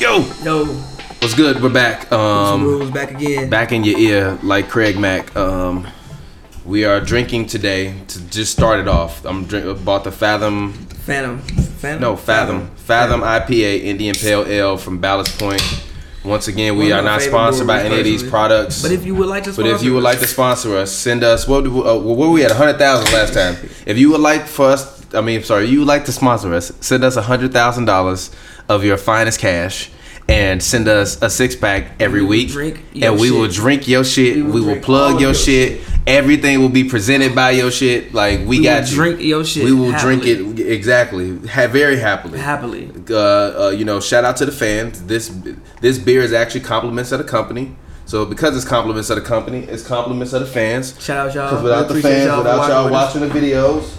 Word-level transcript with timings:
Yo, 0.00 0.20
Yo, 0.42 0.64
what's 1.20 1.34
good? 1.34 1.62
We're 1.62 1.68
back. 1.68 2.10
Um, 2.10 2.64
rules 2.64 2.90
back 2.90 3.10
again. 3.10 3.50
back 3.50 3.70
in 3.70 3.84
your 3.84 3.98
ear, 3.98 4.38
like 4.42 4.68
Craig 4.70 4.98
Mack. 4.98 5.36
Um, 5.36 5.86
we 6.64 6.86
are 6.86 7.00
drinking 7.00 7.46
today 7.46 7.94
to 8.08 8.28
just 8.30 8.52
start 8.52 8.80
it 8.80 8.88
off. 8.88 9.22
I'm 9.26 9.44
drink 9.44 9.84
bought 9.84 10.04
the 10.04 10.10
Fathom, 10.12 10.72
Phantom. 10.72 11.38
Phantom. 11.40 12.00
no 12.00 12.16
Fathom, 12.16 12.70
Fathom 12.76 13.20
IPA 13.20 13.82
Indian 13.84 14.14
Pale 14.14 14.46
Ale 14.46 14.76
from 14.78 14.98
Ballast 14.98 15.38
Point. 15.38 15.62
Once 16.24 16.48
again, 16.48 16.76
we 16.78 16.92
are 16.92 17.02
not 17.02 17.20
sponsored 17.20 17.66
by 17.66 17.82
any 17.82 17.98
of 17.98 18.04
these 18.04 18.22
products. 18.22 18.80
But 18.82 18.92
if 18.92 19.04
you 19.04 19.14
would 19.14 19.28
like 19.28 19.44
to, 19.44 19.52
But 19.52 19.66
if 19.66 19.82
you 19.82 19.94
would 19.94 20.02
like 20.02 20.18
to 20.20 20.26
sponsor 20.26 20.76
us, 20.76 20.92
send 20.92 21.22
us. 21.24 21.46
What? 21.46 21.64
do 21.64 21.70
we- 21.70 21.80
Uh, 21.82 21.94
where 21.96 22.16
were 22.16 22.30
we 22.30 22.42
at? 22.44 22.50
hundred 22.52 22.78
thousand 22.78 23.12
last 23.12 23.34
time. 23.34 23.56
If 23.86 23.98
you 23.98 24.10
would 24.12 24.20
like 24.20 24.46
for 24.46 24.66
us, 24.70 24.99
I 25.14 25.20
mean, 25.20 25.42
sorry, 25.42 25.66
you 25.66 25.80
would 25.80 25.88
like 25.88 26.04
to 26.06 26.12
sponsor 26.12 26.52
us, 26.54 26.72
send 26.80 27.04
us 27.04 27.16
hundred 27.16 27.52
thousand 27.52 27.86
dollars 27.86 28.30
of 28.68 28.84
your 28.84 28.96
finest 28.96 29.40
cash, 29.40 29.90
and 30.28 30.62
send 30.62 30.86
us 30.88 31.20
a 31.22 31.28
six 31.28 31.56
pack 31.56 31.92
every 32.00 32.22
week, 32.22 32.54
and 32.94 33.18
we 33.18 33.30
will 33.30 33.48
drink 33.48 33.88
your 33.88 34.04
shit. 34.04 34.36
We 34.36 34.42
We 34.42 34.60
will, 34.60 34.74
will 34.74 34.80
plug 34.80 35.12
your, 35.20 35.30
your 35.30 35.34
shit. 35.34 35.80
Everything 36.06 36.60
will 36.60 36.68
be 36.70 36.84
presented 36.84 37.34
by 37.34 37.50
your 37.50 37.70
shit. 37.70 38.14
Like 38.14 38.40
we, 38.40 38.46
We 38.58 38.62
got 38.62 38.82
will 38.82 38.88
you. 38.88 38.94
drink 38.94 39.20
your 39.20 39.44
shit 39.44 39.64
We 39.64 39.72
will 39.72 39.90
happily. 39.90 40.16
drink 40.34 40.58
it 40.58 40.66
exactly, 40.72 41.36
ha- 41.48 41.66
very 41.68 41.98
happily 41.98 42.38
happily. 42.38 42.90
uh, 43.10 43.16
uh, 43.66 43.70
you 43.76 43.84
know, 43.84 44.00
shout 44.00 44.24
out 44.24 44.36
to 44.38 44.46
the 44.46 44.52
fans. 44.52 45.02
This 45.04 45.28
this 45.80 45.98
beer 45.98 46.22
is 46.22 46.32
actually 46.32 46.60
compliments 46.62 47.12
of 47.12 47.18
the 47.18 47.24
company. 47.24 47.74
So 48.06 48.24
because 48.24 48.56
it's 48.56 48.64
compliments 48.64 49.10
of 49.10 49.16
the 49.16 49.22
company, 49.22 49.60
it's 49.64 49.86
compliments 49.86 50.32
of 50.32 50.40
the 50.40 50.46
fans. 50.46 50.94
Shout 51.00 51.28
out 51.28 51.34
y'all. 51.34 51.50
Because 51.50 51.62
without 51.64 51.88
the 51.88 52.00
fans, 52.00 52.24
y'all 52.26 52.38
without 52.38 52.68
y'all 52.68 52.90
watching 52.90 53.20
the 53.20 53.28
videos, 53.28 53.92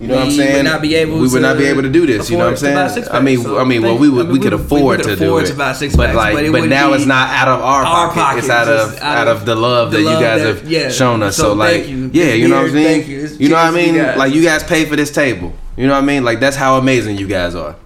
you 0.00 0.06
know 0.06 0.16
what 0.16 0.24
I'm 0.26 0.30
saying? 0.30 0.56
would 0.56 0.64
not 0.64 0.80
be 0.80 0.94
able 0.94 1.18
we 1.18 1.28
would 1.28 1.42
not 1.42 1.58
be 1.58 1.64
able 1.66 1.82
to 1.82 1.90
do 1.90 2.06
this. 2.06 2.30
You 2.30 2.38
know 2.38 2.44
what 2.50 2.62
I'm 2.62 2.70
afford 2.78 2.90
saying? 3.04 3.08
I 3.12 3.20
mean, 3.20 3.42
so 3.42 3.58
I 3.58 3.64
mean, 3.64 3.82
well, 3.82 3.98
we 3.98 4.08
I 4.08 4.10
would 4.12 4.26
mean, 4.26 4.32
we 4.32 4.38
we 4.38 4.42
could 4.42 4.52
would- 4.52 4.60
we 4.70 4.76
afford 4.76 5.02
to 5.02 5.16
do 5.16 5.24
afford 5.26 5.44
it, 5.44 5.46
to 5.48 5.54
buy 5.54 5.72
six 5.74 5.94
but 5.94 6.14
like, 6.14 6.34
but 6.34 6.44
it 6.44 6.52
but 6.52 6.64
now 6.68 6.94
it's 6.94 7.04
not 7.04 7.28
out 7.28 7.48
of 7.48 7.60
our, 7.60 7.84
our 7.84 8.10
pocket. 8.12 8.38
It's 8.38 8.48
out 8.48 8.68
of 8.68 8.96
out 8.98 9.28
of 9.28 9.44
the 9.44 9.54
love 9.54 9.90
the 9.90 9.98
that 9.98 10.02
you 10.02 10.08
guys 10.08 10.40
that- 10.42 10.56
have 10.56 10.70
yeah. 10.70 10.88
shown 10.88 11.22
us. 11.22 11.36
So, 11.36 11.42
So 11.42 11.52
like, 11.52 11.82
thank 11.82 11.88
you. 11.88 12.10
yeah, 12.14 12.32
you 12.32 12.48
know 12.48 12.56
what 12.56 12.66
I'm 12.66 12.70
saying? 12.72 13.02
thank 13.02 13.08
you. 13.08 13.26
You 13.38 13.48
know 13.50 13.56
what 13.56 13.66
I 13.66 13.70
mean? 13.72 13.94
you. 13.94 14.02
Like, 14.02 14.32
you 14.32 14.42
guys 14.42 14.62
pay 14.64 14.86
for 14.86 14.96
this 14.96 15.12
table. 15.12 15.52
You 15.76 15.86
know 15.86 15.92
what 15.94 16.02
I 16.02 16.06
mean? 16.06 16.24
Like, 16.24 16.40
that's 16.40 16.56
how 16.56 16.78
amazing 16.78 17.16
you 17.18 17.26
guys 17.28 17.54
are. 17.54 17.76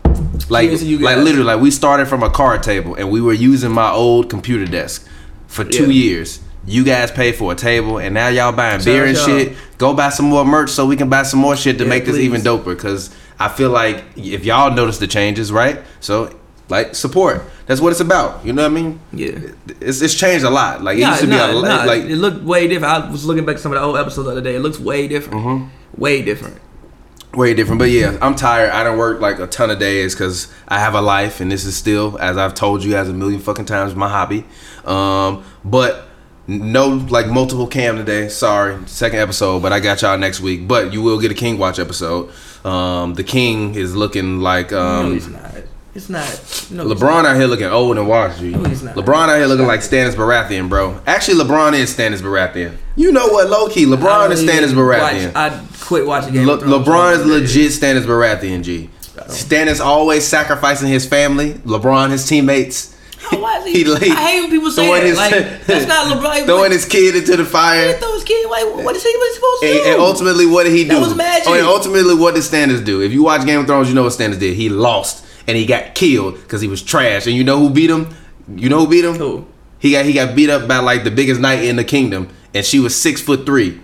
Like, 0.48 0.70
like 0.70 0.80
literally, 1.18 1.42
like 1.42 1.60
we 1.60 1.70
started 1.70 2.06
from 2.06 2.22
a 2.22 2.30
card 2.30 2.62
table 2.62 2.94
and 2.94 3.10
we 3.10 3.20
were 3.20 3.32
using 3.32 3.70
my 3.72 3.90
old 3.90 4.28
computer 4.30 4.66
desk 4.66 5.06
for 5.46 5.64
two 5.64 5.90
years. 5.90 6.40
You 6.66 6.84
guys 6.84 7.10
pay 7.10 7.32
for 7.32 7.52
a 7.52 7.54
table 7.54 7.98
and 7.98 8.14
now 8.14 8.28
y'all 8.28 8.52
buying 8.52 8.78
Shout 8.80 8.84
beer 8.86 9.04
and 9.04 9.16
y'all. 9.16 9.26
shit. 9.26 9.56
Go 9.78 9.92
buy 9.94 10.08
some 10.08 10.26
more 10.26 10.44
merch 10.44 10.70
so 10.70 10.86
we 10.86 10.96
can 10.96 11.08
buy 11.08 11.22
some 11.22 11.40
more 11.40 11.56
shit 11.56 11.76
to 11.78 11.84
Yeah, 11.84 11.90
make 11.90 12.04
this 12.06 12.16
please. 12.16 12.24
even 12.24 12.40
doper. 12.40 12.78
Cause 12.78 13.14
I 13.38 13.48
feel 13.48 13.70
like 13.70 14.04
if 14.16 14.44
y'all 14.44 14.72
notice 14.74 14.98
the 14.98 15.06
changes, 15.06 15.52
right? 15.52 15.82
So 16.00 16.34
like 16.70 16.94
support. 16.94 17.42
That's 17.66 17.80
what 17.80 17.90
it's 17.90 18.00
about. 18.00 18.44
You 18.46 18.52
know 18.54 18.62
what 18.62 18.70
I 18.70 18.74
mean? 18.74 19.00
Yeah. 19.12 19.38
It's, 19.80 20.00
it's 20.00 20.14
changed 20.14 20.44
a 20.44 20.50
lot. 20.50 20.82
Like 20.82 20.96
it 20.96 21.02
Nah, 21.02 21.08
used 21.10 21.20
to 21.22 21.26
be 21.26 21.32
nah, 21.36 21.50
a 21.50 21.52
lot. 21.52 21.62
nah, 21.68 21.84
like 21.84 22.02
it 22.04 22.16
looked 22.16 22.42
way 22.44 22.66
different. 22.68 22.94
I 22.94 23.10
was 23.10 23.24
looking 23.26 23.44
back 23.44 23.56
at 23.56 23.60
some 23.60 23.72
of 23.72 23.78
the 23.78 23.84
old 23.84 23.96
episodes 23.98 24.24
the 24.26 24.32
other 24.32 24.40
day. 24.40 24.54
It 24.54 24.60
looks 24.60 24.78
way 24.80 25.06
different. 25.08 25.40
Mm-hmm. 25.44 26.00
Way 26.00 26.22
different. 26.22 26.58
way 27.34 27.52
different. 27.52 27.78
But 27.78 27.90
yeah, 27.90 28.16
I'm 28.22 28.34
tired. 28.36 28.70
I 28.70 28.82
don't 28.84 28.96
work 28.96 29.20
like 29.20 29.38
a 29.38 29.46
ton 29.46 29.70
of 29.70 29.78
days 29.78 30.14
because 30.14 30.50
I 30.68 30.78
have 30.78 30.94
a 30.94 31.00
life, 31.02 31.40
and 31.40 31.50
this 31.52 31.64
is 31.66 31.76
still, 31.76 32.16
as 32.20 32.36
I've 32.38 32.54
told 32.54 32.82
you 32.84 32.92
guys 32.92 33.08
a 33.08 33.12
million 33.12 33.40
fucking 33.40 33.66
times, 33.66 33.94
my 33.94 34.08
hobby. 34.08 34.44
Um, 34.84 35.44
but 35.64 36.06
no, 36.46 36.88
like 36.88 37.28
multiple 37.28 37.66
cam 37.66 37.96
today. 37.96 38.28
Sorry, 38.28 38.76
second 38.86 39.18
episode, 39.18 39.62
but 39.62 39.72
I 39.72 39.80
got 39.80 40.02
y'all 40.02 40.18
next 40.18 40.40
week. 40.40 40.68
But 40.68 40.92
you 40.92 41.02
will 41.02 41.20
get 41.20 41.30
a 41.30 41.34
King 41.34 41.58
Watch 41.58 41.78
episode. 41.78 42.30
Um, 42.64 43.14
the 43.14 43.24
King 43.24 43.74
is 43.74 43.94
looking 43.94 44.40
like 44.40 44.70
no, 44.70 44.78
um. 44.78 45.12
he's 45.12 45.28
not. 45.28 45.54
It's 45.94 46.08
not. 46.08 46.26
No, 46.72 46.86
LeBron 46.86 47.24
out 47.24 47.36
here 47.36 47.46
looking 47.46 47.66
old 47.66 47.96
and 47.96 48.08
washed, 48.08 48.40
G. 48.40 48.50
No, 48.50 48.64
he's 48.68 48.82
not. 48.82 48.96
LeBron 48.96 49.28
out 49.28 49.36
here 49.36 49.46
looking 49.46 49.66
like 49.66 49.78
Stannis 49.78 50.14
Baratheon, 50.14 50.68
bro. 50.68 51.00
Actually, 51.06 51.44
LeBron 51.44 51.74
is 51.74 51.94
Stannis 51.96 52.20
Baratheon. 52.20 52.76
You 52.96 53.12
know 53.12 53.28
what? 53.28 53.48
Low 53.48 53.68
key, 53.68 53.86
LeBron 53.86 54.32
is 54.32 54.42
Stannis 54.42 54.72
Baratheon. 54.72 55.26
Watch, 55.26 55.36
I 55.36 55.64
quit 55.84 56.04
watching 56.04 56.32
Game 56.32 56.46
Le-. 56.46 56.58
LeBron 56.58 57.20
is 57.20 57.26
legit 57.26 57.70
Stannis 57.70 58.02
Baratheon, 58.02 58.64
G. 58.64 58.90
Stannis 59.14 59.80
always 59.80 60.26
sacrificing 60.26 60.88
his 60.88 61.06
family. 61.06 61.54
LeBron 61.54 62.10
his 62.10 62.26
teammates. 62.26 62.93
Why 63.30 63.58
is 63.58 63.64
he, 63.66 63.72
He, 63.72 63.84
like, 63.84 64.02
I 64.02 64.14
hate 64.30 64.40
when 64.42 64.50
people 64.50 64.70
say 64.70 64.86
that. 64.92 65.02
his- 65.02 65.16
like 65.16 65.30
that's 65.66 65.86
not 65.86 66.16
LeBron. 66.16 66.44
throwing 66.46 66.72
his 66.72 66.84
kid 66.84 67.16
into 67.16 67.36
the 67.36 67.44
fire. 67.44 67.92
throw 67.94 68.12
his 68.14 68.24
kid. 68.24 68.48
Like 68.48 68.64
what 68.84 68.94
is 68.96 69.02
he 69.02 69.08
what 69.16 69.28
is 69.30 69.34
supposed 69.36 69.62
to 69.62 69.68
And, 69.68 69.78
do? 69.84 69.90
and 69.92 70.00
ultimately, 70.00 70.46
what 70.46 70.64
did 70.64 70.72
he 70.72 70.84
do? 70.84 70.90
That 70.90 71.00
was 71.00 71.14
magic. 71.16 71.48
Oh, 71.48 71.54
and 71.54 71.62
ultimately, 71.66 72.14
what 72.14 72.34
did 72.34 72.42
Stannis 72.44 72.84
do? 72.84 73.00
If 73.02 73.12
you 73.12 73.22
watch 73.24 73.44
Game 73.46 73.60
of 73.60 73.66
Thrones, 73.66 73.88
you 73.88 73.94
know 73.94 74.02
what 74.04 74.12
Stannis 74.12 74.38
did. 74.38 74.54
He 74.56 74.68
lost 74.68 75.24
and 75.46 75.56
he 75.56 75.66
got 75.66 75.94
killed 75.94 76.34
because 76.34 76.60
he 76.60 76.68
was 76.68 76.82
trash. 76.82 77.26
And 77.26 77.34
you 77.36 77.44
know 77.44 77.58
who 77.58 77.70
beat 77.70 77.90
him? 77.90 78.14
You 78.54 78.68
know 78.68 78.80
who 78.80 78.88
beat 78.88 79.04
him? 79.04 79.14
Who? 79.14 79.46
He 79.78 79.92
got 79.92 80.04
he 80.06 80.12
got 80.12 80.34
beat 80.36 80.50
up 80.50 80.66
by 80.68 80.78
like 80.78 81.04
the 81.04 81.10
biggest 81.10 81.40
knight 81.40 81.64
in 81.64 81.76
the 81.76 81.84
kingdom, 81.84 82.28
and 82.54 82.64
she 82.64 82.78
was 82.80 82.94
six 82.94 83.20
foot 83.20 83.44
three, 83.44 83.80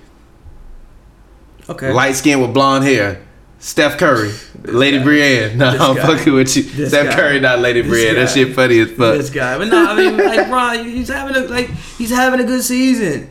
okay. 1.69 1.93
light 1.93 2.13
skin 2.17 2.41
with 2.41 2.55
blonde 2.55 2.85
hair. 2.85 3.23
Steph 3.61 3.99
Curry, 3.99 4.33
Lady 4.65 4.99
guy. 4.99 5.05
Brienne. 5.05 5.59
No, 5.59 5.71
This 5.73 5.81
I'm 5.81 5.97
guy. 5.97 6.07
fucking 6.17 6.33
with 6.33 6.57
you. 6.57 6.63
This 6.65 6.89
Steph 6.91 7.11
guy. 7.11 7.15
Curry, 7.17 7.41
not 7.41 7.59
Lady 7.61 7.83
This 7.83 7.91
Brienne. 7.91 8.15
That 8.17 8.27
guy. 8.29 8.33
shit 8.35 8.55
funny 8.57 8.79
as 8.81 8.89
fuck. 8.89 9.17
this 9.19 9.31
guy. 9.31 9.59
But 9.59 9.69
no, 9.69 9.87
I 9.87 9.95
mean, 9.97 10.17
like, 10.17 10.49
Ron, 10.51 10.85
he's 10.85 11.09
having 11.09 11.37
a 11.37 11.41
like, 11.47 11.69
he's 11.99 12.11
having 12.11 12.41
a 12.41 12.45
good 12.45 12.63
season. 12.65 13.31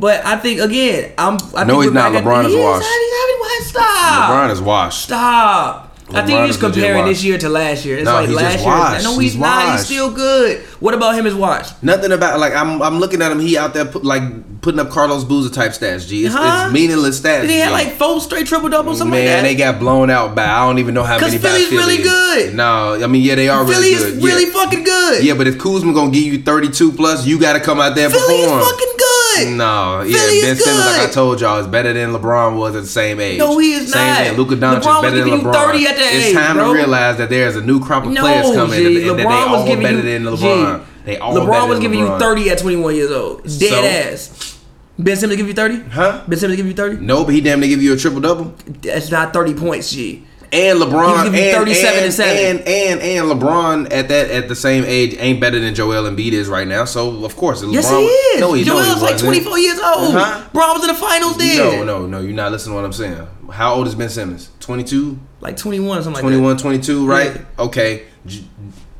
But 0.00 0.24
I 0.26 0.36
think 0.36 0.60
again, 0.60 1.12
I'm. 1.16 1.34
I 1.56 1.62
No, 1.64 1.74
think 1.80 1.84
he's 1.84 1.92
not. 1.92 2.12
LeBron 2.12 2.46
is 2.46 2.56
washed. 2.56 2.86
He's 2.86 3.12
having? 3.12 3.38
Stop. 3.64 4.30
LeBron 4.30 4.50
is 4.50 4.60
washed. 4.60 5.02
Stop. 5.04 5.91
I 6.14 6.24
think 6.26 6.38
he's 6.40 6.48
just 6.56 6.60
comparing 6.60 7.04
this 7.06 7.22
year 7.24 7.38
to 7.38 7.48
last 7.48 7.84
year. 7.84 7.98
It's 7.98 8.04
No, 8.04 8.14
like 8.14 8.28
last 8.30 8.58
year. 8.58 8.66
washed. 8.66 9.04
No, 9.04 9.18
he's, 9.18 9.32
He's 9.32 9.40
not. 9.40 9.72
He's 9.72 9.86
still 9.86 10.10
good. 10.12 10.60
What 10.80 10.94
about 10.94 11.14
him 11.14 11.26
is 11.26 11.34
watched? 11.34 11.82
Nothing 11.82 12.12
about 12.12 12.38
like 12.40 12.54
I'm 12.54 12.82
I'm 12.82 12.98
looking 12.98 13.22
at 13.22 13.30
him. 13.32 13.40
He 13.40 13.56
out 13.56 13.72
there 13.74 13.84
put, 13.84 14.04
like 14.04 14.22
putting 14.62 14.78
up 14.80 14.90
Carlos 14.90 15.24
Boozer 15.24 15.50
type 15.52 15.72
stats. 15.72 16.08
G, 16.08 16.24
it's, 16.26 16.34
Huh? 16.34 16.64
it's 16.66 16.72
meaningless 16.72 17.20
stats. 17.20 17.42
Did 17.42 17.50
he 17.50 17.58
have 17.58 17.68
G. 17.68 17.72
like 17.72 17.92
four 17.94 18.20
straight 18.20 18.46
triple 18.46 18.68
doubles, 18.68 18.98
something 18.98 19.12
Man, 19.18 19.26
like 19.26 19.42
that? 19.42 19.42
they 19.42 19.54
got 19.54 19.78
blown 19.80 20.10
out 20.10 20.34
by 20.34 20.44
I 20.44 20.66
don't 20.66 20.78
even 20.78 20.94
know 20.94 21.02
how 21.04 21.18
many. 21.18 21.36
Because 21.36 21.50
Philly's 21.52 21.70
really 21.70 21.98
good. 22.02 22.54
No, 22.54 22.94
I 23.02 23.06
mean 23.06 23.22
yeah, 23.22 23.34
they 23.36 23.48
are 23.48 23.64
Philly 23.66 23.92
really 23.94 24.12
good. 24.14 24.22
really 24.24 24.46
yeah. 24.46 24.52
fucking 24.52 24.84
good. 24.84 25.24
yeah, 25.24 25.34
but 25.34 25.46
if 25.46 25.58
Kuzma 25.58 25.92
gonna 25.92 26.10
give 26.10 26.24
you 26.24 26.42
32 26.42 26.92
plus, 26.92 27.26
you 27.26 27.38
got 27.40 27.52
to 27.54 27.60
come 27.60 27.80
out 27.80 27.94
there 27.94 28.06
and 28.06 28.14
Philly 28.14 28.34
is 28.36 28.44
perform. 28.46 28.64
fucking 28.64 28.92
good. 28.98 29.08
No, 29.56 30.02
yeah, 30.02 30.16
Philly 30.18 30.40
Ben 30.42 30.52
is 30.56 30.64
Simmons, 30.64 30.86
like 30.86 31.08
I 31.08 31.10
told 31.12 31.40
y'all, 31.40 31.58
is 31.58 31.66
better 31.66 31.92
than 31.92 32.10
LeBron 32.12 32.56
was 32.56 32.74
at 32.76 32.82
the 32.82 32.88
same 32.88 33.20
age. 33.20 33.38
No, 33.38 33.58
he 33.58 33.72
is 33.74 33.92
same 33.92 34.06
not. 34.06 34.18
Thing. 34.18 34.36
Luka 34.36 34.54
Doncic 34.56 34.80
LeBron 34.82 34.96
is 34.96 35.02
better 35.02 35.16
than 35.16 35.24
giving 35.24 35.40
you 35.40 35.46
LeBron. 35.46 35.66
30 35.72 35.86
at 35.86 35.96
that 35.96 36.14
it's 36.14 36.26
age, 36.26 36.34
time 36.34 36.56
bro. 36.56 36.66
to 36.68 36.72
realize 36.74 37.18
that 37.18 37.30
there's 37.30 37.56
a 37.56 37.60
new 37.62 37.80
crop 37.80 38.04
of 38.04 38.12
No, 38.12 38.20
players 38.20 38.54
coming, 38.54 38.78
G, 38.78 38.86
and, 38.86 38.96
and 38.96 39.08
that 39.10 39.16
they 39.16 39.24
LeBron 39.24 39.50
was 39.50 39.60
all 39.60 39.76
better 39.76 39.96
you 39.96 40.02
than 40.02 40.22
G, 40.36 40.44
LeBron. 40.44 40.84
They 41.04 41.18
all 41.18 41.34
LeBron 41.34 41.68
was 41.68 41.80
giving 41.80 41.98
you 41.98 42.18
30 42.18 42.50
at 42.50 42.58
21 42.58 42.94
years 42.94 43.10
old. 43.10 43.42
Dead 43.44 43.50
So? 43.50 43.84
ass. 43.84 44.58
Ben 44.98 45.16
Simmons 45.16 45.36
give 45.38 45.48
you 45.48 45.54
30? 45.54 45.80
Huh? 45.88 46.22
Ben 46.28 46.38
Simmons 46.38 46.56
give 46.56 46.66
you 46.66 46.74
30? 46.74 46.98
No, 47.04 47.24
but 47.24 47.34
he 47.34 47.40
damn 47.40 47.60
near 47.60 47.68
give 47.68 47.82
you 47.82 47.94
a 47.94 47.96
triple 47.96 48.20
double. 48.20 48.54
That's 48.82 49.10
not 49.10 49.32
30 49.32 49.54
points, 49.54 49.90
G. 49.90 50.24
And 50.54 50.78
LeBron 50.80 51.26
and, 51.28 51.34
37 51.34 51.94
and, 51.96 52.04
and 52.04 52.12
seven. 52.12 52.58
and 52.58 52.68
and 52.68 53.00
and 53.00 53.26
LeBron 53.28 53.90
at 53.90 54.08
that 54.08 54.30
at 54.30 54.48
the 54.48 54.54
same 54.54 54.84
age 54.86 55.16
ain't 55.18 55.40
better 55.40 55.58
than 55.58 55.74
Joel 55.74 56.02
Embiid 56.04 56.32
is 56.32 56.46
right 56.48 56.68
now. 56.68 56.84
So 56.84 57.24
of 57.24 57.36
course, 57.36 57.62
LeBron, 57.62 57.72
Yes, 57.72 57.88
he 57.90 57.96
is. 57.96 58.40
No, 58.40 58.52
he, 58.52 58.64
no, 58.64 58.78
he 58.78 58.84
Joel's 58.84 59.00
like 59.00 59.12
wasn't. 59.12 59.44
24 59.44 59.58
years 59.58 59.78
old. 59.78 60.14
Uh-huh. 60.14 60.48
Was 60.52 60.82
in 60.82 60.88
the 60.88 60.94
finals 61.00 61.38
then. 61.38 61.56
No, 61.56 61.84
no, 61.84 62.06
no. 62.06 62.20
You're 62.20 62.34
not 62.34 62.52
listening 62.52 62.72
to 62.72 62.76
what 62.76 62.84
I'm 62.84 62.92
saying. 62.92 63.26
How 63.50 63.74
old 63.74 63.86
is 63.86 63.94
Ben 63.94 64.08
Simmons? 64.10 64.50
22, 64.60 65.18
Like 65.40 65.56
21 65.56 65.98
or 65.98 66.02
something 66.02 66.20
21, 66.20 66.56
22, 66.58 67.06
right? 67.06 67.34
Yeah. 67.34 67.42
Okay. 67.64 68.04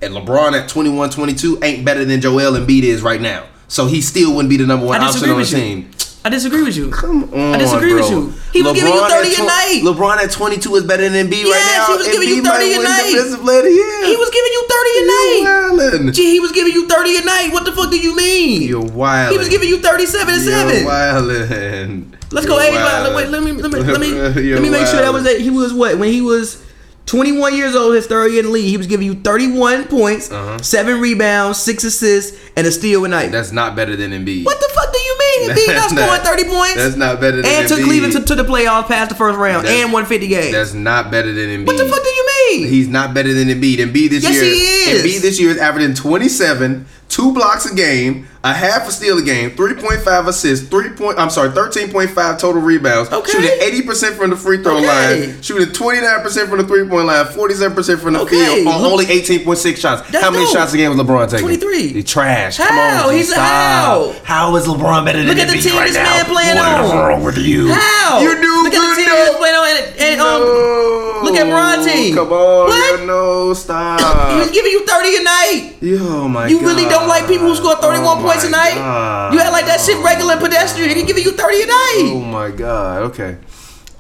And 0.00 0.14
LeBron 0.14 0.52
at 0.58 0.68
21, 0.68 1.10
22 1.10 1.60
ain't 1.62 1.84
better 1.84 2.04
than 2.04 2.20
Joel 2.20 2.52
Embiid 2.58 2.82
is 2.82 3.02
right 3.02 3.20
now. 3.20 3.46
So 3.68 3.86
he 3.86 4.00
still 4.00 4.30
wouldn't 4.34 4.50
be 4.50 4.56
the 4.56 4.66
number 4.66 4.84
one 4.86 5.00
option 5.00 5.30
on 5.30 5.38
the 5.41 5.44
you. 5.44 5.56
team. 5.56 5.91
I 6.25 6.28
disagree 6.31 6.62
with 6.62 6.77
you. 6.77 6.88
Come 6.91 7.25
on, 7.34 7.55
I 7.55 7.59
disagree 7.59 7.94
with 7.94 8.06
bro. 8.09 8.31
you. 8.31 8.34
He 8.53 8.62
was 8.62 8.75
giving 8.75 8.93
you 8.94 9.09
30 9.09 9.28
at 9.34 9.38
a 9.41 9.43
night. 9.44 9.81
LeBron 9.83 10.16
at 10.22 10.31
22 10.31 10.77
is 10.77 10.84
better 10.84 11.09
than 11.09 11.27
Embiid 11.27 11.43
right 11.43 11.59
Yes, 11.59 11.88
now. 11.88 11.93
he 11.93 11.99
was 11.99 12.09
giving 12.09 12.28
you 12.28 12.43
30 12.44 12.72
a 12.75 12.83
night. 12.83 13.10
Defensive 13.10 13.41
player 13.41 13.59
of. 13.59 13.65
He 13.66 14.16
was 14.16 14.31
giving 14.31 14.53
you 14.53 14.62
30 14.71 14.91
a 15.03 15.06
night. 15.06 15.43
wildin'. 15.43 16.15
Gee, 16.15 16.31
he 16.31 16.38
was 16.41 16.53
giving 16.53 16.72
you 16.72 16.86
30 16.86 17.16
a 17.16 17.24
night. 17.24 17.48
What 17.53 17.65
the 17.65 17.72
fuck 17.72 17.91
do 17.91 17.98
you 17.98 18.15
mean? 18.15 18.63
You're 18.69 18.84
wild. 18.84 19.33
he 19.33 19.39
was 19.39 19.48
giving 19.48 19.69
you 19.69 19.78
37 19.80 20.34
and 20.34 20.42
7. 20.42 20.84
wildin'. 20.86 22.15
Let's 22.30 22.47
go. 22.47 22.54
You're 22.60 22.71
Hey, 22.72 22.77
wildin'. 22.78 23.16
wait, 23.16 23.28
let 23.28 23.42
me 23.42 23.53
let 23.53 23.72
me 23.72 23.80
let 23.80 24.01
me 24.01 24.13
let 24.54 24.63
me 24.63 24.71
make 24.71 24.86
sure 24.86 25.01
that 25.01 25.13
was 25.13 25.25
that 25.25 25.41
he 25.41 25.51
was 25.51 25.72
what 25.75 25.98
when 25.98 26.13
he 26.13 26.21
was 26.21 26.63
21 27.07 27.57
years 27.57 27.75
old, 27.75 27.95
his 27.97 28.07
third 28.07 28.30
year 28.30 28.41
in 28.41 28.47
the 28.47 28.53
league. 28.53 28.68
He 28.68 28.77
was 28.77 28.86
giving 28.86 29.07
you 29.07 29.15
31 29.15 29.84
points, 29.89 30.30
Uh-huh. 30.30 30.59
seven 30.63 31.01
rebounds, 31.01 31.59
six 31.60 31.83
assists, 31.84 32.39
and 32.57 32.65
a 32.66 32.71
steal 32.71 33.04
a 33.04 33.09
night. 33.09 33.33
That's 33.33 33.51
not 33.51 33.75
better 33.75 33.97
than 33.97 34.13
Embiid. 34.13 34.45
what 34.45 34.60
the 34.60 34.71
fuck 34.72 34.92
do 34.92 34.98
you 35.01 35.11
Embiid 35.50 35.66
not 35.74 35.91
That's 35.91 35.92
scoring 35.92 36.21
30 36.22 36.44
points 36.44 36.74
That's 36.77 36.97
not 36.97 37.21
better 37.21 37.36
than 37.42 37.47
and 37.47 37.68
took 37.68 37.78
Embiid. 37.80 37.84
Cleveland 37.84 38.12
to, 38.15 38.21
to 38.24 38.34
the 38.34 38.44
playoffs 38.44 38.86
past 38.89 39.10
the 39.10 39.15
first 39.16 39.39
round 39.39 39.65
That's- 39.66 39.84
and 39.84 39.92
won 39.92 40.06
50 40.06 40.27
games. 40.28 40.53
That's 40.53 40.74
not 40.74 41.10
better 41.10 41.33
than 41.33 41.48
Embiid. 41.48 41.66
What 41.66 41.77
the 41.78 41.86
fuck 41.89 42.03
do 42.03 42.09
you 42.09 42.28
mean? 42.50 42.68
He's 42.68 42.89
not 42.89 43.15
better 43.15 43.33
than 43.33 43.48
Embiid. 43.48 43.77
Embiid 43.78 44.10
this 44.10 44.22
Yes, 44.24 44.34
year. 44.34 44.44
he 44.44 44.50
is. 44.91 45.03
Embiid 45.03 45.22
this 45.22 45.41
year 45.41 45.50
is 45.50 45.59
averaging 45.59 45.94
27, 45.94 46.86
two 47.12 47.32
blocks 47.34 47.70
a 47.70 47.74
game, 47.74 48.26
a 48.42 48.54
half 48.54 48.88
a 48.88 48.91
steal 48.91 49.18
a 49.18 49.22
game, 49.22 49.50
3.5 49.50 50.26
assists, 50.28 50.66
three 50.68 50.88
point. 50.91 51.18
I'm 51.18 51.28
sorry, 51.28 51.50
13.5 51.50 52.38
total 52.38 52.62
rebounds. 52.62 53.12
Okay. 53.12 53.30
Shooting 53.30 53.50
80 53.60 53.82
percent 53.82 54.16
from 54.16 54.30
the 54.30 54.36
free 54.36 54.62
throw 54.62 54.78
Okay. 54.78 55.26
line. 55.32 55.42
Shooting 55.42 55.72
29 55.74 56.20
percent 56.22 56.48
from 56.48 56.59
the 56.59 56.64
three 56.64 56.88
point 56.88 57.06
line, 57.06 57.26
47 57.26 57.74
percent 57.76 58.00
from 58.00 58.14
the 58.14 58.20
Okay. 58.20 58.64
field 58.64 58.66
on 58.66 58.80
only 58.84 59.04
18.6 59.06 59.76
shots. 59.78 60.09
That's 60.10 60.24
How 60.24 60.30
many 60.30 60.44
dope. 60.47 60.54
shots 60.54 60.72
a 60.72 60.76
game 60.78 60.97
was 60.97 60.98
LeBron 61.06 61.28
taking? 61.28 61.44
23. 61.44 61.88
He 61.92 62.03
trash. 62.03 62.56
How? 62.56 62.66
Come 62.68 62.78
on, 62.78 63.10
G, 63.12 63.16
He's 63.18 63.28
stop. 63.30 63.44
how? 63.44 64.15
How 64.24 64.56
is 64.56 64.65
LeBron 64.66 65.04
better 65.04 65.18
than 65.18 65.28
Look 65.28 65.38
at 65.38 65.48
the 65.53 65.58
team 65.60 65.76
right 65.76 65.86
this 65.88 65.97
now? 65.97 66.04
man 66.04 66.24
playing 66.24 66.56
what 66.56 66.84
is 66.84 66.91
on. 66.91 66.97
wrong 67.08 67.22
with 67.24 67.36
you? 67.38 67.68
How? 67.72 68.20
You 68.22 68.34
do 68.41 68.62
Look 68.65 68.72
good 68.72 68.82
at 68.82 68.88
the 68.97 69.03
team 69.03 69.10
though. 69.10 69.26
he's 69.26 69.36
playing 69.36 69.54
on 69.54 69.66
and, 69.68 69.97
and 70.00 70.20
um, 70.20 70.41
no. 70.41 71.20
look 71.24 71.36
at 71.36 71.47
Bron 71.47 71.84
team. 71.86 72.15
Come 72.16 72.32
on, 72.32 72.66
What? 72.68 73.00
yo, 73.00 73.06
no, 73.06 73.48
he 73.50 73.54
stop. 73.54 74.38
was 74.38 74.50
giving 74.50 74.72
you 74.72 74.86
30 74.86 75.16
a 75.16 75.22
night. 75.22 75.72
Yo, 75.80 75.98
oh 76.00 76.28
my 76.28 76.47
You 76.48 76.60
God. 76.60 76.66
really 76.66 76.84
don't 76.88 77.02
like 77.09 77.27
people 77.27 77.47
who 77.47 77.54
score 77.57 77.77
31 77.77 78.19
Oh 78.19 78.22
points 78.22 78.45
a 78.45 78.51
night? 78.51 78.75
God. 78.75 79.34
You 79.34 79.41
act 79.41 79.53
like 79.53 79.66
that 79.66 79.81
shit 79.81 80.03
regular 80.04 80.33
and 80.34 80.41
pedestrian. 80.43 80.97
He 80.97 81.03
giving 81.04 81.25
you 81.25 81.33
30 81.33 81.63
a 81.63 81.66
night. 81.66 82.10
Oh 82.15 82.21
my 82.21 82.51
god. 82.51 83.03
Okay. 83.10 83.37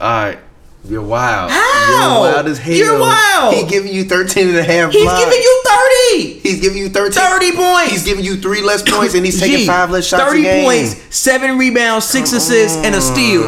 All 0.00 0.06
right. 0.24 0.38
You're 0.84 1.00
wild. 1.02 1.52
How? 1.52 2.22
You're 2.24 2.32
wild 2.32 2.46
as 2.48 2.58
hell. 2.58 2.74
You're 2.74 2.98
wild. 2.98 3.54
He 3.54 3.64
giving 3.66 3.92
you 3.92 4.02
13 4.04 4.48
and 4.48 4.56
a 4.58 4.64
half 4.64 4.90
He's 4.90 5.04
blocks. 5.04 5.24
giving 5.24 5.40
you 5.40 5.62
30. 5.64 6.38
He's 6.40 6.60
giving 6.60 6.78
you 6.78 6.88
13. 6.88 7.12
30 7.12 7.52
points. 7.52 7.90
He's 7.92 8.04
giving 8.04 8.24
you 8.24 8.36
three 8.36 8.62
less 8.62 8.82
points 8.82 9.14
and 9.14 9.24
he's 9.24 9.38
taking 9.38 9.58
G, 9.58 9.66
five 9.66 9.90
less 9.90 10.06
shots 10.08 10.24
30 10.24 10.40
a 10.40 10.42
game. 10.42 10.64
points, 10.64 10.96
7 11.16 11.56
rebounds, 11.56 12.06
6 12.06 12.32
assists, 12.32 12.76
and 12.78 12.96
a 12.96 13.00
steal. 13.00 13.42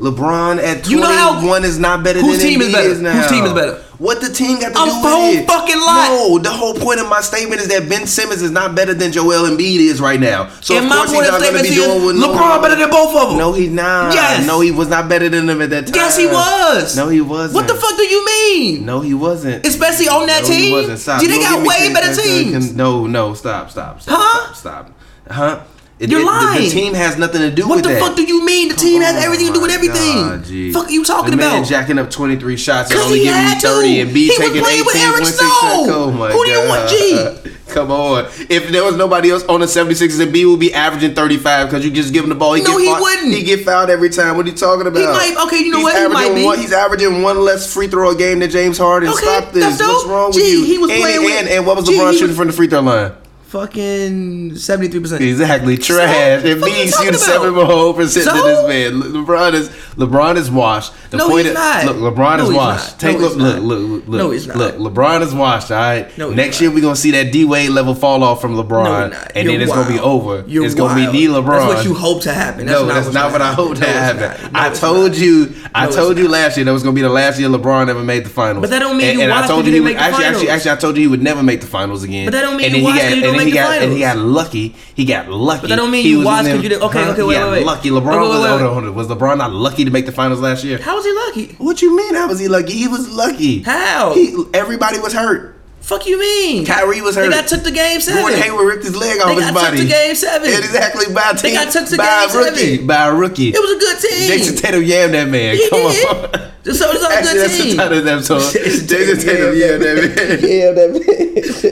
LeBron 0.00 0.58
at 0.58 0.82
21 0.84 0.88
You 0.90 0.96
know 0.98 1.06
how- 1.06 1.54
is 1.62 1.78
not 1.78 2.02
better 2.02 2.20
Whose 2.20 2.38
than 2.38 2.48
team 2.48 2.62
is 2.62 2.72
better? 2.72 2.94
now. 2.96 3.12
Whose 3.12 3.30
team 3.30 3.44
is 3.44 3.52
better? 3.52 3.78
What 4.00 4.22
the 4.22 4.32
team 4.32 4.58
got 4.60 4.72
to 4.72 4.80
A 4.80 4.84
do 4.86 4.90
whole 4.92 5.28
with 5.28 5.40
it? 5.40 5.46
fucking 5.46 5.76
lot. 5.76 6.08
No, 6.08 6.38
the 6.38 6.48
whole 6.48 6.72
point 6.72 7.00
of 7.00 7.08
my 7.10 7.20
statement 7.20 7.60
is 7.60 7.68
that 7.68 7.86
Ben 7.86 8.06
Simmons 8.06 8.40
is 8.40 8.50
not 8.50 8.74
better 8.74 8.94
than 8.94 9.12
Joel 9.12 9.44
Embiid 9.44 9.76
is 9.78 10.00
right 10.00 10.18
now. 10.18 10.48
So 10.62 10.74
and 10.74 10.86
of 10.86 10.90
course 10.92 11.12
point 11.12 11.24
he's 11.24 11.30
not 11.30 11.40
going 11.42 11.56
to 11.56 11.62
be 11.62 11.74
doing 11.74 12.06
with 12.06 12.16
LeBron 12.16 12.62
better 12.62 12.76
than 12.76 12.88
both 12.88 13.14
of 13.14 13.28
them. 13.28 13.38
No, 13.38 13.52
he's 13.52 13.70
not. 13.70 14.14
Yes. 14.14 14.46
No, 14.46 14.60
he 14.60 14.70
was 14.70 14.88
not 14.88 15.10
better 15.10 15.28
than 15.28 15.44
them 15.44 15.60
at 15.60 15.68
that 15.68 15.86
time. 15.88 15.94
Yes, 15.94 16.16
he 16.16 16.26
was. 16.26 16.96
No, 16.96 17.08
he 17.10 17.20
wasn't. 17.20 17.54
What 17.56 17.68
the 17.68 17.74
fuck 17.78 17.94
do 17.98 18.04
you 18.04 18.24
mean? 18.24 18.86
No, 18.86 19.00
he 19.00 19.12
wasn't. 19.12 19.66
Especially 19.66 20.08
on 20.08 20.26
that 20.28 20.44
no, 20.44 20.48
team. 20.48 20.60
He 20.64 20.72
wasn't. 20.72 20.98
Stop. 20.98 21.20
They 21.20 21.28
Don't 21.28 21.42
got 21.42 21.66
way 21.68 21.92
better 21.92 22.14
teams. 22.22 22.74
No, 22.74 23.06
no, 23.06 23.34
stop, 23.34 23.70
stop, 23.70 24.00
stop, 24.00 24.16
Huh? 24.18 24.54
stop, 24.54 24.86
stop. 24.88 24.90
Huh? 25.30 25.60
It- 26.00 26.08
You're 26.10 26.20
it- 26.22 26.24
the- 26.24 26.60
The, 26.64 26.70
team 26.70 26.94
has 26.94 27.18
nothing 27.18 27.42
to 27.42 27.50
do 27.50 27.68
What 27.68 27.76
with 27.76 27.84
that. 27.84 28.00
What 28.00 28.16
the 28.16 28.22
fuck 28.22 28.28
do 28.28 28.34
you 28.34 28.42
mean? 28.44 28.68
The 28.70 28.74
team 28.74 29.02
has 29.02 29.16
Oh 29.16 29.26
everything 29.26 29.48
to 29.48 29.52
do 29.52 29.60
with 29.60 29.70
everything. 29.70 30.16
God, 30.16 30.46
fuck 30.72 30.88
are 30.88 30.90
you 30.92 31.04
talking 31.04 31.30
the 31.30 31.36
man 31.36 31.58
about? 31.58 31.68
jacking 31.68 31.98
up 31.98 32.10
23 32.10 32.56
shots 32.56 32.90
and 32.90 32.98
only 33.00 33.18
giving 33.18 33.26
you 33.28 33.32
had 33.34 33.60
30 33.60 33.94
to. 33.96 34.00
and 34.00 34.14
B 34.14 34.22
He 34.24 34.28
was 34.30 34.38
taking 34.38 34.62
playing 34.62 34.84
with 34.86 34.96
18 34.96 35.08
Eric. 35.12 35.24
Snow. 35.26 35.46
Oh 35.46 36.10
my 36.10 36.32
Who 36.32 36.44
do 36.44 36.50
you 36.50 36.68
want, 36.68 36.88
G? 36.88 37.50
Come 37.70 37.92
on. 37.92 38.24
If 38.48 38.68
there 38.70 38.82
was 38.82 38.96
nobody 38.96 39.30
else 39.30 39.44
on 39.44 39.60
the 39.60 39.66
76ers, 39.66 40.16
then 40.18 40.32
B 40.32 40.44
would 40.46 40.58
be 40.58 40.72
averaging 40.74 41.14
35 41.14 41.68
because 41.68 41.84
you 41.84 41.90
just 41.92 42.12
give 42.12 42.24
him 42.24 42.30
the 42.30 42.34
ball. 42.34 42.54
He 42.54 42.62
No, 42.62 42.72
get 42.72 42.80
he 42.80 42.86
fouled- 42.86 43.00
wouldn't. 43.02 43.32
He 43.34 43.42
get 43.44 43.64
fouled 43.64 43.90
every 43.90 44.08
time. 44.10 44.36
What 44.38 44.46
are 44.46 44.48
you 44.48 44.56
talking 44.56 44.86
about? 44.88 44.98
He 44.98 45.06
might- 45.06 45.44
okay, 45.46 45.58
you 45.58 45.70
know 45.70 45.76
he's 45.78 45.84
what? 45.84 45.94
He 45.94 46.00
Averaging 46.00 46.12
might 46.32 46.34
be. 46.34 46.44
One, 46.46 46.58
he's 46.58 46.72
averaging 46.72 47.22
one 47.22 47.38
less 47.44 47.72
free 47.72 47.86
throw 47.88 48.10
a 48.10 48.16
game 48.16 48.40
than 48.40 48.50
James 48.50 48.76
Harden. 48.78 49.10
Okay, 49.10 49.20
Stop 49.20 49.52
this. 49.52 49.78
What's 49.80 50.06
wrong 50.06 50.28
with 50.34 50.38
you? 50.38 50.64
he 50.64 50.78
was 50.78 50.90
and, 50.90 51.00
playing 51.00 51.24
with- 51.24 51.34
and, 51.34 51.48
and 51.48 51.66
what 51.66 51.76
was 51.76 51.84
LeBron 51.86 52.12
shooting 52.14 52.28
was- 52.28 52.36
from 52.38 52.46
the 52.48 52.52
free 52.54 52.66
throw 52.68 52.80
line? 52.80 53.12
Fucking 53.50 54.54
seventy 54.54 54.86
three 54.92 55.00
percent. 55.00 55.22
Exactly, 55.22 55.76
trash. 55.76 56.40
So, 56.42 56.56
what 56.60 56.66
B 56.66 56.84
you 56.84 56.88
talking 56.88 57.06
shooting 57.06 57.18
seven 57.18 57.52
more 57.52 57.92
percent 57.94 58.26
So? 58.26 58.32
than 58.32 58.44
this 58.44 58.92
man. 58.92 59.12
LeBron 59.12 59.54
is 59.54 59.68
LeBron 59.96 60.36
is 60.36 60.48
washed. 60.52 60.92
The 61.10 61.16
No, 61.16 61.28
point 61.28 61.46
he's 61.46 61.48
is, 61.48 61.54
not. 61.54 61.84
Look, 61.84 61.96
LeBron 62.14 62.38
No, 62.38 62.48
is 62.48 62.54
washed. 62.56 63.00
Take 63.00 63.18
No, 63.18 63.26
look, 63.26 63.36
look, 63.36 63.60
look, 63.60 64.02
look, 64.06 64.18
No, 64.18 64.30
he's 64.30 64.46
not. 64.46 64.56
Look, 64.56 64.76
LeBron 64.76 65.22
is 65.22 65.34
washed. 65.34 65.72
All 65.72 65.78
right. 65.80 66.16
No, 66.16 66.30
Next 66.30 66.58
not. 66.58 66.60
year 66.60 66.70
we're 66.70 66.80
gonna 66.82 66.94
see 66.94 67.10
that 67.10 67.32
D 67.32 67.44
Wade 67.44 67.70
level 67.70 67.96
fall 67.96 68.22
off 68.22 68.40
from 68.40 68.54
LeBron, 68.54 69.10
not. 69.10 69.32
and 69.34 69.44
You're 69.48 69.58
then 69.58 69.62
it's 69.62 69.72
gonna 69.72 69.88
be 69.92 69.98
over. 69.98 70.44
You're 70.46 70.64
it's 70.64 70.76
gonna 70.76 70.94
be 70.94 71.10
knee 71.10 71.26
LeBron. 71.26 71.46
That's 71.66 71.74
what 71.74 71.84
you 71.84 71.94
hope 71.94 72.22
to 72.22 72.32
happen. 72.32 72.66
That's 72.66 72.80
no, 72.80 72.86
not 72.86 72.94
that's 73.02 73.12
not 73.12 73.32
what 73.32 73.42
I 73.42 73.52
hope 73.52 73.74
to 73.78 73.84
happen. 73.84 74.20
No, 74.20 74.26
it's 74.28 74.36
happen. 74.38 74.52
not. 74.52 74.62
No, 74.62 74.70
I 74.70 74.72
told 74.72 75.16
you, 75.16 75.52
I 75.74 75.90
told 75.90 76.18
you 76.18 76.28
last 76.28 76.56
year 76.56 76.64
that 76.66 76.72
was 76.72 76.84
gonna 76.84 76.94
be 76.94 77.02
the 77.02 77.08
last 77.08 77.40
year 77.40 77.48
LeBron 77.48 77.88
ever 77.88 78.04
made 78.04 78.24
the 78.24 78.30
finals. 78.30 78.60
But 78.60 78.70
that 78.70 78.78
don't 78.78 78.96
mean 78.96 79.18
you 79.18 79.24
and 79.24 79.32
I 79.32 79.44
told 79.48 79.66
you 79.66 79.72
he 79.72 79.78
to 79.78 79.84
would 79.86 79.96
actually, 79.96 80.24
actually, 80.24 80.48
actually, 80.50 80.70
I 80.70 80.76
told 80.76 80.96
you 80.96 81.02
he 81.02 81.08
would 81.08 81.22
never 81.22 81.42
make 81.42 81.60
the 81.60 81.66
finals 81.66 82.04
again. 82.04 82.26
But 82.26 82.32
that 82.34 82.42
don't 82.42 82.56
mean 82.56 82.66
and 82.66 82.76
you 82.76 83.39
then 83.40 83.48
he 83.48 83.54
watched 83.54 83.66
got, 83.68 83.72
him 83.74 83.78
to 83.80 83.84
and 83.84 83.90
make 83.90 83.96
he 83.96 84.00
the 84.00 84.06
got, 84.06 84.16
and 84.16 84.16
he 84.16 84.24
got 84.24 84.34
lucky. 84.44 84.74
He 84.94 85.04
got 85.04 85.28
lucky. 85.28 85.60
But 85.62 85.68
that 85.70 85.76
don't 85.76 85.90
mean 85.90 86.02
He 86.04 86.10
you 86.10 86.18
was 86.18 86.24
watched 86.26 86.48
in 86.48 86.54
'cause 86.56 86.62
you 86.62 86.68
did- 86.70 86.82
okay, 86.82 87.02
huh? 87.04 87.10
okay, 87.12 87.22
wait, 87.22 87.38
wait, 87.42 87.50
wait. 87.50 87.66
lucky. 87.66 87.90
LeBron 87.90 87.98
Okay, 87.98 88.18
was 88.18 88.40
wait, 88.40 88.48
hold 88.48 88.60
wait. 88.60 88.66
on, 88.66 88.72
hold 88.74 88.84
on. 88.86 88.94
Was 88.94 89.08
LeBron 89.08 89.38
not 89.38 89.52
lucky 89.52 89.84
to 89.84 89.90
make 89.90 90.06
the 90.06 90.12
finals 90.12 90.40
last 90.40 90.62
year? 90.64 90.78
How 90.78 90.96
was 90.96 91.04
he 91.04 91.12
lucky? 91.12 91.54
What 91.58 91.82
you 91.82 91.96
mean? 91.96 92.14
How 92.14 92.28
was 92.28 92.38
he 92.38 92.48
lucky? 92.48 92.72
He 92.72 92.88
was 92.88 93.08
lucky. 93.08 93.62
How? 93.62 94.14
He, 94.14 94.34
everybody 94.54 94.98
was 94.98 95.12
hurt. 95.12 95.56
Fuck 95.80 96.06
you 96.06 96.20
mean? 96.20 96.66
Kyrie 96.66 97.00
was 97.00 97.16
hurt. 97.16 97.22
They 97.30 97.36
got 97.36 97.48
took 97.48 97.62
the 97.64 97.70
game 97.70 98.00
seven. 98.02 98.20
Gordon 98.20 98.38
Hayward 98.38 98.66
ripped 98.66 98.84
his 98.84 98.94
leg 98.94 99.18
off 99.22 99.28
They 99.28 99.34
his 99.36 99.44
got 99.46 99.54
body. 99.54 99.76
took 99.78 99.86
to 99.86 99.92
game 99.92 100.14
seven. 100.14 100.48
Exactly 100.52 101.12
by 101.14 101.30
a 101.30 101.32
team. 101.34 101.42
They 101.42 101.52
got 101.54 101.72
took 101.72 101.86
to 101.88 101.96
by 101.96 102.04
game 102.26 102.36
a 102.36 102.38
rookie, 102.44 102.56
seven. 102.74 102.86
by 102.86 103.06
a 103.06 103.14
rookie. 103.14 103.48
It 103.48 103.58
was 103.58 103.70
a 103.72 103.78
good 103.78 103.98
team. 103.98 104.30
Jayson 104.30 104.56
Tatum 104.60 104.82
yammed 104.82 105.12
that 105.12 105.28
man. 105.28 105.56
He 105.56 105.68
Come 105.70 105.80
did. 105.90 106.06
on. 106.06 106.49
So 106.62 106.70
it's 106.72 107.02
all 107.02 107.10
a 107.10 107.14
Actually, 107.14 107.32
good 107.32 107.40
that's 107.42 107.56
the 107.56 107.62
team. 107.64 107.76
title 107.78 107.98
of 107.98 108.04
the 108.04 108.12
episode. 108.12 108.52
Jason 108.52 108.86
Jayson 108.86 109.18
Tatum 109.24 109.54
yammed 109.54 109.80
that 109.80 109.96
man. 109.96 110.38
Yeah, 110.44 110.72
that 110.72 110.90
man. 110.92 111.00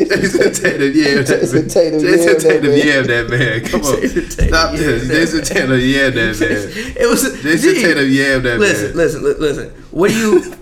Jayson 0.08 0.55
Tatum 0.55 0.93
yammed 0.93 1.26
that 1.26 1.40
Jason 1.40 1.61
man. 1.61 1.69
Tatum 1.69 2.00
Jason 2.00 2.26
that 2.26 2.40
Tatum 2.40 2.70
man. 2.70 3.06
that 3.06 3.31
man. 3.31 3.64
Come 3.64 3.81
on. 3.82 4.49
Stop 4.49 4.76
this. 4.76 5.08
that 5.08 5.14
Jason. 5.14 5.44
Tatum 5.44 5.70
yammed 5.73 6.14
that 6.14 6.40
man. 6.40 6.94
It 6.96 7.06
was 7.08 7.23
Jayson 7.43 7.75
Tatum 7.75 8.05
yammed 8.05 8.43
that 8.44 8.50
man. 8.50 8.61
listen, 8.61 8.96
listen, 8.96 9.23
listen. 9.38 9.69
What 9.90 10.08
do 10.11 10.17
you? 10.17 10.55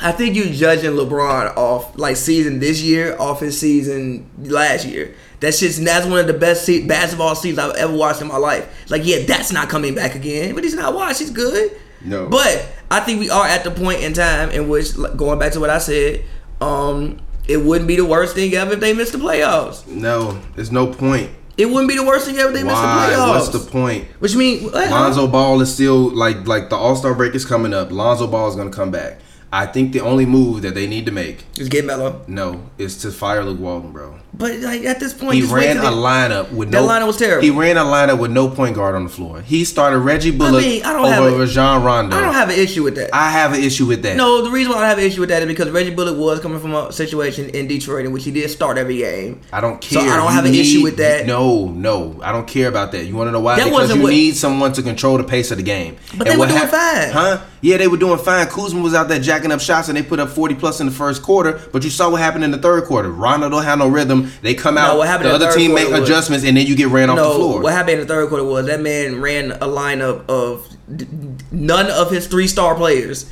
I 0.00 0.10
think 0.10 0.34
you 0.34 0.50
judging 0.50 0.90
LeBron 0.92 1.56
off 1.56 1.96
like 1.96 2.16
season 2.16 2.58
this 2.58 2.82
year, 2.82 3.16
off 3.20 3.38
his 3.38 3.56
season 3.60 4.28
last 4.38 4.84
year. 4.84 5.14
That 5.38 5.54
shit's 5.54 5.80
that's 5.80 6.04
one 6.06 6.18
of 6.18 6.26
the 6.26 6.32
best 6.34 6.64
se- 6.66 6.88
basketball 6.88 7.36
seasons 7.36 7.60
I've 7.60 7.76
ever 7.76 7.92
watched 7.94 8.20
in 8.20 8.26
my 8.26 8.36
life. 8.38 8.90
Like, 8.90 9.02
yeah, 9.04 9.24
that's 9.24 9.52
not 9.52 9.68
coming 9.68 9.94
back 9.94 10.16
again, 10.16 10.56
but 10.56 10.64
he's 10.64 10.74
not 10.74 10.94
washed. 10.94 11.20
He's 11.20 11.30
good. 11.30 11.78
No. 12.04 12.28
But 12.28 12.68
I 12.90 13.00
think 13.00 13.20
we 13.20 13.30
are 13.30 13.46
at 13.46 13.64
the 13.64 13.70
point 13.70 14.02
in 14.02 14.12
time 14.12 14.50
in 14.50 14.68
which, 14.68 14.94
going 15.16 15.38
back 15.38 15.52
to 15.52 15.60
what 15.60 15.70
I 15.70 15.78
said, 15.78 16.24
um, 16.60 17.18
it 17.48 17.58
wouldn't 17.58 17.88
be 17.88 17.96
the 17.96 18.04
worst 18.04 18.34
thing 18.34 18.54
ever 18.54 18.74
if 18.74 18.80
they 18.80 18.92
missed 18.92 19.12
the 19.12 19.18
playoffs. 19.18 19.86
No, 19.86 20.40
there's 20.54 20.72
no 20.72 20.86
point. 20.86 21.30
It 21.56 21.66
wouldn't 21.66 21.88
be 21.88 21.96
the 21.96 22.04
worst 22.04 22.26
thing 22.26 22.36
ever 22.38 22.48
if 22.48 22.54
they 22.54 22.62
missed 22.62 22.80
the 22.80 22.88
playoffs. 22.88 23.28
What's 23.28 23.48
the 23.50 23.70
point? 23.70 24.06
Which 24.20 24.34
means 24.34 24.62
Lonzo 24.72 25.26
Ball 25.26 25.60
is 25.60 25.72
still 25.72 26.10
like 26.14 26.46
like 26.46 26.70
the 26.70 26.76
All 26.76 26.96
Star 26.96 27.14
break 27.14 27.34
is 27.34 27.44
coming 27.44 27.74
up. 27.74 27.90
Lonzo 27.90 28.26
Ball 28.26 28.48
is 28.48 28.56
gonna 28.56 28.70
come 28.70 28.90
back. 28.90 29.18
I 29.52 29.66
think 29.66 29.92
the 29.92 30.00
only 30.00 30.24
move 30.24 30.62
that 30.62 30.74
they 30.74 30.86
need 30.86 31.04
to 31.04 31.12
make, 31.12 31.44
is 31.58 31.68
get 31.68 31.84
mellow. 31.84 32.24
no, 32.26 32.70
is 32.78 32.96
to 33.02 33.10
fire 33.10 33.44
Luke 33.44 33.60
Walton, 33.60 33.92
bro. 33.92 34.18
But 34.34 34.60
like 34.60 34.82
at 34.84 34.98
this 34.98 35.12
point, 35.12 35.34
He 35.34 35.42
ran 35.42 35.76
a 35.76 35.82
lineup 35.90 36.50
with 36.52 36.70
That 36.70 36.80
no. 36.82 36.88
lineup 36.88 37.06
was 37.06 37.18
terrible. 37.18 37.42
He 37.42 37.50
ran 37.50 37.76
a 37.76 37.80
lineup 37.84 38.18
with 38.18 38.30
no 38.30 38.48
point 38.48 38.74
guard 38.74 38.94
on 38.94 39.04
the 39.04 39.10
floor. 39.10 39.42
He 39.42 39.64
started 39.64 39.98
Reggie 39.98 40.30
Bullock 40.30 40.62
mean, 40.64 40.82
I 40.82 40.92
don't 40.94 41.06
have 41.06 41.22
over 41.24 41.36
a- 41.36 41.38
Rajon 41.40 41.82
Rondo. 41.84 42.16
I 42.16 42.20
don't 42.22 42.32
have 42.32 42.48
an 42.48 42.58
issue 42.58 42.82
with 42.82 42.94
that. 42.96 43.10
I 43.14 43.30
have 43.30 43.52
an 43.52 43.62
issue 43.62 43.84
with 43.84 44.02
that. 44.04 44.16
no, 44.16 44.40
the 44.42 44.50
reason 44.50 44.72
why 44.72 44.84
I 44.84 44.88
have 44.88 44.96
an 44.98 45.04
issue 45.04 45.20
with 45.20 45.28
that 45.28 45.42
is 45.42 45.48
because 45.48 45.68
Reggie 45.70 45.90
Bullock 45.94 46.16
was 46.16 46.40
coming 46.40 46.60
from 46.60 46.74
a 46.74 46.90
situation 46.92 47.50
in 47.50 47.66
Detroit 47.68 48.06
in 48.06 48.12
which 48.12 48.24
he 48.24 48.30
did 48.30 48.48
start 48.50 48.78
every 48.78 48.96
game. 48.96 49.40
I 49.52 49.60
don't 49.60 49.80
care. 49.82 50.00
So. 50.00 50.08
I 50.08 50.16
don't 50.16 50.24
You 50.24 50.30
have 50.30 50.44
an 50.46 50.52
need- 50.52 50.60
issue 50.60 50.82
with 50.82 50.96
that. 50.96 51.26
No, 51.26 51.66
no, 51.68 52.18
I 52.24 52.32
don't 52.32 52.46
care 52.46 52.68
about 52.68 52.92
that. 52.92 53.04
You 53.04 53.14
want 53.14 53.28
to 53.28 53.32
know 53.32 53.40
why? 53.40 53.56
That 53.56 53.66
because 53.66 53.94
you 53.94 54.02
what- 54.02 54.10
need 54.10 54.34
someone 54.34 54.72
to 54.72 54.82
control 54.82 55.18
the 55.18 55.24
pace 55.24 55.50
of 55.50 55.58
the 55.58 55.62
game. 55.62 55.96
But 56.16 56.26
they 56.26 56.36
were 56.38 56.46
doing 56.46 56.58
fine. 56.68 57.10
Huh? 57.10 57.40
Yeah, 57.60 57.76
they 57.76 57.86
were 57.86 57.96
doing 57.98 58.18
fine. 58.18 58.46
Kuzma 58.48 58.80
was 58.80 58.92
out 58.94 59.08
there 59.08 59.20
jacking 59.20 59.52
up 59.52 59.60
shots, 59.60 59.88
and 59.88 59.96
they 59.96 60.02
put 60.02 60.18
up 60.18 60.30
forty 60.30 60.54
plus 60.56 60.80
in 60.80 60.86
the 60.86 60.92
first 60.92 61.22
quarter. 61.22 61.60
But 61.70 61.84
you 61.84 61.90
saw 61.90 62.10
what 62.10 62.20
happened 62.20 62.42
in 62.44 62.50
the 62.50 62.58
third 62.58 62.84
quarter. 62.86 63.08
Rondo 63.10 63.48
don't 63.50 63.62
have 63.62 63.78
no 63.78 63.86
rhythm. 63.88 64.21
They 64.42 64.54
come 64.54 64.76
out. 64.78 64.96
what 64.98 65.06
happened 65.08 65.30
the 65.30 65.34
other 65.34 65.52
team 65.52 65.74
make 65.74 65.88
was- 65.90 66.00
adjustments, 66.00 66.44
and 66.44 66.56
then 66.56 66.66
you 66.66 66.74
get 66.76 66.88
ran 66.88 67.10
off 67.10 67.16
the 67.18 67.24
floor. 67.34 67.60
what 67.60 67.72
happened 67.72 68.00
in 68.00 68.06
the 68.06 68.06
third 68.14 68.28
quarter 68.28 68.44
was 68.44 68.66
that 68.66 68.80
man 68.80 69.20
ran 69.20 69.52
a 69.52 69.66
lineup 69.66 70.28
of 70.28 70.68
d- 70.94 71.06
none 71.50 71.90
of 71.90 72.10
his 72.10 72.26
three 72.26 72.46
star 72.46 72.74
players 72.74 73.26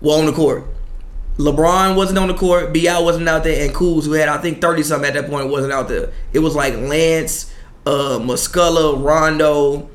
were 0.00 0.14
on 0.14 0.26
the 0.26 0.32
court. 0.32 0.64
LeBron 1.38 1.94
wasn't 1.94 2.18
on 2.18 2.26
the 2.28 2.34
court, 2.34 2.74
Bi 2.74 2.98
wasn't 2.98 3.28
out 3.28 3.44
there, 3.44 3.64
and 3.64 3.72
Kuz, 3.74 4.04
who 4.06 4.12
had 4.12 4.28
I 4.28 4.38
think 4.38 4.60
thirty 4.60 4.82
something 4.82 5.08
at 5.08 5.14
that 5.14 5.30
point, 5.30 5.48
wasn't 5.50 5.72
out 5.72 5.88
there. 5.88 6.10
It 6.32 6.40
was 6.40 6.56
like 6.56 6.74
Lance, 6.74 7.52
uh, 7.86 8.18
Muscala, 8.20 9.00
Rondo, 9.02 9.88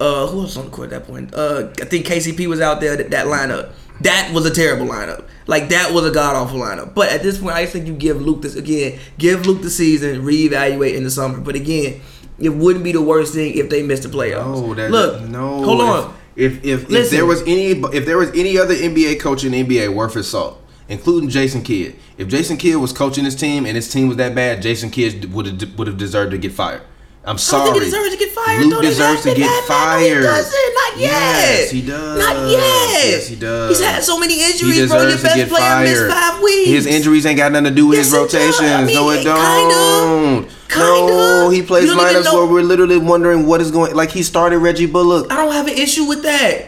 uh, 0.00 0.26
who 0.28 0.42
was 0.42 0.56
on 0.56 0.66
the 0.66 0.70
court 0.70 0.90
at 0.92 1.00
that 1.02 1.06
point? 1.10 1.34
Uh, 1.34 1.68
I 1.80 1.84
think 1.84 2.06
KCP 2.06 2.46
was 2.46 2.60
out 2.62 2.80
there. 2.80 2.96
That, 2.96 3.10
that 3.10 3.26
lineup, 3.26 3.72
that 4.00 4.32
was 4.32 4.46
a 4.46 4.50
terrible 4.50 4.86
lineup. 4.86 5.24
Like 5.46 5.68
that 5.70 5.92
was 5.92 6.04
a 6.04 6.10
god 6.10 6.36
awful 6.36 6.60
lineup. 6.60 6.94
But 6.94 7.10
at 7.10 7.22
this 7.22 7.38
point, 7.38 7.54
I 7.54 7.62
just 7.62 7.72
think 7.72 7.86
you 7.86 7.94
give 7.94 8.20
Luke 8.20 8.42
this 8.42 8.56
again. 8.56 8.98
Give 9.18 9.46
Luke 9.46 9.62
the 9.62 9.70
season, 9.70 10.22
reevaluate 10.22 10.94
in 10.94 11.04
the 11.04 11.10
summer. 11.10 11.38
But 11.40 11.54
again, 11.54 12.00
it 12.38 12.50
wouldn't 12.50 12.84
be 12.84 12.92
the 12.92 13.02
worst 13.02 13.34
thing 13.34 13.56
if 13.56 13.70
they 13.70 13.82
missed 13.82 14.02
the 14.02 14.08
playoffs. 14.08 14.60
No, 14.60 14.74
that, 14.74 14.90
Look, 14.90 15.22
no. 15.22 15.64
hold 15.64 15.80
on. 15.80 16.14
If 16.34 16.64
if 16.64 16.84
if, 16.84 16.90
if 16.90 17.10
there 17.10 17.24
was 17.24 17.40
any 17.42 17.70
if 17.70 18.04
there 18.04 18.18
was 18.18 18.30
any 18.30 18.58
other 18.58 18.74
NBA 18.74 19.20
coach 19.20 19.44
in 19.44 19.52
the 19.52 19.64
NBA 19.64 19.94
worth 19.94 20.14
his 20.14 20.28
salt, 20.30 20.62
including 20.88 21.30
Jason 21.30 21.62
Kidd, 21.62 21.96
if 22.18 22.28
Jason 22.28 22.58
Kidd 22.58 22.76
was 22.76 22.92
coaching 22.92 23.24
his 23.24 23.34
team 23.34 23.64
and 23.64 23.74
his 23.74 23.90
team 23.90 24.08
was 24.08 24.18
that 24.18 24.34
bad, 24.34 24.60
Jason 24.60 24.90
Kidd 24.90 25.32
would 25.32 25.46
have 25.46 25.78
would 25.78 25.86
have 25.86 25.96
deserved 25.96 26.32
to 26.32 26.38
get 26.38 26.52
fired. 26.52 26.82
I'm 27.26 27.38
sorry. 27.38 27.72
think 27.72 27.82
he 27.82 27.90
deserves 27.90 28.10
to 28.12 28.16
get 28.18 28.32
fired. 28.32 28.66
Luke 28.66 28.82
deserves 28.82 29.22
to 29.22 29.34
get 29.34 29.38
have- 29.50 29.62
no, 29.62 29.66
fired. 29.66 30.16
he 30.16 30.22
doesn't. 30.22 30.74
Not 30.74 30.96
yet. 30.98 31.10
Yes, 31.10 31.70
he 31.70 31.82
does. 31.82 32.18
Not 32.20 32.36
yet. 32.50 32.60
Yes, 33.04 33.26
he 33.26 33.34
does. 33.36 33.68
He's 33.78 33.86
had 33.86 34.04
so 34.04 34.18
many 34.18 34.44
injuries, 34.44 34.88
bro. 34.88 35.02
Your 35.02 35.18
best 35.18 35.34
get 35.34 35.48
player 35.48 35.60
fired. 35.60 35.84
missed 35.88 36.06
five 36.16 36.40
weeks. 36.42 36.68
His 36.70 36.86
injuries 36.86 37.26
ain't 37.26 37.36
got 37.38 37.50
nothing 37.50 37.64
to 37.64 37.70
do 37.72 37.86
with 37.88 37.98
Yes, 37.98 38.06
his 38.06 38.14
rotations. 38.14 38.60
I 38.60 38.84
mean, 38.84 38.94
no, 38.94 39.10
it 39.10 39.20
it 39.20 39.24
don't. 39.24 39.36
kinda- 39.36 40.48
kinda. 40.68 40.86
No, 40.86 41.50
he 41.50 41.62
plays 41.62 41.90
lineups 41.90 42.32
where 42.32 42.46
we're 42.46 42.62
literally 42.62 42.96
wondering 42.98 43.46
what 43.46 43.60
is 43.60 43.70
going. 43.72 43.94
Like 43.96 44.12
he 44.12 44.22
started 44.22 44.58
Reggie 44.58 44.86
Bullock. 44.86 45.26
I 45.32 45.36
don't 45.36 45.52
have 45.52 45.66
an 45.66 45.74
issue 45.76 46.04
with 46.04 46.22
that. 46.22 46.66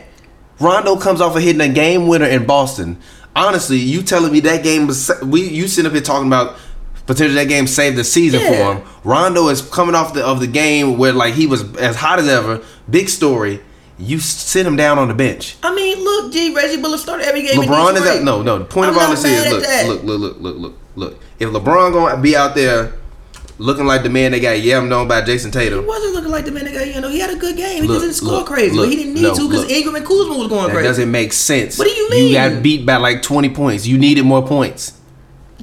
Rondo 0.61 0.97
comes 0.97 1.21
off 1.21 1.37
of 1.37 1.43
hitting 1.43 1.61
a 1.61 1.69
game 1.69 2.09
winner 2.09 2.27
in 2.27 2.45
Boston. 2.47 2.99
Honestly, 3.37 3.77
you 3.77 4.03
telling 4.03 4.33
me 4.33 4.41
that 4.41 4.65
game 4.65 4.89
was 4.89 5.09
we 5.23 5.43
you 5.43 5.69
sitting 5.69 5.87
up 5.87 5.93
here 5.93 6.03
talking 6.03 6.27
about 6.27 6.57
potentially 7.09 7.35
that 7.35 7.49
game 7.49 7.67
saved 7.67 7.97
the 7.97 8.05
season 8.05 8.41
Yeah. 8.41 8.49
for 8.49 8.75
him. 8.79 8.83
Rondo 9.03 9.49
is 9.49 9.61
coming 9.63 9.97
off 9.97 10.15
the 10.15 10.25
of 10.25 10.39
the 10.39 10.47
game 10.47 10.97
where 10.97 11.13
like 11.13 11.35
he 11.35 11.49
was 11.49 11.75
as 11.77 11.97
hot 11.97 12.21
as 12.21 12.29
ever. 12.29 12.61
Big 12.89 13.09
story. 13.09 13.59
You 13.99 14.21
sit 14.21 14.65
him 14.65 14.77
down 14.77 14.97
on 15.01 15.09
the 15.09 15.15
bench. 15.15 15.57
I 15.65 15.75
mean, 15.75 15.99
look, 16.05 16.33
G. 16.33 16.55
Reggie 16.55 16.81
Bullock 16.81 17.01
started 17.01 17.27
every 17.27 17.43
game. 17.43 17.57
LeBron 17.61 17.97
is 17.97 18.07
out. 18.07 18.23
No, 18.23 18.43
no. 18.43 18.61
The 18.61 18.65
point 18.65 18.91
I'm 18.91 18.97
of 18.97 19.03
all 19.03 19.11
this 19.11 19.25
is 19.25 19.53
look, 19.53 19.65
look, 19.89 20.05
look, 20.05 20.21
look, 20.21 20.37
look, 20.41 20.57
look, 20.57 20.75
look. 20.95 21.21
If 21.41 21.49
LeBron 21.49 21.93
gonna 21.93 22.23
be 22.23 22.37
out 22.37 22.55
there 22.55 22.93
looking 23.59 23.87
like 23.87 24.05
the 24.05 24.09
man 24.09 24.31
that 24.31 24.39
got 24.41 24.57
yammed 24.57 24.97
on 24.97 25.09
by 25.09 25.21
Jayson 25.23 25.51
Tatum. 25.51 25.81
He 25.81 25.85
wasn't 25.87 26.15
looking 26.15 26.31
like 26.31 26.45
the 26.45 26.53
man 26.53 26.65
that 26.67 26.75
got, 26.75 26.95
you 26.95 27.01
know, 27.01 27.09
he 27.09 27.19
had 27.19 27.31
a 27.31 27.37
good 27.37 27.57
game. 27.57 27.83
He 27.83 27.89
Look, 27.89 28.03
didn't 28.03 28.15
score 28.15 28.31
look, 28.31 28.47
crazy. 28.47 28.77
look, 28.77 28.87
but 28.87 28.91
he 28.91 28.97
didn't 28.97 29.15
need 29.15 29.23
no, 29.23 29.35
to 29.35 29.49
because. 29.49 29.69
Ingram 29.69 29.97
and 29.97 30.07
Kuzma 30.07 30.37
was 30.39 30.47
going 30.49 30.67
that 30.69 30.73
crazy. 30.75 30.87
doesn't 30.89 31.11
make 31.11 31.33
sense. 31.33 31.77
What 31.77 31.89
do 31.89 31.95
you 31.95 32.09
mean? 32.11 32.29
You 32.29 32.35
got 32.35 32.63
beat 32.63 32.87
by 32.87 32.97
like 32.99 33.23
twenty 33.23 33.49
points. 33.49 33.85
You 33.85 33.99
needed 33.99 34.25
more 34.25 34.47
points. 34.47 34.93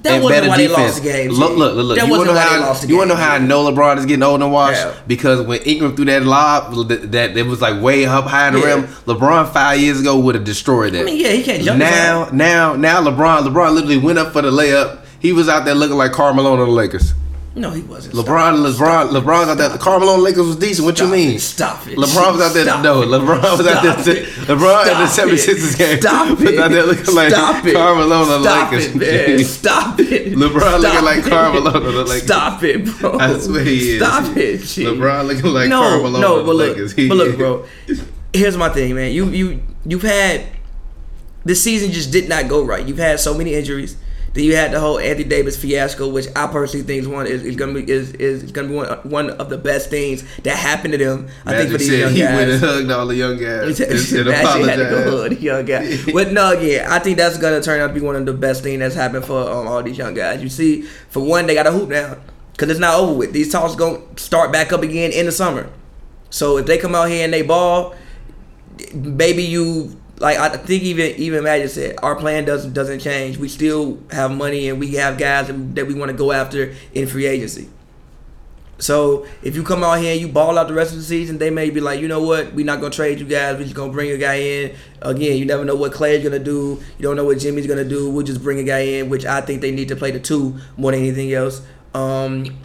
That 0.05 0.13
and 0.15 0.23
wasn't 0.23 0.41
better 0.43 0.49
why 0.49 0.57
defense. 0.57 0.77
they 0.77 0.83
lost 0.85 1.03
the 1.03 1.09
game. 1.09 1.31
Look, 1.31 1.57
look, 1.57 1.75
look, 1.75 1.85
look. 1.85 1.97
That 1.97 2.05
You 2.05 2.11
wanna 2.11 2.31
wasn't 2.31 2.35
know 2.35 2.41
how 2.41 2.73
you 2.81 2.87
game. 2.87 2.97
wanna 2.97 3.09
know 3.09 3.15
how 3.15 3.33
I 3.33 3.37
know 3.39 3.71
LeBron 3.71 3.97
is 3.97 4.05
getting 4.05 4.23
old 4.23 4.41
and 4.41 4.51
washed 4.51 4.79
Yeah. 4.79 4.93
because 5.07 5.41
when 5.41 5.59
Ingram 5.63 5.95
threw 5.95 6.05
that 6.05 6.23
lob 6.23 6.87
that, 6.87 7.11
that 7.11 7.35
it 7.37 7.45
was 7.45 7.61
like 7.61 7.81
way 7.81 8.05
up 8.05 8.25
high 8.25 8.47
in 8.47 8.53
the 8.53 8.59
Yeah. 8.61 8.65
rim. 8.67 8.87
LeBron 9.05 9.51
five 9.51 9.79
years 9.79 9.99
ago 9.99 10.17
would 10.17 10.35
have 10.35 10.43
destroyed 10.45 10.93
that. 10.93 11.01
I 11.01 11.03
mean, 11.03 11.17
yeah, 11.17 11.29
he 11.29 11.43
can't 11.43 11.61
jump. 11.63 11.79
now, 11.79 12.29
now, 12.31 12.75
now, 12.75 13.01
LeBron, 13.03 13.47
LeBron 13.47 13.73
literally 13.73 13.97
went 13.97 14.17
up 14.17 14.31
for 14.33 14.41
the 14.41 14.51
layup. 14.51 14.99
He 15.19 15.33
was 15.33 15.49
out 15.49 15.65
there 15.65 15.75
looking 15.75 15.97
like 15.97 16.11
Carmelo 16.11 16.53
on 16.53 16.59
the 16.59 16.65
Lakers. 16.65 17.13
No, 17.57 17.69
he 17.71 17.81
wasn't. 17.83 18.15
LeBron, 18.15 18.69
LeBron, 18.69 19.11
LeBron 19.11 19.45
got 19.45 19.57
that. 19.59 19.79
Carmelo 19.79 20.17
Lakers 20.17 20.45
was 20.45 20.55
decent. 20.57 20.85
What 20.85 20.97
Stop 20.97 21.07
you 21.07 21.13
mean? 21.13 21.35
it. 21.35 21.39
Stop 21.39 21.87
it. 21.87 21.97
LeBron 21.97 22.33
was 22.33 22.41
out 22.41 22.53
there. 22.53 22.65
Stop 22.65 22.83
no. 22.83 23.01
LeBron 23.01 23.57
was 23.57 23.65
out 23.67 24.03
there. 24.03 24.17
it. 24.17 24.25
LeBron 24.27 24.81
in 24.91 24.97
the 24.99 25.35
76ers 25.37 25.73
it. 25.73 25.77
game 25.77 26.01
Stop 26.01 26.41
it. 26.41 26.59
out 26.59 26.71
there 26.71 26.85
looking 26.85 27.15
like 27.15 27.29
Stop 27.29 27.65
it. 27.65 27.73
Carmelo 27.73 28.15
on 28.17 28.27
the 28.27 28.39
Lakers. 28.39 28.85
it, 28.87 28.95
man. 29.37 29.39
Stop 29.45 29.99
it. 30.01 30.33
LeBron 30.33 30.59
Stop 30.59 30.81
looking 30.81 31.05
like. 31.05 31.23
Carmelo 31.23 31.73
on 31.75 31.83
the 31.83 32.03
Lakers. 32.03 32.23
Stop 32.23 32.63
it, 32.63 32.85
bro. 32.85 33.17
I 33.19 33.39
swear 33.39 33.63
he 33.63 33.89
is. 33.91 34.03
Stop 34.03 34.35
it, 34.35 34.57
G. 34.61 34.83
LeBron 34.83 35.27
looking 35.27 35.45
like 35.53 35.69
no, 35.69 35.79
Carmelo 35.81 36.19
no, 36.19 36.31
on 36.33 36.37
the 36.39 36.43
but 36.45 36.55
look, 36.57 36.69
Lakers. 36.75 36.91
He 36.93 37.07
but 37.07 37.15
look, 37.17 37.37
bro. 37.37 37.65
Here's 38.33 38.57
my 38.57 38.67
thing, 38.67 38.95
man. 38.95 39.13
You 39.13 39.27
you 39.29 39.63
you've 39.85 40.01
had 40.01 40.43
this 41.45 41.63
season 41.63 41.93
just 41.93 42.11
did 42.11 42.27
not 42.27 42.49
go 42.49 42.65
right. 42.65 42.85
You've 42.85 42.97
had 42.97 43.21
so 43.21 43.33
many 43.33 43.53
injuries. 43.53 43.95
Then 44.35 44.43
you 44.43 44.53
had 44.53 44.71
the 44.71 44.81
whole 44.81 44.99
Anthony 44.99 45.29
Davis 45.29 45.55
fiasco, 45.55 46.09
which 46.09 46.27
I 46.35 46.47
personally 46.47 46.85
think 46.85 47.01
is 47.01 47.07
one 47.07 47.25
is, 47.25 47.45
is 47.45 47.55
gonna 47.55 47.73
be 47.73 47.89
is, 47.89 48.11
is 48.15 48.51
gonna 48.51 48.67
be 48.67 48.75
one, 48.75 48.87
one 49.03 49.29
of 49.29 49.49
the 49.49 49.57
best 49.57 49.89
things 49.89 50.25
that 50.43 50.57
happened 50.57 50.91
to 50.91 50.97
them. 50.97 51.29
I 51.45 51.55
think 51.55 51.71
for 51.71 51.77
these 51.77 51.89
said 51.89 51.99
young 51.99 52.11
he 52.11 52.21
went 52.21 52.51
and 52.51 52.61
guys. 52.61 52.69
hugged 52.69 52.91
all 52.91 53.07
the 53.07 53.15
young 53.15 53.37
guys 53.37 53.79
and, 53.79 53.89
Magic 54.27 54.65
had 54.65 54.75
to 54.75 54.83
go 54.89 55.21
hug 55.21 55.29
the 55.29 55.41
young 55.41 55.65
guy. 55.65 55.97
But 56.13 56.33
no, 56.33 56.51
yeah, 56.51 56.93
I 56.93 56.99
think 56.99 57.17
that's 57.17 57.37
gonna 57.37 57.61
turn 57.61 57.79
out 57.79 57.87
to 57.87 57.93
be 57.93 58.01
one 58.01 58.17
of 58.17 58.25
the 58.25 58.33
best 58.33 58.61
things 58.61 58.79
that's 58.79 58.93
happened 58.93 59.23
for 59.23 59.39
um, 59.49 59.69
all 59.69 59.81
these 59.81 59.97
young 59.97 60.13
guys. 60.13 60.43
You 60.43 60.49
see, 60.49 60.81
for 60.81 61.21
one, 61.21 61.47
they 61.47 61.53
got 61.53 61.65
a 61.65 61.71
hoop 61.71 61.87
now 61.87 62.17
because 62.51 62.69
it's 62.69 62.79
not 62.79 62.99
over 62.99 63.13
with. 63.13 63.31
These 63.31 63.53
talks 63.53 63.75
gonna 63.75 64.01
start 64.17 64.51
back 64.51 64.73
up 64.73 64.83
again 64.83 65.13
in 65.13 65.27
the 65.27 65.31
summer. 65.31 65.69
So 66.29 66.57
if 66.57 66.65
they 66.65 66.77
come 66.77 66.93
out 66.93 67.07
here 67.07 67.23
and 67.23 67.31
they 67.31 67.41
ball, 67.41 67.95
maybe 68.93 69.43
you 69.43 69.97
like 70.19 70.37
I 70.37 70.49
think 70.57 70.83
even 70.83 71.15
even 71.17 71.43
Magic 71.43 71.69
said 71.69 71.95
our 72.01 72.15
plan 72.15 72.45
doesn't 72.45 72.73
doesn't 72.73 72.99
change. 72.99 73.37
We 73.37 73.49
still 73.49 73.99
have 74.11 74.31
money 74.31 74.69
and 74.69 74.79
we 74.79 74.93
have 74.95 75.17
guys 75.17 75.47
that, 75.47 75.87
we 75.87 75.93
want 75.93 76.11
to 76.11 76.17
go 76.17 76.31
after 76.31 76.73
in 76.93 77.07
free 77.07 77.25
agency. 77.25 77.69
So 78.77 79.25
if 79.41 79.55
you 79.55 79.63
come 79.63 79.83
out 79.83 79.99
here 79.99 80.11
and 80.11 80.19
you 80.19 80.27
ball 80.27 80.57
out 80.57 80.67
the 80.67 80.73
rest 80.73 80.91
of 80.91 80.97
the 80.97 81.03
season, 81.03 81.37
they 81.37 81.49
may 81.49 81.69
be 81.69 81.79
like, 81.79 82.01
you 82.01 82.09
know 82.09 82.21
what, 82.21 82.53
we're 82.53 82.65
not 82.65 82.81
gonna 82.81 82.93
trade 82.93 83.19
you 83.19 83.25
guys. 83.25 83.57
We're 83.57 83.63
just 83.63 83.75
gonna 83.75 83.91
bring 83.91 84.11
a 84.11 84.17
guy 84.17 84.35
in. 84.35 84.75
Again, 85.01 85.37
you 85.37 85.45
never 85.45 85.63
know 85.63 85.75
what 85.75 85.93
Clay's 85.93 86.23
gonna 86.23 86.39
do. 86.39 86.81
You 86.97 87.03
don't 87.03 87.15
know 87.15 87.23
what 87.23 87.39
Jimmy's 87.39 87.67
gonna 87.67 87.85
do. 87.85 88.09
We'll 88.09 88.25
just 88.25 88.43
bring 88.43 88.59
a 88.59 88.63
guy 88.63 88.79
in, 88.79 89.09
which 89.09 89.25
I 89.25 89.41
think 89.41 89.61
they 89.61 89.71
need 89.71 89.87
to 89.89 89.95
play 89.95 90.11
the 90.11 90.19
two 90.19 90.57
more 90.77 90.91
than 90.91 91.01
anything 91.01 91.31
else. 91.33 91.61
Um, 91.93 92.57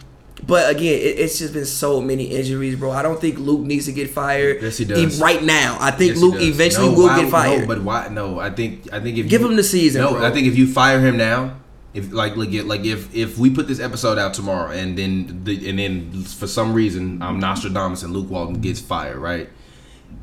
but 0.45 0.69
again, 0.69 0.93
it, 0.95 1.19
it's 1.19 1.37
just 1.39 1.53
been 1.53 1.65
so 1.65 2.01
many 2.01 2.25
injuries, 2.25 2.75
bro. 2.75 2.91
I 2.91 3.01
don't 3.03 3.19
think 3.21 3.37
Luke 3.39 3.61
needs 3.61 3.85
to 3.85 3.91
get 3.91 4.09
fired. 4.09 4.61
Yes, 4.61 4.77
he 4.77 4.85
does. 4.85 5.19
Right 5.21 5.43
now, 5.43 5.77
I 5.79 5.91
think 5.91 6.13
Yes, 6.13 6.21
Luke 6.21 6.35
eventually 6.39 6.87
No, 6.89 6.93
will 6.93 7.03
why- 7.07 7.21
get 7.21 7.31
fired. 7.31 7.61
No, 7.61 7.67
but 7.67 7.81
why? 7.83 8.07
No, 8.09 8.39
I 8.39 8.49
think 8.49 8.91
I 8.93 8.99
think 8.99 9.17
if 9.17 9.27
Give 9.29 9.41
you, 9.41 9.49
him 9.49 9.55
the 9.55 9.63
season, 9.63 10.01
No, 10.01 10.11
bro. 10.13 10.25
I 10.25 10.31
think 10.31 10.47
if 10.47 10.57
you 10.57 10.67
fire 10.67 10.99
him 10.99 11.17
now, 11.17 11.57
if 11.93 12.11
like 12.11 12.35
like 12.37 12.49
like 12.65 12.85
if 12.85 13.13
if 13.13 13.37
we 13.37 13.49
put 13.49 13.67
this 13.67 13.79
episode 13.79 14.17
out 14.17 14.33
tomorrow 14.33 14.71
and 14.71 14.97
then 14.97 15.41
the 15.43 15.69
and 15.69 15.77
then 15.79 16.23
for 16.23 16.47
some 16.47 16.73
reason 16.73 17.21
I'm 17.21 17.39
Nostradamus 17.39 18.01
and 18.03 18.13
Luke 18.13 18.29
Walton 18.29 18.61
gets 18.61 18.79
fired, 18.79 19.17
right? 19.17 19.49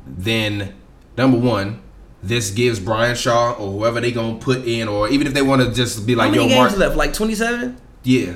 Then 0.07 0.73
number 1.17 1.37
one. 1.37 1.81
This 2.21 2.51
gives 2.51 2.81
Brian 2.81 3.15
Shaw 3.15 3.53
or 3.53 3.71
whoever 3.71 4.01
they 4.01 4.11
gonna 4.11 4.39
put 4.39 4.65
in, 4.67 4.89
or 4.89 5.07
even 5.07 5.25
if 5.25 5.33
they 5.33 5.41
want 5.41 5.61
to 5.61 5.71
just 5.71 6.05
be 6.05 6.15
like, 6.15 6.25
How 6.25 6.31
many 6.35 6.43
"Yo, 6.43 6.49
games 6.49 6.71
Mark, 6.71 6.77
left? 6.77 6.97
Like 6.97 7.13
twenty 7.13 7.33
seven. 7.33 7.77
yeah. 8.03 8.33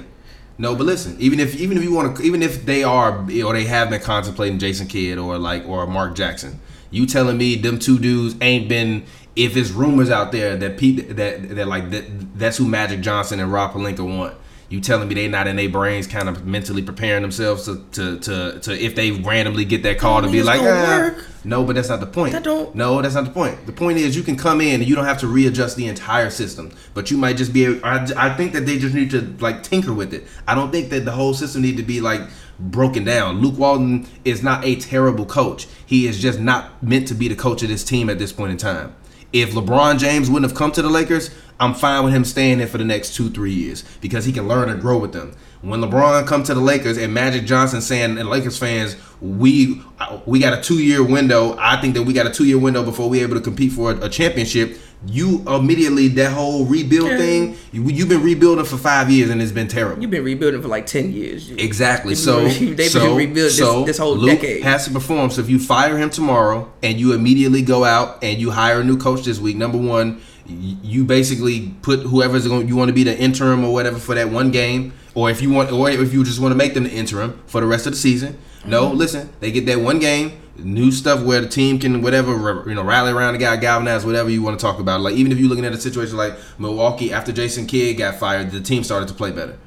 No, 0.57 0.75
but 0.75 0.85
listen, 0.85 1.15
even 1.19 1.39
if 1.39 1.55
even 1.59 1.77
if 1.77 1.83
you 1.83 1.93
want 1.93 2.17
to, 2.17 2.23
even 2.23 2.43
if 2.43 2.65
they 2.65 2.83
are 2.83 3.19
or 3.19 3.53
they 3.53 3.65
have 3.65 3.89
been 3.89 4.01
contemplating 4.01 4.59
Jason 4.59 4.87
Kidd 4.87 5.17
or 5.17 5.37
like 5.37 5.67
or 5.67 5.87
Mark 5.87 6.15
Jackson, 6.15 6.59
you 6.91 7.05
telling 7.05 7.37
me 7.37 7.55
them 7.55 7.79
two 7.79 7.97
dudes 7.99 8.35
ain't 8.41 8.69
been? 8.69 9.03
If 9.35 9.57
it's 9.57 9.71
rumors 9.71 10.11
out 10.11 10.31
there 10.31 10.55
that 10.57 10.77
Pete 10.77 11.15
that 11.15 11.55
that 11.55 11.67
like 11.67 11.89
that 11.89 12.37
that's 12.37 12.57
who 12.57 12.67
Magic 12.67 13.01
Johnson 13.01 13.39
and 13.39 13.51
Rob 13.51 13.73
Pelinka 13.73 14.05
want. 14.17 14.35
You 14.73 14.81
telling 14.81 15.07
me 15.07 15.13
they 15.13 15.27
not 15.27 15.45
in 15.45 15.55
their 15.57 15.69
brains, 15.69 16.07
kind 16.07 16.27
of 16.27 16.47
mentally 16.47 16.81
preparing 16.81 17.21
themselves 17.21 17.65
to 17.65 17.85
to 17.91 18.17
to, 18.17 18.59
to 18.61 18.83
if 18.83 18.95
they 18.95 19.11
randomly 19.11 19.65
get 19.65 19.83
that 19.83 19.99
call 19.99 20.23
to 20.23 20.27
be 20.31 20.41
like, 20.41 20.61
"Ah." 20.63 21.11
no, 21.43 21.63
but 21.63 21.75
that's 21.75 21.89
not 21.89 21.99
the 21.99 22.07
point. 22.07 22.31
That 22.31 22.43
don't- 22.43 22.73
No, 22.73 22.99
that's 22.99 23.13
not 23.13 23.25
the 23.25 23.29
point. 23.29 23.67
The 23.67 23.71
point 23.71 23.99
is 23.99 24.15
you 24.15 24.23
can 24.23 24.35
come 24.35 24.61
in 24.61 24.81
and 24.81 24.89
you 24.89 24.95
don't 24.95 25.05
have 25.05 25.19
to 25.19 25.27
readjust 25.27 25.77
the 25.77 25.85
entire 25.85 26.31
system, 26.31 26.71
but 26.95 27.11
you 27.11 27.17
might 27.17 27.37
just 27.37 27.53
be. 27.53 27.65
able- 27.65 27.85
I, 27.85 28.07
I 28.17 28.29
think 28.35 28.53
that 28.53 28.65
they 28.65 28.79
just 28.79 28.95
need 28.95 29.11
to 29.11 29.35
like 29.39 29.61
tinker 29.61 29.93
with 29.93 30.11
it. 30.11 30.25
I 30.47 30.55
don't 30.55 30.71
think 30.71 30.89
that 30.89 31.05
the 31.05 31.11
whole 31.11 31.35
system 31.35 31.61
need 31.61 31.77
to 31.77 31.83
be 31.83 32.01
like 32.01 32.21
broken 32.59 33.03
down. 33.03 33.41
Luke 33.41 33.59
Walton 33.59 34.07
is 34.25 34.41
not 34.41 34.65
a 34.65 34.75
terrible 34.77 35.27
coach. 35.27 35.67
He 35.85 36.07
is 36.07 36.19
just 36.19 36.39
not 36.39 36.81
meant 36.81 37.07
to 37.09 37.13
be 37.13 37.27
the 37.27 37.35
coach 37.35 37.61
of 37.61 37.69
this 37.69 37.83
team 37.83 38.09
at 38.09 38.17
this 38.17 38.31
point 38.33 38.49
in 38.53 38.57
time. 38.57 38.95
If 39.31 39.53
LeBron 39.53 39.99
James 39.99 40.29
wouldn't 40.31 40.49
have 40.51 40.57
come 40.57 40.71
to 40.71 40.81
the 40.81 40.89
Lakers, 40.89 41.29
I'm 41.59 41.73
fine 41.73 42.03
with 42.03 42.13
him 42.13 42.25
staying 42.25 42.57
there 42.57 42.67
for 42.67 42.77
the 42.77 42.83
next 42.85 43.15
two, 43.15 43.29
three 43.29 43.53
years 43.53 43.83
because 44.01 44.25
he 44.25 44.31
can 44.31 44.47
learn 44.47 44.69
and 44.69 44.81
grow 44.81 44.97
with 44.97 45.13
them. 45.13 45.35
When 45.61 45.79
LeBron 45.79 46.27
come 46.27 46.43
to 46.43 46.53
the 46.53 46.59
Lakers 46.59 46.97
and 46.97 47.13
Magic 47.13 47.45
Johnson 47.45 47.79
saying 47.79 48.17
and 48.17 48.29
Lakers 48.29 48.57
fans, 48.57 48.97
we 49.21 49.81
we 50.25 50.39
got 50.39 50.57
a 50.57 50.61
two 50.61 50.79
year 50.83 51.01
window. 51.03 51.55
I 51.57 51.79
think 51.79 51.93
that 51.93 52.03
we 52.03 52.11
got 52.13 52.25
a 52.27 52.31
two 52.31 52.43
year 52.45 52.57
window 52.59 52.83
before 52.83 53.09
we 53.09 53.21
able 53.21 53.35
to 53.35 53.41
compete 53.41 53.71
for 53.71 53.91
a, 53.91 54.05
a 54.05 54.09
championship. 54.09 54.77
You 55.05 55.41
immediately 55.47 56.07
that 56.09 56.31
whole 56.31 56.65
rebuild 56.65 57.11
Yeah. 57.11 57.17
thing. 57.17 57.57
You, 57.73 57.83
you've 57.89 58.07
been 58.09 58.23
rebuilding 58.23 58.63
for 58.65 58.77
five 58.77 59.09
years 59.09 59.29
and 59.29 59.41
it's 59.41 59.51
been 59.51 59.67
terrible. 59.67 60.01
You've 60.01 60.11
been 60.11 60.23
rebuilding 60.23 60.61
for 60.61 60.67
like 60.69 60.85
ten 60.85 61.11
years. 61.13 61.49
Exactly. 61.51 62.15
So, 62.15 62.41
they've 62.47 62.75
been 62.75 62.89
so, 62.89 63.15
rebuilding 63.15 63.33
this- 63.33 63.57
so 63.57 63.83
this 63.85 63.97
whole 63.97 64.15
Luke 64.17 64.41
decade. 64.41 64.63
has 64.63 64.85
to 64.85 64.91
perform. 64.91 65.29
So 65.29 65.41
if 65.41 65.49
you 65.49 65.59
fire 65.59 65.97
him 65.97 66.09
tomorrow 66.09 66.71
and 66.81 66.99
you 66.99 67.13
immediately 67.13 67.61
go 67.61 67.83
out 67.85 68.21
and 68.23 68.37
you 68.39 68.51
hire 68.51 68.81
a 68.81 68.83
new 68.83 68.97
coach 68.97 69.23
this 69.23 69.39
week, 69.39 69.55
number 69.57 69.77
one, 69.77 70.21
you 70.45 71.03
basically 71.05 71.73
put 71.81 72.01
whoever's 72.01 72.47
going 72.47 72.67
you 72.67 72.75
want 72.75 72.89
to 72.89 72.93
be 72.93 73.03
the 73.03 73.17
interim 73.17 73.63
or 73.63 73.71
whatever 73.73 73.97
for 73.97 74.15
that 74.15 74.29
one 74.29 74.51
game, 74.51 74.93
or 75.15 75.29
if 75.29 75.41
you 75.41 75.49
want, 75.49 75.71
or 75.71 75.89
if 75.89 76.13
you 76.13 76.23
just 76.23 76.39
want 76.39 76.51
to 76.51 76.55
make 76.57 76.73
them 76.73 76.83
the 76.83 76.91
interim 76.91 77.41
for 77.47 77.61
the 77.61 77.67
rest 77.67 77.85
of 77.85 77.93
the 77.93 77.97
season. 77.97 78.37
No, 78.65 78.87
Mm-hmm. 78.89 78.97
listen, 78.97 79.29
they 79.39 79.51
get 79.51 79.65
that 79.67 79.79
one 79.79 79.99
game. 79.99 80.39
New 80.55 80.91
stuff 80.91 81.23
where 81.23 81.41
the 81.41 81.47
team 81.47 81.79
can 81.79 82.01
whatever 82.01 82.63
you 82.69 82.75
know 82.75 82.83
rally 82.83 83.11
around 83.11 83.33
the 83.33 83.39
guy, 83.39 83.55
galvanize 83.57 84.05
whatever 84.05 84.29
you 84.29 84.41
want 84.43 84.59
to 84.59 84.63
talk 84.63 84.79
about. 84.79 85.01
Like 85.01 85.15
even 85.15 85.31
if 85.31 85.39
you're 85.39 85.49
looking 85.49 85.65
at 85.65 85.73
a 85.73 85.81
situation 85.81 86.15
like 86.15 86.35
Milwaukee 86.59 87.11
after 87.11 87.31
Jason 87.31 87.65
Kidd 87.65 87.97
got 87.97 88.15
fired, 88.15 88.51
the 88.51 88.61
team 88.61 88.83
started 88.83 89.07
to 89.07 89.13
play 89.15 89.31
better. 89.31 89.57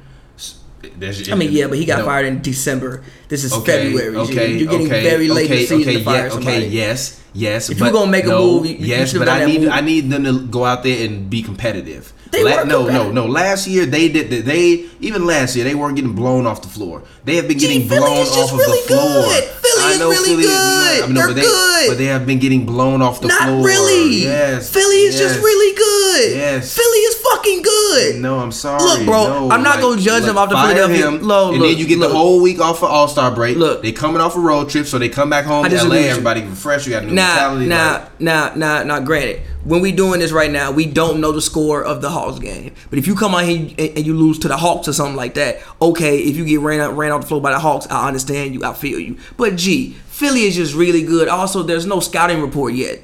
There's- 0.99 1.29
I 1.31 1.35
mean, 1.35 1.53
yeah, 1.53 1.67
but 1.67 1.79
he 1.79 1.85
got 1.85 1.99
no. 2.01 2.05
fired 2.05 2.27
in 2.27 2.43
December. 2.43 3.03
This 3.29 3.43
is 3.45 3.53
Okay, 3.53 3.93
February. 3.93 4.17
Okay, 4.17 4.53
You're 4.57 4.71
getting 4.71 4.87
okay, 4.87 5.03
very 5.03 5.29
late 5.29 5.47
okay, 5.47 5.55
in 5.55 5.61
the 5.63 5.67
season 5.67 5.83
okay, 5.91 5.99
to 5.99 6.05
fire 6.05 6.25
yeah, 6.27 6.29
somebody. 6.31 6.57
Okay, 6.57 6.69
yes, 6.69 7.21
yes. 7.35 7.71
If 7.71 7.79
you're 7.81 7.91
gonna 7.93 8.11
make 8.11 8.25
a 8.25 8.29
no, 8.29 8.47
move, 8.61 8.67
you- 8.67 8.77
you 8.77 8.87
yes, 8.87 9.11
should've 9.11 9.27
but 9.27 9.29
I 9.29 9.45
need 9.45 9.63
move. 9.63 9.71
I 9.73 9.81
need 9.81 10.11
them 10.11 10.25
to 10.25 10.41
go 10.47 10.65
out 10.65 10.83
there 10.83 11.05
and 11.07 11.29
be 11.29 11.43
competitive. 11.43 12.13
They 12.33 12.43
were 12.43 12.65
no, 12.65 12.85
competitive. 12.85 13.15
no, 13.15 13.27
no. 13.27 13.33
Last 13.33 13.67
year 13.69 13.87
they 13.87 14.09
did. 14.09 14.31
They 14.45 14.85
even 15.01 15.27
last 15.27 15.55
year 15.57 15.65
they 15.65 15.75
weren't 15.77 15.95
getting 15.97 16.13
blown 16.13 16.45
off 16.47 16.61
the 16.61 16.69
floor. 16.69 17.03
They 17.25 17.37
have 17.37 17.47
been 17.49 17.57
getting 17.59 17.89
Philly 17.89 18.01
blown 18.01 18.19
off 18.27 18.35
just 18.35 18.53
of 18.53 18.59
really 18.59 18.81
the 18.83 18.87
floor. 18.89 19.23
good. 19.31 19.45
Philly 19.45 19.83
I 19.85 19.93
is 19.93 19.99
know 20.01 20.11
really 20.11 20.29
Philly 20.31 20.43
is- 20.45 20.51
good. 20.51 21.03
I 21.05 21.07
know, 21.07 21.15
They're 21.15 21.27
but 21.29 21.35
they, 21.37 21.43
good. 21.43 21.89
But 21.89 21.99
they 21.99 22.05
have 22.07 22.27
been 22.27 22.39
getting 22.41 22.67
blown 22.67 23.01
off 23.01 23.21
the 23.21 23.29
Not 23.29 23.43
floor. 23.43 23.59
Not 23.61 23.67
really. 23.67 24.23
Yes. 24.23 24.71
Philly 24.71 25.03
is 25.07 25.17
just 25.19 25.39
really 25.41 25.77
good. 25.77 26.37
Yes. 26.37 26.75
Philly 26.75 26.99
is 27.11 27.15
fucking 27.31 27.63
good. 27.63 28.17
No, 28.17 28.39
I'm 28.39 28.53
sorry. 28.53 28.83
Look, 28.83 29.05
bro, 29.07 29.25
No, 29.49 29.51
I'm 29.51 29.63
not 29.63 29.81
gonna 29.81 30.01
judge 30.01 30.25
him 30.25 30.37
off 30.39 30.51
the 30.51 30.57
Philadelphia- 30.57 31.09
him, 31.09 31.19
Look, 31.23 31.53
and 31.53 31.59
look, 31.63 31.69
then 31.71 31.79
you 31.79 31.87
get 31.87 31.99
look. 31.99 32.11
the 32.11 32.17
whole 32.17 32.41
week 32.41 32.61
off 32.61 32.79
for 32.81 32.87
All 32.87 33.09
Star 33.09 33.31
break. 33.35 33.57
Look. 33.57 33.83
they 33.83 33.93
coming 33.93 34.21
off 34.21 34.37
a 34.37 34.41
road 34.41 34.69
trip, 34.69 34.87
so 34.87 34.99
they 34.99 35.09
come 35.09 35.31
back 35.31 35.45
home 35.45 35.65
to 35.69 35.75
LA. 35.85 35.97
Everybody 36.09 36.43
refreshed. 36.43 36.87
You 36.87 36.93
got 36.93 37.03
a 37.03 37.07
new 37.07 37.13
Now, 37.13 37.29
mentality. 37.35 37.67
now, 37.67 37.93
like- 37.93 38.21
now, 38.21 38.53
now, 38.55 38.83
now. 38.83 39.01
Granted, 39.01 39.41
when 39.65 39.81
we 39.81 39.93
doing 39.93 40.21
this 40.21 40.33
right 40.33 40.51
now, 40.51 40.71
we 40.71 40.87
don't 40.87 41.21
know 41.21 41.33
the 41.33 41.43
score 41.43 41.83
of 41.83 42.01
the 42.03 42.11
Hawks 42.11 42.39
game. 42.39 42.73
But 42.91 42.99
if 42.99 43.07
you 43.07 43.15
come 43.15 43.35
out 43.35 43.45
here 43.45 43.69
and, 43.79 43.81
and 43.97 44.07
you 44.07 44.15
lose 44.15 44.39
to 44.41 44.49
the 44.49 44.57
Hawks 44.57 44.89
or 44.89 44.93
something 44.93 45.17
like 45.17 45.35
that, 45.35 45.61
okay. 45.81 46.19
If 46.19 46.37
you 46.37 46.45
get 46.45 46.61
ran 46.61 46.81
out, 46.81 46.97
ran 46.97 47.13
off 47.13 47.23
the 47.23 47.27
floor 47.27 47.41
by 47.41 47.53
the 47.53 47.59
Hawks, 47.59 47.87
I 47.91 48.07
understand 48.09 48.55
you. 48.55 48.65
I 48.65 48.73
feel 48.73 48.99
you. 48.99 49.17
But 49.37 49.57
gee, 49.57 49.97
Philly 50.09 50.43
is 50.43 50.57
just 50.57 50.75
really 50.75 51.03
good. 51.03 51.29
Also, 51.29 51.63
there's 51.63 51.87
no 51.87 52.01
scouting 52.01 52.41
report 52.41 52.73
yet. 52.75 53.01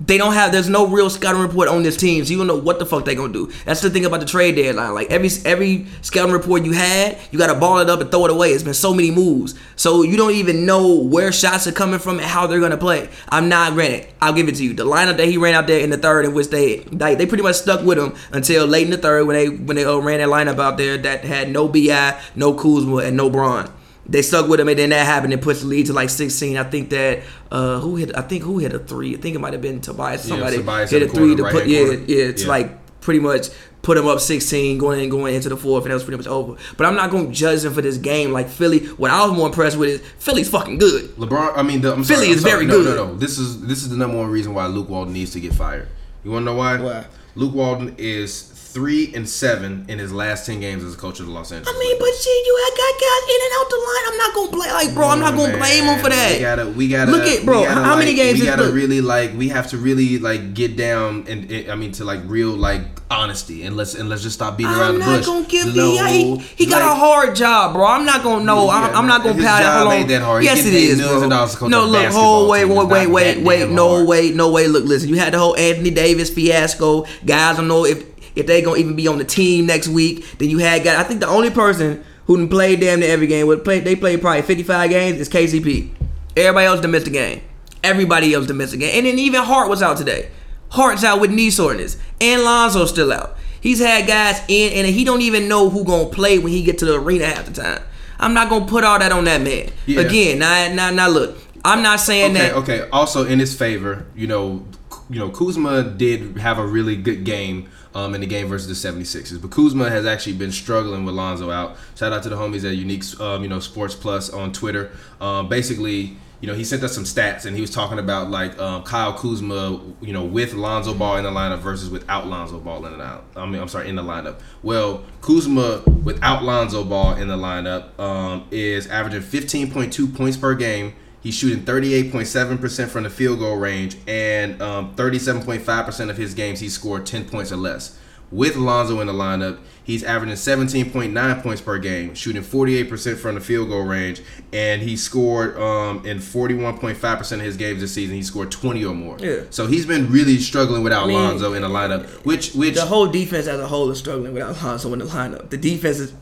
They 0.00 0.18
don't 0.18 0.34
have. 0.34 0.50
There's 0.50 0.68
no 0.68 0.88
real 0.88 1.08
scouting 1.08 1.40
report 1.40 1.68
on 1.68 1.84
this 1.84 1.96
team, 1.96 2.24
so 2.24 2.32
you 2.32 2.38
don't 2.38 2.48
know 2.48 2.56
what 2.56 2.80
the 2.80 2.86
fuck 2.86 3.04
they 3.04 3.14
gonna 3.14 3.32
do. 3.32 3.52
That's 3.64 3.80
the 3.80 3.90
thing 3.90 4.04
about 4.04 4.18
the 4.18 4.26
trade 4.26 4.56
deadline. 4.56 4.92
Like 4.92 5.08
every 5.08 5.30
every 5.44 5.86
scouting 6.02 6.32
report 6.32 6.64
you 6.64 6.72
had, 6.72 7.16
you 7.30 7.38
gotta 7.38 7.54
ball 7.54 7.78
it 7.78 7.88
up 7.88 8.00
and 8.00 8.10
throw 8.10 8.24
it 8.24 8.32
away. 8.32 8.50
It's 8.50 8.64
been 8.64 8.74
so 8.74 8.92
many 8.92 9.12
moves, 9.12 9.54
so 9.76 10.02
you 10.02 10.16
don't 10.16 10.32
even 10.32 10.66
know 10.66 10.96
where 10.96 11.30
shots 11.30 11.68
are 11.68 11.72
coming 11.72 12.00
from 12.00 12.18
and 12.18 12.26
how 12.26 12.48
they're 12.48 12.58
gonna 12.58 12.76
play. 12.76 13.08
I'm 13.28 13.48
not 13.48 13.74
granted. 13.74 14.08
I'll 14.20 14.32
give 14.32 14.48
it 14.48 14.56
to 14.56 14.64
you. 14.64 14.74
The 14.74 14.84
lineup 14.84 15.16
that 15.16 15.28
he 15.28 15.38
ran 15.38 15.54
out 15.54 15.68
there 15.68 15.78
in 15.78 15.90
the 15.90 15.98
third, 15.98 16.24
in 16.24 16.34
which 16.34 16.48
they 16.48 16.78
they, 16.78 17.14
they 17.14 17.26
pretty 17.26 17.44
much 17.44 17.56
stuck 17.56 17.84
with 17.84 17.96
him 17.96 18.14
until 18.32 18.66
late 18.66 18.86
in 18.86 18.90
the 18.90 18.98
third 18.98 19.28
when 19.28 19.36
they 19.36 19.48
when 19.48 19.76
they 19.76 19.84
uh, 19.84 19.98
ran 19.98 20.18
that 20.18 20.28
lineup 20.28 20.58
out 20.58 20.76
there 20.76 20.98
that 20.98 21.24
had 21.24 21.50
no 21.50 21.68
Bi, 21.68 22.20
no 22.34 22.52
Kuzma, 22.52 22.96
and 22.96 23.16
no 23.16 23.30
Bron 23.30 23.70
they 24.06 24.22
stuck 24.22 24.48
with 24.48 24.60
him, 24.60 24.68
and 24.68 24.78
then 24.78 24.90
that 24.90 25.06
happened 25.06 25.32
and 25.32 25.40
pushed 25.42 25.62
the 25.62 25.66
lead 25.66 25.86
to 25.86 25.92
like 25.92 26.10
16. 26.10 26.56
I 26.56 26.64
think 26.64 26.90
that 26.90 27.22
uh 27.50 27.80
who 27.80 27.96
hit? 27.96 28.16
I 28.16 28.22
think 28.22 28.42
who 28.42 28.58
hit 28.58 28.72
a 28.74 28.78
three? 28.78 29.14
I 29.16 29.18
think 29.20 29.34
it 29.34 29.38
might 29.38 29.52
have 29.52 29.62
been 29.62 29.80
Tobias. 29.80 30.24
Yeah, 30.26 30.34
Somebody 30.34 30.56
Tobias 30.58 30.90
hit 30.90 31.02
a 31.02 31.06
the 31.06 31.12
three 31.12 31.36
to 31.36 31.42
right-hand 31.42 31.62
put 31.62 31.68
yeah 31.70 31.84
corner. 31.84 32.04
yeah 32.06 32.32
to 32.32 32.42
Yeah. 32.42 32.48
like 32.48 33.00
pretty 33.00 33.20
much 33.20 33.48
put 33.82 33.98
him 33.98 34.06
up 34.08 34.18
16 34.18 34.78
going 34.78 35.00
in 35.04 35.10
going 35.10 35.34
into 35.34 35.50
the 35.50 35.56
fourth, 35.58 35.84
and 35.84 35.90
that 35.90 35.94
was 35.94 36.04
pretty 36.04 36.16
much 36.16 36.26
over. 36.26 36.56
But 36.78 36.86
I'm 36.86 36.94
not 36.94 37.10
gonna 37.10 37.30
judge 37.30 37.62
them 37.62 37.74
for 37.74 37.82
this 37.82 37.98
game. 37.98 38.32
Like 38.32 38.48
Philly, 38.48 38.80
what 38.96 39.10
I 39.10 39.26
was 39.26 39.36
more 39.36 39.46
impressed 39.48 39.76
with 39.76 39.88
is 39.90 40.00
Philly's 40.18 40.48
fucking 40.48 40.78
good. 40.78 41.14
LeBron. 41.16 41.52
I 41.56 41.62
mean, 41.62 41.82
the, 41.82 41.92
I'm 41.92 42.02
Philly 42.04 42.16
sorry, 42.16 42.26
I'm 42.28 42.34
is 42.34 42.40
sorry. 42.42 42.52
very 42.52 42.66
no, 42.66 42.82
good. 42.82 42.96
No, 42.96 43.06
no, 43.08 43.14
This 43.16 43.38
is 43.38 43.60
this 43.66 43.82
is 43.82 43.90
the 43.90 43.96
number 43.96 44.16
one 44.16 44.30
reason 44.30 44.54
why 44.54 44.66
Luke 44.66 44.88
Walton 44.88 45.12
needs 45.12 45.32
to 45.32 45.40
get 45.40 45.52
fired. 45.54 45.88
You 46.24 46.30
want 46.30 46.42
to 46.42 46.52
know 46.52 46.56
why? 46.56 46.80
Why? 46.80 47.04
Luke 47.34 47.52
Walton 47.54 47.94
is 47.98 48.32
three 48.74 49.14
and 49.14 49.26
seven 49.28 49.86
in 49.88 50.00
his 50.00 50.12
last 50.12 50.46
ten 50.46 50.58
games 50.58 50.82
as 50.82 50.94
a 50.94 50.96
coach 50.96 51.20
of 51.20 51.26
the 51.26 51.32
Los 51.32 51.52
Angeles. 51.52 51.72
I 51.74 51.78
mean, 51.78 51.96
but 51.96 52.08
shit, 52.08 52.46
you 52.46 52.60
had 52.64 52.76
got 52.76 53.00
guys 53.00 53.34
in 53.34 53.40
and 53.46 53.52
out 53.60 53.70
the 53.70 53.76
line. 53.76 54.04
I'm 54.08 54.18
not 54.18 54.34
gonna 54.34 54.50
blame 54.50 54.72
like 54.72 54.94
bro. 54.94 55.08
I'm 55.08 55.20
not 55.20 55.36
gonna 55.36 55.52
Man, 55.52 55.58
blame 55.58 55.84
him 55.84 56.02
for 56.02 56.10
that. 56.10 56.32
We 56.34 56.40
gotta, 56.40 56.66
we 56.66 56.88
gotta 56.88 57.10
Look 57.12 57.22
at- 57.22 57.44
bro, 57.46 57.62
gotta, 57.62 57.80
how 57.80 57.96
many 57.96 58.14
games 58.14 58.40
We 58.40 58.46
gotta 58.46 58.64
look. 58.64 58.74
really 58.74 59.00
like. 59.00 59.32
We 59.34 59.48
have 59.50 59.68
to 59.70 59.78
really 59.78 60.18
like 60.18 60.54
get 60.54 60.76
down 60.76 61.24
and 61.28 61.50
it, 61.50 61.70
I 61.70 61.76
mean 61.76 61.92
to 61.92 62.04
like 62.04 62.20
real 62.24 62.50
like 62.50 62.82
honesty 63.10 63.62
and 63.62 63.76
let's 63.76 63.94
and 63.94 64.08
let's 64.08 64.22
just 64.22 64.34
stop 64.34 64.56
beating 64.56 64.72
around 64.72 64.94
the 64.94 64.98
bush. 65.00 65.08
I'm 65.08 65.16
not 65.20 65.24
gonna 65.24 65.46
give 65.46 65.66
no, 65.76 65.94
the 65.94 66.08
he, 66.08 66.38
he 66.56 66.66
got 66.66 66.82
like, 66.82 66.90
a 66.90 66.94
hard 66.96 67.36
job, 67.36 67.74
bro. 67.74 67.86
I'm 67.86 68.04
not 68.04 68.24
gonna 68.24 68.44
know. 68.44 68.70
I'm, 68.70 68.92
I'm 68.94 69.06
not 69.06 69.22
gonna 69.22 69.40
pat 69.40 69.60
it. 69.60 69.64
job 69.64 69.86
Hold 69.86 69.94
ain't 69.94 70.08
that 70.08 70.22
hard. 70.22 70.42
Yes, 70.42 70.66
it 70.66 70.74
is, 70.74 71.00
bro. 71.00 71.22
of 71.22 71.30
dollars 71.30 71.52
to 71.52 71.58
coach 71.58 71.70
no, 71.70 71.86
look, 71.86 72.12
hold, 72.12 72.50
wait, 72.50 72.64
wait, 72.64 72.86
wait, 72.88 73.06
wait, 73.08 73.42
wait. 73.44 73.70
No, 73.70 74.04
wait, 74.04 74.34
no, 74.34 74.50
wait. 74.50 74.66
Look, 74.68 74.84
listen. 74.84 75.08
You 75.08 75.16
had 75.16 75.32
the 75.32 75.38
whole 75.38 75.56
Anthony 75.56 75.90
Davis 75.90 76.30
fiasco. 76.30 77.06
Guys 77.24 77.56
don't 77.56 77.68
know 77.68 77.84
if 77.84 78.13
if 78.34 78.46
they 78.46 78.62
gonna 78.62 78.78
even 78.78 78.96
be 78.96 79.06
on 79.08 79.18
the 79.18 79.24
team 79.24 79.66
next 79.66 79.88
week. 79.88 80.24
Then 80.38 80.50
you 80.50 80.58
had 80.58 80.84
guys. 80.84 80.96
I 80.98 81.04
think 81.04 81.20
the 81.20 81.28
only 81.28 81.50
person 81.50 82.04
who 82.26 82.36
done 82.36 82.48
played 82.48 82.80
damn 82.80 83.00
near 83.00 83.10
every 83.10 83.26
game, 83.26 83.46
would 83.46 83.64
play. 83.64 83.80
They 83.80 83.94
played 83.96 84.20
probably 84.20 84.42
55 84.42 84.90
games. 84.90 85.20
Is 85.20 85.28
KCP. 85.28 85.90
Everybody 86.36 86.66
else 86.66 86.80
done 86.80 86.90
missed 86.90 87.06
a 87.06 87.10
game. 87.10 87.42
Everybody 87.82 88.32
else 88.34 88.46
done 88.46 88.56
missed 88.56 88.72
a 88.74 88.76
game. 88.76 88.90
And 88.96 89.06
then 89.06 89.18
even 89.18 89.42
Hart 89.42 89.68
was 89.68 89.82
out 89.82 89.96
today. 89.98 90.30
Hart's 90.70 91.04
out 91.04 91.20
with 91.20 91.30
knee 91.30 91.50
soreness, 91.50 91.96
and 92.20 92.42
Lonzo's 92.42 92.90
still 92.90 93.12
out. 93.12 93.36
He's 93.60 93.78
had 93.78 94.06
guys 94.06 94.40
in, 94.48 94.72
and 94.72 94.86
he 94.94 95.04
don't 95.04 95.20
even 95.22 95.48
know 95.48 95.70
who 95.70 95.84
gonna 95.84 96.08
play 96.08 96.38
when 96.38 96.52
he 96.52 96.62
get 96.62 96.78
to 96.78 96.84
the 96.84 96.94
arena 96.94 97.26
half 97.26 97.46
the 97.46 97.52
time. 97.52 97.82
I'm 98.18 98.34
not 98.34 98.48
gonna 98.48 98.66
put 98.66 98.84
all 98.84 98.98
that 98.98 99.12
on 99.12 99.24
that 99.24 99.42
man. 99.42 99.70
Yeah. 99.86 100.00
Again, 100.00 100.38
now, 100.40 100.72
now, 100.72 100.90
now, 100.90 101.08
look. 101.08 101.36
I'm 101.64 101.82
not 101.82 102.00
saying 102.00 102.32
Okay, 102.32 102.48
that. 102.48 102.54
okay. 102.56 102.88
Also, 102.90 103.24
in 103.24 103.38
his 103.38 103.54
favor, 103.56 104.04
you 104.14 104.26
know, 104.26 104.64
you 105.08 105.18
know, 105.18 105.30
Kuzma 105.30 105.82
did 105.84 106.36
have 106.38 106.58
a 106.58 106.66
really 106.66 106.96
good 106.96 107.24
game 107.24 107.68
um, 107.94 108.14
in 108.14 108.20
the 108.20 108.26
game 108.26 108.48
versus 108.48 108.82
the 108.82 108.88
76ers. 108.88 109.40
But 109.40 109.50
Kuzma 109.50 109.88
has 109.88 110.06
actually 110.06 110.34
been 110.34 110.52
struggling 110.52 111.04
with 111.04 111.14
Lonzo 111.14 111.50
out. 111.50 111.76
Shout 111.94 112.12
out 112.12 112.22
to 112.24 112.28
the 112.28 112.36
homies 112.36 112.68
at 112.68 112.76
Unique, 112.76 113.04
um, 113.20 113.42
you 113.42 113.48
know, 113.48 113.60
Sports 113.60 113.94
Plus 113.94 114.30
on 114.30 114.52
Twitter. 114.52 114.90
Um, 115.20 115.48
basically, 115.48 116.16
you 116.40 116.48
know, 116.48 116.54
he 116.54 116.64
sent 116.64 116.82
us 116.82 116.94
some 116.94 117.04
stats 117.04 117.46
and 117.46 117.54
he 117.56 117.62
was 117.62 117.70
talking 117.70 117.98
about 117.98 118.30
like 118.30 118.58
um, 118.58 118.82
Kyle 118.82 119.14
Kuzma, 119.14 119.80
you 120.02 120.12
know, 120.12 120.24
with 120.24 120.52
Lonzo 120.52 120.92
Ball 120.92 121.16
in 121.16 121.24
the 121.24 121.30
lineup 121.30 121.60
versus 121.60 121.88
without 121.88 122.26
Lonzo 122.26 122.58
Ball 122.60 122.84
in 122.84 122.98
the 122.98 123.02
lineup. 123.02 123.22
I 123.34 123.46
mean, 123.46 123.62
I'm 123.62 123.68
sorry, 123.68 123.88
in 123.88 123.96
the 123.96 124.02
lineup. 124.02 124.40
Well, 124.62 125.04
Kuzma 125.22 125.82
without 126.02 126.42
Lonzo 126.42 126.84
Ball 126.84 127.14
in 127.14 127.28
the 127.28 127.36
lineup 127.36 127.98
um, 127.98 128.46
is 128.50 128.86
averaging 128.88 129.22
15.2 129.22 130.14
points 130.14 130.36
per 130.36 130.54
game. 130.54 130.94
He's 131.24 131.34
shooting 131.34 131.64
38.7% 131.64 132.88
from 132.88 133.04
the 133.04 133.10
field 133.10 133.38
goal 133.38 133.56
range, 133.56 133.96
and 134.06 134.60
um, 134.60 134.94
37.5% 134.94 136.10
of 136.10 136.18
his 136.18 136.34
games 136.34 136.60
he 136.60 136.68
scored 136.68 137.06
10 137.06 137.24
points 137.30 137.50
or 137.50 137.56
less. 137.56 137.98
With 138.30 138.56
Lonzo 138.56 139.00
in 139.00 139.06
the 139.06 139.14
lineup, 139.14 139.58
he's 139.84 140.04
averaging 140.04 140.36
17.9 140.36 141.42
points 141.42 141.62
per 141.62 141.78
game, 141.78 142.14
shooting 142.14 142.42
48% 142.42 143.16
from 143.16 143.36
the 143.36 143.40
field 143.40 143.70
goal 143.70 143.84
range, 143.84 144.20
and 144.52 144.82
he 144.82 144.98
scored 144.98 145.56
um, 145.56 146.04
in 146.04 146.18
41.5% 146.18 147.32
of 147.32 147.40
his 147.40 147.56
games 147.56 147.80
this 147.80 147.94
season. 147.94 148.16
He 148.16 148.22
scored 148.22 148.50
20 148.50 148.84
or 148.84 148.94
more. 148.94 149.16
Yeah. 149.18 149.44
So 149.48 149.66
he's 149.66 149.86
been 149.86 150.10
really 150.10 150.36
struggling 150.36 150.82
without 150.82 151.06
mean, 151.06 151.16
Lonzo 151.16 151.54
in 151.54 151.62
the 151.62 151.68
lineup, 151.68 152.06
which 152.26 152.52
which 152.52 152.74
The 152.74 152.84
whole 152.84 153.06
defense 153.06 153.46
as 153.46 153.60
a 153.60 153.66
whole 153.66 153.90
is 153.90 153.98
struggling 153.98 154.34
without 154.34 154.62
Lonzo 154.62 154.92
in 154.92 154.98
the 154.98 155.06
lineup. 155.06 155.48
The 155.48 155.56
defense 155.56 156.00
is, 156.00 156.12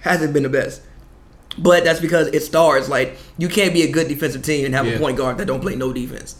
hasn't 0.00 0.32
been 0.32 0.44
the 0.44 0.48
best. 0.48 0.80
But 1.58 1.84
that's 1.84 2.00
because 2.00 2.28
it 2.28 2.40
starts 2.42 2.88
like 2.88 3.16
you 3.36 3.48
can't 3.48 3.72
be 3.72 3.82
a 3.82 3.90
good 3.90 4.08
defensive 4.08 4.42
team 4.42 4.64
and 4.64 4.74
have 4.74 4.86
Yeah. 4.86 4.94
a 4.94 4.98
point 4.98 5.16
guard 5.16 5.38
that 5.38 5.46
don't 5.46 5.60
play 5.60 5.74
no 5.76 5.92
defense. 5.92 6.36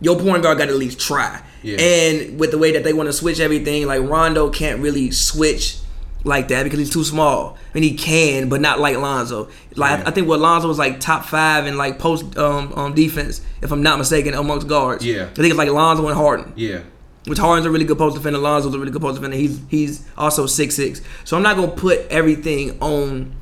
Your 0.00 0.18
point 0.18 0.42
guard 0.42 0.58
got 0.58 0.66
to 0.66 0.72
at 0.72 0.76
least 0.78 1.00
try. 1.00 1.40
Yeah. 1.62 1.76
And 1.80 2.38
with 2.38 2.50
the 2.52 2.58
way 2.58 2.72
that 2.72 2.84
they 2.84 2.92
want 2.92 3.08
to 3.08 3.12
switch 3.12 3.40
everything, 3.40 3.86
like 3.86 4.02
Rondo 4.02 4.48
can't 4.50 4.80
really 4.80 5.10
switch 5.10 5.78
like 6.24 6.48
that 6.48 6.64
because 6.64 6.78
he's 6.78 6.90
too 6.90 7.04
small. 7.04 7.56
I 7.74 7.78
mean, 7.78 7.82
he 7.90 7.96
can, 7.96 8.48
but 8.48 8.60
not 8.60 8.80
like 8.80 8.96
Lonzo. 8.96 9.48
Like 9.74 10.00
Yeah. 10.00 10.08
I 10.08 10.10
think 10.10 10.28
what 10.28 10.40
Lonzo 10.40 10.68
was 10.68 10.78
like 10.78 11.00
top 11.00 11.24
five 11.24 11.66
in 11.66 11.76
like 11.76 11.98
post 11.98 12.36
um, 12.36 12.72
um 12.76 12.94
defense, 12.94 13.40
if 13.62 13.70
I'm 13.72 13.82
not 13.82 13.98
mistaken, 13.98 14.34
amongst 14.34 14.66
guards. 14.68 15.04
Yeah. 15.04 15.24
I 15.24 15.34
think 15.34 15.48
it's 15.48 15.56
like 15.56 15.70
Lonzo 15.70 16.06
and 16.06 16.16
Harden. 16.16 16.52
yeah. 16.56 16.80
Which 17.26 17.38
Harden's 17.38 17.66
a 17.66 17.70
really 17.70 17.84
good 17.84 17.98
post 17.98 18.16
defender. 18.16 18.38
Lonzo's 18.38 18.74
a 18.74 18.78
really 18.78 18.90
good 18.90 19.02
post 19.02 19.16
defender. 19.16 19.36
He's 19.36 19.60
he's 19.68 20.02
also 20.16 20.46
six 20.46 20.74
six. 20.76 21.02
So 21.24 21.36
I'm 21.36 21.42
not 21.42 21.56
gonna 21.56 21.68
put 21.72 22.00
everything 22.08 22.78
on 22.80 23.34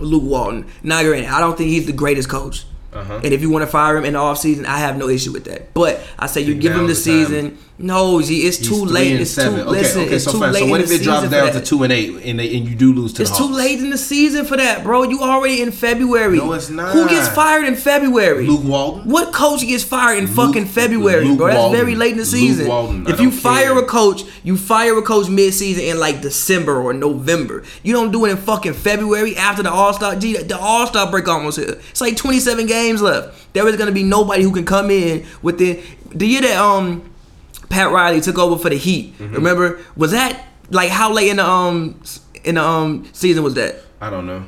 Luke 0.00 0.22
Walton. 0.22 0.66
Now, 0.82 1.02
granted, 1.02 1.30
I 1.30 1.40
don't 1.40 1.56
think 1.56 1.70
he's 1.70 1.86
the 1.86 1.92
greatest 1.92 2.28
coach. 2.28 2.64
Uh-huh. 2.92 3.20
And 3.22 3.32
if 3.34 3.42
you 3.42 3.50
want 3.50 3.62
to 3.62 3.66
fire 3.66 3.96
him 3.98 4.04
in 4.06 4.14
the 4.14 4.18
offseason, 4.18 4.64
I 4.64 4.78
have 4.78 4.96
no 4.96 5.08
issue 5.08 5.32
with 5.32 5.44
that. 5.44 5.74
But 5.74 6.00
I 6.18 6.26
say 6.26 6.40
you 6.40 6.54
give 6.54 6.72
him 6.72 6.86
the 6.86 6.94
the 6.94 6.94
time. 6.94 7.02
season. 7.02 7.58
No, 7.80 8.20
G, 8.20 8.38
it's 8.40 8.56
He's 8.58 8.68
too 8.68 8.84
late. 8.86 9.20
It's 9.20 9.30
seven. 9.30 9.54
too 9.60 9.60
okay, 9.60 9.70
listen. 9.70 10.00
okay, 10.02 10.14
it's 10.16 10.24
so 10.24 10.32
too 10.32 10.40
fine. 10.40 10.52
late 10.52 10.60
So 10.64 10.66
what 10.66 10.80
if 10.80 10.90
it 10.90 11.02
drops 11.02 11.28
down 11.28 11.52
to 11.52 11.60
two 11.60 11.84
and 11.84 11.92
eight, 11.92 12.10
and 12.24 12.40
they, 12.40 12.56
and 12.56 12.66
you 12.68 12.74
do 12.74 12.92
lose 12.92 13.12
to 13.12 13.22
It's 13.22 13.36
too 13.38 13.46
late 13.46 13.78
in 13.78 13.90
the 13.90 13.98
season 13.98 14.44
for 14.46 14.56
that, 14.56 14.82
bro. 14.82 15.04
You 15.04 15.20
already 15.22 15.62
in 15.62 15.70
February. 15.70 16.38
No, 16.38 16.54
it's 16.54 16.70
not. 16.70 16.92
Who 16.92 17.08
gets 17.08 17.28
fired 17.28 17.66
in 17.66 17.76
February? 17.76 18.48
Luke 18.48 18.64
Walton. 18.64 19.08
What 19.08 19.32
coach 19.32 19.60
gets 19.60 19.84
fired 19.84 20.18
in 20.18 20.26
Luke- 20.26 20.34
fucking 20.34 20.64
February, 20.66 21.24
Luke 21.26 21.38
bro? 21.38 21.46
That's 21.48 21.58
Walton. 21.58 21.78
very 21.78 21.94
late 21.94 22.12
in 22.12 22.16
the 22.18 22.24
Luke 22.24 22.32
season. 22.32 22.66
Walton. 22.66 23.06
If 23.06 23.20
you 23.20 23.30
fire 23.30 23.74
care. 23.74 23.78
a 23.78 23.86
coach, 23.86 24.22
you 24.42 24.56
fire 24.56 24.98
a 24.98 25.02
coach 25.02 25.28
mid-season 25.28 25.84
in 25.84 26.00
like 26.00 26.20
December 26.20 26.80
or 26.82 26.92
November. 26.92 27.62
You 27.84 27.92
don't 27.92 28.10
do 28.10 28.24
it 28.24 28.30
in 28.32 28.38
fucking 28.38 28.72
February 28.74 29.36
after 29.36 29.62
the 29.62 29.70
All 29.70 29.92
Star. 29.92 30.16
Gee, 30.16 30.36
the 30.38 30.58
All 30.58 30.88
Star 30.88 31.08
break 31.08 31.28
almost 31.28 31.58
here. 31.60 31.78
It's 31.90 32.00
like 32.00 32.16
27 32.16 32.66
games 32.66 32.87
left. 32.96 33.52
There 33.52 33.66
is 33.68 33.76
gonna 33.76 33.92
be 33.92 34.02
nobody 34.02 34.42
who 34.42 34.52
can 34.52 34.64
come 34.64 34.90
in 34.90 35.26
within 35.42 35.76
the 36.10 36.16
the 36.16 36.26
year 36.26 36.40
that 36.42 36.56
um 36.56 37.10
Pat 37.68 37.90
Riley 37.90 38.20
took 38.20 38.38
over 38.38 38.56
for 38.56 38.70
the 38.70 38.76
Heat. 38.78 39.18
Mm-hmm. 39.18 39.34
Remember, 39.34 39.80
was 39.96 40.12
that 40.12 40.46
like 40.70 40.90
how 40.90 41.12
late 41.12 41.28
in 41.28 41.36
the 41.36 41.46
um 41.46 42.00
in 42.44 42.54
the 42.56 42.62
um 42.62 43.08
season 43.12 43.42
was 43.44 43.54
that? 43.54 43.76
I 44.00 44.10
don't 44.10 44.26
know. 44.26 44.44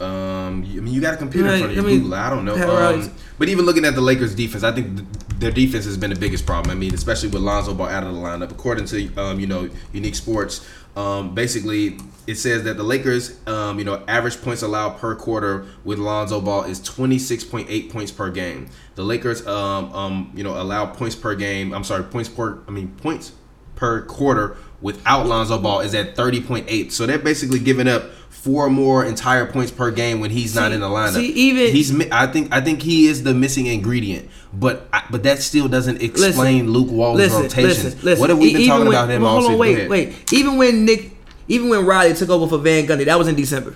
Um, 0.00 0.62
I 0.62 0.80
mean, 0.80 0.94
you 0.94 1.00
got 1.00 1.14
a 1.14 1.16
computer 1.16 1.48
Right, 1.48 1.54
in 1.54 1.60
front 1.60 1.72
of 1.72 1.76
you. 1.76 1.82
I 1.82 1.86
mean, 1.86 2.02
Google. 2.02 2.14
I 2.14 2.30
don't 2.30 2.44
know. 2.44 2.54
Um, 2.54 3.10
but 3.36 3.48
even 3.48 3.64
looking 3.64 3.84
at 3.84 3.96
the 3.96 4.00
Lakers' 4.00 4.32
defense, 4.32 4.62
I 4.62 4.70
think 4.70 4.96
th- 4.96 5.08
their 5.40 5.50
defense 5.50 5.86
has 5.86 5.96
been 5.96 6.10
the 6.10 6.16
biggest 6.18 6.46
problem. 6.46 6.70
I 6.70 6.78
mean, 6.78 6.94
especially 6.94 7.30
with 7.30 7.42
Lonzo 7.42 7.74
Ball 7.74 7.88
out 7.88 8.04
of 8.04 8.14
the 8.14 8.20
lineup. 8.20 8.52
According 8.52 8.84
to 8.86 9.14
um, 9.16 9.40
you 9.40 9.48
know 9.48 9.68
Unique 9.92 10.14
Sports, 10.14 10.64
um, 10.98 11.34
basically 11.34 11.98
it 12.26 12.34
says 12.36 12.64
that 12.64 12.76
the 12.76 12.82
Lakers, 12.82 13.38
um, 13.46 13.78
you 13.78 13.84
know, 13.86 14.02
average 14.06 14.42
points 14.42 14.60
allowed 14.62 14.98
per 14.98 15.14
quarter 15.14 15.64
with 15.84 15.98
Lonzo 15.98 16.40
Ball 16.40 16.64
is 16.64 16.80
twenty 16.80 17.18
six 17.18 17.44
point 17.44 17.68
eight 17.70 17.90
points 17.90 18.10
per 18.12 18.30
game. 18.30 18.68
The 18.96 19.04
Lakers, 19.04 19.46
um, 19.46 19.92
um, 19.94 20.32
you 20.34 20.44
know, 20.44 20.60
allow 20.60 20.86
points 20.86 21.14
per 21.14 21.34
game. 21.34 21.72
I'm 21.72 21.84
sorry, 21.84 22.02
points 22.04 22.28
per. 22.28 22.58
I 22.66 22.70
mean, 22.70 22.88
points 22.96 23.32
per 23.76 24.02
quarter 24.02 24.56
without 24.80 25.26
Lonzo 25.26 25.58
Ball 25.58 25.80
is 25.80 25.94
at 25.94 26.16
30.8. 26.16 26.92
So 26.92 27.06
they're 27.06 27.18
basically 27.18 27.60
giving 27.60 27.88
up 27.88 28.10
four 28.28 28.68
more 28.68 29.04
entire 29.04 29.46
points 29.46 29.70
per 29.70 29.90
game 29.90 30.20
when 30.20 30.30
he's 30.30 30.54
not 30.54 30.72
in 30.72 30.80
the 30.80 30.88
lineup. 30.88 31.14
see, 31.14 31.28
even- 31.28 31.72
he's. 31.72 31.98
I 32.10 32.26
think. 32.26 32.52
I 32.52 32.60
think 32.60 32.82
he 32.82 33.06
is 33.06 33.22
the 33.22 33.34
missing 33.34 33.66
ingredient. 33.66 34.28
But 34.52 34.88
I- 34.92 35.02
but 35.10 35.22
that 35.24 35.42
still 35.42 35.68
doesn't 35.68 36.02
explain 36.02 36.70
Luke 36.70 36.90
Wall's 36.90 37.18
listen, 37.18 37.42
rotations. 37.42 37.84
listen, 37.84 37.98
listen. 38.02 38.20
What 38.20 38.30
have 38.30 38.38
we 38.38 38.52
been 38.52 38.62
even 38.62 38.68
talking 38.68 38.86
when- 38.86 38.94
about 38.94 39.10
him 39.10 39.22
well, 39.22 39.30
all 39.32 39.40
Hold 39.42 39.60
on, 39.60 39.66
season? 39.66 39.88
wait, 39.90 40.08
wait. 40.08 40.32
Even 40.32 40.56
when 40.56 40.84
Nick, 40.86 41.10
even 41.48 41.68
when 41.68 41.84
Riley 41.84 42.14
took 42.14 42.30
over 42.30 42.46
for 42.46 42.58
Van 42.58 42.86
Gundy, 42.86 43.04
that 43.04 43.18
was 43.18 43.28
in 43.28 43.34
December. 43.34 43.74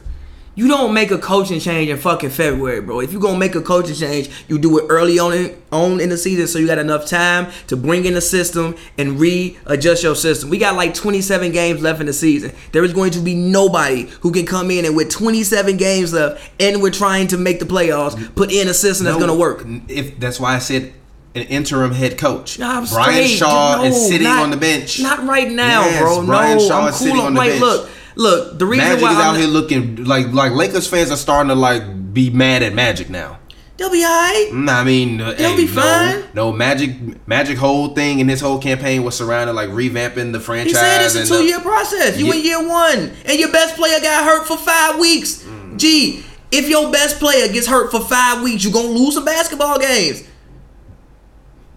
You 0.55 0.69
don't 0.69 0.93
make 0.93 1.11
a 1.11 1.17
coaching 1.17 1.61
change 1.61 1.88
in 1.88 1.97
fucking 1.97 2.29
February, 2.29 2.83
bro. 2.83 3.01
If 3.01 3.11
you're 3.11 3.23
gonna 3.23 3.38
make 3.38 3.55
a 3.55 3.62
coaching 3.62 3.95
change, 3.95 4.29
you 4.49 4.59
do 4.59 4.79
it 4.79 4.85
early 4.91 5.19
on 5.19 5.33
in, 5.33 5.57
on 5.73 5.99
in 5.99 6.11
the 6.11 6.19
season, 6.19 6.47
so 6.47 6.59
you 6.59 6.67
got 6.67 6.77
enough 6.77 7.07
time 7.07 7.51
to 7.69 7.77
bring 7.77 8.05
in 8.05 8.12
the 8.12 8.21
system 8.21 8.75
and 8.99 9.19
readjust 9.19 10.03
your 10.03 10.15
system. 10.15 10.51
We 10.51 10.59
got 10.59 10.77
like 10.77 10.93
27 10.93 11.53
games 11.53 11.81
left 11.81 12.01
in 12.01 12.07
the 12.07 12.12
season. 12.12 12.53
There 12.73 12.85
is 12.85 12.93
going 12.93 13.12
to 13.12 13.21
be 13.21 13.35
nobody 13.35 14.03
who 14.21 14.31
can 14.31 14.45
come 14.45 14.71
in 14.71 14.85
and 14.85 14.95
with 14.95 15.09
27 15.11 15.79
games 15.79 16.12
left, 16.12 16.47
and 16.61 16.83
we're 16.83 16.91
trying 16.91 17.29
to 17.29 17.38
make 17.38 17.59
the 17.59 17.65
playoffs, 17.67 18.35
put 18.35 18.53
in 18.53 18.69
a 18.69 18.75
system 18.75 19.07
that's 19.07 19.19
gonna 19.19 19.35
work. 19.35 19.65
If 19.88 20.21
that's 20.21 20.38
why 20.38 20.55
I 20.55 20.59
said 20.59 20.93
an 21.35 21.45
interim 21.45 21.93
head 21.93 22.19
coach. 22.19 22.59
Nah, 22.59 22.85
Brian. 22.93 23.27
Shaw 23.27 23.77
No, 23.79 23.85
is 23.85 24.07
sitting 24.07 24.25
not- 24.25 24.43
on 24.43 24.51
the 24.51 24.59
bench. 24.59 25.01
Not 25.01 25.27
right 25.27 25.51
now, 25.51 25.87
Yes, 25.87 26.03
bro. 26.03 26.27
Brian 26.27 26.59
no, 26.59 26.69
Shaw 26.69 26.81
I'm 26.83 26.88
is 26.88 26.99
cool 26.99 27.07
sitting 27.07 27.21
on 27.23 27.27
on 27.29 27.35
the 27.35 27.41
bench. 27.41 27.61
Look, 27.62 27.88
look. 28.16 28.59
The 28.59 28.66
reason 28.66 28.87
Magic 28.87 29.03
why 29.03 29.11
is 29.12 29.16
I'm 29.16 29.22
out 29.22 29.33
not- 29.33 29.40
here 29.40 29.48
looking 29.48 30.05
like 30.05 30.29
like 30.33 30.53
Lakers 30.53 30.87
fans 30.87 31.11
are 31.11 31.16
starting 31.16 31.48
to 31.48 31.55
like 31.55 32.12
be 32.12 32.31
mad 32.31 32.62
at 32.62 32.75
Magic 32.75 33.09
now. 33.11 33.38
they'll 33.79 33.90
be 33.90 34.05
alright. 34.05 34.53
Nah, 34.53 34.79
I 34.81 34.85
mean, 34.85 35.20
uh, 35.20 35.33
They'll 35.33 35.51
hey, 35.57 35.57
be 35.57 35.66
no, 35.75 35.81
fine. 35.83 36.25
No, 36.35 36.53
Magic, 36.53 37.27
Magic 37.27 37.59
whole 37.59 37.88
thing 37.94 38.20
and 38.20 38.31
his 38.31 38.40
whole 38.40 38.59
campaign 38.59 39.03
was 39.03 39.16
surrounded 39.16 39.55
like 39.55 39.70
revamping 39.70 40.33
the 40.33 40.38
franchise. 40.40 40.72
He 40.72 40.79
said 40.79 41.03
it's 41.05 41.14
a 41.16 41.27
two 41.27 41.42
year 41.44 41.59
process. 41.61 42.16
You 42.18 42.27
Yeah. 42.27 42.35
in 42.35 42.44
year 42.44 42.68
one, 42.68 43.11
and 43.25 43.38
your 43.40 43.51
best 43.51 43.75
player 43.77 43.98
got 44.01 44.25
hurt 44.25 44.46
for 44.46 44.57
five 44.57 44.98
weeks. 44.98 45.42
Mm. 45.42 45.79
Gee, 45.79 46.22
if 46.53 46.68
your 46.68 46.92
best 46.92 47.18
player 47.18 47.48
gets 47.48 47.66
hurt 47.66 47.90
for 47.90 48.01
five 48.01 48.42
weeks, 48.42 48.62
you're 48.62 48.72
gonna 48.75 48.88
lose 48.88 49.14
some 49.14 49.25
basketball 49.25 49.79
games. 49.81 50.22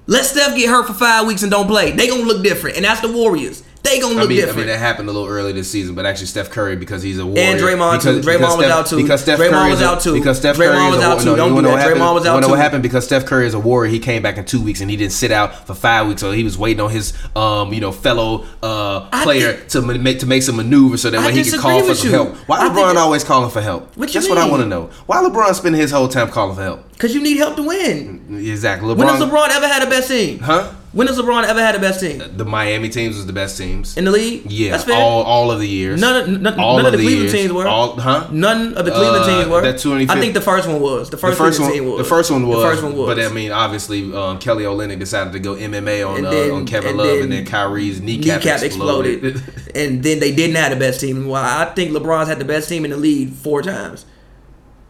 Let 0.08 0.26
Steph 0.26 0.56
get 0.56 0.70
hurt 0.70 0.86
for 0.86 0.94
five 0.94 1.26
weeks 1.26 1.42
and 1.42 1.50
don't 1.52 1.66
play. 1.68 1.92
They 1.92 2.08
gonna 2.08 2.24
look 2.24 2.44
different, 2.44 2.76
and 2.76 2.86
that's 2.86 3.02
the 3.02 3.12
Warriors. 3.12 3.64
They 3.86 4.00
gonna 4.00 4.16
I 4.16 4.22
look 4.22 4.30
mean, 4.30 4.50
I 4.50 4.52
mean, 4.52 4.68
that 4.68 4.80
happened 4.80 5.08
a 5.10 5.12
little 5.12 5.28
early 5.28 5.52
this 5.54 5.70
season, 5.72 5.96
but 5.96 6.06
actually 6.06 6.28
Steph 6.28 6.50
Curry 6.50 6.76
because 6.76 7.02
he's 7.04 7.20
a 7.20 7.26
warrior. 7.26 7.44
And 7.44 7.60
Draymond 7.60 8.02
too. 8.02 8.22
because, 8.22 8.26
Draymond 8.26 8.38
because 8.40 8.58
was 8.58 8.66
Steph, 8.66 8.72
out 8.72 8.88
too. 8.88 8.96
Because 8.98 9.22
Steph 9.22 9.40
Draymond 9.40 9.50
Curry 9.52 9.70
was 9.72 9.82
a, 9.82 9.86
out 9.86 10.02
too. 10.02 10.14
Because 10.14 10.38
Steph 10.38 10.56
Draymond 10.58 10.74
Curry 10.76 10.86
is 10.90 10.96
was 10.96 11.04
a, 11.04 11.08
out 11.08 11.20
too. 11.20 11.26
No, 11.26 11.36
Don't 11.36 11.50
you 11.56 11.56
do 11.56 11.62
that. 11.68 11.72
what 11.72 11.80
happened? 11.82 12.02
Draymond 12.02 12.14
was 12.16 12.24
You 12.26 12.30
out 12.30 12.34
wanna 12.36 12.48
what 12.50 12.60
happened? 12.60 12.84
Because 12.84 13.06
Steph 13.06 13.26
Curry 13.26 13.48
is 13.48 13.54
a 13.54 13.60
warrior. 13.60 13.92
He 13.92 14.00
came 14.00 14.22
back 14.22 14.38
in 14.38 14.46
two 14.46 14.62
weeks 14.62 14.82
and 14.82 14.90
he 14.90 14.98
didn't 14.98 15.14
sit 15.14 15.32
out 15.32 15.66
for 15.68 15.74
five 15.74 16.08
weeks, 16.08 16.22
so 16.22 16.32
he 16.32 16.44
was 16.44 16.58
waiting 16.58 16.82
on 16.82 16.90
his 16.92 17.14
um 17.36 17.74
you 17.74 17.80
know 17.82 17.92
fellow 17.92 18.46
uh 18.64 19.08
I 19.12 19.24
player 19.24 19.54
think- 19.54 19.70
to 19.70 19.82
make 19.82 20.20
to 20.20 20.26
make 20.26 20.44
some 20.44 20.56
maneuvers 20.58 21.02
so 21.02 21.10
that 21.10 21.20
I 21.20 21.28
way 21.28 21.34
he 21.34 21.44
could 21.50 21.60
call 21.60 21.84
for 21.84 21.96
some 21.96 22.10
you. 22.10 22.16
help. 22.16 22.36
Why 22.48 22.60
I 22.60 22.70
LeBron 22.70 22.86
think- 22.88 22.98
always 23.00 23.24
calling 23.24 23.50
for 23.52 23.62
help? 23.62 23.96
What 23.98 24.12
That's 24.12 24.28
what 24.28 24.38
I 24.38 24.50
want 24.50 24.64
to 24.64 24.68
know. 24.68 24.90
Why 25.06 25.18
LeBron 25.18 25.54
spending 25.56 25.80
his 25.80 25.92
whole 25.92 26.08
time 26.08 26.30
calling 26.30 26.56
for 26.56 26.64
help? 26.64 26.98
Cause 26.98 27.14
you 27.14 27.22
need 27.22 27.38
help 27.38 27.56
to 27.58 27.64
win. 27.64 28.26
Exactly. 28.46 28.88
LeBron, 28.94 28.98
When 28.98 29.08
has 29.10 29.20
LeBron 29.22 29.50
ever 29.50 29.68
had 29.68 29.84
a 29.84 29.90
best 29.90 30.08
team? 30.08 30.40
Huh? 30.40 30.72
When 30.96 31.08
has 31.08 31.18
LeBron 31.20 31.44
ever 31.44 31.60
had 31.60 31.76
the 31.76 31.80
best 31.80 32.00
team 32.00 32.24
The 32.38 32.46
Miami 32.46 32.88
teams 32.88 33.18
was 33.18 33.26
the 33.26 33.34
best 33.34 33.58
teams. 33.58 33.98
in 33.98 34.06
the 34.06 34.12
league? 34.12 34.50
Yeah, 34.50 34.72
that's 34.72 34.86
fair. 34.86 34.96
all 34.96 35.24
all 35.24 35.52
of 35.52 35.60
the 35.60 35.68
years. 35.68 36.00
None 36.00 36.16
of, 36.36 36.42
none, 36.42 36.58
all 36.58 36.78
none 36.78 36.86
of 36.86 36.94
the 36.94 36.98
Cleveland 37.00 37.22
years. 37.24 37.34
teams 37.34 37.52
were. 37.52 37.68
All, 37.68 38.00
huh? 38.00 38.30
None 38.32 38.76
of 38.76 38.86
the 38.86 38.92
Cleveland 38.92 39.24
Uh, 39.26 39.28
teams 39.40 39.50
were. 39.50 39.62
that 39.62 39.78
2015 39.78 40.10
I 40.18 40.22
think 40.22 40.34
the 40.34 40.40
first 40.42 40.70
one 40.70 40.80
was. 40.80 41.10
The 41.10 41.18
The 41.18 41.22
first, 41.22 41.38
first 41.38 41.60
one, 41.60 41.72
team 41.74 41.86
was. 41.90 41.98
the 41.98 42.04
first 42.06 42.32
one 42.32 42.48
was, 42.48 42.58
The 42.64 42.70
first 42.70 42.84
one 42.84 42.96
was. 42.96 43.08
But 43.14 43.20
I 43.20 43.28
mean, 43.28 43.52
obviously, 43.52 44.14
um, 44.16 44.40
Kelly 44.40 44.64
Olynyk 44.64 44.98
decided 45.00 45.34
to 45.34 45.40
go 45.40 45.56
MMA 45.56 46.02
on 46.08 46.26
uh, 46.26 46.32
then- 46.32 46.52
on 46.52 46.66
Kevin 46.66 46.96
Love, 46.96 47.08
then 47.08 47.24
and 47.24 47.32
then 47.34 47.46
Kyrie's 47.46 48.00
kneecap, 48.00 48.40
kneecap 48.44 48.64
exploded. 48.64 49.26
exploded, 49.26 49.72
and 49.76 50.02
then 50.02 50.20
they 50.22 50.32
didn't 50.34 50.56
have 50.56 50.70
the 50.72 50.78
best 50.80 51.02
team. 51.02 51.28
Well, 51.28 51.44
I 51.44 51.66
think 51.76 51.92
LeBron's 51.92 52.30
had 52.30 52.40
the 52.40 52.46
best 52.46 52.70
team 52.70 52.86
in 52.86 52.92
the 52.92 52.98
league 52.98 53.34
four 53.34 53.62
times. 53.62 54.06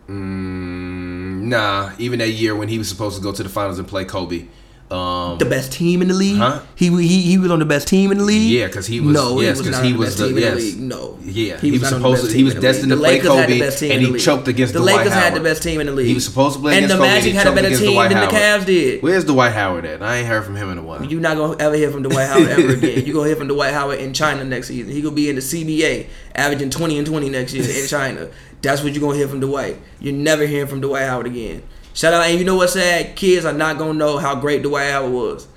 mm, 0.08 1.42
nah, 1.50 1.92
even 1.98 2.20
that 2.20 2.30
year 2.30 2.56
when 2.56 2.68
he 2.68 2.78
was 2.78 2.88
supposed 2.90 3.18
to 3.18 3.24
go 3.24 3.32
to 3.32 3.42
the 3.42 3.50
finals 3.50 3.80
and 3.80 3.88
play 3.88 4.06
Kobe. 4.06 4.46
Um, 4.92 5.40
The 5.40 5.46
best 5.46 5.72
team 5.72 6.04
in 6.04 6.10
the 6.10 6.14
league. 6.14 6.38
Huh? 6.38 6.60
He 6.76 6.90
he 6.90 7.22
he 7.24 7.38
was 7.40 7.50
on 7.50 7.58
the 7.58 7.66
best 7.66 7.88
team 7.88 8.12
in 8.12 8.20
the 8.20 8.24
league. 8.24 8.52
Yeah, 8.52 8.68
'cause 8.68 8.86
he 8.86 9.00
was- 9.00 9.16
No, 9.16 9.42
yes, 9.42 9.58
he 9.58 9.64
'cause 9.64 9.72
was 9.72 9.78
not 9.78 9.84
he 9.86 9.92
the 9.94 9.98
was 9.98 10.16
the- 10.16 10.32
yes. 10.40 10.74
the. 10.76 10.82
No. 10.82 11.18
Yeah, 11.26 11.60
he 11.60 11.72
was 11.72 11.82
not 11.82 11.94
on 11.94 12.02
the 12.04 12.08
supposed 12.18 12.30
to- 12.32 12.38
he 12.38 12.44
was 12.44 12.54
the 12.54 12.62
destined 12.62 12.90
to 12.92 12.96
the 12.96 13.02
play 13.02 13.20
the 13.20 13.28
Kobe, 13.28 13.60
and 13.62 14.02
he 14.06 14.14
choked 14.20 14.48
against 14.48 14.74
the 14.76 14.80
Lakers 14.80 15.12
had 15.12 15.34
the 15.34 15.40
best 15.40 15.64
team 15.64 15.80
in 15.82 15.88
the 15.88 15.92
league. 15.92 16.06
he 16.06 16.14
was 16.14 16.24
supposed 16.26 16.58
to 16.58 16.62
play 16.62 16.74
and 16.76 16.86
against 16.86 16.98
the 16.98 16.98
Kobe. 17.00 17.08
and 17.08 17.16
Magic 17.18 17.32
he 17.32 17.36
had 17.38 17.48
a 17.48 17.52
better 17.52 17.70
team 17.76 17.96
than 17.96 18.10
the 18.10 18.16
Howard. 18.16 18.30
Cavs 18.32 18.66
did. 18.68 19.02
Where's 19.02 19.24
Dwight 19.24 19.54
Howard 19.54 19.86
at? 19.86 20.04
I 20.04 20.18
ain't 20.18 20.28
heard 20.28 20.46
from 20.46 20.56
him 20.56 20.70
in 20.70 20.78
a 20.78 20.84
while. 20.84 21.04
You're 21.04 21.20
not 21.20 21.36
gonna 21.38 21.58
ever 21.60 21.76
hear 21.76 21.90
from 21.90 22.04
Dwight 22.04 22.28
Howard 22.28 22.48
ever 22.50 22.74
again. 22.74 23.04
You're 23.08 23.16
gonna 23.16 23.28
hear 23.28 23.36
from 23.38 23.48
Dwight 23.48 23.74
Howard 23.74 24.00
in 24.00 24.14
China 24.14 24.44
next 24.44 24.68
season. 24.68 24.92
He 24.94 25.02
gonna 25.02 25.16
be 25.16 25.30
in 25.30 25.36
the 25.36 25.42
CBA, 25.42 26.06
averaging 26.36 26.70
20 26.70 27.00
and 27.00 27.08
20 27.08 27.30
next 27.30 27.54
year 27.56 27.64
in 27.68 27.88
China. 27.88 28.28
That's 28.62 28.84
what 28.84 28.94
you're 28.94 29.02
gonna 29.02 29.18
hear 29.18 29.28
from 29.28 29.40
Dwight. 29.40 29.78
You're 30.00 30.14
never 30.14 30.46
hearing 30.46 30.68
from 30.68 30.82
Dwight 30.82 31.08
Howard 31.08 31.26
again. 31.26 31.64
Shout 31.96 32.14
out, 32.14 32.26
and 32.26 32.38
you 32.38 32.46
know 32.46 32.56
what's 32.56 32.74
sad? 32.74 33.16
Kids 33.16 33.46
are 33.46 33.54
not 33.54 33.78
gonna 33.78 33.94
know 33.94 34.18
how 34.18 34.36
great 34.36 34.62
Dwight 34.62 34.92
Howard 34.92 35.12
was. 35.14 35.48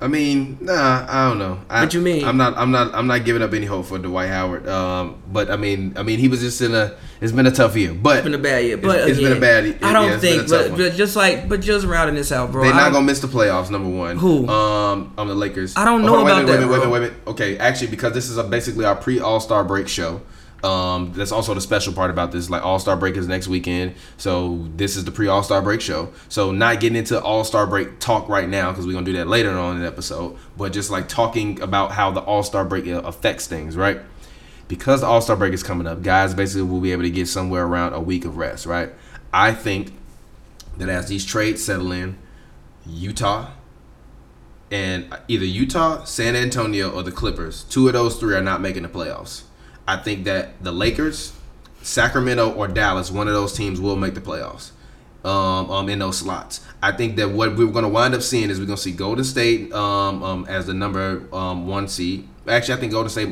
I 0.00 0.06
mean, 0.06 0.56
nah, 0.60 1.04
I 1.08 1.28
don't 1.28 1.40
know. 1.40 1.58
I, 1.68 1.82
What 1.82 1.92
you 1.92 2.00
mean? 2.00 2.24
I'm 2.24 2.36
not, 2.36 2.56
I'm 2.56 2.70
not, 2.70 2.94
I'm 2.94 3.08
not 3.08 3.24
giving 3.24 3.42
up 3.42 3.52
any 3.52 3.66
hope 3.66 3.86
for 3.86 3.98
Dwight 3.98 4.28
Howard. 4.28 4.68
Um, 4.68 5.20
but 5.32 5.50
I 5.50 5.56
mean, 5.56 5.94
I 5.96 6.04
mean, 6.04 6.20
he 6.20 6.28
was 6.28 6.38
just 6.40 6.60
in 6.60 6.72
a. 6.72 6.96
It's 7.20 7.32
been 7.32 7.46
a 7.46 7.50
tough 7.50 7.74
year, 7.74 7.92
but 7.92 8.18
It's 8.18 8.24
been 8.24 8.34
a 8.34 8.38
bad 8.38 8.64
year, 8.64 8.76
but 8.76 9.08
it's 9.08 9.18
again, 9.18 9.30
been 9.30 9.38
a 9.38 9.40
bad. 9.40 9.64
I 9.82 9.92
don't 9.92 10.10
yeah, 10.12 10.18
think, 10.20 10.48
but, 10.48 10.76
but 10.76 10.92
just 10.94 11.16
like, 11.16 11.48
but 11.48 11.60
just 11.60 11.84
rounding 11.84 12.14
this 12.14 12.30
out, 12.30 12.52
bro. 12.52 12.62
They're 12.62 12.72
not 12.72 12.84
don't- 12.84 12.92
gonna 12.92 13.06
miss 13.06 13.18
the 13.18 13.26
playoffs. 13.26 13.70
Number 13.72 13.88
one. 13.88 14.16
Who? 14.18 14.46
Um, 14.46 15.12
on 15.18 15.26
the 15.26 15.34
Lakers. 15.34 15.76
I 15.76 15.84
don't 15.84 16.02
Oh, 16.02 16.06
know 16.06 16.14
on, 16.18 16.24
wait 16.26 16.30
about 16.30 16.44
minute, 16.46 16.60
that, 16.60 16.68
Wait 16.70 16.76
minute, 16.78 16.90
wait 16.92 16.98
a 16.98 17.00
minute. 17.00 17.14
Okay, 17.26 17.58
actually, 17.58 17.88
because 17.88 18.12
this 18.12 18.28
is 18.30 18.36
a, 18.38 18.44
basically 18.44 18.84
our 18.84 18.94
pre 18.94 19.18
All 19.18 19.40
Star 19.40 19.64
break 19.64 19.88
show. 19.88 20.20
Um, 20.62 21.12
that's 21.12 21.30
also 21.30 21.54
the 21.54 21.60
special 21.60 21.92
part 21.92 22.10
about 22.10 22.32
this. 22.32 22.50
Like 22.50 22.64
All 22.64 22.78
Star 22.78 22.96
break 22.96 23.16
is 23.16 23.28
next 23.28 23.46
weekend, 23.46 23.94
so 24.16 24.66
this 24.76 24.96
is 24.96 25.04
the 25.04 25.12
pre 25.12 25.28
All 25.28 25.42
Star 25.42 25.62
break 25.62 25.80
show. 25.80 26.12
So 26.28 26.50
not 26.50 26.80
getting 26.80 26.96
into 26.96 27.20
All 27.20 27.44
Star 27.44 27.66
break 27.66 28.00
talk 28.00 28.28
right 28.28 28.48
now 28.48 28.72
because 28.72 28.86
we're 28.86 28.94
gonna 28.94 29.06
do 29.06 29.12
that 29.14 29.28
later 29.28 29.50
on 29.50 29.76
in 29.76 29.82
the 29.82 29.86
episode. 29.86 30.36
But 30.56 30.72
just 30.72 30.90
like 30.90 31.08
talking 31.08 31.60
about 31.60 31.92
how 31.92 32.10
the 32.10 32.20
All 32.20 32.42
Star 32.42 32.64
break 32.64 32.88
uh, 32.88 33.02
affects 33.02 33.46
things, 33.46 33.76
right? 33.76 34.00
Because 34.66 35.00
the 35.00 35.06
All 35.06 35.20
Star 35.20 35.36
break 35.36 35.52
is 35.52 35.62
coming 35.62 35.86
up, 35.86 36.02
guys 36.02 36.34
basically 36.34 36.62
will 36.62 36.80
be 36.80 36.90
able 36.90 37.04
to 37.04 37.10
get 37.10 37.28
somewhere 37.28 37.64
around 37.64 37.92
a 37.92 38.00
week 38.00 38.24
of 38.24 38.36
rest, 38.36 38.66
right? 38.66 38.90
I 39.32 39.52
think 39.52 39.92
that 40.78 40.88
as 40.88 41.08
these 41.08 41.24
trades 41.24 41.64
settle 41.64 41.92
in, 41.92 42.18
Utah 42.84 43.50
and 44.70 45.14
either 45.28 45.44
Utah, 45.44 46.04
San 46.04 46.36
Antonio, 46.36 46.90
or 46.90 47.02
the 47.02 47.12
Clippers, 47.12 47.64
two 47.64 47.86
of 47.86 47.94
those 47.94 48.18
three 48.18 48.34
are 48.34 48.42
not 48.42 48.60
making 48.60 48.82
the 48.82 48.88
playoffs. 48.88 49.42
I 49.88 49.96
think 49.96 50.24
that 50.24 50.62
the 50.62 50.70
Lakers, 50.70 51.32
Sacramento, 51.80 52.52
or 52.52 52.68
Dallas, 52.68 53.10
one 53.10 53.26
of 53.26 53.32
those 53.32 53.54
teams 53.54 53.80
will 53.80 53.96
make 53.96 54.14
the 54.14 54.20
playoffs. 54.20 54.72
Um, 55.24 55.70
um, 55.70 55.88
in 55.88 55.98
those 55.98 56.18
slots, 56.18 56.64
I 56.80 56.92
think 56.92 57.16
that 57.16 57.30
what 57.30 57.56
we're 57.56 57.66
going 57.66 57.82
to 57.82 57.88
wind 57.88 58.14
up 58.14 58.22
seeing 58.22 58.50
is 58.50 58.60
we're 58.60 58.66
going 58.66 58.76
to 58.76 58.82
see 58.82 58.92
Golden 58.92 59.24
State 59.24 59.72
um, 59.72 60.22
um, 60.22 60.46
as 60.48 60.66
the 60.66 60.74
number 60.74 61.26
um, 61.34 61.66
one 61.66 61.88
seed. 61.88 62.28
Actually, 62.48 62.74
I 62.74 62.80
think 62.80 62.92
Golden 62.92 63.10
State. 63.10 63.28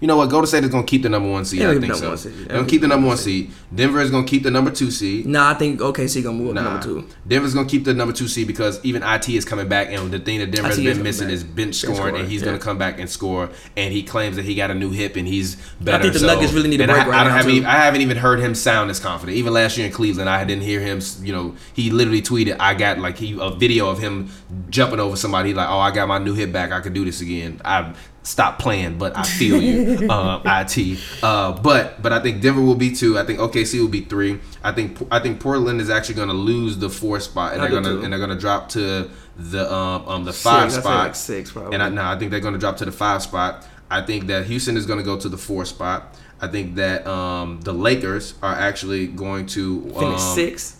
You 0.00 0.06
know 0.06 0.16
what? 0.16 0.30
Golden 0.30 0.46
State 0.46 0.64
is 0.64 0.70
going 0.70 0.84
to 0.86 0.90
keep 0.90 1.02
the 1.02 1.10
number 1.10 1.28
one 1.30 1.44
seed. 1.44 1.60
Yeah, 1.60 1.70
I 1.72 1.78
think 1.78 1.94
so. 1.94 2.16
seed. 2.16 2.32
They're 2.32 2.46
going 2.56 2.64
to 2.64 2.70
keep 2.70 2.80
the 2.80 2.88
number 2.88 3.06
one 3.06 3.18
seed. 3.18 3.50
Denver 3.74 4.00
is 4.00 4.10
going 4.10 4.24
to 4.24 4.30
keep 4.30 4.42
the 4.42 4.50
number 4.50 4.70
two 4.70 4.90
seed. 4.90 5.26
Nah, 5.26 5.50
I 5.50 5.54
think 5.54 5.80
OKC 5.80 6.22
gonna 6.22 6.36
move 6.38 6.48
up 6.50 6.54
Nah. 6.54 6.62
number 6.62 6.82
two. 6.82 7.06
Denver's 7.26 7.54
gonna 7.54 7.68
keep 7.68 7.84
the 7.84 7.92
number 7.94 8.12
two 8.14 8.26
seed 8.28 8.46
because 8.46 8.80
even 8.84 9.02
IT 9.02 9.28
is 9.28 9.44
coming 9.44 9.68
back, 9.68 9.88
and 9.90 10.10
the 10.10 10.18
thing 10.18 10.38
that 10.38 10.50
Denver 10.50 10.68
has 10.68 10.78
been 10.78 11.02
missing 11.02 11.26
back. 11.28 11.34
is 11.34 11.44
bench 11.44 11.74
scoring, 11.74 11.96
scoring, 11.96 12.16
and 12.16 12.28
he's 12.28 12.40
yeah. 12.40 12.46
gonna 12.46 12.58
come 12.58 12.78
back 12.78 12.98
and 12.98 13.08
score. 13.10 13.50
And 13.76 13.92
he 13.92 14.02
claims 14.02 14.36
that 14.36 14.44
he 14.44 14.54
got 14.54 14.70
a 14.70 14.74
new 14.74 14.90
hip 14.90 15.16
and 15.16 15.26
he's 15.28 15.56
better. 15.80 15.98
I 15.98 16.02
think 16.02 16.14
the 16.14 16.20
so- 16.20 16.26
Nuggets 16.26 16.52
really 16.52 16.68
need 16.68 16.80
a 16.80 16.86
break 16.86 16.98
I, 16.98 17.08
right 17.08 17.20
I 17.20 17.24
don't 17.24 17.32
now, 17.32 17.36
have 17.36 17.44
too. 17.46 17.50
any- 17.52 17.64
I 17.64 17.72
haven't 17.84 18.00
even 18.00 18.16
heard 18.16 18.40
him 18.40 18.54
sound 18.54 18.90
as 18.90 18.98
confident. 19.00 19.36
Even 19.36 19.52
last 19.52 19.76
year 19.76 19.86
in 19.86 19.92
Cleveland, 19.92 20.28
I 20.30 20.44
didn't 20.44 20.64
hear 20.64 20.80
him. 20.80 21.00
You 21.22 21.32
know, 21.32 21.54
he 21.74 21.90
literally 21.90 22.22
tweeted, 22.22 22.56
"I 22.58 22.74
got 22.74 22.98
like 22.98 23.18
he 23.18 23.36
a 23.40 23.50
video 23.50 23.88
of 23.90 23.98
him 23.98 24.30
jumping 24.70 24.98
over 25.00 25.16
somebody. 25.16 25.52
Like, 25.54 25.68
oh, 25.68 25.78
I 25.78 25.90
got 25.90 26.08
my 26.08 26.18
new 26.18 26.34
hip 26.34 26.52
back. 26.52 26.72
I 26.72 26.80
could 26.80 26.94
do 26.94 27.04
this 27.04 27.20
again. 27.20 27.60
I 27.64 27.92
stop 28.22 28.58
playing, 28.58 28.98
but 28.98 29.16
I 29.16 29.22
feel 29.22 29.60
you, 29.60 30.06
uh, 30.10 30.42
it. 30.44 30.98
Uh, 31.22 31.52
but 31.52 32.02
but 32.02 32.12
I 32.12 32.20
think 32.20 32.42
Denver 32.42 32.60
will 32.60 32.74
be 32.74 32.94
two. 32.94 33.18
I 33.18 33.24
think 33.24 33.38
OKC 33.38 33.80
will 33.80 33.88
be 33.88 34.02
three. 34.02 34.40
I 34.62 34.72
think 34.72 34.98
I 35.10 35.20
think 35.20 35.40
Portland 35.40 35.80
is 35.80 35.90
actually 35.90 36.16
going 36.16 36.28
to 36.28 36.34
lose 36.34 36.78
the 36.78 36.90
four 36.90 37.20
spot, 37.20 37.54
and 37.54 37.62
I 37.62 37.68
they're 37.68 37.80
gonna 37.80 37.96
too. 37.96 38.02
and 38.02 38.12
they're 38.12 38.20
gonna 38.20 38.38
drop 38.38 38.68
to 38.70 39.10
the 39.36 39.72
um, 39.72 40.08
um 40.08 40.24
the 40.24 40.32
five 40.32 40.70
Six, 40.70 40.84
spot. 40.84 41.06
like 41.06 41.14
six, 41.14 41.50
probably. 41.52 41.74
And 41.74 41.82
I 41.82 41.88
no, 41.88 42.04
I 42.04 42.18
think 42.18 42.30
they're 42.30 42.40
gonna 42.40 42.58
drop 42.58 42.76
to 42.78 42.84
the 42.84 42.92
five 42.92 43.22
spot. 43.22 43.66
I 43.90 44.02
think 44.02 44.26
that 44.26 44.46
Houston 44.46 44.76
is 44.76 44.86
gonna 44.86 45.02
go 45.02 45.18
to 45.18 45.28
the 45.28 45.38
four 45.38 45.64
spot. 45.64 46.16
I 46.40 46.46
think 46.48 46.76
that 46.76 47.06
um 47.06 47.60
the 47.62 47.72
Lakers 47.72 48.34
are 48.42 48.54
actually 48.54 49.06
going 49.06 49.46
to 49.46 49.82
Finish 49.82 50.20
um, 50.20 50.34
six. 50.34 50.76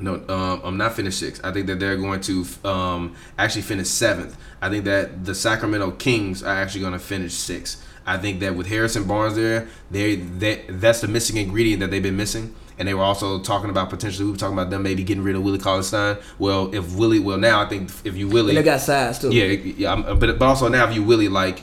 No, 0.00 0.14
um, 0.28 0.60
I'm 0.64 0.76
not 0.76 0.94
finished 0.94 1.18
sixth. 1.18 1.44
I 1.44 1.52
think 1.52 1.66
that 1.68 1.78
they're 1.80 1.96
going 1.96 2.20
to 2.22 2.44
um, 2.64 3.14
actually 3.38 3.62
finish 3.62 3.88
seventh. 3.88 4.36
I 4.60 4.68
think 4.68 4.84
that 4.86 5.24
the 5.24 5.34
Sacramento 5.34 5.92
Kings 5.92 6.42
are 6.42 6.54
actually 6.54 6.80
going 6.80 6.94
to 6.94 6.98
finish 6.98 7.32
sixth. 7.34 7.86
I 8.06 8.18
think 8.18 8.40
that 8.40 8.54
with 8.54 8.66
Harrison 8.66 9.04
Barnes 9.04 9.34
there, 9.36 9.68
they 9.90 10.16
that 10.16 10.80
that's 10.80 11.00
the 11.00 11.08
missing 11.08 11.36
ingredient 11.36 11.80
that 11.80 11.90
they've 11.90 12.02
been 12.02 12.16
missing. 12.16 12.54
And 12.76 12.88
they 12.88 12.94
were 12.94 13.04
also 13.04 13.38
talking 13.40 13.70
about 13.70 13.88
potentially 13.88 14.24
we 14.24 14.32
were 14.32 14.36
talking 14.36 14.58
about 14.58 14.68
them 14.70 14.82
maybe 14.82 15.04
getting 15.04 15.22
rid 15.22 15.36
of 15.36 15.42
Willie 15.42 15.58
Cauley 15.60 15.84
Stein. 15.84 16.16
Well, 16.40 16.74
if 16.74 16.96
Willie, 16.96 17.20
well 17.20 17.38
now 17.38 17.62
I 17.62 17.68
think 17.68 17.88
if 18.04 18.16
you 18.16 18.26
Willie, 18.28 18.50
And 18.50 18.58
they 18.58 18.62
got 18.64 18.80
size 18.80 19.20
too. 19.20 19.30
yeah, 19.32 19.44
yeah, 19.46 19.90
I'm- 19.90 20.18
but 20.18 20.38
but 20.38 20.42
also 20.42 20.66
now 20.68 20.88
if 20.88 20.94
you 20.94 21.02
Willie 21.04 21.28
like 21.28 21.60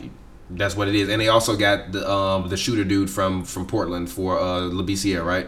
That's 0.49 0.75
what 0.75 0.87
it 0.87 0.95
is. 0.95 1.09
And 1.09 1.21
they 1.21 1.27
also 1.27 1.55
got 1.57 1.91
the 1.91 2.09
um 2.09 2.47
the 2.49 2.57
shooter 2.57 2.85
dude 2.85 3.09
from 3.09 3.43
from 3.43 3.67
Portland 3.67 4.09
for 4.09 4.39
uh 4.39 4.61
Labissiere, 4.71 5.23
right? 5.25 5.47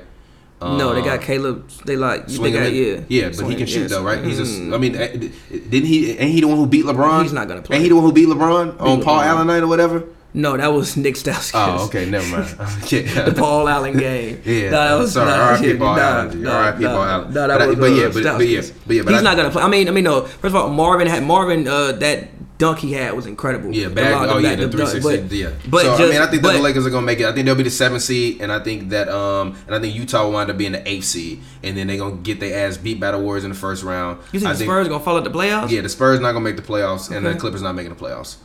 No, 0.62 0.94
they 0.94 1.02
got 1.02 1.22
Caleb. 1.22 1.68
They 1.86 1.98
like 1.98 2.28
they 2.28 2.52
got, 2.52 2.72
yeah, 2.74 3.02
yeah, 3.10 3.32
but 3.38 3.48
he 3.50 3.56
can 3.56 3.68
shoot 3.68 3.90
though, 3.90 4.04
right? 4.04 4.24
He's 4.24 4.38
just. 4.38 4.60
mm. 4.60 4.74
I 4.74 4.78
mean, 4.78 4.96
eh, 4.96 5.08
didn't 5.50 5.86
he? 5.88 6.12
Ain't 6.18 6.32
he 6.32 6.40
the 6.42 6.48
one 6.48 6.58
who 6.58 6.68
beat 6.68 6.86
LeBron? 6.86 7.22
He's 7.24 7.34
not 7.34 7.48
gonna 7.50 7.62
play. 7.62 7.76
Ain't 7.78 7.84
he 7.84 7.90
the 7.90 7.96
one 7.96 8.04
who 8.06 8.14
beat 8.14 8.28
LeBron 8.30 8.80
on 8.80 9.02
Paul 9.02 9.20
Allen 9.20 9.48
night 9.48 9.64
or 9.64 9.68
whatever? 9.68 10.06
No, 10.36 10.58
that 10.58 10.68
was 10.74 10.98
Nik 10.98 11.14
Stauskas. 11.16 11.52
Oh, 11.54 11.86
okay, 11.86 12.10
never 12.10 12.26
mind. 12.28 12.56
Okay. 12.84 13.02
the 13.04 13.34
Paul 13.38 13.68
Allen 13.70 13.96
game. 13.98 14.42
Yeah, 14.46 14.70
that 14.72 14.96
was 14.96 15.14
sorry, 15.14 15.30
nah, 15.30 15.44
R.I.P. 15.52 15.78
Paul 15.78 16.00
Allen, 16.00 16.42
nah, 16.42 16.52
R.I.P. 16.52 16.84
Paul 16.86 17.04
Allen. 17.04 17.34
Nah, 17.34 17.48
that 17.48 17.68
was, 17.68 17.76
but 17.78 17.84
uh, 17.84 17.88
yeah, 17.94 18.08
but- 18.08 18.14
but 18.14 18.24
yeah, 18.48 18.62
but 18.88 18.96
yeah, 18.96 19.04
but 19.04 19.14
he's 19.14 19.22
not 19.22 19.36
gonna 19.38 19.52
play. 19.52 19.62
I 19.64 19.68
mean, 19.68 19.88
I 19.88 19.92
mean, 19.92 20.06
no. 20.06 20.22
First 20.26 20.46
of 20.46 20.56
all, 20.56 20.70
Marvin 20.70 21.06
had 21.08 21.24
Marvin. 21.24 21.68
Uh, 21.68 21.92
that 21.92 22.33
dunk 22.64 22.80
he 22.80 22.94
had 22.94 23.14
was 23.14 23.26
incredible. 23.26 23.74
Yeah, 23.74 23.90
back. 23.90 24.14
long- 24.14 24.30
Oh 24.30 24.38
yeah, 24.38 24.56
back- 24.56 24.72
the 24.72 24.86
three 24.88 25.00
but- 25.02 25.32
Yeah, 25.32 25.50
But 25.70 25.82
so 25.82 25.88
just, 25.98 26.02
I 26.02 26.10
mean, 26.14 26.22
I 26.22 26.28
think 26.28 26.42
but, 26.44 26.54
the 26.54 26.60
Lakers 26.60 26.86
are 26.88 26.90
gonna 26.90 27.06
make 27.06 27.20
it. 27.20 27.26
I 27.26 27.34
think 27.34 27.46
they'll 27.46 27.56
be 27.56 27.64
the 27.64 27.70
seventh 27.70 28.04
seed, 28.04 28.42
and 28.42 28.52
I 28.52 28.60
think 28.60 28.90
that 28.90 29.10
um, 29.10 29.56
and 29.68 29.76
I 29.76 29.80
think 29.80 29.94
Utah 29.96 30.24
will 30.26 30.32
wind 30.32 30.50
up 30.50 30.58
being 30.58 30.72
the 30.72 30.88
eighth 30.90 31.06
seed, 31.06 31.42
and 31.64 31.76
then 31.78 31.88
they're 31.88 31.98
gonna 31.98 32.16
get 32.18 32.40
their 32.40 32.66
ass 32.68 32.78
beat 32.78 33.00
by 33.00 33.12
the 33.12 33.20
Warriors 33.20 33.44
in 33.44 33.50
the 33.52 33.58
first 33.58 33.84
round. 33.84 34.20
You 34.32 34.40
think 34.40 34.50
I 34.52 34.54
the 34.54 34.64
Spurs 34.64 34.88
gonna 34.88 35.04
follow 35.04 35.22
the 35.22 35.30
playoffs? 35.30 35.70
Yeah, 35.70 35.82
the 35.82 35.90
Spurs 35.90 36.20
not 36.20 36.32
gonna 36.32 36.46
make 36.46 36.56
the 36.56 36.62
playoffs, 36.62 37.12
and 37.16 37.26
the 37.26 37.32
Okay. 37.32 37.40
Clippers 37.40 37.62
not 37.62 37.76
making 37.76 37.94
the 37.94 38.00
playoffs. 38.00 38.36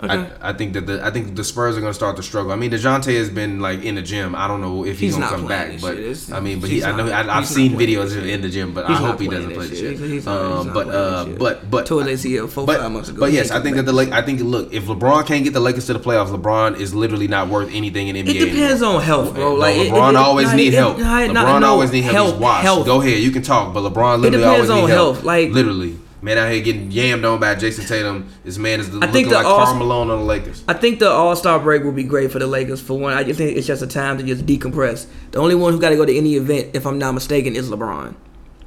Okay. 0.00 0.12
I, 0.40 0.50
I 0.50 0.52
think 0.52 0.74
that 0.74 0.86
the 0.86 1.04
I 1.04 1.10
think 1.10 1.34
the 1.34 1.42
Spurs 1.42 1.76
are 1.76 1.80
gonna 1.80 1.92
start 1.92 2.16
to 2.18 2.22
struggle. 2.22 2.52
I 2.52 2.56
mean, 2.56 2.70
Dejounte 2.70 3.16
has 3.16 3.30
been 3.30 3.58
like 3.60 3.82
in 3.82 3.96
the 3.96 4.02
gym. 4.02 4.36
I 4.36 4.46
don't 4.46 4.60
know 4.60 4.84
if 4.86 5.00
he's, 5.00 5.14
He's 5.14 5.16
gonna 5.16 5.28
come 5.36 5.48
back, 5.48 5.80
but 5.80 5.96
shit. 5.96 6.30
I 6.32 6.38
mean, 6.38 6.60
but 6.60 6.70
he, 6.70 6.84
I 6.84 6.96
know 6.96 7.08
I, 7.10 7.36
I've 7.38 7.48
seen 7.48 7.72
videos 7.72 8.14
shit. 8.14 8.26
in 8.28 8.40
the 8.40 8.48
gym, 8.48 8.72
but 8.74 8.88
I 8.88 8.92
hope 8.94 9.18
he 9.20 9.26
doesn't 9.26 9.52
play 9.54 9.66
this 9.66 9.80
shit. 9.80 9.98
shit. 9.98 9.98
He's- 9.98 10.00
he's 10.00 10.10
he's 10.24 10.26
Um, 10.28 10.72
but 10.72 10.88
uh, 10.88 11.24
this 11.24 11.38
but 11.38 11.68
but 11.68 11.86
Tore 11.86 12.02
ACL 12.02 12.48
four 12.48 12.64
but, 12.64 12.78
five 12.80 12.92
months 12.92 13.08
ago. 13.08 13.18
but 13.18 13.32
yes, 13.32 13.50
I 13.50 13.60
think 13.60 13.74
that 13.74 13.82
the 13.86 13.92
Lake. 13.92 14.12
I 14.12 14.22
think 14.22 14.40
look, 14.40 14.72
if 14.72 14.84
LeBron 14.84 15.26
can't 15.26 15.42
get 15.42 15.52
the 15.52 15.60
Lakers 15.60 15.86
to 15.86 15.94
the 15.94 16.00
playoffs, 16.00 16.28
LeBron 16.28 16.78
is 16.78 16.94
literally 16.94 17.26
not 17.26 17.48
worth 17.48 17.70
anything 17.74 18.06
in 18.06 18.14
NBA. 18.14 18.28
It 18.30 18.38
depends 18.38 18.80
anymore. 18.82 19.00
on 19.00 19.02
health, 19.02 19.34
bro. 19.34 19.54
Like 19.54 19.74
LeBron 19.74 20.10
it- 20.10 20.16
always 20.16 20.54
need 20.54 20.74
help. 20.74 20.98
LeBron 20.98 21.60
no, 21.60 21.66
always 21.66 21.90
need 21.90 22.04
help. 22.04 22.34
He's 22.34 22.40
washed. 22.40 22.86
Go 22.86 23.00
ahead, 23.00 23.18
you 23.18 23.32
can 23.32 23.42
talk, 23.42 23.74
but 23.74 23.80
LeBron 23.80 24.20
literally 24.20 24.44
depends 24.44 24.46
always 24.46 24.70
on 24.70 24.76
need 24.82 24.94
help. 24.94 25.14
health, 25.16 25.24
like- 25.24 25.50
literally, 25.50 25.98
man 26.22 26.38
out 26.38 26.50
here 26.50 26.62
getting 26.62 26.90
yammed 26.90 27.30
on 27.30 27.40
by 27.40 27.54
Jayson 27.54 27.86
Tatum. 27.86 28.28
This 28.44 28.58
man 28.58 28.80
is 28.80 28.88
I 28.88 28.92
looking 28.92 29.28
the 29.28 29.34
like 29.34 29.44
Karl 29.44 29.74
Malone 29.74 30.10
on 30.10 30.18
the 30.18 30.24
Lakers. 30.24 30.64
I 30.66 30.74
think 30.74 30.98
the 30.98 31.08
All 31.10 31.34
Star 31.36 31.58
break 31.58 31.82
will 31.84 31.92
be 31.92 32.04
great 32.04 32.32
for 32.32 32.38
the 32.38 32.46
Lakers. 32.46 32.80
For 32.80 32.98
one, 32.98 33.12
I 33.14 33.24
just 33.24 33.38
think 33.38 33.56
it's 33.56 33.66
just 33.66 33.82
a 33.82 33.86
time 33.86 34.18
to 34.18 34.24
just 34.24 34.46
decompress. 34.46 35.06
The 35.30 35.38
only 35.38 35.54
one 35.54 35.72
who 35.72 35.80
got 35.80 35.90
to 35.90 35.96
go 35.96 36.04
to 36.04 36.16
any 36.16 36.34
event, 36.34 36.70
if 36.74 36.86
I'm 36.86 36.98
not 36.98 37.12
mistaken, 37.12 37.54
is 37.56 37.70
LeBron. 37.70 38.14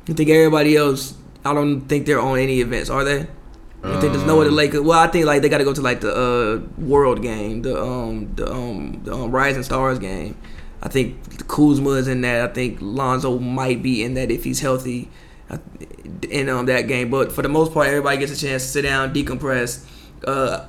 I 0.10 0.14
think 0.14 0.30
everybody 0.30 0.76
else, 0.76 1.14
I 1.46 1.54
don't 1.54 1.82
think 1.82 2.06
they're 2.06 2.20
on 2.20 2.40
any 2.40 2.62
events, 2.62 2.90
are 2.90 3.04
they? 3.04 3.28
I 3.84 4.00
think 4.00 4.14
there's 4.14 4.26
no 4.26 4.36
Um, 4.36 4.42
other 4.42 4.52
Lakers. 4.52 4.82
Well, 4.82 5.00
I 5.00 5.08
think 5.08 5.26
like 5.26 5.42
they 5.42 5.50
got 5.50 5.58
to 5.58 5.64
go 5.64 5.74
to 5.74 5.82
like 5.82 6.02
the 6.02 6.14
uh, 6.16 6.62
World 6.80 7.22
game, 7.24 7.64
the 7.64 7.82
um 7.82 8.32
the 8.36 8.52
um 8.52 9.02
the 9.04 9.14
um, 9.14 9.32
Rising 9.32 9.64
Stars 9.64 9.98
game. 9.98 10.36
I 10.84 10.88
think 10.90 11.48
Kuzma 11.48 11.92
is 11.92 12.08
in 12.08 12.22
that. 12.22 12.50
I 12.50 12.54
think 12.54 12.78
Lonzo 12.80 13.40
might 13.40 13.82
be 13.82 14.04
in 14.04 14.14
that 14.16 14.30
if 14.32 14.44
he's 14.44 14.60
healthy 14.60 15.10
uh, 15.50 15.58
in 16.30 16.50
um 16.50 16.65
that 16.67 16.88
game. 16.88 17.10
But 17.10 17.32
for 17.32 17.41
the 17.41 17.50
most 17.50 17.74
part, 17.74 17.88
everybody 17.88 18.17
gets 18.17 18.32
a 18.32 18.38
chance 18.45 18.63
to 18.63 18.69
sit 18.69 18.82
down, 18.84 19.13
decompress. 19.13 19.86
Uh, 20.26 20.67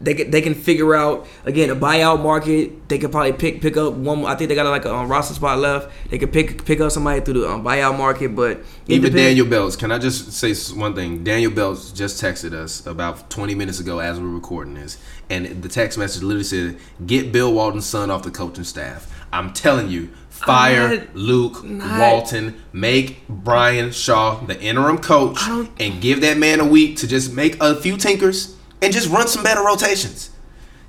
they 0.00 0.12
can 0.14 0.30
they 0.32 0.40
can 0.40 0.54
figure 0.54 0.92
out 0.94 1.26
again 1.44 1.70
a 1.70 1.76
buyout 1.76 2.20
market. 2.20 2.88
They 2.88 2.98
could 2.98 3.12
probably 3.12 3.32
pick 3.32 3.60
pick 3.60 3.76
up 3.76 3.94
one. 3.94 4.24
I 4.24 4.34
think 4.34 4.48
they 4.48 4.56
got 4.56 4.66
like 4.68 4.84
a 4.86 4.92
um, 4.94 5.08
roster 5.08 5.34
spot 5.34 5.58
left. 5.60 5.90
They 6.10 6.18
could 6.18 6.32
pick 6.32 6.64
pick 6.64 6.80
up 6.80 6.90
somebody 6.90 7.20
through 7.20 7.40
the 7.42 7.48
um, 7.48 7.62
buyout 7.64 7.96
market. 7.96 8.34
But 8.34 8.60
Even 8.88 9.02
depends- 9.12 9.14
Daniel 9.14 9.46
Belts. 9.46 9.76
Can 9.76 9.92
I 9.92 9.98
just 9.98 10.32
say 10.32 10.52
one 10.76 10.96
thing? 10.96 11.22
Daniel 11.22 11.52
Belts 11.52 11.92
just 11.92 12.20
texted 12.20 12.52
us 12.52 12.84
about 12.86 13.30
20 13.30 13.54
minutes 13.54 13.78
ago 13.78 14.00
as 14.00 14.18
we're 14.18 14.26
recording 14.28 14.74
this, 14.74 14.98
and 15.30 15.62
the 15.62 15.68
text 15.68 15.96
message 15.96 16.22
literally 16.24 16.42
said, 16.42 16.78
"Get 17.06 17.30
Bill 17.30 17.52
Walton's 17.52 17.86
son 17.86 18.10
off 18.10 18.24
the 18.24 18.32
coaching 18.32 18.64
staff." 18.64 19.08
I'm 19.32 19.52
telling 19.52 19.88
you, 19.90 20.08
fire 20.46 20.96
not- 20.96 21.16
Luke 21.16 21.64
not- 21.64 22.00
Walton, 22.00 22.54
make 22.72 23.26
Brian 23.28 23.90
Shaw 23.90 24.40
the 24.46 24.60
interim 24.60 24.98
coach, 24.98 25.40
and 25.78 26.00
give 26.00 26.20
that 26.22 26.38
man 26.38 26.60
a 26.60 26.64
week 26.64 26.96
to 26.98 27.06
just 27.06 27.32
make 27.32 27.56
a 27.60 27.74
few 27.74 27.96
tinkers 27.96 28.54
and 28.80 28.92
just 28.92 29.08
run 29.08 29.26
some 29.28 29.42
better 29.42 29.62
rotations. 29.62 30.30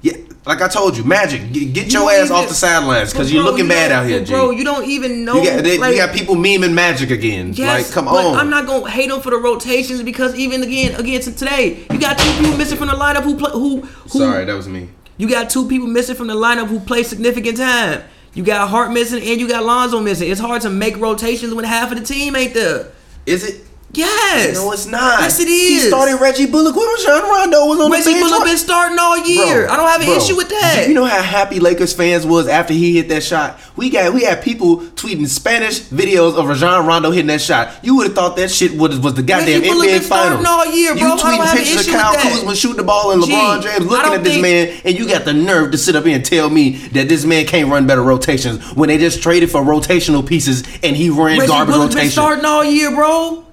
Yeah, 0.01 0.13
like 0.45 0.61
I 0.61 0.69
told 0.69 0.95
you, 0.95 1.03
Magic, 1.03 1.51
get, 1.51 1.73
get 1.73 1.93
You 1.93 1.99
your 1.99 2.11
ass 2.11 2.31
off 2.31 2.47
the 2.47 2.53
sidelines 2.53 3.11
because 3.11 3.33
you're 3.33 3.43
looking 3.43 3.65
you 3.65 3.69
bad 3.69 3.91
out 3.91 4.05
here, 4.07 4.23
G. 4.23 4.31
bro. 4.31 4.51
You 4.51 4.63
don't 4.63 4.85
even 4.85 5.25
know. 5.25 5.41
You 5.41 5.49
got, 5.49 5.63
they, 5.63 5.77
like, 5.77 5.91
you 5.91 5.97
got 5.97 6.15
people 6.15 6.35
memeing 6.35 6.73
Magic 6.73 7.11
again. 7.11 7.51
Yes, 7.53 7.83
like, 7.83 7.93
come 7.93 8.07
on. 8.07 8.35
I'm 8.35 8.49
not 8.49 8.65
gonna 8.65 8.89
hate 8.89 9.09
him 9.09 9.19
for 9.19 9.31
the 9.31 9.37
rotations 9.37 10.01
because 10.01 10.35
even 10.35 10.63
again, 10.63 10.95
again 10.95 11.19
today, 11.19 11.85
you 11.91 11.99
got 11.99 12.17
two 12.17 12.31
people 12.39 12.55
missing 12.57 12.77
from 12.77 12.87
the 12.87 12.93
lineup 12.93 13.23
who 13.23 13.35
play 13.35 13.51
who 13.51 13.81
who. 13.81 14.19
Sorry, 14.19 14.45
that 14.45 14.53
was 14.53 14.69
me. 14.69 14.89
You 15.17 15.27
got 15.27 15.49
two 15.49 15.67
people 15.67 15.87
missing 15.87 16.15
from 16.15 16.27
the 16.27 16.35
lineup 16.35 16.67
who 16.67 16.79
play 16.79 17.03
significant 17.03 17.57
time. 17.57 18.03
You 18.33 18.43
got 18.43 18.69
Hart 18.69 18.91
missing 18.91 19.23
and 19.23 19.39
you 19.39 19.47
got 19.47 19.65
Lonzo 19.65 19.99
missing. 20.01 20.29
It's 20.29 20.39
hard 20.39 20.61
to 20.63 20.69
make 20.69 20.97
rotations 20.97 21.53
when 21.53 21.65
half 21.65 21.91
of 21.91 21.99
the 21.99 22.05
team 22.05 22.35
ain't 22.35 22.53
there. 22.53 22.91
Is 23.25 23.43
it? 23.43 23.68
Yes. 23.91 24.53
No, 24.55 24.71
it's 24.71 24.85
not. 24.85 25.21
Yes, 25.21 25.39
it 25.39 25.47
He 25.47 25.79
started 25.79 26.21
Reggie 26.21 26.45
Bullock 26.45 26.75
when 26.75 26.85
Rajon 26.87 27.23
Rondo 27.23 27.65
was 27.65 27.79
on 27.79 27.91
Reggie 27.91 28.13
the. 28.13 28.19
Bullock 28.19 28.43
been 28.45 28.57
starting 28.57 28.99
all 28.99 29.17
year. 29.17 29.65
Bro, 29.65 29.73
I 29.73 29.77
don't 29.77 29.89
have 29.89 30.01
an 30.01 30.07
bro, 30.07 30.17
issue 30.17 30.35
with 30.35 30.49
that. 30.49 30.85
You 30.87 30.93
know 30.93 31.05
how 31.05 31.21
happy 31.21 31.59
Lakers 31.59 31.93
fans 31.93 32.25
was 32.25 32.47
after 32.47 32.73
he 32.73 32.95
hit 32.97 33.09
that 33.09 33.23
shot. 33.23 33.59
We 33.75 33.89
got 33.89 34.13
we 34.13 34.23
had 34.23 34.43
people 34.43 34.77
tweeting 34.77 35.27
Spanish 35.27 35.79
videos 35.79 36.37
of 36.37 36.47
Rajon 36.47 36.85
Rondo 36.85 37.09
hitting 37.09 37.27
that 37.27 37.41
shot. 37.41 37.83
You 37.83 37.95
would 37.95 38.07
have 38.07 38.15
thought 38.15 38.35
that 38.35 38.51
shit 38.51 38.77
was 38.77 38.99
was 38.99 39.15
the 39.15 39.23
goddamn 39.23 39.61
Bullock 39.61 39.87
NBA 39.87 39.91
been 39.93 40.01
starting 40.03 40.43
finals. 40.43 40.67
all 40.67 40.75
year, 40.75 40.93
bro. 40.93 41.01
You 41.01 41.05
I 41.05 41.09
don't 41.09 41.19
tweeting 41.19 41.45
have 41.45 41.57
an 41.57 41.63
pictures 41.63 41.87
of 41.87 41.93
Kyle. 41.93 42.15
Kuzma 42.15 42.55
shooting 42.55 42.77
the 42.77 42.83
ball 42.83 43.11
and 43.11 43.23
Gee, 43.23 43.31
LeBron 43.31 43.63
James 43.63 43.85
looking 43.87 44.13
at 44.13 44.23
this 44.23 44.33
think- 44.33 44.41
man, 44.43 44.81
and 44.85 44.97
you 44.99 45.07
got 45.07 45.25
the 45.25 45.33
nerve 45.33 45.71
to 45.71 45.77
sit 45.79 45.95
up 45.95 46.05
here 46.05 46.15
and 46.15 46.23
tell 46.23 46.49
me 46.51 46.77
that 46.93 47.09
this 47.09 47.25
man 47.25 47.45
can't 47.47 47.69
run 47.71 47.87
better 47.87 48.03
rotations 48.03 48.63
when 48.75 48.89
they 48.89 48.99
just 48.99 49.23
traded 49.23 49.49
for 49.49 49.61
rotational 49.61 50.25
pieces 50.25 50.61
and 50.83 50.95
he 50.95 51.09
ran 51.09 51.39
garbage 51.39 51.39
rotations. 51.39 51.39
Reggie 51.39 51.47
garbage 51.49 51.73
Bullock 51.75 51.93
been 51.93 52.09
starting 52.11 52.45
all 52.45 52.63
year, 52.63 52.91
bro. 52.91 53.45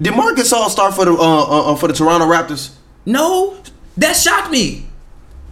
Did 0.00 0.16
Marc 0.16 0.36
Gasol 0.36 0.68
start 0.68 0.94
for 0.94 1.04
the 1.04 1.12
uh, 1.12 1.16
uh, 1.16 1.72
uh, 1.72 1.76
for 1.76 1.86
the 1.88 1.94
Toronto 1.94 2.26
Raptors? 2.26 2.74
No, 3.06 3.56
that 3.96 4.14
shocked 4.14 4.50
me. 4.50 4.86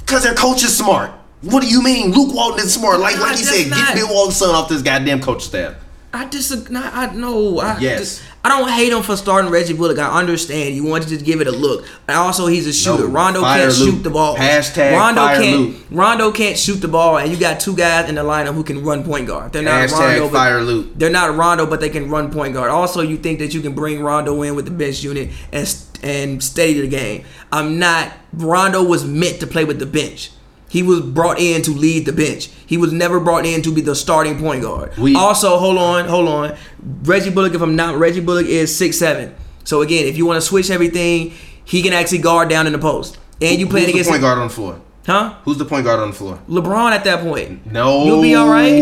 Cause 0.07 0.25
their 0.25 0.35
coach 0.35 0.63
is 0.63 0.77
smart. 0.77 1.11
What 1.43 1.63
do 1.63 1.69
you 1.69 1.83
mean? 1.83 2.13
Luke 2.13 2.35
Walton 2.35 2.65
is 2.67 2.75
smart. 2.75 3.01
Like 3.01 3.17
Nah, 3.17 3.23
like 3.23 3.39
he 3.39 3.45
said, 3.45 3.71
not- 3.71 3.79
get 3.89 3.95
Bill 3.97 4.13
Walton's 4.13 4.37
son 4.37 4.55
off 4.55 4.69
this 4.69 4.83
goddamn 4.83 5.21
coach 5.21 5.43
staff. 5.43 5.75
I 6.15 6.27
disagree. 6.27 6.77
I 6.77 7.13
know. 7.15 7.59
I 7.61 7.79
Yes. 7.79 7.99
just- 8.01 8.21
I 8.45 8.49
don't 8.49 8.69
hate 8.69 8.93
him 8.93 9.03
for 9.05 9.17
starting 9.17 9.51
Reggie 9.53 9.73
Bullock. 9.73 9.99
I 10.01 10.19
understand 10.19 10.75
you 10.75 10.83
want 10.85 11.05
to 11.05 11.09
just 11.09 11.25
give 11.25 11.41
it 11.41 11.47
a 11.47 11.53
look. 11.53 11.85
And 12.09 12.17
also, 12.19 12.49
he's 12.49 12.67
a 12.67 12.73
shooter. 12.73 13.05
No, 13.05 13.09
Rondo 13.09 13.41
can't 13.41 13.79
Luke. 13.79 13.89
shoot 13.95 14.03
the 14.03 14.11
ball. 14.11 14.37
Hashtag 14.37 14.93
Rondo 14.97 15.21
fire 15.23 15.41
can't. 15.41 15.61
Luke. 15.61 15.75
Rondo 15.93 16.31
can't 16.33 16.59
shoot 16.59 16.81
the 16.81 16.89
ball, 16.89 17.19
and 17.19 17.31
you 17.31 17.37
got 17.39 17.61
two 17.61 17.75
guys 17.77 18.09
in 18.09 18.17
the 18.17 18.23
lineup 18.23 18.55
who 18.55 18.65
can 18.65 18.83
run 18.85 19.05
point 19.05 19.29
guard. 19.29 19.53
They're 19.53 19.63
not 19.63 19.89
Hashtag 19.89 20.19
Rondo. 20.21 20.29
but- 20.29 20.63
Luke. 20.65 20.87
They're 20.99 21.09
not 21.09 21.37
Rondo, 21.37 21.67
but 21.67 21.81
they 21.81 21.89
can 21.89 22.11
run 22.11 22.31
point 22.31 22.53
guard. 22.55 22.71
Also, 22.71 23.01
you 23.01 23.17
think 23.17 23.39
that 23.39 23.55
you 23.55 23.61
can 23.61 23.73
bring 23.73 24.03
Rondo 24.03 24.43
in 24.43 24.55
with 24.57 24.65
the 24.65 24.71
bench 24.73 25.03
unit 25.05 25.31
and 25.53 25.73
and 26.03 26.43
steady 26.43 26.81
the 26.81 26.89
game. 26.89 27.23
I'm 27.53 27.79
not. 27.79 28.09
Rondo 28.37 28.83
was 28.83 29.05
meant 29.05 29.39
to 29.39 29.47
play 29.47 29.65
with 29.65 29.79
the 29.79 29.87
bench. 29.87 30.31
He 30.73 30.83
was 30.83 31.01
brought 31.03 31.39
in 31.39 31.61
to 31.63 31.71
lead 31.71 32.07
the 32.07 32.15
bench. 32.15 32.49
He 32.65 32.79
was 32.79 32.95
never 32.95 33.21
brought 33.21 33.45
in 33.45 33.61
to 33.61 33.71
be 33.71 33.83
the 33.83 33.95
starting 33.95 34.39
point 34.39 34.63
guard. 34.63 34.97
We- 34.97 35.15
also, 35.15 35.59
hold 35.59 35.77
on, 35.77 36.07
hold 36.09 36.27
on. 36.31 36.57
Reggie 37.03 37.29
Bullock, 37.29 37.53
if 37.53 37.61
I'm 37.61 37.77
not, 37.77 37.99
Reggie 37.99 38.21
Bullock 38.21 38.47
is 38.47 38.75
six 38.75 38.97
seven. 38.99 39.35
So 39.65 39.83
again, 39.83 40.07
if 40.07 40.17
you 40.17 40.25
want 40.25 40.39
to 40.39 40.41
switch 40.41 40.71
everything, 40.71 41.35
he 41.63 41.83
can 41.83 41.93
actually 41.93 42.19
guard 42.19 42.49
down 42.49 42.67
in 42.67 42.73
the 42.73 42.79
post. 42.79 43.19
And 43.43 43.61
you 43.61 43.67
playing 43.67 43.85
Who's 43.89 43.93
the 43.93 43.99
against 43.99 44.11
point 44.11 44.23
guard 44.23 44.39
on 44.39 44.49
the 44.49 44.55
floor? 44.55 44.81
huh? 45.05 45.35
Who's 45.45 45.59
the 45.59 45.67
point 45.67 45.85
guard 45.85 46.01
on 46.01 46.09
the 46.13 46.17
floor? 46.17 46.39
LeBron 46.49 46.93
at 46.93 47.05
that 47.05 47.21
point. 47.21 47.71
No. 47.71 48.07
You'll 48.07 48.23
be 48.23 48.35
all 48.35 48.49
right. 48.49 48.81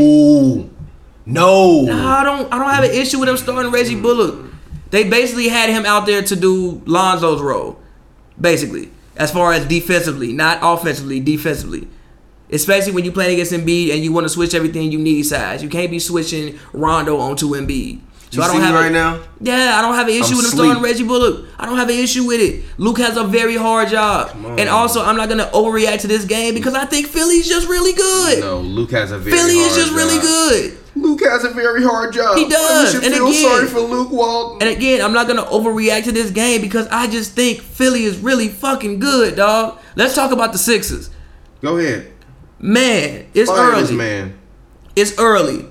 No. 1.26 1.82
Nah, 1.86 2.18
I 2.20 2.22
don't. 2.24 2.52
I 2.52 2.58
don't 2.58 2.70
have 2.70 2.84
an 2.84 2.92
issue 2.92 3.18
with 3.18 3.28
him 3.28 3.36
starting 3.36 3.72
Reggie 3.72 4.00
Bullock. 4.00 4.52
They 4.90 5.08
basically 5.08 5.48
had 5.48 5.70
him 5.70 5.84
out 5.86 6.06
there 6.06 6.22
to 6.22 6.36
do 6.36 6.82
Lonzo's 6.86 7.40
role, 7.40 7.78
basically, 8.40 8.90
as 9.20 9.30
far 9.30 9.52
as 9.52 9.66
defensively, 9.66 10.32
not 10.32 10.58
offensively, 10.62 11.20
defensively. 11.20 11.86
Especially 12.50 12.90
when 12.90 13.04
you're 13.04 13.12
playing 13.12 13.34
against 13.34 13.52
Embiid 13.52 13.92
and 13.92 14.02
you 14.02 14.12
want 14.12 14.24
to 14.24 14.30
switch 14.30 14.54
everything, 14.54 14.90
you 14.90 14.98
need 14.98 15.22
size. 15.24 15.62
You 15.62 15.68
can't 15.68 15.90
be 15.90 15.98
switching 15.98 16.58
Rondo 16.72 17.18
onto 17.18 17.50
Embiid. 17.50 18.00
So 18.30 18.42
you 18.44 18.48
see 18.50 18.58
me 18.58 18.68
a- 18.68 18.72
right 18.72 18.92
now? 18.92 19.20
Yeah, 19.40 19.76
I 19.76 19.82
don't 19.82 19.94
have 19.94 20.06
an 20.06 20.14
issue 20.14 20.32
I'm 20.32 20.36
with 20.36 20.44
him 20.46 20.50
sleep. 20.52 20.64
starting 20.66 20.82
Reggie 20.82 21.02
Bullock. 21.02 21.46
I 21.58 21.66
don't 21.66 21.76
have 21.76 21.88
an 21.88 21.98
issue 21.98 22.24
with 22.24 22.40
it. 22.40 22.62
Luke 22.78 22.98
has 22.98 23.16
a 23.16 23.24
very 23.24 23.56
hard 23.56 23.88
job, 23.88 24.30
on. 24.44 24.58
and 24.58 24.68
also 24.68 25.02
I'm 25.02 25.16
not 25.16 25.28
gonna 25.28 25.50
overreact 25.52 26.00
to 26.02 26.06
this 26.08 26.24
game 26.24 26.54
because 26.54 26.74
I 26.74 26.84
think 26.84 27.08
Philly's 27.08 27.48
just 27.48 27.68
really 27.68 27.92
good. 27.92 28.40
No, 28.40 28.58
Luke 28.60 28.92
has 28.92 29.10
a 29.10 29.18
very 29.18 29.36
Philly 29.36 29.54
is 29.58 29.74
just 29.74 29.92
really 29.92 30.18
good. 30.20 30.76
Luke 30.96 31.20
has 31.24 31.44
a 31.44 31.50
very 31.50 31.82
hard 31.82 32.12
job. 32.12 32.36
He 32.36 32.48
does, 32.48 32.94
and 32.94 33.14
feel 33.14 33.28
again- 33.28 33.42
sorry 33.42 33.66
for 33.66 33.80
Luke 33.80 34.10
Walton. 34.12 34.58
And 34.66 34.76
again, 34.76 35.00
I'm 35.02 35.12
not 35.12 35.26
gonna 35.26 35.44
overreact 35.44 36.04
to 36.04 36.12
this 36.12 36.30
game 36.30 36.60
because 36.60 36.86
I 36.88 37.06
just 37.08 37.32
think 37.32 37.60
Philly 37.62 38.04
is 38.04 38.18
really 38.18 38.48
fucking 38.48 39.00
good, 39.00 39.36
dog. 39.36 39.78
Let's 39.96 40.14
talk 40.14 40.30
about 40.30 40.52
the 40.52 40.58
Sixers. 40.58 41.10
Go 41.62 41.78
ahead. 41.78 42.06
Man, 42.60 43.26
it's 43.34 43.50
Fire 43.50 43.72
early. 43.72 43.94
man. 43.94 44.34
It's 44.94 45.18
early 45.18 45.66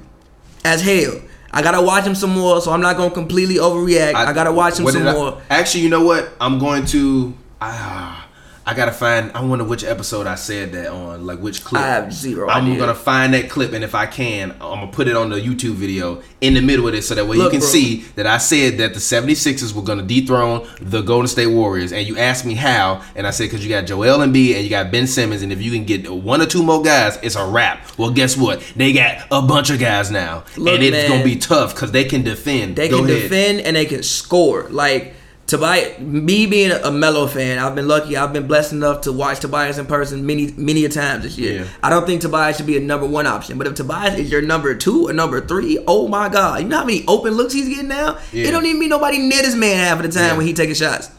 as 0.65 0.81
hell. 0.81 1.21
I 1.51 1.61
gotta 1.61 1.81
watch 1.81 2.05
him 2.05 2.15
some 2.15 2.31
more, 2.31 2.61
so 2.61 2.71
I'm 2.71 2.81
not 2.81 2.95
gonna 2.97 3.11
completely 3.11 3.55
overreact. 3.55 4.13
I, 4.13 4.33
gotta 4.33 4.51
watch 4.51 4.79
him 4.79 4.87
some 4.87 5.07
I- 5.07 5.13
more. 5.13 5.41
actually, 5.49 5.81
you 5.83 5.89
know 5.89 6.03
what? 6.03 6.31
I'm 6.39 6.59
going 6.59 6.85
to. 6.87 7.33
Ah, 7.61 8.27
I 8.69 8.75
gotta 8.75 8.91
find. 8.91 9.31
I 9.33 9.41
wonder 9.43 9.65
which 9.65 9.83
episode 9.83 10.27
I 10.27 10.35
said 10.35 10.73
that 10.73 10.91
on, 10.91 11.25
like 11.25 11.39
which 11.39 11.63
clip. 11.63 11.81
I 11.81 11.87
have 11.87 12.13
zero 12.13 12.47
I'm 12.47 12.65
idea. 12.65 12.77
gonna 12.77 12.93
find 12.93 13.33
that 13.33 13.49
clip, 13.49 13.73
and 13.73 13.83
if 13.83 13.95
I 13.95 14.05
can, 14.05 14.51
I'm 14.51 14.59
gonna 14.81 14.87
put 14.91 15.07
it 15.07 15.15
on 15.15 15.31
the 15.31 15.37
YouTube 15.37 15.73
video 15.73 16.21
in 16.39 16.53
the 16.53 16.61
middle 16.61 16.87
of 16.87 16.93
it, 16.93 17.01
so 17.03 17.15
that 17.15 17.25
way 17.25 17.37
Look, 17.37 17.45
you 17.45 17.59
can 17.59 17.59
bro. 17.61 17.67
see 17.69 18.01
that 18.15 18.27
I 18.27 18.37
said 18.37 18.77
that 18.77 18.93
the 18.93 18.99
76ers 18.99 19.73
were 19.73 19.81
gonna 19.81 20.03
dethrone 20.03 20.67
the 20.81 21.01
Golden 21.01 21.27
State 21.27 21.47
Warriors. 21.47 21.91
And 21.91 22.05
you 22.07 22.19
asked 22.19 22.45
me 22.45 22.53
how, 22.53 23.01
and 23.15 23.25
I 23.25 23.31
said 23.31 23.45
because 23.45 23.63
you 23.63 23.69
got 23.71 23.87
Joel 23.87 24.19
Embiid 24.19 24.53
and 24.53 24.63
you 24.63 24.69
got 24.69 24.91
Ben 24.91 25.07
Simmons, 25.07 25.41
and 25.41 25.51
if 25.51 25.63
you 25.63 25.71
can 25.71 25.83
get 25.85 26.07
one 26.07 26.39
or 26.39 26.45
two 26.45 26.61
more 26.61 26.83
guys, 26.83 27.17
it's 27.23 27.35
a 27.35 27.45
wrap. 27.47 27.97
Well, 27.97 28.11
guess 28.11 28.37
what? 28.37 28.61
They 28.75 28.93
got 28.93 29.25
a 29.31 29.41
bunch 29.41 29.71
of 29.71 29.79
guys 29.79 30.11
now, 30.11 30.43
Look, 30.57 30.75
and 30.75 30.83
it's 30.83 30.95
man. 30.95 31.09
gonna 31.09 31.23
be 31.23 31.37
tough 31.37 31.73
because 31.73 31.91
they 31.91 32.03
can 32.03 32.21
defend. 32.21 32.75
They 32.75 32.87
Go 32.87 32.97
can 32.99 33.09
ahead. 33.09 33.23
defend 33.23 33.61
and 33.61 33.75
they 33.75 33.85
can 33.85 34.03
score. 34.03 34.67
Like 34.69 35.15
Tobias, 35.49 35.97
me 35.99 36.45
being 36.45 36.69
a 36.71 36.91
Melo 36.91 37.25
fan, 37.25 37.57
I've 37.57 37.73
been 37.73 37.87
lucky. 37.87 38.15
I've 38.15 38.31
been 38.31 38.45
blessed 38.45 38.71
enough 38.71 39.01
to 39.01 39.11
watch 39.11 39.39
Tobias 39.39 39.79
in 39.79 39.87
person 39.87 40.23
many, 40.23 40.51
many 40.55 40.85
a 40.85 40.89
times 40.89 41.23
this 41.23 41.39
year. 41.39 41.61
Yeah. 41.63 41.67
I 41.81 41.89
don't 41.89 42.05
think 42.05 42.21
Tobias 42.21 42.57
should 42.57 42.67
be 42.67 42.77
a 42.77 42.79
number 42.79 43.07
one 43.07 43.25
option. 43.25 43.57
But 43.57 43.65
if 43.65 43.73
Tobias 43.73 44.13
is 44.19 44.31
your 44.31 44.43
number 44.43 44.75
two 44.75 45.07
or 45.09 45.13
number 45.13 45.41
three, 45.41 45.83
oh 45.87 46.07
my 46.07 46.29
God, 46.29 46.61
you 46.61 46.67
know 46.67 46.77
how 46.77 46.85
many 46.85 47.03
open 47.07 47.33
looks 47.33 47.53
he's 47.53 47.67
getting 47.67 47.87
now? 47.87 48.19
Yeah. 48.31 48.47
It 48.47 48.51
don't 48.51 48.63
even 48.63 48.79
mean 48.79 48.89
nobody 48.89 49.17
near 49.17 49.41
this 49.41 49.55
man 49.55 49.75
half 49.77 49.97
of 49.97 50.03
the 50.03 50.11
time 50.17 50.29
Yeah. 50.29 50.37
when 50.37 50.45
he 50.45 50.53
taking 50.53 50.75
shots. 50.75 51.09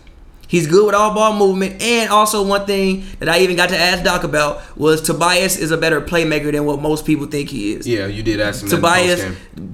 He's 0.46 0.68
good 0.68 0.86
with 0.86 0.94
all 0.94 1.12
ball 1.12 1.36
movement, 1.36 1.82
and 1.82 2.10
also 2.10 2.44
one 2.46 2.66
thing 2.66 3.04
that 3.18 3.28
I 3.28 3.40
even 3.40 3.56
got 3.56 3.68
to 3.70 3.76
ask 3.78 4.02
Doc 4.04 4.22
about 4.24 4.76
was 4.76 5.00
Tobias 5.02 5.56
is 5.56 5.70
a 5.72 5.76
better 5.76 6.00
playmaker 6.00 6.50
than 6.52 6.64
what 6.64 6.80
most 6.80 7.04
people 7.04 7.26
think 7.26 7.48
he 7.50 7.72
is. 7.74 7.86
Yeah, 7.86 8.06
you 8.06 8.22
did 8.22 8.40
ask 8.40 8.62
him. 8.62 8.68
Tobias, 8.68 9.24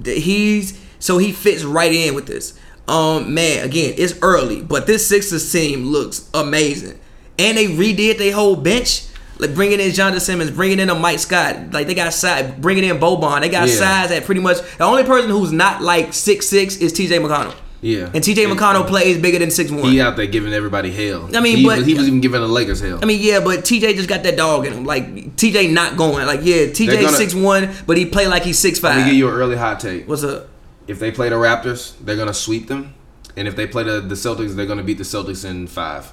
he's 0.05 0.79
so 0.99 1.19
he 1.19 1.31
fits 1.31 1.63
right 1.63 1.91
in 1.93 2.15
with 2.15 2.25
this. 2.27 2.57
Um, 2.87 3.33
man, 3.33 3.65
again, 3.65 3.93
it's 3.97 4.13
early, 4.21 4.61
but 4.61 4.87
this 4.87 5.05
Sixers 5.07 5.51
team 5.51 5.85
looks 5.85 6.29
amazing, 6.33 6.97
and 7.37 7.57
they 7.57 7.65
redid 7.67 8.17
their 8.17 8.33
whole 8.33 8.55
bench. 8.55 9.03
Like 9.39 9.53
bringing 9.53 9.79
in 9.79 9.91
Jonathan 9.91 10.19
Simmons, 10.19 10.49
bringing 10.49 10.79
in 10.79 10.89
a 10.89 10.95
Mike 10.95 11.19
Scott, 11.19 11.71
like 11.71 11.85
they 11.85 11.93
got 11.93 12.11
size, 12.11 12.51
bringing 12.57 12.85
in 12.85 12.97
Boban, 12.97 13.41
they 13.41 13.49
got 13.49 13.67
Yeah. 13.67 13.75
size 13.75 14.11
at 14.11 14.25
pretty 14.25 14.41
much 14.41 14.57
the 14.79 14.83
only 14.83 15.03
person 15.03 15.29
who's 15.29 15.51
not 15.51 15.83
like 15.83 16.11
six 16.11 16.47
six 16.47 16.77
is 16.77 16.91
T.J. 16.91 17.19
McConnell. 17.19 17.53
Yeah. 17.79 18.09
and 18.11 18.23
T.J. 18.23 18.45
McConnell 18.45 18.87
plays 18.87 19.19
bigger 19.19 19.37
than 19.37 19.51
six 19.51 19.69
one. 19.69 19.83
He 19.91 20.01
out 20.01 20.15
there 20.15 20.25
giving 20.25 20.53
everybody 20.53 20.89
hell. 20.91 21.29
I 21.35 21.41
mean, 21.41 21.57
he, 21.57 21.63
but- 21.67 21.77
was, 21.77 21.85
he 21.85 21.93
was 21.93 22.07
even 22.07 22.19
giving 22.19 22.41
the 22.41 22.47
Lakers 22.47 22.79
hell. 22.81 22.97
I 22.99 23.05
mean, 23.05 23.19
yeah, 23.21 23.39
but 23.39 23.59
TJ 23.59 23.95
just 23.95 24.09
got 24.09 24.23
that 24.23 24.37
dog 24.37 24.65
in 24.65 24.73
him. 24.73 24.85
Like 24.85 25.35
TJ 25.35 25.71
not 25.71 25.97
going. 25.97 26.25
Like 26.25 26.39
yeah, 26.41 26.65
TJ 26.65 27.07
six 27.09 27.35
one, 27.35 27.69
but 27.85 27.95
he 27.97 28.07
play 28.07 28.27
like 28.27 28.41
he's 28.41 28.57
six 28.57 28.79
five. 28.79 28.95
Let 28.95 29.03
me 29.03 29.11
give 29.11 29.17
you 29.19 29.27
an 29.27 29.35
early 29.35 29.55
hot 29.57 29.79
take. 29.79 30.07
What's 30.07 30.23
up? 30.23 30.47
If 30.87 30.99
they 30.99 31.11
play 31.11 31.29
the 31.29 31.35
Raptors, 31.35 31.93
they're 32.03 32.15
gonna 32.15 32.33
sweep 32.33 32.67
them, 32.67 32.93
and 33.35 33.47
if 33.47 33.55
they 33.55 33.67
play 33.67 33.83
the, 33.83 33.99
the 34.01 34.15
Celtics, 34.15 34.55
they're 34.55 34.65
gonna 34.65 34.83
beat 34.83 34.97
the 34.97 35.03
Celtics 35.03 35.43
in 35.43 35.67
five. 35.67 36.11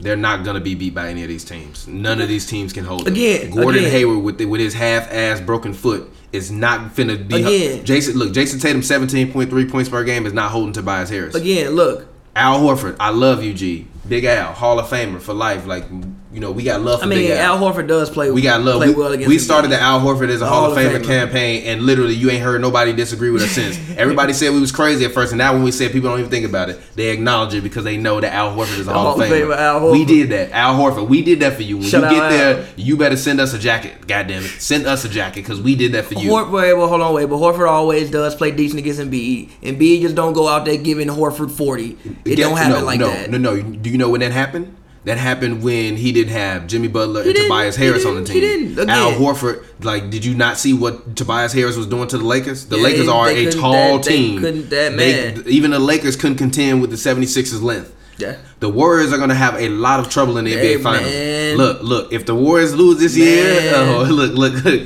They're 0.00 0.16
not 0.16 0.44
gonna 0.44 0.60
be 0.60 0.74
beat 0.74 0.94
by 0.94 1.08
any 1.08 1.22
of 1.22 1.28
these 1.28 1.44
teams. 1.44 1.86
None 1.86 2.20
of 2.20 2.28
these 2.28 2.46
teams 2.46 2.72
can 2.72 2.84
hold 2.84 3.06
them. 3.06 3.14
Again, 3.14 3.50
Gordon 3.50 3.80
again. 3.80 3.90
Hayward 3.92 4.24
with 4.24 4.38
the, 4.38 4.46
with 4.46 4.60
his 4.60 4.74
half-ass 4.74 5.40
broken 5.40 5.72
foot 5.72 6.10
is 6.32 6.50
not 6.50 6.94
finna 6.94 7.26
be. 7.26 7.36
Again. 7.36 7.84
Jayson, 7.84 8.14
look, 8.16 8.32
Jayson 8.32 8.60
Tatum, 8.60 8.82
seventeen 8.82 9.32
point 9.32 9.50
three 9.50 9.66
points 9.66 9.88
per 9.88 10.02
game 10.04 10.26
is 10.26 10.32
not 10.32 10.50
holding 10.50 10.72
Tobias 10.72 11.10
Harris. 11.10 11.34
Again, 11.34 11.70
look. 11.70 12.08
Al 12.36 12.58
Horford, 12.58 12.96
I 12.98 13.10
love 13.10 13.44
you, 13.44 13.54
G. 13.54 13.86
Big 14.08 14.24
Al, 14.24 14.52
Hall 14.52 14.78
of 14.78 14.86
Famer 14.86 15.20
for 15.20 15.32
life. 15.32 15.66
Like 15.66 15.84
you 16.32 16.40
know, 16.40 16.50
we 16.50 16.64
got 16.64 16.80
love 16.82 16.98
for 17.00 17.06
I 17.06 17.08
mean, 17.08 17.18
Big 17.20 17.30
Al 17.30 17.58
Horford 17.58 17.86
does 17.86 18.10
play. 18.10 18.30
We 18.30 18.42
got 18.42 18.60
love. 18.60 18.76
Play 18.78 18.88
We, 18.88 18.94
well 18.94 19.12
against 19.12 19.28
we 19.28 19.38
started 19.38 19.70
the 19.70 19.80
Al 19.80 20.00
Horford 20.00 20.28
as 20.30 20.40
a 20.42 20.46
Hall, 20.46 20.62
Hall 20.64 20.72
of 20.72 20.76
of 20.76 20.84
Famer 20.84 21.00
Famer. 21.00 21.04
campaign, 21.06 21.62
and 21.64 21.82
literally 21.82 22.14
you 22.14 22.28
ain't 22.28 22.42
heard 22.42 22.60
nobody 22.60 22.92
disagree 22.92 23.30
with 23.30 23.42
us 23.42 23.50
since. 23.52 23.78
Everybody 23.96 24.32
said 24.32 24.52
we 24.52 24.60
was 24.60 24.72
crazy 24.72 25.04
at 25.04 25.12
first, 25.12 25.32
and 25.32 25.38
now 25.38 25.52
when 25.54 25.62
we 25.62 25.70
said 25.70 25.92
people 25.92 26.10
don't 26.10 26.18
even 26.18 26.30
think 26.30 26.44
about 26.44 26.70
it, 26.70 26.80
they 26.96 27.10
acknowledge 27.10 27.54
it 27.54 27.62
because 27.62 27.84
they 27.84 27.96
know 27.96 28.20
that 28.20 28.32
Al 28.32 28.54
Horford 28.54 28.78
is 28.78 28.88
a 28.88 28.92
Hall, 28.92 29.12
Hall 29.12 29.22
of 29.22 29.28
Famer. 29.28 29.46
Famer, 29.46 29.56
Al 29.56 29.90
We 29.92 30.04
did 30.04 30.30
that, 30.30 30.50
Al 30.50 30.74
Horford. 30.74 31.08
We 31.08 31.22
did 31.22 31.40
that 31.40 31.54
for 31.54 31.62
you. 31.62 31.78
When 31.78 31.86
Shout 31.86 32.00
you 32.02 32.06
out 32.08 32.12
get 32.12 32.22
Al. 32.22 32.54
there, 32.54 32.66
you 32.76 32.96
better 32.96 33.16
send 33.16 33.40
us 33.40 33.54
a 33.54 33.58
jacket. 33.58 34.06
God 34.06 34.26
damn 34.26 34.42
it, 34.42 34.48
send 34.60 34.86
us 34.86 35.04
a 35.04 35.08
jacket 35.08 35.36
because 35.42 35.60
we 35.62 35.76
did 35.76 35.92
that 35.92 36.04
for 36.06 36.14
you. 36.14 36.30
Horford, 36.30 36.50
wait, 36.50 36.74
well, 36.74 36.88
hold 36.88 37.00
on, 37.00 37.14
wait. 37.14 37.26
But 37.26 37.36
Horford 37.36 37.68
always 37.70 38.10
does 38.10 38.34
play 38.34 38.50
decent 38.50 38.80
against 38.80 39.00
Embiid. 39.00 39.50
Embiid 39.62 40.00
just 40.02 40.14
don't 40.16 40.32
go 40.32 40.48
out 40.48 40.64
there 40.64 40.76
giving 40.76 41.06
Horford 41.08 41.50
forty. 41.52 41.96
It 42.24 42.38
Yeah, 42.38 42.48
don't 42.48 42.56
happen 42.56 42.80
no, 42.80 42.84
like 42.84 42.98
no, 43.00 43.06
that. 43.06 43.30
No, 43.30 43.38
no, 43.38 43.62
Do 43.62 43.93
you 43.94 43.98
know 43.98 44.08
when 44.10 44.20
that 44.22 44.32
happened? 44.32 44.74
That 45.04 45.18
happened 45.18 45.62
when 45.62 45.96
he 45.96 46.10
didn't 46.10 46.32
have 46.32 46.66
Jimmy 46.66 46.88
Butler 46.88 47.20
and 47.20 47.28
didn't- 47.32 47.42
Tobias 47.44 47.76
he 47.76 47.84
Harris 47.84 48.04
on 48.04 48.14
the 48.24 48.32
he 48.32 48.40
team. 48.40 48.74
didn't. 48.74 48.90
Al 48.90 49.12
Horford, 49.12 49.62
like, 49.82 50.10
did 50.10 50.24
you 50.24 50.34
not 50.34 50.58
see 50.58 50.72
what 50.72 51.14
Tobias 51.14 51.52
Harris 51.52 51.76
was 51.76 51.86
doing 51.86 52.08
to 52.08 52.18
the 52.18 52.24
Lakers? 52.24 52.64
The 52.64 52.76
Yeah, 52.76 52.82
Lakers 52.82 53.08
are 53.08 53.28
a 53.28 53.52
tall 53.52 53.98
they 54.00 54.10
team. 54.10 54.40
couldn't- 54.40 54.70
that 54.70 54.96
They- 54.96 55.32
man. 55.34 55.44
even 55.46 55.70
the 55.70 55.78
Lakers 55.78 56.16
couldn't 56.16 56.38
contend 56.38 56.80
with 56.80 56.90
the 56.90 56.96
76ers 56.96 57.62
length. 57.62 57.92
Yeah. 58.16 58.36
The 58.60 58.68
Warriors 58.68 59.12
are 59.12 59.18
gonna 59.18 59.34
have 59.34 59.56
a 59.60 59.68
lot 59.68 59.98
of 60.00 60.08
trouble 60.08 60.36
in 60.38 60.44
the 60.44 60.52
Hey, 60.52 60.76
NBA 60.76 60.82
Finals. 60.82 61.10
man. 61.12 61.56
Look, 61.56 61.82
look. 61.82 62.12
If 62.12 62.26
the 62.26 62.34
Warriors 62.34 62.74
lose 62.74 62.98
this 62.98 63.16
year, 63.16 63.72
oh, 63.74 64.06
look, 64.08 64.32
look, 64.34 64.64
look. 64.64 64.82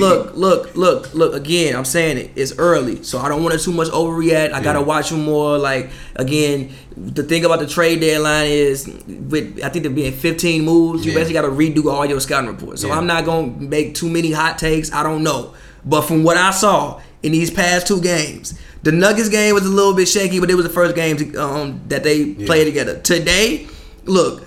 look, 0.00 0.36
look, 0.36 0.76
look, 0.76 1.14
look. 1.14 1.34
Again, 1.34 1.76
I'm 1.76 1.84
saying 1.84 2.16
it. 2.18 2.30
It's 2.36 2.54
early, 2.58 3.02
so 3.02 3.18
I 3.18 3.28
don't 3.28 3.42
want 3.42 3.58
to 3.58 3.62
too 3.64 3.72
much 3.72 3.88
overreact. 3.88 4.52
I 4.52 4.60
gotta 4.62 4.78
Yeah. 4.80 4.84
watch 4.86 5.10
them 5.10 5.24
more. 5.24 5.58
Like 5.58 5.90
again, 6.16 6.70
the 6.96 7.22
thing 7.22 7.44
about 7.44 7.60
the 7.60 7.66
trade 7.66 8.00
deadline 8.00 8.48
is, 8.48 8.86
with 9.06 9.60
I 9.62 9.68
think 9.68 9.82
there 9.84 9.92
being 9.92 10.12
15 10.12 10.64
moves, 10.64 11.04
you 11.04 11.12
Yeah. 11.12 11.18
basically 11.18 11.34
got 11.34 11.42
to 11.42 11.48
redo 11.52 11.92
all 11.92 12.06
your 12.06 12.20
scouting 12.20 12.48
reports. 12.50 12.80
So 12.82 12.88
Yeah. 12.88 12.96
I'm 12.96 13.06
not 13.06 13.24
gonna 13.24 13.52
make 13.58 13.94
too 13.94 14.08
many 14.08 14.32
hot 14.32 14.58
takes. 14.58 14.92
I 14.92 15.02
don't 15.02 15.22
know, 15.22 15.52
but 15.84 16.02
from 16.02 16.24
what 16.24 16.36
I 16.38 16.50
saw 16.50 17.00
in 17.22 17.32
these 17.32 17.50
past 17.50 17.86
two 17.86 18.00
games. 18.00 18.54
The 18.82 18.92
Nuggets 18.92 19.28
game 19.28 19.54
was 19.54 19.66
a 19.66 19.68
little 19.68 19.94
bit 19.94 20.08
shaky, 20.08 20.40
but 20.40 20.50
it 20.50 20.54
was 20.54 20.64
the 20.64 20.72
first 20.72 20.94
game 20.94 21.16
to, 21.18 21.36
um, 21.36 21.82
that 21.88 22.02
they 22.02 22.34
played 22.34 22.64
together. 22.64 22.98
Today, 23.00 23.66
look, 24.04 24.46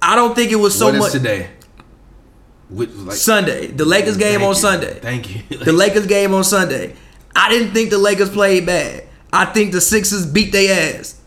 I 0.00 0.16
don't 0.16 0.34
think 0.34 0.50
it 0.50 0.56
was 0.56 0.78
so 0.78 0.86
what 0.86 0.94
is 0.94 1.00
much. 1.00 1.12
today? 1.12 1.50
Which, 2.70 2.90
like, 2.94 3.16
Sunday, 3.16 3.66
the 3.66 3.84
Lakers 3.84 4.16
game 4.16 4.42
on 4.42 4.50
you. 4.50 4.54
Sunday. 4.54 4.94
Thank 5.00 5.34
you. 5.50 5.58
The 5.64 5.72
Lakers 5.72 6.06
game 6.06 6.32
on 6.32 6.44
Sunday. 6.44 6.94
I 7.36 7.50
didn't 7.50 7.74
think 7.74 7.90
the 7.90 7.98
Lakers 7.98 8.30
played 8.30 8.64
bad. 8.66 9.04
I 9.32 9.44
think 9.44 9.72
the 9.72 9.80
Sixers 9.80 10.24
beat 10.26 10.52
their 10.52 10.98
ass. 10.98 11.19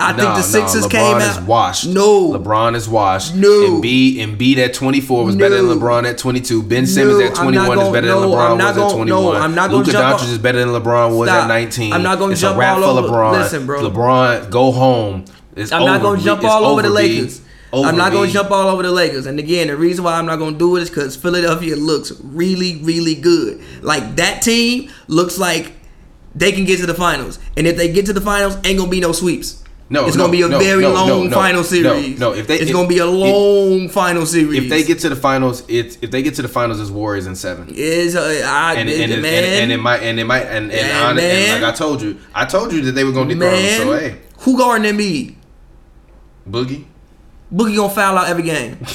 I 0.00 0.12
think 0.14 0.34
the 0.34 0.42
Sixers 0.42 0.82
nah, 0.82 0.88
came 0.88 1.16
out. 1.18 1.42
washed. 1.44 1.86
No. 1.86 2.32
LeBron 2.32 2.74
is 2.74 2.88
washed. 2.88 3.36
No. 3.36 3.48
Embiid, 3.48 4.16
Embiid 4.16 4.56
at 4.58 4.74
24 4.74 5.24
was 5.24 5.36
better 5.36 5.62
than 5.62 5.78
LeBron 5.78 6.10
at 6.10 6.18
22. 6.18 6.64
Ben 6.64 6.86
Simmons 6.86 7.20
No, 7.20 7.24
at 7.24 7.30
I'm 7.38 7.44
21 7.52 7.76
not 7.78 7.86
is 7.86 7.92
better 7.92 8.06
no, 8.08 8.20
than 8.22 8.30
I'm 8.30 8.34
LeBron 8.34 8.58
not 8.58 8.74
was 8.76 8.92
at 8.92 8.96
21. 8.96 9.06
no, 9.06 9.32
I'm 9.40 9.54
not 9.54 9.66
gonna 9.70 9.78
Luka 9.78 9.92
jump 9.92 10.20
Doncic 10.20 10.32
is 10.32 10.38
better 10.38 10.58
than 10.58 10.68
LeBron 10.70 11.16
was 11.16 11.28
Stop. 11.28 11.44
at 11.44 11.46
19. 11.48 11.92
I'm 11.92 12.02
not 12.02 12.18
gonna 12.18 12.34
jump 12.34 12.56
a 12.56 12.58
wrap 12.58 12.78
all 12.78 12.82
for 12.82 13.04
over- 13.04 13.08
LeBron. 13.08 13.32
listen, 13.40 13.66
bro. 13.66 13.88
LeBron, 13.88 14.50
go 14.50 14.72
home. 14.72 15.24
It's 15.54 15.70
I'm 15.70 15.82
over. 15.82 15.90
not 15.92 16.02
gonna 16.02 16.20
jump 16.22 16.42
It's 16.42 16.50
all 16.50 16.64
over 16.64 16.82
the 16.82 16.88
over, 16.88 16.98
B. 17.00 17.08
Lakers. 17.20 17.40
Over, 17.72 17.88
I'm 17.88 17.96
not 17.96 18.12
gonna 18.12 18.30
jump 18.30 18.50
all 18.50 18.68
over 18.68 18.82
the 18.82 18.90
Lakers. 18.90 19.26
And 19.26 19.38
again, 19.38 19.68
the 19.68 19.76
reason 19.76 20.02
why 20.04 20.14
I'm 20.18 20.26
not 20.26 20.36
gonna 20.40 20.58
do 20.58 20.74
it 20.76 20.82
is 20.82 20.88
because 20.90 21.14
Philadelphia 21.14 21.76
looks 21.76 22.12
really, 22.24 22.80
really 22.82 23.14
good. 23.14 23.60
Like 23.82 24.16
that 24.16 24.42
team 24.42 24.90
looks 25.06 25.38
like 25.38 25.72
they 26.34 26.50
can 26.50 26.64
get 26.64 26.80
to 26.80 26.86
the 26.86 26.94
finals. 26.94 27.38
And 27.56 27.68
if 27.68 27.76
they 27.76 27.92
get 27.92 28.06
to 28.06 28.12
the 28.12 28.20
finals, 28.20 28.56
ain't 28.64 28.78
gonna 28.78 28.90
be 28.90 29.00
no 29.00 29.12
sweeps. 29.12 29.62
No, 29.88 30.06
it's 30.08 30.16
no, 30.16 30.24
gonna 30.24 30.32
be 30.32 30.42
a 30.42 30.48
no, 30.48 30.58
very 30.58 30.82
no, 30.82 30.92
long 30.92 31.30
final 31.30 31.62
series. 31.62 32.18
no. 32.18 32.32
If 32.32 32.48
they- 32.48 32.56
it's 32.58 32.70
if- 32.70 32.72
gonna 32.72 32.88
be 32.88 32.98
a 32.98 33.06
long 33.06 33.88
final 33.88 34.26
series. 34.26 34.64
If 34.64 34.68
they 34.68 34.82
get 34.82 34.98
to 35.00 35.08
the 35.08 35.14
finals, 35.14 35.62
it's 35.68 35.96
if 36.02 36.10
they 36.10 36.22
get 36.22 36.34
to 36.34 36.42
the 36.42 36.48
finals, 36.48 36.80
it's 36.80 36.90
Warriors 36.90 37.26
in 37.28 37.36
seven. 37.36 37.68
is 37.72 38.16
uh, 38.16 38.42
I, 38.44 38.74
and, 38.74 38.88
and, 38.90 39.12
and, 39.12 39.22
man, 39.22 39.44
and, 39.44 39.54
and 39.62 39.72
it 39.72 39.76
might 39.78 40.02
and 40.02 40.18
it 40.18 40.24
might 40.24 40.42
and, 40.42 40.72
and, 40.72 40.72
Yeah, 40.72 41.10
and 41.10 41.62
like 41.62 41.72
I 41.72 41.76
told 41.76 42.02
you, 42.02 42.18
I 42.34 42.46
told 42.46 42.72
you 42.72 42.80
that 42.82 42.92
they 42.92 43.04
were 43.04 43.12
gonna 43.12 43.32
dethrone 43.32 43.52
man, 43.52 43.78
them. 43.78 43.86
So 43.88 43.96
hey, 43.96 44.16
who 44.38 44.58
guarding 44.58 44.92
Embiid? 44.92 45.36
Boogie. 46.50 46.84
Boogie 47.54 47.76
gonna 47.76 47.88
foul 47.94 48.18
out 48.18 48.28
every 48.28 48.42
game. 48.42 48.78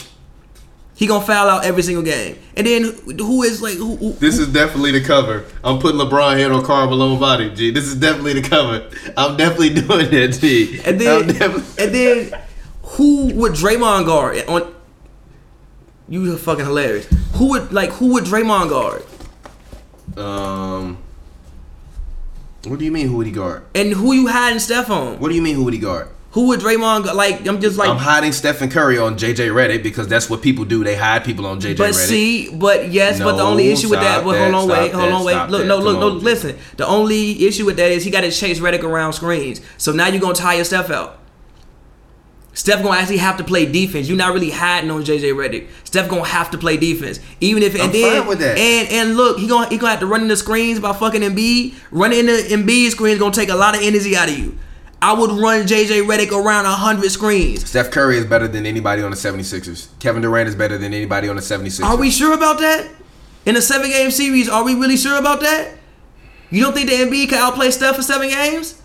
He 0.96 1.08
gonna 1.08 1.26
foul 1.26 1.50
out 1.50 1.66
every 1.66 1.82
single 1.82 2.04
game. 2.04 2.38
And 2.56 2.68
then 2.68 2.84
who 3.18 3.42
is 3.44 3.62
like 3.62 3.76
who? 3.76 3.96
who 3.96 4.14
This 4.14 4.38
is 4.38 4.48
definitely 4.50 4.92
the 4.92 5.02
cover. 5.04 5.46
I'm 5.64 5.80
putting 5.80 6.00
LeBron 6.00 6.38
head 6.38 6.52
on 6.52 6.64
Karl 6.64 6.90
Malone 6.90 7.20
body, 7.20 7.50
G. 7.56 7.72
This 7.72 7.86
is 7.86 7.96
definitely 7.96 8.34
the 8.40 8.48
cover. 8.48 8.88
I'm 9.18 9.36
definitely 9.38 9.70
doing 9.82 10.12
that, 10.12 10.38
G. 10.40 10.80
and 10.86 11.00
then 11.02 11.28
definitely- 11.28 11.84
and 11.84 11.96
then 11.96 12.42
who 12.84 13.34
would 13.34 13.54
Draymond 13.54 14.06
guard 14.06 14.44
on? 14.48 14.74
You 16.10 16.34
are 16.34 16.38
fucking 16.38 16.66
hilarious. 16.66 17.08
Who 17.36 17.50
would 17.52 17.72
like 17.72 17.90
who 17.92 18.14
would 18.14 18.26
Draymond 18.26 18.70
guard? 18.70 19.04
um, 20.18 20.98
what 22.66 22.78
do 22.80 22.86
you 22.86 22.92
mean? 22.92 23.08
Who 23.08 23.16
would 23.18 23.26
he 23.28 23.32
guard? 23.32 23.64
And 23.74 23.94
who 23.94 24.12
you 24.14 24.28
hiding 24.28 24.60
Steph 24.60 24.90
on? 24.90 25.20
What 25.20 25.30
do 25.30 25.36
you 25.36 25.42
mean? 25.42 25.56
Who 25.56 25.64
would 25.64 25.74
he 25.74 25.80
guard? 25.80 26.10
Who 26.32 26.48
would 26.48 26.62
Draymond 26.62 27.14
like? 27.14 27.46
I'm 27.46 27.60
just 27.60 27.78
like. 27.78 27.90
I'm 27.90 27.98
hiding 27.98 28.32
Stephen 28.32 28.70
Curry 28.70 28.98
on 28.98 29.18
JJ 29.18 29.52
Redick 29.52 29.84
because 29.84 30.08
that's 30.08 30.30
what 30.30 30.42
people 30.42 30.64
do. 30.64 30.82
They 30.82 30.96
hide 30.96 31.26
people 31.26 31.46
on 31.46 31.60
JJ 31.60 31.78
But 31.78 31.94
see, 31.94 32.50
but 32.56 32.90
yes, 32.90 33.20
but 33.20 33.36
the 33.36 33.44
only 33.44 33.70
issue 33.70 33.90
with 33.90 34.00
that, 34.00 34.24
that, 34.24 34.24
hold 34.24 34.56
on, 34.56 34.68
wait, 34.70 34.94
hold 34.94 35.12
on, 35.12 35.26
wait. 35.26 35.50
Look, 35.50 35.68
no, 35.68 35.78
look, 35.78 36.00
no. 36.00 36.08
Listen, 36.08 36.58
the 36.78 36.88
only 36.88 37.46
issue 37.46 37.66
with 37.66 37.76
that 37.78 37.92
is 37.92 38.06
he 38.06 38.12
got 38.12 38.22
to 38.22 38.32
chase 38.32 38.60
Redick 38.60 38.84
around 38.84 39.14
screens. 39.14 39.60
So 39.78 39.92
now 39.92 40.08
you're 40.08 40.22
gonna 40.22 40.34
tire 40.34 40.64
Steph 40.64 40.90
out. 40.90 41.20
Steph 42.54 42.82
gonna 42.84 42.98
actually 42.98 43.18
have 43.18 43.38
to 43.38 43.44
play 43.44 43.66
defense. 43.66 44.08
You're 44.08 44.18
not 44.18 44.34
really 44.34 44.52
hiding 44.52 44.92
on 44.92 45.04
JJ 45.04 45.34
Redick. 45.34 45.68
Steph 45.84 46.10
gonna 46.10 46.26
have 46.26 46.52
to 46.52 46.58
play 46.58 46.78
defense, 46.78 47.20
even 47.42 47.64
if 47.64 47.74
and 47.74 47.84
I'm 47.84 47.92
then 47.92 48.20
fine 48.20 48.28
with 48.30 48.40
that. 48.40 48.58
and 48.58 48.90
and 48.90 49.18
look, 49.18 49.38
he 49.38 49.48
gonna 49.48 49.68
he 49.68 49.78
gonna 49.78 49.92
have 49.92 50.00
to 50.00 50.08
run 50.08 50.22
in 50.22 50.28
the 50.30 50.38
screens 50.38 50.80
by 50.80 50.94
fucking 50.94 51.22
Embiid. 51.22 51.76
Running 51.92 52.20
in 52.20 52.26
the 52.28 52.32
Embiid 52.32 52.92
screens 52.92 53.20
gonna 53.20 53.34
take 53.34 53.50
a 53.50 53.56
lot 53.56 53.76
of 53.76 53.82
energy 53.82 54.16
out 54.16 54.30
of 54.30 54.38
you. 54.38 54.58
I 55.04 55.14
would 55.14 55.32
run 55.32 55.64
JJ 55.66 56.06
Redick 56.06 56.32
around 56.32 56.66
hundred 56.66 57.10
screens. 57.12 57.68
Steph 57.68 57.90
Curry 57.92 58.18
is 58.18 58.26
better 58.26 58.48
than 58.48 58.66
anybody 58.68 59.02
on 59.02 59.10
the 59.12 59.18
76ers. 59.18 59.88
Kevin 60.00 60.22
Durant 60.22 60.48
is 60.48 60.56
better 60.56 60.78
than 60.78 60.94
anybody 60.94 61.28
on 61.28 61.36
the 61.36 61.42
76ers. 61.42 61.84
Are 61.84 61.98
we 61.98 62.12
sure 62.12 62.34
about 62.34 62.60
that? 62.60 62.88
In 63.46 63.56
a 63.58 63.62
seven 63.62 63.90
game 63.90 64.12
series, 64.12 64.48
are 64.48 64.64
we 64.64 64.76
really 64.76 64.98
sure 64.98 65.18
about 65.18 65.40
that? 65.40 65.74
You 66.52 66.62
don't 66.62 66.74
think 66.74 66.90
the 66.90 66.96
Embiid 66.98 67.30
can 67.30 67.40
outplay 67.40 67.72
Steph 67.72 67.96
for 67.96 68.04
seven 68.04 68.30
games? 68.30 68.80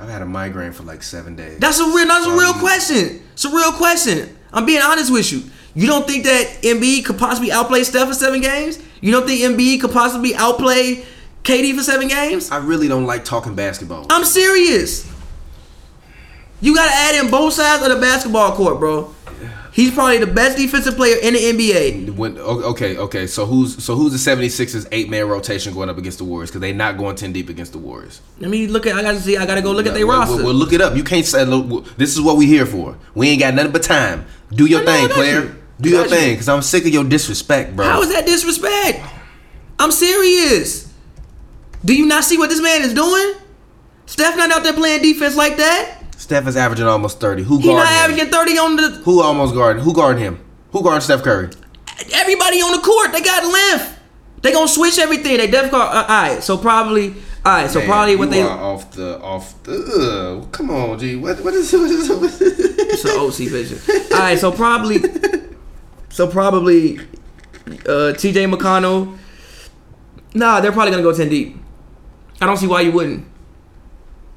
I've 0.00 0.08
had 0.08 0.22
a 0.22 0.26
migraine 0.26 0.72
for 0.72 0.84
like 0.84 1.02
seven 1.02 1.36
days. 1.36 1.58
That's 1.58 1.80
a 1.80 1.84
real. 1.84 2.06
That's 2.06 2.24
a 2.26 2.30
real 2.30 2.52
Um, 2.52 2.60
question. 2.60 3.20
It's 3.34 3.44
a 3.44 3.50
real 3.50 3.72
question. 3.72 4.36
I'm 4.52 4.64
being 4.64 4.80
honest 4.80 5.12
with 5.12 5.30
you. 5.32 5.42
You 5.74 5.86
don't 5.86 6.06
think 6.06 6.24
that 6.24 6.62
Embiid 6.62 7.04
could 7.04 7.18
possibly 7.18 7.52
outplay 7.52 7.82
Steph 7.84 8.08
for 8.08 8.14
seven 8.14 8.40
games? 8.40 8.78
You 9.02 9.12
don't 9.12 9.26
think 9.26 9.42
Embiid 9.42 9.80
could 9.82 9.92
possibly 9.92 10.34
outplay 10.34 11.04
KD 11.44 11.76
for 11.76 11.82
seven 11.82 12.08
games? 12.08 12.50
I 12.50 12.56
really 12.58 12.88
don't 12.88 13.04
like 13.06 13.24
talking 13.24 13.54
basketball. 13.54 14.06
I'm 14.08 14.24
serious. 14.24 15.06
You 16.60 16.74
gotta 16.74 16.92
add 16.92 17.24
in 17.24 17.30
both 17.30 17.54
sides 17.54 17.82
of 17.82 17.90
the 17.94 18.00
basketball 18.00 18.52
court, 18.52 18.78
bro. 18.80 19.14
He's 19.72 19.92
probably 19.92 20.18
the 20.18 20.26
best 20.26 20.56
defensive 20.58 20.96
player 20.96 21.16
in 21.22 21.34
the 21.34 21.38
NBA. 21.40 22.16
When, 22.16 22.36
okay, 22.36 22.96
okay. 22.96 23.26
So 23.28 23.46
who's 23.46 23.82
so 23.84 23.94
who's 23.94 24.10
the 24.12 24.30
76ers 24.36 24.88
eight 24.90 25.08
man 25.08 25.28
rotation 25.28 25.72
going 25.72 25.88
up 25.88 25.98
against 25.98 26.18
the 26.18 26.24
Warriors? 26.24 26.50
Because 26.50 26.62
they're 26.62 26.74
not 26.74 26.96
going 26.98 27.14
ten 27.14 27.32
deep 27.32 27.48
against 27.48 27.72
the 27.72 27.78
Warriors. 27.78 28.20
Let 28.40 28.50
me 28.50 28.66
look 28.66 28.86
at. 28.86 28.96
I 28.96 29.02
gotta 29.02 29.20
see. 29.20 29.36
I 29.36 29.46
gotta 29.46 29.62
go 29.62 29.70
look 29.70 29.86
at 29.86 29.94
their 29.94 30.04
Well, 30.06 30.18
roster. 30.18 30.36
Well, 30.36 30.46
well, 30.46 30.54
look 30.54 30.72
it 30.72 30.80
up. 30.80 30.96
You 30.96 31.04
can't 31.04 31.24
say. 31.24 31.44
Look, 31.44 31.96
this 31.96 32.16
is 32.16 32.20
what 32.20 32.36
we 32.36 32.46
here 32.46 32.66
for. 32.66 32.96
We 33.14 33.28
ain't 33.28 33.40
got 33.40 33.54
nothing 33.54 33.70
but 33.70 33.84
time. 33.84 34.26
Do 34.50 34.66
your 34.66 34.82
I 34.82 34.84
thing, 34.84 35.08
player. 35.10 35.42
you. 35.42 35.54
Do 35.80 35.90
your 35.90 36.04
you. 36.04 36.10
thing, 36.10 36.34
because 36.34 36.48
I'm 36.48 36.62
sick 36.62 36.84
of 36.84 36.88
your 36.92 37.04
disrespect, 37.04 37.76
bro. 37.76 37.86
How 37.86 38.02
is 38.02 38.08
that 38.12 38.26
disrespect? 38.26 39.00
I'm 39.78 39.92
serious. 39.92 40.92
Do 41.84 41.94
you 41.94 42.04
not 42.06 42.24
see 42.24 42.36
what 42.36 42.50
this 42.50 42.60
man 42.60 42.82
is 42.82 42.94
doing? 42.94 43.34
Steph 44.06 44.36
not 44.36 44.50
out 44.50 44.64
there 44.64 44.72
playing 44.72 45.02
defense 45.02 45.36
like 45.36 45.56
that. 45.58 45.97
Steph 46.18 46.46
is 46.48 46.56
averaging 46.56 46.86
almost 46.86 47.20
thirty. 47.20 47.42
Who 47.44 47.58
He 47.58 47.68
not 47.68 47.84
guarding 47.86 47.94
him? 47.94 48.02
averaging 48.26 48.30
30 48.32 48.58
on 48.58 48.76
the 48.76 48.88
Who 49.04 49.22
almost 49.22 49.54
guarding? 49.54 49.82
Who 49.84 49.94
guarding 49.94 50.22
him? 50.22 50.44
Who 50.72 50.82
guarding 50.82 51.00
Steph 51.00 51.22
Curry? 51.22 51.48
everybody 52.12 52.60
on 52.60 52.72
the 52.72 52.78
court. 52.82 53.12
They 53.12 53.20
got 53.22 53.44
length. 53.44 53.98
They 54.42 54.52
gonna 54.52 54.68
switch 54.68 54.98
everything. 54.98 55.36
They 55.38 55.46
def 55.48 55.70
card. 55.70 55.94
Uh, 55.96 56.00
all 56.00 56.06
right, 56.34 56.42
so 56.42 56.58
probably. 56.58 57.14
All 57.44 57.52
right, 57.54 57.70
so 57.70 57.78
Man, 57.78 57.88
probably 57.88 58.16
what 58.16 58.30
they. 58.30 58.42
off 58.42 58.90
the 58.92 59.18
off 59.20 59.62
the. 59.62 59.72
Ugh, 60.42 60.52
come 60.52 60.70
on, 60.70 60.98
G. 60.98 61.16
What 61.16 61.40
what 61.42 61.54
is 61.54 61.72
what 61.72 61.90
is? 61.90 62.08
What 62.08 62.22
is 62.24 62.40
It's 62.78 63.04
an 63.04 63.18
OC 63.18 63.50
vision. 63.50 63.78
All 64.12 64.18
right, 64.18 64.38
so 64.38 64.52
probably. 64.52 64.98
So 66.10 66.26
probably. 66.26 66.98
Uh, 67.86 68.12
T.J. 68.14 68.46
McConnell. 68.46 69.16
Nah, 70.34 70.60
they're 70.60 70.72
probably 70.72 70.90
gonna 70.90 71.02
go 71.02 71.12
ten 71.14 71.28
deep. 71.28 71.56
I 72.40 72.46
don't 72.46 72.56
see 72.56 72.66
why 72.66 72.80
you 72.80 72.90
wouldn't. 72.92 73.26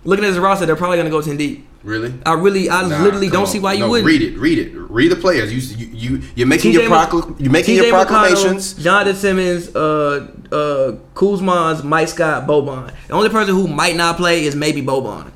Looking 0.04 0.26
at 0.26 0.30
his 0.30 0.38
roster, 0.40 0.66
they're 0.66 0.76
probably 0.76 0.98
gonna 0.98 1.10
go 1.10 1.22
ten 1.22 1.38
deep. 1.38 1.66
Really? 1.84 2.14
I 2.26 2.34
really, 2.34 2.70
I 2.70 2.88
Nah, 2.88 3.04
literally 3.04 3.30
don't 3.30 3.42
on. 3.42 3.48
see 3.48 3.60
why 3.60 3.74
you 3.74 3.80
No, 3.82 3.90
wouldn't. 3.90 4.08
Read 4.08 4.22
it. 4.22 4.38
Read 4.38 4.58
it. 4.60 4.72
Read 4.76 5.12
the 5.12 5.16
players. 5.16 5.52
You 5.54 5.60
you 5.78 5.88
you 6.18 6.22
you're 6.36 6.48
making 6.48 6.72
your 6.74 6.84
procl- 6.84 7.36
you're 7.40 7.52
making 7.52 7.76
your 7.76 7.90
proclamations. 7.90 8.74
McConnell, 8.76 8.84
Jonathan 8.84 9.16
Simmons, 9.16 9.76
uh, 9.76 10.28
uh, 10.52 10.92
Kuzma's, 11.16 11.84
Mike 11.84 12.08
Scott, 12.10 12.48
Boban. 12.48 12.92
The 13.08 13.14
only 13.14 13.30
person 13.30 13.56
who 13.56 13.68
might 13.68 13.96
not 13.96 14.18
play 14.18 14.44
is 14.46 14.56
maybe 14.56 14.82
Boban. 14.82 15.32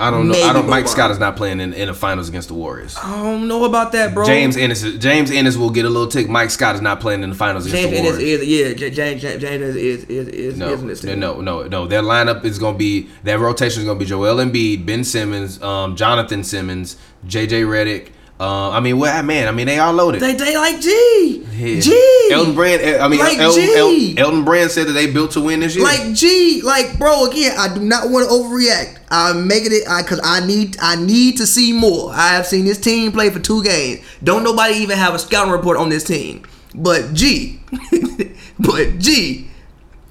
I 0.00 0.10
don't 0.10 0.26
know. 0.26 0.32
Maybe 0.32 0.42
I 0.42 0.52
don't. 0.52 0.68
Mike 0.68 0.88
Scott 0.88 1.12
is 1.12 1.20
not 1.20 1.36
playing 1.36 1.60
in, 1.60 1.72
in 1.72 1.86
the 1.86 1.94
finals 1.94 2.28
against 2.28 2.48
the 2.48 2.54
Warriors. 2.54 2.96
I 2.96 3.22
don't 3.22 3.46
know 3.46 3.64
about 3.64 3.92
that, 3.92 4.12
bro. 4.12 4.26
James 4.26 4.56
Ennis. 4.56 4.82
James 4.98 5.30
Ennis 5.30 5.56
will 5.56 5.70
get 5.70 5.84
a 5.84 5.88
little 5.88 6.08
tick. 6.08 6.28
Mike 6.28 6.50
Scott 6.50 6.74
is 6.74 6.80
not 6.80 6.98
playing 7.00 7.22
in 7.22 7.30
the 7.30 7.36
finals 7.36 7.66
against 7.66 7.82
James 7.82 7.92
the 7.92 7.98
Ennis 7.98 8.12
Warriors. 8.18 8.40
is 8.40 8.80
yeah. 8.80 8.88
James 8.88 9.22
James 9.22 9.40
James 9.40 9.62
is 9.62 9.76
is 9.76 10.04
is 10.04 10.28
is, 10.28 10.58
no, 10.58 10.68
is 10.70 10.80
in 10.82 10.88
this 10.88 11.00
team. 11.02 11.20
no, 11.20 11.40
no, 11.40 11.62
no. 11.68 11.86
Their 11.86 12.02
lineup 12.02 12.44
is 12.44 12.58
going 12.58 12.74
to 12.74 12.78
be 12.78 13.08
that 13.22 13.38
rotation 13.38 13.80
is 13.80 13.86
going 13.86 13.98
to 13.98 14.04
be 14.04 14.08
Joel 14.08 14.36
Embiid, 14.36 14.84
Ben 14.86 15.04
Simmons, 15.04 15.62
um, 15.62 15.94
Jonathan 15.94 16.42
Simmons, 16.42 16.96
JJ 17.26 17.64
Redick. 17.64 18.08
Uh, 18.40 18.70
I 18.70 18.80
mean, 18.80 18.98
well, 18.98 19.22
man, 19.22 19.48
I 19.48 19.50
mean, 19.52 19.66
they 19.66 19.78
all 19.78 19.92
loaded. 19.92 20.22
They 20.22 20.32
they 20.32 20.56
like 20.56 20.80
G 20.80 21.44
Yeah. 21.52 21.78
G 21.78 22.30
Elton 22.32 22.54
Brand. 22.54 22.80
I 23.02 23.06
mean, 23.06 23.20
Like 23.20 23.36
El, 23.36 23.52
G. 23.52 24.16
El, 24.16 24.24
Elton 24.24 24.44
Brand 24.46 24.70
said 24.70 24.86
that 24.86 24.92
they 24.94 25.12
built 25.12 25.32
to 25.32 25.42
win 25.42 25.60
this 25.60 25.76
year. 25.76 25.84
like 25.84 26.14
G 26.14 26.62
like 26.62 26.98
bro. 26.98 27.26
Again, 27.26 27.54
I 27.58 27.74
do 27.74 27.82
not 27.82 28.08
want 28.08 28.26
to 28.26 28.34
overreact. 28.34 28.98
I'm 29.10 29.46
making 29.46 29.72
it 29.72 29.86
I 29.86 30.00
because 30.00 30.20
I 30.24 30.40
need 30.46 30.78
I 30.80 30.96
need 30.96 31.36
to 31.36 31.46
see 31.46 31.74
more. 31.74 32.12
I 32.14 32.28
have 32.28 32.46
seen 32.46 32.64
this 32.64 32.78
team 32.80 33.12
play 33.12 33.28
for 33.28 33.40
two 33.40 33.62
games. 33.62 34.00
Don't 34.24 34.42
nobody 34.42 34.76
even 34.76 34.96
have 34.96 35.14
a 35.14 35.18
scouting 35.18 35.52
report 35.52 35.76
on 35.76 35.90
this 35.90 36.04
team. 36.04 36.46
But 36.74 37.12
G, 37.12 37.60
but 38.58 38.98
G, 38.98 39.48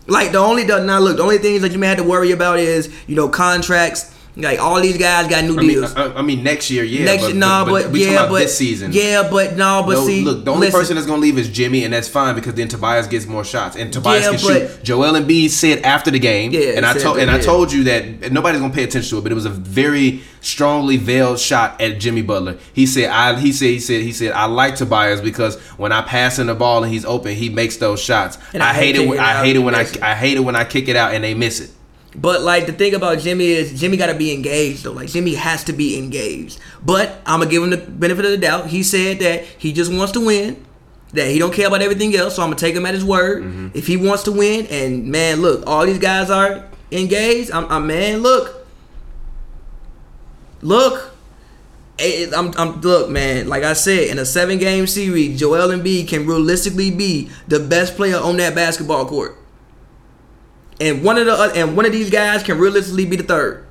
like 0.05 0.33
the 0.33 0.37
only 0.37 0.65
the, 0.65 0.83
now 0.83 0.99
look 0.99 1.17
the 1.17 1.23
only 1.23 1.39
things 1.39 1.63
that 1.63 1.71
you 1.71 1.79
may 1.79 1.87
have 1.87 1.97
to 1.97 2.03
worry 2.03 2.29
about 2.29 2.59
is 2.59 2.93
you 3.07 3.15
know 3.15 3.27
contracts. 3.27 4.13
Like 4.35 4.59
all 4.59 4.79
these 4.79 4.97
guys 4.97 5.27
got 5.27 5.43
new 5.43 5.57
I 5.57 5.61
mean, 5.61 5.67
deals. 5.67 5.95
I, 5.95 6.13
I 6.13 6.21
mean, 6.21 6.43
next 6.43 6.69
year, 6.71 6.83
yeah. 6.83 7.05
Next 7.05 7.23
but, 7.23 7.35
nah, 7.35 7.65
but, 7.65 7.89
we 7.91 7.99
talking 7.99 8.01
yeah, 8.01 8.13
about 8.19 8.29
but 8.29 8.39
this 8.39 8.57
season. 8.57 8.91
Yeah, 8.93 9.27
but 9.29 9.57
no, 9.57 9.83
but 9.85 9.93
No, 9.93 10.05
see, 10.07 10.23
look, 10.23 10.45
the 10.45 10.51
only 10.51 10.67
listen, 10.67 10.79
person 10.79 10.95
that's 10.95 11.07
gonna 11.07 11.21
leave 11.21 11.37
is 11.37 11.49
Jimmy, 11.49 11.83
and 11.83 11.93
that's 11.93 12.07
fine 12.07 12.35
because 12.35 12.53
then 12.53 12.67
Tobias 12.67 13.07
gets 13.07 13.25
more 13.25 13.43
shots, 13.43 13.75
and 13.75 13.91
Tobias 13.91 14.23
Yeah, 14.25 14.37
can 14.37 14.39
but- 14.41 14.71
shoot. 14.71 14.83
Joel 14.83 15.13
Embiid 15.13 15.49
said 15.49 15.79
after 15.83 16.09
the 16.11 16.19
game, 16.19 16.51
Yeah, 16.51 16.77
and 16.77 16.85
I 16.85 16.93
told 16.93 17.17
and 17.19 17.29
I 17.29 17.39
told 17.39 17.73
you 17.73 17.83
that 17.85 18.31
nobody's 18.31 18.61
gonna 18.61 18.73
pay 18.73 18.83
attention 18.83 19.09
to 19.09 19.17
it, 19.17 19.21
but 19.23 19.31
it 19.31 19.35
was 19.35 19.45
a 19.45 19.49
very 19.49 20.21
strongly 20.41 20.95
veiled 20.95 21.37
shot 21.39 21.81
at 21.81 21.99
Jimmy 21.99 22.21
Butler. 22.21 22.57
He 22.73 22.85
said, 22.85 23.09
I 23.09 23.37
he 23.39 23.51
said 23.51 23.65
he 23.69 23.79
said 23.79 24.01
he 24.03 24.13
said 24.13 24.31
I 24.31 24.45
like 24.45 24.75
Tobias 24.75 25.19
because 25.21 25.59
when 25.77 25.91
I 25.91 26.01
pass 26.01 26.39
in 26.39 26.47
the 26.47 26.55
ball 26.55 26.83
and 26.83 26.93
he's 26.93 27.03
open, 27.03 27.35
he 27.35 27.49
makes 27.49 27.77
those 27.77 27.99
shots. 28.01 28.37
And 28.53 28.63
I, 28.63 28.69
I 28.69 28.73
hate 28.73 28.95
hate 28.95 29.05
it. 29.05 29.09
When, 29.09 29.19
I 29.19 29.43
hate 29.43 29.55
it 29.55 29.59
when 29.59 29.75
I. 29.75 29.85
I 30.01 30.15
hate 30.15 30.37
it 30.37 30.41
when 30.41 30.55
I 30.55 30.63
kick 30.63 30.87
it 30.87 30.95
out 30.95 31.13
and 31.13 31.23
they 31.23 31.33
miss 31.33 31.59
it. 31.59 31.71
But 32.15 32.41
like 32.41 32.65
the 32.65 32.73
thing 32.73 32.95
about 32.95 33.19
Jimmy 33.19 33.47
is 33.47 33.79
Jimmy 33.79 33.95
got 33.95 34.07
to 34.07 34.15
be 34.15 34.33
engaged 34.33 34.83
though. 34.83 34.91
Like 34.91 35.09
Jimmy 35.09 35.35
has 35.35 35.63
to 35.65 35.73
be 35.73 35.97
engaged. 35.97 36.59
But 36.83 37.21
I'm 37.25 37.39
gonna 37.39 37.51
give 37.51 37.61
him 37.61 37.69
the 37.69 37.77
benefit 37.77 38.25
of 38.25 38.31
the 38.31 38.37
doubt. 38.37 38.67
He 38.67 38.81
said 38.81 39.19
that 39.19 39.43
he 39.43 39.73
just 39.73 39.93
wants 39.93 40.13
to 40.13 40.25
win. 40.25 40.65
That 41.13 41.27
he 41.27 41.39
don't 41.39 41.53
care 41.53 41.67
about 41.67 41.81
everything 41.81 42.15
else. 42.15 42.35
So 42.35 42.41
I'm 42.41 42.49
gonna 42.49 42.59
take 42.59 42.75
him 42.75 42.85
at 42.85 42.93
his 42.93 43.05
word. 43.05 43.43
Mm-hmm. 43.43 43.67
If 43.75 43.85
he 43.85 43.97
wants 43.97 44.23
to 44.23 44.31
win, 44.31 44.65
and 44.67 45.07
man, 45.07 45.41
look, 45.41 45.65
all 45.67 45.85
these 45.85 45.99
guys 45.99 46.29
are 46.31 46.67
engaged. 46.91 47.51
I'm, 47.51 47.65
I'm 47.71 47.87
man, 47.87 48.21
look, 48.21 48.67
look. 50.61 51.13
I'm, 52.01 52.53
I'm 52.57 52.79
look, 52.79 53.09
man. 53.09 53.49
Like 53.49 53.63
I 53.63 53.73
said, 53.73 54.07
in 54.07 54.19
a 54.19 54.25
seven 54.25 54.57
game 54.57 54.87
series, 54.87 55.37
Joel 55.37 55.67
Embiid 55.67 56.07
can 56.07 56.25
realistically 56.25 56.91
be 56.91 57.29
the 57.49 57.59
best 57.59 57.97
player 57.97 58.17
on 58.17 58.37
that 58.37 58.55
basketball 58.55 59.05
court 59.05 59.38
and 60.79 61.03
one 61.03 61.17
of 61.17 61.25
the 61.25 61.33
oth- 61.33 61.55
and 61.57 61.75
one 61.75 61.85
of 61.85 61.91
these 61.91 62.09
guys 62.09 62.43
can 62.43 62.57
realistically 62.57 63.05
be 63.05 63.15
the 63.15 63.23
third. 63.23 63.65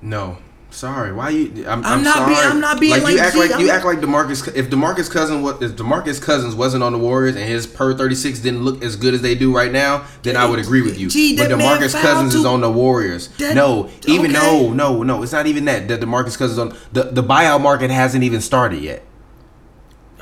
No. 0.00 0.38
Sorry, 0.70 1.12
why 1.12 1.28
you? 1.28 1.66
I'm, 1.68 1.84
I'm 1.84 1.98
I'm, 1.98 2.02
not 2.02 2.14
sorry. 2.16 2.34
being- 2.34 2.46
I'm 2.46 2.60
not 2.60 2.80
being 2.80 3.02
like, 3.02 3.12
you 3.14 3.18
act 3.20 3.34
G, 3.34 3.40
like 3.40 3.50
you 3.60 3.70
I'm 3.70 3.76
act 3.76 3.84
like 3.84 3.98
Demarcus. 3.98 4.56
If 4.56 4.70
Demarcus 4.70 5.10
Cousins 5.10 5.42
was 5.44 5.60
if 5.60 5.72
Demarcus 5.76 6.20
Cousins 6.20 6.54
wasn't 6.54 6.82
on 6.82 6.92
the 6.92 6.98
Warriors 6.98 7.36
and 7.36 7.44
his 7.44 7.66
per 7.66 7.94
36 7.94 8.38
didn't 8.38 8.62
look 8.64 8.82
as 8.82 8.96
good 8.96 9.12
as 9.12 9.20
they 9.20 9.34
do 9.34 9.54
right 9.54 9.70
now, 9.70 10.06
then 10.22 10.34
I 10.34 10.46
would 10.48 10.58
agree 10.58 10.80
with 10.80 10.98
you. 10.98 11.10
G, 11.10 11.36
but 11.36 11.50
Demarcus 11.50 11.92
Cousins 12.00 12.34
is 12.34 12.46
on 12.46 12.62
the 12.62 12.72
Warriors. 12.72 13.28
That- 13.36 13.54
no, 13.54 13.90
even 14.06 14.30
okay. 14.34 14.40
no, 14.40 14.72
no, 14.72 15.02
no. 15.02 15.22
It's 15.22 15.32
not 15.32 15.46
even 15.46 15.66
that. 15.66 15.88
That 15.88 16.00
Demarcus 16.00 16.38
Cousins 16.38 16.58
on 16.58 16.74
the 16.90 17.02
the 17.04 17.22
buyout 17.22 17.60
market 17.60 17.90
hasn't 17.90 18.24
even 18.24 18.40
started 18.40 18.82
yet. 18.82 19.02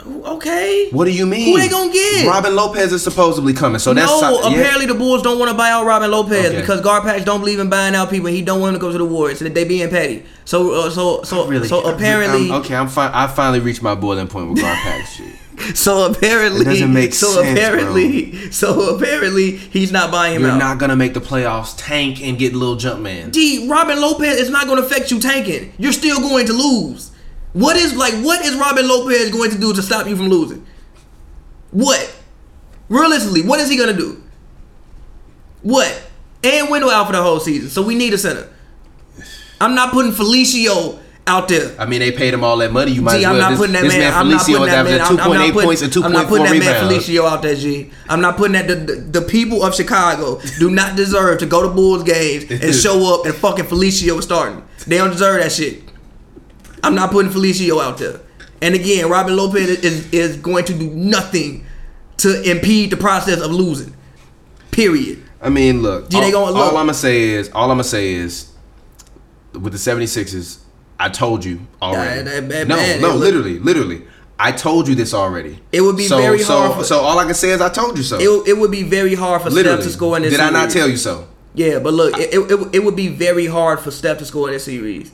Okay. 0.06 0.88
What 0.90 1.04
do 1.04 1.10
you 1.10 1.26
mean? 1.26 1.52
Who 1.54 1.58
they 1.60 1.68
gonna 1.68 1.92
get? 1.92 2.26
Robin 2.26 2.54
Lopez 2.54 2.92
is 2.92 3.02
supposedly 3.02 3.52
coming. 3.52 3.78
So 3.78 3.92
that's 3.94 4.10
no, 4.20 4.40
yeah. 4.48 4.48
apparently 4.60 4.86
the 4.86 4.94
Bulls 4.94 5.22
don't 5.22 5.38
want 5.38 5.50
to 5.50 5.56
buy 5.56 5.70
out 5.70 5.84
Robin 5.86 6.10
Lopez 6.10 6.46
Okay. 6.46 6.60
because 6.60 6.80
Garpax 6.80 7.24
don't 7.24 7.40
believe 7.40 7.58
in 7.58 7.68
buying 7.68 7.94
out 7.94 8.10
people. 8.10 8.28
and 8.28 8.36
He 8.36 8.42
don't 8.42 8.60
want 8.60 8.74
to 8.74 8.80
go 8.80 8.90
to 8.92 8.98
the 8.98 9.04
Warriors. 9.04 9.38
So 9.38 9.48
they 9.48 9.64
being 9.64 9.88
petty. 9.90 10.24
So 10.44 10.72
uh, 10.72 10.90
so 10.90 11.22
so 11.22 11.46
Really? 11.46 11.68
so 11.68 11.82
apparently 11.92 12.50
I'm- 12.50 12.60
okay, 12.62 12.74
I'm 12.76 12.88
fine. 12.88 13.10
I 13.12 13.26
finally 13.26 13.60
reached 13.60 13.82
my 13.82 13.94
boiling 13.94 14.28
point 14.28 14.50
with 14.50 14.58
Garpax 14.62 15.06
shit. 15.16 15.34
so 15.76 16.10
apparently 16.10 16.62
It 16.62 16.64
doesn't 16.64 16.92
make 16.94 17.12
so 17.12 17.26
sense, 17.42 17.50
apparently 17.58 18.50
so 18.50 18.96
apparently 18.96 19.56
he's 19.56 19.92
not 19.92 20.10
buying 20.10 20.36
him 20.36 20.42
out. 20.44 20.46
You're 20.46 20.54
out. 20.54 20.58
not 20.58 20.78
gonna 20.78 20.96
make 20.96 21.12
the 21.14 21.20
playoffs, 21.20 21.74
tank 21.76 22.22
and 22.22 22.38
get 22.38 22.54
little 22.54 22.76
jump 22.76 23.00
man. 23.02 23.30
D 23.30 23.68
Robin 23.68 24.00
Lopez 24.00 24.38
is 24.38 24.48
not 24.50 24.64
to 24.64 24.72
affect 24.74 25.10
you 25.10 25.20
tanking. 25.20 25.72
You're 25.78 25.92
still 25.92 26.18
going 26.20 26.46
to 26.46 26.52
lose. 26.54 27.10
What 27.52 27.76
is 27.76 27.96
like 27.96 28.14
what 28.24 28.44
is 28.44 28.54
Robin 28.56 28.86
Lopez 28.86 29.30
going 29.30 29.50
to 29.50 29.58
do 29.58 29.72
to 29.72 29.82
stop 29.82 30.06
you 30.06 30.16
from 30.16 30.28
losing? 30.28 30.66
What? 31.70 32.14
Realistically, 32.88 33.42
what 33.42 33.60
is 33.60 33.68
he 33.68 33.76
going 33.76 33.94
to 33.94 34.00
do? 34.00 34.22
What? 35.62 36.02
And 36.42 36.70
Wendell 36.70 36.90
out 36.90 37.06
for 37.06 37.12
the 37.12 37.22
whole 37.22 37.40
season, 37.40 37.68
so 37.68 37.82
we 37.82 37.94
need 37.94 38.14
a 38.14 38.18
center. 38.18 38.48
I'm 39.60 39.74
not 39.74 39.92
putting 39.92 40.12
Felicio 40.12 40.98
out 41.26 41.48
there. 41.48 41.78
I 41.78 41.86
mean, 41.86 42.00
they 42.00 42.12
paid 42.12 42.32
him 42.32 42.42
all 42.42 42.56
that 42.58 42.72
money. 42.72 42.92
You 42.92 43.02
might 43.02 43.18
G, 43.18 43.24
as 43.24 43.30
I'm 43.30 43.38
not 43.38 43.50
this, 43.50 43.58
putting 43.58 43.72
that 43.74 43.84
man. 43.84 43.98
man 43.98 44.14
I'm 44.14 44.28
not 44.30 44.46
putting 44.46 44.66
that 44.66 44.84
man. 44.84 45.00
I'm, 45.00 45.08
I'm 45.10 45.16
not 45.16 45.26
2.8 45.28 45.52
putting, 45.52 45.66
points 45.66 45.82
and 45.82 46.04
I'm 46.04 46.12
not 46.12 46.28
putting 46.28 46.44
that 46.46 46.58
man. 46.58 46.90
Felicio 46.90 47.28
out 47.28 47.42
there. 47.42 47.54
G. 47.54 47.90
I'm 48.08 48.20
not 48.20 48.36
putting 48.36 48.52
that. 48.54 48.68
The, 48.68 48.74
the, 48.76 49.20
the 49.20 49.22
people 49.22 49.62
of 49.62 49.74
Chicago 49.74 50.40
do 50.58 50.70
not 50.70 50.96
deserve 50.96 51.40
to 51.40 51.46
go 51.46 51.62
to 51.62 51.68
Bulls 51.68 52.04
games 52.04 52.50
and 52.50 52.74
show 52.74 53.14
up 53.14 53.26
and 53.26 53.34
fucking 53.34 53.66
Felicio 53.66 54.22
starting. 54.22 54.64
They 54.86 54.96
don't 54.96 55.10
deserve 55.10 55.42
that 55.42 55.52
shit. 55.52 55.89
I'm 56.82 56.94
not 56.94 57.10
putting 57.10 57.30
Felicio 57.30 57.82
out 57.82 57.98
there. 57.98 58.20
And 58.62 58.74
again, 58.74 59.08
Robin 59.08 59.36
Lopez 59.36 59.68
is, 59.84 60.12
is 60.12 60.36
going 60.36 60.64
to 60.66 60.74
do 60.74 60.90
nothing 60.90 61.64
to 62.18 62.42
impede 62.50 62.90
the 62.90 62.96
process 62.96 63.40
of 63.40 63.50
losing. 63.50 63.94
Period. 64.70 65.22
I 65.40 65.48
mean, 65.48 65.82
look. 65.82 66.12
All, 66.14 66.56
all 66.56 66.66
I'm 66.68 66.74
gonna 66.74 66.94
say 66.94 67.30
is, 67.30 67.50
all 67.54 67.64
I'm 67.70 67.78
gonna 67.78 67.84
say 67.84 68.12
is, 68.12 68.50
with 69.52 69.72
the 69.72 69.78
76ers, 69.78 70.58
I 70.98 71.08
told 71.08 71.44
you 71.44 71.60
already. 71.80 72.22
That- 72.22 72.48
that- 72.50 72.68
that 72.68 73.00
no, 73.00 73.08
no, 73.08 73.16
literally, 73.16 73.58
literally, 73.58 74.02
I 74.38 74.52
told 74.52 74.86
you 74.86 74.94
this 74.94 75.14
already. 75.14 75.58
It 75.72 75.80
would 75.80 75.96
be 75.96 76.06
so, 76.06 76.18
very 76.18 76.40
so, 76.40 76.58
hard 76.58 76.78
for- 76.78 76.84
So 76.84 77.00
all 77.00 77.18
I 77.18 77.24
can 77.24 77.34
say 77.34 77.50
is, 77.50 77.60
I 77.62 77.70
told 77.70 77.96
you 77.96 78.02
so. 78.04 78.18
It, 78.18 78.48
it 78.48 78.58
would 78.58 78.70
be 78.70 78.82
very 78.82 79.14
hard 79.14 79.42
for 79.42 79.50
literally, 79.50 79.78
Steph 79.80 79.86
to 79.90 79.92
score 79.96 80.16
in 80.16 80.22
this 80.22 80.32
did 80.32 80.38
series. 80.38 80.54
I 80.54 80.60
not 80.62 80.70
tell 80.70 80.88
you 80.88 80.96
so? 80.98 81.26
Yeah, 81.54 81.78
but 81.78 81.94
look, 81.94 82.18
it, 82.18 82.34
it, 82.34 82.38
it, 82.50 82.74
it 82.76 82.84
would 82.84 82.96
be 82.96 83.08
very 83.08 83.46
hard 83.46 83.80
for 83.80 83.90
Steph 83.90 84.18
to 84.18 84.24
score 84.26 84.48
in 84.48 84.54
this 84.54 84.64
series. 84.64 85.10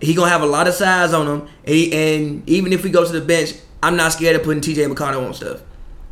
He 0.00 0.14
gonna 0.14 0.30
have 0.30 0.42
a 0.42 0.46
lot 0.46 0.66
of 0.66 0.74
size 0.74 1.12
on 1.12 1.26
him, 1.26 1.48
and, 1.64 1.74
he, 1.74 1.92
and 1.92 2.48
even 2.48 2.72
if 2.72 2.82
we 2.82 2.90
go 2.90 3.04
to 3.04 3.12
the 3.12 3.20
bench, 3.20 3.52
I'm 3.82 3.96
not 3.96 4.12
scared 4.12 4.36
of 4.36 4.42
putting 4.42 4.62
T.J. 4.62 4.84
McConnell 4.86 5.26
on 5.26 5.34
stuff. 5.34 5.60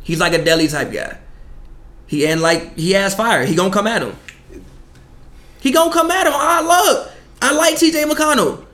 He's 0.03 0.19
like 0.19 0.33
a 0.33 0.39
Delly 0.39 0.71
type 0.71 0.91
guy. 0.91 1.17
He 2.07 2.25
and 2.25 2.41
like 2.41 2.75
he 2.77 2.91
has 2.91 3.13
fire. 3.15 3.45
He 3.45 3.55
gonna 3.55 3.73
come 3.73 3.87
at 3.87 4.01
him. 4.01 4.15
He 5.59 5.71
gonna 5.71 5.91
come 5.91 6.09
at 6.11 6.25
him. 6.25 6.33
I 6.35 6.61
look. 6.61 7.11
I 7.41 7.53
like 7.53 7.77
T.J. 7.77 8.05
McConnell. 8.05 8.65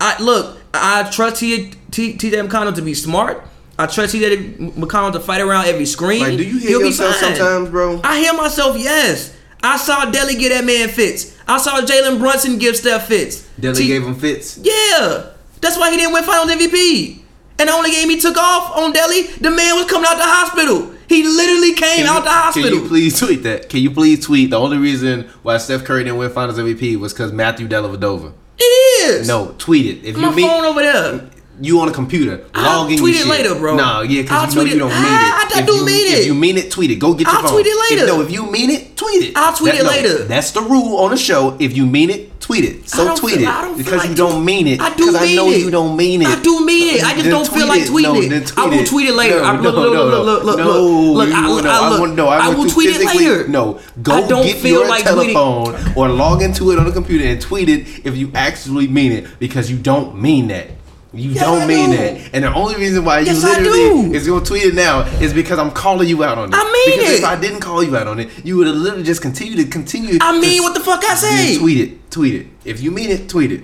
I 0.00 0.22
look. 0.22 0.58
I 0.74 1.10
trust 1.10 1.40
T.J. 1.40 1.70
McConnell 1.92 2.74
to 2.74 2.82
be 2.82 2.94
smart. 2.94 3.42
I 3.78 3.86
trust 3.86 4.12
T.J. 4.12 4.36
McConnell 4.58 5.12
to 5.12 5.20
fight 5.20 5.40
around 5.40 5.66
every 5.66 5.86
screen. 5.86 6.20
Like, 6.20 6.36
do 6.36 6.44
you 6.44 6.58
hear 6.58 6.70
He'll 6.70 6.86
yourself 6.86 7.16
sometimes, 7.16 7.70
bro? 7.70 8.00
I 8.04 8.20
hear 8.20 8.32
myself, 8.32 8.78
yes. 8.78 9.36
I 9.62 9.76
saw 9.76 10.10
Delly 10.10 10.38
get 10.38 10.50
that 10.50 10.64
man 10.64 10.88
fits. 10.88 11.35
I 11.48 11.58
saw 11.58 11.80
Jalen 11.80 12.18
Brunson 12.18 12.58
give 12.58 12.76
Steph 12.76 13.06
fits. 13.08 13.48
Delly 13.60 13.76
T- 13.78 13.86
gave 13.86 14.04
him 14.04 14.14
fits. 14.14 14.58
Yeah. 14.62 15.30
That's 15.60 15.78
why 15.78 15.90
he 15.90 15.96
didn't 15.96 16.12
win 16.12 16.24
finals 16.24 16.50
MVP. 16.50 17.20
And 17.58 17.68
the 17.68 17.72
only 17.72 17.90
game 17.90 18.10
he 18.10 18.20
took 18.20 18.36
off 18.36 18.76
on 18.76 18.92
Delly, 18.92 19.34
the 19.38 19.50
man 19.50 19.76
was 19.76 19.86
coming 19.86 20.06
out 20.08 20.16
the 20.18 20.24
hospital. 20.24 20.92
He 21.08 21.22
literally 21.22 21.72
came 21.74 22.04
Can 22.04 22.06
out 22.08 22.18
you, 22.18 22.24
the 22.24 22.30
hospital. 22.30 22.70
Can 22.70 22.82
you 22.82 22.88
please 22.88 23.18
tweet 23.24 23.42
that? 23.44 23.68
Can 23.68 23.80
you 23.80 23.90
please 23.92 24.24
tweet? 24.26 24.50
The 24.50 24.58
only 24.58 24.76
reason 24.78 25.28
why 25.42 25.56
Steph 25.58 25.84
Curry 25.84 26.04
didn't 26.04 26.18
win 26.18 26.30
Finals 26.30 26.58
MVP 26.58 26.96
was 26.98 27.12
because 27.12 27.32
Matthew 27.32 27.68
Dellavedova. 27.68 28.32
it 28.58 28.62
is. 29.08 29.28
No, 29.28 29.54
tweet 29.58 29.86
it. 29.98 30.04
If 30.04 30.16
My 30.16 30.30
you 30.30 30.36
meet, 30.36 30.46
phone 30.46 30.64
over 30.64 30.82
there. 30.82 31.30
You 31.60 31.80
on 31.80 31.88
a 31.88 31.92
computer, 31.92 32.44
I'll 32.54 32.86
tweet 32.86 33.14
it 33.14 33.18
shit. 33.18 33.26
later, 33.28 33.54
bro. 33.54 33.76
No, 33.76 34.02
yeah, 34.02 34.22
because 34.22 34.54
you 34.54 34.60
know 34.64 34.66
you 34.66 34.78
don't 34.78 34.88
mean 34.90 35.04
I- 35.04 35.46
it. 35.50 35.56
I 35.56 35.60
If 35.60 35.66
do 35.66 35.72
you, 35.74 35.86
mean 35.86 36.06
If 36.12 36.18
it. 36.20 36.26
you 36.26 36.34
mean 36.34 36.58
it, 36.58 36.70
tweet 36.70 36.90
it. 36.90 36.96
Go 36.96 37.14
get 37.14 37.26
your 37.26 37.36
I'll 37.36 37.42
phone. 37.44 37.52
tweet 37.52 37.66
it 37.66 37.70
If- 37.70 37.90
later. 37.90 38.06
no, 38.06 38.20
if 38.20 38.30
you 38.30 38.50
mean 38.50 38.70
it, 38.70 38.96
tweet 38.96 39.22
it. 39.24 39.32
I'll 39.36 39.54
tweet 39.56 39.74
it 39.74 39.82
no, 39.84 39.88
later. 39.88 40.24
That's 40.24 40.50
the 40.50 40.60
rule 40.60 40.98
on 40.98 41.10
the 41.12 41.16
show. 41.16 41.56
If 41.58 41.74
you 41.76 41.86
mean 41.86 42.10
it, 42.10 42.38
tweet 42.40 42.64
it. 42.64 42.88
So 42.90 43.16
tweet 43.16 43.36
feel- 43.36 43.44
it 43.44 43.48
I 43.48 43.72
because 43.74 44.00
like 44.00 44.08
you 44.10 44.14
don't 44.14 44.44
mean 44.44 44.66
it. 44.66 44.80
I 44.80 44.90
do 44.90 45.06
Because 45.06 45.14
I 45.16 45.26
mean 45.26 45.36
know 45.36 45.50
it. 45.50 45.58
you 45.60 45.70
don't 45.70 45.96
mean 45.96 46.22
it. 46.22 46.28
I 46.28 46.42
do 46.42 46.64
mean 46.66 46.96
it. 46.96 47.04
I 47.04 47.12
just 47.12 47.22
Then 47.24 47.32
don't 47.32 47.48
feel 47.48 47.66
like 47.68 47.82
tweeting 47.82 48.28
no, 48.30 48.36
it. 48.36 48.52
I 48.58 48.66
will 48.66 48.84
tweet 48.84 49.08
it 49.08 49.14
later. 49.14 49.40
No, 49.40 49.52
no, 49.56 49.62
look, 49.62 49.74
no, 49.74 49.80
look, 49.80 49.94
no, 49.94 50.18
look, 50.24 50.44
look, 50.44 50.44
look, 50.44 50.58
no, 50.58 50.82
look. 51.12 51.28
I- 51.28 51.40
no, 51.40 51.70
I- 51.70 51.78
I 51.78 51.98
look, 51.98 52.10
no. 52.14 52.28
I, 52.28 52.38
I 52.46 52.48
will 52.54 52.68
tweet 52.68 52.90
it 52.90 53.04
later. 53.06 53.48
No, 53.48 53.80
go 54.02 54.26
get 54.44 54.62
your 54.62 54.86
like 54.86 55.04
telephone 55.04 55.74
or 55.96 56.08
log 56.08 56.42
into 56.42 56.70
it 56.72 56.78
on 56.78 56.84
the 56.84 56.92
computer 56.92 57.24
and 57.24 57.40
tweet 57.40 57.68
it 57.70 57.86
if 58.04 58.16
you 58.16 58.30
actually 58.34 58.88
mean 58.88 59.12
it 59.12 59.38
because 59.38 59.70
you 59.70 59.78
don't 59.78 60.20
mean 60.20 60.48
that. 60.48 60.70
You 61.16 61.30
Yes, 61.30 61.44
don't 61.44 61.62
I 61.62 61.66
mean 61.66 61.90
do. 61.90 61.96
that. 61.96 62.30
And 62.34 62.44
the 62.44 62.52
only 62.54 62.76
reason 62.76 63.04
why 63.04 63.20
you 63.20 63.26
Yes, 63.26 63.42
I 63.44 63.58
literally 63.60 64.14
is 64.14 64.26
gonna 64.28 64.44
tweet 64.44 64.64
it 64.64 64.74
now 64.74 65.00
is 65.20 65.32
because 65.32 65.58
I'm 65.58 65.70
calling 65.70 66.08
you 66.08 66.22
out 66.24 66.38
on 66.38 66.50
it. 66.52 66.54
I 66.56 66.64
mean 66.64 66.98
because 66.98 67.12
it. 67.14 67.18
if 67.20 67.24
I 67.24 67.40
didn't 67.40 67.60
call 67.60 67.82
you 67.82 67.96
out 67.96 68.06
on 68.06 68.20
it, 68.20 68.28
you 68.44 68.56
would 68.58 68.66
have 68.66 68.76
literally 68.76 69.04
just 69.04 69.22
continue 69.22 69.56
to 69.56 69.64
continue. 69.70 70.18
I 70.20 70.38
mean 70.38 70.62
what 70.62 70.74
the 70.74 70.80
fuck 70.80 71.02
I 71.04 71.14
say. 71.14 71.58
Tweet 71.58 71.80
it. 71.80 72.10
Tweet 72.10 72.34
it. 72.34 72.46
If 72.64 72.82
you 72.82 72.90
mean 72.90 73.10
it, 73.10 73.28
tweet 73.28 73.52
it. 73.52 73.62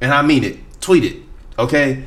And 0.00 0.12
I 0.12 0.22
mean 0.22 0.44
it. 0.44 0.58
Tweet 0.80 1.04
it. 1.04 1.16
Okay? 1.58 2.04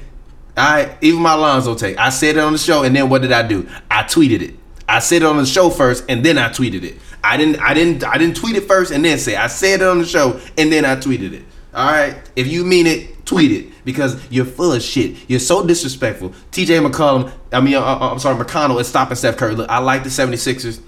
I 0.56 0.98
even 1.02 1.22
my 1.22 1.34
Lonzo 1.36 1.76
take. 1.76 1.98
I 1.98 2.10
said 2.10 2.36
it 2.38 2.40
on 2.40 2.52
the 2.54 2.58
show, 2.58 2.84
and 2.84 2.96
then 2.96 3.10
what 3.10 3.22
did 3.22 3.32
I 3.32 3.48
do? 3.48 3.68
I 3.92 4.04
tweeted 4.04 4.42
it. 4.42 4.56
I 4.90 5.00
said 5.00 5.18
it 5.22 5.26
on 5.26 5.38
the 5.38 5.46
show 5.46 5.70
first, 5.70 6.06
and 6.10 6.24
then 6.26 6.38
I 6.38 6.50
tweeted 6.50 6.84
it. 6.84 6.96
I 7.24 7.38
didn't. 7.38 7.60
I 7.60 7.74
didn't. 7.74 8.04
I 8.04 8.18
didn't 8.18 8.38
tweet 8.38 8.56
it 8.56 8.64
first, 8.68 8.92
and 8.92 9.06
then 9.06 9.20
say 9.20 9.36
I 9.36 9.48
said 9.48 9.82
it 9.82 9.88
on 9.88 10.00
the 10.00 10.06
show, 10.06 10.40
and 10.58 10.72
then 10.72 10.84
I 10.86 10.96
tweeted 10.96 11.34
it. 11.34 11.44
All 11.74 11.92
right. 11.92 12.16
If 12.36 12.48
you 12.48 12.64
mean 12.64 12.88
it, 12.88 13.10
tweet 13.28 13.52
it 13.52 13.86
because 13.86 14.18
you're 14.32 14.46
full 14.46 14.72
of 14.74 14.82
shit. 14.82 15.18
You're 15.30 15.40
so 15.40 15.66
disrespectful. 15.68 16.34
T.J. 16.52 16.80
McCollum. 16.80 17.32
I 17.52 17.60
mean, 17.62 17.76
uh, 17.76 17.82
uh, 17.82 18.10
I'm 18.12 18.20
sorry, 18.20 18.44
McConnell 18.44 18.80
is 18.82 18.88
stopping 18.88 19.16
Steph 19.16 19.38
Curry. 19.38 19.54
Look, 19.54 19.70
I 19.70 19.78
like 19.80 20.04
the 20.04 20.10
76ers. 20.10 20.80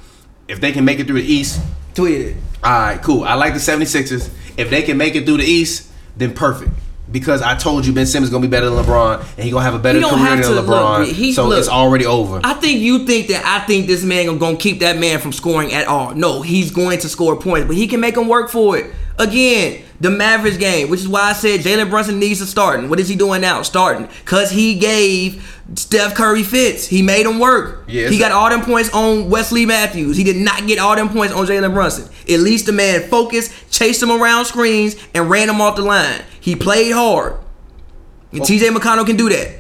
If 0.48 0.60
they 0.62 0.72
can 0.72 0.84
make 0.86 1.00
it 1.00 1.06
through 1.06 1.22
the 1.22 1.32
East, 1.32 1.62
Tweet 1.94 2.22
it. 2.22 2.38
all 2.64 2.72
right, 2.72 3.02
cool. 3.04 3.24
I 3.24 3.34
like 3.36 3.54
the 3.54 3.60
76ers. 3.60 4.32
If 4.58 4.70
they 4.70 4.82
can 4.82 4.98
make 4.98 5.16
it 5.16 5.26
through 5.26 5.38
the 5.38 5.44
East, 5.44 5.92
then 6.18 6.34
perfect. 6.34 6.72
Because 7.12 7.42
I 7.42 7.56
told 7.56 7.86
you 7.88 7.94
Ben 7.94 8.06
Simmons 8.06 8.30
is 8.30 8.32
gonna 8.32 8.44
be 8.44 8.48
better 8.48 8.70
than 8.70 8.84
LeBron, 8.86 9.20
and 9.36 9.44
he 9.44 9.50
gonna 9.52 9.64
have 9.64 9.74
a 9.74 9.80
better 9.80 10.00
career 10.00 10.36
than 10.38 10.64
LeBron. 10.66 11.00
look, 11.00 11.08
he- 11.10 11.34
so 11.34 11.48
look. 11.48 11.58
it's 11.60 11.68
already 11.68 12.06
over. 12.06 12.40
I 12.44 12.54
think 12.54 12.80
you 12.82 13.06
think 13.08 13.28
that 13.30 13.44
I 13.46 13.66
think 13.66 13.88
this 13.88 14.04
man 14.04 14.38
gonna 14.38 14.58
keep 14.58 14.80
that 14.82 14.98
man 15.00 15.20
from 15.20 15.34
scoring 15.34 15.74
at 15.74 15.88
all. 15.88 16.14
No, 16.14 16.42
he's 16.44 16.70
going 16.72 17.00
to 17.00 17.10
score 17.10 17.36
points, 17.36 17.66
but 17.68 17.76
he 17.76 17.88
can 17.88 18.00
make 18.00 18.16
him 18.16 18.28
work 18.28 18.50
for 18.52 18.78
it. 18.78 18.94
Again, 19.18 19.82
the 20.00 20.10
Mavericks 20.10 20.58
game, 20.58 20.89
which 20.89 21.02
is 21.02 21.08
why 21.08 21.30
I 21.30 21.34
said 21.34 21.60
Jalen 21.62 21.89
Brunson 21.89 22.20
needs 22.20 22.39
to 22.39 22.45
start. 22.45 22.80
And 22.80 22.89
what 22.89 23.00
is 23.00 23.10
he 23.10 23.16
doing 23.16 23.41
now? 23.41 23.62
Starting. 23.62 24.08
Cause 24.26 24.50
he 24.50 24.76
gave 24.76 25.62
Steph 25.76 26.16
Curry 26.16 26.43
fits. 26.43 26.88
He 26.88 27.02
made 27.02 27.26
him 27.26 27.39
work. 27.39 27.84
Yeah, 27.88 28.10
he 28.10 28.18
got 28.18 28.32
all 28.32 28.50
them 28.50 28.62
points 28.62 28.89
on 28.93 29.30
Wesley 29.30 29.66
Matthews. 29.66 30.18
He 30.18 30.24
did 30.24 30.38
not 30.38 30.68
get 30.68 30.80
all 30.80 30.95
them 30.95 31.10
points 31.10 31.34
on 31.34 31.45
Jalen 31.45 31.74
Brunson. 31.74 32.10
At 32.30 32.39
least 32.39 32.66
the 32.66 32.72
man 32.72 33.08
focused, 33.10 33.52
chased 33.72 34.02
him 34.02 34.12
around 34.12 34.45
screens, 34.45 34.95
and 35.14 35.30
ran 35.30 35.50
him 35.50 35.62
off 35.62 35.76
the 35.76 35.82
line. 35.82 36.24
He 36.39 36.56
played 36.56 36.93
hard. 36.93 37.39
And 38.32 38.41
TJ 38.41 38.70
McConnell 38.76 39.06
can 39.06 39.18
do 39.18 39.30
that. 39.30 39.59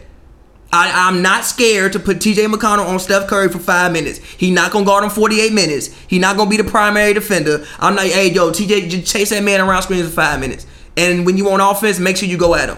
I, 0.71 1.07
I'm 1.07 1.21
not 1.21 1.45
scared 1.45 1.93
to 1.93 1.99
put 1.99 2.17
TJ 2.17 2.45
McConnell 2.51 2.87
on 2.87 2.99
Steph 2.99 3.27
Curry 3.27 3.49
for 3.49 3.57
five 3.57 3.91
minutes. 3.91 4.19
He 4.19 4.51
not 4.51 4.71
gonna 4.71 4.85
guard 4.85 5.03
him 5.03 5.09
48 5.09 5.51
minutes. 5.51 5.87
He 6.07 6.19
not 6.19 6.37
gonna 6.37 6.49
be 6.49 6.57
the 6.57 6.63
primary 6.63 7.13
defender. 7.13 7.65
I'm 7.79 7.95
like, 7.95 8.11
hey, 8.11 8.31
yo, 8.31 8.51
TJ, 8.51 8.89
just 8.89 9.11
chase 9.11 9.31
that 9.31 9.43
man 9.43 9.61
around 9.61 9.81
screens 9.81 10.07
for 10.07 10.13
five 10.13 10.39
minutes. 10.39 10.67
And 10.95 11.25
when 11.25 11.37
you 11.37 11.49
on 11.49 11.59
offense, 11.59 11.99
make 11.99 12.17
sure 12.17 12.29
you 12.29 12.37
go 12.37 12.53
at 12.55 12.69
him. 12.69 12.77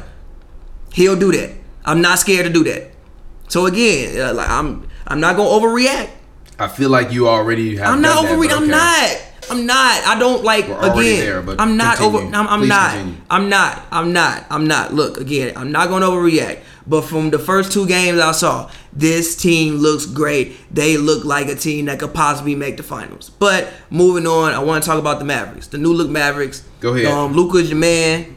He'll 0.93 1.19
do 1.19 1.31
that. 1.33 1.51
I'm 1.83 2.01
not 2.01 2.19
scared 2.19 2.45
to 2.45 2.53
do 2.53 2.63
that. 2.65 2.91
So 3.49 3.65
again, 3.65 4.19
uh, 4.21 4.33
like 4.33 4.49
I'm, 4.49 4.87
I'm 5.07 5.19
not 5.19 5.35
gonna 5.35 5.49
overreact. 5.49 6.09
I 6.57 6.67
feel 6.67 6.89
like 6.89 7.11
you 7.11 7.27
already 7.27 7.75
have. 7.77 7.93
I'm 7.93 8.01
not 8.01 8.23
overreacting. 8.25 8.49
but 8.49 8.57
I'm 8.57 8.67
not. 8.69 9.21
I'm 9.49 9.65
not. 9.65 10.03
I 10.05 10.19
don't 10.19 10.43
like 10.43 10.65
again. 10.65 11.45
there, 11.45 11.59
I'm 11.59 11.75
not 11.75 11.97
continue. 11.97 12.27
over. 12.27 12.35
I'm, 12.35 12.47
I'm 12.47 12.67
not. 12.67 12.91
continue. 12.91 13.17
I'm 13.29 13.49
not. 13.49 13.85
I'm 13.91 14.13
not. 14.13 14.45
I'm 14.49 14.67
not. 14.67 14.93
Look 14.93 15.17
again. 15.17 15.57
I'm 15.57 15.71
not 15.71 15.89
going 15.89 16.01
to 16.01 16.07
overreact. 16.07 16.61
But 16.87 17.01
from 17.01 17.29
the 17.29 17.39
first 17.39 17.71
two 17.71 17.87
games 17.87 18.19
I 18.19 18.31
saw, 18.31 18.69
this 18.91 19.35
team 19.35 19.75
looks 19.75 20.05
great. 20.05 20.55
They 20.73 20.97
look 20.97 21.23
like 21.23 21.47
a 21.47 21.55
team 21.55 21.85
that 21.85 21.99
could 21.99 22.13
possibly 22.13 22.55
make 22.55 22.77
the 22.77 22.83
finals. 22.83 23.29
But 23.29 23.71
moving 23.89 24.27
on, 24.27 24.53
I 24.53 24.59
want 24.59 24.83
to 24.83 24.89
talk 24.89 24.99
about 24.99 25.19
the 25.19 25.25
Mavericks, 25.25 25.67
the 25.67 25.77
new 25.77 25.93
look 25.93 26.09
Mavericks. 26.09 26.67
Go 26.79 26.95
ahead. 26.95 27.05
Um, 27.05 27.33
Luka's 27.33 27.69
your 27.69 27.79
man. 27.79 28.35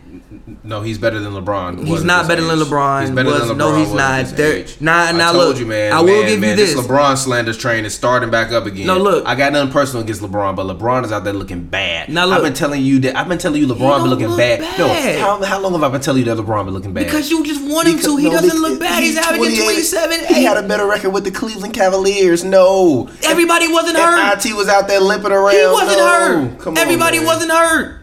No, 0.63 0.83
he's 0.83 0.99
better 0.99 1.21
than 1.21 1.33
LeBron. 1.33 1.87
He's 1.87 2.05
not 2.05 2.23
this 2.23 2.29
better 2.29 2.43
than. 2.43 2.59
LeBron. 2.59 3.03
He's 3.03 3.11
better 3.11 3.29
was, 3.31 3.49
than 3.49 3.57
LeBron. 3.57 3.59
no, 3.59 3.77
he's 3.77 3.93
not. 3.93 4.21
this 4.25 4.33
There- 4.33 4.53
age. 4.57 4.77
nah, 4.81 5.11
nah, 5.13 5.29
I 5.31 5.33
told 5.33 5.49
look, 5.49 5.59
you, 5.59 5.67
man. 5.67 5.93
I 5.93 6.01
will 6.01 6.07
man, 6.07 6.23
give 6.27 6.31
you 6.35 6.41
man, 6.41 6.57
this. 6.57 6.75
LeBron 6.75 7.17
slanders 7.19 7.57
train 7.59 7.85
is 7.85 7.95
starting 7.95 8.31
back 8.31 8.53
up 8.53 8.67
again. 8.67 8.87
No, 8.87 8.99
look. 8.99 9.27
I 9.27 9.35
got 9.35 9.53
nothing 9.53 9.73
personal 9.73 10.03
against 10.03 10.23
LeBron, 10.23 10.57
but 10.57 10.67
LeBron 10.67 11.05
is 11.05 11.13
out 11.13 11.25
there 11.25 11.33
looking 11.33 11.65
bad. 11.65 12.09
Now, 12.09 12.27
look. 12.27 12.37
I've 12.39 12.43
been 12.45 12.55
telling 12.55 12.83
you 12.83 12.99
that. 13.01 13.17
I've 13.17 13.29
been 13.29 13.39
telling 13.39 13.61
you 13.61 13.67
LeBron 13.69 14.01
been 14.03 14.11
looking 14.11 14.29
look 14.29 14.39
bad. 14.39 14.61
bad. 14.61 14.79
No, 14.79 14.89
how, 15.21 15.43
how 15.45 15.61
long 15.61 15.73
have 15.73 15.83
I 15.83 15.89
been 15.89 16.01
telling 16.01 16.25
you 16.25 16.35
that 16.35 16.43
LeBron 16.43 16.65
been 16.65 16.75
looking 16.75 16.93
bad? 16.93 17.05
Because 17.05 17.31
you 17.31 17.45
just 17.45 17.63
want 17.63 17.89
him 17.89 17.97
Because- 17.97 18.07
to. 18.13 18.17
He 18.17 18.25
no, 18.31 18.33
doesn't 18.41 18.61
look 18.61 18.81
bad. 18.81 19.03
He's, 19.03 19.17
averaging 19.17 19.57
28. 19.57 19.65
27. 19.65 20.35
He 20.35 20.45
had 20.45 20.57
a 20.57 20.67
better 20.67 20.87
record 20.87 21.11
with 21.11 21.25
the 21.25 21.31
Cleveland 21.31 21.75
Cavaliers. 21.75 22.45
No, 22.45 23.09
Everybody 23.25 23.69
wasn't 23.73 23.97
hurt. 23.99 24.45
It 24.45 24.55
was 24.57 24.69
out 24.69 24.89
there 24.89 25.01
limping 25.01 25.33
around. 25.33 25.55
He 25.57 25.67
wasn't 25.67 25.99
No. 25.99 26.07
hurt. 26.07 26.59
Come 26.61 26.75
on, 26.75 26.79
Everybody 26.79 27.19
man. 27.19 27.27
wasn't 27.27 27.53
hurt. 27.53 28.01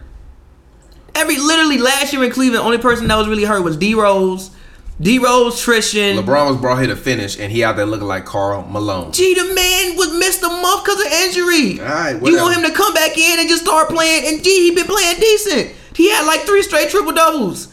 Every 1.16 1.38
literally 1.38 1.78
last 1.78 2.14
year 2.14 2.24
in 2.24 2.32
Cleveland, 2.32 2.64
only 2.64 2.78
person 2.78 3.07
that 3.07 3.16
was 3.16 3.28
really 3.28 3.43
hurt 3.43 3.64
was 3.64 3.78
D 3.78 3.93
Rose, 3.93 4.51
D 4.99 5.20
Rose, 5.20 5.62
Tristan. 5.62 6.18
LeBron 6.18 6.47
was 6.47 6.57
brought 6.57 6.78
here 6.78 6.88
to 6.88 6.95
finish, 6.95 7.39
and 7.39 7.51
he 7.51 7.64
out 7.64 7.76
there 7.76 7.86
looking 7.86 8.07
like 8.07 8.26
Karl 8.26 8.66
Malone. 8.68 9.12
Gee, 9.12 9.34
the 9.34 9.53
man 9.53 9.97
was 9.97 10.14
missed 10.14 10.43
a 10.43 10.49
month 10.49 10.86
because 10.86 11.05
of 11.05 11.12
injury. 11.12 11.80
All 11.80 11.86
right, 11.86 12.22
you 12.22 12.38
want 12.38 12.57
him 12.57 12.70
to 12.70 12.76
come 12.76 12.93
back 12.93 13.18
in 13.18 13.39
and 13.39 13.49
just 13.49 13.64
start 13.64 13.89
playing? 13.89 14.28
And 14.28 14.43
gee, 14.43 14.70
he 14.70 14.76
been 14.76 14.86
playing 14.86 15.20
decent. 15.20 15.76
He 15.95 16.09
had 16.09 16.26
like 16.26 16.41
three 16.41 16.64
straight 16.64 16.89
triple 16.89 17.14
doubles. 17.14 17.68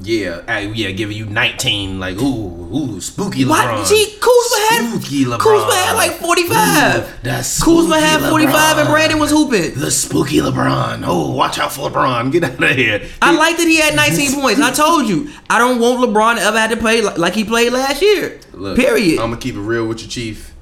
Yeah, 0.00 0.42
uh, 0.46 0.58
yeah, 0.58 0.92
giving 0.92 1.16
you 1.16 1.26
19, 1.26 1.98
like, 1.98 2.16
ooh, 2.18 2.74
ooh, 2.74 3.00
spooky 3.00 3.44
LeBron. 3.44 3.48
What? 3.78 3.88
Gee, 3.88 4.16
Kuzma 4.20 4.56
had 4.68 4.90
Spooky 4.90 5.24
LeBron. 5.24 5.38
Kuzma 5.40 5.74
had 5.74 5.94
like 5.96 6.12
forty 6.12 6.44
five. 6.44 7.08
Ooh, 7.08 7.12
that's 7.22 7.62
Kuzma 7.62 7.98
had 7.98 8.28
forty 8.30 8.46
five, 8.46 8.78
and 8.78 8.88
Brandon 8.88 9.18
was 9.18 9.30
hooping. 9.30 9.74
The 9.74 9.90
spooky 9.90 10.36
LeBron. 10.38 11.02
Oh, 11.04 11.32
watch 11.32 11.58
out 11.58 11.72
for 11.72 11.90
LeBron. 11.90 12.30
Get 12.30 12.44
out 12.44 12.62
of 12.62 12.76
here. 12.76 13.08
I 13.20 13.34
like 13.34 13.56
that 13.56 13.66
he 13.66 13.78
had 13.78 13.96
19 13.96 14.40
points. 14.40 14.60
I 14.60 14.70
told 14.70 15.08
you, 15.08 15.30
I 15.50 15.58
don't 15.58 15.80
want 15.80 16.00
LeBron 16.00 16.36
to 16.36 16.42
ever 16.42 16.58
have 16.58 16.70
to 16.70 16.76
play 16.76 17.00
like, 17.02 17.34
he 17.34 17.44
played 17.44 17.72
last 17.72 18.00
year. 18.00 18.38
Look, 18.52 18.76
Period. 18.76 19.18
I'm 19.18 19.30
gonna 19.30 19.40
keep 19.40 19.54
it 19.56 19.60
real 19.60 19.86
with 19.86 20.02
you, 20.02 20.08
Chief. 20.08 20.54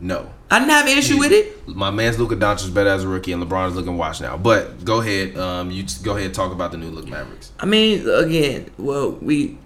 No. 0.00 0.30
I 0.50 0.58
didn't 0.60 0.70
have 0.70 0.86
an 0.86 0.96
issue 0.96 1.18
with 1.18 1.32
it. 1.32 1.66
My 1.66 1.90
man's 1.90 2.18
Luka 2.18 2.36
Doncic 2.36 2.64
is 2.64 2.70
better 2.70 2.90
as 2.90 3.02
a 3.02 3.08
rookie, 3.08 3.32
and 3.32 3.42
LeBron 3.42 3.68
is 3.68 3.74
looking 3.74 3.96
washed 3.96 4.20
now. 4.20 4.36
But 4.36 4.84
go 4.84 5.00
ahead, 5.00 5.36
um, 5.36 5.70
you 5.72 5.84
go 6.04 6.12
ahead 6.12 6.26
and 6.26 6.34
talk 6.34 6.52
about 6.52 6.70
the 6.70 6.78
new 6.78 6.90
look 6.90 7.08
Mavericks. 7.08 7.50
I 7.58 7.66
mean, 7.66 8.08
again, 8.08 8.70
well, 8.78 9.10
we, 9.12 9.58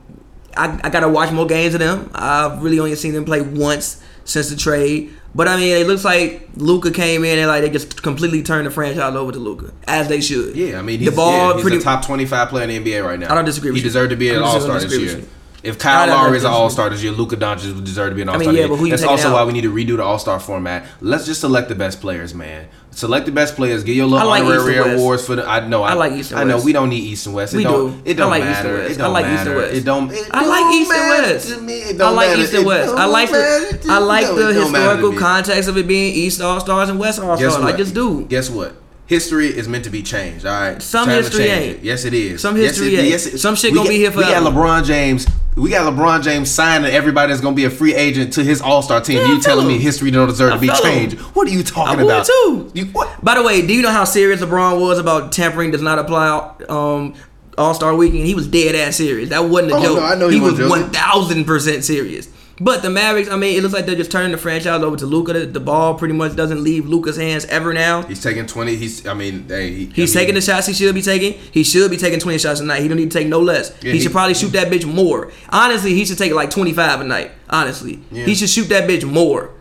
I, 0.56 0.80
I 0.82 0.88
gotta 0.88 1.08
watch 1.08 1.32
more 1.32 1.46
games 1.46 1.74
of 1.74 1.80
them. 1.80 2.10
I've 2.14 2.62
really 2.62 2.78
only 2.78 2.94
seen 2.94 3.12
them 3.12 3.24
play 3.26 3.42
once 3.42 4.02
since 4.24 4.48
the 4.48 4.56
trade. 4.56 5.12
But 5.34 5.46
I 5.48 5.56
mean, 5.56 5.76
it 5.76 5.86
looks 5.86 6.04
like 6.04 6.48
Luka 6.56 6.90
came 6.90 7.24
in 7.24 7.38
and 7.38 7.46
like 7.46 7.62
they 7.62 7.70
just 7.70 8.02
completely 8.02 8.42
turned 8.42 8.66
the 8.66 8.70
franchise 8.70 9.14
over 9.14 9.30
to 9.32 9.38
Luka, 9.38 9.72
as 9.86 10.08
they 10.08 10.20
should. 10.20 10.56
Yeah, 10.56 10.78
I 10.78 10.82
mean, 10.82 10.98
he's, 10.98 11.10
the 11.10 11.14
ball 11.14 11.30
yeah, 11.50 11.52
he's 11.54 11.62
pretty. 11.62 11.76
a 11.76 11.80
top 11.80 12.04
25 12.04 12.48
player 12.48 12.68
in 12.68 12.82
the 12.82 12.92
NBA 12.92 13.04
right 13.04 13.18
now. 13.18 13.30
I 13.30 13.34
don't 13.34 13.44
disagree 13.44 13.70
with 13.70 13.76
He 13.76 13.82
you. 13.82 13.88
deserved 13.88 14.10
to 14.10 14.16
be 14.16 14.30
an 14.30 14.42
All 14.42 14.60
Star 14.60 14.80
this 14.80 14.98
year. 14.98 15.22
If 15.62 15.78
Kyle 15.78 16.08
I 16.10 16.12
Lowry 16.12 16.38
is 16.38 16.44
an. 16.44 16.50
All 16.50 16.70
Star 16.70 16.88
this 16.90 17.02
year, 17.02 17.12
Luka 17.12 17.36
Doncic 17.36 17.74
would 17.74 17.84
deserve 17.84 18.10
to 18.10 18.14
be 18.16 18.22
an 18.22 18.28
All 18.30 18.40
Star. 18.40 18.48
I 18.48 18.52
mean, 18.52 18.62
yeah, 18.62 18.66
but 18.68 18.76
who 18.76 18.84
you 18.86 18.90
That's 18.90 19.02
also 19.04 19.28
out? 19.28 19.34
why 19.34 19.44
we 19.44 19.52
need 19.52 19.62
to 19.62 19.72
redo 19.72 19.96
the 19.96 20.02
All 20.02 20.18
Star 20.18 20.40
format. 20.40 20.86
Let's 21.00 21.26
just 21.26 21.40
select 21.40 21.68
the 21.68 21.74
best 21.74 22.00
players, 22.00 22.34
man. 22.34 22.68
Select 22.92 23.26
the 23.26 23.32
best 23.32 23.54
players. 23.56 23.84
Get 23.84 23.94
your 23.94 24.06
little 24.06 24.26
I 24.26 24.40
like 24.40 24.44
honorary 24.44 24.80
West. 24.80 24.98
awards 25.00 25.26
for 25.26 25.36
the. 25.36 25.46
I 25.48 25.66
know. 25.66 25.82
I 25.84 25.92
like 25.92 26.12
East 26.12 26.32
and 26.32 26.38
West. 26.38 26.44
I 26.44 26.48
know 26.48 26.54
West. 26.56 26.66
we 26.66 26.72
don't 26.72 26.88
need 26.88 27.02
East 27.04 27.26
and 27.26 27.34
West. 27.36 27.54
It 27.54 27.58
We 27.58 27.62
don't. 27.64 28.02
do. 28.04 28.10
It 28.10 28.14
don't 28.14 28.32
I 28.32 28.38
like 28.38 28.50
East 28.50 28.60
and. 28.64 28.74
West. 28.74 28.90
It 28.90 28.98
don't 28.98 29.06
I 29.06 29.12
like 29.12 29.26
East 29.26 29.46
and. 29.46 29.56
West. 29.56 29.74
It 29.74 29.84
don't. 29.84 30.10
It 30.10 30.28
I 30.32 30.46
like 30.46 30.60
don't 30.60 30.74
East 30.74 30.90
and 30.90 31.08
matter 31.08 31.32
West. 31.34 31.48
to 31.48 31.60
me. 31.60 31.72
It 31.74 32.00
I 32.00 32.10
like 32.10 32.28
matter. 32.30 32.40
East 32.42 32.54
and 32.54 32.66
West. 32.66 32.94
I 32.96 33.04
like 33.04 33.30
matter 33.30 33.76
the 33.76 33.92
I 33.92 33.98
like 33.98 34.26
the 34.26 34.32
It 34.50 34.54
don't 34.54 34.72
matter 34.72 34.84
to 34.84 34.90
historical 34.96 35.12
context 35.18 35.68
of 35.68 35.76
it 35.76 35.86
being 35.86 36.14
East 36.14 36.40
All 36.40 36.58
Stars 36.58 36.88
and 36.88 36.98
West 36.98 37.20
All 37.20 37.36
Stars. 37.36 37.56
I 37.56 37.76
just 37.76 37.94
do. 37.94 38.24
Guess 38.24 38.50
what? 38.50 38.74
History 39.10 39.48
is 39.48 39.66
meant 39.66 39.82
to 39.82 39.90
be 39.90 40.04
changed. 40.04 40.46
All 40.46 40.52
right. 40.52 40.80
Some 40.80 41.06
Time 41.06 41.16
history 41.20 41.46
ain't. 41.46 41.76
it. 41.78 41.82
Yes, 41.82 42.04
it 42.04 42.14
is. 42.14 42.40
Some 42.40 42.56
Yes, 42.56 42.76
history 42.76 42.94
it- 42.94 42.98
ain't. 43.00 43.08
yes, 43.08 43.26
it- 43.26 43.38
Some 43.40 43.56
shit 43.56 43.74
gonna 43.74 43.86
got- 43.86 43.90
be 43.90 43.96
here 43.98 44.12
We 44.12 44.22
got. 44.22 44.44
LeBron 44.44 44.84
James. 44.84 45.26
We 45.56 45.70
got 45.70 45.92
LeBron 45.92 46.22
James 46.22 46.48
signing 46.48 46.92
everybody 46.92 47.32
that's 47.32 47.40
gonna 47.40 47.56
be 47.56 47.64
a 47.64 47.70
free 47.70 47.92
agent 47.92 48.32
to 48.34 48.44
his 48.44 48.60
All 48.62 48.82
Star 48.82 49.00
team. 49.00 49.16
Yeah, 49.18 49.26
you 49.34 49.40
telling 49.40 49.66
me 49.66 49.78
history 49.78 50.12
don't 50.12 50.28
deserve 50.28 50.52
I 50.52 50.54
to 50.54 50.60
be 50.60 50.68
feel 50.68 50.76
him. 50.76 50.82
changed? 50.84 51.18
What 51.34 51.48
are 51.48 51.50
you 51.50 51.64
talking 51.64 51.98
I 51.98 52.02
about? 52.04 52.24
too. 52.26 52.70
You 52.72 52.84
what? 52.92 53.08
By 53.24 53.34
the 53.34 53.42
way, 53.42 53.62
do 53.66 53.74
you 53.74 53.82
know 53.82 53.90
how 53.90 54.04
serious 54.04 54.40
LeBron 54.42 54.80
was 54.80 55.00
about 55.00 55.32
tampering 55.32 55.72
does 55.72 55.82
not 55.82 55.98
apply 55.98 56.28
um, 56.68 57.14
All 57.58 57.74
Star 57.74 57.92
Weekend? 57.96 58.24
He 58.26 58.36
was 58.36 58.46
dead 58.46 58.76
ass 58.76 58.94
serious. 58.94 59.30
That 59.30 59.46
wasn't 59.46 59.72
a 59.72 59.74
Oh, 59.74 59.82
joke. 59.82 59.96
no, 59.98 60.04
I 60.04 60.14
know 60.14 60.28
he, 60.28 60.36
he 60.36 60.40
was 60.40 60.60
one 60.60 60.88
thousand 60.90 61.46
percent 61.46 61.84
serious. 61.84 62.28
But 62.62 62.82
the 62.82 62.90
Mavericks, 62.90 63.30
I 63.30 63.36
mean, 63.36 63.56
it 63.56 63.62
looks 63.62 63.72
like 63.72 63.86
they're 63.86 63.94
just 63.96 64.10
turning 64.12 64.32
the 64.32 64.36
franchise 64.38 64.82
over 64.82 64.94
to 64.96 65.06
Luka. 65.06 65.32
The, 65.32 65.46
the 65.46 65.60
ball 65.60 65.94
pretty 65.94 66.12
much 66.12 66.36
doesn't 66.36 66.62
leave 66.62 66.86
Luka's 66.86 67.16
hands 67.16 67.46
ever 67.46 67.72
now. 67.72 68.02
He's 68.02 68.22
taking 68.22 68.46
twenty. 68.46 68.76
He's. 68.76 69.06
I 69.06 69.14
mean, 69.14 69.48
hey, 69.48 69.70
he, 69.72 69.86
He's 69.86 70.14
I 70.14 70.20
mean, 70.20 70.22
taking 70.26 70.34
the 70.34 70.40
shots 70.42 70.66
he 70.66 70.74
should 70.74 70.94
be 70.94 71.00
taking. 71.00 71.32
He 71.52 71.64
should 71.64 71.90
be 71.90 71.96
taking 71.96 72.20
20 72.20 72.36
shots 72.38 72.60
a 72.60 72.64
night. 72.64 72.82
He 72.82 72.88
don't 72.88 72.98
need 72.98 73.10
to 73.10 73.18
take 73.18 73.28
no 73.28 73.40
less. 73.40 73.70
Yeah, 73.82 73.92
he, 73.92 73.98
he- 73.98 74.00
should 74.04 74.12
probably 74.12 74.34
shoot 74.34 74.50
that 74.52 74.68
bitch 74.68 74.84
more. 74.84 75.32
Honestly, 75.48 75.94
he 75.94 76.04
should 76.04 76.18
take 76.18 76.32
like 76.34 76.50
25 76.50 77.00
a 77.00 77.04
night. 77.04 77.30
Honestly. 77.48 78.00
Yeah. 78.12 78.26
He 78.26 78.34
should 78.34 78.50
shoot 78.50 78.68
that 78.68 78.88
bitch 78.88 79.10
more. 79.10 79.52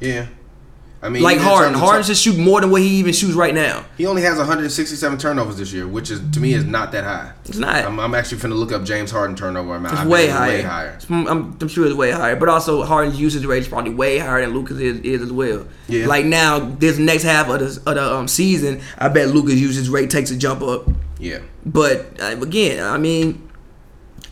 Yeah. 0.00 0.26
I 1.00 1.08
mean, 1.08 1.22
Like 1.22 1.38
Harden. 1.38 1.74
Harden 1.74 2.02
tur- 2.02 2.06
should 2.08 2.16
shoot 2.16 2.38
more 2.38 2.60
than 2.60 2.70
what 2.70 2.82
he 2.82 2.88
even 2.96 3.12
shoots 3.12 3.34
right 3.34 3.54
now. 3.54 3.84
He 3.96 4.06
only 4.06 4.22
has 4.22 4.36
167 4.36 5.18
turnovers 5.18 5.56
this 5.56 5.72
year, 5.72 5.86
which 5.86 6.10
is 6.10 6.20
to 6.32 6.40
me 6.40 6.54
is 6.54 6.64
not 6.64 6.90
that 6.92 7.04
high. 7.04 7.32
It's 7.44 7.56
not. 7.56 7.84
I'm, 7.84 8.00
I'm 8.00 8.14
actually 8.14 8.38
finna 8.38 8.56
look 8.56 8.72
up 8.72 8.84
James 8.84 9.10
Harden 9.10 9.36
turnover 9.36 9.76
amount. 9.76 9.94
It's 9.94 10.02
I 10.02 10.06
way 10.06 10.24
it's 10.24 10.32
higher. 10.32 10.50
Way 10.50 10.62
higher. 10.62 10.98
I'm, 11.08 11.26
I'm, 11.60 11.68
sure 11.68 11.86
it's 11.86 11.94
way 11.94 12.10
higher. 12.10 12.34
But 12.34 12.48
also, 12.48 12.82
Harden's 12.82 13.20
usage 13.20 13.44
rate 13.44 13.60
is 13.60 13.68
probably 13.68 13.94
way 13.94 14.18
higher 14.18 14.40
than 14.40 14.54
Luka's 14.54 14.80
is, 14.80 14.98
is 15.00 15.22
as 15.22 15.32
well. 15.32 15.66
Yeah. 15.86 16.06
Like 16.06 16.24
now, 16.24 16.58
this 16.58 16.98
next 16.98 17.22
half 17.22 17.48
of 17.48 17.60
the, 17.60 17.90
of 17.90 17.94
the 17.94 18.14
um, 18.14 18.26
season, 18.26 18.80
I 18.98 19.08
bet 19.08 19.28
Luka's 19.28 19.60
usage 19.60 19.88
rate 19.88 20.10
takes 20.10 20.32
a 20.32 20.36
jump 20.36 20.62
up. 20.62 20.88
Yeah. 21.20 21.40
But 21.64 22.20
uh, 22.20 22.40
again, 22.40 22.84
I 22.84 22.98
mean, 22.98 23.47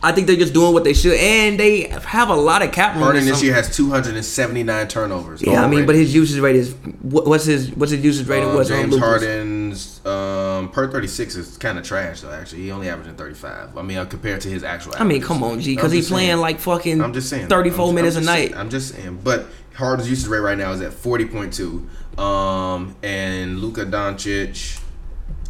I 0.01 0.11
think 0.11 0.27
they're 0.27 0.35
just 0.35 0.53
doing 0.53 0.73
what 0.73 0.83
they 0.83 0.93
should, 0.93 1.17
and 1.19 1.59
they 1.59 1.81
have 1.87 2.29
a 2.29 2.35
lot 2.35 2.61
of 2.61 2.71
cap 2.71 2.93
room. 2.93 3.03
Harden 3.03 3.25
this 3.25 3.41
year 3.41 3.53
has 3.53 3.75
279 3.75 4.87
turnovers. 4.87 5.41
Yeah, 5.41 5.63
I 5.63 5.67
mean, 5.67 5.85
but 5.87 5.95
his 5.95 6.13
usage 6.13 6.39
rate 6.39 6.55
is 6.55 6.75
what's 7.01 7.45
his 7.45 7.71
what's 7.71 7.91
his 7.91 8.03
usage 8.03 8.27
rate? 8.27 8.43
Uh, 8.43 8.53
what's 8.53 8.69
on 8.69 8.91
James? 8.91 8.99
Harden's 8.99 10.05
um, 10.05 10.69
per 10.69 10.91
36 10.91 11.35
is 11.35 11.57
kind 11.57 11.79
of 11.79 11.83
trash 11.83 12.21
though. 12.21 12.31
Actually, 12.31 12.63
he 12.63 12.71
only 12.71 12.89
averaging 12.89 13.15
35. 13.15 13.75
I 13.75 13.81
mean, 13.81 13.97
uh, 13.97 14.05
compared 14.05 14.41
to 14.41 14.49
his 14.49 14.63
actual. 14.63 14.93
I 14.97 15.03
mean, 15.03 15.21
come 15.21 15.43
on, 15.43 15.59
G, 15.59 15.75
because 15.75 15.91
he's 15.91 16.09
playing 16.09 16.27
saying. 16.29 16.39
like 16.41 16.59
fucking. 16.59 17.01
I'm 17.01 17.13
just 17.13 17.29
saying. 17.29 17.47
34 17.47 17.85
I'm- 17.87 17.95
minutes 17.95 18.15
a 18.17 18.21
night. 18.21 18.49
saying- 18.49 18.57
I'm 18.57 18.69
just 18.69 18.93
saying. 18.93 19.19
But 19.23 19.47
Harden's 19.73 20.09
usage 20.09 20.27
rate 20.27 20.39
right 20.39 20.57
now 20.57 20.71
is 20.73 20.81
at 20.81 20.91
40.2. 20.91 22.19
Um, 22.19 22.95
and 23.01 23.59
Luka 23.59 23.85
Doncic. 23.85 24.79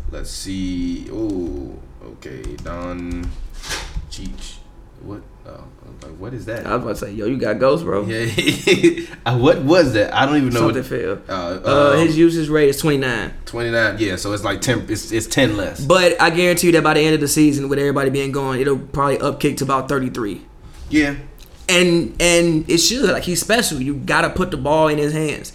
Let's 0.10 0.32
see. 0.32 1.10
Oh, 1.12 1.78
okay, 2.06 2.42
Don 2.64 3.30
Cheech. 4.18 4.56
What? 5.02 5.22
Oh, 5.46 5.64
like, 6.02 6.12
what 6.18 6.34
is 6.34 6.46
that? 6.46 6.66
I 6.66 6.76
was 6.76 6.84
about 6.84 6.96
to 6.96 7.06
say, 7.06 7.12
yo, 7.14 7.26
you 7.28 7.38
got 7.38 7.60
ghosts, 7.60 7.84
bro. 7.84 8.06
Yeah. 8.06 8.26
Uh, 9.26 9.38
what 9.38 9.62
was 9.62 9.92
that? 9.94 10.14
I 10.14 10.26
don't 10.26 10.38
even 10.38 10.50
know. 10.50 10.72
Something 10.72 10.78
what, 10.78 10.86
failed. 10.86 11.22
uh, 11.30 11.60
Uh, 11.66 11.94
um, 11.96 12.00
his 12.08 12.18
usage 12.18 12.48
rate 12.48 12.70
is 12.70 12.80
29. 12.80 13.34
29. 13.46 13.96
Yeah, 14.00 14.16
so 14.16 14.32
it's 14.32 14.44
like 14.44 14.62
10. 14.62 14.86
It's, 14.90 15.12
it's 15.12 15.28
10 15.28 15.58
less. 15.58 15.82
But 15.86 16.20
I 16.22 16.30
guarantee 16.30 16.68
you 16.68 16.74
that 16.74 16.84
by 16.84 16.94
the 16.94 17.02
end 17.02 17.14
of 17.16 17.20
the 17.20 17.28
season, 17.28 17.68
with 17.68 17.78
everybody 17.78 18.10
being 18.10 18.32
gone, 18.32 18.58
it'll 18.58 18.78
probably 18.80 19.18
upkick 19.18 19.58
to 19.58 19.66
about 19.66 19.90
33. 19.90 20.42
Yeah. 20.90 21.16
And 21.68 22.16
and 22.22 22.70
it 22.70 22.78
should 22.78 23.10
like 23.10 23.24
he's 23.24 23.42
special. 23.42 23.82
You 23.82 23.96
gotta 23.96 24.30
put 24.30 24.52
the 24.52 24.58
ball 24.58 24.88
in 24.88 24.98
his 24.98 25.12
hands. 25.12 25.52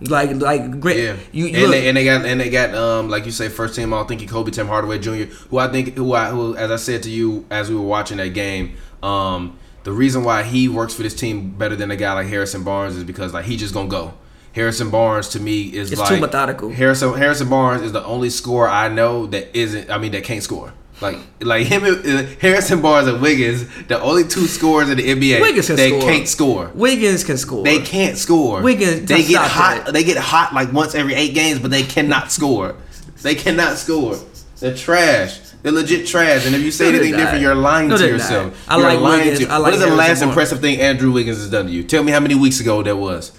Like 0.00 0.32
like 0.36 0.80
great. 0.80 1.04
Yeah, 1.04 1.16
You, 1.32 1.46
and 1.48 1.62
look, 1.62 1.70
they 1.72 1.88
and 1.88 1.96
they 1.96 2.04
got 2.04 2.24
and 2.24 2.40
they 2.40 2.48
got 2.48 2.74
um 2.74 3.08
like 3.10 3.26
you 3.26 3.32
say 3.32 3.48
first 3.48 3.74
team 3.74 3.92
All 3.92 4.04
Thinking 4.04 4.28
Kobe 4.28 4.50
Tim 4.50 4.66
Hardaway 4.66 4.98
Jr. 4.98 5.24
Who 5.50 5.58
I 5.58 5.68
think 5.68 5.94
who 5.94 6.14
I 6.14 6.30
who 6.30 6.56
as 6.56 6.70
I 6.70 6.76
said 6.76 7.02
to 7.02 7.10
you 7.10 7.44
as 7.50 7.68
we 7.68 7.76
were 7.76 7.82
watching 7.82 8.16
that 8.16 8.28
game, 8.30 8.76
um 9.02 9.58
the 9.82 9.92
reason 9.92 10.24
why 10.24 10.42
he 10.42 10.68
works 10.68 10.94
for 10.94 11.02
this 11.02 11.14
team 11.14 11.50
better 11.50 11.76
than 11.76 11.90
a 11.90 11.96
guy 11.96 12.12
like 12.14 12.28
Harrison 12.28 12.64
Barnes 12.64 12.96
is 12.96 13.04
because 13.04 13.34
like 13.34 13.44
he 13.44 13.56
just 13.56 13.74
gonna 13.74 13.88
go. 13.88 14.14
Harrison 14.52 14.90
Barnes 14.90 15.28
to 15.30 15.40
me 15.40 15.72
is 15.72 15.92
It's 15.92 16.00
like 16.00 16.08
too 16.08 16.20
methodical. 16.20 16.70
Harrison 16.70 17.14
Harrison 17.14 17.48
Barnes 17.48 17.82
is 17.82 17.92
the 17.92 18.04
only 18.04 18.30
scorer 18.30 18.68
I 18.68 18.88
know 18.88 19.26
that 19.26 19.56
isn't 19.56 19.90
I 19.90 19.98
mean 19.98 20.12
that 20.12 20.24
can't 20.24 20.42
score. 20.42 20.72
Like 21.00 21.18
like 21.40 21.66
him 21.66 21.84
and 21.84 21.96
uh, 22.06 22.22
Harrison 22.40 22.82
Barnes 22.82 23.08
and 23.08 23.22
Wiggins, 23.22 23.64
the 23.86 24.00
only 24.00 24.24
two 24.24 24.46
scorers 24.46 24.90
in 24.90 24.98
the 24.98 25.04
NBA 25.08 25.40
Wiggins 25.40 25.66
can 25.66 25.76
they 25.76 25.88
score. 25.88 26.00
can't 26.10 26.28
score. 26.28 26.70
Wiggins 26.74 27.24
can 27.24 27.38
score. 27.38 27.64
They 27.64 27.78
can't 27.80 28.18
score. 28.18 28.60
Wiggins- 28.62 29.08
they 29.08 29.22
get 29.24 29.40
hot. 29.50 29.86
that. 29.86 29.92
They 29.94 30.04
get 30.04 30.18
hot 30.18 30.52
like 30.52 30.72
once 30.72 30.94
every 30.94 31.14
eight 31.14 31.32
games, 31.34 31.58
but 31.58 31.70
they 31.70 31.82
cannot 31.84 32.30
score. 32.30 32.76
They 33.22 33.34
cannot 33.34 33.78
score. 33.78 34.16
They're 34.58 34.76
trash. 34.76 35.38
They're 35.62 35.72
legit 35.72 36.06
trash. 36.06 36.44
And 36.46 36.54
if 36.54 36.62
you 36.62 36.70
say 36.70 36.84
No, 36.90 36.98
anything 36.98 37.16
different, 37.16 37.40
you're 37.42 37.54
lying 37.54 37.88
No, 37.88 37.96
to 37.96 38.06
yourself. 38.06 38.52
not. 38.68 38.74
I 38.74 38.78
You're 38.78 38.88
like 38.92 39.00
lying 39.00 39.20
Wiggins. 39.28 39.38
to- 39.46 39.52
I 39.52 39.56
like 39.56 39.62
what 39.62 39.74
is 39.74 39.80
the 39.80 39.86
Harrison 39.86 39.96
last 39.98 40.08
Barnes. 40.20 40.22
impressive 40.22 40.60
thing 40.60 40.80
Andrew 40.80 41.12
Wiggins 41.12 41.38
has 41.38 41.50
done 41.50 41.66
to 41.66 41.72
you? 41.72 41.82
Tell 41.82 42.02
me 42.02 42.12
how 42.12 42.20
many 42.20 42.34
weeks 42.34 42.60
ago 42.60 42.82
that 42.82 42.96
was. 42.96 43.32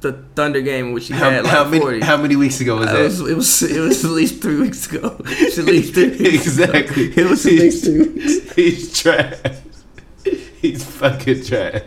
The 0.00 0.12
Thunder 0.34 0.60
game, 0.60 0.92
which 0.92 1.08
he 1.08 1.14
How, 1.14 1.30
had 1.30 1.44
like 1.44 1.52
how 1.52 1.64
many? 1.64 1.80
40. 1.80 2.00
How 2.00 2.16
many 2.16 2.36
weeks 2.36 2.60
ago 2.60 2.76
was 2.76 2.90
it 2.90 2.92
that? 2.92 3.02
was, 3.02 3.20
it 3.20 3.36
was 3.36 3.62
it 3.62 3.80
was 3.80 4.04
at 4.04 4.10
least 4.10 4.42
three 4.42 4.60
weeks 4.60 4.90
ago. 4.92 5.16
It's 5.26 5.58
at 5.58 5.64
least 5.64 5.94
three 5.94 6.10
weeks 6.10 6.22
ago. 6.58 6.64
exactly. 6.64 7.04
It 7.16 7.28
was 7.30 7.46
at 7.46 7.52
least 7.52 7.84
three 7.84 8.02
weeks. 8.08 8.52
He's 8.54 9.00
trash. 9.00 9.38
He's 10.60 10.84
fucking 10.84 11.44
trash. 11.44 11.82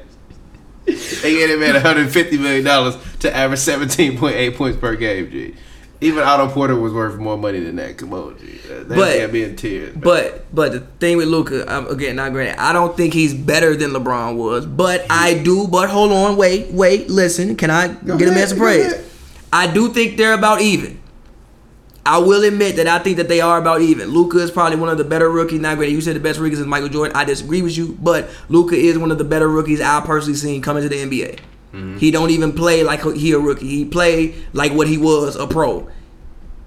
They 0.86 1.34
gave 1.34 1.50
him 1.52 1.60
man 1.60 1.74
150 1.74 2.38
million 2.38 2.64
dollars 2.66 2.98
to 3.20 3.36
average 3.36 3.60
17.8 3.60 4.56
points 4.56 4.78
per 4.80 4.96
game. 4.96 5.30
G. 5.30 5.56
Even 6.02 6.24
Otto 6.24 6.48
Porter 6.48 6.76
was 6.76 6.94
worth 6.94 7.18
more 7.18 7.38
money 7.38 7.60
than 7.60 7.76
that. 7.76 7.98
Come 7.98 8.14
on, 8.14 8.38
G. 8.40 8.58
That 8.70 8.88
But- 8.88 9.20
got 9.20 9.34
me 9.34 9.44
in 9.44 9.56
tears. 9.58 9.96
man. 9.96 10.02
But 10.02 10.46
but 10.56 10.72
the 10.72 10.80
thing 11.02 11.18
with 11.18 11.28
Luka, 11.28 11.72
um, 11.74 11.88
again, 11.88 12.16
not 12.16 12.32
granted, 12.32 12.58
I 12.62 12.72
don't 12.72 12.96
think 12.96 13.14
he's 13.14 13.34
better 13.34 13.76
than 13.76 13.92
LeBron 13.92 14.36
was. 14.36 14.66
But 14.66 15.06
I 15.10 15.34
do. 15.34 15.68
But 15.68 15.90
hold 15.90 16.12
on, 16.14 16.38
wait, 16.38 16.72
wait, 16.72 17.10
listen. 17.10 17.56
Can 17.58 17.70
I 17.70 17.88
get 17.90 18.08
a 18.08 18.14
ahead, 18.16 18.34
man's 18.34 18.54
praise? 18.54 18.94
I 19.52 19.68
do 19.68 19.90
think 19.90 20.16
they're 20.18 20.34
about 20.34 20.62
even. 20.62 21.00
I 22.06 22.18
will 22.18 22.44
admit 22.44 22.78
that 22.78 22.88
I 22.88 23.00
think 23.00 23.18
that 23.18 23.28
they 23.28 23.42
are 23.42 23.58
about 23.60 23.82
even. 23.82 24.08
Luka 24.10 24.38
is 24.40 24.50
probably 24.52 24.78
one 24.80 24.90
of 24.90 24.98
the 24.98 25.04
better 25.04 25.30
rookies. 25.30 25.60
Not 25.60 25.76
granted, 25.78 25.94
you 25.94 26.02
said 26.02 26.16
the 26.16 26.20
best 26.22 26.40
rookies 26.40 26.60
is 26.60 26.66
Michael 26.66 26.88
Jordan. 26.90 27.16
I 27.16 27.26
disagree 27.26 27.62
with 27.62 27.78
you, 27.78 27.98
but 28.02 28.30
Luka 28.48 28.76
is 28.76 28.98
one 28.98 29.12
of 29.12 29.18
the 29.18 29.24
better 29.26 29.50
rookies 29.50 29.82
I've 29.82 30.06
personally 30.06 30.38
seen 30.38 30.62
coming 30.62 30.82
to 30.82 30.90
the 30.90 30.96
NBA. 30.96 31.40
Mm-hmm. 31.74 31.98
He 31.98 32.12
don't 32.12 32.32
even 32.32 32.54
play 32.54 32.84
like 32.84 33.04
he 33.04 33.32
a 33.32 33.40
rookie. 33.40 33.68
He 33.68 33.86
play 33.86 34.36
like 34.54 34.74
what 34.74 34.88
he 34.88 34.98
was 34.98 35.36
a 35.36 35.46
pro. 35.48 35.90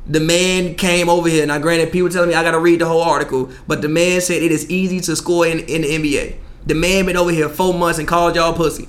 The 0.07 0.21
man 0.21 0.75
came 0.75 1.09
over 1.09 1.29
here. 1.29 1.47
Now, 1.47 1.59
granted, 1.59 1.93
people 1.93 2.09
telling 2.09 2.29
me 2.29 2.35
I 2.35 2.43
gotta 2.43 2.59
read 2.59 2.81
the 2.81 2.87
whole 2.87 3.03
article, 3.03 3.51
but 3.67 3.83
the 3.83 3.89
man 3.89 4.21
said 4.21 4.43
it 4.43 4.53
is 4.53 4.69
easy 4.71 5.01
to 5.01 5.17
score 5.17 5.47
in, 5.47 5.61
in 5.61 5.83
the 5.83 5.89
NBA. 5.89 6.37
The 6.67 6.75
man 6.75 7.07
been 7.07 7.17
over 7.17 7.31
here 7.31 7.49
four 7.49 7.75
months 7.75 7.99
and 7.99 8.07
called 8.07 8.37
y'all 8.37 8.53
pussy. 8.53 8.89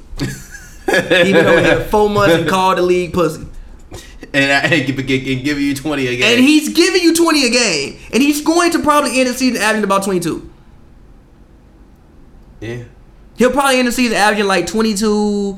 he 0.86 1.34
been 1.34 1.45
over 1.45 1.61
here 1.61 1.84
four 1.86 2.09
months 2.09 2.36
and 2.36 2.47
called 2.47 2.78
the 2.78 2.84
league 2.84 3.14
pussy. 3.14 3.47
and 4.34 4.51
I 4.51 4.59
and 4.76 4.86
give, 4.86 5.07
give 5.07 5.59
you 5.59 5.76
20 5.76 6.07
a 6.07 6.18
game. 6.18 6.24
And 6.24 6.43
he's 6.43 6.70
giving 6.70 7.01
you 7.01 7.16
20 7.16 7.45
a 7.45 7.49
game. 7.49 7.99
And 8.11 8.22
he's 8.22 8.41
going 8.41 8.72
to 8.72 8.80
probably 8.80 9.20
end 9.20 9.30
the 9.30 9.34
season 9.34 9.61
averaging 9.61 9.84
about 9.84 10.03
22. 10.03 10.49
yeah. 12.61 12.84
He'll 13.36 13.51
probably 13.51 13.80
end 13.80 13.88
the 13.88 13.91
season 13.91 14.16
averaging 14.16 14.45
like 14.45 14.68
22, 14.68 15.57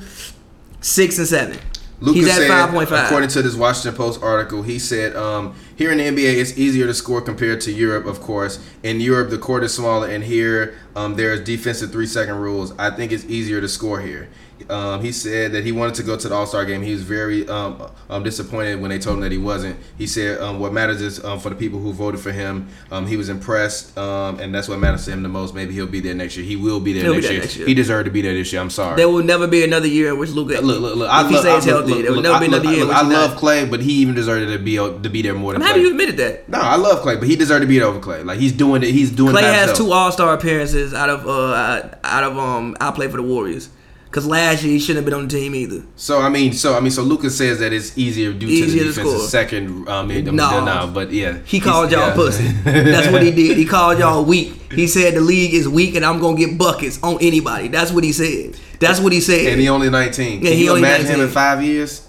6, 0.86 1.18
and 1.18 1.28
7. 1.28 1.58
Luka 2.00 2.20
he's 2.20 2.28
at 2.28 2.70
5.5. 2.70 3.06
according 3.06 3.30
to 3.30 3.42
this 3.42 3.56
Washington 3.56 3.98
Post 3.98 4.22
article, 4.22 4.62
he 4.62 4.78
said, 4.78 5.16
um, 5.16 5.56
"Here 5.76 5.92
in 5.92 5.98
the 5.98 6.04
NBA, 6.04 6.40
it's 6.40 6.56
easier 6.60 6.86
to 6.86 6.94
score 6.94 7.22
compared 7.22 7.60
to 7.62 7.72
Europe. 7.72 8.06
Of 8.06 8.22
course, 8.22 8.60
in 8.84 9.00
Europe, 9.00 9.32
the 9.32 9.40
court 9.40 9.64
is 9.64 9.74
smaller, 9.74 10.08
and 10.08 10.24
here 10.24 10.76
um, 10.96 11.16
there's 11.16 11.42
defensive 11.42 11.92
three-second 11.92 12.36
rules. 12.36 12.72
I 12.78 12.92
think 12.92 13.12
it's 13.12 13.26
easier 13.26 13.62
to 13.62 13.68
score 13.68 14.00
here." 14.00 14.30
Um, 14.70 15.02
he 15.04 15.12
said 15.12 15.52
that 15.52 15.64
he 15.66 15.72
wanted 15.72 15.96
to 15.96 16.04
go 16.04 16.18
to 16.18 16.30
the 16.30 16.36
All 16.36 16.46
Star 16.46 16.66
game. 16.66 16.82
He 16.82 16.92
was 16.94 17.02
very 17.02 17.48
um, 17.48 17.90
um, 18.10 18.24
disappointed 18.24 18.80
when 18.82 18.90
they 18.90 19.00
told 19.00 19.18
him 19.18 19.22
that 19.22 19.32
he 19.32 19.38
wasn't. 19.38 19.78
He 19.98 20.08
said 20.08 20.40
um, 20.42 20.60
what 20.60 20.74
matters 20.74 21.02
is 21.02 21.24
um, 21.24 21.40
for 21.40 21.50
the 21.50 21.56
people 21.56 21.80
who 21.80 21.94
voted 21.94 22.20
for 22.20 22.32
him. 22.32 22.68
Um, 22.92 23.06
he 23.06 23.18
was 23.18 23.30
impressed, 23.30 23.98
um, 23.98 24.40
and 24.40 24.54
that's 24.56 24.68
what 24.68 24.80
matters 24.80 25.06
to 25.06 25.12
him 25.12 25.24
the 25.24 25.30
most. 25.30 25.54
Maybe 25.54 25.74
he'll 25.74 25.88
be 25.88 26.00
there 26.00 26.16
next 26.16 26.38
year. 26.38 26.46
He 26.46 26.56
will 26.56 26.80
be 26.80 26.94
there, 26.94 27.04
He'll 27.04 27.14
be 27.14 27.18
next, 27.18 27.26
there 27.28 27.34
year. 27.34 27.42
next 27.42 27.58
year. 27.58 27.68
He 27.68 27.74
deserved 27.74 28.06
to 28.06 28.12
be 28.12 28.22
there 28.22 28.34
this 28.34 28.52
year. 28.52 28.62
I'm 28.62 28.70
sorry. 28.70 28.96
There 28.96 29.10
will 29.10 29.24
never 29.24 29.48
be 29.48 29.64
another 29.64 29.88
year 29.88 30.10
in 30.14 30.20
which 30.20 30.32
Luka. 30.32 30.62
Look, 30.62 30.80
look, 30.80 30.96
look. 30.96 31.10
I 31.10 31.28
he 31.28 31.34
love, 31.34 31.44
stays 31.44 31.68
I, 31.68 31.70
healthy, 31.72 31.92
look, 31.94 32.02
there 32.04 32.12
will 32.14 32.22
never 32.22 32.36
I, 32.36 32.40
be 32.40 32.46
another 32.48 32.70
year. 32.72 32.80
look, 32.80 32.88
which 32.90 32.98
I 32.98 33.04
he's 33.04 33.14
love 33.14 33.30
not. 33.32 33.40
Clay, 33.40 33.66
but 33.66 33.82
he 33.82 33.92
even 33.94 34.16
deserved 34.16 34.52
to 34.52 34.60
be 34.60 34.76
to 34.78 35.10
be 35.10 35.22
there 35.22 35.34
more 35.34 35.54
than 35.54 35.62
I'm 35.62 35.68
happy 35.68 35.80
Clay. 35.80 35.88
you 35.88 35.92
admitted 35.92 36.18
that. 36.18 36.50
No, 36.50 36.60
I 36.60 36.76
love 36.78 37.02
Clay, 37.02 37.18
but 37.18 37.28
he 37.28 37.36
deserved 37.36 37.62
to 37.62 37.68
be 37.68 37.78
there 37.80 37.88
over 37.88 38.00
Clay. 38.00 38.24
Like 38.24 38.40
he's 38.40 38.54
doing 38.54 38.84
it. 38.84 38.90
He's 38.92 39.12
doing. 39.12 39.32
Clay 39.32 39.44
it 39.44 39.54
has 39.54 39.78
two 39.78 39.92
All 39.92 40.12
Star 40.12 40.34
appearances 40.34 40.94
out 40.94 41.10
of 41.10 41.28
uh 41.28 41.90
out 42.04 42.24
of 42.24 42.38
um 42.38 42.76
I 42.80 42.92
play 42.92 43.08
for 43.10 43.18
the 43.18 43.24
Warriors. 43.24 43.70
Cause 44.16 44.26
last 44.26 44.64
year 44.64 44.72
he 44.72 44.80
shouldn't 44.80 45.00
have 45.00 45.06
been 45.06 45.14
on 45.14 45.28
the 45.28 45.38
team 45.38 45.54
either. 45.54 45.84
So 45.98 46.22
I 46.22 46.30
mean, 46.30 46.54
so 46.54 46.74
I 46.74 46.80
mean, 46.80 46.90
so 46.92 47.02
Lucas 47.04 47.38
says 47.38 47.60
that 47.60 47.74
it's 47.74 47.98
easier 47.98 48.32
due 48.32 48.48
Easier 48.48 48.66
to 48.66 48.72
to 48.72 48.78
the 48.78 48.90
defense's 48.94 49.14
score. 49.18 49.28
second. 49.28 49.90
Um, 49.90 49.90
I 49.90 50.04
mean, 50.06 50.24
No. 50.36 50.64
no, 50.64 50.90
but 50.94 51.12
yeah, 51.12 51.40
He 51.44 51.60
called 51.60 51.92
y'all 51.92 52.08
yeah. 52.08 52.14
pussy. 52.16 52.48
That's 52.64 53.10
what 53.12 53.22
he 53.24 53.32
did. 53.32 53.58
He 53.58 53.66
called 53.66 54.00
y'all 54.00 54.24
weak. 54.24 54.72
He 54.72 54.88
said 54.88 55.16
the 55.16 55.20
league 55.22 55.54
is 55.54 55.68
weak 55.68 55.96
and 55.96 56.06
I'm 56.06 56.22
gonna 56.22 56.38
get 56.38 56.58
buckets 56.58 56.98
on 57.04 57.18
anybody. 57.22 57.68
That's 57.68 57.92
what 57.92 58.06
he 58.06 58.14
said. 58.14 58.56
That's 58.80 59.02
what 59.02 59.12
he 59.12 59.20
said. 59.20 59.48
and 59.48 59.60
he 59.60 59.68
only 59.68 59.90
19. 59.90 60.42
Yeah, 60.42 60.50
Can 60.50 60.58
he 60.58 60.64
you 60.64 60.70
only 60.70 60.82
imagine 60.82 61.08
him 61.08 61.20
in 61.20 61.28
five 61.30 61.62
years? 61.62 62.05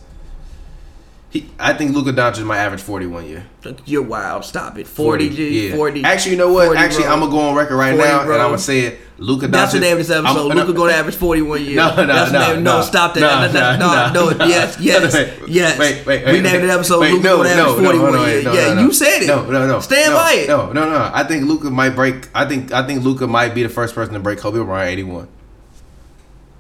He, 1.37 1.47
I 1.59 1.75
think 1.75 1.95
Luka 1.95 2.13
Doncic 2.13 2.47
might 2.47 2.59
average 2.59 2.81
41 2.81 3.27
year. 3.27 3.45
You're 3.85 4.01
wild. 4.03 4.43
Stop 4.45 4.79
it. 4.79 4.87
40 4.87 5.29
G. 5.29 5.71
40. 5.73 6.03
Actually, 6.03 6.33
you 6.33 6.39
know 6.39 6.51
what? 6.51 6.75
Actually, 6.77 7.05
bro. 7.05 7.13
I'm 7.13 7.21
gonna 7.21 7.31
go 7.31 7.39
on 7.41 7.55
record 7.55 7.77
right 7.77 7.95
now, 7.95 8.25
bro. 8.25 8.33
and 8.35 8.43
I'm 8.43 8.49
gonna 8.49 8.59
say 8.59 8.81
it. 8.81 9.01
Luka 9.19 9.47
Doncic. 9.47 9.51
That's 9.51 9.73
the 9.75 9.81
name 9.81 9.93
of 9.93 9.99
this 9.99 10.11
episode. 10.11 10.55
Luka 10.55 10.73
going 10.73 10.93
to 10.93 10.97
average 10.97 11.15
41 11.17 11.65
years. 11.65 11.77
No, 11.77 11.97
no, 11.97 12.07
That's 12.07 12.33
no, 12.33 12.55
no, 12.55 12.61
no, 12.61 12.83
stop 12.83 13.15
that. 13.15 13.21
no, 13.21 13.51
No, 13.53 13.77
no, 13.77 14.13
no, 14.13 14.31
no, 14.31 14.37
no. 14.39 14.45
yes, 14.47 14.79
yes, 14.79 15.15
Wait, 15.15 15.49
yes. 15.49 15.79
wait, 15.79 16.07
wait, 16.07 16.27
we 16.27 16.41
named 16.41 16.65
the 16.65 16.71
episode 16.73 17.01
Wait, 17.01 17.13
Luka 17.13 17.25
no, 17.25 17.37
going 17.37 17.49
to 17.49 17.57
no, 17.57 17.63
average 17.71 17.83
no, 17.83 17.91
41 17.93 18.13
no, 18.13 18.27
years. 18.27 18.45
no, 18.45 18.53
yeah, 18.53 18.75
no, 18.75 18.81
you 18.83 18.93
said 18.93 19.23
it. 19.23 19.27
No, 19.29 19.51
no, 19.51 19.67
no. 19.67 19.81
Stand 19.81 20.13
by 20.13 20.33
it. 20.35 20.49
No, 20.49 20.71
no, 20.73 20.91
no. 20.91 21.11
I 21.13 21.25
think 21.25 21.45
Luka 21.45 21.71
might 21.71 21.91
break. 21.91 22.29
I 22.35 22.47
think 22.47 22.73
I 22.73 22.87
think 22.87 23.05
Luka 23.05 23.27
might 23.27 23.55
be 23.55 23.63
the 23.63 23.69
first 23.71 23.95
person 23.95 24.13
to 24.15 24.21
break 24.21 24.39
Kobe 24.39 24.63
Bryant 24.63 24.91
81. 24.93 25.29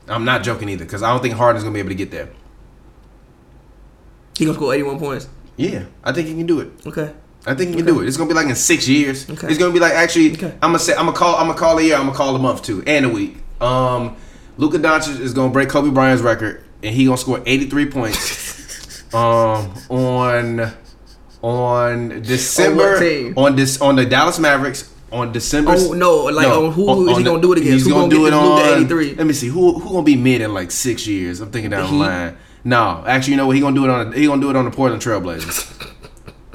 I'm 0.08 0.24
not 0.24 0.42
joking 0.42 0.68
either, 0.68 0.84
because 0.84 1.02
I 1.02 1.10
don't 1.12 1.20
think 1.20 1.34
Harden's 1.34 1.62
gonna 1.64 1.74
be 1.74 1.80
able 1.80 1.90
to 1.90 1.94
get 1.94 2.10
there. 2.10 2.28
He 4.38 4.44
to 4.44 4.54
score 4.54 4.74
81 4.74 4.98
points. 4.98 5.28
Yeah, 5.56 5.84
I 6.04 6.12
think 6.12 6.28
he 6.28 6.34
can 6.34 6.46
do 6.46 6.60
it. 6.60 6.68
Okay. 6.86 7.12
I 7.46 7.54
think 7.54 7.70
he 7.70 7.76
can 7.76 7.84
Okay. 7.84 7.92
do 7.92 8.02
it. 8.02 8.08
It's 8.08 8.16
gonna 8.16 8.28
be 8.28 8.34
like 8.34 8.48
in 8.48 8.54
six 8.56 8.88
years. 8.88 9.28
Okay. 9.30 9.46
It's 9.48 9.58
gonna 9.58 9.72
be 9.72 9.78
like 9.80 9.92
actually. 9.94 10.32
Okay. 10.32 10.52
I'm 10.62 10.70
gonna 10.70 10.78
say 10.78 10.92
I'm 10.94 11.06
gonna 11.06 11.16
call. 11.16 11.36
I'm 11.36 11.46
gonna 11.46 11.58
call 11.58 11.78
a 11.78 11.82
year. 11.82 11.94
I'm 11.96 12.06
gonna 12.06 12.16
call 12.16 12.34
a 12.36 12.38
month 12.38 12.62
too, 12.62 12.82
and 12.86 13.06
a 13.06 13.08
week. 13.08 13.36
Um, 13.60 14.16
Luka 14.58 14.78
Doncic 14.78 15.20
is 15.20 15.32
gonna 15.32 15.52
break 15.52 15.68
Kobe 15.68 15.90
Bryant's 15.90 16.22
record, 16.22 16.62
and 16.82 16.94
he 16.94 17.04
gonna 17.04 17.16
score 17.16 17.42
83 17.46 17.86
points. 17.86 19.04
um, 19.14 19.72
on 19.88 20.72
on 21.42 22.22
December 22.22 22.98
team? 22.98 23.34
on 23.36 23.56
this 23.56 23.80
on 23.80 23.96
the 23.96 24.04
Dallas 24.04 24.38
Mavericks 24.38 24.90
on 25.12 25.32
December. 25.32 25.74
Oh, 25.76 25.92
no, 25.92 26.24
like, 26.24 26.48
on 26.48 26.72
who 26.72 27.08
is 27.10 27.18
he 27.18 27.24
gonna 27.24 27.40
do 27.40 27.52
it 27.52 27.58
against? 27.58 27.72
He's 27.72 27.84
Who 27.84 27.90
gonna, 27.90 28.08
gonna 28.08 28.14
do 28.14 28.26
it 28.26 28.32
on 28.32 28.78
83? 28.78 29.14
Let 29.14 29.26
me 29.26 29.32
see 29.32 29.48
who 29.48 29.78
who 29.78 29.90
gonna 29.90 30.02
be 30.02 30.16
mid 30.16 30.40
in 30.40 30.52
like 30.52 30.70
six 30.70 31.06
years. 31.06 31.40
I'm 31.40 31.50
thinking 31.50 31.70
down 31.70 31.90
the, 31.90 31.96
line. 31.96 32.36
No, 32.66 33.04
actually, 33.06 33.34
you 33.34 33.36
know 33.36 33.46
what? 33.46 33.54
He 33.54 33.62
gonna 33.62 33.76
do 33.76 33.84
it 33.84 33.90
on. 33.90 34.12
He 34.12 34.26
gonna 34.26 34.40
do 34.42 34.50
it 34.50 34.56
on 34.56 34.64
the 34.64 34.72
Portland 34.72 35.00
Trailblazers. 35.00 35.72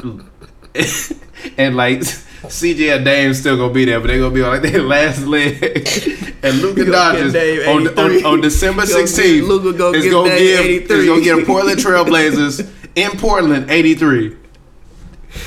and 1.58 1.78
like 1.78 2.00
CJ 2.00 2.98
and 2.98 3.06
Dame 3.06 3.34
still 3.34 3.56
gonna 3.56 3.74
be 3.74 3.86
there, 3.86 4.02
but 4.02 4.08
they 4.08 4.20
gonna 4.20 4.36
be 4.36 4.42
on 4.42 4.50
like 4.50 4.62
their 4.62 4.82
last 4.82 5.26
leg. 5.26 5.64
and 6.44 6.58
Luka 6.58 6.82
You 6.84 6.92
gonna 6.92 7.18
get 7.18 7.34
Doncic 7.34 7.66
on, 7.66 7.88
on, 7.98 8.26
on 8.26 8.42
December 8.42 8.82
You 8.86 8.90
gonna 8.90 9.02
get- 9.04 9.10
sixteenth 9.10 9.96
is 9.96 10.12
gonna 10.12 10.30
give 10.38 10.60
83. 10.66 10.98
is 10.98 11.06
gonna 11.08 11.22
get 11.22 11.40
a 11.40 11.46
Portland 11.46 11.80
Trailblazers 11.80 12.70
in 12.96 13.12
Portland 13.12 13.72
eighty 13.72 13.96
three. 13.96 14.36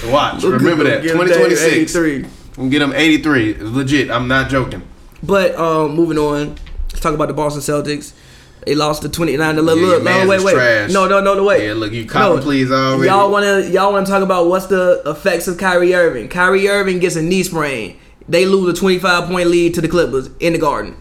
Watch, 0.07 0.43
Luka 0.43 0.57
remember 0.57 0.85
that 0.85 1.03
give 1.03 1.15
twenty 1.15 1.35
twenty 1.35 1.57
six. 1.57 1.95
83. 1.95 2.25
We'll 2.57 2.71
get 2.71 2.79
them 2.79 2.95
eighty 2.95 3.23
three. 3.23 3.55
Legit, 3.59 4.11
I'm 4.11 4.29
not 4.29 4.49
joking. 4.49 4.83
But 5.23 5.57
um, 5.57 5.95
moving 5.95 6.17
on, 6.17 6.57
let's 6.89 7.01
talk 7.01 7.13
about 7.13 7.29
the 7.29 7.35
Boston 7.35 7.61
Celtics. 7.61 8.15
They 8.67 8.75
lost 8.75 9.03
to 9.03 9.09
29. 9.09 9.57
Look, 9.61 9.79
Yeah, 9.79 9.85
look, 9.87 10.03
no, 10.03 10.27
wait, 10.29 10.43
wait. 10.43 10.55
trash. 10.55 10.91
No, 10.91 11.07
no, 11.07 11.21
no, 11.21 11.35
no, 11.35 11.45
wait. 11.45 11.67
Yeah, 11.67 11.75
look, 11.75 11.93
you 11.93 12.07
copy 12.07 12.41
please 12.43 12.71
already. 12.73 13.09
Y'all 13.11 13.31
wanna 13.31 13.61
y'all 13.61 13.93
wanna 13.93 14.07
talk 14.07 14.23
about 14.23 14.49
what's 14.49 14.67
the 14.67 15.03
effects 15.07 15.49
of 15.49 15.59
Kyrie 15.59 15.95
Irving? 15.95 16.29
Kyrie 16.29 16.69
Irving 16.69 16.99
gets 16.99 17.17
a 17.17 17.23
knee 17.23 17.43
sprain. 17.43 17.99
They 18.29 18.47
lose 18.47 18.77
a 18.77 18.81
25 18.81 19.29
point 19.29 19.49
lead 19.49 19.75
to 19.75 19.81
the 19.81 19.89
Clippers 19.89 20.31
in 20.41 20.55
the 20.55 20.59
Garden. 20.59 20.97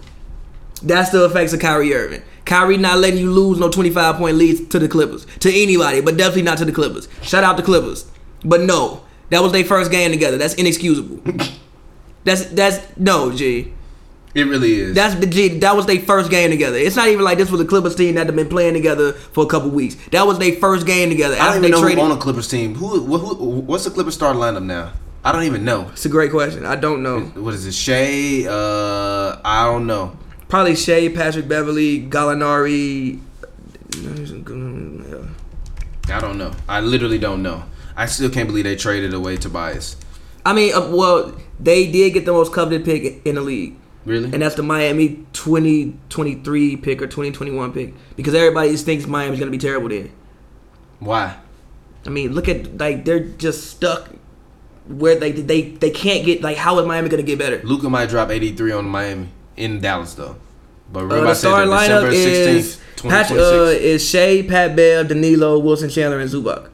That's 0.81 1.11
the 1.11 1.23
effects 1.25 1.53
of 1.53 1.61
Kyrie 1.61 1.93
Irving. 1.93 2.21
Kyrie 2.45 2.75
not 2.75 2.97
letting 2.97 3.19
you 3.19 3.31
lose 3.31 3.57
no 3.59 3.69
25 3.69 4.15
point 4.15 4.35
leads 4.35 4.67
to 4.67 4.79
the 4.79 4.89
Clippers. 4.89 5.25
To 5.39 5.49
anybody, 5.49 6.01
but 6.01 6.17
definitely 6.17 6.41
not 6.41 6.57
to 6.57 6.65
the 6.65 6.73
Clippers. 6.73 7.07
Shout 7.21 7.43
out 7.43 7.55
to 7.55 7.61
the 7.61 7.65
Clippers. 7.65 8.05
But 8.43 8.61
no, 8.61 9.03
that 9.29 9.41
was 9.41 9.53
their 9.53 9.63
first 9.63 9.89
game 9.91 10.11
together. 10.11 10.37
That's 10.37 10.53
inexcusable. 10.55 11.21
that's 12.25 12.45
that's 12.47 12.79
no, 12.97 13.31
G. 13.31 13.73
It 14.35 14.47
really 14.47 14.73
is. 14.73 14.95
That's 14.95 15.15
the 15.15 15.27
G. 15.27 15.59
That 15.59 15.75
was 15.75 15.85
their 15.85 15.99
first 15.99 16.31
game 16.31 16.49
together. 16.49 16.77
It's 16.77 16.95
not 16.95 17.07
even 17.07 17.23
like 17.23 17.37
this 17.37 17.51
was 17.51 17.61
a 17.61 17.65
Clippers 17.65 17.95
team 17.95 18.15
that 18.15 18.25
had 18.25 18.35
been 18.35 18.49
playing 18.49 18.73
together 18.73 19.13
for 19.13 19.43
a 19.43 19.47
couple 19.47 19.69
weeks. 19.69 19.95
That 20.11 20.25
was 20.25 20.39
their 20.39 20.55
first 20.55 20.87
game 20.87 21.09
together. 21.09 21.35
I 21.39 21.53
don't 21.53 21.61
they 21.61 21.67
even 21.67 21.79
know 21.79 21.81
traded. 21.81 21.99
who 21.99 22.05
on 22.05 22.17
a 22.17 22.19
Clippers 22.19 22.47
team. 22.47 22.73
Who, 22.75 22.99
who, 22.99 23.17
who 23.35 23.59
what's 23.61 23.83
the 23.83 23.91
Clippers 23.91 24.15
starting 24.15 24.41
lineup 24.41 24.63
now? 24.63 24.91
I 25.23 25.31
don't 25.31 25.43
even 25.43 25.63
know. 25.63 25.89
It's 25.91 26.05
a 26.05 26.09
great 26.09 26.31
question. 26.31 26.65
I 26.65 26.75
don't 26.75 27.01
know. 27.03 27.21
What 27.21 27.53
is 27.53 27.65
it? 27.65 27.73
Shai? 27.73 28.49
Uh, 28.49 29.39
I 29.45 29.65
don't 29.65 29.87
know. 29.87 30.17
Probably 30.49 30.75
Shai, 30.75 31.09
Patrick 31.09 31.47
Beverley, 31.47 32.01
Gallinari. 32.07 33.19
I 36.09 36.19
don't 36.19 36.37
know. 36.37 36.51
I 36.67 36.81
literally 36.81 37.19
don't 37.19 37.41
know. 37.41 37.63
I 37.95 38.07
still 38.07 38.29
can't 38.29 38.47
believe 38.47 38.65
they 38.65 38.75
traded 38.75 39.13
away 39.13 39.37
Tobias. 39.37 39.95
I 40.45 40.53
mean, 40.53 40.73
uh, 40.73 40.89
well, 40.89 41.37
they 41.59 41.89
did 41.89 42.13
get 42.13 42.25
the 42.25 42.33
most 42.33 42.51
coveted 42.51 42.83
pick 42.83 43.25
in 43.25 43.35
the 43.35 43.41
league, 43.41 43.75
Really? 44.05 44.25
and 44.33 44.41
that's 44.41 44.55
the 44.55 44.63
Miami 44.63 45.25
2023 45.33 46.77
pick 46.77 47.01
or 47.01 47.07
2021 47.07 47.71
pick 47.73 47.93
because 48.15 48.33
everybody 48.33 48.71
just 48.71 48.85
thinks 48.85 49.07
Miami's 49.07 49.39
gonna 49.39 49.51
be 49.51 49.57
terrible 49.57 49.89
then. 49.89 50.11
Why? 50.99 51.37
I 52.05 52.09
mean, 52.09 52.33
look 52.33 52.47
at 52.49 52.77
like 52.77 53.05
they're 53.05 53.21
just 53.21 53.67
stuck 53.71 54.09
where 54.87 55.15
they 55.15 55.31
they 55.31 55.61
they 55.71 55.89
can't 55.89 56.25
get 56.25 56.41
like 56.41 56.57
how 56.57 56.77
is 56.79 56.85
Miami 56.85 57.09
gonna 57.09 57.23
get 57.23 57.39
better? 57.39 57.61
Luka 57.63 57.89
might 57.89 58.09
drop 58.09 58.29
83 58.29 58.71
on 58.73 58.85
Miami 58.85 59.29
in 59.55 59.79
Dallas 59.79 60.13
though. 60.15 60.35
But 60.91 61.05
Uh, 61.05 61.21
the 61.21 61.33
starting 61.33 61.71
lineup 61.71 62.09
December 62.09 62.09
is 62.09 62.75
16th, 62.77 63.09
Patrick, 63.09 63.39
2026. 63.39 63.41
uh, 63.41 63.85
is 63.87 64.09
Shai, 64.09 64.41
Pat 64.47 64.75
Bev, 64.75 65.07
Danilo, 65.07 65.57
Wilson 65.59 65.89
Chandler, 65.89 66.19
and 66.19 66.29
Zubac. 66.29 66.67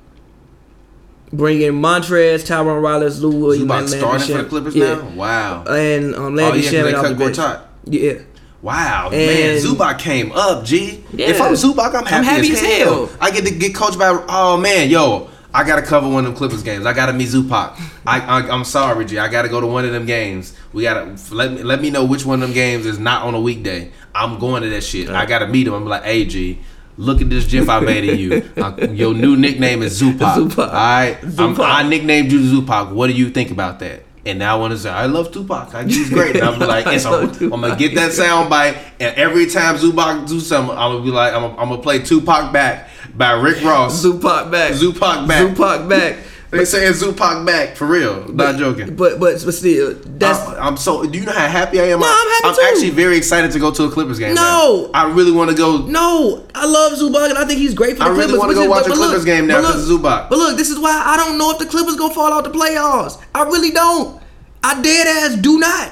Bring 1.31 1.61
in 1.61 1.75
Montrez, 1.75 2.43
Tyron 2.45 2.81
Riles, 2.81 3.21
Lou 3.21 3.29
Williams, 3.31 3.69
Zubac 3.69 3.69
Landry 3.69 3.97
starting 3.99 4.27
for 4.27 4.43
the 4.43 4.49
Clippers 4.49 4.75
yeah. 4.75 4.95
now? 4.95 5.09
Wow. 5.09 5.63
and 5.65 6.15
um, 6.15 6.23
oh 6.23 6.29
Landry 6.29 6.61
yeah, 6.61 6.71
'cause 6.71 6.71
they 6.71 6.91
Shamet 6.93 6.95
off 6.95 7.07
the 7.09 7.15
bench. 7.15 7.37
Gortat. 7.37 7.61
Yeah, 7.85 8.13
Wow, 8.61 9.09
man, 9.11 9.55
And- 9.55 9.63
Zubac 9.63 9.99
came 9.99 10.31
up, 10.33 10.65
G. 10.65 11.03
Yeah. 11.13 11.27
If 11.29 11.39
I'm 11.41 11.53
Zubac, 11.53 11.95
I'm 11.95 12.05
happy, 12.05 12.25
happy 12.25 12.51
as, 12.51 12.61
as 12.61 12.67
hell. 12.67 13.05
hell. 13.07 13.17
I 13.21 13.31
get 13.31 13.45
to 13.45 13.51
get 13.51 13.73
coached 13.73 13.97
by. 13.97 14.09
Oh 14.27 14.57
man, 14.57 14.89
yo, 14.89 15.29
I 15.53 15.63
gotta 15.63 15.81
cover 15.81 16.09
one 16.09 16.25
of 16.25 16.31
them 16.31 16.35
Clippers 16.35 16.61
games. 16.61 16.85
I 16.85 16.91
gotta 16.93 17.13
meet 17.13 17.29
Zupac. 17.29 17.79
I, 18.05 18.19
I 18.19 18.49
I'm 18.49 18.65
sorry, 18.65 19.05
G. 19.05 19.17
I 19.17 19.29
gotta 19.29 19.47
go 19.49 19.61
to 19.61 19.67
one 19.67 19.85
of 19.85 19.91
them 19.93 20.05
games. 20.05 20.55
We 20.73 20.83
gotta 20.83 21.15
let 21.33 21.53
me 21.53 21.63
let 21.63 21.81
me 21.81 21.89
know 21.89 22.03
which 22.05 22.25
one 22.25 22.41
of 22.41 22.49
them 22.49 22.53
games 22.53 22.85
is 22.85 22.99
not 22.99 23.23
on 23.23 23.33
a 23.33 23.39
weekday. 23.39 23.91
I'm 24.13 24.39
going 24.39 24.63
to 24.63 24.69
that 24.69 24.83
shit. 24.83 25.09
I 25.09 25.25
gotta 25.25 25.47
meet 25.47 25.67
him. 25.67 25.73
I'm 25.73 25.85
like, 25.85 26.03
hey, 26.03 26.25
G. 26.25 26.59
Look 26.99 27.21
at 27.21 27.29
this 27.29 27.45
gif 27.45 27.69
I 27.69 27.79
made 27.79 28.09
of 28.09 28.19
you. 28.19 28.43
Uh, 28.59 28.75
your 28.91 29.13
new 29.13 29.37
nickname 29.37 29.81
is 29.81 30.01
Zupac. 30.01 30.35
Zupac. 30.35 30.67
All 30.67 30.73
right, 30.73 31.17
Zupac. 31.21 31.59
I 31.59 31.87
nicknamed 31.87 32.29
you 32.29 32.39
Zupac. 32.39 32.91
What 32.91 33.07
do 33.07 33.13
you 33.13 33.29
think 33.29 33.51
about 33.51 33.79
that? 33.79 34.03
And 34.25 34.37
now 34.37 34.57
I 34.57 34.59
want 34.59 34.73
to 34.73 34.77
say, 34.77 34.89
I 34.89 35.05
love 35.05 35.31
Tupac. 35.31 35.73
I, 35.73 35.85
he's 35.85 36.09
great. 36.09 36.35
And 36.35 36.43
I'm 36.43 36.59
like, 36.59 36.85
and 36.87 36.99
so 36.99 37.21
I'm, 37.21 37.49
gonna 37.49 37.77
get 37.77 37.95
that 37.95 38.11
sound 38.11 38.49
bite, 38.49 38.75
and 38.99 39.15
every 39.15 39.45
time 39.45 39.77
Zupac 39.77 40.27
do 40.27 40.41
something, 40.41 40.75
I'm 40.77 40.91
gonna 40.91 41.03
be 41.03 41.11
like, 41.11 41.33
I'm, 41.33 41.45
I'm 41.57 41.69
gonna 41.69 41.81
play 41.81 41.99
Tupac 41.99 42.51
back 42.51 42.89
by 43.15 43.31
Rick 43.31 43.63
Ross. 43.63 44.03
Zupac 44.03 44.51
back, 44.51 44.73
Zupac 44.73 45.25
back. 45.25 45.55
Zupac 45.55 45.87
back. 45.87 46.17
They 46.51 46.65
saying 46.65 46.93
Zupac 46.93 47.45
back 47.45 47.75
for 47.75 47.85
real. 47.85 48.27
Not 48.27 48.57
joking. 48.57 48.95
But 48.95 49.19
but 49.19 49.39
but 49.45 49.53
still, 49.53 49.93
that's 50.03 50.39
I, 50.39 50.67
am 50.67 50.77
so. 50.77 51.05
Do 51.05 51.19
you 51.19 51.25
know 51.25 51.31
how 51.31 51.47
happy 51.47 51.79
I 51.79 51.85
am? 51.89 51.99
No, 51.99 52.07
I'm 52.07 52.27
happy 52.27 52.47
I'm 52.47 52.55
too. 52.55 52.61
actually 52.69 52.89
very 52.89 53.17
excited 53.17 53.51
to 53.51 53.59
go 53.59 53.71
to 53.71 53.83
a 53.83 53.91
Clippers 53.91 54.17
game. 54.17 54.33
No. 54.33 54.89
now. 54.91 54.99
I 54.99 55.11
really 55.13 55.31
want 55.31 55.51
to 55.51 55.55
go. 55.55 55.77
no. 55.85 56.43
I 56.55 56.65
love 56.65 56.93
Zubac 56.93 57.29
and 57.29 57.37
I 57.37 57.45
think 57.45 57.59
he's 57.59 57.75
great 57.75 57.97
for 57.97 58.03
the 58.03 58.09
Clippers. 58.09 58.23
I 58.23 58.25
really 58.27 58.37
wanna 58.39 58.53
but 58.55 58.63
go 58.63 58.69
watch 58.69 58.83
but 58.87 58.91
a 58.91 58.99
look- 58.99 59.07
Clippers 59.09 59.25
game 59.25 59.45
now 59.47 59.61
but 59.61 59.73
'cause 59.73 59.87
look- 59.87 60.01
Zubac. 60.01 60.29
But 60.29 60.39
look, 60.39 60.57
this 60.57 60.69
is 60.71 60.79
why 60.79 60.91
I 61.05 61.17
don't 61.17 61.37
know 61.37 61.51
if 61.51 61.59
the 61.59 61.65
Clippers 61.67 61.95
gonna 61.95 62.13
fall 62.13 62.33
out 62.33 62.43
the 62.43 62.49
playoffs. 62.51 63.19
I 63.35 63.43
really 63.43 63.71
don't. 63.71 64.19
I 64.63 64.81
dead 64.81 65.05
ass 65.07 65.35
do 65.35 65.59
not. 65.59 65.91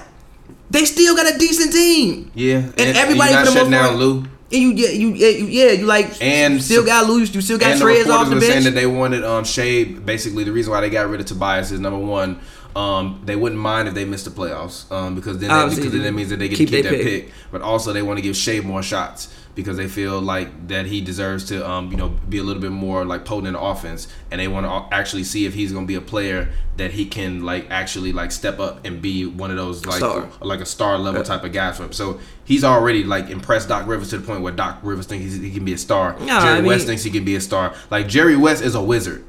They 0.72 0.86
still 0.86 1.16
got 1.16 1.34
a 1.34 1.38
decent 1.38 1.72
team. 1.72 2.32
Yeah, 2.34 2.58
And 2.78 2.98
everybody 2.98 3.30
you're 3.32 3.40
not 3.40 3.46
for 3.48 3.52
the 3.54 3.58
shutting 3.60 3.72
most 3.72 3.90
down 3.92 3.96
Lou. 3.98 4.26
And 4.52 4.62
you 4.62 4.72
yeah 4.72 4.90
you 4.90 5.10
yeah 5.14 5.28
you, 5.30 5.46
yeah, 5.46 5.72
you 5.72 5.86
like 5.86 6.22
And 6.22 6.64
still 6.64 6.86
got 6.86 7.08
loose 7.08 7.34
you 7.36 7.42
still 7.42 7.58
got 7.58 7.72
and 7.72 7.82
the 7.82 8.12
off 8.12 8.30
the 8.30 8.36
were 8.36 8.42
saying 8.42 8.54
bench. 8.54 8.64
that 8.66 8.76
they 8.76 8.86
wanted 8.88 9.24
um 9.24 9.44
Shai. 9.44 9.84
Basically, 9.84 10.44
the 10.46 10.52
reason 10.54 10.72
why 10.72 10.82
they 10.82 10.90
got 10.90 11.10
rid 11.10 11.20
of 11.20 11.26
Tobias 11.26 11.72
is 11.72 11.80
number 11.80 12.00
one. 12.00 12.40
Um, 12.76 13.22
they 13.26 13.36
wouldn't 13.36 13.60
mind 13.60 13.88
if 13.88 13.96
they 13.96 14.06
missed 14.06 14.26
the 14.26 14.32
playoffs, 14.32 14.90
um, 14.92 15.16
because 15.16 15.40
then 15.40 15.50
they, 15.50 15.76
because 15.76 15.92
then 15.92 16.04
that 16.04 16.12
means 16.14 16.30
that 16.30 16.38
they 16.38 16.48
get 16.48 16.58
keep 16.60 16.70
to 16.70 16.76
keep 16.76 16.84
their 16.84 16.94
pick. 16.94 17.26
pick. 17.26 17.34
But 17.52 17.64
also, 17.64 17.92
they 17.92 18.04
want 18.04 18.20
to 18.20 18.22
give 18.22 18.36
Shai 18.38 18.60
more 18.60 18.84
shots 18.84 19.34
because 19.58 19.76
they 19.76 19.88
feel 19.88 20.22
like 20.22 20.68
that 20.68 20.86
he 20.86 21.02
deserves 21.02 21.44
to, 21.46 21.68
um, 21.68 21.90
you 21.92 21.98
know, 21.98 22.10
be 22.30 22.38
a 22.38 22.44
little 22.44 22.62
bit 22.62 22.70
more 22.72 23.04
like 23.04 23.26
potent 23.26 23.48
in 23.48 23.56
offense, 23.56 24.08
and 24.32 24.40
they 24.40 24.48
want 24.48 24.68
to 24.68 24.96
actually 24.96 25.24
see 25.24 25.46
if 25.48 25.56
he's 25.56 25.74
going 25.74 25.86
to 25.86 25.88
be 25.88 25.96
a 25.96 26.02
player 26.02 26.50
that 26.78 26.92
he 26.92 27.08
can 27.08 27.44
like 27.44 27.66
actually 27.72 28.14
like 28.14 28.32
step 28.32 28.60
up 28.60 28.86
and 28.86 29.02
be 29.02 29.26
one 29.26 29.50
of 29.50 29.58
those 29.58 29.84
like 29.88 29.98
Star. 29.98 30.30
like 30.42 30.60
a 30.62 30.66
star 30.66 30.98
level 31.00 31.24
type 31.24 31.44
of 31.44 31.52
guy 31.52 31.72
for 31.72 31.86
him. 31.86 31.92
So 31.92 32.20
he's 32.46 32.64
already 32.64 33.04
like 33.04 33.32
impressed 33.32 33.68
Doc 33.68 33.88
Rivers 33.88 34.12
to 34.12 34.20
the 34.20 34.26
point 34.28 34.44
where 34.44 34.54
Doc 34.54 34.78
Rivers 34.84 35.08
thinks 35.08 35.34
he 35.34 35.50
can 35.52 35.66
be 35.66 35.74
a 35.74 35.78
star. 35.78 36.16
Yeah, 36.20 36.40
Jerry 36.40 36.60
I 36.60 36.62
West 36.62 36.82
mean- 36.82 36.88
thinks 36.90 37.04
he 37.04 37.10
can 37.10 37.26
be 37.26 37.36
a 37.36 37.42
star. 37.42 37.74
Like 37.90 38.08
Jerry 38.08 38.36
West 38.38 38.64
is 38.64 38.76
a 38.76 38.82
wizard. 38.84 39.26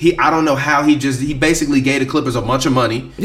He 0.00 0.18
I 0.18 0.30
don't 0.30 0.46
know 0.46 0.56
how 0.56 0.82
he 0.82 0.96
just 0.96 1.20
he 1.20 1.34
basically 1.34 1.82
gave 1.82 2.00
the 2.00 2.06
Clippers 2.06 2.34
a 2.34 2.40
bunch 2.40 2.64
of 2.64 2.72
money, 2.72 3.12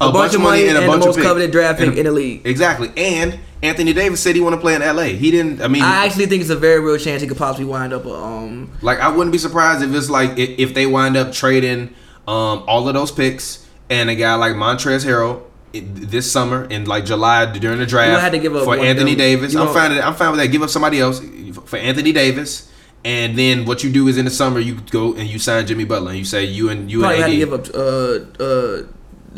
a, 0.00 0.12
bunch, 0.12 0.32
of 0.34 0.40
money 0.40 0.68
and, 0.68 0.78
a 0.78 0.82
the 0.82 0.86
bunch 0.86 1.00
of 1.02 1.06
most 1.08 1.16
pick. 1.16 1.24
coveted 1.24 1.50
draft 1.50 1.80
pick 1.80 1.88
a- 1.94 1.98
in 1.98 2.04
the 2.06 2.12
league. 2.12 2.46
Exactly. 2.46 2.92
And 2.96 3.36
Anthony 3.64 3.92
Davis 3.92 4.22
said 4.22 4.36
he 4.36 4.40
want 4.40 4.54
to 4.54 4.60
play 4.60 4.76
in 4.76 4.80
LA. 4.82 5.02
He 5.18 5.32
didn't 5.32 5.60
I 5.60 5.66
mean 5.66 5.82
I 5.82 6.06
actually 6.06 6.26
think 6.26 6.42
it's 6.42 6.50
a 6.50 6.56
very 6.56 6.78
real 6.78 6.98
chance 6.98 7.20
he 7.20 7.26
could 7.26 7.36
possibly 7.36 7.64
wind 7.64 7.92
up 7.92 8.06
um 8.06 8.70
like 8.80 9.00
I 9.00 9.08
wouldn't 9.08 9.32
be 9.32 9.38
surprised 9.38 9.82
if 9.82 9.92
it's 9.92 10.08
like 10.08 10.30
i- 10.38 10.54
if 10.56 10.72
they 10.74 10.86
wind 10.86 11.16
up 11.16 11.32
trading 11.32 11.88
um 12.28 12.62
all 12.68 12.86
of 12.86 12.94
those 12.94 13.10
picks 13.10 13.66
and 13.90 14.08
a 14.08 14.14
guy 14.14 14.34
like 14.36 14.52
Montrez 14.54 15.04
Harrell 15.04 15.42
this 15.72 16.30
summer 16.30 16.64
in 16.66 16.84
like 16.84 17.04
July 17.04 17.44
during 17.58 17.78
the 17.80 17.86
draft 17.86 18.12
You 18.12 18.18
had 18.18 18.30
to 18.32 18.38
give 18.38 18.54
up 18.54 18.64
for 18.64 18.76
Anthony. 18.78 19.16
Davis. 19.16 19.54
I'm 19.56 19.74
fine. 19.74 19.92
I'm 19.92 20.14
fine 20.14 20.30
with 20.30 20.38
that. 20.40 20.46
Give 20.48 20.62
up 20.62 20.70
somebody 20.70 21.00
else 21.00 21.20
for 21.66 21.76
Anthony 21.76 22.12
Davis. 22.12 22.70
And 23.04 23.38
then 23.38 23.66
what 23.66 23.84
you 23.84 23.92
do 23.92 24.08
is 24.08 24.18
in 24.18 24.24
the 24.24 24.30
summer 24.30 24.58
you 24.58 24.80
go 24.90 25.14
and 25.14 25.28
you 25.28 25.38
sign 25.38 25.66
Jimmy 25.66 25.84
Butler 25.84 26.10
and 26.10 26.18
you 26.18 26.24
say 26.24 26.44
you 26.44 26.70
and 26.70 26.90
you 26.90 27.00
probably 27.00 27.16
and 27.16 27.22
had 27.22 27.30
AD. 27.30 27.34
to 27.34 27.38
give 27.38 27.52
up 27.52 27.66
uh 27.74 28.42
uh 28.42 28.82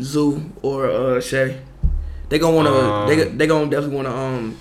Zoo 0.01 0.51
or 0.63 0.89
uh 0.89 1.21
Shai. 1.21 1.59
They 2.29 2.39
gonna 2.39 2.55
wanna 2.55 2.71
Um, 2.71 3.07
they 3.07 3.23
they 3.25 3.47
gonna 3.47 3.69
definitely 3.69 3.95
wanna 3.95 4.15
um 4.15 4.57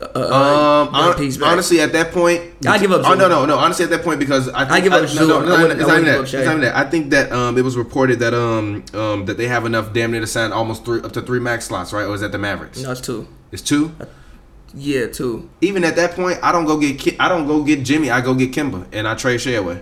uh, 0.00 0.04
uh, 0.14 0.88
Um, 0.88 0.94
honestly, 1.42 1.80
at 1.80 1.92
that 1.92 2.12
point, 2.12 2.40
I'd 2.66 2.80
give 2.80 2.92
up 2.92 3.02
Oh 3.04 3.14
no, 3.14 3.28
no, 3.28 3.44
no. 3.46 3.58
Honestly, 3.58 3.84
at 3.84 3.90
that 3.90 4.04
point, 4.04 4.20
because 4.20 4.48
I, 4.50 4.60
think, 4.60 4.70
I'd 4.70 4.82
give 4.84 4.92
up 4.92 5.02
I, 5.02 5.06
Zoo. 5.06 5.26
No, 5.26 5.40
I 5.40 5.44
no, 5.44 5.56
no, 5.56 5.70
it's 5.70 5.82
I 5.82 5.86
not 5.86 5.92
even 6.00 6.04
that. 6.04 6.20
It's 6.20 6.32
not 6.32 6.42
even 6.44 6.60
that. 6.60 6.76
I 6.76 6.88
think 6.88 7.10
that 7.10 7.32
um, 7.32 7.58
it 7.58 7.62
was 7.62 7.76
reported 7.76 8.20
that 8.20 8.32
um, 8.34 8.84
um, 8.94 9.26
that 9.26 9.36
they 9.36 9.48
have 9.48 9.66
enough 9.66 9.92
damn 9.92 10.12
near 10.12 10.20
to 10.20 10.26
sign 10.26 10.52
almost 10.52 10.84
three 10.84 11.00
up 11.00 11.12
to 11.12 11.22
three 11.22 11.40
max 11.40 11.66
slots, 11.66 11.92
right? 11.92 12.04
Or 12.04 12.14
is 12.14 12.20
that 12.20 12.30
the 12.30 12.38
Mavericks? 12.38 12.80
no, 12.80 12.92
it's 12.92 13.00
two. 13.00 13.26
It's 13.50 13.62
two. 13.62 13.92
Yeah, 14.74 15.06
too. 15.06 15.48
Even 15.60 15.84
at 15.84 15.96
that 15.96 16.12
point, 16.12 16.38
I 16.42 16.52
don't 16.52 16.66
go 16.66 16.78
get 16.78 16.98
Ki- 16.98 17.16
I 17.18 17.28
don't 17.28 17.46
go 17.46 17.62
get 17.64 17.84
Jimmy. 17.84 18.10
I 18.10 18.20
go 18.20 18.34
get 18.34 18.52
Kemba, 18.52 18.86
and 18.92 19.08
I 19.08 19.14
trade 19.14 19.40
Shai 19.40 19.52
away, 19.52 19.80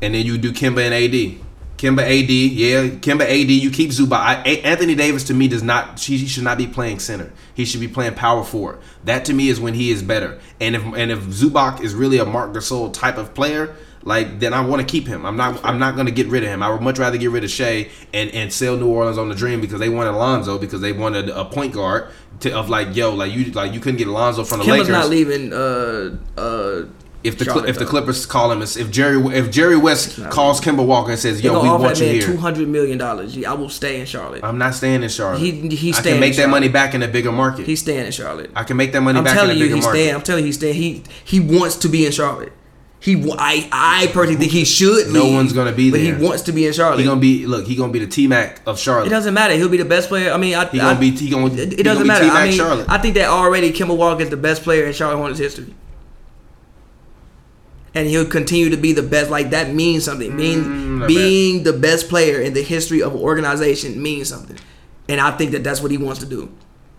and 0.00 0.14
then 0.14 0.24
you 0.24 0.38
do 0.38 0.52
Kemba 0.52 0.84
and 0.84 0.94
AD. 0.94 1.42
Kemba 1.76 2.00
AD, 2.02 2.30
yeah, 2.30 2.88
Kemba 3.00 3.22
AD. 3.24 3.50
You 3.50 3.70
keep 3.70 3.90
Zubac. 3.90 4.46
Anthony 4.64 4.94
Davis 4.94 5.24
to 5.24 5.34
me 5.34 5.46
does 5.46 5.62
not. 5.62 6.00
He, 6.00 6.16
he 6.16 6.26
should 6.26 6.44
not 6.44 6.56
be 6.56 6.66
playing 6.66 7.00
center. 7.00 7.32
He 7.54 7.66
should 7.66 7.80
be 7.80 7.88
playing 7.88 8.14
power 8.14 8.44
forward. 8.44 8.80
That 9.04 9.26
to 9.26 9.34
me 9.34 9.50
is 9.50 9.60
when 9.60 9.74
he 9.74 9.90
is 9.90 10.02
better. 10.02 10.40
And 10.58 10.74
if 10.74 10.82
and 10.82 11.10
if 11.10 11.20
Zubac 11.24 11.82
is 11.82 11.94
really 11.94 12.18
a 12.18 12.24
Marc 12.24 12.52
Gasol 12.52 12.92
type 12.94 13.18
of 13.18 13.34
player, 13.34 13.76
like 14.06 14.38
then 14.40 14.54
I 14.54 14.60
want 14.64 14.80
to 14.80 14.86
keep 14.86 15.06
him. 15.06 15.26
I'm 15.26 15.36
not. 15.36 15.62
I'm 15.64 15.78
not 15.78 15.94
going 15.96 16.06
to 16.06 16.12
get 16.12 16.28
rid 16.28 16.42
of 16.44 16.48
him. 16.48 16.62
I 16.62 16.70
would 16.70 16.80
much 16.80 16.98
rather 16.98 17.18
get 17.18 17.30
rid 17.30 17.44
of 17.44 17.50
Shai 17.50 17.88
and 18.14 18.30
and 18.30 18.50
sell 18.52 18.76
New 18.78 18.86
Orleans 18.88 19.18
on 19.18 19.28
the 19.28 19.34
dream 19.34 19.60
because 19.60 19.80
they 19.80 19.88
wanted 19.90 20.10
Alonzo 20.10 20.58
because 20.58 20.80
they 20.80 20.92
wanted 20.92 21.28
a 21.28 21.44
point 21.44 21.74
guard 21.74 22.08
to, 22.40 22.56
of 22.56 22.70
like 22.70 22.94
yo 22.96 23.12
like 23.14 23.32
you 23.32 23.46
like 23.52 23.74
you 23.74 23.80
couldn't 23.80 23.98
get 23.98 24.06
Alonzo 24.06 24.44
from 24.44 24.60
the 24.60 24.64
Kemba's 24.64 24.70
Lakers 24.70 24.88
not 24.88 25.08
leaving 25.08 25.52
uh 25.52 26.16
uh 26.40 26.84
if 27.24 27.38
the 27.38 27.44
Charlotte, 27.44 27.68
if 27.68 27.76
the 27.76 27.84
though. 27.84 27.90
Clippers 27.90 28.24
call 28.24 28.52
him, 28.52 28.62
if 28.62 28.88
Jerry 28.92 29.16
if 29.36 29.50
Jerry 29.50 29.76
West 29.76 30.20
calls 30.30 30.60
Kemba 30.60 30.86
Walker 30.86 31.10
and 31.10 31.18
says, 31.18 31.42
"Yo, 31.42 31.60
we 31.60 31.68
want 31.68 31.98
you 31.98 32.06
here," 32.06 32.22
two 32.22 32.36
hundred 32.36 32.68
million 32.68 32.98
dollars. 32.98 33.36
I 33.44 33.52
will 33.54 33.68
stay 33.68 33.98
in 33.98 34.06
Charlotte. 34.06 34.44
I'm 34.44 34.58
not 34.58 34.74
staying 34.76 35.02
in 35.02 35.08
Charlotte. 35.08 35.40
He- 35.40 35.68
he's 35.74 35.96
I 35.98 36.00
staying 36.02 36.14
can 36.14 36.20
make 36.20 36.30
in 36.32 36.36
that 36.36 36.42
Charlotte. 36.42 36.50
money 36.52 36.68
back 36.68 36.94
in 36.94 37.02
a 37.02 37.08
bigger 37.08 37.32
market. 37.32 37.66
He's 37.66 37.80
staying 37.80 38.06
in 38.06 38.12
Charlotte. 38.12 38.52
I 38.54 38.62
can 38.62 38.76
make 38.76 38.92
that 38.92 39.00
money 39.00 39.18
I'm 39.18 39.24
back 39.24 39.32
in 39.32 39.38
a 39.38 39.40
telling 39.42 39.58
you, 39.58 39.64
he's 39.74 39.82
market. 39.84 39.98
staying. 39.98 40.14
I'm 40.14 40.22
telling 40.22 40.44
you, 40.44 40.46
he's 40.46 40.56
staying. 40.56 40.74
He 40.74 41.02
he 41.24 41.40
wants 41.40 41.74
to 41.76 41.88
be 41.88 42.06
in 42.06 42.12
Charlotte. 42.12 42.52
He 42.98 43.14
I 43.38 43.68
I 43.70 44.06
personally 44.12 44.40
think 44.40 44.52
he 44.52 44.64
should. 44.64 45.12
No 45.12 45.24
leave, 45.24 45.34
one's 45.34 45.52
gonna 45.52 45.72
be 45.72 45.90
there. 45.90 46.14
but 46.14 46.20
he 46.20 46.26
wants 46.26 46.42
to 46.44 46.52
be 46.52 46.66
in 46.66 46.72
Charlotte. 46.72 46.98
He 46.98 47.04
gonna 47.04 47.20
be 47.20 47.46
look. 47.46 47.66
He 47.66 47.76
gonna 47.76 47.92
be 47.92 47.98
the 48.00 48.06
T 48.06 48.26
Mac 48.26 48.60
of 48.66 48.78
Charlotte. 48.78 49.06
it 49.06 49.10
doesn't 49.10 49.34
matter. 49.34 49.54
He'll 49.54 49.68
be 49.68 49.76
the 49.76 49.84
best 49.84 50.08
player. 50.08 50.32
I 50.32 50.38
mean, 50.38 50.54
I, 50.54 50.66
He 50.66 50.78
gonna 50.78 50.98
be. 50.98 51.10
He 51.10 51.30
gonna. 51.30 51.54
It, 51.54 51.82
doesn't 51.84 52.06
matter. 52.06 52.24
I 52.24 52.46
mean, 52.48 52.56
Charlotte. 52.56 52.86
I 52.88 52.98
think 52.98 53.14
that 53.14 53.28
already 53.28 53.70
Kemba 53.70 53.96
Walker 53.96 54.22
is 54.22 54.30
the 54.30 54.36
best 54.36 54.62
player 54.62 54.86
in 54.86 54.92
Charlotte 54.92 55.18
Hornets 55.18 55.38
history, 55.38 55.72
and 57.94 58.08
he'll 58.08 58.26
continue 58.26 58.70
to 58.70 58.76
be 58.76 58.92
the 58.92 59.02
best. 59.02 59.30
Like 59.30 59.50
that 59.50 59.72
means 59.74 60.04
something. 60.04 60.36
Being 60.36 60.64
Mm, 60.64 61.06
being 61.06 61.62
the 61.64 61.72
best 61.74 62.08
player 62.08 62.40
in 62.40 62.54
the 62.54 62.62
history 62.62 63.02
of 63.02 63.14
an 63.14 63.20
organization 63.20 64.02
means 64.02 64.28
something, 64.28 64.56
and 65.08 65.20
I 65.20 65.30
think 65.36 65.52
that 65.52 65.62
that's 65.62 65.80
what 65.82 65.90
he 65.90 65.98
wants 65.98 66.20
to 66.20 66.26
do. 66.26 66.50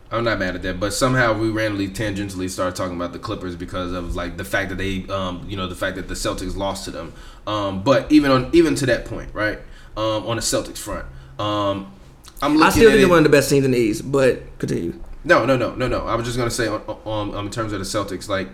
I'm 0.10 0.24
not 0.24 0.39
mad 0.39 0.55
at 0.55 0.62
that, 0.62 0.80
but 0.80 0.93
somehow 0.93 1.38
we 1.38 1.49
randomly 1.49 1.89
tangentially 1.89 2.49
started 2.49 2.76
talking 2.76 2.95
about 2.95 3.12
the 3.12 3.20
Clippers 3.20 3.55
because 3.55 3.91
of 3.91 4.16
like 4.16 4.38
the 4.38 4.45
fact 4.45 4.70
that 4.70 4.78
they, 4.78 5.05
um, 5.08 5.45
you 5.49 5.58
know, 5.58 5.68
the 5.68 5.76
fact 5.76 5.97
that 5.97 6.08
the 6.08 6.14
Celtics 6.14 6.55
lost 6.55 6.86
to 6.86 6.91
them. 6.91 7.14
Um, 7.45 7.84
but 7.84 8.10
even 8.12 8.32
on 8.32 8.49
even 8.53 8.76
to 8.76 8.86
that 8.86 9.05
point, 9.05 9.34
right? 9.34 9.60
Um, 9.97 10.26
on 10.28 10.38
the 10.38 10.41
Celtics 10.41 10.78
front, 10.78 11.05
um, 11.39 11.91
I'm 12.41 12.53
looking 12.53 12.64
I 12.64 12.70
still 12.70 12.89
think 12.89 13.01
they're 13.01 13.10
one 13.10 13.18
of 13.20 13.24
the 13.24 13.30
best 13.30 13.49
teams 13.49 13.66
in 13.66 13.72
the 13.72 13.78
East, 13.78 14.10
but 14.10 14.58
continue. 14.60 14.99
No, 15.24 15.45
no, 15.45 15.58
no, 15.58 15.76
no, 15.76 15.88
no. 15.88 16.05
I 16.08 16.16
was 16.16 16.26
just 16.26 16.38
gonna 16.38 16.51
say 16.51 16.68
on, 16.68 16.82
on, 17.03 17.36
um, 17.36 17.45
in 17.47 17.51
terms 17.51 17.74
of 17.74 17.80
the 17.80 17.86
Celtics, 17.86 18.30
like, 18.30 18.47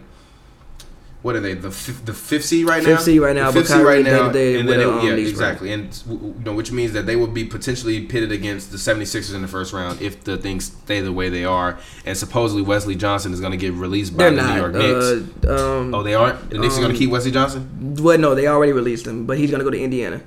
what 1.23 1.35
are 1.35 1.39
they? 1.39 1.53
The 1.55 1.71
fifth, 1.71 2.05
the 2.05 2.13
fifth 2.13 2.45
seed 2.45 2.67
right 2.67 2.83
now. 2.83 2.89
Fifth 2.97 3.05
seed 3.05 3.21
right 3.21 3.35
now, 3.35 3.49
The 3.49 3.59
fifth 3.61 3.69
seed 3.71 3.81
right 3.81 4.03
now, 4.05 4.25
and 4.27 4.35
then 4.35 4.65
the, 4.67 4.81
it- 4.81 4.85
um, 4.87 5.07
yeah, 5.07 5.13
exactly, 5.13 5.71
and 5.73 6.03
you 6.07 6.35
know, 6.45 6.53
which 6.53 6.71
means 6.71 6.93
that 6.93 7.05
they 7.05 7.15
would 7.15 7.33
be 7.33 7.43
potentially 7.45 8.01
pitted 8.05 8.31
against 8.31 8.71
the 8.71 8.77
76ers 8.77 9.33
in 9.33 9.41
the 9.41 9.47
first 9.47 9.73
round 9.73 10.01
if 10.01 10.23
the 10.23 10.37
things 10.37 10.65
stay 10.65 11.01
the 11.01 11.11
way 11.13 11.29
they 11.29 11.45
are, 11.45 11.79
and 12.05 12.15
supposedly 12.17 12.61
Wesley 12.61 12.95
Johnson 12.95 13.33
is 13.33 13.39
gonna 13.39 13.57
get 13.57 13.73
released 13.73 14.15
by 14.15 14.25
They're 14.29 14.31
the 14.31 14.41
New 14.41 14.47
not. 14.47 14.57
York 14.57 14.73
Knicks. 14.75 15.45
Uh, 15.47 15.79
um, 15.79 15.95
oh, 15.95 16.03
they 16.03 16.13
aren't. 16.13 16.49
The 16.49 16.59
Knicks 16.59 16.77
are 16.77 16.81
gonna 16.81 16.93
um, 16.93 16.99
keep 16.99 17.09
Wesley 17.09 17.31
Johnson. 17.31 17.95
well, 17.99 18.17
no, 18.17 18.35
they 18.35 18.47
already 18.47 18.73
released 18.73 19.07
him, 19.07 19.25
but 19.25 19.37
he's 19.37 19.49
gonna 19.49 19.63
go 19.63 19.71
to 19.71 19.79
Indiana. 19.81 20.21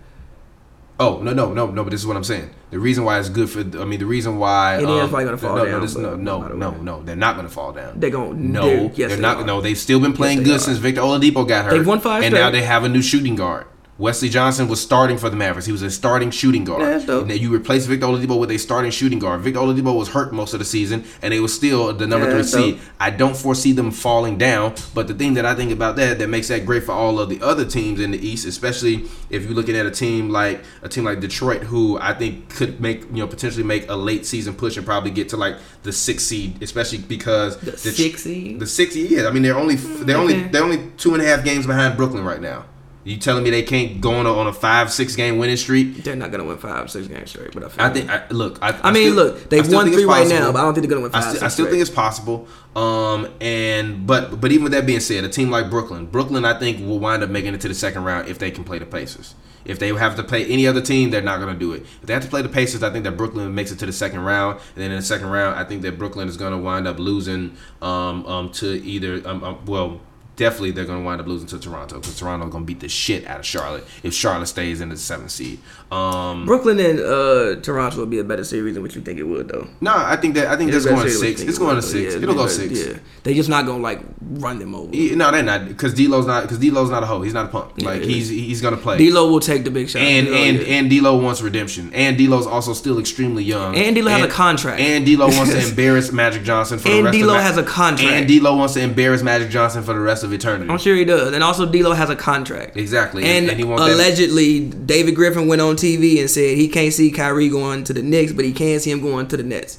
Oh 0.99 1.21
no 1.21 1.35
no 1.35 1.53
no 1.53 1.67
no! 1.67 1.85
But 1.85 1.91
this 1.91 2.01
is 2.01 2.07
what 2.07 2.17
I'm 2.17 2.25
saying. 2.25 2.51
The 2.71 2.79
reason 2.79 3.05
why 3.05 3.19
it's 3.19 3.29
good 3.29 3.51
for 3.51 3.61
I 3.61 3.85
mean 3.85 3.99
the 4.01 4.07
reason 4.07 4.39
why 4.39 4.79
Indiana's 4.79 5.05
um, 5.05 5.09
probably 5.11 5.25
gonna 5.27 5.37
fall 5.37 5.57
no, 5.57 5.65
down, 5.65 5.73
No, 5.73 5.81
this, 5.81 5.97
no 5.97 6.17
no 6.17 6.49
no 6.49 6.71
no. 6.71 7.03
They're 7.03 7.15
not 7.17 7.37
gonna 7.37 7.51
fall 7.51 7.73
down. 7.73 8.01
They're 8.01 8.09
gonna 8.11 8.33
No, 8.33 8.63
they're, 8.63 8.77
yes, 8.85 8.97
they're 8.97 9.09
they 9.17 9.21
not. 9.23 9.37
are. 9.39 9.45
No, 9.45 9.61
they've 9.61 9.77
still 9.77 10.01
been 10.01 10.15
playing 10.15 10.39
they 10.39 10.45
good 10.45 10.57
are. 10.57 10.61
since 10.61 10.79
Victor 10.79 11.03
Oladipo 11.03 11.47
got 11.47 11.67
hurt. 11.67 11.73
They've 11.73 11.87
won 11.87 12.01
five 12.01 12.23
and 12.23 12.33
straight. 12.33 12.41
now 12.41 12.51
they 12.51 12.63
have 12.63 12.85
a 12.85 12.89
new 12.89 13.03
shooting 13.03 13.37
guard. 13.37 13.67
Wesley 13.99 14.29
Johnson 14.29 14.69
was 14.69 14.79
starting 14.81 15.17
for 15.17 15.31
the 15.31 15.37
Mavericks. 15.37 15.65
He 15.65 15.73
was 15.73 15.81
a 15.81 15.91
starting 15.91 16.31
shooting 16.31 16.65
guard. 16.65 16.83
Yeah, 16.83 16.91
that's 16.91 17.07
dope. 17.07 17.23
And 17.23 17.31
then 17.31 17.39
you 17.39 17.55
replace 17.55 17.87
Victor 17.87 18.05
Oladipo 18.07 18.39
with 18.39 18.51
a 18.51 18.59
starting 18.59 18.91
shooting 18.91 19.19
guard. 19.19 19.41
Victor 19.41 19.61
Oladipo 19.61 19.97
was 19.97 20.09
hurt 20.11 20.35
most 20.35 20.53
of 20.53 20.59
the 20.59 20.67
season, 20.67 21.05
and 21.23 21.33
they 21.33 21.41
was 21.41 21.55
still 21.55 21.95
the 21.95 22.07
number 22.07 22.27
Yeah, 22.27 22.35
three 22.35 22.43
seed. 22.43 22.81
I 23.01 23.09
don't 23.09 23.35
foresee 23.35 23.73
them 23.73 23.91
falling 23.91 24.37
down. 24.37 24.75
But 24.93 25.09
the 25.09 25.15
thing 25.15 25.33
that 25.35 25.47
I 25.47 25.55
think 25.55 25.73
about 25.73 25.97
that 25.97 26.19
that 26.19 26.29
makes 26.29 26.49
that 26.49 26.67
great 26.67 26.83
for 26.85 26.93
all 26.93 27.19
of 27.19 27.31
the 27.31 27.41
other 27.41 27.65
teams 27.65 27.99
in 28.01 28.11
the 28.11 28.19
East, 28.19 28.45
especially 28.47 29.05
if 29.31 29.45
you're 29.45 29.55
looking 29.55 29.77
at 29.77 29.87
a 29.87 29.91
team 29.91 30.29
like 30.29 30.63
a 30.83 30.91
team 30.91 31.05
like 31.05 31.21
Detroit, 31.21 31.63
who 31.63 31.99
I 31.99 32.13
think 32.13 32.51
could 32.51 32.79
make 32.83 33.01
you 33.05 33.17
know 33.23 33.27
potentially 33.27 33.65
make 33.65 33.89
a 33.89 33.95
late 33.97 34.27
season 34.27 34.53
push 34.55 34.77
and 34.77 34.85
probably 34.85 35.11
get 35.11 35.31
to 35.31 35.39
like 35.39 35.57
the 35.85 35.93
sixth 35.93 36.27
seed, 36.27 36.63
especially 36.63 36.99
because 36.99 37.57
The 37.59 37.71
Det- 37.71 37.79
sixth 37.79 38.25
seed? 38.25 38.61
the 38.61 38.67
sixth 38.67 38.93
seed. 38.93 39.11
Yeah, 39.11 39.27
I 39.27 39.31
mean 39.31 39.43
they're 39.43 39.57
only 39.57 39.77
they're 39.77 40.19
only 40.19 40.43
they're 40.49 40.65
only 40.65 40.91
two 40.99 41.15
and 41.15 41.23
a 41.23 41.27
half 41.27 41.43
games 41.47 41.67
behind 41.67 41.97
Brooklyn 41.97 42.23
right 42.23 42.43
now. 42.43 42.67
You 43.07 43.17
telling 43.19 43.45
me 43.45 43.51
they 43.51 43.63
can't 43.63 44.01
go 44.01 44.15
on 44.15 44.27
a, 44.27 44.35
on 44.35 44.49
a 44.49 44.53
five 44.53 44.93
six 44.93 45.15
game 45.15 45.39
winning 45.39 45.57
streak? 45.57 46.03
They're 46.03 46.17
not 46.17 46.33
gonna 46.33 46.43
win 46.43 46.59
five, 46.59 46.91
six 46.91 47.07
games 47.07 47.31
straight. 47.31 47.53
But 47.53 47.63
I, 47.63 47.69
feel 47.69 47.85
I 47.85 47.91
think. 47.91 48.11
I, 48.11 48.29
look, 48.31 48.59
I, 48.61 48.77
I 48.83 48.91
mean, 48.91 49.13
still- 49.13 49.27
look, 49.27 49.49
they've 49.49 49.73
won 49.73 49.93
three 49.93 50.05
right 50.05 50.27
now, 50.27 50.51
but 50.51 50.59
I 50.59 50.63
don't 50.63 50.75
think 50.75 50.89
they're 50.89 50.97
gonna 50.97 51.09
win 51.09 51.15
I, 51.15 51.21
five. 51.21 51.37
I 51.37 51.39
six 51.39 51.55
still 51.55 51.67
think 51.67 51.81
it's 51.81 51.89
possible. 51.89 52.49
Um, 52.75 53.29
and 53.41 54.09
but 54.09 54.41
but 54.41 54.51
even 54.51 54.65
with 54.65 54.73
that 54.73 54.87
being 54.87 54.99
said, 54.99 55.23
a 55.23 55.29
team 55.29 55.51
like 55.51 55.71
Brooklyn, 55.71 56.07
Brooklyn, 56.07 56.45
I 56.45 56.59
think 56.59 56.81
will 56.81 56.99
wind 56.99 57.23
up 57.23 57.31
making 57.31 57.55
it 57.55 57.61
to 57.61 57.69
the 57.69 57.75
second 57.75 58.03
round 58.03 58.27
if 58.27 58.41
they 58.41 58.51
can 58.51 58.65
play 58.65 58.81
the 58.81 58.87
Pacers. 58.87 59.37
If 59.65 59.79
they 59.79 59.89
have 59.95 60.17
to 60.17 60.25
play 60.25 60.45
any 60.47 60.67
other 60.67 60.81
team, 60.81 61.11
they're 61.11 61.23
not 61.23 61.39
going 61.41 61.53
to 61.53 61.59
do 61.59 61.73
it. 61.73 61.83
If 61.83 62.03
they 62.03 62.13
have 62.13 62.23
to 62.23 62.29
play 62.29 62.43
the 62.43 62.49
Pacers, 62.49 62.83
I 62.83 62.91
think 62.91 63.05
that 63.05 63.17
Brooklyn 63.17 63.53
makes 63.55 63.73
it 63.73 63.79
to 63.81 63.87
the 63.87 63.93
second 63.93 64.21
round, 64.21 64.61
and 64.75 64.83
then 64.85 64.91
in 64.91 64.97
the 64.97 65.03
second 65.03 65.29
round, 65.29 65.59
I 65.59 65.65
think 65.65 65.83
that 65.83 65.99
Brooklyn 65.99 66.29
is 66.29 66.37
going 66.37 66.53
to 66.53 66.59
wind 66.59 66.87
up 66.87 66.99
losing 66.99 67.57
um, 67.83 68.27
um, 68.27 68.51
to 68.53 68.67
either 68.85 69.23
um, 69.29 69.45
um, 69.45 69.65
well. 69.67 70.01
Definitely, 70.37 70.73
they're 70.73 70.85
going 70.85 71.01
to 71.01 71.05
wind 71.05 71.21
up 71.21 71.27
losing 71.27 71.49
to 71.49 71.59
Toronto 71.59 71.97
because 71.99 72.19
Toronto's 72.19 72.51
going 72.53 72.65
to 72.65 72.67
beat 72.67 72.81
the 72.81 72.89
shit 72.89 73.27
out 73.27 73.41
of 73.41 73.47
Charlotte 73.47 73.85
if 74.03 74.13
Charlotte 74.13 74.47
stays 74.47 74.81
in 74.83 74.91
the 74.91 74.97
seventh 74.97 75.31
seed. 75.31 75.59
Um, 75.91 76.45
Brooklyn 76.47 76.79
and 76.81 77.01
uh, 77.01 77.57
Toronto 77.63 78.01
would 78.01 78.11
be 78.11 78.19
a 78.19 78.25
better 78.25 78.45
series 78.45 78.75
than 78.75 78.83
what 78.83 78.95
you 78.95 79.01
think 79.01 79.19
it 79.19 79.23
would, 79.23 79.49
though. 79.49 79.67
no, 79.81 79.93
I 79.95 80.17
think 80.17 80.35
that 80.35 80.49
I 80.49 80.57
think 80.57 80.73
It's 80.73 80.85
that's 80.85 80.95
better 80.95 81.09
going 81.09 81.19
six. 81.19 81.41
It's 81.41 81.59
going 81.59 81.77
to 81.77 81.83
six. 81.83 82.15
Yeah, 82.15 82.21
It'll 82.23 82.35
go 82.35 82.43
yeah, 82.43 82.49
six. 82.49 82.87
Yeah, 82.87 82.99
they 83.23 83.35
just 83.35 83.49
not 83.49 83.65
gonna 83.67 83.83
like 83.83 84.01
run 84.21 84.59
them 84.59 84.75
over. 84.75 84.95
Yeah, 84.95 85.15
No, 85.15 85.31
they're 85.31 85.43
not 85.43 85.69
because 85.69 85.95
D'Lo's 85.95 86.27
not 86.27 86.43
because 86.43 86.59
D'Lo's 86.59 86.91
not 86.91 87.03
a 87.03 87.07
hoe. 87.07 87.23
He's 87.23 87.33
not 87.35 87.47
a 87.47 87.49
punk. 87.49 87.73
Yeah, 87.77 87.87
like 87.87 88.03
he's 88.03 88.29
he's 88.29 88.61
gonna 88.61 88.77
play. 88.77 88.99
D'Lo 88.99 89.31
will 89.31 89.41
take 89.41 89.65
the 89.65 89.71
big 89.71 89.89
shot. 89.89 90.03
and 90.03 90.27
D'Lo, 90.27 90.37
and 90.37 90.59
and 90.61 90.91
D'Lo 90.91 91.17
wants 91.17 91.41
redemption. 91.41 91.93
And 91.95 92.19
D'Lo's 92.19 92.47
also 92.47 92.73
still 92.75 92.99
extremely 92.99 93.45
young. 93.45 93.77
And 93.77 93.95
D'Lo 93.97 94.11
has 94.11 94.23
a 94.25 94.29
contract. 94.29 94.81
And 94.81 95.07
D'Lo 95.07 95.29
wants 95.29 95.53
to 95.53 95.67
embarrass 95.69 96.13
Magic 96.13 96.43
Johnson 96.43 96.79
for 96.79 96.89
the 96.89 96.95
And 96.97 97.05
rest 97.07 97.19
D'Lo 97.19 97.35
of 97.35 97.39
Ma- 97.39 97.43
has 97.43 97.57
a 97.59 97.63
contract. 97.63 98.13
And 98.13 98.29
D'Lo 98.29 98.57
wants 98.57 98.75
to 98.75 98.81
embarrass 98.81 99.23
Magic 99.23 99.51
Johnson 99.51 99.83
for 99.85 99.95
the 99.95 100.01
rest 100.01 100.25
of 100.25 100.26
eternity. 100.33 100.71
I'm 100.71 100.79
sure 100.79 100.95
he 100.97 101.05
does. 101.05 101.33
And 101.35 101.43
also, 101.43 101.67
D'Lo 101.67 101.93
has 101.93 102.11
a 102.11 102.17
contract. 102.17 102.77
Exactly. 102.77 103.25
And, 103.25 103.33
And- 103.45 103.51
and 103.51 103.59
he 103.59 103.65
wants 103.65 103.85
that- 103.85 103.95
allegedly, 103.95 104.61
David 104.61 105.15
Griffin 105.15 105.47
went 105.49 105.61
on 105.63 105.77
TV 105.77 106.19
and 106.21 106.31
said 106.31 106.57
he 106.57 106.69
can't 106.69 106.93
see 106.93 107.11
Kyrie 107.11 107.49
going 107.49 107.85
to 107.85 107.93
the 107.93 108.03
Knicks, 108.03 108.33
but 108.33 108.45
he 108.45 108.53
can 108.53 108.81
see 108.81 108.91
him 108.91 109.01
going 109.01 109.29
to 109.29 109.37
the 109.37 109.43
Nets. 109.43 109.79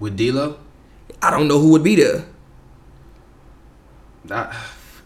With 0.00 0.16
D'Lo, 0.16 0.56
I 1.22 1.30
don't 1.30 1.48
know 1.48 1.58
who 1.58 1.70
would 1.70 1.82
be 1.84 1.96
there. 1.96 2.24
I, 4.30 4.54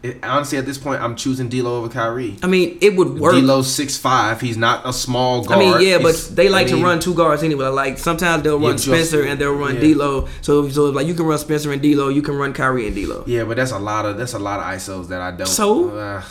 it, 0.03 0.19
honestly, 0.23 0.59
at 0.59 0.65
this 0.67 0.79
point, 0.79 1.03
I'm 1.03 1.17
choosing 1.17 1.49
D'Lo 1.49 1.79
over 1.79 1.89
Kyrie. 1.89 2.37
I 2.43 2.47
mean, 2.47 2.79
it 2.81 2.95
would 2.97 3.19
work. 3.19 3.35
D'Lo's 3.35 3.73
six 3.73 3.97
five. 3.97 4.41
He's 4.41 4.57
not 4.57 4.87
a 4.87 4.93
small 4.93 5.45
guard. 5.45 5.59
I 5.61 5.79
mean, 5.79 5.89
yeah, 5.89 5.99
but 5.99 6.09
He's- 6.15 6.29
they 6.29 6.49
like 6.49 6.69
I 6.69 6.73
mean, 6.73 6.81
to 6.83 6.85
run 6.89 7.01
two 7.01 7.15
guards 7.15 7.43
anyway. 7.43 7.67
Like 7.69 7.99
sometimes 7.99 8.43
they'll 8.45 8.59
run 8.61 8.73
just- 8.77 8.85
Spencer 8.85 9.23
and 9.25 9.41
they'll 9.41 9.55
run 9.55 9.75
yeah. 9.77 9.81
D'Lo. 9.95 10.29
So 10.43 10.69
so 10.69 10.85
like 10.87 11.07
you 11.07 11.15
can 11.15 11.27
run 11.27 11.39
Spencer 11.39 11.73
and 11.73 11.83
D'Lo, 11.83 12.09
you 12.09 12.23
can 12.23 12.37
run 12.37 12.53
Kyrie 12.53 12.87
and 12.87 12.95
D'Lo. 12.95 13.25
Yeah, 13.27 13.45
but 13.45 13.57
that's 13.57 13.73
a 13.73 13.79
lot 13.79 14.07
of 14.07 14.17
that's 14.19 14.35
a 14.35 14.39
lot 14.39 14.61
of 14.61 14.67
ISOs 14.67 15.09
that 15.09 15.21
I 15.21 15.31
don't. 15.33 15.47
So? 15.47 15.91
Uh, 15.91 16.23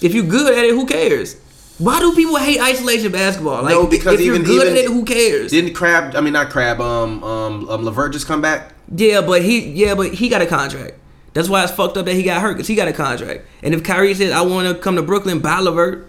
If 0.00 0.12
you're 0.12 0.24
good 0.26 0.52
at 0.52 0.64
it, 0.64 0.72
who 0.72 0.84
cares? 0.86 1.36
Why 1.78 1.98
do 1.98 2.14
people 2.14 2.36
hate 2.36 2.60
isolation 2.60 3.10
basketball? 3.10 3.62
Like, 3.62 3.74
No, 3.74 3.86
because 3.86 4.14
if 4.14 4.20
you're 4.20 4.34
even- 4.36 4.46
good 4.46 4.66
even- 4.66 4.76
at 4.76 4.84
it, 4.84 4.86
who 4.86 5.04
cares? 5.04 5.50
didn't 5.50 5.72
Crabbe? 5.74 6.14
I 6.14 6.20
mean, 6.20 6.32
not 6.32 6.50
Crabbe. 6.50 6.80
Um, 6.80 7.22
um, 7.24 7.68
um, 7.68 7.84
Levert 7.84 8.12
just 8.12 8.26
come 8.28 8.40
back. 8.40 8.72
Yeah, 8.94 9.22
but 9.22 9.42
he 9.42 9.60
yeah, 9.70 9.94
but 9.94 10.12
he 10.14 10.28
got 10.28 10.42
a 10.42 10.46
contract. 10.46 10.94
That's 11.34 11.48
why 11.48 11.64
it's 11.64 11.72
fucked 11.72 11.96
up 11.96 12.06
that 12.06 12.14
he 12.14 12.22
got 12.22 12.40
hurt 12.40 12.54
because 12.54 12.68
he 12.68 12.74
got 12.74 12.88
a 12.88 12.92
contract. 12.92 13.44
And 13.62 13.74
if 13.74 13.82
Kyrie 13.82 14.14
says 14.14 14.32
I 14.32 14.42
want 14.42 14.68
to 14.68 14.80
come 14.82 14.96
to 14.96 15.02
Brooklyn, 15.02 15.40
buy 15.40 15.58
Levert, 15.58 16.08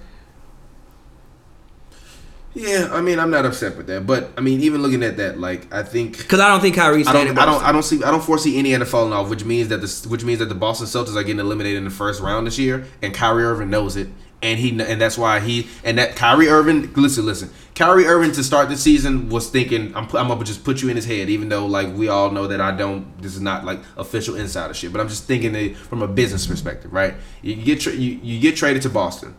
Yeah, 2.54 2.90
I 2.92 3.02
mean, 3.02 3.20
I'm 3.20 3.32
not 3.32 3.46
upset 3.46 3.76
with 3.76 3.88
that, 3.88 4.08
but 4.08 4.30
I 4.38 4.42
mean, 4.42 4.62
even 4.62 4.82
looking 4.82 5.04
at 5.04 5.18
that, 5.18 5.38
like, 5.40 5.72
I 5.74 5.84
think 5.84 6.18
because 6.20 6.40
I 6.40 6.48
don't 6.48 6.62
think 6.62 6.76
Kyrie's 6.76 7.06
I 7.06 7.12
don't, 7.12 7.38
I 7.38 7.46
don't, 7.46 7.64
I 7.64 7.72
don't 7.74 7.84
see, 7.84 8.02
I 8.02 8.12
don't 8.12 8.24
foresee 8.24 8.58
Indiana 8.58 8.86
falling 8.86 9.12
off, 9.12 9.30
which 9.30 9.44
means 9.44 9.68
that 9.70 9.82
the, 9.82 10.10
which 10.10 10.24
means 10.24 10.40
that 10.40 10.46
the 10.46 10.56
Boston 10.56 10.88
Celtics 10.88 11.18
are 11.18 11.24
getting 11.24 11.42
eliminated 11.42 11.80
in 11.80 11.84
the 11.84 11.90
first 11.90 12.22
round 12.22 12.48
this 12.48 12.58
year, 12.58 12.86
and 13.02 13.14
Kyrie 13.14 13.44
Irving 13.44 13.70
knows 13.70 13.98
it, 13.98 14.08
and 14.42 14.60
he, 14.60 14.70
and 14.70 15.02
that's 15.02 15.18
why 15.18 15.40
he, 15.40 15.68
and 15.84 15.98
that 15.98 16.16
Kyrie 16.16 16.48
Irving, 16.50 16.94
listen, 16.94 17.26
listen, 17.26 17.50
Kyrie 17.74 18.06
Irving 18.06 18.32
to 18.34 18.44
start 18.44 18.70
the 18.70 18.78
season 18.78 19.30
was 19.30 19.50
thinking, 19.50 19.96
I'm, 19.96 20.04
I'm 20.16 20.28
gonna 20.28 20.44
just 20.44 20.64
put 20.64 20.82
you 20.82 20.90
in 20.90 20.96
his 20.96 21.06
head, 21.06 21.30
even 21.30 21.50
though 21.50 21.66
like 21.66 21.94
we 21.94 22.10
all 22.10 22.32
know 22.32 22.48
that 22.48 22.62
I 22.62 22.72
don't, 22.72 23.22
this 23.22 23.36
is 23.36 23.42
not 23.42 23.66
like 23.66 23.80
official 23.98 24.36
insider 24.36 24.74
shit, 24.74 24.92
but 24.92 25.02
I'm 25.02 25.10
just 25.10 25.26
thinking 25.26 25.56
it 25.56 25.76
from 25.76 26.02
a 26.02 26.08
business 26.08 26.46
perspective, 26.46 26.94
right? 26.94 27.16
You 27.42 27.56
get, 27.56 27.82
tra- 27.82 27.94
you, 27.94 28.20
you 28.22 28.40
get 28.40 28.56
traded 28.56 28.82
to 28.84 28.90
Boston. 28.90 29.36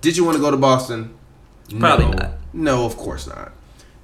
Did 0.00 0.16
you 0.16 0.24
want 0.24 0.36
to 0.36 0.42
go 0.42 0.50
to 0.50 0.56
Boston? 0.56 1.16
Probably 1.78 2.06
no. 2.06 2.12
not. 2.12 2.32
No, 2.52 2.86
of 2.86 2.96
course 2.96 3.26
not. 3.26 3.52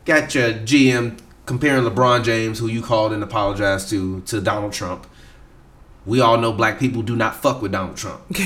Got 0.05 0.35
your 0.35 0.53
GM 0.53 1.19
comparing 1.47 1.85
LeBron 1.85 2.25
James, 2.25 2.59
who 2.59 2.67
you 2.67 2.83
called 2.83 3.13
and 3.13 3.23
apologized 3.23 3.89
to, 3.91 4.21
to 4.23 4.41
Donald 4.41 4.73
Trump. 4.73 5.07
We 6.07 6.21
all 6.21 6.37
know 6.37 6.53
black 6.53 6.79
people 6.79 7.03
do 7.03 7.17
not 7.17 7.37
fuck 7.37 7.63
with 7.63 7.73
Donald 7.73 7.97
Trump. 7.97 8.23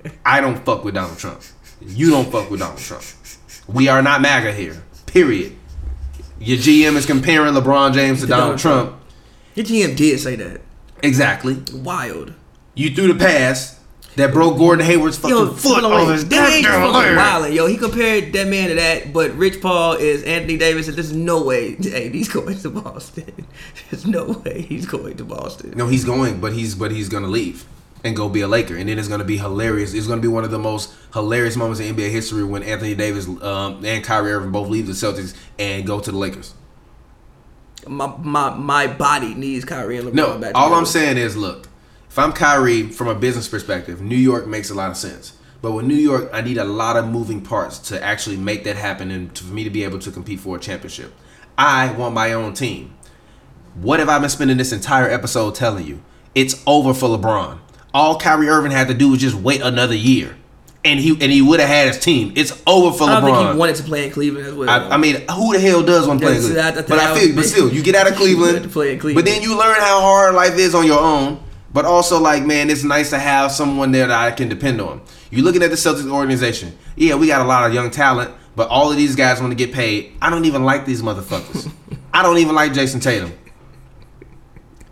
I 0.24 0.40
don't 0.40 0.64
fuck 0.64 0.84
with 0.84 0.94
Donald 0.94 1.18
Trump. 1.18 1.40
You 1.80 2.10
don't 2.10 2.30
fuck 2.30 2.50
with 2.50 2.60
Donald 2.60 2.78
Trump. 2.78 3.04
We 3.66 3.88
are 3.88 4.02
not 4.02 4.20
MAGA 4.20 4.52
here. 4.52 4.82
Period. 5.06 5.56
Your 6.40 6.58
GM 6.58 6.96
is 6.96 7.06
comparing 7.06 7.54
LeBron 7.54 7.94
James 7.94 8.20
to 8.20 8.26
Donald 8.26 8.58
Donald 8.58 8.60
Trump. 8.60 9.02
Your 9.54 9.66
GM 9.66 9.96
did 9.96 10.20
say 10.20 10.36
that. 10.36 10.60
Exactly. 11.02 11.62
Wild. 11.72 12.34
You 12.74 12.94
threw 12.94 13.12
the 13.12 13.18
pass 13.18 13.78
that 14.16 14.32
broke 14.32 14.56
Gordon 14.58 14.84
Hayward's 14.84 15.18
fucking 15.18 15.36
Yo, 15.36 15.52
foot 15.52 15.84
on 15.84 15.92
on, 15.92 16.12
his 16.12 16.28
that 16.28 16.52
ain't 16.52 16.64
goddamn 16.64 17.42
leg. 17.42 17.54
Yo, 17.54 17.66
he 17.66 17.76
compared 17.76 18.32
that 18.32 18.48
man 18.48 18.68
to 18.68 18.74
that, 18.76 19.12
but 19.12 19.32
Rich 19.32 19.60
Paul 19.60 19.94
is 19.94 20.22
Anthony 20.24 20.56
Davis, 20.56 20.88
and 20.88 20.96
there's 20.96 21.12
no 21.12 21.42
way, 21.42 21.76
he's 21.76 22.28
going 22.28 22.58
to 22.58 22.70
Boston. 22.70 23.46
There's 23.90 24.06
no 24.06 24.42
way 24.44 24.62
he's 24.62 24.86
going 24.86 25.16
to 25.16 25.24
Boston. 25.24 25.72
No, 25.76 25.86
he's 25.86 26.04
going, 26.04 26.40
but 26.40 26.52
he's 26.52 26.74
but 26.74 26.90
he's 26.90 27.08
gonna 27.08 27.28
leave 27.28 27.64
and 28.04 28.14
go 28.16 28.28
be 28.28 28.40
a 28.42 28.48
Laker, 28.48 28.76
and 28.76 28.88
then 28.88 28.98
it's 28.98 29.08
gonna 29.08 29.24
be 29.24 29.38
hilarious. 29.38 29.92
It's 29.94 30.06
gonna 30.06 30.20
be 30.20 30.28
one 30.28 30.44
of 30.44 30.50
the 30.50 30.58
most 30.58 30.92
hilarious 31.12 31.56
moments 31.56 31.80
in 31.80 31.94
NBA 31.96 32.10
history 32.10 32.44
when 32.44 32.62
Anthony 32.62 32.94
Davis 32.94 33.26
um, 33.42 33.84
and 33.84 34.04
Kyrie 34.04 34.32
Irving 34.32 34.52
both 34.52 34.68
leave 34.68 34.86
the 34.86 34.92
Celtics 34.92 35.34
and 35.58 35.86
go 35.86 35.98
to 36.00 36.10
the 36.12 36.16
Lakers. 36.18 36.54
My 37.86 38.06
my 38.18 38.50
my 38.54 38.86
body 38.86 39.34
needs 39.34 39.64
Kyrie 39.64 39.98
and 39.98 40.08
LeBron 40.08 40.14
No, 40.14 40.38
back. 40.38 40.52
all. 40.54 40.74
I'm 40.74 40.84
saying 40.86 41.16
is, 41.16 41.36
look, 41.36 41.68
if 42.08 42.18
I'm 42.18 42.32
Kyrie 42.32 42.84
from 42.90 43.08
a 43.08 43.14
business 43.14 43.48
perspective, 43.48 44.00
New 44.00 44.16
York 44.16 44.46
makes 44.46 44.70
a 44.70 44.74
lot 44.74 44.90
of 44.90 44.96
sense. 44.96 45.32
But 45.60 45.72
with 45.72 45.86
New 45.86 45.94
York, 45.96 46.30
I 46.32 46.40
need 46.40 46.56
a 46.58 46.64
lot 46.64 46.96
of 46.96 47.08
moving 47.08 47.40
parts 47.40 47.78
to 47.88 48.02
actually 48.02 48.36
make 48.36 48.62
that 48.64 48.76
happen 48.76 49.10
and 49.10 49.34
to, 49.34 49.42
for 49.42 49.52
me 49.52 49.64
to 49.64 49.70
be 49.70 49.82
able 49.82 49.98
to 50.00 50.10
compete 50.12 50.38
for 50.38 50.56
a 50.56 50.60
championship. 50.60 51.12
I 51.56 51.90
want 51.92 52.14
my 52.14 52.32
own 52.32 52.54
team. 52.54 52.94
What 53.74 53.98
have 53.98 54.08
I 54.08 54.18
been 54.20 54.28
spending 54.30 54.56
this 54.56 54.70
entire 54.72 55.10
episode 55.10 55.56
telling 55.56 55.84
you? 55.86 56.00
It's 56.34 56.62
over 56.66 56.94
for 56.94 57.08
LeBron. 57.08 57.58
All 57.94 58.18
Kyrie 58.18 58.48
Irving 58.48 58.70
had 58.72 58.88
to 58.88 58.94
do 58.94 59.10
was 59.10 59.20
just 59.20 59.34
wait 59.34 59.60
another 59.62 59.94
year, 59.94 60.36
and 60.84 61.00
he 61.00 61.10
and 61.12 61.32
he 61.32 61.40
would 61.42 61.58
have 61.60 61.68
had 61.68 61.88
his 61.88 61.98
team. 61.98 62.32
It's 62.36 62.52
over 62.66 62.96
for 62.96 63.04
I 63.04 63.20
LeBron. 63.20 63.22
think 63.40 63.52
he 63.52 63.58
wanted 63.58 63.76
to 63.76 63.82
play 63.82 64.04
in 64.06 64.10
Cleveland 64.12 64.46
as 64.46 64.54
well. 64.54 64.68
I, 64.68 64.94
I 64.94 64.96
mean, 64.98 65.16
who 65.30 65.52
the 65.54 65.60
hell 65.60 65.82
does 65.82 66.06
want 66.06 66.20
to 66.20 66.26
play 66.26 66.36
in 66.36 66.42
Cleveland? 66.42 66.78
I- 66.78 66.82
but 66.82 66.98
I 66.98 67.18
feel, 67.18 67.28
was- 67.28 67.36
but 67.36 67.44
still, 67.46 67.72
you 67.72 67.82
get 67.82 67.94
out 67.94 68.06
of 68.10 68.14
Cleveland, 68.16 68.70
play 68.70 68.92
in 68.94 68.98
but 69.14 69.24
then 69.24 69.42
you 69.42 69.58
learn 69.58 69.76
how 69.80 70.00
hard 70.00 70.34
life 70.34 70.56
is 70.56 70.74
on 70.74 70.86
your 70.86 71.00
own. 71.00 71.42
But 71.70 71.84
also, 71.84 72.18
like, 72.18 72.44
man, 72.46 72.70
it's 72.70 72.82
nice 72.82 73.10
to 73.10 73.18
have 73.18 73.52
someone 73.52 73.92
there 73.92 74.06
that 74.06 74.18
I 74.18 74.30
can 74.30 74.48
depend 74.48 74.80
on. 74.80 75.02
You're 75.30 75.44
looking 75.44 75.62
at 75.62 75.68
the 75.68 75.76
Celtics 75.76 76.10
organization. 76.10 76.76
Yeah, 76.96 77.14
we 77.16 77.26
got 77.26 77.42
a 77.42 77.44
lot 77.44 77.66
of 77.66 77.74
young 77.74 77.90
talent, 77.90 78.30
but 78.56 78.68
all 78.70 78.90
of 78.90 78.96
these 78.96 79.14
guys 79.16 79.38
want 79.38 79.50
to 79.50 79.54
get 79.54 79.74
paid. 79.74 80.12
I 80.22 80.30
don't 80.30 80.46
even 80.46 80.64
like 80.64 80.86
these 80.86 81.02
motherfuckers. 81.02 81.70
I 82.12 82.22
don't 82.22 82.38
even 82.38 82.54
like 82.54 82.72
Jayson 82.72 83.00
Tatum. 83.02 83.32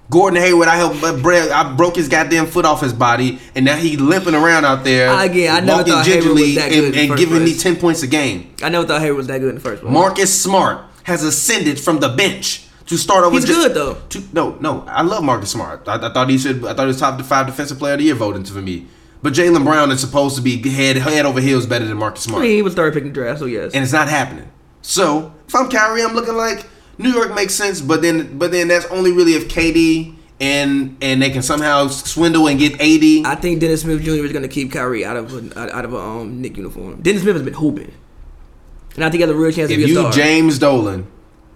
Gordon 0.09 0.41
Hayward, 0.41 0.69
I 0.69 0.77
helped, 0.77 1.03
I 1.03 1.75
broke 1.75 1.97
his 1.97 2.09
goddamn 2.09 2.47
foot 2.47 2.65
off 2.65 2.81
his 2.81 2.93
body, 2.93 3.41
and 3.55 3.65
now 3.65 3.77
he 3.77 3.97
limping 3.97 4.35
around 4.35 4.65
out 4.65 4.85
there, 4.85 5.09
Again, 5.19 5.55
I 5.55 5.61
never 5.61 5.79
walking 5.79 5.93
thought 5.95 6.07
Hayward 6.07 6.25
was 6.25 6.43
gingerly 6.43 6.55
that 6.55 6.71
good 6.71 6.85
and, 6.85 6.97
and 6.97 7.09
first 7.09 7.19
giving 7.21 7.45
me 7.45 7.55
ten 7.55 7.77
points 7.77 8.03
a 8.03 8.07
game. 8.07 8.55
I 8.63 8.69
never 8.69 8.87
thought 8.87 9.01
Hayward 9.01 9.17
was 9.17 9.27
that 9.27 9.39
good 9.41 9.49
in 9.51 9.55
the 9.57 9.61
first 9.61 9.83
place. 9.83 9.93
Marcus 9.93 10.43
Smart 10.43 10.85
has 11.05 11.25
ascended 11.25 11.81
from 11.81 11.99
the 11.99 12.09
bench 12.11 12.67
to 12.87 12.97
start 12.97 13.25
over. 13.25 13.35
He's 13.35 13.49
Ja- 13.49 13.55
good, 13.55 13.75
though. 13.75 13.95
To, 14.11 14.23
no, 14.33 14.57
no, 14.61 14.85
I 14.87 15.03
love 15.03 15.25
Marcus 15.25 15.51
Smart. 15.51 15.89
I, 15.89 15.95
I 15.97 16.13
thought 16.13 16.31
he 16.31 16.39
should. 16.39 16.65
I 16.65 16.75
thought 16.75 16.83
he 16.83 16.89
was 16.89 17.01
top 17.01 17.21
five 17.23 17.47
defensive 17.47 17.79
player 17.79 17.95
of 17.95 17.99
the 17.99 18.05
year 18.05 18.15
voting 18.15 18.45
for 18.45 18.63
me. 18.63 18.87
But 19.23 19.33
Jaylen 19.33 19.65
Brown 19.65 19.91
is 19.91 20.01
supposed 20.01 20.37
to 20.37 20.43
be 20.43 20.57
head 20.69 20.97
head 20.99 21.27
over 21.27 21.41
heels 21.41 21.67
better 21.67 21.85
than 21.85 21.97
Marcus 21.97 22.27
I 22.27 22.31
Smart, 22.31 22.43
mean, 22.43 22.53
he 22.53 22.63
was 22.63 22.75
third 22.75 22.93
pick 22.95 23.03
in 23.03 23.09
the 23.09 23.15
draft, 23.15 23.41
so 23.41 23.47
yes. 23.47 23.73
and 23.75 23.83
it's 23.83 23.93
not 23.93 24.09
happening. 24.09 24.49
So 24.83 25.35
if 25.49 25.55
I'm 25.55 25.69
Kyrie, 25.69 26.03
I'm 26.03 26.15
looking 26.15 26.37
like 26.37 26.65
New 26.99 27.11
York 27.11 27.35
makes 27.35 27.55
sense, 27.55 27.81
but 27.81 28.03
then 28.03 28.39
but 28.39 28.51
then 28.51 28.69
that's 28.69 28.87
only 28.87 29.13
really 29.13 29.35
if 29.35 29.49
KD 29.49 30.15
and 30.41 30.97
and 31.01 31.21
they 31.23 31.31
can 31.31 31.43
somehow 31.43 31.89
swindle 31.89 32.47
and 32.49 32.59
get 32.59 32.75
AD. 32.75 33.27
I 33.27 33.35
think 33.37 33.61
Dennis 33.61 33.83
Smith 33.83 34.03
Jr. 34.03 34.25
is 34.25 34.33
going 34.33 34.43
to 34.43 34.49
keep 34.49 34.73
Kyrie 34.73 35.05
out 35.05 35.17
of 35.17 35.57
a, 35.57 35.75
out 35.75 35.85
of 35.85 35.93
a 35.93 35.99
um, 35.99 36.41
Knick 36.41 36.57
uniform. 36.57 37.01
Dennis 37.03 37.23
Smith 37.23 37.37
has 37.37 37.45
been 37.45 37.55
hooping, 37.55 37.93
and 38.95 39.05
I 39.05 39.11
think 39.11 39.17
he 39.17 39.21
has 39.23 39.31
a 39.31 39.35
real 39.35 39.53
chance 39.53 39.69
to 39.69 39.75
if 39.75 39.79
be 39.79 39.85
a 39.85 39.89
you 39.89 39.95
star. 39.95 40.13
James 40.13 40.59
Dolan 40.59 41.07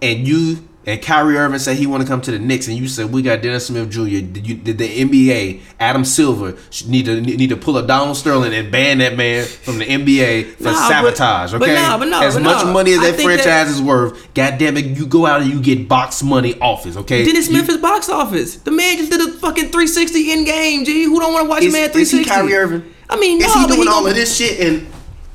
and 0.01 0.27
you 0.27 0.67
and 0.85 0.99
Kyrie 1.01 1.37
Irving 1.37 1.59
said 1.59 1.77
he 1.77 1.85
want 1.85 2.01
to 2.01 2.07
come 2.07 2.21
to 2.21 2.31
the 2.31 2.39
Knicks, 2.39 2.67
and 2.67 2.75
you 2.75 2.87
said 2.87 3.11
we 3.13 3.21
got 3.21 3.41
Dennis 3.43 3.67
Smith 3.67 3.89
Jr. 3.91 4.01
Did 4.25 4.47
you 4.47 4.55
did 4.55 4.77
the 4.79 4.87
NBA 4.87 5.61
Adam 5.79 6.03
Silver 6.03 6.57
need 6.87 7.05
to 7.05 7.21
need 7.21 7.49
to 7.49 7.57
pull 7.57 7.77
a 7.77 7.85
Donald 7.85 8.17
Sterling 8.17 8.53
and 8.53 8.71
ban 8.71 8.97
that 8.97 9.15
man 9.15 9.45
from 9.45 9.77
the 9.77 9.85
NBA 9.85 10.55
for 10.55 10.63
Nah, 10.63 10.87
sabotage? 10.89 11.51
but 11.51 11.61
Okay, 11.61 11.75
nah, 11.75 11.97
but 11.99 12.07
nah, 12.07 12.23
as 12.23 12.33
but 12.35 12.43
much 12.43 12.65
money 12.65 12.93
as 12.93 12.99
I 12.99 13.11
that 13.11 13.19
franchise 13.21 13.69
is 13.69 13.81
worth, 13.81 14.33
God 14.33 14.57
damn 14.57 14.75
it, 14.77 14.85
you 14.97 15.05
go 15.05 15.25
out 15.27 15.41
and 15.41 15.51
you 15.51 15.61
get 15.61 15.87
box 15.87 16.23
money 16.23 16.57
office. 16.59 16.97
Okay, 16.97 17.25
Dennis 17.25 17.45
Smith 17.47 17.67
You- 17.67 17.75
is 17.75 17.81
box 17.81 18.09
office. 18.09 18.55
The 18.55 18.71
man 18.71 18.97
just 18.97 19.11
did 19.11 19.21
a 19.21 19.31
fucking 19.33 19.65
360 19.69 20.31
in 20.31 20.45
game. 20.45 20.83
G, 20.85 21.03
who 21.03 21.19
don't 21.19 21.33
want 21.33 21.45
to 21.45 21.49
watch 21.49 21.63
is, 21.63 21.73
a 21.73 21.77
man 21.77 21.89
360? 21.91 22.17
he 22.17 22.25
Kyrie 22.25 22.55
Irving? 22.55 22.93
I 23.09 23.17
mean, 23.17 23.39
is 23.39 23.47
no, 23.53 23.61
he 23.61 23.67
but 23.67 23.75
doing 23.75 23.87
all 23.87 23.99
gonna- 23.99 24.09
of 24.11 24.15
this 24.15 24.35
shit 24.35 24.59
and? 24.59 24.87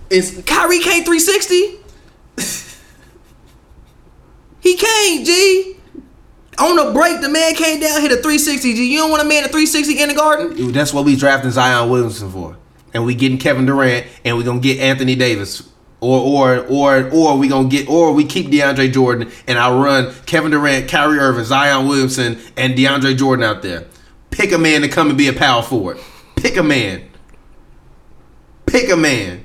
Is 0.09 0.43
Kyrie 0.47 0.79
can't 0.81 1.05
360. 1.05 1.79
He 4.67 4.77
can't, 4.77 5.25
G. 5.27 5.77
On 6.59 6.75
the 6.75 6.93
break, 6.93 7.21
the 7.21 7.29
man 7.29 7.55
came 7.55 7.81
down, 7.81 8.01
hit 8.01 8.11
a 8.11 8.17
360. 8.17 8.75
G, 8.75 8.93
you 8.93 8.99
don't 8.99 9.11
want 9.11 9.23
a 9.23 9.27
man 9.27 9.45
a 9.45 9.49
360 9.49 10.01
in 10.03 10.09
the 10.09 10.15
garden? 10.15 10.73
That's 10.73 10.93
what 10.93 11.05
we 11.05 11.15
drafting 11.15 11.51
Zion 11.51 11.91
Williamson 11.91 12.31
for, 12.31 12.57
and 12.95 13.05
we 13.05 13.15
getting 13.15 13.39
Kevin 13.39 13.67
Durant, 13.67 14.07
and 14.25 14.37
we 14.37 14.45
gonna 14.45 14.61
get 14.61 14.81
Anthony 14.81 15.15
Davis, 15.15 15.69
or 16.01 16.19
or 16.19 16.67
or 16.69 17.11
or 17.11 17.37
we 17.37 17.49
gonna 17.49 17.69
get, 17.69 17.89
or 17.89 18.13
we 18.13 18.25
keep 18.25 18.47
DeAndre 18.47 18.91
Jordan, 18.91 19.31
and 19.47 19.59
I 19.59 19.71
run 19.71 20.15
Kevin 20.25 20.51
Durant, 20.51 20.89
Kyrie 20.89 21.19
Irving, 21.19 21.45
Zion 21.45 21.87
Williamson, 21.87 22.39
and 22.57 22.75
DeAndre 22.75 23.17
Jordan 23.17 23.45
out 23.45 23.63
there. 23.63 23.87
Pick 24.31 24.53
a 24.53 24.59
man 24.59 24.81
to 24.81 24.89
come 24.89 25.09
and 25.11 25.19
be 25.19 25.29
a 25.29 25.33
power 25.33 25.63
forward. 25.63 25.99
Pick 26.37 26.57
a 26.57 26.63
man. 26.63 27.09
Pick 28.67 28.91
a 28.91 28.97
man. 28.97 29.45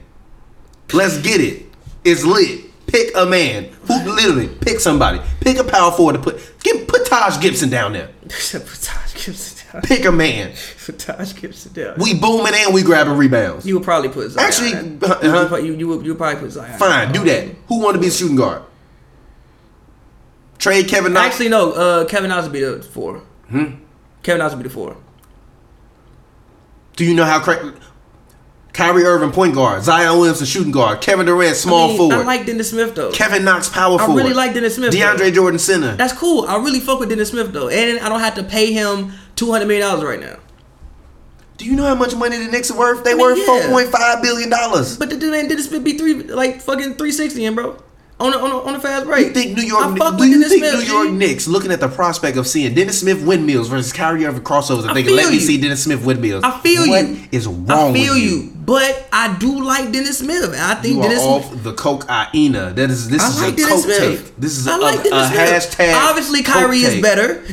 Let's 0.93 1.21
get 1.21 1.39
it. 1.41 1.65
It's 2.03 2.25
lit. 2.25 2.70
Pick 2.91 3.15
a 3.15 3.25
man. 3.25 3.69
Who 3.87 4.03
literally 4.03 4.49
pick 4.49 4.81
somebody. 4.81 5.21
Pick 5.39 5.57
a 5.57 5.63
power 5.63 5.91
forward 5.91 6.13
to 6.13 6.19
put. 6.19 6.59
Get, 6.61 6.87
put 6.87 7.05
Taj 7.05 7.39
Gibson 7.41 7.69
down 7.69 7.93
there. 7.93 8.09
Put 8.23 8.79
Taj 8.81 9.25
Gibson 9.25 9.65
down. 9.71 9.81
Pick 9.83 10.03
a 10.03 10.11
man. 10.11 10.53
Put 10.85 10.99
Taj 10.99 11.39
Gibson 11.39 11.71
down. 11.71 11.95
We 11.97 12.13
booming 12.13 12.53
and 12.53 12.73
we 12.73 12.83
grabbing 12.83 13.15
rebounds. 13.17 13.65
you 13.65 13.75
would 13.75 13.83
probably 13.83 14.09
put 14.09 14.29
Zion. 14.31 14.45
Actually, 14.45 14.73
uh, 14.73 14.83
you, 14.83 15.29
uh-huh. 15.29 15.47
would, 15.51 15.65
you, 15.65 15.73
you, 15.73 15.87
would, 15.87 16.05
you 16.05 16.11
would 16.11 16.17
probably 16.17 16.41
put 16.41 16.51
Zion. 16.51 16.77
Fine, 16.77 17.13
do 17.13 17.23
that. 17.23 17.47
Who 17.67 17.79
want 17.79 17.95
to 17.95 18.01
be 18.01 18.07
a 18.07 18.11
shooting 18.11 18.35
guard? 18.35 18.63
Trade 20.57 20.89
Kevin 20.89 21.13
Knox. 21.13 21.27
Actually, 21.27 21.49
no. 21.49 21.71
Uh, 21.71 22.05
Kevin 22.05 22.29
Knox 22.29 22.43
would 22.43 22.53
be 22.53 22.61
the 22.61 22.83
four. 22.83 23.19
Hmm? 23.49 23.75
Kevin 24.21 24.39
Knox 24.39 24.53
would 24.53 24.61
be 24.61 24.67
the 24.67 24.73
four. 24.73 24.97
do 26.97 27.05
you 27.05 27.15
know 27.15 27.25
how? 27.25 27.39
Cra- 27.39 27.73
Kyrie 28.73 29.03
Irving 29.03 29.31
point 29.31 29.53
guard, 29.53 29.83
Zion 29.83 30.17
Williamson 30.17 30.45
shooting 30.45 30.71
guard, 30.71 31.01
Kevin 31.01 31.25
Durant 31.25 31.57
small 31.57 31.85
I 31.85 31.87
mean, 31.89 31.97
forward, 31.97 32.15
I 32.15 32.23
like 32.23 32.45
Dennis 32.45 32.69
Smith 32.69 32.95
though. 32.95 33.11
Kevin 33.11 33.43
Knox 33.43 33.67
power 33.67 33.99
I 33.99 34.05
forward. 34.05 34.21
really 34.21 34.33
like 34.33 34.53
Dennis 34.53 34.75
Smith. 34.75 34.93
though. 34.93 34.97
DeAndre 34.97 35.33
Jordan 35.33 35.59
center. 35.59 35.95
That's 35.95 36.13
cool. 36.13 36.45
I 36.47 36.55
really 36.57 36.79
fuck 36.79 36.99
with 36.99 37.09
Dennis 37.09 37.29
Smith 37.29 37.51
though, 37.51 37.67
and 37.67 37.99
I 37.99 38.07
don't 38.07 38.21
have 38.21 38.35
to 38.35 38.43
pay 38.43 38.71
him 38.71 39.11
two 39.35 39.51
hundred 39.51 39.67
million 39.67 39.87
dollars 39.87 40.03
right 40.05 40.19
now. 40.19 40.37
Do 41.57 41.65
you 41.65 41.75
know 41.75 41.83
how 41.83 41.95
much 41.95 42.15
money 42.15 42.37
the 42.37 42.49
Knicks 42.49 42.71
are 42.71 42.77
worth? 42.77 43.03
They 43.03 43.11
I 43.11 43.13
mean, 43.13 43.21
worth 43.21 43.37
yeah. 43.39 43.45
four 43.45 43.61
point 43.69 43.89
five 43.89 44.21
billion 44.21 44.49
dollars. 44.49 44.97
But 44.97 45.09
the 45.09 45.17
dude 45.17 45.31
man 45.31 45.47
Dennis 45.47 45.67
Smith 45.67 45.83
be 45.83 45.97
three 45.97 46.15
like 46.23 46.61
fucking 46.61 46.95
three 46.95 47.11
sixty 47.11 47.45
in 47.45 47.55
bro 47.55 47.77
on 48.21 48.33
a, 48.33 48.37
on 48.37 48.51
a, 48.51 48.57
on 48.69 48.75
a 48.75 48.79
fast 48.79 49.05
break. 49.05 49.27
You 49.27 49.33
think 49.33 49.57
New 49.57 49.63
York? 49.63 49.95
Do 49.95 50.03
with 50.15 50.29
you 50.29 50.47
think 50.47 50.63
Smith, 50.63 50.73
New 50.87 50.93
York 50.93 51.07
G. 51.07 51.13
Knicks 51.13 51.47
looking 51.47 51.71
at 51.71 51.79
the 51.79 51.87
prospect 51.89 52.37
of 52.37 52.47
seeing 52.47 52.73
Dennis 52.73 52.99
Smith 53.01 53.25
windmills 53.25 53.67
versus 53.67 53.91
Kyrie 53.91 54.25
Irving 54.25 54.43
crossovers 54.43 54.81
and 54.81 54.91
I 54.91 54.93
thinking, 54.93 55.15
"Let 55.15 55.23
feel 55.25 55.31
me 55.33 55.39
see 55.39 55.59
Dennis 55.59 55.83
Smith 55.83 56.05
windmills"? 56.05 56.43
I 56.43 56.59
feel 56.59 56.87
What 56.87 57.07
you. 57.07 57.19
is 57.31 57.47
wrong 57.47 57.91
I 57.91 57.93
feel 57.93 58.13
with 58.13 58.23
you. 58.23 58.29
you? 58.29 58.53
but 58.65 59.07
I 59.11 59.35
do 59.37 59.63
like 59.63 59.91
Dennis 59.91 60.19
Smith. 60.19 60.53
I 60.57 60.75
think 60.75 60.95
You 60.95 61.01
are 61.01 61.09
Dennis. 61.09 61.23
off 61.23 61.63
the 61.63 61.73
Coke 61.73 62.07
cocaine. 62.07 62.51
That 62.53 62.77
is 62.89 63.09
this 63.09 63.21
I 63.21 63.27
is 63.29 63.41
like 63.41 63.53
a 63.53 63.55
Dennis 63.57 63.71
coke 63.73 63.83
Smith. 63.83 64.25
take. 64.25 64.35
This 64.37 64.57
is 64.57 64.67
a, 64.67 64.71
I 64.71 64.77
like 64.77 64.99
a, 64.99 65.03
Dennis 65.09 65.27
a 65.29 65.33
Smith. 65.33 65.77
hashtag. 65.79 65.95
Obviously, 66.09 66.43
Kyrie 66.43 66.79
is 66.81 66.93
take. 66.93 67.01
better. 67.03 67.43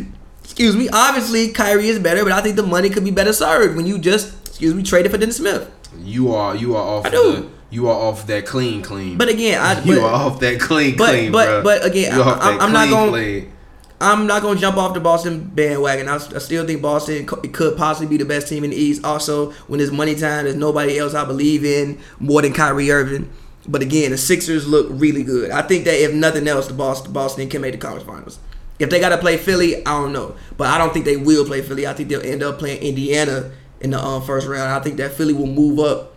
Excuse 0.44 0.76
me. 0.76 0.88
Obviously, 0.92 1.48
Kyrie 1.52 1.88
is 1.88 1.98
better, 1.98 2.24
but 2.24 2.32
I 2.32 2.40
think 2.42 2.56
the 2.56 2.62
money 2.66 2.90
could 2.90 3.04
be 3.04 3.10
better 3.10 3.32
served 3.32 3.76
when 3.76 3.86
you 3.86 3.98
just 3.98 4.32
excuse 4.46 4.74
me 4.74 4.82
traded 4.82 5.10
for 5.12 5.18
Dennis 5.18 5.36
Smith. 5.36 5.70
You 6.02 6.32
are 6.34 6.54
you 6.54 6.76
are 6.76 6.82
off 6.82 7.06
I 7.06 7.10
do. 7.10 7.32
the 7.32 7.48
you 7.70 7.88
are 7.88 7.94
off 7.94 8.26
that 8.26 8.46
clean 8.46 8.82
clean. 8.82 9.18
But 9.18 9.28
again, 9.28 9.60
I 9.60 9.82
you 9.82 9.96
but 9.96 10.04
are 10.04 10.12
off 10.12 10.40
that 10.40 10.60
clean 10.60 10.96
but- 10.96 11.08
clean. 11.10 11.32
but- 11.32 11.48
bruh. 11.48 11.64
but 11.64 11.84
again, 11.84 12.12
I- 12.12 12.16
that 12.16 12.62
I'm 12.62 12.72
not 12.72 12.88
gonna- 12.88 13.10
clean. 13.10 13.52
I'm 14.00 14.28
not 14.28 14.42
gonna 14.42 14.60
jump 14.60 14.76
off 14.76 14.94
the 14.94 15.00
Boston 15.00 15.50
bandwagon. 15.54 16.08
I, 16.08 16.14
I 16.14 16.38
still 16.38 16.64
think 16.64 16.80
Boston 16.80 17.26
co- 17.26 17.40
could 17.40 17.76
possibly 17.76 18.06
be 18.06 18.16
the 18.16 18.24
best 18.28 18.46
team 18.48 18.62
in 18.62 18.70
the 18.70 18.76
East. 18.76 19.04
Also, 19.04 19.50
when 19.66 19.80
it's 19.80 19.90
money 19.90 20.14
time, 20.14 20.44
there's 20.44 20.54
nobody 20.56 20.96
else 20.98 21.14
I 21.14 21.24
believe 21.24 21.64
in 21.64 21.98
more 22.20 22.40
than 22.40 22.52
Kyrie 22.52 22.92
Irving. 22.92 23.28
But 23.66 23.82
again, 23.82 24.12
the 24.12 24.16
Sixers 24.18 24.68
look 24.68 24.86
really 24.88 25.24
good. 25.24 25.50
I 25.50 25.62
think 25.62 25.84
that 25.86 26.00
if 26.00 26.14
nothing 26.14 26.46
else, 26.46 26.68
the 26.68 26.74
Boston, 26.74 27.12
Boston 27.12 27.48
can 27.48 27.60
make 27.60 27.72
the 27.72 27.78
conference 27.78 28.06
finals. 28.06 28.38
If 28.78 28.88
they 28.88 29.00
got 29.00 29.08
to 29.08 29.18
play 29.18 29.36
Philly, 29.36 29.84
I 29.84 29.90
don't 30.00 30.12
know, 30.12 30.36
but 30.56 30.68
I 30.68 30.78
don't 30.78 30.92
think 30.92 31.04
they 31.04 31.16
will 31.16 31.44
play 31.44 31.60
Philly. 31.60 31.84
I 31.86 31.92
think 31.92 32.08
they'll 32.08 32.22
end 32.24 32.44
up 32.44 32.60
playing 32.60 32.80
Indiana 32.80 33.50
in 33.80 33.90
the 33.90 33.98
um, 34.00 34.22
first 34.22 34.46
round. 34.46 34.70
I 34.70 34.78
think 34.78 34.96
that 34.98 35.12
Philly 35.14 35.34
will 35.34 35.48
move 35.48 35.80
up 35.80 36.14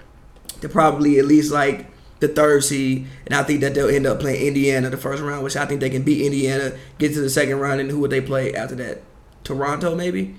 to 0.62 0.70
probably 0.70 1.20
at 1.20 1.26
least 1.26 1.52
like 1.52 1.88
the 2.20 2.28
third 2.28 2.64
seed, 2.64 3.08
and 3.26 3.36
I 3.36 3.44
think 3.44 3.62
that 3.62 3.74
they'll 3.74 3.90
end 3.90 4.06
up 4.06 4.20
playing 4.20 4.46
Indiana 4.46 4.90
the 4.90 4.98
first 4.98 5.22
round, 5.24 5.44
which 5.44 5.56
I 5.56 5.66
think 5.66 5.82
they 5.82 5.90
can 5.90 6.04
beat 6.04 6.24
Indiana, 6.26 6.74
get 7.00 7.14
to 7.14 7.22
the 7.22 7.30
second 7.30 7.60
round, 7.60 7.82
and 7.82 7.90
who 7.90 8.00
would 8.00 8.12
they 8.12 8.22
play 8.22 8.54
after 8.54 8.76
that? 8.76 9.02
Toronto, 9.44 9.96
maybe. 9.96 10.36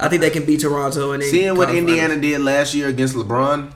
I 0.00 0.08
think 0.08 0.22
they 0.22 0.30
can 0.30 0.44
beat 0.46 0.60
Toronto 0.60 1.12
and 1.12 1.22
Seeing 1.22 1.56
what 1.56 1.74
Indiana 1.74 2.14
finals. 2.14 2.20
did 2.22 2.40
last 2.40 2.74
year 2.74 2.88
against 2.88 3.14
LeBron, 3.14 3.72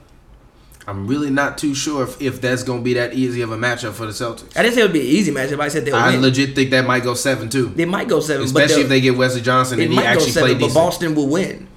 I'm 0.86 1.06
really 1.06 1.30
not 1.30 1.58
too 1.58 1.74
sure 1.74 2.02
if, 2.04 2.20
if 2.20 2.40
that's 2.40 2.62
gonna 2.62 2.80
be 2.80 2.94
that 2.94 3.12
easy 3.12 3.42
of 3.42 3.52
a 3.52 3.56
matchup 3.56 3.92
for 3.92 4.06
the 4.06 4.12
Celtics. 4.12 4.56
I 4.56 4.62
didn't 4.62 4.74
say 4.74 4.80
it 4.80 4.84
would 4.84 4.92
be 4.92 5.00
an 5.00 5.06
easy 5.06 5.32
matchup. 5.32 5.60
I 5.60 5.68
said 5.68 5.84
they'll 5.84 5.94
I 5.94 6.12
win. 6.12 6.22
legit 6.22 6.54
think 6.54 6.70
that 6.70 6.86
might 6.86 7.02
go 7.02 7.14
seven 7.14 7.48
too. 7.48 7.68
they 7.68 7.84
might 7.84 8.08
go 8.08 8.20
seven, 8.20 8.44
Especially 8.44 8.82
if 8.82 8.88
they 8.88 9.00
get 9.00 9.16
Wesley 9.16 9.42
Johnson 9.42 9.78
they 9.78 9.84
and 9.84 9.92
he 9.92 9.96
might 9.96 10.04
go 10.04 10.08
actually 10.08 10.30
seven, 10.30 10.48
play 10.48 10.54
but 10.54 10.66
decent. 10.66 10.74
Boston 10.74 11.14
will 11.14 11.28
win. 11.28 11.68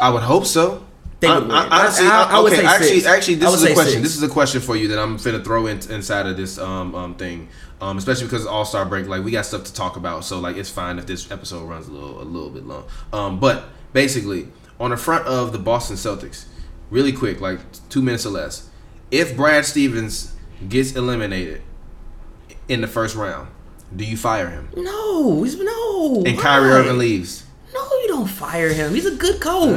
I 0.00 0.10
would 0.10 0.22
hope 0.22 0.46
so. 0.46 0.84
They 1.20 1.28
I- 1.28 1.38
would 1.38 1.48
win. 1.48 1.56
Honestly, 1.56 2.06
I- 2.06 2.22
I 2.30 2.40
would 2.40 2.52
okay, 2.52 2.62
say 2.62 2.66
actually, 2.66 3.00
six. 3.00 3.06
actually, 3.06 3.34
this 3.36 3.54
is 3.54 3.62
a 3.64 3.72
question. 3.74 3.92
six. 3.92 4.02
This 4.02 4.16
is 4.16 4.22
a 4.22 4.28
question 4.28 4.60
for 4.60 4.74
you 4.76 4.88
that 4.88 4.98
I'm 4.98 5.18
finna 5.18 5.44
throw 5.44 5.66
in, 5.66 5.78
inside 5.90 6.26
of 6.26 6.36
this 6.36 6.58
um, 6.58 6.94
um 6.94 7.14
thing, 7.14 7.48
um, 7.80 7.98
especially 7.98 8.24
because 8.24 8.46
All 8.46 8.64
Star 8.64 8.84
break. 8.86 9.06
Like 9.06 9.22
we 9.22 9.30
got 9.30 9.44
stuff 9.46 9.64
to 9.64 9.74
talk 9.74 9.96
about, 9.96 10.24
so 10.24 10.40
like 10.40 10.56
it's 10.56 10.70
fine 10.70 10.98
if 10.98 11.06
this 11.06 11.30
episode 11.30 11.64
runs 11.68 11.88
a 11.88 11.92
little 11.92 12.20
a 12.20 12.24
little 12.24 12.50
bit 12.50 12.66
long. 12.66 12.84
Um, 13.12 13.38
but 13.38 13.64
basically, 13.92 14.48
on 14.78 14.90
the 14.90 14.96
front 14.96 15.26
of 15.26 15.52
the 15.52 15.58
Boston 15.58 15.96
Celtics, 15.96 16.46
really 16.90 17.12
quick, 17.12 17.40
like 17.40 17.60
two 17.90 18.02
minutes 18.02 18.24
or 18.24 18.30
less. 18.30 18.68
If 19.10 19.36
Brad 19.36 19.64
Stevens 19.66 20.32
gets 20.68 20.92
eliminated 20.94 21.62
in 22.68 22.80
the 22.80 22.86
first 22.86 23.16
round, 23.16 23.48
do 23.94 24.04
you 24.04 24.16
fire 24.16 24.48
him? 24.48 24.68
No, 24.76 25.42
he's 25.42 25.58
no. 25.58 26.22
And 26.24 26.38
Kyrie? 26.38 26.70
Irving 26.70 26.98
leaves. 26.98 27.44
No, 27.72 27.80
you 28.02 28.08
don't 28.08 28.26
fire 28.26 28.68
him. 28.72 28.94
He's 28.94 29.06
a 29.06 29.14
good 29.14 29.40
coach. 29.40 29.70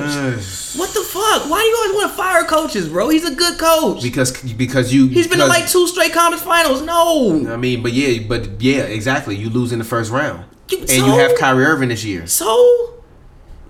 what 0.75 0.89
the 0.93 1.01
fuck? 1.01 1.49
Why 1.49 1.61
do 1.61 1.65
you 1.67 1.75
always 1.77 1.95
want 1.95 2.11
to 2.11 2.17
fire 2.17 2.43
coaches, 2.43 2.89
bro? 2.89 3.09
He's 3.09 3.25
a 3.25 3.35
good 3.35 3.59
coach. 3.59 4.01
Because 4.01 4.31
because 4.53 4.93
you 4.93 5.07
He's 5.07 5.27
been 5.27 5.39
in 5.41 5.47
like 5.47 5.67
two 5.67 5.87
straight 5.87 6.11
conference 6.13 6.43
finals. 6.43 6.81
No. 6.81 7.45
I 7.51 7.57
mean, 7.57 7.83
but 7.83 7.93
yeah, 7.93 8.23
but 8.27 8.61
yeah, 8.61 8.81
exactly. 8.83 9.35
You 9.35 9.49
lose 9.49 9.71
in 9.71 9.79
the 9.79 9.85
first 9.85 10.11
round, 10.11 10.43
You- 10.69 10.79
and 10.79 10.89
so? 10.89 10.95
you 11.05 11.11
have 11.19 11.37
Kyrie 11.37 11.65
Irving 11.65 11.89
this 11.89 12.03
year. 12.03 12.25
So, 12.27 12.95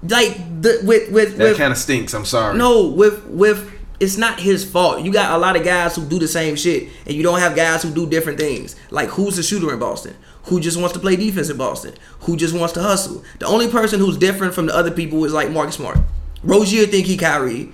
like 0.07 0.38
the 0.61 0.80
with 0.84 1.11
with 1.11 1.38
That 1.38 1.57
kind 1.57 1.71
of 1.71 1.78
stinks. 1.78 2.13
I'm 2.13 2.26
sorry. 2.26 2.57
no 2.57 2.88
with 2.88 3.26
with 3.28 3.71
it's 3.99 4.17
not 4.17 4.39
his 4.39 4.65
fault. 4.65 5.01
You 5.01 5.11
got 5.13 5.32
a 5.32 5.38
lot 5.38 5.55
of 5.55 5.63
guys 5.63 5.95
who 5.95 6.05
do 6.05 6.19
the 6.19 6.28
same 6.28 6.55
shit, 6.55 6.89
and 7.05 7.13
you 7.15 7.24
don't 7.24 7.39
have 7.39 7.55
guys 7.55 7.84
who 7.84 7.93
do 7.93 8.09
different 8.09 8.39
things. 8.39 8.76
Like 8.89 9.09
who's 9.09 9.36
the 9.36 9.43
shooter 9.43 9.71
in 9.74 9.80
Boston? 9.80 10.15
Who 10.46 10.60
just 10.60 10.78
wants 10.78 10.94
to 10.94 11.00
play 11.00 11.16
defense 11.16 11.50
in 11.50 11.58
Boston? 11.58 11.94
Who 12.22 12.36
just 12.36 12.54
wants 12.54 12.74
to 12.74 12.82
hustle? 12.82 13.24
The 13.39 13.46
only 13.46 13.70
person 13.70 14.00
who's 14.00 14.18
different 14.18 14.54
from 14.54 14.66
the 14.66 14.76
other 14.76 14.91
people 14.91 15.24
is 15.26 15.34
like 15.34 15.50
Marcus 15.50 15.76
Smart. 15.76 15.98
Rozier 16.44 16.86
think 16.86 17.08
he 17.08 17.16
Kyrie. 17.18 17.72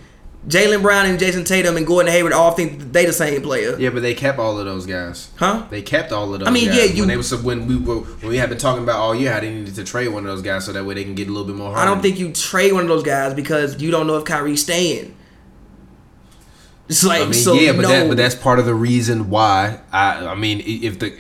Jaylen 0.48 0.82
Brown 0.82 1.06
and 1.06 1.20
Jayson 1.20 1.44
Tatum 1.46 1.76
and 1.76 1.86
Gordon 1.86 2.12
Hayward 2.12 2.32
all 2.32 2.52
think 2.52 2.94
they 2.94 3.06
the 3.06 3.12
same 3.12 3.42
player. 3.42 3.78
Yeah, 3.78 3.90
but 3.90 4.02
they 4.02 4.14
kept 4.14 4.40
all 4.40 4.58
of 4.58 4.66
those 4.66 4.86
guys. 4.86 5.30
Huh? 5.36 5.66
They 5.70 5.82
kept 5.82 6.14
all 6.14 6.34
of 6.34 6.40
those. 6.40 6.48
I 6.48 6.52
mean, 6.52 6.68
guys. 6.70 6.78
yeah, 6.78 6.84
you- 6.86 7.02
when 7.02 7.10
they 7.10 7.18
was 7.18 7.36
when 7.44 7.68
we 7.68 7.76
were 7.76 7.98
when 7.98 8.30
we 8.30 8.38
had 8.38 8.50
been 8.50 8.58
talking 8.58 8.84
about 8.84 9.00
all 9.00 9.14
year 9.14 9.34
how 9.34 9.42
they 9.42 9.52
needed 9.54 9.76
to 9.76 9.84
trade 9.84 10.08
one 10.08 10.24
of 10.26 10.32
those 10.32 10.42
guys 10.42 10.66
so 10.66 10.72
that 10.72 10.86
way 10.86 10.94
they 10.94 11.04
can 11.04 11.14
get 11.16 11.28
a 11.28 11.32
little 11.32 11.46
bit 11.46 11.56
more. 11.56 11.76
I 11.76 11.84
don't 11.84 12.02
think 12.02 12.20
you 12.20 12.32
trade 12.32 12.72
one 12.72 12.84
of 12.84 12.88
those 12.88 13.04
guys 13.04 13.34
because 13.34 13.82
you 13.82 13.92
don't 13.92 14.08
know 14.08 14.16
if 14.18 14.24
Kyrie's 14.24 14.62
staying. 14.64 15.16
It's 16.88 17.04
like 17.04 17.22
I 17.22 17.26
mean, 17.26 17.34
so 17.34 17.54
yeah, 17.54 17.74
but 17.74 17.82
no. 17.82 17.90
that 17.90 18.08
but 18.08 18.18
that's 18.18 18.36
part 18.36 18.60
of 18.60 18.66
the 18.66 18.74
reason 18.74 19.30
why 19.30 19.82
I 19.92 20.26
I 20.28 20.36
mean 20.36 20.64
if 20.66 21.00
the 21.00 21.16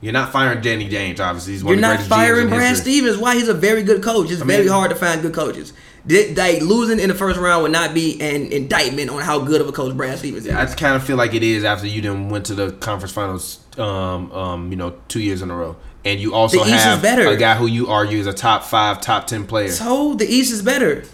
you're 0.00 0.12
not 0.12 0.32
firing 0.32 0.60
Danny 0.60 0.88
Ainge 0.88 1.20
obviously 1.20 1.54
he's 1.54 1.64
one 1.64 1.78
You're 1.78 1.84
of 1.92 1.98
the 1.98 2.08
not 2.08 2.08
firing 2.08 2.48
Brad. 2.48 2.76
Stevens. 2.76 3.16
Why 3.16 3.34
he's 3.34 3.48
a 3.48 3.54
very 3.54 3.82
good 3.82 4.02
coach. 4.02 4.30
It's 4.30 4.42
very 4.42 4.64
mean- 4.64 4.72
hard 4.72 4.90
to 4.90 4.96
find 4.96 5.22
good 5.22 5.34
coaches. 5.34 5.72
They 6.06 6.60
losing 6.60 7.00
in 7.00 7.08
the 7.10 7.14
first 7.14 7.38
round 7.38 7.64
would 7.64 7.72
not 7.72 7.92
be 7.92 8.18
an 8.22 8.50
indictment 8.50 9.10
on 9.10 9.20
how 9.20 9.40
good 9.40 9.60
of 9.60 9.68
a 9.68 9.72
coach 9.72 9.94
Brad 9.94 10.18
Stevens 10.18 10.46
is. 10.46 10.54
I 10.54 10.64
kind 10.74 10.96
of 10.96 11.04
feel 11.04 11.16
like 11.18 11.34
it 11.34 11.42
is 11.42 11.64
after 11.64 11.86
you 11.86 12.00
then 12.00 12.30
went 12.30 12.46
to 12.46 12.54
the 12.54 12.72
conference 12.72 13.12
finals, 13.12 13.58
um, 13.76 14.32
um, 14.32 14.70
you 14.70 14.76
know, 14.76 14.94
two 15.08 15.20
years 15.20 15.42
in 15.42 15.50
a 15.50 15.54
row, 15.56 15.76
and 16.06 16.18
you 16.18 16.32
also 16.34 16.64
The 16.64 16.70
have 16.70 17.04
a 17.04 17.36
guy 17.36 17.56
who 17.56 17.66
you 17.66 17.88
argue 17.88 18.18
is 18.18 18.26
a 18.26 18.32
top 18.32 18.62
five, 18.64 19.02
top 19.02 19.26
ten 19.26 19.46
player. 19.46 19.68
So 19.70 20.14
the 20.14 20.24
East 20.26 20.50
is 20.50 20.62
better. 20.62 21.04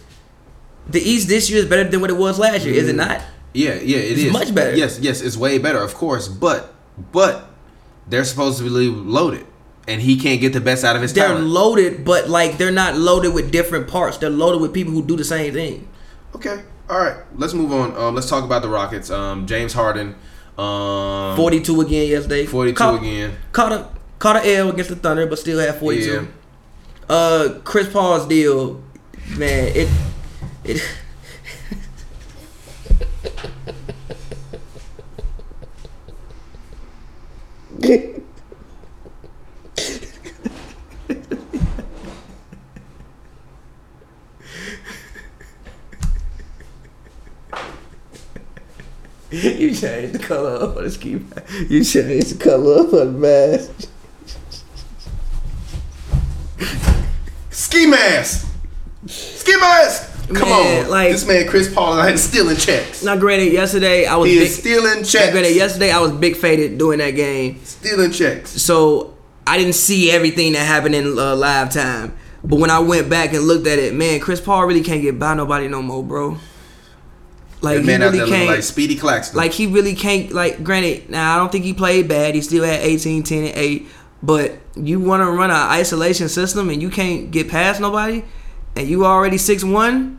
The 0.87 1.01
East 1.01 1.27
this 1.29 1.51
year 1.51 1.59
is 1.61 1.67
better 1.67 1.85
than 1.89 2.01
what 2.01 2.11
it 2.11 2.17
was 2.17 2.39
last 2.39 2.65
year, 2.65 2.75
is 2.75 2.89
it 2.89 2.95
not? 2.95 3.21
Yeah, 3.53 3.75
yeah, 3.75 3.97
it 3.97 4.13
It's 4.13 4.21
is 4.21 4.33
much 4.33 4.55
better. 4.55 4.77
Yes, 4.77 5.01
yes, 5.01 5.23
it's 5.23 5.37
way 5.37 5.59
better, 5.59 5.79
of 5.79 5.95
course. 5.95 6.29
But, 6.29 6.73
but 7.11 7.49
they're 8.09 8.25
supposed 8.25 8.59
to 8.59 8.65
be 8.65 8.71
loaded, 8.71 9.47
and 9.89 10.01
he 10.01 10.17
can't 10.17 10.41
get 10.41 10.53
the 10.53 10.61
best 10.61 10.85
out 10.85 10.97
of 10.97 11.03
his 11.03 11.13
They're 11.13 11.29
talent. 11.29 11.47
loaded, 11.47 12.05
but 12.05 12.29
like 12.29 12.59
they're 12.59 12.71
not 12.71 12.97
loaded 12.97 13.33
with 13.35 13.51
different 13.51 13.89
parts. 13.89 14.19
They're 14.19 14.31
loaded 14.31 14.61
with 14.61 14.73
people 14.73 14.93
who 14.93 15.03
do 15.05 15.17
the 15.17 15.25
same 15.25 15.53
thing. 15.53 15.89
okay, 16.35 16.63
all 16.91 16.99
right. 16.99 17.17
Let's 17.37 17.55
move 17.55 17.73
on. 17.73 17.97
Um, 17.97 18.15
let's 18.15 18.29
talk 18.29 18.45
about 18.45 18.63
the 18.63 18.69
Rockets. 18.69 19.11
Um, 19.11 19.47
James 19.47 19.73
Harden. 19.73 20.15
Um, 20.59 21.35
42 21.37 21.81
again 21.81 22.09
yesterday. 22.11 22.47
42 22.47 22.77
Caught- 22.77 23.01
again. 23.01 23.37
Caught 23.53 23.73
a 23.73 23.89
caught 24.19 24.37
a 24.37 24.57
L 24.57 24.71
against 24.71 24.91
the 24.91 24.97
Thunder, 24.97 25.27
but 25.27 25.39
still 25.39 25.59
had 25.59 25.75
42. 25.77 26.11
Yeah. 26.13 26.27
Uh, 27.09 27.59
Chris 27.65 27.89
Paul's 27.89 28.27
deal, 28.27 28.83
man, 29.37 29.69
it 29.75 29.89
it. 30.65 30.83
You 37.85 38.25
changed 49.75 50.15
the 50.15 50.19
color 50.19 50.51
of 50.51 50.77
the 50.77 50.91
ski 50.91 51.17
mask. 51.17 51.43
You 51.69 51.85
changed 51.85 52.39
the 52.39 52.43
color 52.43 52.81
of 52.81 52.91
the 52.91 53.05
mask. 53.05 53.91
Ski 57.51 57.87
mask. 57.87 58.49
Ski 59.07 59.57
mask. 59.57 60.14
Come 60.33 60.49
Man, 60.49 60.85
on, 60.85 60.91
like- 60.91 61.13
this 61.13 61.27
man 61.27 61.47
Chris 61.49 61.73
Paul 61.73 61.99
is 62.01 62.23
stealing 62.23 62.57
checks. 62.57 63.03
Now, 63.05 63.17
granted, 63.17 63.53
yesterday 63.53 64.07
I 64.07 64.17
was 64.17 64.31
He 64.31 64.39
big, 64.39 64.47
is 64.49 64.57
stealing 64.57 65.05
checks. 65.05 65.33
granted, 65.33 65.55
yesterday 65.55 65.91
I 65.91 66.01
was 66.01 66.13
big 66.13 66.37
faded 66.37 66.79
doing 66.79 66.99
that 66.99 67.11
game, 67.11 67.61
stealing 67.65 68.11
checks. 68.11 68.51
so 68.51 69.15
I 69.47 69.59
didn't 69.59 69.75
see 69.75 70.11
everything 70.11 70.53
that 70.55 70.65
happened 70.67 70.95
in 70.95 71.19
uh, 71.19 71.37
live 71.37 71.71
time. 71.71 72.17
But 72.43 72.59
when 72.59 72.71
I 72.71 72.79
went 72.79 73.09
back 73.11 73.33
and 73.35 73.43
looked 73.45 73.67
at 73.67 73.79
it, 73.79 73.95
man, 73.95 74.21
Chris 74.21 74.41
Paul 74.41 74.67
really 74.67 74.83
can't 74.83 75.03
get 75.03 75.19
by 75.19 75.35
nobody 75.35 75.69
no 75.69 75.83
more, 75.83 76.03
bro. 76.03 76.39
Like 77.61 77.77
That 77.77 77.81
he 77.81 77.87
man 77.87 78.03
out 78.03 78.13
really 78.13 78.19
there 78.19 78.27
can't. 78.29 78.49
like 78.51 78.63
Speedy 78.63 78.97
Claxton. 78.97 79.37
Like 79.37 79.53
he 79.53 79.67
really 79.67 79.95
can't. 79.95 80.33
Like 80.33 80.63
granted, 80.63 81.09
now 81.11 81.35
I 81.35 81.39
don't 81.39 81.51
think 81.51 81.65
he 81.65 81.73
played 81.73 82.09
bad. 82.09 82.35
He 82.35 82.41
still 82.43 82.65
had 82.65 82.81
18, 82.81 83.23
10, 83.23 83.45
and 83.45 83.57
8. 83.57 83.87
But 84.23 84.59
you 84.77 85.01
want 85.01 85.23
to 85.23 85.31
run 85.31 85.51
an 85.51 85.57
isolation 85.57 86.29
system 86.29 86.69
and 86.71 86.81
you 86.83 86.91
can't 86.91 87.31
get 87.31 87.49
past 87.49 87.81
nobody, 87.81 88.25
and 88.77 88.89
you 88.89 89.05
already 89.07 89.39
six 89.39 89.63
one. 89.65 90.19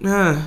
Nah, 0.00 0.42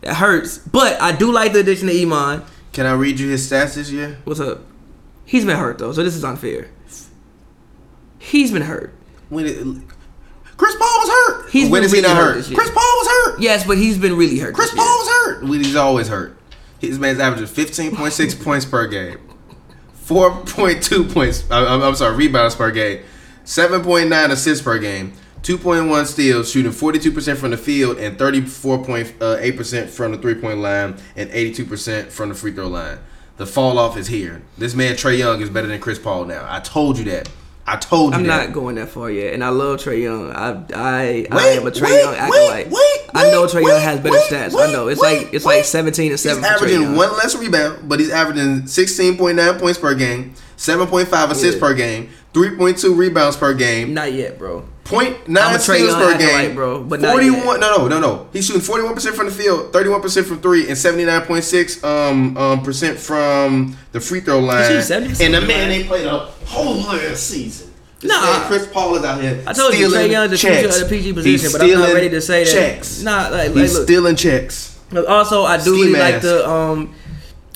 that 0.00 0.14
hurts. 0.14 0.58
But 0.58 1.00
I 1.00 1.12
do 1.12 1.30
like 1.32 1.52
the 1.52 1.60
addition 1.60 1.88
of 1.88 1.94
Iman. 1.94 2.42
Can 2.72 2.86
I 2.86 2.92
read 2.92 3.18
you 3.20 3.28
his 3.28 3.48
stats 3.50 3.74
this 3.74 3.90
year? 3.90 4.18
What's 4.24 4.40
up? 4.40 4.62
He's 5.24 5.44
been 5.44 5.56
hurt 5.56 5.78
though, 5.78 5.92
so 5.92 6.02
this 6.02 6.14
is 6.16 6.24
unfair. 6.24 6.70
He's 8.18 8.50
been 8.52 8.62
hurt. 8.62 8.94
When 9.28 9.46
it, 9.46 9.56
Chris 10.56 10.74
Paul 10.76 10.98
was 11.00 11.08
hurt. 11.08 11.50
He's 11.50 11.70
when 11.70 11.80
been 11.82 11.86
is 11.86 11.92
he 11.92 12.00
not 12.02 12.16
hurt 12.16 12.44
hurt? 12.44 12.54
Chris 12.54 12.70
Paul 12.70 12.82
was 12.82 13.06
hurt. 13.08 13.40
Yes, 13.40 13.66
but 13.66 13.78
he's 13.78 13.96
been 13.98 14.16
really 14.16 14.38
hurt. 14.38 14.54
Chris. 14.54 14.74
Paul 14.74 14.84
was 14.98 15.08
hurt. 15.08 15.42
Well, 15.44 15.52
He's 15.54 15.76
always 15.76 16.08
hurt. 16.08 16.36
His 16.80 16.98
man's 16.98 17.18
averaging 17.18 17.46
15.6 17.46 18.42
points 18.44 18.64
per 18.64 18.86
game, 18.86 19.18
4.2 20.06 21.12
points. 21.12 21.44
I- 21.50 21.66
I'm, 21.66 21.82
I'm 21.82 21.94
sorry, 21.94 22.16
rebounds 22.16 22.54
per 22.54 22.70
game, 22.70 23.02
7.9 23.44 24.30
assists 24.30 24.62
per 24.64 24.78
game, 24.78 25.12
2.1 25.42 26.06
steals, 26.06 26.50
shooting 26.50 26.70
42% 26.72 27.36
from 27.36 27.50
the 27.50 27.56
field 27.56 27.98
and 27.98 28.18
34.8% 28.18 29.88
from 29.88 30.12
the 30.12 30.18
three 30.18 30.34
point 30.34 30.58
line 30.58 30.96
and 31.16 31.30
82% 31.30 32.08
from 32.10 32.28
the 32.30 32.34
free 32.34 32.52
throw 32.52 32.68
line. 32.68 32.98
The 33.36 33.46
fall 33.46 33.78
off 33.78 33.96
is 33.96 34.06
here. 34.08 34.42
This 34.58 34.74
man 34.74 34.96
Trae 34.96 35.16
Young 35.18 35.40
is 35.40 35.48
better 35.48 35.66
than 35.66 35.80
Chris 35.80 35.98
Paul 35.98 36.26
now. 36.26 36.44
I 36.48 36.60
told 36.60 36.98
you 36.98 37.04
that. 37.06 37.28
I 37.66 37.76
told 37.76 38.12
you 38.12 38.18
I'm 38.18 38.26
that. 38.26 38.46
not 38.48 38.52
going 38.54 38.74
that 38.76 38.88
far 38.88 39.10
yet, 39.10 39.32
and 39.32 39.44
I 39.44 39.48
love 39.50 39.78
Trae 39.80 40.02
Young. 40.02 40.30
I 40.32 40.62
I, 40.74 41.26
I 41.30 41.36
Wait, 41.36 41.58
am 41.58 41.66
a 41.66 41.70
Trae 41.70 41.82
wait, 41.82 42.00
Young 42.02 42.12
wait, 42.12 42.18
acolyte. 42.18 42.66
wait, 42.70 43.00
I 43.14 43.30
know 43.30 43.42
wait, 43.42 43.50
Trae 43.50 43.62
Young 43.62 43.64
wait, 43.70 43.82
has 43.82 44.00
better 44.00 44.10
wait, 44.16 44.30
stats. 44.30 44.52
wait, 44.54 44.68
I 44.68 44.72
know 44.72 44.88
it's 44.88 45.00
wait, 45.00 45.22
like 45.24 45.34
it's 45.34 45.44
wait. 45.44 45.56
like 45.58 45.64
17 45.64 46.10
and 46.10 46.20
seven. 46.20 46.42
He's 46.42 46.52
averaging 46.52 46.96
one 46.96 47.12
less 47.16 47.36
rebound, 47.36 47.88
but 47.88 48.00
he's 48.00 48.10
averaging 48.10 48.62
16.9 48.62 49.58
points 49.60 49.78
per 49.78 49.94
game, 49.94 50.34
7.5 50.56 51.30
assists 51.30 51.54
Yeah. 51.54 51.60
per 51.60 51.74
game, 51.74 52.08
3.2 52.34 52.94
rebounds 52.96 53.36
per 53.36 53.54
game, 53.54 53.94
Not 53.94 54.12
yet, 54.12 54.38
bro. 54.38 54.64
0.9 54.90 55.38
I'm 55.40 55.54
a 55.54 55.58
steals 55.58 55.94
per 55.94 56.12
acolyte, 56.14 56.18
game, 56.18 56.54
bro, 56.54 56.82
but 56.82 57.00
41. 57.00 57.60
No, 57.60 57.76
no, 57.76 57.88
no, 57.88 58.00
no. 58.00 58.28
He's 58.32 58.46
shooting 58.46 58.60
41% 58.62 59.12
from 59.14 59.26
the 59.26 59.32
field, 59.32 59.72
31% 59.72 60.24
from 60.24 60.40
three, 60.40 60.62
and 60.68 60.72
79.6 60.76 61.84
um 61.84 62.36
um 62.36 62.62
percent 62.62 62.98
from 62.98 63.76
the 63.92 64.00
free 64.00 64.20
throw 64.20 64.40
line. 64.40 64.64
shooting 64.82 65.08
70% 65.10 65.24
And 65.24 65.34
the 65.34 65.40
man 65.42 65.68
line? 65.68 65.68
they 65.68 65.84
played 65.84 66.06
a 66.06 66.18
whole 66.46 66.76
last 66.76 67.22
season. 67.28 67.68
This 68.00 68.10
Nah. 68.10 68.20
man, 68.22 68.46
Chris 68.48 68.66
Paul 68.66 68.96
is 68.96 69.04
out 69.04 69.20
here. 69.20 69.44
I 69.46 69.52
told 69.52 69.74
you 69.74 69.88
stealing 69.88 70.08
Trae 70.08 70.10
Young's 70.10 70.30
the 70.30 70.36
checks. 70.38 70.60
future 70.60 70.84
of 70.84 70.90
the 70.90 70.96
PG 70.96 71.04
He's 71.04 71.14
position, 71.42 71.52
but 71.52 71.60
I'm 71.62 71.68
not 71.68 71.76
stealing 71.78 71.94
ready 71.94 72.08
to 72.10 72.20
say 72.20 72.44
that. 72.44 72.50
Checks. 72.52 73.02
Nah, 73.02 73.28
like, 73.28 73.32
like 73.32 73.54
He's 73.56 73.74
look. 73.74 73.82
stealing 73.84 74.16
checks. 74.16 74.78
Also, 75.06 75.44
I 75.44 75.62
do 75.62 75.72
really 75.74 75.92
like 75.98 76.20
the 76.22 76.48
um 76.48 76.94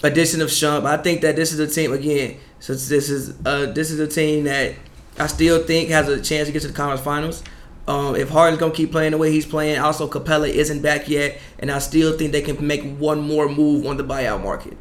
addition 0.03 0.41
of 0.43 0.49
Shump. 0.51 0.85
I 0.85 0.99
think 0.99 1.23
that 1.23 1.35
this 1.35 1.51
is 1.53 1.59
a 1.59 1.67
team 1.67 1.93
again. 1.93 2.37
Since 2.61 2.89
this 2.89 3.09
is 3.11 3.35
uh 3.47 3.73
this 3.73 3.91
is 3.91 3.99
a 4.01 4.07
team 4.07 4.45
that 4.45 4.75
I 5.19 5.27
still 5.27 5.63
think 5.63 5.91
has 5.91 6.09
a 6.09 6.21
chance 6.21 6.49
to 6.49 6.53
get 6.53 6.63
to 6.63 6.69
the 6.69 6.75
conference 6.75 7.03
finals. 7.03 7.43
Um, 7.87 8.17
if 8.17 8.31
Harden's 8.31 8.59
gonna 8.59 8.73
keep 8.73 8.91
playing 8.91 9.13
the 9.13 9.19
way 9.19 9.31
he's 9.31 9.47
playing, 9.47 9.79
also 9.79 10.09
Capela 10.09 10.49
isn't 10.49 10.81
back 10.81 11.09
yet, 11.09 11.39
and 11.59 11.71
I 11.71 11.79
still 11.79 12.17
think 12.17 12.33
they 12.33 12.41
can 12.41 12.67
make 12.67 12.83
one 12.97 13.21
more 13.21 13.49
move 13.49 13.87
on 13.87 13.97
the 13.97 14.05
buyout 14.05 14.43
market. 14.43 14.77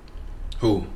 Who? 0.60 0.88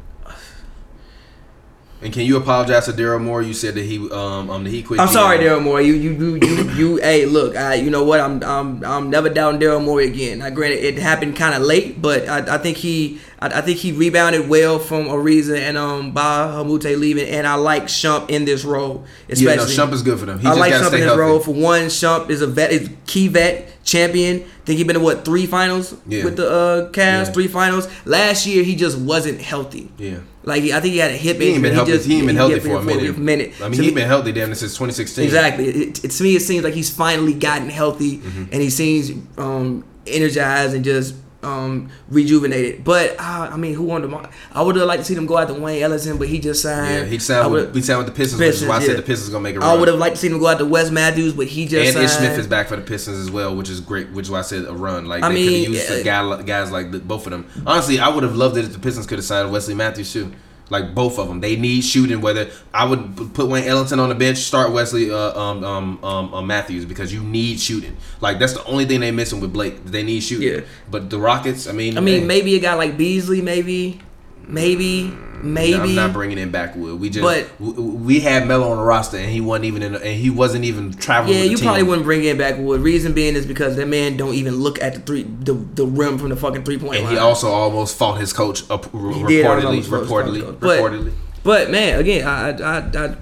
And 2.00 2.14
can 2.14 2.24
you 2.24 2.38
apologize 2.38 2.86
to 2.86 2.94
Daryl 2.94 3.22
Morey? 3.22 3.48
You 3.48 3.56
said 3.56 3.74
that 3.74 3.84
he 3.84 3.98
um 4.12 4.52
um 4.52 4.64
that 4.64 4.70
he 4.70 4.84
quit. 4.84 5.00
I'm 5.00 5.08
sorry, 5.08 5.40
Daryl 5.40 5.64
Morey. 5.64 5.88
You 5.88 5.94
you 5.94 6.12
you 6.12 6.36
you 6.36 6.70
you. 6.72 6.96
hey, 7.02 7.26
look, 7.26 7.56
I 7.58 7.74
you 7.76 7.90
know 7.90 8.04
what? 8.04 8.20
I'm 8.20 8.44
I'm 8.44 8.86
I'm 8.86 9.10
never 9.10 9.30
down 9.30 9.60
Daryl 9.60 9.84
Morey 9.84 10.06
again. 10.06 10.40
Now, 10.40 10.52
granted, 10.52 10.84
it 10.84 11.00
happened 11.00 11.36
kind 11.36 11.56
of 11.56 11.64
late, 11.64 12.00
but 12.00 12.30
I, 12.30 12.56
I 12.56 12.58
think 12.60 12.78
he 12.78 13.20
I, 13.40 13.48
I 13.48 13.62
think 13.62 13.78
he 13.78 13.92
rebounded 13.92 14.50
well 14.50 14.80
from 14.80 15.06
Ariza 15.06 15.58
and 15.60 15.78
um 15.78 16.12
Ba 16.14 16.20
Hamute 16.56 16.98
leaving, 17.00 17.28
and 17.28 17.46
I 17.46 17.56
like 17.56 17.84
Shump 17.84 18.30
in 18.30 18.46
this 18.46 18.64
role, 18.66 19.06
Yeah, 19.28 19.34
especially. 19.34 19.76
no, 19.78 19.86
Shump 19.86 19.94
is 19.94 20.02
good 20.02 20.20
for 20.20 20.26
them. 20.26 20.40
He 20.40 20.48
I 20.48 20.50
just 20.52 20.60
like 20.60 20.74
Shump 20.74 20.86
in 20.88 20.92
this 21.00 21.04
healthy. 21.04 21.20
role. 21.22 21.40
For 21.40 21.54
one, 21.54 21.82
Shump 21.84 22.30
is 22.30 22.42
a 22.42 22.48
vet, 22.48 22.72
is 22.72 22.90
key 23.06 23.28
vet, 23.28 23.72
champion. 23.84 24.46
think 24.66 24.78
he 24.80 24.84
been 24.84 24.96
to 24.96 25.00
what 25.00 25.24
three 25.24 25.46
finals 25.46 25.96
Yeah. 26.08 26.24
with 26.26 26.36
the 26.38 26.50
uh, 26.50 26.92
Cavs, 26.92 27.26
Yeah. 27.28 27.32
three 27.32 27.48
finals. 27.48 27.88
Last 28.06 28.46
year, 28.48 28.64
he 28.64 28.76
just 28.76 28.98
wasn't 28.98 29.40
healthy. 29.40 29.90
Yeah. 29.98 30.18
Like 30.44 30.64
I 30.64 30.80
think 30.80 30.94
he 30.94 30.98
had 31.00 31.12
a 31.12 31.16
hip 31.16 31.40
He 31.40 31.50
injury. 31.50 31.62
been 31.62 31.74
healthy. 31.74 31.92
just- 31.92 32.06
he 32.08 32.18
ain't 32.18 32.28
been 32.28 32.36
healthy 32.38 32.54
hit 32.56 32.64
for 32.64 32.78
a 32.78 32.82
minute. 32.84 33.54
I 33.62 33.66
mean, 33.66 33.74
So 33.76 33.82
he 33.82 33.90
he- 33.90 33.94
been 33.94 34.08
healthy 34.08 34.32
damn 34.32 34.54
since 34.56 34.74
2016. 34.74 35.24
Exactly. 35.26 35.66
It, 35.68 36.04
it, 36.06 36.12
to 36.12 36.24
me, 36.24 36.36
it 36.36 36.42
seems 36.42 36.64
like 36.64 36.74
he's 36.74 36.90
finally 36.90 37.34
gotten 37.34 37.70
healthy, 37.70 38.18
Mm-hmm. 38.18 38.44
and 38.52 38.62
he 38.62 38.70
seems 38.70 39.12
um, 39.38 39.84
energized 40.08 40.74
and 40.74 40.84
just 40.86 41.16
um, 41.44 41.90
rejuvenated. 42.10 42.84
But 42.84 43.12
uh, 43.20 43.50
I 43.52 43.58
mean, 43.58 43.74
who 43.74 43.84
wanted 43.84 44.12
him? 44.12 44.28
I 44.52 44.62
would 44.62 44.76
have 44.76 44.88
liked 44.88 45.02
to 45.02 45.06
see 45.06 45.14
them 45.14 45.26
go 45.26 45.38
out 45.38 45.48
to 45.48 45.54
Wayne 45.54 45.82
Ellington, 45.84 46.18
but 46.18 46.28
he 46.28 46.40
just 46.40 46.62
signed. 46.62 46.94
Yeah, 46.94 47.06
he 47.06 47.20
signed 47.20 47.52
with, 47.52 47.76
he 47.76 47.82
signed 47.82 48.00
with 48.00 48.08
the 48.08 48.14
Pistons, 48.14 48.40
which 48.40 48.56
is 48.56 48.66
why 48.66 48.78
I 48.78 48.80
said 48.82 48.98
the 48.98 49.04
Pistons 49.04 49.30
gonna 49.30 49.44
make 49.44 49.56
a 49.56 49.60
I 49.60 49.62
run. 49.62 49.70
I 49.70 49.80
would 49.80 49.88
have 49.88 50.00
liked 50.00 50.16
to 50.16 50.22
see 50.22 50.28
them 50.28 50.40
go 50.40 50.48
out 50.48 50.58
to 50.60 50.66
Wes 50.66 50.92
Matthews, 50.92 51.34
but 51.34 51.48
he 51.48 51.66
just 51.68 51.86
and 51.86 51.94
signed. 51.94 52.06
Ish 52.06 52.12
Smith 52.12 52.40
is 52.40 52.48
back 52.48 52.68
for 52.68 52.76
the 52.76 52.82
Pistons 52.82 53.20
as 53.20 53.32
well, 53.32 53.56
which 53.56 53.70
is 53.70 53.80
great. 53.82 54.10
Which 54.12 54.26
is 54.26 54.32
why 54.32 54.40
I 54.40 54.44
said 54.44 54.66
a 54.66 54.74
run. 54.74 55.06
Like 55.06 55.24
I 55.24 55.30
they 55.30 55.44
could 55.44 55.54
have 55.54 55.74
used 55.74 55.92
uh, 55.92 55.96
the 55.96 56.04
guy, 56.04 56.42
guys 56.44 56.72
like 56.72 56.92
the, 56.92 57.00
both 57.00 57.26
of 57.26 57.32
them. 57.32 57.48
Honestly, 57.66 58.00
I 58.00 58.10
would 58.10 58.24
have 58.24 58.36
loved 58.36 58.58
it 58.58 58.66
if 58.66 58.74
the 58.74 58.80
Pistons 58.80 59.06
could 59.06 59.18
have 59.18 59.26
signed 59.26 59.52
Wesley 59.52 59.74
Matthews 59.74 60.12
too. 60.12 60.32
Like 60.70 60.94
both 60.94 61.18
of 61.18 61.28
them, 61.28 61.40
they 61.40 61.56
need 61.56 61.82
shooting. 61.82 62.22
Whether 62.22 62.50
I 62.74 62.86
would 62.86 63.34
put 63.34 63.48
Wayne 63.48 63.66
Ellington 63.66 64.00
on 64.00 64.10
the 64.10 64.16
bench, 64.16 64.38
start 64.40 64.72
Wesley 64.72 65.10
uh, 65.10 65.40
um, 65.40 65.64
um, 65.64 66.04
um, 66.04 66.34
um, 66.34 66.48
Matthews 66.48 66.86
because 66.86 67.14
you 67.14 67.24
need 67.24 67.60
shooting. 67.60 67.96
Like 68.20 68.40
that's 68.40 68.54
the 68.54 68.64
only 68.66 68.86
thing 68.86 69.00
they 69.00 69.12
missing 69.12 69.40
with 69.40 69.54
Blake. 69.54 69.86
They 69.86 70.04
need 70.04 70.22
shooting. 70.22 70.48
Yeah. 70.50 70.62
But 70.90 71.10
the 71.10 71.20
Rockets, 71.20 71.68
I 71.68 71.72
mean, 71.72 71.98
I 71.98 72.02
mean, 72.02 72.22
hey, 72.22 72.26
maybe 72.26 72.56
a 72.56 72.60
guy 72.60 72.74
like 72.74 72.98
Beasley, 72.98 73.42
maybe, 73.42 74.02
maybe, 74.48 75.12
maybe. 75.44 75.74
I'm 75.76 75.96
not 75.96 76.14
bringing 76.14 76.38
in 76.38 76.52
Backwood. 76.52 77.00
We 77.00 77.10
just 77.10 77.24
But- 77.24 77.48
w- 77.60 77.82
we 77.98 78.20
had 78.20 78.48
Melo 78.48 78.72
on 78.72 78.78
the 78.78 78.84
roster 78.84 79.18
and 79.18 79.30
he 79.30 79.42
wasn't 79.42 79.66
even 79.66 79.84
in, 79.84 79.96
and 79.96 80.04
he 80.20 80.30
wasn't 80.30 80.66
even 80.66 80.94
traveling. 80.94 81.36
Yeah, 81.36 81.42
with 81.42 81.46
the 81.48 81.52
you 81.52 81.58
team. 81.58 81.66
probably 81.66 81.84
wouldn't 81.84 82.06
bring 82.06 82.24
in 82.24 82.38
Backwood. 82.38 82.82
Reason 82.82 83.14
being 83.14 83.36
is 83.36 83.46
because 83.46 83.76
that 83.76 83.88
man 83.88 84.18
don't 84.18 84.34
even 84.34 84.56
look 84.56 84.82
at 84.82 84.94
the 84.94 85.00
three, 85.02 85.24
the, 85.24 85.54
the 85.54 85.86
rim 85.86 86.18
from 86.18 86.30
the 86.30 86.36
fucking 86.36 86.64
three 86.64 86.78
point 86.78 86.96
And 86.96 87.06
line. 87.06 87.14
he 87.14 87.20
also 87.20 87.50
almost 87.50 87.98
fought 87.98 88.20
his 88.20 88.34
coach 88.34 88.64
up, 88.70 88.94
r- 88.94 89.12
He 89.12 89.24
did 89.26 89.46
reportedly. 89.46 89.66
almost 89.66 89.90
fought 89.90 90.00
his 90.02 90.10
Reportedly. 90.44 90.60
But- 90.60 90.80
reportedly. 90.80 91.12
But 91.44 91.72
man, 91.72 92.00
again, 92.00 92.28
I 92.28 92.50
I 92.62 92.78
I, 93.06 93.16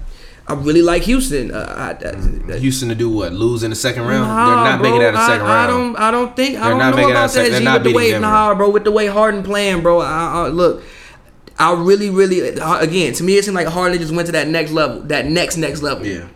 I 0.48 0.54
really 0.54 0.82
like 0.82 1.02
Houston. 1.02 1.52
Uh, 1.52 1.94
I, 2.02 2.52
I, 2.52 2.58
Houston 2.58 2.88
to 2.88 2.94
do 2.96 3.08
what? 3.08 3.32
Lose 3.32 3.62
in 3.62 3.70
the 3.70 3.76
second 3.76 4.02
round? 4.04 4.26
Nah, 4.26 4.46
They're 4.46 4.56
not 4.72 4.80
bro, 4.80 4.90
making 4.90 5.02
it 5.02 5.04
out 5.04 5.08
of 5.08 5.14
the 5.14 5.20
I- 5.20 5.26
second 5.28 5.46
I, 5.46 5.54
round. 5.66 5.94
don't. 5.94 6.02
I 6.02 6.10
don't 6.10 6.34
think. 6.36 6.56
I 6.56 6.60
They're 6.60 6.70
don't 6.70 6.78
not 6.78 6.90
know 6.90 6.96
making 6.96 7.10
it 7.10 7.16
out 7.16 7.18
about 7.18 7.30
sec- 7.30 7.50
that. 7.52 7.62
not 7.62 7.74
with 7.82 7.92
the 7.92 7.96
way, 7.96 8.10
Denver. 8.10 8.26
nah, 8.26 8.54
bro. 8.54 8.70
With 8.70 8.82
the 8.84 8.90
way 8.90 9.06
Harden 9.06 9.42
playing, 9.44 9.82
bro. 9.82 10.00
I, 10.00 10.06
I, 10.06 10.48
look, 10.48 10.82
I 11.58 11.72
really, 11.72 12.10
really, 12.10 12.58
uh, 12.60 12.80
again, 12.80 13.12
to 13.14 13.24
me, 13.24 13.36
it 13.36 13.44
seemed 13.44 13.54
like 13.54 13.66
Harden 13.66 13.98
just 13.98 14.14
went 14.14 14.26
to 14.26 14.32
that 14.32 14.48
next 14.48 14.72
level, 14.72 15.00
that 15.02 15.26
next 15.26 15.56
next 15.56 15.82
level. 15.82 16.06
yeah. 16.06 16.28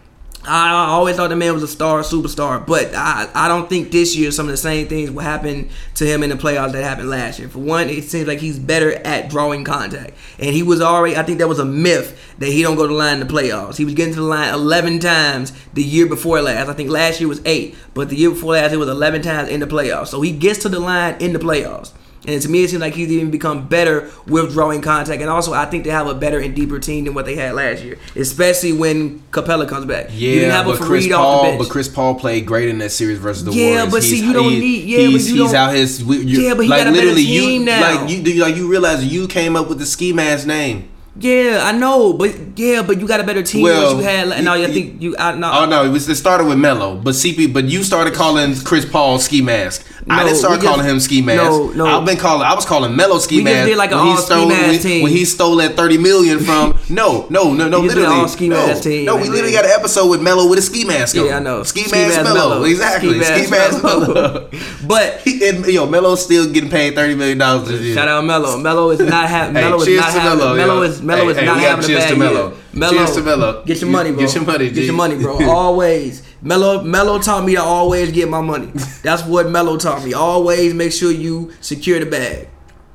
I, 0.42 0.70
I 0.70 0.86
always 0.92 1.16
thought 1.16 1.28
the 1.28 1.36
man 1.36 1.52
was 1.52 1.62
a 1.62 1.68
star, 1.68 2.00
superstar, 2.00 2.66
but 2.66 2.94
I, 2.94 3.28
I 3.34 3.46
don't 3.46 3.68
think 3.68 3.90
this 3.90 4.16
year 4.16 4.30
some 4.30 4.46
of 4.46 4.50
the 4.50 4.56
same 4.56 4.88
things 4.88 5.10
will 5.10 5.22
happen 5.22 5.68
to 5.96 6.06
him 6.06 6.22
in 6.22 6.30
the 6.30 6.36
playoffs 6.36 6.72
that 6.72 6.82
happened 6.82 7.10
last 7.10 7.38
year. 7.38 7.48
For 7.50 7.58
one, 7.58 7.90
it 7.90 8.04
seems 8.04 8.26
like 8.26 8.38
he's 8.38 8.58
better 8.58 8.94
at 9.06 9.28
drawing 9.28 9.64
contact, 9.64 10.14
and 10.38 10.54
he 10.54 10.62
was 10.62 10.80
already. 10.80 11.14
I 11.14 11.24
think 11.24 11.40
that 11.40 11.48
was 11.48 11.58
a 11.58 11.66
myth 11.66 12.18
that 12.38 12.48
he 12.48 12.62
don't 12.62 12.76
go 12.76 12.86
to 12.86 12.92
the 12.92 12.98
line 12.98 13.20
in 13.20 13.26
the 13.26 13.32
playoffs. 13.32 13.76
He 13.76 13.84
was 13.84 13.92
getting 13.92 14.14
to 14.14 14.20
the 14.20 14.26
line 14.26 14.54
eleven 14.54 14.98
times 14.98 15.52
the 15.74 15.82
year 15.82 16.06
before 16.06 16.40
last. 16.40 16.70
I 16.70 16.72
think 16.72 16.88
last 16.88 17.20
year 17.20 17.28
was 17.28 17.42
eight, 17.44 17.76
but 17.92 18.08
the 18.08 18.16
year 18.16 18.30
before 18.30 18.54
last 18.54 18.72
it 18.72 18.78
was 18.78 18.88
eleven 18.88 19.20
times 19.20 19.50
in 19.50 19.60
the 19.60 19.66
playoffs. 19.66 20.06
So 20.06 20.22
he 20.22 20.32
gets 20.32 20.60
to 20.60 20.70
the 20.70 20.80
line 20.80 21.16
in 21.20 21.34
the 21.34 21.38
playoffs. 21.38 21.92
And 22.26 22.42
to 22.42 22.48
me, 22.50 22.64
it 22.64 22.68
seems 22.70 22.82
like 22.82 22.92
he's 22.94 23.10
even 23.10 23.30
become 23.30 23.66
better 23.66 24.10
with 24.26 24.52
drawing 24.52 24.82
contact. 24.82 25.22
And 25.22 25.30
also, 25.30 25.54
I 25.54 25.64
think 25.64 25.84
they 25.84 25.90
have 25.90 26.06
a 26.06 26.14
better 26.14 26.38
and 26.38 26.54
deeper 26.54 26.78
team 26.78 27.06
than 27.06 27.14
what 27.14 27.24
they 27.24 27.34
had 27.34 27.54
last 27.54 27.82
year, 27.82 27.98
especially 28.14 28.72
when 28.74 29.20
Capela 29.30 29.66
comes 29.66 29.86
back. 29.86 30.08
Yeah, 30.12 30.62
but 30.62 30.76
Chris 30.78 31.06
Fareed 31.06 31.16
off 31.18 31.42
the 31.44 31.48
Paul, 31.50 31.58
but 31.58 31.68
Chris 31.70 31.88
Paul 31.88 32.14
played 32.16 32.44
great 32.44 32.68
in 32.68 32.76
that 32.78 32.90
series 32.90 33.18
versus 33.18 33.44
the 33.44 33.52
Yeah, 33.52 33.70
Warriors. 33.76 33.90
but 33.92 34.02
see, 34.02 34.20
you 34.24 34.32
don't 34.34 34.50
need- 34.52 34.84
yeah, 34.84 34.98
but 34.98 35.10
he's, 35.12 35.32
you 35.32 35.42
he's 35.42 35.52
don't- 35.52 35.54
out 35.68 35.74
his. 35.74 36.02
You, 36.02 36.12
Yeah, 36.14 36.54
but 36.54 36.64
he 36.64 36.68
like 36.68 36.80
got 36.80 36.88
a 36.88 36.90
better 36.90 37.06
literally, 37.06 37.24
team 37.24 37.60
you 37.62 37.66
now. 37.66 37.80
like 38.02 38.10
you 38.10 38.34
like 38.44 38.54
you 38.56 38.68
realize 38.70 39.02
you 39.04 39.26
came 39.26 39.56
up 39.56 39.68
with 39.70 39.78
the 39.78 39.86
ski 39.86 40.12
mask 40.12 40.46
name. 40.46 40.88
yeah, 41.18 41.62
I 41.64 41.72
know, 41.72 42.12
but 42.12 42.34
yeah, 42.56 42.82
but 42.82 43.00
you 43.00 43.06
got 43.06 43.20
a 43.20 43.24
better 43.24 43.42
team 43.42 43.64
than 43.66 43.74
Well, 43.74 43.94
what 43.96 44.02
you 44.02 44.08
had. 44.08 44.28
And 44.28 44.44
now 44.44 44.54
you- 44.54 44.66
you 44.68 44.72
think 44.72 45.02
you, 45.02 45.16
I 45.18 45.34
no, 45.34 45.50
Oh 45.52 45.66
no, 45.66 45.84
it 45.84 45.88
was 45.88 46.08
it 46.08 46.16
started 46.16 46.46
with 46.46 46.58
Melo, 46.58 46.96
but 46.96 47.14
CP, 47.14 47.46
but 47.52 47.64
you 47.64 47.82
started 47.82 48.12
calling 48.14 48.54
Chris 48.56 48.84
Paul 48.84 49.18
ski 49.18 49.40
mask. 49.40 49.86
I 50.08 50.16
No, 50.20 50.24
didn't 50.24 50.38
start 50.38 50.52
we 50.52 50.56
just- 50.58 50.66
calling 50.68 50.86
him 50.86 50.98
ski 51.00 51.20
mask. 51.20 51.42
no, 51.50 51.66
no. 51.74 51.86
I've 51.86 52.06
been 52.06 52.16
calling. 52.16 52.42
I 52.46 52.54
was 52.54 52.64
calling 52.64 52.96
Melo 52.96 53.18
ski 53.18 53.36
We 53.36 53.42
just 53.44 53.54
mask. 53.54 53.68
did 53.68 53.76
like 53.76 53.92
an 53.92 53.98
all-ski 53.98 54.24
stole 54.24 54.48
mask 54.48 54.66
when, 54.68 54.78
team. 54.78 55.02
when 55.02 55.12
he 55.12 55.24
stole 55.26 55.56
that 55.56 55.76
thirty 55.76 55.98
million 55.98 56.38
from. 56.40 56.78
no, 56.88 57.26
no, 57.28 57.52
no, 57.52 57.68
no. 57.68 57.80
We 57.80 57.86
just 57.88 57.96
did 57.96 58.04
an 58.04 58.08
literally, 58.10 58.20
all-ski 58.22 58.48
no, 58.48 58.66
mask 58.66 58.82
team, 58.82 59.04
no. 59.04 59.16
We 59.16 59.28
literally 59.28 59.52
got 59.52 59.66
an 59.66 59.72
episode 59.72 60.06
with 60.08 60.22
Melo 60.22 60.48
with 60.48 60.58
a 60.58 60.62
ski 60.62 60.84
mask 60.84 61.16
on. 61.18 61.26
Yeah, 61.26 61.36
I 61.36 61.40
know. 61.40 61.62
Ski, 61.64 61.82
Ski 61.84 61.90
mask, 61.92 62.16
mask 62.16 62.24
Melo. 62.34 62.48
Melo. 62.48 62.64
Exactly. 62.64 63.22
Ski 63.22 63.42
Ski, 63.42 63.50
mask 63.50 63.82
mask. 63.82 63.82
Melo. 63.84 64.48
but 64.86 65.20
He, 65.24 65.46
and, 65.48 65.66
yo, 65.66 65.86
Melo's 65.86 66.24
still 66.24 66.50
getting 66.50 66.70
paid 66.70 66.94
thirty 66.94 67.14
million 67.14 67.36
dollars 67.38 67.68
this 67.68 67.80
year. 67.82 67.94
Shout 67.94 68.08
out 68.08 68.24
Melo. 68.24 68.56
Melo 68.56 68.90
is 68.90 69.00
not 69.00 69.28
having. 69.28 69.54
Hey, 69.60 69.70
is 69.74 69.84
cheers 69.84 70.00
not 70.00 70.12
to 70.14 70.20
having. 70.20 70.38
Melo, 70.38 70.54
Melo 70.56 70.82
is 70.82 70.98
Hey, 71.00 71.40
is 71.40 71.46
not 71.46 71.56
we 71.56 71.62
having 71.62 71.84
a 71.84 71.88
bad 71.98 72.08
year. 72.08 72.18
Melo. 72.18 72.90
Cheers 72.90 73.14
to 73.16 73.22
Melo. 73.22 73.62
Get 73.64 73.80
your 73.82 73.90
money, 73.90 74.10
bro. 74.12 74.20
get 74.20 74.34
your 74.34 74.44
money, 74.44 74.66
dude. 74.66 74.74
Get 74.76 74.84
your 74.84 74.94
money, 74.94 75.16
bro. 75.16 75.38
Always. 75.50 76.22
Melo. 76.42 76.82
Melo 76.82 77.18
taught 77.18 77.44
me 77.44 77.54
to 77.54 77.62
always 77.62 78.12
get 78.12 78.28
my 78.28 78.40
money. 78.40 78.72
That's 79.02 79.24
what 79.24 79.48
Melo 79.50 79.76
taught 79.76 80.04
me. 80.04 80.12
Always 80.12 80.74
make 80.74 80.92
sure 80.92 81.10
you 81.10 81.52
secure 81.60 81.98
the 82.00 82.06
bag. 82.06 82.48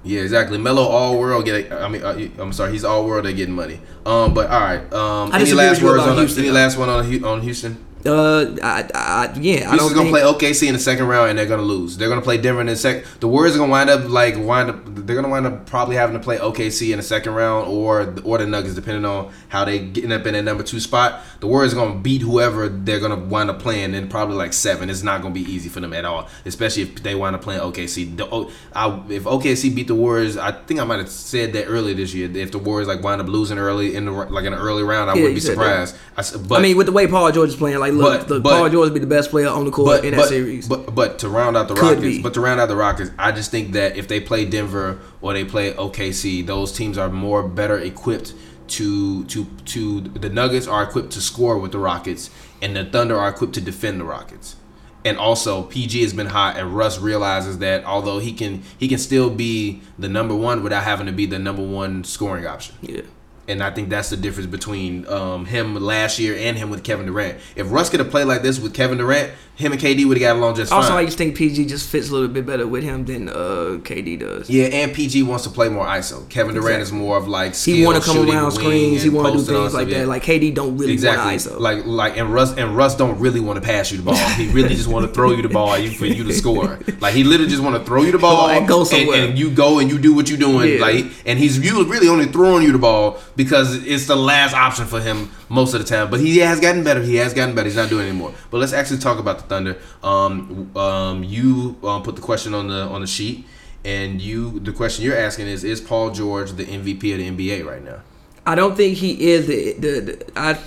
Yeah, 0.03 0.21
exactly. 0.21 0.59
Melo 0.59 0.83
all 0.83 1.17
world 1.19 1.45
get. 1.45 1.71
I 1.71 1.87
mean, 1.87 2.03
uh, 2.03 2.41
I'm 2.41 2.53
sorry, 2.53 2.71
he's 2.73 2.83
all 2.83 3.05
world. 3.05 3.25
They 3.25 3.33
getting 3.33 3.55
money. 3.55 3.79
Um, 4.05 4.35
but 4.35 4.51
all 4.51 4.59
right. 4.59 4.93
Um, 4.93 5.31
I 5.33 5.41
any 5.41 5.53
last 5.53 5.81
words 5.81 6.03
on 6.03 6.17
Houston, 6.17 6.43
any 6.43 6.49
though. 6.49 6.55
last 6.55 6.77
one 6.77 6.89
on 6.89 7.23
on 7.23 7.41
Houston? 7.41 7.83
Uh, 8.05 8.55
I, 8.63 8.89
I 8.93 9.33
yeah, 9.39 9.69
I 9.71 9.75
Houston's 9.75 9.77
don't 9.77 9.93
gonna 9.93 10.11
think. 10.11 10.39
play 10.39 10.49
OKC 10.49 10.67
in 10.67 10.73
the 10.73 10.79
second 10.79 11.07
round 11.07 11.29
and 11.29 11.39
they're 11.39 11.45
gonna 11.45 11.61
lose. 11.63 11.97
They're 11.97 12.09
gonna 12.09 12.21
play 12.21 12.37
Denver 12.37 12.61
in 12.61 12.67
the 12.67 12.75
second. 12.75 13.05
The 13.19 13.27
Warriors 13.27 13.55
are 13.55 13.59
gonna 13.59 13.71
wind 13.71 13.89
up 13.89 14.07
like 14.09 14.35
wind 14.37 14.69
up. 14.69 14.77
They're 14.85 15.15
gonna 15.15 15.29
wind 15.29 15.47
up 15.47 15.65
probably 15.65 15.95
having 15.95 16.15
to 16.17 16.23
play 16.23 16.37
OKC 16.37 16.91
in 16.91 16.97
the 16.97 17.03
second 17.03 17.33
round 17.33 17.67
or 17.67 18.13
or 18.23 18.37
the 18.37 18.45
Nuggets, 18.45 18.75
depending 18.75 19.05
on 19.05 19.31
how 19.49 19.65
they 19.65 19.79
getting 19.79 20.11
up 20.11 20.25
in 20.27 20.33
that 20.33 20.43
number 20.43 20.63
two 20.63 20.79
spot. 20.79 21.21
The 21.39 21.47
Warriors 21.47 21.73
are 21.73 21.77
gonna 21.77 21.99
beat 21.99 22.21
whoever 22.21 22.69
they're 22.69 22.99
gonna 22.99 23.15
wind 23.15 23.49
up 23.49 23.59
playing 23.59 23.93
in 23.95 24.07
probably 24.07 24.35
like 24.35 24.53
seven. 24.53 24.89
It's 24.89 25.03
not 25.03 25.21
gonna 25.21 25.33
be 25.33 25.41
easy 25.41 25.69
for 25.69 25.79
them 25.79 25.93
at 25.93 26.05
all, 26.05 26.27
especially 26.45 26.83
if 26.83 27.01
they 27.03 27.15
wind 27.15 27.35
up 27.35 27.41
playing 27.41 27.61
OKC. 27.61 28.17
The, 28.17 28.25
I, 28.73 29.01
if 29.09 29.23
OKC 29.23 29.73
beat 29.73 29.87
the 29.87 29.95
Warriors, 29.95 30.37
I 30.37 30.51
think 30.51 30.79
I 30.79 30.83
might 30.83 30.99
have 30.99 31.09
said 31.09 31.53
that 31.53 31.65
earlier 31.65 31.95
this 31.95 32.13
year. 32.13 32.29
If 32.35 32.51
the 32.51 32.59
Warriors 32.59 32.87
like 32.87 33.01
wind 33.03 33.21
up 33.21 33.27
losing 33.27 33.57
early 33.57 33.95
in 33.95 34.05
the 34.05 34.11
like 34.11 34.45
in 34.45 34.53
an 34.53 34.59
early 34.59 34.83
round, 34.83 35.09
I 35.09 35.15
Yeah, 35.15 35.21
wouldn't 35.21 35.35
be 35.35 35.41
surprised. 35.41 35.95
I, 36.17 36.23
but 36.47 36.59
I 36.59 36.61
mean, 36.61 36.77
with 36.77 36.85
the 36.87 36.93
way 36.93 37.07
Paul 37.07 37.31
George 37.31 37.49
is 37.49 37.55
playing, 37.55 37.79
like, 37.79 37.93
look, 37.95 38.21
But- 38.21 38.29
look 38.29 38.43
but- 38.43 38.57
Paul 38.59 38.69
George 38.69 38.93
be 38.93 38.99
the 38.99 39.07
best 39.07 39.29
player 39.31 39.47
on 39.49 39.65
the 39.65 39.71
court 39.71 39.87
but, 39.87 40.05
in 40.05 40.11
that 40.11 40.17
but, 40.21 40.29
series. 40.29 40.67
But 40.67 40.93
but 40.93 41.19
to 41.19 41.29
round 41.29 41.57
out 41.57 41.67
the 41.67 41.73
Could 41.75 41.97
Rockets, 41.97 42.01
be. 42.17 42.21
but 42.21 42.33
to 42.35 42.41
round 42.41 42.59
out 42.59 42.67
the 42.67 42.75
Rockets, 42.75 43.11
I 43.17 43.31
just 43.31 43.51
think 43.51 43.71
that 43.73 43.97
if 43.97 44.07
they 44.07 44.19
play 44.19 44.45
Denver 44.45 44.99
or 45.21 45.33
they 45.33 45.43
play 45.45 45.73
OKC, 45.73 46.45
those 46.45 46.71
teams 46.71 46.97
are 46.97 47.09
more 47.09 47.43
better 47.43 47.77
equipped 47.77 48.33
to 48.67 49.23
to 49.25 49.45
to 49.65 50.01
the 50.01 50.29
Nuggets 50.29 50.67
are 50.67 50.83
equipped 50.83 51.11
to 51.13 51.21
score 51.21 51.57
with 51.57 51.71
the 51.71 51.77
Rockets, 51.79 52.29
and 52.61 52.75
the 52.75 52.83
Thunder 52.85 53.15
are 53.17 53.29
equipped 53.29 53.53
to 53.53 53.61
defend 53.61 53.99
the 53.99 54.05
Rockets. 54.05 54.55
And 55.03 55.19
also, 55.19 55.61
PG 55.61 56.01
has 56.01 56.13
been 56.13 56.25
hot, 56.25 56.57
and 56.57 56.75
Russ 56.75 56.97
realizes 56.99 57.59
that 57.59 57.85
although 57.85 58.17
he 58.17 58.33
can 58.33 58.63
he 58.79 58.87
can 58.87 58.97
still 58.97 59.29
be 59.29 59.81
the 59.99 60.09
number 60.09 60.33
one 60.33 60.63
without 60.63 60.83
having 60.83 61.05
to 61.05 61.11
be 61.11 61.27
the 61.27 61.37
number 61.37 61.61
one 61.61 62.03
scoring 62.03 62.47
option. 62.47 62.73
yeah. 62.81 63.01
And 63.47 63.61
I 63.61 63.71
think 63.71 63.89
that's 63.89 64.09
the 64.09 64.17
difference 64.17 64.49
between 64.49 65.07
um, 65.07 65.45
him 65.45 65.75
last 65.75 66.17
year 66.19 66.35
and 66.37 66.57
him 66.57 66.69
with 66.69 66.83
Kevin 66.83 67.05
Durant. 67.05 67.39
If 67.55 67.71
Russ 67.71 67.89
could 67.89 67.99
have 67.99 68.09
played 68.09 68.25
like 68.25 68.41
this 68.41 68.59
with 68.59 68.73
Kevin 68.73 68.97
Durant, 68.97 69.31
him 69.55 69.71
and 69.71 69.79
KD 69.79 70.05
would 70.05 70.17
have 70.17 70.21
got 70.21 70.35
along 70.35 70.55
just 70.55 70.71
Also, 70.71 70.89
fine. 70.89 70.91
Also, 70.91 71.03
I 71.03 71.05
just 71.05 71.17
think 71.17 71.35
PG 71.37 71.65
just 71.65 71.89
fits 71.89 72.09
a 72.09 72.13
little 72.13 72.27
bit 72.27 72.45
better 72.45 72.67
with 72.67 72.83
him 72.83 73.05
than 73.05 73.29
uh, 73.29 73.79
KD 73.83 74.19
does. 74.19 74.49
yeah, 74.49 74.65
and 74.65 74.93
PG 74.93 75.23
wants 75.23 75.45
to 75.45 75.49
play 75.49 75.69
more 75.69 75.85
ISO. 75.85 76.27
Kevin 76.29 76.55
Durant 76.55 76.81
is 76.81 76.91
more 76.91 77.17
of 77.17 77.27
like 77.27 77.55
skill, 77.55 77.75
He 77.75 77.85
want 77.85 78.03
to 78.03 78.09
come 78.09 78.29
around 78.29 78.51
screens. 78.51 79.03
He 79.03 79.07
and 79.07 79.17
want 79.17 79.33
to 79.33 79.39
do 79.39 79.45
things 79.45 79.73
like 79.73 79.87
stuff, 79.87 79.89
yeah. 79.89 79.99
that. 79.99 80.07
Like 80.07 80.23
KD 80.23 80.53
don't 80.53 80.77
really 80.77 80.91
exactly. 80.91 81.25
want 81.25 81.37
ISO. 81.37 81.59
Like 81.59 81.85
like 81.85 82.17
and 82.17 82.33
Russ 82.33 82.53
and 82.57 82.75
Russ 82.75 82.95
don't 82.97 83.17
really 83.19 83.39
want 83.39 83.55
to 83.55 83.65
pass 83.65 83.91
you 83.91 83.97
the 83.97 84.03
ball. 84.03 84.15
He 84.35 84.49
really 84.49 84.75
just 84.75 84.89
want 84.89 85.05
to 85.05 85.13
throw 85.13 85.31
you 85.31 85.41
the 85.41 85.49
ball 85.49 85.75
for 85.75 86.05
you 86.05 86.23
to 86.25 86.33
score. 86.33 86.77
Like 86.99 87.13
he 87.13 87.23
literally 87.23 87.49
just 87.49 87.63
want 87.63 87.77
to 87.77 87.83
throw 87.83 88.01
you 88.01 88.11
the 88.11 88.17
ball 88.17 88.49
and 88.49 88.67
go 88.67 88.83
somewhere. 88.83 89.25
and 89.25 89.39
you 89.39 89.51
go 89.51 89.79
and 89.79 89.89
you 89.89 89.97
do 89.97 90.13
what 90.13 90.27
you're 90.27 90.37
doing. 90.37 90.73
Yeah. 90.73 90.81
Like 90.81 91.05
and 91.25 91.39
he's 91.39 91.57
you 91.59 91.81
really 91.85 92.09
only 92.09 92.25
throwing 92.25 92.63
you 92.63 92.73
the 92.73 92.77
ball 92.77 93.19
because 93.35 93.85
it's 93.85 94.07
the 94.07 94.15
last 94.15 94.53
option 94.53 94.85
for 94.85 95.01
him 95.01 95.31
most 95.49 95.73
of 95.73 95.81
the 95.81 95.85
time. 95.85 96.09
But 96.09 96.19
he 96.19 96.37
has 96.39 96.59
gotten 96.59 96.83
better. 96.83 97.01
He 97.01 97.15
has 97.15 97.33
gotten 97.33 97.55
better. 97.55 97.67
He's 97.67 97.75
not 97.75 97.89
doing 97.89 98.07
anymore. 98.07 98.33
But 98.51 98.59
let's 98.59 98.73
actually 98.73 98.99
talk 98.99 99.19
about 99.19 99.37
the 99.39 99.43
Thunder. 99.43 99.77
Um, 100.03 100.75
um, 100.75 101.23
you 101.23 101.77
um, 101.83 102.03
put 102.03 102.15
the 102.15 102.21
question 102.21 102.53
on 102.53 102.67
the 102.67 102.83
on 102.83 103.01
the 103.01 103.07
sheet, 103.07 103.45
and 103.83 104.21
you 104.21 104.59
the 104.59 104.71
question 104.71 105.03
you're 105.05 105.17
asking 105.17 105.47
is: 105.47 105.63
Is 105.63 105.81
Paul 105.81 106.11
George 106.11 106.51
the 106.53 106.65
MVP 106.65 107.13
of 107.13 107.37
the 107.37 107.51
NBA 107.51 107.65
right 107.65 107.83
now? 107.83 108.01
I 108.47 108.53
don't 108.53 108.75
think 108.75 108.97
he 108.97 109.31
is 109.31 109.47
the, 109.47 109.73
the, 109.73 109.99
the 110.01 110.39
I 110.39 110.59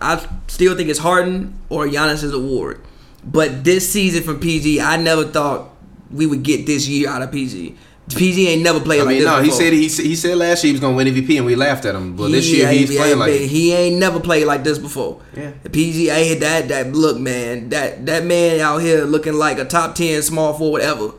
I 0.00 0.26
still 0.46 0.76
think 0.76 0.88
it's 0.88 1.00
Harden 1.00 1.58
or 1.68 1.86
Giannis's 1.86 2.32
award. 2.32 2.80
But 3.24 3.64
this 3.64 3.90
season 3.90 4.22
from 4.22 4.38
PG, 4.38 4.80
I 4.80 4.96
never 4.96 5.24
thought 5.24 5.70
we 6.10 6.26
would 6.26 6.42
get 6.42 6.66
this 6.66 6.86
year 6.86 7.08
out 7.08 7.22
of 7.22 7.32
PG. 7.32 7.74
PG 8.10 8.48
ain't 8.48 8.62
never 8.62 8.80
played 8.80 9.00
I 9.00 9.04
like 9.04 9.14
mean, 9.14 9.24
this 9.24 9.26
no, 9.26 9.42
he 9.42 9.50
said 9.50 9.72
he 9.72 9.88
said, 9.88 10.04
he 10.04 10.14
said 10.14 10.36
last 10.36 10.62
year 10.62 10.68
he 10.68 10.72
was 10.72 10.80
gonna 10.80 10.96
win 10.96 11.08
MVP, 11.08 11.36
and 11.36 11.46
we 11.46 11.56
laughed 11.56 11.86
at 11.86 11.94
him. 11.94 12.16
But 12.16 12.28
this 12.28 12.44
He 12.44 12.58
year 12.58 12.68
he's 12.68 12.90
he 12.90 12.96
playing 12.96 13.10
ain't 13.12 13.18
like 13.18 13.32
he 13.32 13.72
ain't 13.72 13.96
never 13.98 14.20
played 14.20 14.44
like 14.46 14.62
this 14.62 14.78
before. 14.78 15.22
Yeah. 15.34 15.52
The 15.62 15.70
PG 15.70 16.10
ain't 16.10 16.40
that 16.40 16.68
that 16.68 16.92
look 16.92 17.18
man 17.18 17.70
that 17.70 18.04
that 18.06 18.24
man 18.24 18.60
out 18.60 18.78
here 18.78 19.04
looking 19.04 19.34
like 19.34 19.58
a 19.58 19.64
top 19.64 19.94
ten 19.94 20.20
small 20.22 20.52
forward 20.52 20.82
ever 20.82 21.12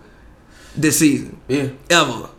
this 0.76 1.00
season 1.00 1.40
yeah. 1.48 1.70
ever. 1.90 2.30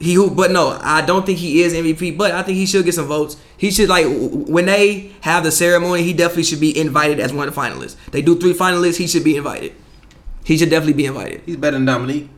He 0.00 0.14
who, 0.14 0.30
but 0.30 0.50
no, 0.50 0.78
I 0.82 1.02
don't 1.02 1.24
think 1.24 1.38
he 1.38 1.62
is 1.62 1.74
MVP. 1.74 2.16
But 2.16 2.32
I 2.32 2.42
think 2.42 2.56
he 2.56 2.66
should 2.66 2.84
get 2.84 2.94
some 2.94 3.06
votes. 3.06 3.36
He 3.56 3.70
should 3.70 3.88
like 3.88 4.06
when 4.08 4.66
they 4.66 5.12
have 5.20 5.44
the 5.44 5.52
ceremony. 5.52 6.02
He 6.02 6.12
definitely 6.12 6.44
should 6.44 6.60
be 6.60 6.76
invited 6.76 7.20
as 7.20 7.32
one 7.32 7.46
of 7.46 7.54
the 7.54 7.60
finalists. 7.60 7.96
They 8.10 8.22
do 8.22 8.36
three 8.40 8.54
finalists. 8.54 8.96
He 8.96 9.06
should 9.06 9.22
be 9.22 9.36
invited. 9.36 9.74
He 10.44 10.58
should 10.58 10.70
definitely 10.70 10.94
be 10.94 11.06
invited. 11.06 11.42
He's 11.46 11.56
better 11.56 11.76
than 11.76 11.84
Dominique. 11.84 12.28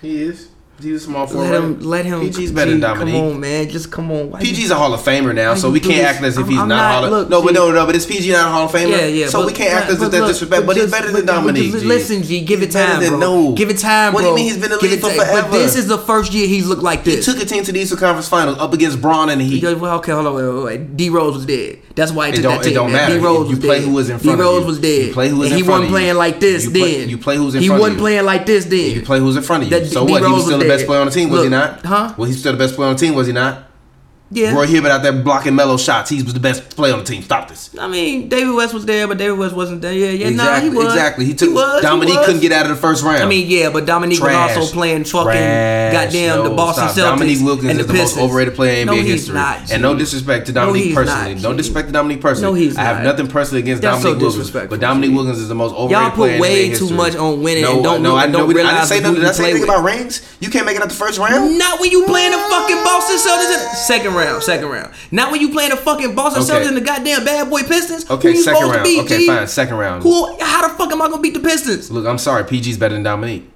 He 0.00 0.22
is. 0.22 0.49
He's 0.82 1.02
a 1.02 1.04
small 1.04 1.26
forward. 1.26 1.50
Let 1.50 1.54
him. 1.62 1.80
Let 1.80 2.04
him. 2.06 2.20
PG's 2.20 2.52
better 2.52 2.70
than 2.70 2.80
Dominique. 2.80 3.14
Come 3.14 3.24
on, 3.24 3.40
man. 3.40 3.68
Just 3.68 3.90
come 3.90 4.10
on. 4.10 4.30
Why 4.30 4.40
you- 4.40 4.52
PG's 4.52 4.70
a 4.70 4.74
Hall 4.74 4.92
of 4.94 5.00
Famer 5.00 5.34
now, 5.34 5.54
so 5.54 5.70
we 5.70 5.80
can't 5.80 5.96
this? 5.96 6.06
act 6.06 6.22
as 6.24 6.34
if 6.36 6.44
I'm- 6.44 6.50
he's 6.50 6.60
I'm 6.60 6.68
not, 6.68 6.94
Hall 6.94 7.04
of 7.04 7.10
look, 7.10 7.30
No, 7.30 7.42
but 7.42 7.54
no, 7.54 7.70
no, 7.70 7.86
but 7.86 7.94
it's 7.96 8.06
PG 8.06 8.32
not 8.32 8.46
a 8.46 8.50
Hall 8.50 8.64
of 8.66 8.72
Famer. 8.72 8.90
Yeah, 8.90 9.06
yeah. 9.06 9.28
So 9.28 9.40
but- 9.40 9.46
we 9.48 9.52
can't 9.52 9.72
act 9.72 9.86
but- 9.86 9.92
as 9.92 9.94
if 9.96 10.00
but 10.00 10.10
that's 10.12 10.20
look, 10.20 10.30
disrespect. 10.30 10.66
But, 10.66 10.76
he's 10.76 10.90
better 10.90 11.12
than 11.12 11.26
Dominique. 11.26 11.74
Listen, 11.84 12.22
G. 12.22 12.40
Give 12.40 12.62
it 12.62 12.70
time, 12.70 13.00
bro. 13.06 13.18
no. 13.18 13.52
Give 13.52 13.70
it 13.70 13.78
time, 13.78 14.12
bro. 14.12 14.20
What 14.20 14.22
do 14.22 14.28
you 14.28 14.34
mean 14.34 14.44
he's 14.44 14.56
been 14.56 14.72
in 14.72 14.78
the 14.78 14.84
league 14.84 15.00
for 15.00 15.10
forever? 15.10 15.48
But 15.50 15.58
this 15.58 15.76
is 15.76 15.86
the 15.86 15.98
first 15.98 16.32
year 16.32 16.46
he's 16.46 16.66
looked 16.66 16.82
like 16.82 17.04
this. 17.04 17.26
He 17.26 17.32
took 17.32 17.42
a 17.42 17.46
team 17.46 17.62
to 17.64 17.72
the 17.72 17.80
Eastern 17.80 17.98
Conference 17.98 18.28
Finals 18.28 18.58
up 18.58 18.72
against 18.72 19.00
Bron 19.00 19.28
and 19.30 19.40
the 19.40 19.44
Heat. 19.44 19.62
Well, 19.62 19.96
okay, 19.98 20.12
hold 20.12 20.26
on, 20.26 20.34
wait, 20.34 20.64
wait. 20.64 20.96
D 20.96 21.10
Rose 21.10 21.34
was 21.34 21.46
dead. 21.46 21.78
That's 21.94 22.12
why 22.12 22.28
he 22.28 22.32
It 22.32 22.42
took 22.42 22.62
that 22.62 22.66
it 22.66 22.74
don't 22.74 22.92
matter. 22.92 23.18
D 23.18 23.20
Rose 23.20 23.50
You 23.50 23.56
play 23.56 23.82
who 23.82 23.90
was 23.90 24.08
in 24.08 24.18
front 24.18 24.38
D 24.38 24.42
Rose 24.42 24.64
was 24.64 24.78
dead. 24.78 25.06
You 25.08 25.12
play 25.12 25.28
who 25.28 25.36
was 25.36 25.50
in 25.50 25.56
he 25.56 25.62
wasn't 25.62 25.90
playing 25.90 26.16
like 26.16 26.40
this 26.40 26.66
then. 26.66 27.08
you 27.08 27.18
play 27.18 27.36
who's 27.36 27.54
in 27.54 27.62
front 27.62 27.62
of 27.62 27.62
you. 27.64 27.72
He 27.72 27.80
wasn't 27.80 27.98
playing 27.98 28.24
like 28.24 28.46
this 28.46 28.64
then. 28.64 28.94
You 28.94 29.02
play 29.02 29.18
who's 29.18 29.36
in 29.36 29.42
front 29.42 29.64
of 29.64 29.70
you. 29.70 29.84
So 29.86 30.04
what? 30.04 30.22
He 30.22 30.32
was 30.32 30.44
still 30.44 30.60
the 30.70 30.76
best 30.76 30.86
player 30.86 31.00
on 31.00 31.06
the 31.06 31.12
team, 31.12 31.30
was 31.30 31.42
he 31.42 31.48
not? 31.48 31.84
huh? 31.84 32.14
Well, 32.16 32.26
he's 32.28 32.38
still 32.40 32.52
the 32.52 32.58
best 32.58 32.74
player 32.74 32.88
on 32.88 32.96
the 32.96 33.00
team, 33.00 33.14
was 33.14 33.26
he 33.26 33.32
not? 33.32 33.69
Yeah. 34.32 34.54
Roy 34.54 34.66
Hibbert 34.66 34.90
out 34.92 35.02
there 35.02 35.12
blocking 35.12 35.56
Melo 35.56 35.76
shots. 35.76 36.08
He 36.10 36.22
was 36.22 36.34
the 36.34 36.40
best 36.40 36.70
player 36.76 36.92
on 36.92 37.00
the 37.00 37.04
team. 37.04 37.22
Stop 37.22 37.48
this. 37.48 37.76
I 37.78 37.88
mean, 37.88 38.28
David 38.28 38.54
West 38.54 38.72
was 38.72 38.86
there, 38.86 39.08
but 39.08 39.18
David 39.18 39.38
West 39.38 39.56
wasn't 39.56 39.82
there. 39.82 39.92
Yeah, 39.92 40.10
yeah, 40.10 40.30
nah, 40.30 40.42
exactly. 40.44 40.70
he 40.70 40.76
was. 40.76 40.86
Exactly. 40.86 41.24
He 41.24 41.34
took 41.34 41.52
was, 41.54 41.80
he 41.80 41.86
Dominique 41.86 42.16
was. 42.16 42.26
couldn't 42.26 42.40
get 42.40 42.52
out 42.52 42.62
of 42.66 42.70
the 42.70 42.76
first 42.76 43.02
round. 43.02 43.22
I 43.22 43.26
mean, 43.26 43.48
yeah, 43.48 43.70
but 43.70 43.86
Dominique 43.86 44.18
Trash. 44.20 44.56
was 44.56 44.66
also 44.66 44.72
playing 44.74 45.02
fucking 45.04 45.24
goddamn 45.92 46.44
the 46.44 46.50
Boston 46.50 46.88
stop. 46.90 46.96
Celtics 46.96 47.18
Dominique 47.18 47.44
Wilkins 47.44 47.70
and 47.70 47.80
is 47.80 47.86
the 47.86 47.92
the 47.92 47.98
most 47.98 48.06
Pistons. 48.14 48.24
overrated 48.24 48.54
player 48.54 48.80
in 48.82 48.86
no, 48.86 48.92
NBA 48.94 49.02
he's 49.02 49.12
history. 49.12 49.34
Not, 49.34 49.72
and 49.72 49.82
no 49.82 49.96
disrespect 49.96 50.46
to 50.46 50.52
No, 50.52 50.60
Dominique 50.66 50.84
he's 50.84 50.94
personally. 50.94 51.34
not, 51.34 51.42
no 51.42 51.52
disrespect 51.56 51.86
to 51.88 51.92
Dominique 51.92 52.20
personally. 52.20 52.52
No, 52.52 52.54
he's 52.54 52.76
I 52.76 52.82
have 52.82 52.96
not. 52.98 53.04
nothing 53.04 53.26
personally 53.28 53.62
against 53.62 53.82
That's 53.82 53.96
so 53.98 54.02
Dominique 54.10 54.22
Wilkins. 54.22 54.36
disrespectful, 54.46 54.76
But 54.78 54.80
Dominique 54.80 55.16
Wilkins 55.16 55.38
is 55.38 55.48
the 55.48 55.54
most 55.56 55.74
overrated 55.74 55.90
Y'all 56.06 56.10
put 56.12 56.40
way 56.40 56.72
too 56.74 56.90
much 56.90 57.16
on 57.16 57.42
winning 57.42 57.64
no, 57.64 57.74
and 57.74 57.82
don't 57.82 58.02
no, 58.02 58.10
know- 58.10 58.16
I, 58.16 58.26
don't 58.28 58.46
we- 58.46 58.60
I 58.62 58.70
didn't 58.74 58.86
say 58.86 59.00
nothing. 59.00 59.16
Did 59.20 59.24
I 59.28 59.32
say 59.32 59.50
anything 59.50 59.64
about 59.68 59.82
rings? 59.84 60.22
You 60.38 60.50
can't 60.50 60.66
make 60.66 60.76
it 60.76 60.82
out 60.82 60.88
the 60.88 60.94
first 60.94 61.18
round. 61.18 61.58
Not 61.58 61.80
when 61.80 61.90
you 61.90 62.04
playing 62.04 62.30
the 62.30 62.38
fucking 62.38 62.76
Boston 62.84 63.16
Celtics 63.18 63.52
in 63.70 63.76
second 63.76 64.14
round, 64.14 64.19
second 64.40 64.68
round. 64.68 64.92
Not 65.10 65.30
when 65.32 65.40
you 65.40 65.50
playing 65.50 65.70
the 65.70 65.76
fucking 65.76 66.14
Boston 66.14 66.42
Okay. 66.42 66.52
Celtics 66.64 66.68
and 66.68 66.76
the 66.76 66.80
goddamn 66.80 67.24
bad 67.24 67.50
boy 67.50 67.62
Pistons. 67.62 68.08
Okay, 68.10 68.34
second 68.34 68.62
round. 68.62 68.74
to 68.74 68.82
beat, 68.82 69.00
Okay, 69.00 69.18
G? 69.18 69.26
fine, 69.26 69.46
second 69.46 69.76
round. 69.76 70.02
Who? 70.02 70.36
How 70.40 70.66
the 70.68 70.74
fuck 70.74 70.92
am 70.92 71.02
I 71.02 71.08
gonna 71.08 71.20
beat 71.22 71.34
the 71.34 71.40
Pistons? 71.40 71.90
Look, 71.90 72.06
I'm 72.06 72.18
sorry. 72.18 72.44
PG's 72.44 72.76
better 72.78 72.94
than 72.94 73.02
Dominique. 73.02 73.48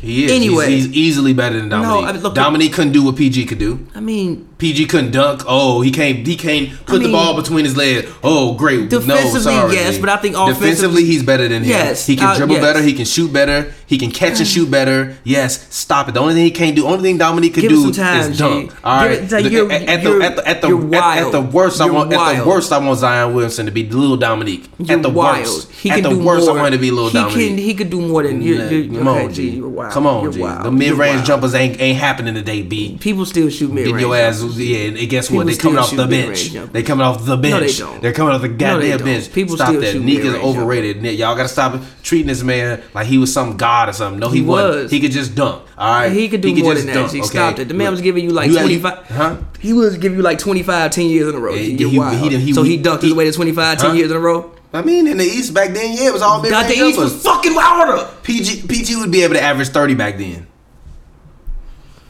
He 0.00 0.26
is. 0.26 0.30
Anyway. 0.32 0.68
he's, 0.70 0.84
he's 0.86 0.94
easily 0.94 1.32
better 1.32 1.58
than 1.58 1.68
No, 1.70 1.80
Dominique. 1.82 2.08
I 2.08 2.12
mean, 2.12 2.22
look- 2.22 2.34
Dominique 2.34 2.72
couldn't 2.74 2.92
do 2.92 3.02
what 3.02 3.16
PG 3.16 3.46
could 3.46 3.58
do. 3.58 3.86
I 3.94 4.00
mean, 4.00 4.46
PG 4.58 4.86
couldn't 4.86 5.10
dunk. 5.10 5.42
Oh, 5.46 5.82
he 5.82 5.90
can't. 5.90 6.26
He 6.26 6.34
can't 6.34 6.70
put 6.86 6.98
the 6.98 7.08
mean- 7.08 7.12
ball 7.12 7.36
between 7.36 7.64
his 7.66 7.76
legs. 7.76 8.10
Oh, 8.22 8.54
great. 8.54 8.80
no, 8.80 9.00
Defensively, 9.00 9.40
sorry. 9.40 9.74
yes, 9.74 9.98
but 9.98 10.08
I 10.08 10.16
think 10.16 10.34
defensively 10.34 10.66
offensively- 10.68 11.04
he's 11.04 11.22
better 11.22 11.46
than 11.46 11.62
him. 11.62 11.68
Yes, 11.68 12.06
he 12.06 12.16
can 12.16 12.28
uh, 12.28 12.36
dribble 12.36 12.54
yes. 12.54 12.62
better. 12.64 12.82
He 12.82 12.94
can 12.94 13.04
shoot 13.04 13.30
better. 13.32 13.72
He 13.86 13.98
can 13.98 14.10
catch 14.10 14.38
and 14.38 14.48
shoot 14.48 14.70
better. 14.70 15.16
Yes, 15.24 15.66
stop 15.74 16.08
it. 16.08 16.12
The 16.14 16.20
only 16.20 16.34
thing 16.34 16.44
he 16.44 16.50
can't 16.50 16.74
do, 16.74 16.86
only 16.86 17.02
thing 17.02 17.18
Dominique 17.18 17.54
could 17.54 17.68
do 17.68 17.92
time, 17.92 18.30
is 18.32 18.38
dunk. 18.38 18.70
G. 18.70 18.76
All 18.82 19.04
it- 19.04 19.30
like, 19.30 19.44
The- 19.44 19.60
at, 19.70 20.02
the 20.02 20.22
at 20.22 20.36
the 20.36 20.48
at 20.48 20.60
the 20.62 20.68
at, 20.68 20.94
at 20.94 21.22
wild. 21.22 21.34
the 21.34 21.40
worst, 21.42 21.80
I 21.80 21.84
You're 21.84 21.94
want 21.94 22.12
at 22.14 22.38
the 22.42 22.48
worst 22.48 22.72
I 22.72 22.78
want 22.78 22.98
Zion 22.98 23.34
Williamson 23.34 23.66
to 23.66 23.72
be 23.72 23.86
little 23.88 24.16
Dominique. 24.16 24.64
you're 24.78 24.96
at 24.96 25.02
the 25.02 25.10
wild. 25.10 25.40
worst, 25.40 25.70
He 25.72 25.90
at 25.90 25.96
can 25.96 26.02
the 26.04 26.08
do 26.10 26.24
worst, 26.24 26.46
more. 26.46 26.58
I 26.58 26.62
want 26.62 26.72
to 26.74 26.80
be 26.80 26.90
little 26.90 27.10
he 27.10 27.18
Dominique. 27.18 27.48
Can, 27.50 27.58
he 27.58 27.74
could 27.74 27.90
do 27.90 28.00
more 28.00 28.22
than 28.22 28.40
you. 28.40 28.54
You 28.64 28.98
Come 28.98 29.08
okay, 29.08 29.24
on, 29.26 29.32
G. 29.34 29.50
G. 29.50 29.56
You're 29.58 29.68
wild. 29.68 29.92
Come 29.92 30.06
on, 30.06 30.32
G. 30.32 30.40
wild. 30.40 30.64
The 30.64 30.70
mid 30.72 30.92
range 30.94 31.26
jumpers 31.26 31.54
ain't 31.54 31.78
ain't 31.80 31.98
happening 31.98 32.34
today, 32.34 32.62
B. 32.62 32.96
People 32.98 33.26
still 33.26 33.50
shoot 33.50 33.70
mid 33.72 33.84
Get 33.84 33.92
range. 33.94 34.00
your 34.02 34.16
ass, 34.16 34.42
yeah. 34.54 34.88
And 34.88 35.08
guess 35.10 35.30
what? 35.30 35.46
People 35.46 35.52
They 35.56 35.56
coming 35.56 35.78
off 35.78 35.94
the 35.96 36.06
bench. 36.06 36.50
They 36.72 36.82
coming 36.82 37.04
off 37.06 37.24
the 37.24 37.36
bench. 37.36 37.52
No, 37.52 37.60
they 37.60 37.72
don't. 37.92 38.02
They're 38.02 38.12
coming 38.12 38.34
off 38.34 38.42
the 38.42 38.48
goddamn 38.48 38.98
don't. 38.98 39.04
bench. 39.04 39.32
People 39.32 39.56
Stop 39.56 39.68
still 39.68 39.80
that. 39.80 40.00
Nick 40.00 40.20
is 40.20 40.34
overrated. 40.34 41.02
Nick, 41.02 41.18
y'all 41.18 41.36
gotta 41.36 41.48
stop 41.48 41.80
treating 42.02 42.26
this 42.28 42.42
man 42.42 42.82
like 42.94 43.06
he 43.06 43.18
was 43.18 43.32
some 43.32 43.56
god 43.56 43.88
or 43.88 43.92
something. 43.92 44.20
No, 44.20 44.28
he, 44.28 44.38
He 44.38 44.42
wasn't. 44.44 44.82
was. 44.84 44.90
He 44.90 45.00
could 45.00 45.12
just 45.12 45.34
dunk. 45.34 45.62
All 45.76 45.90
right. 46.00 46.12
He 46.12 46.28
could 46.28 46.40
do 46.40 46.54
more 46.54 46.74
just 46.74 46.86
than 46.86 46.94
that. 46.94 47.10
G. 47.10 47.18
okay? 47.18 47.26
Stop 47.28 47.58
it. 47.58 47.68
The 47.68 47.74
man 47.74 47.90
was 47.90 48.00
giving 48.00 48.24
you 48.24 48.30
like 48.30 48.48
you- 48.50 48.56
25. 48.58 49.06
Huh? 49.08 49.36
He 49.60 49.72
was 49.72 49.98
giving 49.98 50.16
you 50.18 50.22
like 50.22 50.38
25, 50.38 50.90
10 50.90 51.06
years 51.06 51.28
in 51.28 51.34
a 51.34 51.38
row. 51.40 51.52
Yeah, 51.54 51.60
he- 51.60 51.76
he- 51.76 52.28
he 52.30 52.36
he- 52.38 52.52
so 52.52 52.62
he 52.62 52.76
he- 52.76 52.82
dunked 52.82 53.00
he- 53.02 53.08
his 53.08 53.16
way 53.16 53.24
to 53.24 53.32
25, 53.32 53.78
10 53.78 53.96
years 53.96 54.10
in 54.10 54.16
a 54.16 54.20
row. 54.20 54.52
I 54.72 54.82
mean, 54.82 55.06
in 55.06 55.16
the 55.16 55.24
East 55.24 55.54
back 55.54 55.70
then, 55.72 55.96
yeah, 55.96 56.08
it 56.08 56.12
was 56.12 56.22
all 56.22 56.42
range 56.42 56.52
the 56.68 56.74
East 56.84 56.98
was 56.98 57.22
fucking 57.22 57.54
harder. 57.54 58.06
PG 58.22 58.66
PG 58.66 58.96
would 58.96 59.10
be 59.10 59.22
able 59.22 59.34
to 59.34 59.40
average 59.42 59.68
thirty 59.68 59.94
back 59.94 60.18
then. 60.18 60.46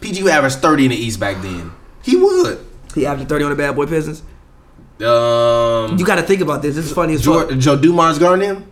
PG 0.01 0.23
would 0.25 0.33
average 0.33 0.55
thirty 0.55 0.85
in 0.85 0.91
the 0.91 0.97
East 0.97 1.21
back 1.21 1.41
then. 1.43 1.71
He 2.07 2.17
would. 2.17 2.59
He 2.95 3.05
averaged 3.05 3.29
30 3.29 3.45
on 3.45 3.51
the 3.51 3.57
bad 3.57 3.75
boy 3.77 3.85
Pistons. 3.87 4.23
Um, 5.01 5.99
You 5.99 6.05
got 6.07 6.15
to 6.17 6.23
think 6.23 6.41
about 6.41 6.63
this. 6.63 6.75
This 6.77 6.87
is 6.87 6.93
funny 6.93 7.15
as 7.15 7.25
fuck. 7.25 7.51
Joe, 7.51 7.57
Joe 7.57 7.77
Dumars 7.77 8.19
guarding 8.19 8.49
him. 8.49 8.65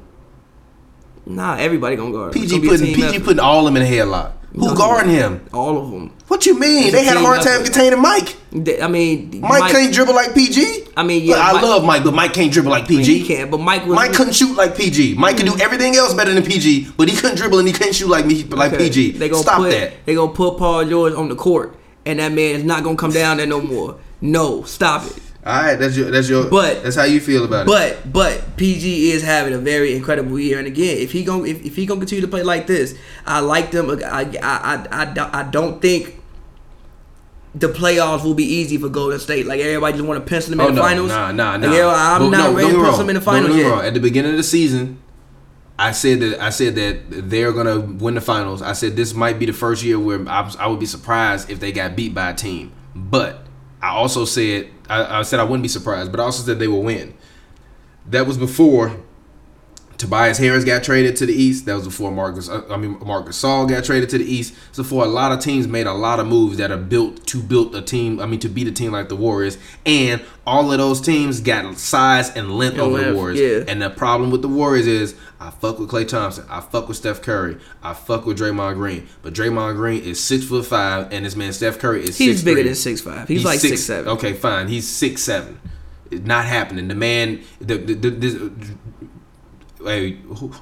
Nah, 1.27 1.57
everybody 1.57 1.97
gonna 1.97 2.13
guard. 2.13 2.35
him. 2.35 2.43
PG 2.43 2.59
gonna 2.59 2.69
putting 2.69 2.87
PG 2.95 3.03
effort. 3.17 3.25
putting 3.25 3.41
all 3.41 3.61
of 3.61 3.65
them 3.75 3.77
in 3.77 3.83
a 3.83 3.91
headlock. 3.91 4.33
Who 4.55 4.67
No. 4.67 4.75
guarding 4.75 5.13
him? 5.13 5.41
all 5.53 5.79
of 5.79 5.91
them. 5.91 6.11
What 6.29 6.45
you 6.47 6.59
mean? 6.59 6.93
They 6.93 7.03
had 7.03 7.17
a 7.17 7.21
hard 7.21 7.41
time 7.41 7.55
effort. 7.63 7.65
containing 7.73 8.01
Mike. 8.01 8.37
They- 8.53 8.81
I 8.81 8.89
mean, 8.89 9.41
Mike, 9.41 9.73
can't 9.73 9.93
dribble 9.93 10.15
like 10.15 10.35
PG. 10.35 10.85
I 10.97 11.03
mean, 11.03 11.27
Look, 11.27 11.37
yeah, 11.37 11.43
I 11.43 11.61
love 11.61 11.83
Mike, 11.85 12.05
but 12.05 12.15
Mike 12.15 12.35
can't 12.35 12.53
dribble 12.53 12.71
like 12.71 12.85
I 12.85 12.89
mean, 12.89 12.99
PG. 12.99 13.19
he 13.19 13.27
can't, 13.27 13.51
but 13.51 13.59
Mike 13.59 13.85
was 13.87 13.97
Mike 13.97 14.13
couldn't 14.13 14.35
shoot 14.35 14.55
like 14.57 14.77
PG. 14.77 15.15
Mike 15.19 15.39
could 15.39 15.47
do 15.47 15.57
everything 15.61 15.97
else 15.97 16.13
better 16.15 16.33
than 16.33 16.43
PG, 16.45 16.89
but 16.97 17.09
he 17.09 17.17
couldn't 17.17 17.37
dribble 17.37 17.59
and 17.59 17.67
he 17.67 17.73
couldn't 17.75 17.95
shoot 17.95 18.09
like 18.09 18.27
me, 18.27 18.45
like 18.51 18.73
Okay. 18.75 18.85
PG. 18.85 19.13
They 19.13 19.29
gonna 19.29 19.43
Stop 19.43 19.57
put, 19.59 19.71
that. 19.71 20.05
They 20.07 20.15
gonna 20.15 20.31
put 20.33 20.57
Paul 20.59 20.85
George 20.85 21.15
on 21.15 21.29
the 21.31 21.35
court, 21.35 21.75
and 22.07 22.19
that 22.19 22.33
man 22.33 22.57
is 22.57 22.65
not 22.65 22.83
gonna 22.85 22.97
come 22.97 23.13
down 23.13 23.37
there 23.39 23.47
no 23.47 23.61
more. 23.61 23.97
No, 24.21 24.63
stop 24.65 25.05
it. 25.07 25.19
All 25.47 25.53
right, 25.63 25.75
that's 25.77 25.95
your 25.97 26.11
that's 26.11 26.29
your. 26.29 26.49
But- 26.49 26.83
that's 26.83 26.97
how 26.97 27.05
you 27.05 27.21
feel 27.21 27.45
about 27.45 27.63
it. 27.63 27.67
But 27.67 28.13
but 28.13 28.57
PG 28.57 29.11
is 29.13 29.23
having 29.23 29.53
a 29.53 29.59
very 29.59 29.95
incredible 29.95 30.39
year, 30.39 30.59
and 30.59 30.67
again, 30.67 30.97
if 30.99 31.13
he 31.13 31.23
going 31.23 31.47
if, 31.51 31.63
if 31.65 31.77
he 31.77 31.85
gonna 31.85 32.01
continue 32.01 32.23
to 32.23 32.29
play 32.29 32.43
like 32.43 32.67
this, 32.67 32.95
I 33.27 33.41
like 33.41 33.71
them. 33.71 33.91
I 33.91 33.97
I 34.03 34.39
I, 34.43 34.87
I, 35.03 35.05
don't- 35.05 35.35
I 35.35 35.43
don't 35.43 35.83
think 35.83 36.21
the 37.55 37.69
playoffs 37.69 38.25
will 38.25 38.35
be 38.35 38.45
easy 38.45 38.79
for 38.79 38.89
Golden 38.89 39.19
State. 39.21 39.47
Like 39.47 39.61
everybody 39.61 39.99
just 39.99 40.09
want 40.09 40.25
to 40.25 40.29
pencil 40.29 40.51
them 40.51 40.61
in 40.61 40.67
oh 40.67 40.71
the 40.71 40.77
no, 40.77 40.83
finals. 40.83 41.09
nah, 41.11 41.31
nah, 41.31 41.57
nah. 41.59 41.69
Like, 41.69 41.97
I'm 41.97 42.21
But 42.23 42.29
not 42.31 42.51
no, 42.51 42.57
ready 42.57 42.73
to 42.73 42.83
pencil 42.83 42.99
them 42.99 43.09
in 43.11 43.15
the 43.17 43.21
finals 43.21 43.57
yet. 43.57 43.71
wrong. 43.71 43.85
At 43.85 43.95
the 43.95 44.01
beginning 44.01 44.31
of 44.33 44.37
the 44.39 44.43
season, 44.43 44.99
I 45.79 45.91
said 45.93 46.21
that 46.21 46.41
I 46.41 46.51
said 46.51 46.77
that 46.77 47.31
they're 47.31 47.53
gonna 47.53 47.81
win 47.81 48.15
the 48.15 48.21
finals. 48.21 48.63
I 48.63 48.75
said 48.75 48.97
this 48.97 49.13
might 49.15 49.39
be 49.39 49.47
the 49.47 49.53
first 49.53 49.83
year 49.83 49.99
where 49.99 50.27
I, 50.29 50.53
I 50.59 50.67
would 50.69 50.79
be 50.81 50.87
surprised 50.87 51.51
if 51.51 51.59
they 51.61 51.73
got 51.73 51.97
beat 51.97 52.15
by 52.15 52.31
a 52.31 52.35
team. 52.35 52.73
But 52.95 53.45
I 53.83 53.89
also 53.89 54.25
said 54.25 54.71
I, 54.89 55.19
I 55.19 55.23
said 55.23 55.41
I 55.41 55.45
wouldn't 55.45 55.63
be 55.63 55.69
surprised, 55.69 56.13
but 56.13 56.21
I 56.21 56.25
also 56.25 56.45
said 56.45 56.59
they 56.59 56.69
will 56.69 56.83
win. 56.83 57.15
That 58.07 58.27
was 58.27 58.39
before 58.39 58.97
Tobias 60.05 60.37
Harris 60.37 60.65
got 60.65 60.85
traded 60.85 61.17
to 61.17 61.25
the 61.25 61.33
East. 61.33 61.65
That 61.65 61.75
was 61.77 61.85
before 61.87 62.11
Marcus. 62.11 62.51
uh, 62.51 62.63
I 62.69 62.77
mean, 62.77 62.99
Marc 63.05 63.25
Gasol 63.27 63.67
got 63.67 63.85
traded 63.85 64.11
to 64.11 64.19
the 64.19 64.25
East. 64.25 64.55
So 64.73 64.85
for 64.85 65.03
a 65.03 65.09
lot 65.09 65.33
of 65.33 65.41
teams 65.41 65.67
made 65.67 65.87
a 65.87 65.95
lot 65.95 66.21
of 66.21 66.27
moves 66.27 66.59
that 66.59 66.71
are 66.71 66.77
built 66.77 67.27
to 67.29 67.43
build 67.43 67.75
a 67.75 67.81
team. 67.81 68.21
I 68.21 68.27
mean, 68.27 68.39
to 68.41 68.51
beat 68.51 68.69
a 68.69 68.73
team 68.73 68.93
like 68.93 69.09
the 69.09 69.17
Warriors, 69.17 69.57
and 69.87 70.23
all 70.47 70.71
of 70.71 70.77
those 70.77 71.01
teams 71.01 71.41
got 71.41 71.79
size 71.79 72.29
and 72.37 72.53
length 72.59 72.79
over 72.79 73.03
the 73.03 73.15
Warriors. 73.15 73.41
yeah. 73.41 73.73
And 73.73 73.81
the 73.81 73.89
problem 73.89 74.31
with 74.31 74.43
the 74.43 74.49
Warriors 74.49 74.87
is, 74.87 75.15
I 75.41 75.49
fuck 75.49 75.79
with 75.79 75.89
Klay 75.89 76.07
Thompson. 76.07 76.45
I 76.51 76.61
fuck 76.61 76.87
with 76.87 76.99
Steph 76.99 77.23
Curry. 77.23 77.57
I 77.83 77.95
fuck 77.95 78.27
with 78.27 78.39
Draymond 78.39 78.75
Green. 78.75 79.09
But 79.23 79.33
Draymond 79.33 79.77
Green 79.77 80.03
is 80.03 80.23
six 80.23 80.45
foot 80.45 80.67
five, 80.67 81.11
and 81.15 81.25
this 81.25 81.35
man 81.35 81.55
Steph 81.55 81.79
Curry 81.79 82.03
is 82.03 82.19
He's 82.19 82.37
six 82.37 82.43
bigger 82.43 82.57
three. 82.61 82.69
than 82.69 82.75
six 82.75 83.01
five. 83.01 83.27
He's, 83.27 83.43
like 83.43 83.59
six, 83.59 83.81
seven. 83.81 84.11
Okay, 84.11 84.35
fine. 84.35 84.69
He's 84.69 84.87
six 84.87 85.23
seven. 85.23 85.59
It's 86.11 86.27
not 86.27 86.45
happening. 86.45 86.89
The 86.89 86.95
man. 86.95 87.43
The, 87.59 87.79
the, 87.79 87.95
the, 87.95 88.11
the 88.11 88.53
hey, 89.85 90.13
who, 90.13 90.53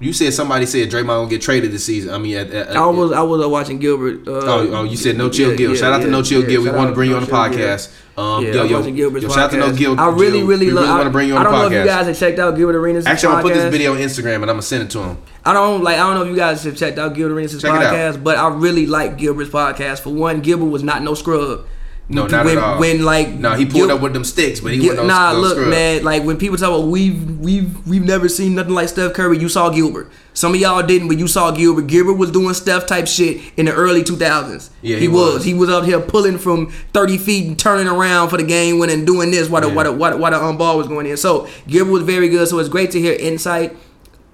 you 0.00 0.12
said 0.12 0.32
somebody 0.32 0.66
said 0.66 0.90
Draymond 0.90 1.06
gonna 1.06 1.28
get 1.28 1.42
traded 1.42 1.72
this 1.72 1.84
season. 1.84 2.14
I 2.14 2.18
mean, 2.18 2.36
at, 2.36 2.50
at, 2.50 2.76
I 2.76 2.86
was 2.86 3.12
I 3.12 3.22
was 3.22 3.44
watching 3.46 3.78
Gilbert. 3.78 4.26
Uh, 4.28 4.30
Oh, 4.32 4.74
oh, 4.74 4.84
you 4.84 4.96
said 4.96 5.16
no 5.16 5.28
chill 5.28 5.50
yeah, 5.50 5.56
Gil. 5.56 5.70
yeah, 5.70 5.76
shout 5.76 5.92
out 5.92 6.02
to 6.02 6.08
no 6.08 6.22
chill 6.22 6.42
yeah, 6.42 6.48
Gil. 6.48 6.62
We 6.62 6.70
want 6.70 6.88
to 6.90 6.94
bring 6.94 7.10
you 7.10 7.16
on 7.16 7.24
the 7.24 7.30
podcast. 7.30 7.92
Um, 8.16 8.44
Yeah, 8.44 8.62
yo, 8.64 8.64
yo, 8.86 9.10
yo, 9.10 9.20
shout 9.28 9.38
out 9.38 9.50
to 9.52 9.56
no. 9.56 9.72
Gil. 9.74 9.98
I 9.98 10.08
really, 10.08 10.38
Gil. 10.40 10.46
really 10.46 10.70
love. 10.70 10.84
really 10.84 10.94
want 10.94 11.06
to 11.06 11.10
bring 11.10 11.28
you 11.28 11.36
on 11.36 11.40
I 11.40 11.44
don't 11.44 11.52
know 11.52 11.66
if 11.66 11.72
you 11.72 11.84
guys 11.84 12.06
have 12.06 12.18
checked 12.18 12.38
out 12.38 12.56
Gilbert 12.56 12.76
Arenas' 12.76 13.06
Actually, 13.06 13.28
I'm 13.28 13.42
gonna 13.42 13.54
put 13.54 13.60
this 13.60 13.72
video 13.72 13.92
on 13.92 13.98
Instagram 13.98 14.34
and 14.36 14.44
I'm 14.44 14.48
gonna 14.48 14.62
send 14.62 14.84
it 14.84 14.90
to 14.90 15.02
him. 15.02 15.18
I 15.44 15.52
don't 15.52 15.82
like. 15.82 15.96
I 15.96 16.00
don't 16.00 16.14
know 16.14 16.22
if 16.22 16.28
you 16.28 16.36
guys 16.36 16.62
have 16.64 16.76
checked 16.76 16.98
out 16.98 17.14
Gilbert 17.14 17.34
Arenas' 17.34 17.60
Check 17.60 17.72
podcast, 17.72 18.22
but 18.22 18.36
I 18.36 18.48
really 18.48 18.86
like 18.86 19.18
Gilbert's 19.18 19.50
podcast. 19.50 20.00
For 20.00 20.10
one, 20.10 20.40
Gilbert 20.40 20.66
was 20.66 20.82
not 20.82 21.02
no 21.02 21.14
scrub. 21.14 21.66
No, 22.12 22.26
not 22.26 22.44
when, 22.44 22.58
at 22.58 22.62
all. 22.62 22.78
When 22.80 23.04
like 23.04 23.28
no, 23.30 23.54
he 23.54 23.64
pulled 23.64 23.88
Gil- 23.88 23.92
up 23.92 24.00
with 24.02 24.12
them 24.12 24.24
sticks, 24.24 24.60
but 24.60 24.72
he 24.72 24.78
Gil- 24.78 24.96
no, 24.96 25.06
nah, 25.06 25.32
no 25.32 25.40
look, 25.40 25.68
man. 25.68 26.04
Like 26.04 26.24
when 26.24 26.36
people 26.36 26.56
talk 26.56 26.68
about 26.68 26.88
we've 26.88 27.38
we've 27.38 27.86
we've 27.86 28.04
never 28.04 28.28
seen 28.28 28.54
nothing 28.54 28.74
like 28.74 28.88
Steph 28.88 29.14
Curry. 29.14 29.38
You 29.38 29.48
saw 29.48 29.70
Gilbert. 29.70 30.10
Some 30.34 30.54
of 30.54 30.60
y'all 30.60 30.82
didn't, 30.82 31.08
but 31.08 31.18
you 31.18 31.28
saw 31.28 31.50
Gilbert. 31.50 31.88
Gilbert 31.88 32.14
was 32.14 32.30
doing 32.30 32.54
Steph 32.54 32.86
type 32.86 33.06
shit 33.06 33.40
in 33.58 33.66
the 33.66 33.72
early 33.74 34.02
2000s. 34.02 34.70
Yeah, 34.80 34.96
he, 34.96 35.02
he 35.02 35.08
was. 35.08 35.34
was. 35.34 35.44
He 35.44 35.52
was 35.52 35.68
up 35.68 35.84
here 35.84 36.00
pulling 36.00 36.38
from 36.38 36.70
30 36.70 37.18
feet 37.18 37.46
and 37.48 37.58
turning 37.58 37.86
around 37.86 38.30
for 38.30 38.38
the 38.38 38.42
game 38.44 38.78
winning 38.78 38.98
and 38.98 39.06
doing 39.06 39.30
this 39.30 39.50
while 39.50 39.60
the 39.60 39.68
Yeah. 39.68 39.74
while 39.74 39.84
the, 39.84 39.92
while 39.92 40.10
the, 40.12 40.16
while 40.16 40.30
the 40.30 40.42
um, 40.42 40.56
ball 40.56 40.78
was 40.78 40.88
going 40.88 41.06
in. 41.06 41.16
So 41.18 41.46
Gilbert 41.66 41.92
was 41.92 42.02
very 42.04 42.28
good. 42.30 42.48
So 42.48 42.58
it's 42.60 42.68
great 42.70 42.90
to 42.92 43.00
hear 43.00 43.12
insight 43.12 43.76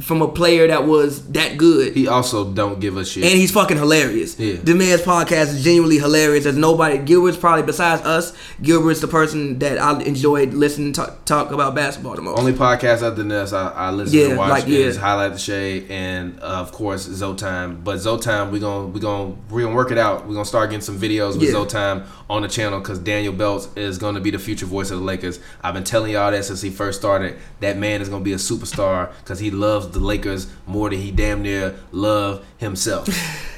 from 0.00 0.22
a 0.22 0.28
player 0.28 0.68
that 0.68 0.86
was 0.86 1.26
that 1.30 1.56
good. 1.58 1.92
He 1.94 2.06
also 2.06 2.52
don't 2.52 2.78
give 2.78 2.96
a 2.96 3.04
shit. 3.04 3.24
And 3.24 3.32
he's 3.32 3.50
fucking 3.50 3.76
hilarious. 3.76 4.38
Yeah. 4.38 4.54
The 4.62 4.74
man's 4.74 5.00
podcast 5.02 5.48
is 5.48 5.64
genuinely 5.64 5.98
hilarious. 5.98 6.44
There's 6.44 6.56
nobody. 6.56 6.98
Gilbert's 6.98 7.36
probably 7.36 7.64
besides 7.64 8.02
us. 8.02 8.32
Gilbert's 8.62 9.00
the 9.00 9.08
person 9.08 9.58
that 9.58 9.78
I 9.78 10.00
enjoyed 10.02 10.54
listening 10.54 10.92
to 10.94 11.14
talk 11.24 11.50
about 11.50 11.74
basketball 11.74 12.14
the 12.14 12.22
most. 12.22 12.38
Only 12.38 12.52
podcast 12.52 13.02
other 13.02 13.16
than 13.16 13.28
this 13.28 13.52
I, 13.52 13.68
I 13.70 13.90
listen 13.90 14.16
Yeah, 14.18 14.28
to 14.28 14.36
watch 14.36 14.50
like, 14.50 14.68
is 14.68 14.94
yeah. 14.96 15.02
Highlight 15.02 15.32
the 15.32 15.38
Shade 15.38 15.90
and 15.90 16.38
uh, 16.40 16.44
of 16.44 16.70
course 16.70 17.08
Zotime. 17.08 17.82
But 17.82 17.96
Zotime 17.96 18.50
we 18.52 18.60
gonna 18.60 18.86
we 18.86 19.00
gonna 19.00 19.34
we 19.50 19.62
gonna 19.62 19.74
work 19.74 19.90
it 19.90 19.98
out. 19.98 20.26
We're 20.28 20.34
gonna 20.34 20.44
start 20.44 20.70
getting 20.70 20.80
some 20.80 20.98
videos 20.98 21.32
with 21.38 21.48
Yeah. 21.50 21.54
Zotime 21.54 22.06
on 22.30 22.42
the 22.42 22.48
channel 22.48 22.78
because 22.78 23.00
Daniel 23.00 23.32
Belts 23.32 23.68
is 23.74 23.98
gonna 23.98 24.20
be 24.20 24.30
the 24.30 24.38
future 24.38 24.66
voice 24.66 24.92
of 24.92 25.00
the 25.00 25.04
Lakers. 25.04 25.40
I've 25.62 25.74
been 25.74 25.82
telling 25.84 26.12
y'all 26.12 26.30
that 26.30 26.44
since 26.44 26.62
he 26.62 26.70
first 26.70 27.00
started. 27.00 27.36
That 27.60 27.76
man 27.78 28.00
is 28.00 28.08
gonna 28.08 28.22
be 28.22 28.32
a 28.32 28.36
superstar 28.36 29.10
because 29.24 29.40
he 29.40 29.50
loves 29.50 29.87
the 29.92 30.00
Lakers 30.00 30.46
more 30.66 30.90
than 30.90 30.98
he 31.00 31.10
damn 31.10 31.42
near 31.42 31.78
love 31.92 32.44
himself. 32.58 33.08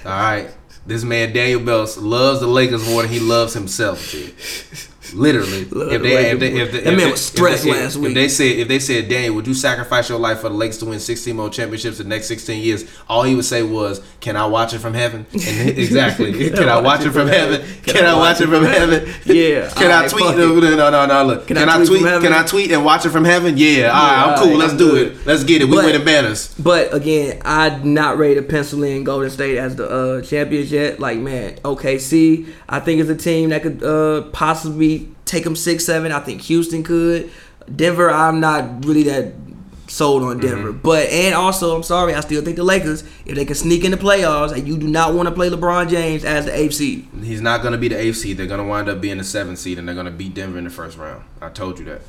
All 0.07 0.13
right. 0.13 0.51
This 0.87 1.05
man 1.05 1.33
Daniel 1.33 1.61
Belts 1.61 1.97
loves 1.99 2.41
the 2.41 2.47
Lakers 2.47 2.89
more 2.89 3.03
than 3.03 3.11
he 3.11 3.21
loves 3.21 3.55
himself. 3.55 4.11
G. 4.11 4.35
Literally, 5.15 5.63
if 5.63 5.71
they, 6.03 6.31
if 6.31 6.39
they, 6.41 6.61
if 6.61 6.73
they, 6.73 6.81
That 6.83 6.93
if 6.93 6.99
man 6.99 7.11
was 7.11 7.21
if 7.21 7.27
stressed 7.35 7.65
last 7.65 7.97
if 7.97 8.03
week. 8.03 8.15
they 8.15 8.29
said 8.29 8.59
if 8.59 8.69
they 8.69 8.79
said, 8.79 9.09
Daniel, 9.09 9.35
would 9.35 9.47
you 9.47 9.55
sacrifice 9.55 10.09
your 10.11 10.19
life 10.19 10.41
for 10.41 10.51
the 10.51 10.55
Lakers 10.55 10.77
to 10.79 10.85
win 10.87 11.01
16 11.01 11.35
more 11.35 11.49
championships 11.49 12.01
in 12.01 12.09
the 12.09 12.15
next 12.15 12.27
16 12.29 12.63
years? 12.63 12.85
All 13.09 13.23
he 13.23 13.35
would 13.35 13.47
say 13.47 13.63
was, 13.63 14.03
"Can 14.21 14.37
I 14.37 14.45
watch 14.45 14.75
it 14.75 14.81
from 14.81 14.93
heaven?" 14.93 15.25
And 15.33 15.69
exactly, 15.79 16.51
can, 16.51 16.69
I 16.69 16.79
watch 16.81 17.01
it 17.07 17.13
from 17.13 17.29
heaven? 17.29 17.67
Can, 17.83 18.05
I 18.05 18.15
watch 18.17 18.41
it 18.43 18.49
from 18.49 18.65
heaven? 18.65 19.09
Yeah, 19.25 19.71
Can 19.71 19.91
I 19.91 20.07
tweet? 20.07 20.37
No, 20.37 20.59
no, 20.61 20.91
no, 20.91 21.07
no. 21.07 21.25
Look, 21.25 21.47
can, 21.47 21.57
Can 21.57 21.69
I 21.69 21.83
tweet? 21.85 22.03
Can 22.03 22.33
I 22.33 22.45
tweet 22.45 22.71
and 22.73 22.85
watch 22.85 23.07
it 23.07 23.11
from 23.11 23.25
heaven? 23.25 23.57
Yeah, 23.57 23.87
all 23.89 23.93
right, 23.93 24.39
I'm 24.39 24.39
cool. 24.45 24.57
Let's 24.59 24.73
I'm 24.73 24.79
do 24.79 24.91
good. 24.91 25.13
it. 25.13 25.27
Let's 25.27 25.45
get 25.45 25.63
it. 25.63 25.67
We 25.67 25.77
But- 25.77 25.85
winning 25.87 26.05
banners. 26.05 26.55
But 26.59 26.93
again, 26.93 27.41
I'm 27.45 27.95
not 27.95 28.19
ready 28.19 28.35
to 28.35 28.43
pencil 28.43 28.83
in 28.83 29.05
Golden 29.05 29.31
State 29.31 29.57
as 29.57 29.77
the 29.77 29.89
uh, 29.89 30.21
champions 30.23 30.71
yet. 30.71 31.01
Like 31.01 31.19
man, 31.19 31.57
OKC, 31.65 32.49
I 32.69 32.81
think 32.81 33.01
is 33.01 33.09
a 33.09 33.17
team 33.17 33.51
that 33.51 33.63
could 33.63 33.83
uh, 33.83 34.23
possibly 34.33 35.00
take 35.31 35.45
them 35.45 35.57
six, 35.57 35.85
seven. 35.85 36.13
I 36.13 36.21
think 36.21 36.43
Houston 36.43 36.83
could. 36.83 37.31
Denver, 37.75 38.11
I'm 38.11 38.41
not 38.41 38.85
really 38.85 39.05
that 39.05 39.35
sold 39.87 40.23
on 40.23 40.39
Denver. 40.39 40.73
Mm-hmm. 40.73 40.83
But 40.83 41.09
and 41.09 41.35
also, 41.35 41.77
I'm 41.77 41.83
sorry, 41.83 42.15
I 42.15 42.21
still 42.21 42.43
think 42.43 42.57
the 42.57 42.65
Lakers, 42.65 43.03
if 43.25 43.35
they 43.35 43.45
can 43.45 43.55
sneak 43.55 43.85
in 43.85 43.91
the 43.91 43.97
playoffs, 43.97 44.53
and 44.53 44.67
you 44.67 44.77
do 44.77 44.89
not 44.89 45.15
want 45.15 45.29
to 45.29 45.35
play 45.35 45.51
LeBron 45.51 45.89
James 45.89 46.25
as 46.25 46.47
the 46.47 46.57
eighth 46.57 46.75
seed. 46.75 47.09
He's 47.23 47.41
not 47.41 47.63
going 47.63 47.73
to 47.73 47.79
be 47.79 47.89
the 47.89 47.99
eighth 47.99 48.17
seed. 48.17 48.37
They're 48.37 48.47
going 48.47 48.61
to 48.61 48.67
wind 48.67 48.89
up 48.89 49.01
being 49.01 49.19
the 49.19 49.25
seventh 49.25 49.59
seed, 49.59 49.79
and 49.79 49.87
they're 49.87 49.95
going 49.95 50.07
to 50.07 50.13
beat 50.13 50.35
Denver 50.35 50.59
in 50.59 50.65
the 50.65 50.71
first 50.71 50.97
round. 50.97 51.25
I 51.41 51.49
told 51.49 51.79
you 51.79 51.85
that. 51.87 52.03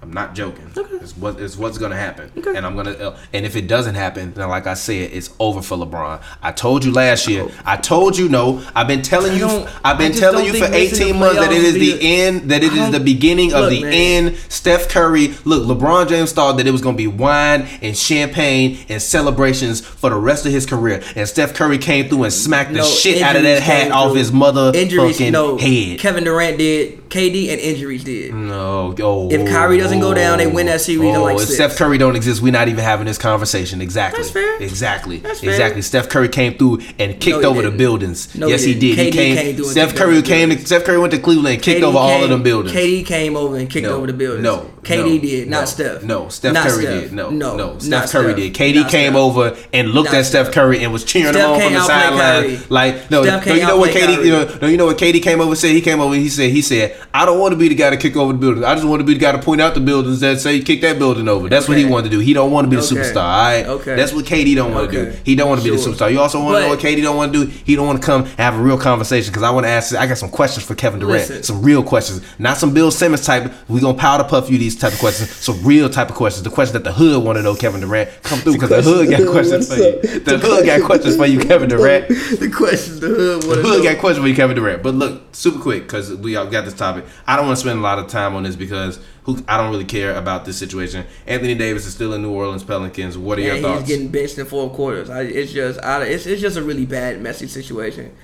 I'm 0.00 0.12
not 0.12 0.34
joking. 0.34 0.70
Okay. 0.76 0.94
It's 0.96 1.16
what 1.16 1.40
it's 1.40 1.56
what's 1.56 1.76
gonna 1.76 1.96
happen, 1.96 2.30
Okay. 2.38 2.54
and 2.56 2.64
I'm 2.64 2.76
gonna. 2.76 2.92
Uh, 2.92 3.18
and 3.32 3.44
if 3.44 3.56
it 3.56 3.66
doesn't 3.66 3.96
happen, 3.96 4.32
then 4.32 4.48
like 4.48 4.66
I 4.68 4.74
said, 4.74 5.10
it's 5.12 5.30
over 5.40 5.60
for 5.60 5.76
LeBron. 5.76 6.22
I 6.40 6.52
told 6.52 6.84
you 6.84 6.92
last 6.92 7.26
year. 7.26 7.48
I 7.64 7.76
told 7.76 8.16
you 8.16 8.28
no. 8.28 8.64
I've 8.76 8.86
been 8.86 9.02
telling 9.02 9.36
you. 9.36 9.66
I've 9.84 9.98
been 9.98 10.12
telling 10.12 10.44
you 10.46 10.54
for 10.54 10.72
18 10.72 11.18
months 11.18 11.36
that 11.40 11.50
it 11.52 11.62
is 11.64 11.74
the 11.74 11.98
end. 12.00 12.50
That 12.50 12.62
it 12.62 12.72
is 12.72 12.92
the 12.92 13.00
beginning 13.00 13.52
of 13.52 13.70
the 13.70 13.82
man. 13.82 13.92
end. 14.28 14.36
Steph 14.48 14.88
Curry. 14.88 15.34
Look, 15.44 15.64
LeBron 15.64 16.08
James 16.08 16.30
thought 16.32 16.58
that 16.58 16.66
it 16.66 16.70
was 16.70 16.80
gonna 16.80 16.96
be 16.96 17.08
wine 17.08 17.66
and 17.82 17.96
champagne 17.96 18.78
and 18.88 19.02
celebrations 19.02 19.80
for 19.80 20.10
the 20.10 20.16
rest 20.16 20.46
of 20.46 20.52
his 20.52 20.64
career, 20.64 21.02
and 21.16 21.28
Steph 21.28 21.54
Curry 21.54 21.78
came 21.78 22.08
through 22.08 22.22
and 22.22 22.32
smacked 22.32 22.72
the 22.72 22.84
shit 22.84 23.20
out 23.20 23.34
of 23.34 23.42
that 23.42 23.62
hat 23.62 23.84
came 23.84 23.92
off 23.92 24.10
through. 24.10 24.18
his 24.18 24.32
mother 24.32 24.70
Injuries, 24.74 25.18
fucking 25.18 25.32
no. 25.32 25.56
head. 25.58 25.98
Kevin 25.98 26.22
Durant 26.24 26.58
did. 26.58 26.97
KD 27.08 27.48
and 27.50 27.60
injuries 27.60 28.04
did. 28.04 28.34
No, 28.34 28.94
oh, 29.00 29.30
If 29.30 29.48
Kyrie 29.48 29.78
doesn't 29.78 30.00
go 30.00 30.12
down, 30.12 30.38
they 30.38 30.46
win 30.46 30.66
that 30.66 30.80
series 30.80 31.14
in, 31.14 31.20
like, 31.20 31.36
oh, 31.36 31.40
if 31.40 31.46
six. 31.48 31.54
Steph 31.54 31.76
Curry 31.76 31.96
don't 31.98 32.16
exist, 32.16 32.42
we're 32.42 32.52
not 32.52 32.68
even 32.68 32.84
having 32.84 33.06
this 33.06 33.16
conversation. 33.18 33.80
Exactly. 33.80 34.22
That's 34.22 34.30
fair. 34.32 34.62
Exactly. 34.62 35.18
That's 35.18 35.40
fair. 35.40 35.50
Exactly. 35.50 35.82
Steph 35.82 36.08
Curry 36.08 36.28
came 36.28 36.58
through 36.58 36.80
and 36.98 37.12
kicked 37.12 37.24
he 37.24 37.32
over 37.32 37.62
the 37.62 37.68
didn't. 37.68 37.78
buildings. 37.78 38.34
No, 38.34 38.46
yes, 38.48 38.62
he 38.62 38.74
did. 38.74 38.96
didn't. 38.96 39.04
He 39.06 39.10
came. 39.12 39.36
came 39.36 39.56
through 39.56 39.64
Steph 39.66 39.94
Curry 39.94 40.18
over 40.18 40.26
came. 40.26 40.50
To. 40.50 40.58
Steph 40.66 40.84
Curry 40.84 40.98
went 40.98 41.12
to 41.14 41.18
Cleveland 41.18 41.54
and 41.54 41.62
kicked 41.62 41.80
KD 41.80 41.84
over 41.84 41.98
all 41.98 42.22
of 42.24 42.30
them 42.30 42.42
buildings. 42.42 42.76
KD 42.76 43.06
came 43.06 43.36
over 43.36 43.56
and 43.56 43.70
kicked 43.70 43.86
No, 43.86 43.96
over 43.96 44.06
the 44.06 44.12
buildings. 44.12 44.42
No, 44.42 44.70
KD 44.82 45.14
no, 45.14 45.18
did, 45.20 45.48
not 45.48 45.60
no, 45.60 45.64
Steph. 45.66 46.02
No, 46.02 46.28
Steph 46.28 46.52
Not 46.54 46.68
Curry 46.68 46.82
Steph. 46.84 47.02
did. 47.04 47.12
No, 47.12 47.30
no, 47.30 47.56
no, 47.56 47.78
Steph 47.78 48.10
Curry 48.12 48.32
Steph. 48.32 48.36
did. 48.36 48.54
KD 48.54 48.88
came 48.90 49.12
Steph. 49.12 49.14
over 49.16 49.56
and 49.72 49.88
looked 49.90 50.12
at 50.12 50.26
Steph. 50.26 50.52
Curry 50.52 50.82
and 50.84 50.92
was 50.92 51.04
cheering 51.04 51.34
him 51.34 51.50
on 51.50 51.60
from 51.60 51.72
the 51.72 51.84
sideline. 51.84 52.60
Like 52.68 53.10
no, 53.10 53.22
no, 53.22 53.40
you 53.42 53.66
know 53.66 53.78
what 53.78 53.90
KD? 53.90 54.24
You 54.24 54.30
know, 54.32 54.58
no, 54.62 54.68
you 54.68 54.76
know 54.76 54.86
what 54.86 54.98
KD 54.98 55.22
came 55.22 55.40
over 55.40 55.54
said? 55.54 55.70
He 55.70 55.80
came 55.80 56.00
over. 56.00 56.14
He 56.14 56.28
said, 56.28 56.50
he 56.50 56.62
said, 56.62 56.97
I 57.14 57.24
don't 57.26 57.38
want 57.38 57.52
to 57.52 57.56
be 57.58 57.68
the 57.68 57.74
guy 57.74 57.90
to 57.90 57.96
kick 57.96 58.16
over 58.16 58.32
the 58.32 58.38
building. 58.38 58.64
I 58.64 58.74
just 58.74 58.86
want 58.86 59.00
to 59.00 59.04
be 59.04 59.14
the 59.14 59.20
guy 59.20 59.32
to 59.32 59.38
point 59.38 59.60
out 59.60 59.74
the 59.74 59.80
buildings 59.80 60.20
that 60.20 60.40
say 60.40 60.60
kick 60.60 60.80
that 60.82 60.98
building 60.98 61.26
over. 61.28 61.48
That's 61.48 61.68
what 61.68 61.78
he 61.78 61.84
wanted 61.84 62.10
to 62.10 62.16
do. 62.16 62.20
He 62.20 62.32
don't 62.32 62.50
want 62.50 62.66
to 62.66 62.70
be 62.70 62.76
the 62.76 62.82
Okay. 62.82 62.94
superstar. 62.96 63.16
All 63.16 63.22
right. 63.52 63.66
Okay. 63.66 63.96
That's 63.96 64.12
what 64.12 64.24
KD 64.24 64.54
don't 64.54 64.72
want 64.74 64.90
to 64.90 65.04
do. 65.06 65.16
He 65.24 65.34
don't 65.34 65.48
want 65.48 65.60
to 65.62 65.64
be 65.70 65.74
the 65.74 65.82
superstar. 65.82 66.10
You 66.12 66.20
also 66.20 66.42
want 66.42 66.56
to 66.56 66.60
know 66.62 66.68
what 66.68 66.78
KD 66.80 67.02
don't 67.02 67.16
want 67.16 67.32
to 67.32 67.44
do. 67.46 67.50
He 67.64 67.76
don't 67.76 67.86
want 67.86 68.00
to 68.00 68.06
come 68.06 68.22
and 68.22 68.30
have 68.38 68.54
a 68.58 68.62
real 68.62 68.78
conversation 68.78 69.30
because 69.32 69.42
I 69.42 69.50
want 69.50 69.64
to 69.64 69.70
ask. 69.70 69.94
I 69.94 70.06
got 70.06 70.18
some 70.18 70.30
questions 70.30 70.64
for 70.66 70.74
Kevin 70.74 71.00
Durant. 71.00 71.28
Listen. 71.28 71.42
Some 71.42 71.62
real 71.62 71.82
questions, 71.82 72.22
not 72.38 72.56
some 72.58 72.74
Bill 72.74 72.90
Simmons 72.90 73.24
type. 73.24 73.52
We 73.68 73.80
gonna 73.80 73.96
powder 73.98 74.24
puff 74.24 74.50
you 74.50 74.58
these 74.58 74.76
type 74.76 74.92
of 74.92 74.98
questions. 74.98 75.30
Some 75.30 75.62
real 75.64 75.88
type 75.88 76.10
of 76.10 76.16
questions. 76.16 76.44
The 76.44 76.50
questions 76.50 76.72
that 76.74 76.84
the 76.84 76.92
hood 76.92 77.22
want 77.24 77.36
to 77.38 77.42
know. 77.42 77.54
Kevin 77.54 77.80
Durant, 77.80 78.10
come 78.22 78.38
through 78.40 78.54
because 78.54 78.70
the 78.70 78.82
hood 78.82 79.10
got 79.10 79.26
questions 79.30 79.68
for 79.68 79.76
you. 79.80 79.98
The 80.28 80.38
hood 80.38 80.66
got 80.66 80.82
questions 80.82 81.16
for 81.16 81.26
you, 81.26 81.38
Kevin 81.40 81.68
Durant. 81.68 82.08
the 82.08 82.50
questions 82.54 83.00
the 83.00 83.08
hood 83.08 83.42
The 83.42 83.62
hood 83.62 83.82
got 83.82 83.98
questions 83.98 84.22
for 84.24 84.28
you, 84.28 84.34
Kevin 84.34 84.56
Durant. 84.56 84.82
But 84.82 84.94
look, 84.94 85.22
super 85.32 85.58
quick 85.58 85.82
because 85.84 86.12
we 86.14 86.36
all 86.36 86.46
got 86.46 86.64
this 86.64 86.74
topic. 86.94 87.04
I 87.26 87.36
don't 87.36 87.46
want 87.46 87.56
to 87.58 87.60
spend 87.60 87.78
a 87.78 87.82
lot 87.82 87.98
of 87.98 88.06
time 88.08 88.34
on 88.34 88.42
this 88.44 88.56
because 88.56 88.98
who 89.24 89.38
I 89.46 89.56
don't 89.56 89.70
really 89.70 89.84
care 89.84 90.14
about 90.16 90.44
this 90.44 90.56
situation. 90.58 91.04
Anthony 91.26 91.54
Davis 91.54 91.86
is 91.86 91.94
still 91.94 92.14
in 92.14 92.22
New 92.22 92.30
Orleans 92.32 92.64
Pelicans. 92.64 93.16
What 93.18 93.38
are 93.38 93.42
your 93.42 93.54
And 93.54 93.62
thoughts? 93.62 93.80
he's 93.80 93.88
getting 93.88 94.08
benched 94.08 94.38
in 94.38 94.46
four 94.46 94.70
quarters. 94.70 95.10
I, 95.10 95.22
it's 95.22 95.52
just, 95.52 95.82
I, 95.82 96.02
it's, 96.04 96.26
it's 96.26 96.40
just 96.40 96.56
a 96.56 96.62
really 96.62 96.86
bad, 96.86 97.20
messy 97.20 97.46
situation. 97.46 98.14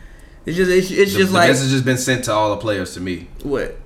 It's 0.47 0.57
just, 0.57 0.71
it's, 0.71 0.91
it's 0.91 1.13
the, 1.13 1.19
just 1.21 1.33
the 1.33 1.39
like 1.39 1.49
message 1.51 1.73
has 1.73 1.83
been 1.83 1.99
sent 1.99 2.25
to 2.25 2.33
all 2.33 2.51
the 2.51 2.57
players 2.61 2.95
to 2.95 3.01
me. 3.01 3.29
what? 3.43 3.79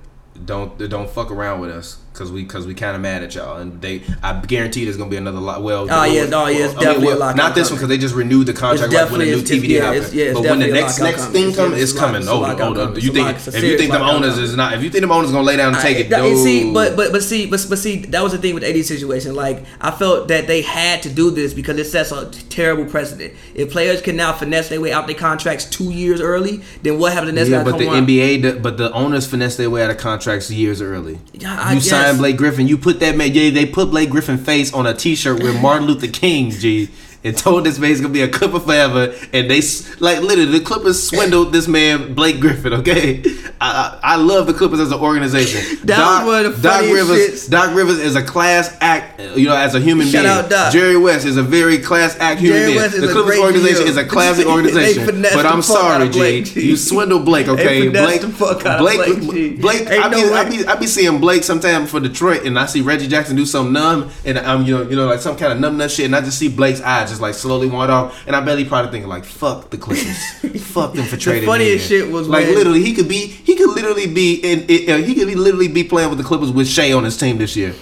Don't 0.45 0.77
don't 0.89 1.09
fuck 1.09 1.31
around 1.31 1.59
with 1.59 1.69
us 1.69 1.97
because 2.19 2.31
we 2.33 2.43
because 2.43 2.67
we 2.67 2.73
kind 2.73 2.95
of 2.95 3.01
mad 3.01 3.23
at 3.23 3.33
y'all 3.33 3.57
and 3.57 3.81
they 3.81 4.01
I 4.21 4.39
guarantee 4.41 4.83
there's 4.83 4.97
gonna 4.97 5.09
be 5.09 5.15
another 5.15 5.39
lot. 5.39 5.63
Well, 5.63 5.87
Oh, 5.89 6.03
yeah, 6.03 6.25
no, 6.25 6.47
yeah, 6.47 6.65
it's 6.65 6.73
definitely 6.73 7.13
a 7.13 7.15
lockout 7.15 7.37
not 7.37 7.55
this 7.55 7.69
one 7.69 7.77
because 7.77 7.87
they 7.87 7.97
just 7.97 8.13
renewed 8.13 8.47
the 8.47 8.53
contract 8.53 8.91
like 8.91 9.09
when 9.09 9.21
the 9.21 9.25
new 9.27 9.41
TV 9.41 9.69
yeah, 9.69 9.93
happened. 9.93 10.13
yeah, 10.13 10.33
but 10.33 10.43
when 10.43 10.59
the 10.59 10.67
next 10.67 10.99
next 10.99 11.27
thing 11.27 11.53
comes, 11.53 11.81
it's 11.81 11.91
it's 11.91 11.99
coming. 11.99 12.23
Oh, 12.27 12.43
oh, 12.43 12.55
coming. 12.55 12.95
you 13.01 13.13
think 13.13 13.27
lock- 13.27 13.35
it's 13.37 13.47
a 13.47 13.57
if 13.57 13.63
you 13.63 13.77
think 13.77 13.91
the 13.91 13.99
owners 13.99 14.37
is 14.37 14.55
not 14.55 14.73
if 14.73 14.83
you 14.83 14.89
think 14.89 15.01
them 15.01 15.11
owners 15.11 15.31
gonna 15.31 15.43
lay 15.43 15.55
down 15.55 15.73
and 15.73 15.81
take 15.81 15.97
it, 15.97 16.37
see, 16.37 16.73
but 16.73 16.95
but 16.95 17.11
but 17.11 17.23
see, 17.23 17.45
but, 17.45 17.65
but 17.69 17.77
see, 17.77 17.97
that 18.07 18.21
was 18.21 18.31
the 18.33 18.37
thing 18.37 18.53
with 18.53 18.63
the 18.63 18.69
AD 18.69 18.85
situation. 18.85 19.35
Like, 19.35 19.63
I 19.79 19.91
felt 19.91 20.27
that 20.27 20.47
they 20.47 20.61
had 20.61 21.03
to 21.03 21.09
do 21.09 21.31
this 21.31 21.53
because 21.53 21.77
it 21.77 21.85
sets 21.85 22.11
a 22.11 22.29
terrible 22.49 22.85
precedent. 22.85 23.33
If 23.55 23.71
players 23.71 24.01
can 24.01 24.15
now 24.15 24.33
finesse 24.33 24.69
their 24.69 24.81
way 24.81 24.91
out 24.91 25.07
their 25.07 25.15
contracts 25.15 25.65
two 25.65 25.91
years 25.91 26.21
early, 26.21 26.61
then 26.83 26.99
what 26.99 27.13
happens 27.13 27.31
the 27.31 27.35
next 27.35 27.49
Yeah, 27.49 27.63
but 27.63 27.77
the? 27.77 27.85
NBA, 27.85 28.61
but 28.61 28.77
the 28.77 28.91
owners 28.91 29.27
finesse 29.27 29.55
their 29.55 29.69
way 29.69 29.83
out 29.83 29.89
of 29.89 29.97
contracts 29.97 30.49
years 30.51 30.81
early. 30.81 31.19
Yeah, 31.33 31.59
I 31.59 31.73
you 31.73 31.79
guess. 31.79 31.89
Blake 32.17 32.37
Griffin. 32.37 32.67
You 32.67 32.77
put 32.77 32.99
that 32.99 33.15
man. 33.15 33.33
Yeah, 33.33 33.49
they 33.49 33.65
put 33.65 33.89
Blake 33.89 34.09
Griffin 34.09 34.37
face 34.37 34.73
on 34.73 34.87
a 34.87 34.93
T-shirt 34.93 35.41
with 35.41 35.61
Martin 35.61 35.87
Luther 35.87 36.07
King. 36.07 36.51
G. 36.51 36.89
And 37.21 37.37
told 37.37 37.65
this 37.65 37.77
man 37.79 37.89
he's 37.89 37.99
gonna 37.99 38.13
be 38.13 38.21
a 38.21 38.29
Clipper 38.29 38.61
forever, 38.61 39.13
and 39.33 39.51
they 39.51 39.61
like 39.99 40.21
literally 40.21 40.57
the 40.57 40.61
Clippers 40.63 41.03
swindled 41.05 41.51
this 41.51 41.67
man 41.67 42.13
Blake 42.13 42.39
Griffin. 42.39 42.71
Okay, 42.73 43.21
I 43.59 43.99
I, 44.01 44.13
I 44.13 44.15
love 44.15 44.47
the 44.47 44.53
Clippers 44.53 44.79
as 44.79 44.91
an 44.93 44.99
organization. 44.99 45.77
That 45.89 45.97
Doc, 45.97 46.25
was 46.25 46.33
one 46.33 46.45
of 46.45 46.61
the 46.61 46.67
Doc 46.69 46.81
Rivers. 46.83 47.17
shits. 47.45 47.49
Doc 47.49 47.75
Rivers 47.75 47.99
is 47.99 48.15
a 48.15 48.23
class 48.23 48.75
act. 48.79 49.19
You 49.35 49.47
know, 49.49 49.55
as 49.55 49.75
a 49.75 49.79
human 49.81 50.07
Shout 50.07 50.23
being. 50.23 50.25
out 50.27 50.49
Doc. 50.49 50.71
Jerry 50.71 50.95
West 50.97 51.25
is 51.25 51.35
a 51.35 51.43
very 51.43 51.77
class 51.79 52.15
act 52.19 52.39
human 52.39 52.57
Jerry 52.57 52.67
being. 52.71 52.77
West 52.77 52.95
is 52.95 53.01
the 53.01 53.09
a 53.09 53.11
Clippers 53.11 53.39
organization 53.39 53.85
GM. 53.85 53.89
is 53.89 53.97
a 53.97 54.05
classy 54.15 54.45
organization. 54.45 55.21
but 55.21 55.45
I'm 55.45 55.61
sorry, 55.61 56.09
G. 56.09 56.43
G. 56.43 56.67
You 56.67 56.77
swindled 56.77 57.25
Blake. 57.25 57.47
Okay, 57.49 57.89
Blake. 57.89 58.21
the 58.21 58.29
fuck 58.29 58.65
out 58.65 58.79
Blake. 58.79 59.19
Blake, 59.19 59.59
Blake. 59.61 59.87
I 59.87 60.07
be, 60.09 60.21
no 60.21 60.33
I 60.33 60.49
be, 60.49 60.65
I 60.65 60.75
be 60.75 60.87
seeing 60.87 61.19
Blake 61.19 61.43
sometime 61.43 61.85
for 61.85 61.99
Detroit, 61.99 62.45
and 62.45 62.57
I 62.57 62.65
see 62.65 62.81
Reggie 62.81 63.07
Jackson 63.07 63.35
do 63.35 63.45
some 63.45 63.73
numb, 63.73 64.09
and 64.25 64.37
I'm, 64.39 64.63
you 64.65 64.77
know, 64.77 64.89
you 64.89 64.95
know, 64.95 65.07
like 65.07 65.19
some 65.19 65.35
kind 65.35 65.51
of 65.51 65.59
numb 65.59 65.77
nut 65.77 65.91
shit, 65.91 66.05
and 66.05 66.15
I 66.15 66.21
just 66.21 66.37
see 66.37 66.47
Blake's 66.49 66.81
eyes 66.81 67.08
just 67.09 67.21
like 67.21 67.33
slowly 67.33 67.67
wander 67.67 67.93
off, 67.93 68.23
and 68.27 68.35
I 68.35 68.41
bet 68.41 68.57
he 68.57 68.65
probably 68.65 68.91
thinking 68.91 69.09
like, 69.09 69.25
"Fuck 69.25 69.69
the 69.69 69.77
Clippers, 69.77 70.17
fuck 70.63 70.93
them 70.93 71.05
for 71.05 71.17
trading." 71.17 71.41
me 71.41 71.47
funniest 71.47 71.91
in." 71.91 71.99
shit 72.01 72.11
was 72.11 72.27
like 72.27 72.45
when- 72.45 72.55
literally 72.55 72.83
he 72.83 72.93
could 72.93 73.07
be, 73.07 73.27
he 73.27 73.55
could 73.55 73.69
literally 73.69 74.07
be 74.07 74.35
in, 74.35 74.61
in, 74.67 74.89
uh, 74.89 74.97
he 75.05 75.15
could 75.15 75.27
be 75.27 75.35
literally 75.35 75.67
be 75.67 75.83
playing 75.83 76.09
with 76.09 76.17
the 76.17 76.23
Clippers 76.23 76.51
with 76.51 76.67
Shai 76.67 76.93
on 76.93 77.03
his 77.03 77.17
team 77.17 77.37
this 77.37 77.55
year, 77.55 77.73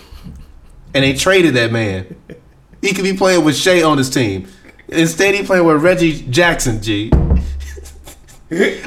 and 0.94 1.04
they 1.04 1.14
traded 1.14 1.54
that 1.56 1.72
man. 1.72 2.16
He 2.82 2.94
could 2.94 3.04
be 3.04 3.14
playing 3.14 3.44
with 3.44 3.56
Shai 3.56 3.82
on 3.84 3.98
his 3.98 4.10
team. 4.10 4.48
Instead, 4.90 5.36
he 5.36 5.44
playing 5.44 5.66
with 5.66 5.82
Reggie 5.84 6.22
Jackson. 6.30 6.82
G. 6.82 7.12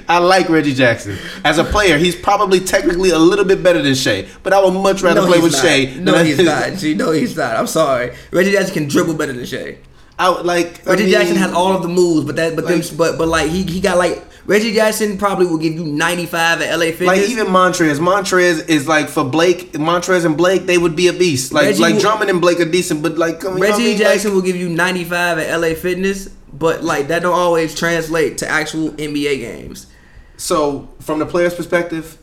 I 0.08 0.16
like 0.18 0.48
Reggie 0.48 0.72
Jackson 0.72 1.18
as 1.44 1.58
a 1.58 1.64
player. 1.64 1.98
He's 1.98 2.16
probably 2.16 2.60
technically 2.60 3.10
a 3.10 3.18
little 3.18 3.44
bit 3.44 3.62
better 3.62 3.82
than 3.82 3.94
Shai, 3.94 4.26
but 4.42 4.54
I 4.54 4.64
would 4.64 4.72
much 4.72 5.02
rather 5.02 5.20
No, 5.20 5.26
play 5.26 5.38
with 5.38 5.52
not. 5.52 5.62
Shai. 5.62 5.84
No, 5.98 6.24
he's 6.24 6.38
not. 6.42 6.72
G, 6.78 6.94
no, 6.94 7.10
he's 7.10 7.36
not. 7.36 7.56
I'm 7.56 7.66
sorry. 7.66 8.16
Reggie 8.30 8.52
Jackson 8.52 8.72
can 8.72 8.88
dribble 8.88 9.14
better 9.14 9.34
than 9.34 9.44
Shai. 9.44 9.76
I 10.20 10.28
would 10.30 10.44
like. 10.46 10.86
I 10.86 10.90
Reggie 10.90 11.04
mean, 11.04 11.12
Jackson 11.12 11.36
has 11.36 11.52
all 11.52 11.72
of 11.72 11.82
the 11.82 11.88
moves, 11.88 12.26
but 12.26 12.36
that, 12.36 12.54
but 12.54 12.64
Like- 12.66 12.82
them, 12.84 12.96
but 12.96 13.18
but 13.18 13.26
like 13.28 13.50
he 13.50 13.62
he 13.64 13.80
got 13.80 13.96
like 13.98 14.22
Reggie 14.46 14.72
Jackson 14.74 15.16
probably 15.18 15.46
will 15.46 15.58
give 15.58 15.74
you 15.74 15.84
95 15.84 16.60
at 16.62 16.78
LA 16.78 16.86
Fitness. 16.86 17.06
Like 17.06 17.28
even 17.28 17.46
Montrez, 17.48 17.98
Montrez 17.98 18.68
is 18.68 18.86
like 18.88 19.08
for 19.08 19.24
Blake, 19.24 19.72
Montrez 19.72 20.24
and 20.24 20.36
Blake, 20.36 20.66
they 20.66 20.76
would 20.78 20.96
be 20.96 21.08
a 21.08 21.12
beast. 21.12 21.52
Like 21.52 21.64
Reggie 21.66 21.80
like 21.82 21.94
will- 21.94 22.00
Drummond 22.00 22.30
and 22.30 22.40
Blake 22.40 22.60
are 22.60 22.64
decent, 22.70 23.02
but 23.02 23.16
like 23.18 23.42
know 23.42 23.50
I 23.50 23.58
Reggie 23.58 23.82
mean? 23.84 23.98
Jackson 23.98 24.30
Like, 24.30 24.34
will 24.36 24.42
give 24.42 24.56
you 24.56 24.68
95 24.68 25.38
at 25.38 25.60
LA 25.60 25.74
Fitness, 25.74 26.28
but 26.52 26.82
like 26.84 27.08
that 27.08 27.22
don't 27.22 27.34
always 27.38 27.74
translate 27.74 28.38
to 28.38 28.48
actual 28.48 28.90
NBA 28.92 29.38
games. 29.40 29.86
so 30.36 30.88
from 31.00 31.18
the 31.18 31.26
player's 31.26 31.54
perspective, 31.54 32.16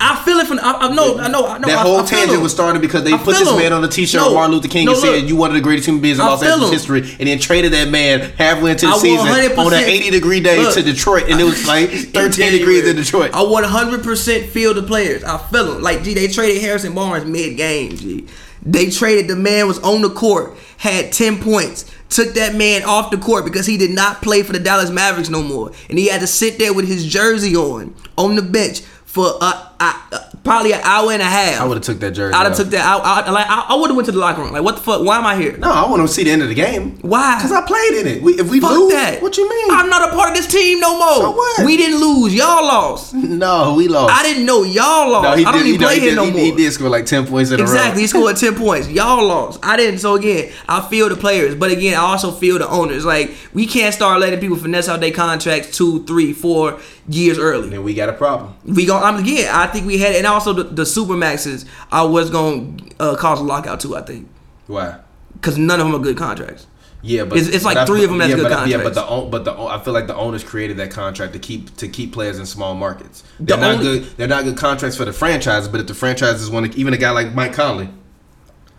I 0.00 0.22
feel 0.24 0.38
it 0.38 0.46
from 0.48 0.58
I, 0.58 0.72
I 0.72 0.94
know 0.94 1.16
I 1.18 1.28
know 1.28 1.46
I 1.46 1.56
know 1.58 1.68
that 1.68 1.78
I, 1.78 1.82
whole 1.82 1.98
I 2.00 2.04
tangent 2.04 2.42
was 2.42 2.52
started 2.52 2.82
because 2.82 3.04
they 3.04 3.12
I 3.12 3.16
put 3.18 3.36
this 3.36 3.48
him. 3.48 3.56
man 3.56 3.72
on 3.72 3.82
a 3.84 3.88
T-shirt 3.88 4.20
No, 4.20 4.28
of 4.28 4.34
Martin 4.34 4.56
Luther 4.56 4.68
King 4.68 4.86
no, 4.86 4.92
and 4.92 5.00
said 5.00 5.28
you 5.28 5.36
one 5.36 5.50
of 5.50 5.54
the 5.54 5.60
greatest 5.62 5.86
human 5.86 6.02
beings 6.02 6.18
in 6.18 6.26
Los 6.26 6.42
Angeles 6.42 6.70
history, 6.72 7.00
and 7.18 7.28
then 7.28 7.38
traded 7.38 7.72
that 7.72 7.88
man 7.88 8.20
halfway 8.32 8.72
into 8.72 8.86
the 8.86 8.96
season 8.98 9.26
on 9.58 9.72
an 9.72 9.84
80 9.84 10.10
degree 10.10 10.40
day 10.40 10.58
Look. 10.62 10.74
to 10.74 10.82
Detroit, 10.82 11.30
and 11.30 11.40
it 11.40 11.44
was 11.44 11.66
like 11.66 11.90
13 11.90 12.12
January. 12.32 12.58
degrees 12.58 12.88
in 12.88 12.96
Detroit. 12.96 13.30
I 13.34 13.38
100% 13.38 14.48
feel 14.48 14.74
the 14.74 14.82
players. 14.82 15.22
I 15.24 15.38
feel 15.38 15.72
them. 15.74 15.82
Like, 15.82 16.02
gee, 16.02 16.14
they 16.14 16.28
traded 16.28 16.60
Harrison 16.62 16.94
Barnes 16.94 17.24
mid 17.24 17.56
game, 17.56 17.96
Gee, 17.96 18.26
They 18.64 18.90
traded 18.90 19.28
the 19.28 19.36
man 19.36 19.66
was 19.68 19.78
on 19.80 20.02
the 20.02 20.10
court, 20.10 20.56
had 20.78 21.12
10 21.12 21.40
points, 21.40 21.90
took 22.08 22.34
that 22.34 22.54
man 22.54 22.82
off 22.84 23.10
the 23.10 23.18
court 23.18 23.44
because 23.44 23.66
he 23.66 23.76
did 23.76 23.90
not 23.90 24.22
play 24.22 24.42
for 24.42 24.52
the 24.52 24.58
Dallas 24.58 24.90
Mavericks 24.90 25.30
no 25.30 25.42
more. 25.42 25.72
And 25.88 25.98
he 25.98 26.08
had 26.08 26.20
to 26.20 26.26
sit 26.26 26.58
there 26.58 26.72
with 26.74 26.86
his 26.88 27.06
jersey 27.06 27.56
on, 27.56 27.94
on 28.18 28.36
the 28.36 28.42
bench 28.42 28.82
for 29.14 29.38
uh, 29.40 29.68
uh, 29.78 29.94
uh, 30.10 30.18
probably 30.44 30.72
an 30.72 30.80
hour 30.84 31.10
and 31.10 31.22
a 31.22 31.24
half. 31.24 31.60
I 31.60 31.66
would 31.66 31.76
have 31.78 31.84
took 31.84 31.98
that 32.00 32.12
jersey. 32.12 32.34
I'd 32.34 32.46
have 32.46 32.56
took 32.56 32.68
that. 32.68 32.84
I, 32.86 33.22
I, 33.26 33.30
like, 33.30 33.46
I, 33.48 33.66
I 33.70 33.74
would 33.74 33.88
have 33.88 33.96
went 33.96 34.06
to 34.06 34.12
the 34.12 34.18
locker 34.18 34.42
room. 34.42 34.52
Like, 34.52 34.62
what 34.62 34.76
the 34.76 34.82
fuck? 34.82 35.02
Why 35.02 35.16
am 35.18 35.26
I 35.26 35.34
here? 35.36 35.56
No, 35.56 35.70
I 35.72 35.88
want 35.90 36.02
to 36.06 36.08
see 36.08 36.22
the 36.24 36.30
end 36.30 36.42
of 36.42 36.48
the 36.48 36.54
game. 36.54 36.98
Why? 37.00 37.36
Because 37.36 37.50
I 37.52 37.66
played 37.66 37.94
in 37.94 38.06
it. 38.06 38.22
We, 38.22 38.34
if 38.34 38.50
we 38.50 38.60
Fuck 38.60 38.70
lose, 38.72 38.92
that. 38.92 39.22
what 39.22 39.36
you 39.36 39.48
mean? 39.48 39.70
I'm 39.70 39.88
not 39.88 40.08
a 40.08 40.14
part 40.14 40.30
of 40.30 40.36
this 40.36 40.46
team 40.46 40.80
no 40.80 40.98
more. 40.98 41.14
So 41.16 41.30
what? 41.32 41.64
We 41.66 41.76
didn't 41.76 41.98
lose. 42.00 42.34
Y'all 42.34 42.64
lost. 42.64 43.14
no, 43.14 43.74
we 43.74 43.88
lost. 43.88 44.14
I 44.14 44.22
didn't 44.22 44.44
know 44.46 44.62
y'all 44.62 45.10
lost. 45.10 45.24
No, 45.24 45.36
he 45.36 45.44
I 45.44 45.52
don't 45.52 45.62
did. 45.62 45.68
even 45.68 45.80
he, 45.80 45.84
play 45.86 45.94
he 45.94 46.00
here 46.00 46.10
did, 46.10 46.16
no 46.16 46.24
he, 46.26 46.30
more. 46.30 46.40
he 46.40 46.52
did 46.52 46.72
score 46.72 46.88
like 46.88 47.06
10 47.06 47.26
points 47.26 47.50
in 47.50 47.60
Exactly, 47.60 48.02
he 48.02 48.06
scored 48.06 48.36
ten 48.36 48.54
points. 48.54 48.88
Y'all 48.88 49.26
lost. 49.26 49.60
I 49.62 49.76
didn't. 49.76 49.98
So 50.00 50.14
again, 50.14 50.52
I 50.68 50.86
feel 50.88 51.08
the 51.08 51.16
players, 51.16 51.54
but 51.54 51.70
again, 51.70 51.94
I 51.94 52.02
also 52.02 52.30
feel 52.30 52.58
the 52.58 52.68
owners. 52.68 53.04
Like 53.04 53.34
we 53.54 53.66
can't 53.66 53.94
start 53.94 54.20
letting 54.20 54.40
people 54.40 54.56
finesse 54.56 54.88
out 54.88 55.00
their 55.00 55.10
contracts 55.10 55.76
two, 55.76 56.04
three, 56.04 56.32
four 56.32 56.80
years 57.08 57.38
early. 57.38 57.68
Then 57.70 57.82
we 57.82 57.94
got 57.94 58.08
a 58.08 58.12
problem. 58.12 58.54
We 58.64 58.86
go. 58.86 58.96
I'm 58.98 59.16
again. 59.16 59.48
I 59.52 59.66
think 59.66 59.86
we 59.86 59.98
had, 59.98 60.14
and 60.16 60.26
also 60.34 60.52
the, 60.52 60.64
the 60.64 60.84
super 60.86 61.16
maxes 61.16 61.64
are 61.90 62.08
what's 62.08 62.30
going 62.30 62.76
to 62.78 62.94
uh, 63.02 63.16
cause 63.16 63.40
a 63.40 63.42
lockout 63.44 63.80
too. 63.80 63.96
I 63.96 64.02
think 64.02 64.28
Why? 64.66 64.98
because 65.34 65.56
none 65.58 65.80
of 65.80 65.86
them 65.86 65.94
are 65.94 66.02
good 66.04 66.16
contracts. 66.16 66.66
Yeah, 67.06 67.24
but 67.24 67.36
It's- 67.36 67.54
it's 67.54 67.64
like 67.66 67.74
but 67.74 67.82
I- 67.82 67.86
three 67.86 68.02
of 68.04 68.08
them 68.10 68.18
that's 68.18 68.30
yeah, 68.30 68.36
good 68.36 68.50
but, 68.50 68.68
Yeah, 68.68 68.82
but 68.82 68.94
the 68.94 69.28
but 69.30 69.44
the 69.44 69.52
I 69.52 69.78
feel 69.82 69.92
like 69.92 70.06
the 70.06 70.16
owners 70.16 70.42
created 70.42 70.78
that 70.78 70.90
contract 70.90 71.34
to 71.34 71.38
keep 71.38 71.76
to 71.76 71.86
keep 71.88 72.12
players 72.14 72.38
in 72.38 72.46
small 72.46 72.74
markets. 72.74 73.22
They're 73.38 73.58
not 73.58 73.72
only- 73.74 74.00
good. 74.00 74.16
They're 74.16 74.26
not 74.28 74.44
good 74.44 74.56
contracts 74.56 74.96
for 74.96 75.04
the 75.04 75.12
franchises. 75.12 75.68
But 75.68 75.80
if 75.80 75.86
the 75.86 75.94
franchises 75.94 76.48
want 76.50 76.72
to, 76.72 76.78
even 76.78 76.94
a 76.94 76.96
guy 76.96 77.10
like 77.10 77.34
Mike 77.34 77.52
Conley, 77.52 77.90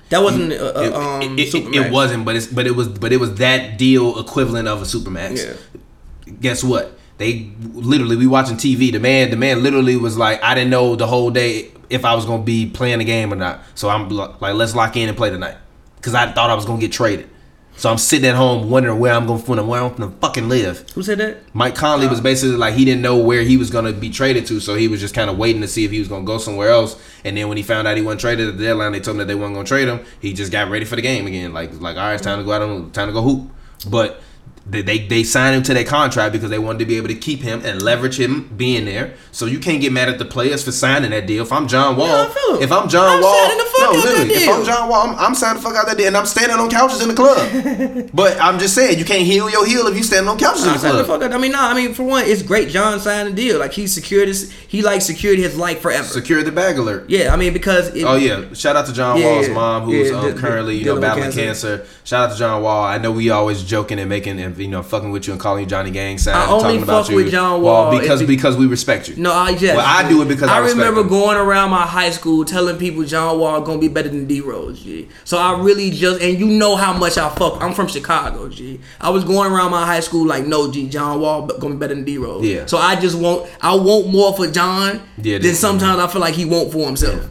That 0.09 0.23
wasn't 0.23 0.53
uh, 0.53 0.55
it, 0.55 0.93
uh, 0.93 0.99
um, 0.99 1.21
it, 1.37 1.39
it- 1.39 1.53
Supermax. 1.53 1.85
it 1.85 1.91
wasn't. 1.91 2.25
But 2.25 2.35
it's 2.35 2.47
but 2.47 2.65
it 2.65 2.75
was 2.75 2.87
but 2.87 3.13
it 3.13 3.17
was 3.19 3.35
that 3.35 3.77
deal 3.77 4.17
equivalent 4.19 4.67
of 4.67 4.81
a 4.81 4.85
supermax. 4.85 5.45
Yeah. 5.45 6.33
Guess 6.41 6.63
what? 6.63 6.94
They 7.17 7.51
literally 7.73 8.15
we 8.15 8.27
watching 8.27 8.57
TV. 8.57 8.91
The 8.91 8.99
man 8.99 9.29
the 9.29 9.37
man 9.37 9.63
literally 9.63 9.95
was 9.95 10.17
like, 10.17 10.43
I 10.43 10.53
didn't 10.53 10.69
know 10.69 10.95
the 10.95 11.07
whole 11.07 11.31
day 11.31 11.71
if 11.89 12.05
I 12.05 12.15
was 12.15 12.25
gonna 12.25 12.43
be 12.43 12.69
playing 12.69 12.99
the 12.99 13.05
game 13.05 13.31
or 13.31 13.35
not. 13.35 13.61
So 13.75 13.89
I'm 13.89 14.09
like, 14.09 14.41
let's 14.41 14.75
lock 14.75 14.95
in 14.97 15.07
and 15.07 15.17
play 15.17 15.29
tonight 15.29 15.57
because 15.97 16.13
I 16.13 16.31
thought 16.31 16.49
I 16.49 16.55
was 16.55 16.65
gonna 16.65 16.81
get 16.81 16.91
traded. 16.91 17.29
So 17.77 17.91
I'm 17.91 17.97
sitting 17.97 18.29
at 18.29 18.35
home 18.35 18.69
wondering 18.69 18.99
where 18.99 19.13
I'm 19.13 19.27
gonna 19.27 19.63
where 19.63 19.81
I'm 19.81 19.93
gonna 19.95 20.11
fucking 20.21 20.47
live. 20.47 20.89
Who 20.91 21.03
said 21.03 21.17
that? 21.17 21.37
Mike 21.53 21.75
Conley 21.75 22.07
was 22.07 22.19
uh. 22.19 22.23
basically 22.23 22.55
like 22.55 22.73
he 22.73 22.85
didn't 22.85 23.01
know 23.01 23.17
where 23.17 23.41
he 23.41 23.57
was 23.57 23.69
gonna 23.69 23.91
be 23.91 24.09
traded 24.09 24.45
to, 24.47 24.59
so 24.59 24.75
he 24.75 24.87
was 24.87 25.01
just 25.01 25.13
kind 25.13 25.29
of 25.29 25.37
waiting 25.37 25.61
to 25.61 25.67
see 25.67 25.83
if 25.83 25.91
he 25.91 25.99
was 25.99 26.07
gonna 26.07 26.25
go 26.25 26.37
somewhere 26.37 26.69
else. 26.69 26.99
And 27.25 27.35
then 27.35 27.49
when 27.49 27.57
he 27.57 27.63
found 27.63 27.87
out 27.87 27.97
he 27.97 28.03
wasn't 28.03 28.21
traded 28.21 28.47
at 28.47 28.57
the 28.57 28.63
deadline, 28.63 28.93
they 28.93 29.01
told 29.01 29.15
him 29.15 29.19
that 29.19 29.25
they 29.25 29.35
weren't 29.35 29.53
gonna 29.53 29.67
trade 29.67 29.89
him. 29.89 30.05
He 30.21 30.31
just 30.31 30.51
got 30.51 30.69
ready 30.69 30.85
for 30.85 30.95
the 30.95 31.01
game 31.01 31.27
again. 31.27 31.53
Like 31.53 31.73
like 31.81 31.97
all 31.97 32.03
right, 32.03 32.13
it's 32.13 32.23
time 32.23 32.39
to 32.39 32.45
go 32.45 32.53
out 32.53 32.61
and 32.61 32.93
time 32.93 33.07
to 33.07 33.13
go 33.13 33.21
hoop. 33.21 33.49
But 33.89 34.21
They, 34.67 34.81
they 34.81 34.97
they 34.97 35.23
signed 35.23 35.55
him 35.55 35.61
to 35.63 35.75
that 35.75 35.85
contract 35.85 36.33
because 36.33 36.49
they 36.49 36.57
wanted 36.57 36.79
to 36.79 36.85
be 36.85 36.97
able 36.97 37.09
to 37.09 37.15
keep 37.15 37.41
him 37.41 37.61
and 37.63 37.83
leverage 37.83 38.19
him 38.19 38.47
being 38.57 38.85
there. 38.85 39.13
So 39.31 39.45
you 39.45 39.59
can't 39.59 39.79
get 39.79 39.91
mad 39.93 40.09
at 40.09 40.17
the 40.17 40.25
players 40.25 40.63
for 40.63 40.71
signing 40.71 41.11
that 41.11 41.27
deal. 41.27 41.43
If 41.43 41.51
I'm 41.53 41.67
John 41.67 41.97
Wall, 41.97 42.07
Yeah, 42.07 42.23
I 42.27 42.33
feel 42.33 42.55
it. 42.55 42.63
if 42.63 42.71
I'm 42.71 42.89
John 42.89 43.17
I'm 43.17 43.21
Wall, 43.21 43.47
the 43.57 43.63
fuck 43.65 43.93
no, 43.93 43.99
literally, 43.99 44.33
if. 44.33 44.49
I'm 44.49 44.65
John 44.65 44.89
Wall, 44.89 45.07
I'm, 45.07 45.15
I'm 45.17 45.35
signing 45.35 45.61
the 45.61 45.69
fuck 45.69 45.75
out 45.77 45.85
that 45.85 45.97
deal, 45.97 46.07
and 46.07 46.17
I'm 46.17 46.25
standing 46.25 46.57
on 46.57 46.69
couches 46.71 47.01
in 47.03 47.09
the 47.09 47.13
club. 47.13 48.09
but 48.13 48.41
I'm 48.41 48.57
just 48.57 48.73
saying, 48.73 48.97
you 48.97 49.05
can't 49.05 49.21
heal 49.21 49.47
your 49.51 49.67
heel 49.67 49.85
if 49.85 49.95
you 49.95 50.01
standing 50.01 50.29
on 50.29 50.39
couches 50.39 50.63
in 50.63 50.69
Nah, 50.69 50.73
the 50.73 50.79
sign 50.79 50.95
the 50.95 51.03
fuck 51.03 51.21
out. 51.21 51.31
I 51.33 51.37
mean, 51.37 51.51
nah. 51.51 51.67
I 51.69 51.75
mean, 51.75 51.93
for 51.93 52.01
one, 52.03 52.23
it's 52.25 52.41
great. 52.41 52.69
John 52.69 52.99
signed 52.99 53.27
the 53.29 53.33
deal. 53.33 53.59
Like 53.59 53.73
he 53.73 53.85
secured 53.85 54.29
his. 54.29 54.51
He 54.51 54.81
like 54.81 55.03
secured 55.03 55.37
his 55.37 55.55
life 55.55 55.79
forever. 55.81 56.07
Secure 56.07 56.41
the 56.41 56.51
bag 56.51 56.79
alert. 56.79 57.07
yeah, 57.07 57.31
I 57.31 57.35
mean 57.37 57.53
because. 57.53 57.93
It, 57.95 58.03
Oh 58.03 58.15
yeah! 58.15 58.51
Shout 58.53 58.75
out 58.75 58.87
to 58.87 58.93
John 58.93 59.19
Yeah, 59.19 59.27
Wall's 59.33 59.49
mom, 59.49 59.83
who's 59.83 60.09
Yeah, 60.09 60.17
um, 60.17 60.37
currently 60.37 60.77
you 60.77 60.85
know 60.85 60.99
battling 60.99 61.31
cancer. 61.31 61.85
Shout 62.03 62.29
out 62.29 62.33
to 62.33 62.39
John 62.39 62.63
Wall. 62.63 62.83
I 62.83 62.97
know 62.97 63.11
we 63.11 63.29
always 63.29 63.63
joking 63.63 63.99
and 63.99 64.09
making 64.09 64.39
and 64.39 64.54
you 64.57 64.67
know 64.67 64.83
fucking 64.83 65.11
with 65.11 65.27
you 65.27 65.33
and 65.33 65.39
calling 65.41 65.63
you 65.63 65.69
Johnny 65.69 65.91
Gang 65.91 66.17
sign. 66.17 66.35
I 66.35 66.47
only 66.47 66.63
talking 66.63 66.83
about 66.83 67.03
fuck 67.03 67.11
you. 67.11 67.15
with 67.17 67.31
John 67.31 67.61
Wall 67.61 67.93
if 67.93 68.01
because 68.01 68.23
because 68.23 68.57
we 68.57 68.67
respect 68.67 69.07
you. 69.07 69.15
No, 69.17 69.31
I 69.31 69.51
just. 69.53 69.75
Well, 69.75 69.85
I 69.85 70.07
do 70.07 70.21
it 70.21 70.27
because 70.27 70.49
I 70.49 70.59
respect 70.59 70.77
remember 70.77 71.01
him. 71.01 71.07
going 71.07 71.37
around 71.37 71.69
my 71.71 71.83
high 71.83 72.09
school 72.11 72.45
telling 72.45 72.77
people 72.77 73.03
John 73.03 73.39
Wall 73.39 73.61
gonna 73.61 73.79
be 73.79 73.87
better 73.87 74.09
than 74.09 74.25
D 74.25 74.41
Rose, 74.41 74.81
G. 74.83 75.07
So 75.23 75.37
I 75.37 75.59
really 75.61 75.91
just 75.91 76.21
and 76.21 76.39
you 76.39 76.47
know 76.47 76.75
how 76.75 76.93
much 76.97 77.17
I 77.17 77.29
fuck. 77.29 77.61
I'm 77.61 77.73
from 77.73 77.87
Chicago, 77.87 78.49
G. 78.49 78.79
I 79.01 79.09
was 79.09 79.23
going 79.23 79.51
around 79.51 79.71
my 79.71 79.85
high 79.85 79.99
school 79.99 80.25
like, 80.25 80.45
no, 80.45 80.71
G. 80.71 80.87
John 80.89 81.19
Wall 81.19 81.45
gonna 81.47 81.73
be 81.75 81.79
better 81.79 81.95
than 81.95 82.03
D 82.05 82.17
Rose. 82.17 82.45
Yeah. 82.45 82.65
So 82.65 82.77
I 82.77 82.95
just 82.99 83.17
want 83.17 83.49
I 83.61 83.75
want 83.75 84.07
more 84.07 84.33
for 84.35 84.47
John 84.47 85.01
Yeah, 85.21 85.39
than 85.39 85.55
sometimes 85.55 85.99
I 85.99 86.07
feel 86.07 86.21
like 86.21 86.35
he 86.35 86.45
won't 86.45 86.71
for 86.71 86.85
himself 86.85 87.29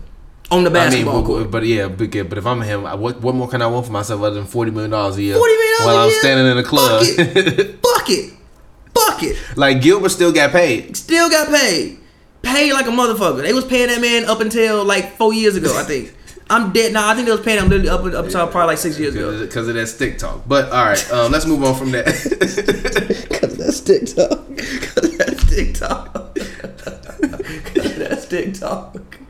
on 0.51 0.65
the 0.65 0.71
I 0.71 0.73
mean, 0.73 0.73
basketball 0.73 1.23
but, 1.23 1.27
court. 1.27 1.51
but 1.51 1.67
yeah, 1.67 1.89
but, 1.89 2.11
but 2.11 2.39
if 2.39 2.47
I'm 2.47 2.61
him, 2.61 2.83
what 2.83 3.21
what 3.21 3.35
more 3.35 3.49
can 3.49 3.63
I 3.63 3.67
want 3.67 3.87
for 3.87 3.93
myself 3.93 4.23
other 4.23 4.37
than 4.37 4.47
forty 4.47 4.71
million 4.71 4.91
dollars 4.91 5.17
a 5.17 5.23
year? 5.23 5.37
Forty 5.37 5.53
million 5.53 5.79
dollars 5.79 5.95
while 5.95 6.05
I'm 6.07 6.13
standing 6.21 6.47
in 6.47 6.57
the 6.57 6.63
club. 6.63 7.01
Bucket, 7.01 7.83
bucket, 7.83 8.33
bucket. 8.95 9.57
like 9.57 9.81
Gilbert 9.81 10.11
still 10.11 10.33
got 10.33 10.51
paid. 10.51 10.97
Still 10.97 11.31
got 11.31 11.49
paid. 11.49 11.99
Paid 12.43 12.73
like 12.75 12.87
a 12.87 12.91
motherfucker. 12.91 13.43
They 13.43 13.55
was 13.55 13.65
paying 13.65 13.89
that 13.89 14.01
man 14.01 14.27
up 14.27 14.41
until 14.41 14.85
like 14.85 15.17
four 15.17 15.33
years 15.33 15.57
ago, 15.57 15.75
I 15.79 15.83
think. 15.83 16.15
I'm 16.51 16.73
dead 16.73 16.93
now. 16.93 17.09
I 17.09 17.15
think 17.15 17.25
they 17.27 17.33
was 17.33 17.41
paying 17.41 17.59
him 17.59 17.71
literally 17.71 17.89
up 17.89 18.05
up 18.05 18.27
until 18.27 18.47
probably 18.49 18.67
like 18.67 18.79
six 18.79 18.99
years 18.99 19.15
ago. 19.15 19.41
Because 19.41 19.67
of 19.67 19.75
that 19.77 19.87
stick 19.87 20.19
talk. 20.19 20.47
But 20.47 20.67
all 20.71 20.85
right, 20.85 21.11
um, 21.11 21.33
let's 21.33 21.47
move 21.47 21.65
on 21.65 21.75
from 21.75 21.91
that. 21.93 22.05
Cause 23.41 23.57
that's 23.57 23.81
TikTok. 23.81 24.47
That's 25.17 25.49
TikTok. 25.49 26.35
That's 27.97 28.27
TikTok. 28.27 29.24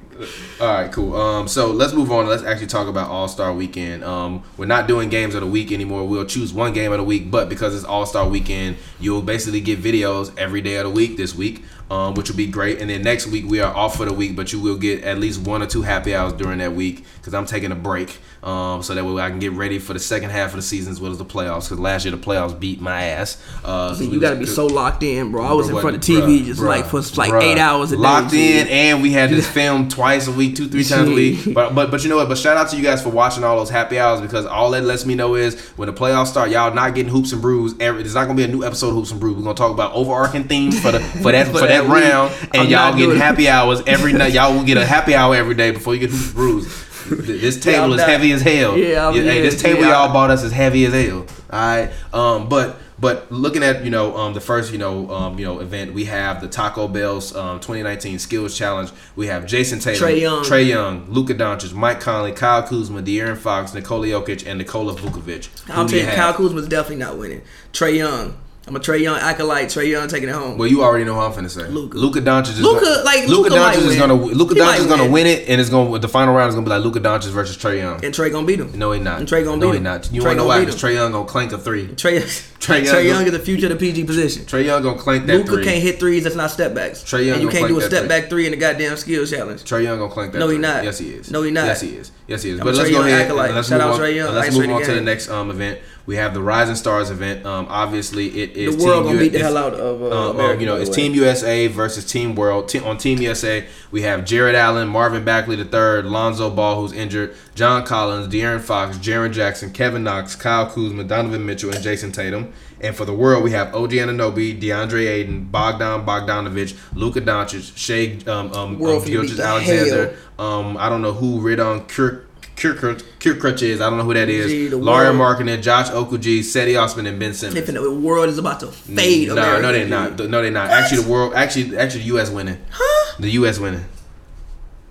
All 0.60 0.68
right, 0.68 0.92
cool. 0.92 1.16
Um, 1.16 1.48
so 1.48 1.72
let's 1.72 1.92
move 1.92 2.12
on. 2.12 2.26
Let's 2.26 2.44
actually 2.44 2.68
talk 2.68 2.86
about 2.86 3.10
All 3.10 3.26
Star 3.26 3.52
Weekend. 3.52 4.04
Um, 4.04 4.44
we're 4.56 4.66
not 4.66 4.86
doing 4.86 5.08
games 5.08 5.34
of 5.34 5.40
the 5.40 5.46
week 5.46 5.72
anymore. 5.72 6.06
We'll 6.06 6.24
choose 6.24 6.52
one 6.52 6.72
game 6.72 6.92
of 6.92 6.98
the 6.98 7.04
week, 7.04 7.30
but 7.30 7.48
because 7.48 7.74
it's 7.74 7.84
All 7.84 8.06
Star 8.06 8.28
Weekend, 8.28 8.76
you'll 9.00 9.22
basically 9.22 9.60
get 9.60 9.80
videos 9.80 10.36
every 10.38 10.60
day 10.60 10.76
of 10.76 10.84
the 10.84 10.90
week 10.90 11.16
this 11.16 11.34
week, 11.34 11.64
um, 11.90 12.15
which 12.15 12.31
will 12.31 12.36
be 12.36 12.47
great. 12.47 12.81
And 12.81 12.89
then 12.90 13.02
next 13.02 13.27
week 13.27 13.44
we 13.47 13.61
are 13.61 13.74
off 13.74 13.97
for 13.97 14.05
the 14.05 14.12
week, 14.12 14.36
but 14.36 14.52
you 14.52 14.61
will 14.61 14.77
get 14.77 15.05
at 15.05 15.19
least 15.19 15.40
one 15.40 15.62
or 15.62 15.66
two 15.66 15.82
happy 15.82 16.15
hours 16.15 16.32
during 16.32 16.59
that 16.59 16.73
week 16.73 17.05
because 17.16 17.35
I'm 17.35 17.47
taking 17.47 17.73
a 17.73 17.74
break, 17.74 18.19
um, 18.43 18.82
so 18.82 18.94
that 18.94 19.05
way 19.05 19.23
I 19.23 19.31
can 19.31 19.39
get 19.39 19.52
ready 19.52 19.78
for 19.78 19.93
the 19.93 19.98
second 19.98 20.31
half 20.31 20.51
of 20.51 20.56
the 20.56 20.62
season 20.62 20.93
as 20.93 21.01
well 21.01 21.12
as 21.12 21.19
the 21.19 21.24
playoffs. 21.24 21.65
Because 21.65 21.78
last 21.78 22.05
year 22.05 22.15
the 22.15 22.23
playoffs 22.23 22.59
beat 22.59 22.81
my 22.81 23.02
ass. 23.05 23.43
Uh, 23.65 23.94
so 23.94 24.05
You 24.05 24.20
gotta 24.20 24.36
be 24.36 24.47
so 24.47 24.66
locked 24.66 25.02
in, 25.02 25.31
bro. 25.31 25.44
I 25.44 25.52
was 25.52 25.69
in 25.69 25.78
front 25.78 25.97
of 25.97 26.02
TV 26.02 26.40
bruh, 26.40 26.44
just 26.44 26.61
bruh, 26.61 26.66
like 26.66 26.86
for 26.86 27.01
like 27.19 27.32
bruh. 27.32 27.43
eight 27.43 27.59
hours 27.59 27.93
a 27.93 27.97
day. 27.97 28.02
Locked 28.02 28.31
G. 28.31 28.59
in, 28.59 28.69
and 28.69 29.02
we 29.02 29.12
had 29.12 29.31
this 29.31 29.48
film 29.55 29.89
twice 29.89 30.27
a 30.27 30.32
week, 30.32 30.56
two, 30.56 30.69
three 30.69 30.85
times 30.85 31.09
a 31.09 31.12
week. 31.15 31.40
But 31.55 31.74
but 31.74 31.90
but 31.90 32.02
you 32.02 32.09
know 32.09 32.16
what? 32.16 32.28
But 32.28 32.39
shout 32.39 32.56
out 32.56 32.69
to 32.70 32.77
you 32.77 32.82
guys 32.82 33.02
for 33.02 33.11
watching 33.11 33.44
all 33.44 33.59
those 33.59 33.70
happy 33.70 33.98
hours 33.98 34.20
because 34.20 34.44
all 34.44 34.70
that 34.73 34.82
lets 34.82 35.06
me 35.06 35.15
know 35.15 35.35
is 35.36 35.61
when 35.77 35.86
the 35.86 35.93
playoffs 35.93 36.28
start, 36.28 36.51
y'all 36.51 36.74
not 36.74 36.94
getting 36.94 37.12
hoops 37.12 37.32
and 37.32 37.40
brews. 37.40 37.74
Every 37.78 38.02
there's 38.02 38.15
not 38.15 38.24
gonna 38.24 38.36
be 38.36 38.44
a 38.44 38.48
new 38.48 38.65
episode 38.65 38.89
of 38.89 38.94
hoops 38.94 39.11
and 39.12 39.20
brews. 39.20 39.36
We're 39.36 39.43
gonna 39.43 39.55
talk 39.55 39.73
about 39.73 39.93
overarching 39.93 40.44
themes 40.44 40.81
for 40.81 40.90
the 40.90 41.01
for 41.01 41.32
that 41.32 41.44
For 41.55 41.69
that, 41.69 41.73
that 41.82 41.88
round, 41.88 42.32
and 42.52 42.62
I'm 42.62 42.68
y'all 42.68 42.96
doing 42.96 43.18
happy 43.18 43.48
hours 43.48 43.82
every 43.86 44.12
night. 44.12 44.32
Y'all 44.32 44.55
will 44.55 44.64
get 44.64 44.76
a 44.76 44.86
happy 44.86 45.14
hour 45.14 45.34
every 45.34 45.55
day 45.55 45.70
before 45.70 45.94
you 45.94 46.06
get 46.06 46.34
brews. 46.34 46.66
This 47.06 47.60
table 47.60 47.84
I'm 47.84 47.90
is 47.92 47.98
not- 47.98 48.09
heavy 48.09 48.32
as 48.32 48.40
hell. 48.40 48.78
Yeah, 48.78 49.05
I'm- 49.05 49.12
hey, 49.14 49.42
this 49.42 49.60
table 49.60 49.82
yeah. 49.82 49.90
y'all 50.05 50.12
bought 50.12 50.30
us 50.30 50.42
is 50.42 50.52
heavy 50.52 50.86
as 50.86 50.94
hell. 50.94 51.26
All 51.51 51.59
right, 51.60 51.90
um, 52.14 52.48
but 52.48 52.78
but 52.98 53.30
looking 53.30 53.62
at 53.62 53.84
you 53.84 53.90
know 53.90 54.16
um, 54.16 54.32
the 54.32 54.40
first 54.40 54.72
you 54.72 54.78
know 54.78 55.10
um, 55.10 55.38
you 55.38 55.44
know 55.44 55.59
event, 55.60 55.92
we 55.92 56.06
have 56.06 56.40
the 56.40 56.48
Taco 56.48 56.88
Bell's 56.88 57.36
um, 57.36 57.60
2019 57.60 58.18
Skills 58.18 58.56
Challenge. 58.56 58.90
We 59.16 59.26
have 59.26 59.44
Jayson 59.44 59.82
Tatum, 59.82 60.09
Trae 60.09 60.20
Young. 60.20 60.44
Trae 60.44 60.66
Young, 60.66 61.05
Luka 61.10 61.34
Doncic, 61.34 61.74
Mike 61.74 62.01
Conley, 62.01 62.32
Kyle 62.32 62.62
Kuzma, 62.62 63.02
De'Aaron 63.02 63.36
Fox, 63.36 63.74
Nikola 63.74 64.06
Jokic, 64.06 64.46
and 64.46 64.59
Nikola 64.59 64.94
Vucevic. 64.94 65.51
I'll 65.70 65.82
Who 65.82 65.88
do 65.90 66.01
tell 66.01 66.09
you. 66.10 66.16
Kyle 66.16 66.32
Kuzma's 66.32 66.68
definitely 66.68 67.05
not 67.05 67.18
winning. 67.18 67.42
Trae 67.74 67.96
Young. 67.96 68.38
I'm 68.66 68.74
a 68.76 68.80
Trae 68.80 68.98
Young 69.00 69.18
acolyte. 69.18 69.68
Trae 69.68 69.90
Young 69.90 70.08
taking 70.08 70.30
it 70.30 70.34
home. 70.34 70.56
Well, 70.56 70.66
you 70.66 70.82
already 70.82 71.04
know 71.04 71.14
how 71.16 71.26
I'm 71.26 71.32
finna 71.32 71.50
say. 71.50 71.68
Luka. 71.68 71.98
Luka 71.98 72.20
Doncic 72.22 72.48
is 72.52 72.60
Luka, 72.62 72.82
gonna, 72.86 73.02
like, 73.04 73.28
Luka 73.28 73.50
Luka 73.50 73.54
Doncic 73.56 73.76
is 73.76 73.86
win. 73.88 73.98
gonna 73.98 74.14
Luka 74.14 74.54
He 74.54 74.60
Doncic 74.60 74.78
is 74.78 74.86
gonna 74.86 75.02
win. 75.02 75.12
win 75.12 75.26
it, 75.26 75.48
and 75.50 75.60
it's 75.60 75.68
gonna 75.68 75.98
the 75.98 76.08
final 76.08 76.34
round 76.34 76.48
is 76.48 76.54
gonna 76.54 76.64
be 76.64 76.70
like 76.70 76.82
Luka 76.82 76.98
Doncic 77.00 77.30
versus 77.30 77.58
Trae 77.58 77.76
Young. 77.78 78.02
and 78.02 78.14
Trae 78.14 78.32
gonna 78.32 78.46
beat 78.46 78.60
him. 78.60 78.72
No, 78.78 78.92
he 78.92 79.00
not. 79.00 79.18
And 79.18 79.28
Trae 79.28 79.44
gonna 79.44 79.58
no, 79.58 79.70
beat 79.70 79.76
he 79.78 79.82
not. 79.82 80.10
You 80.10 80.22
Trae 80.22 80.24
wanna 80.24 80.36
know 80.36 80.46
why? 80.46 80.60
Because. 80.60 80.80
Trae 80.80 80.94
Young 80.94 81.12
gonna 81.12 81.28
clank 81.28 81.52
a 81.52 81.58
three. 81.58 81.88
Trae, 81.88 82.22
Trae, 82.58 82.84
Young 82.86 83.04
Young 83.04 83.26
is 83.26 83.32
the 83.32 83.38
future 83.38 83.66
of 83.66 83.72
the 83.72 83.76
PG 83.76 84.04
position. 84.04 84.44
Trae 84.44 84.64
Young 84.64 84.82
gonna 84.82 84.98
clank 84.98 85.26
that 85.26 85.36
Luka 85.36 85.52
three. 85.56 85.64
can't 85.64 85.82
hit 85.82 86.00
threes. 86.00 86.24
That's 86.24 86.36
not 86.36 86.50
step 86.50 86.74
backs. 86.74 87.04
Trae 87.04 87.26
Young 87.26 87.34
and 87.34 87.42
you 87.42 87.50
can't 87.50 87.68
do 87.68 87.78
a 87.78 87.82
step 87.82 88.08
back 88.08 88.30
three 88.30 88.46
in 88.46 88.52
the 88.52 88.56
goddamn 88.56 88.96
skills 88.96 89.28
challenge. 89.30 89.62
Trae 89.64 89.82
Young 89.82 89.98
gonna 89.98 90.10
clank 90.10 90.32
that. 90.32 90.38
No, 90.38 90.48
he 90.48 90.54
three. 90.54 90.62
not. 90.62 90.84
Yes, 90.84 90.98
he 90.98 91.10
is. 91.10 91.30
No, 91.30 91.42
he 91.42 91.50
not. 91.50 91.66
Yes, 91.66 91.82
he 91.82 91.88
is. 91.96 92.12
Yes, 92.26 92.42
he 92.42 92.50
is. 92.52 92.60
But 92.60 92.74
let's 92.74 92.90
go 92.90 93.02
ahead. 93.02 93.30
Let's 93.30 93.68
Shout 93.68 93.82
move 93.82 93.90
out 94.00 94.02
on. 94.02 94.14
Young. 94.14 94.34
Let's 94.34 94.56
move 94.56 94.70
on 94.70 94.82
to 94.84 94.94
the 94.94 95.02
next 95.02 95.28
um 95.28 95.50
event. 95.50 95.80
We 96.06 96.16
have 96.16 96.35
the 96.35 96.43
Rising 96.43 96.74
Stars 96.74 97.10
event. 97.10 97.47
Um, 97.47 97.66
obviously 97.70 98.26
it 98.43 98.56
is 98.56 98.76
The 98.76 98.85
world 98.85 99.05
Team 99.05 99.12
gonna 99.14 99.24
beat 99.24 99.32
the 99.32 99.39
hell 99.39 99.56
out 99.56 99.74
of 99.74 100.02
uh, 100.02 100.31
um, 100.31 100.36
America. 100.36 100.60
you 100.60 100.66
know, 100.66 100.76
it's 100.76 100.90
way. 100.90 100.97
Team 100.97 101.14
USA 101.14 101.66
versus 101.68 102.05
Team 102.05 102.35
World. 102.35 102.68
Te- 102.68 102.81
on 102.81 102.98
Team 102.98 103.20
USA, 103.22 103.66
we 103.90 104.02
have 104.02 104.24
Jarrett 104.24 104.55
Allen, 104.55 104.89
Marvin 104.89 105.24
Bagley 105.24 105.56
III, 105.56 106.02
Lonzo 106.02 106.51
Ball, 106.51 106.81
who's 106.81 106.93
injured, 106.93 107.35
John 107.55 107.86
Collins, 107.86 108.28
De'Aaron 108.28 108.60
Fox, 108.60 108.98
Jaren 108.98 109.32
Jackson, 109.32 109.72
Kevin 109.72 110.05
Knox, 110.05 110.36
Kyle 110.36 110.66
Kuzma, 110.66 111.05
Donovan 111.05 111.47
Mitchell, 111.47 111.70
and 111.72 111.82
Jayson 111.82 112.12
Tatum. 112.12 112.52
And 112.81 112.94
for 112.94 113.06
the 113.06 113.14
world, 113.14 113.43
we 113.43 113.52
have 113.52 113.74
OG 113.74 113.93
Anunoby, 113.93 114.60
DeAndre 114.60 115.09
Ayton, 115.09 115.44
Bogdan 115.44 116.05
Bogdanovic, 116.05 116.76
Luka 116.94 117.22
Doncic, 117.22 117.72
Shai 117.76 118.18
um, 118.31 118.52
um, 118.52 118.52
um, 118.52 118.76
finna 118.81 119.05
beat 119.05 119.10
Gilgeous 119.10 119.36
the 119.39 119.44
Alexander. 119.44 120.16
Um, 120.39 120.76
I 120.76 120.90
don't 120.90 121.01
know 121.01 121.12
who 121.12 121.40
Ridon 121.40 121.89
Kir- 121.89 122.23
Kirkrutch 122.56 123.62
is. 123.62 123.81
I 123.81 123.89
don't 123.90 123.98
know 123.98 124.05
who 124.05 124.14
that 124.14 124.28
is. 124.28 124.70
The 124.70 124.78
world- 124.78 125.16
Markkanen, 125.16 125.62
Josh 125.62 125.89
Okogie, 125.89 126.40
Cedi 126.40 126.81
Osman, 126.81 127.06
and 127.06 127.18
Ben 127.18 127.35
Simmons. 127.35 127.66
The 127.66 127.90
world 127.90 128.28
is 128.28 128.39
about 128.39 128.60
to 128.60 128.68
fade. 128.68 129.28
No, 129.28 129.35
America, 129.35 129.62
no, 129.62 129.72
they're 129.72 129.86
not. 129.89 130.18
No, 130.18 130.43
they're 130.43 130.51
not. 130.51 130.70
Actually, 130.70 131.02
the 131.02 131.10
world. 131.10 131.35
Actually, 131.35 131.76
actually, 131.76 132.01
the 132.01 132.06
U.S. 132.06 132.31
winning. 132.31 132.59
Huh? 132.70 133.16
The 133.18 133.31
U.S. 133.31 133.59
winning. 133.59 133.85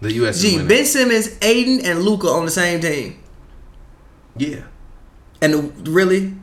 The 0.01 0.11
U.S. 0.13 0.41
Gee, 0.41 0.53
winning. 0.53 0.67
Ben 0.67 0.85
Simmons, 0.85 1.37
Ayton, 1.41 1.85
and 1.85 2.01
Luka 2.03 2.27
on 2.27 2.45
the 2.45 2.51
same 2.51 2.81
team. 2.81 3.19
yeah. 4.37 4.63
And 5.41 5.53
the, 5.53 5.91
really, 5.91 6.33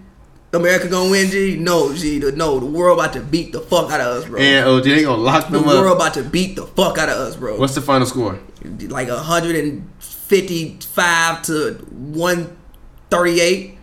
America 0.53 0.89
gonna 0.89 1.11
win? 1.11 1.31
G? 1.31 1.57
No, 1.57 1.95
G. 1.95 2.19
The, 2.19 2.33
no, 2.33 2.59
the 2.61 2.67
world 2.67 2.99
about 2.99 3.15
to 3.15 3.21
beat 3.21 3.53
the 3.53 3.61
fuck 3.61 3.91
out 3.91 4.01
of 4.01 4.07
us, 4.23 4.25
bro. 4.29 4.39
And 4.39 4.67
oh, 4.67 4.77
OG, 4.77 4.85
they 4.85 5.03
gonna 5.03 5.23
lock 5.23 5.49
them 5.49 5.65
up. 5.65 5.71
the 5.71 5.81
world 5.81 5.97
about 5.97 6.15
to 6.15 6.23
beat 6.23 6.57
the 6.57 6.67
fuck 6.67 6.99
out 6.99 7.09
of 7.09 7.17
us, 7.17 7.37
bro. 7.37 7.59
What's 7.59 7.75
the 7.75 7.81
final 7.81 8.07
score? 8.07 8.39
like 8.89 9.09
155 10.31 11.43
to 11.43 11.73
138. 11.91 13.77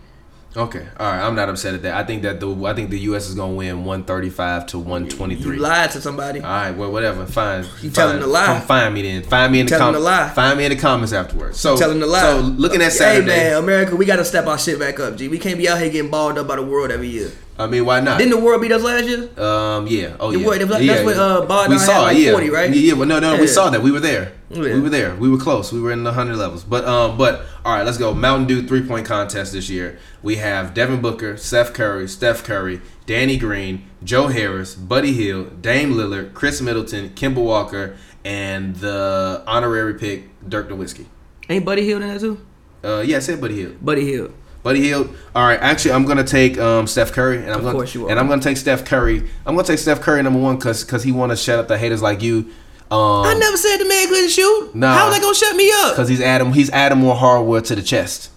Okay, 0.56 0.86
all 0.98 1.06
right. 1.06 1.20
I'm 1.20 1.34
not 1.36 1.50
upset 1.50 1.74
at 1.74 1.82
that. 1.82 1.94
I 1.94 2.04
think 2.04 2.22
that 2.22 2.40
the 2.40 2.48
I 2.64 2.72
think 2.72 2.88
the 2.88 2.98
U.S. 3.00 3.28
is 3.28 3.34
gonna 3.34 3.52
win 3.52 3.84
135 3.84 4.66
to 4.68 4.78
123. 4.78 5.44
You 5.44 5.46
123. 5.46 5.58
lied 5.58 5.90
to 5.90 6.00
somebody. 6.00 6.40
All 6.40 6.46
right, 6.46 6.70
well, 6.70 6.90
whatever. 6.90 7.26
Fine. 7.26 7.66
You 7.82 7.90
telling 7.90 8.22
a 8.22 8.26
lie. 8.26 8.46
Come 8.46 8.62
find 8.62 8.94
me 8.94 9.02
then. 9.02 9.22
Find 9.24 9.52
me 9.52 9.60
in 9.60 9.66
the 9.66 9.70
telling 9.70 9.94
comments. 9.94 10.00
a 10.00 10.10
lie. 10.10 10.28
Find 10.30 10.58
me 10.58 10.64
in 10.64 10.70
the 10.70 10.78
comments 10.78 11.12
afterwards. 11.12 11.60
So 11.60 11.76
Telling 11.76 12.00
the 12.00 12.06
lie. 12.06 12.22
So 12.22 12.40
looking 12.40 12.80
at 12.80 12.92
Saturday, 12.92 13.30
Hey 13.30 13.50
man, 13.50 13.62
America, 13.62 13.94
we 13.94 14.06
gotta 14.06 14.24
step 14.24 14.46
our 14.46 14.58
shit 14.58 14.78
back 14.78 14.98
up, 14.98 15.16
G. 15.16 15.28
We 15.28 15.38
can't 15.38 15.58
be 15.58 15.68
out 15.68 15.78
here 15.80 15.90
getting 15.90 16.10
balled 16.10 16.38
up 16.38 16.48
by 16.48 16.56
the 16.56 16.62
world 16.64 16.90
every 16.90 17.08
year. 17.08 17.30
I 17.58 17.66
mean, 17.66 17.84
why 17.84 18.00
not? 18.00 18.18
Didn't 18.18 18.30
the 18.30 18.40
world 18.40 18.62
beat 18.62 18.72
us 18.72 18.82
last 18.82 19.04
year? 19.04 19.28
Um. 19.38 19.86
Yeah. 19.86 20.16
Oh 20.18 20.30
Yeah, 20.30 20.38
yeah. 20.38 20.46
what- 20.46 20.58
that's 20.60 20.82
yeah, 20.82 21.04
when, 21.04 21.14
yeah. 21.16 21.22
uh, 21.22 21.44
Bogdan 21.46 21.76
we 21.76 21.82
had 21.82 21.98
like 22.00 22.18
yeah. 22.18 22.30
40, 22.32 22.50
right? 22.50 22.70
Yeah. 22.70 22.80
yeah 22.80 22.92
well, 22.94 23.06
no, 23.06 23.20
no, 23.20 23.36
we 23.38 23.46
saw 23.46 23.68
that. 23.70 23.82
We 23.82 23.92
were 23.92 24.00
there. 24.00 24.32
Yeah. 24.50 24.60
We 24.74 24.80
were 24.80 24.88
there. 24.88 25.14
We 25.14 25.28
were 25.28 25.36
close. 25.38 25.72
We 25.72 25.80
were 25.80 25.92
in 25.92 26.04
the 26.04 26.12
hundred 26.12 26.36
levels. 26.36 26.64
But 26.64 26.84
um. 26.86 27.18
But 27.18 27.44
all 27.64 27.74
right. 27.76 27.84
Let's 27.84 27.98
go. 27.98 28.14
Mountain 28.14 28.46
Dew 28.46 28.66
three 28.66 28.82
point 28.86 29.06
contest 29.06 29.52
this 29.52 29.68
year. 29.68 29.98
We 30.22 30.36
have 30.36 30.72
Devin 30.74 31.00
Booker, 31.02 31.36
Seth 31.36 31.74
Curry, 31.74 32.08
Steph 32.08 32.44
Curry, 32.44 32.80
Danny 33.06 33.36
Green, 33.36 33.84
Joe 34.02 34.28
Harris, 34.28 34.74
Buddy 34.74 35.12
Hield, 35.12 35.60
Dame 35.60 35.92
Lillard, 35.94 36.32
Khris 36.34 36.60
Middleton, 36.62 37.10
Kemba 37.10 37.44
Walker, 37.44 37.96
and 38.24 38.76
the 38.76 39.42
honorary 39.46 39.94
pick 39.94 40.28
Dirk 40.48 40.68
Nowitzki. 40.70 41.06
Ain't 41.50 41.64
Buddy 41.64 41.82
Hield 41.84 42.02
in 42.02 42.08
there 42.08 42.18
too? 42.18 42.40
Uh. 42.82 43.00
Yeah. 43.00 43.16
I 43.18 43.20
said 43.20 43.40
Buddy 43.40 43.54
Hield. 43.56 43.84
Buddy 43.84 44.04
Hield. 44.04 44.32
Buddy 44.62 44.80
Hield. 44.82 45.14
All 45.36 45.44
right, 45.46 45.60
actually, 45.60 45.92
I'm 45.92 46.04
gonna 46.04 46.24
take 46.24 46.58
um, 46.58 46.86
Steph 46.86 47.12
Curry, 47.12 47.36
and 47.38 47.50
I'm 47.50 47.58
Of 47.58 47.62
gonna 47.62 47.74
course 47.74 47.94
you 47.94 48.06
are. 48.06 48.10
and 48.10 48.18
I'm 48.18 48.28
gonna 48.28 48.42
take 48.42 48.56
Steph 48.56 48.84
Curry. 48.84 49.18
I'm 49.46 49.54
gonna 49.54 49.62
take 49.66 49.78
Steph 49.78 50.00
Curry 50.00 50.22
number 50.22 50.40
one 50.40 50.56
because 50.56 50.84
because 50.84 51.04
he 51.04 51.12
want 51.12 51.30
to 51.30 51.36
shut 51.36 51.58
up 51.60 51.68
the 51.68 51.78
haters 51.78 52.02
like 52.02 52.22
you. 52.22 52.50
Um, 52.90 53.26
I 53.26 53.34
never 53.34 53.56
said 53.56 53.76
the 53.78 53.84
man 53.84 54.08
couldn't 54.08 54.30
shoot. 54.30 54.74
Nah. 54.74 54.94
How 54.94 55.10
they 55.10 55.20
gonna 55.20 55.34
shut 55.34 55.54
me 55.56 55.70
up? 55.72 55.92
because 55.92 56.08
he's 56.08 56.20
adding 56.20 56.52
he's 56.52 56.70
adding 56.70 56.98
more 56.98 57.14
hardware 57.14 57.60
to 57.60 57.74
the 57.74 57.82
chest. 57.82 58.30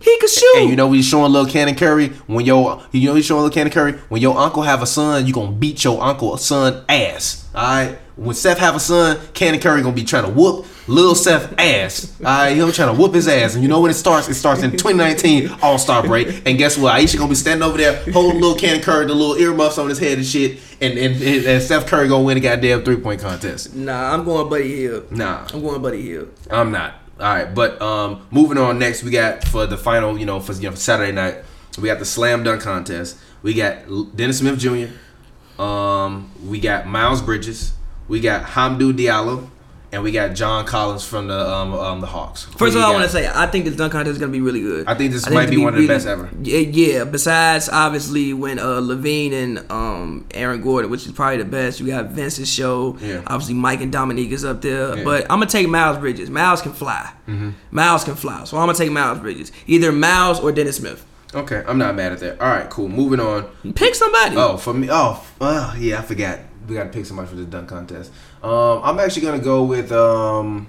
He 0.00 0.18
could 0.18 0.30
shoot. 0.30 0.56
And 0.56 0.70
you 0.70 0.76
know 0.76 0.90
he's 0.92 1.06
showing 1.06 1.30
little 1.30 1.50
Canon 1.50 1.74
Curry 1.74 2.08
when 2.26 2.46
your 2.46 2.82
you 2.90 3.08
know 3.08 3.14
he's 3.14 3.26
showing 3.26 3.42
little 3.42 3.54
Canon 3.54 3.72
Curry 3.72 3.92
when 4.08 4.22
your 4.22 4.36
uncle 4.36 4.62
have 4.62 4.82
a 4.82 4.86
son, 4.86 5.26
you 5.26 5.32
gonna 5.32 5.52
beat 5.52 5.84
your 5.84 6.02
uncle 6.02 6.36
son 6.38 6.84
ass. 6.88 7.48
Alright? 7.54 7.98
When 8.16 8.34
Seth 8.34 8.58
have 8.58 8.76
a 8.76 8.80
son, 8.80 9.18
Canon 9.34 9.60
Curry 9.60 9.82
gonna 9.82 9.94
be 9.94 10.04
trying 10.04 10.24
to 10.24 10.30
whoop 10.30 10.66
little 10.88 11.14
Seth 11.14 11.52
ass. 11.58 12.18
Alright, 12.20 12.56
he'll 12.56 12.66
be 12.66 12.72
trying 12.72 12.94
to 12.94 13.00
whoop 13.00 13.12
his 13.14 13.28
ass. 13.28 13.54
And 13.54 13.62
you 13.62 13.68
know 13.68 13.80
when 13.80 13.90
it 13.90 13.94
starts? 13.94 14.28
It 14.28 14.34
starts 14.34 14.62
in 14.62 14.70
2019 14.70 15.50
All 15.62 15.78
Star 15.78 16.02
break. 16.02 16.46
And 16.46 16.56
guess 16.56 16.78
what? 16.78 16.94
Ayesha 16.94 17.18
gonna 17.18 17.28
be 17.28 17.34
standing 17.34 17.62
over 17.62 17.76
there 17.76 18.02
holding 18.12 18.40
little 18.40 18.56
Canon 18.56 18.80
Curry, 18.82 19.06
the 19.06 19.14
little 19.14 19.36
earmuffs 19.36 19.76
on 19.76 19.88
his 19.90 19.98
head 19.98 20.16
and 20.16 20.26
shit. 20.26 20.60
And 20.80 20.98
and, 20.98 21.14
and, 21.22 21.44
and 21.44 21.62
Seth 21.62 21.86
Curry 21.86 22.08
gonna 22.08 22.24
win 22.24 22.38
a 22.38 22.40
goddamn 22.40 22.84
three 22.84 22.96
point 22.96 23.20
contest. 23.20 23.74
nah, 23.74 24.14
I'm 24.14 24.24
going 24.24 24.48
Buddy 24.48 24.76
Hield. 24.76 25.12
Nah. 25.12 25.46
I'm 25.52 25.60
going 25.60 25.82
Buddy 25.82 26.00
Hield. 26.00 26.30
I'm 26.50 26.70
not. 26.72 26.94
All 27.20 27.26
right, 27.34 27.54
but 27.54 27.80
um, 27.82 28.26
moving 28.30 28.56
on. 28.56 28.78
Next, 28.78 29.02
we 29.02 29.10
got 29.10 29.46
for 29.46 29.66
the 29.66 29.76
final, 29.76 30.18
you 30.18 30.24
know, 30.24 30.40
for 30.40 30.54
you 30.54 30.62
know, 30.62 30.70
for 30.70 30.76
Saturday 30.78 31.12
night, 31.12 31.36
we 31.78 31.86
got 31.86 31.98
the 31.98 32.06
slam 32.06 32.42
dunk 32.42 32.62
contest. 32.62 33.18
We 33.42 33.52
got 33.52 33.84
Dennis 34.16 34.38
Smith 34.38 34.58
Jr. 34.58 35.62
Um, 35.62 36.30
we 36.46 36.60
got 36.60 36.86
Miles 36.86 37.20
Bridges. 37.20 37.74
We 38.08 38.20
got 38.20 38.44
Hamidou 38.44 38.94
Diallo, 38.94 39.50
and 39.92 40.02
we 40.02 40.12
got 40.12 40.34
John 40.34 40.64
Collins 40.66 41.04
from 41.04 41.28
the 41.28 41.50
um, 41.50 41.74
um 41.74 42.00
the 42.00 42.06
Hawks. 42.06 42.44
First 42.44 42.76
of 42.76 42.82
all, 42.82 42.90
I 42.90 42.92
want 42.92 43.04
to 43.04 43.10
say 43.10 43.28
I 43.28 43.46
think 43.46 43.64
this 43.64 43.76
dunk 43.76 43.92
contest 43.92 44.12
is 44.12 44.18
gonna 44.18 44.32
be 44.32 44.40
really 44.40 44.60
good. 44.60 44.86
I 44.86 44.94
think 44.94 45.12
this 45.12 45.26
I 45.26 45.30
might 45.30 45.42
it's 45.44 45.50
be 45.50 45.56
gonna 45.56 45.64
one 45.64 45.74
of 45.74 45.80
the 45.80 45.86
best 45.86 46.06
ever. 46.06 46.30
Yeah, 46.42 46.58
yeah. 46.58 47.04
Besides, 47.04 47.68
obviously, 47.68 48.32
when 48.32 48.58
uh, 48.58 48.80
LaVine 48.80 49.32
and 49.32 49.70
um, 49.70 50.26
Aaron 50.32 50.62
Gordon, 50.62 50.90
which 50.90 51.06
is 51.06 51.12
probably 51.12 51.38
the 51.38 51.44
best. 51.44 51.80
You 51.80 51.86
got 51.88 52.06
Vince's 52.06 52.52
show. 52.52 52.96
Yeah. 53.00 53.22
Obviously, 53.26 53.54
Mike 53.54 53.80
and 53.80 53.92
Dominique 53.92 54.30
is 54.32 54.44
up 54.44 54.62
there. 54.62 54.96
Yeah. 54.98 55.04
But 55.04 55.22
I'm 55.24 55.38
gonna 55.40 55.46
take 55.46 55.68
Miles 55.68 55.98
Bridges. 55.98 56.30
Miles 56.30 56.62
can 56.62 56.72
fly. 56.72 57.12
Mm-hmm. 57.26 57.50
Miles 57.70 58.04
can 58.04 58.14
fly. 58.14 58.44
So 58.44 58.56
I'm 58.56 58.66
gonna 58.66 58.78
take 58.78 58.92
Miles 58.92 59.18
Bridges. 59.18 59.52
Either 59.66 59.92
Miles 59.92 60.40
or 60.40 60.52
Dennis 60.52 60.76
Smith. 60.76 61.04
Okay, 61.32 61.62
I'm 61.66 61.78
not 61.78 61.94
mad 61.94 62.12
at 62.12 62.18
that. 62.20 62.40
All 62.40 62.48
right, 62.48 62.68
cool. 62.70 62.88
Moving 62.88 63.20
on. 63.20 63.44
Pick 63.74 63.94
somebody. 63.94 64.36
Oh, 64.36 64.56
for 64.56 64.74
me. 64.74 64.88
Oh, 64.90 65.24
oh 65.40 65.74
yeah, 65.78 66.00
I 66.00 66.02
forgot. 66.02 66.40
We 66.68 66.74
got 66.74 66.84
to 66.84 66.88
pick 66.90 67.06
somebody 67.06 67.28
for 67.28 67.36
the 67.36 67.44
dunk 67.44 67.68
contest. 67.68 68.12
Um, 68.42 68.80
I'm 68.82 68.98
actually 68.98 69.22
gonna 69.22 69.38
go 69.38 69.64
with 69.64 69.90
um. 69.92 70.68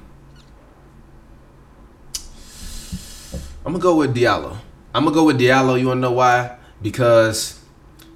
I'm 3.64 3.74
gonna 3.74 3.80
go 3.80 3.96
with 3.96 4.16
Diallo. 4.16 4.58
I'm 4.94 5.04
gonna 5.04 5.14
go 5.14 5.26
with 5.26 5.40
Diallo. 5.40 5.80
You 5.80 5.88
wanna 5.88 6.02
know 6.02 6.12
why? 6.12 6.58
Because 6.82 7.60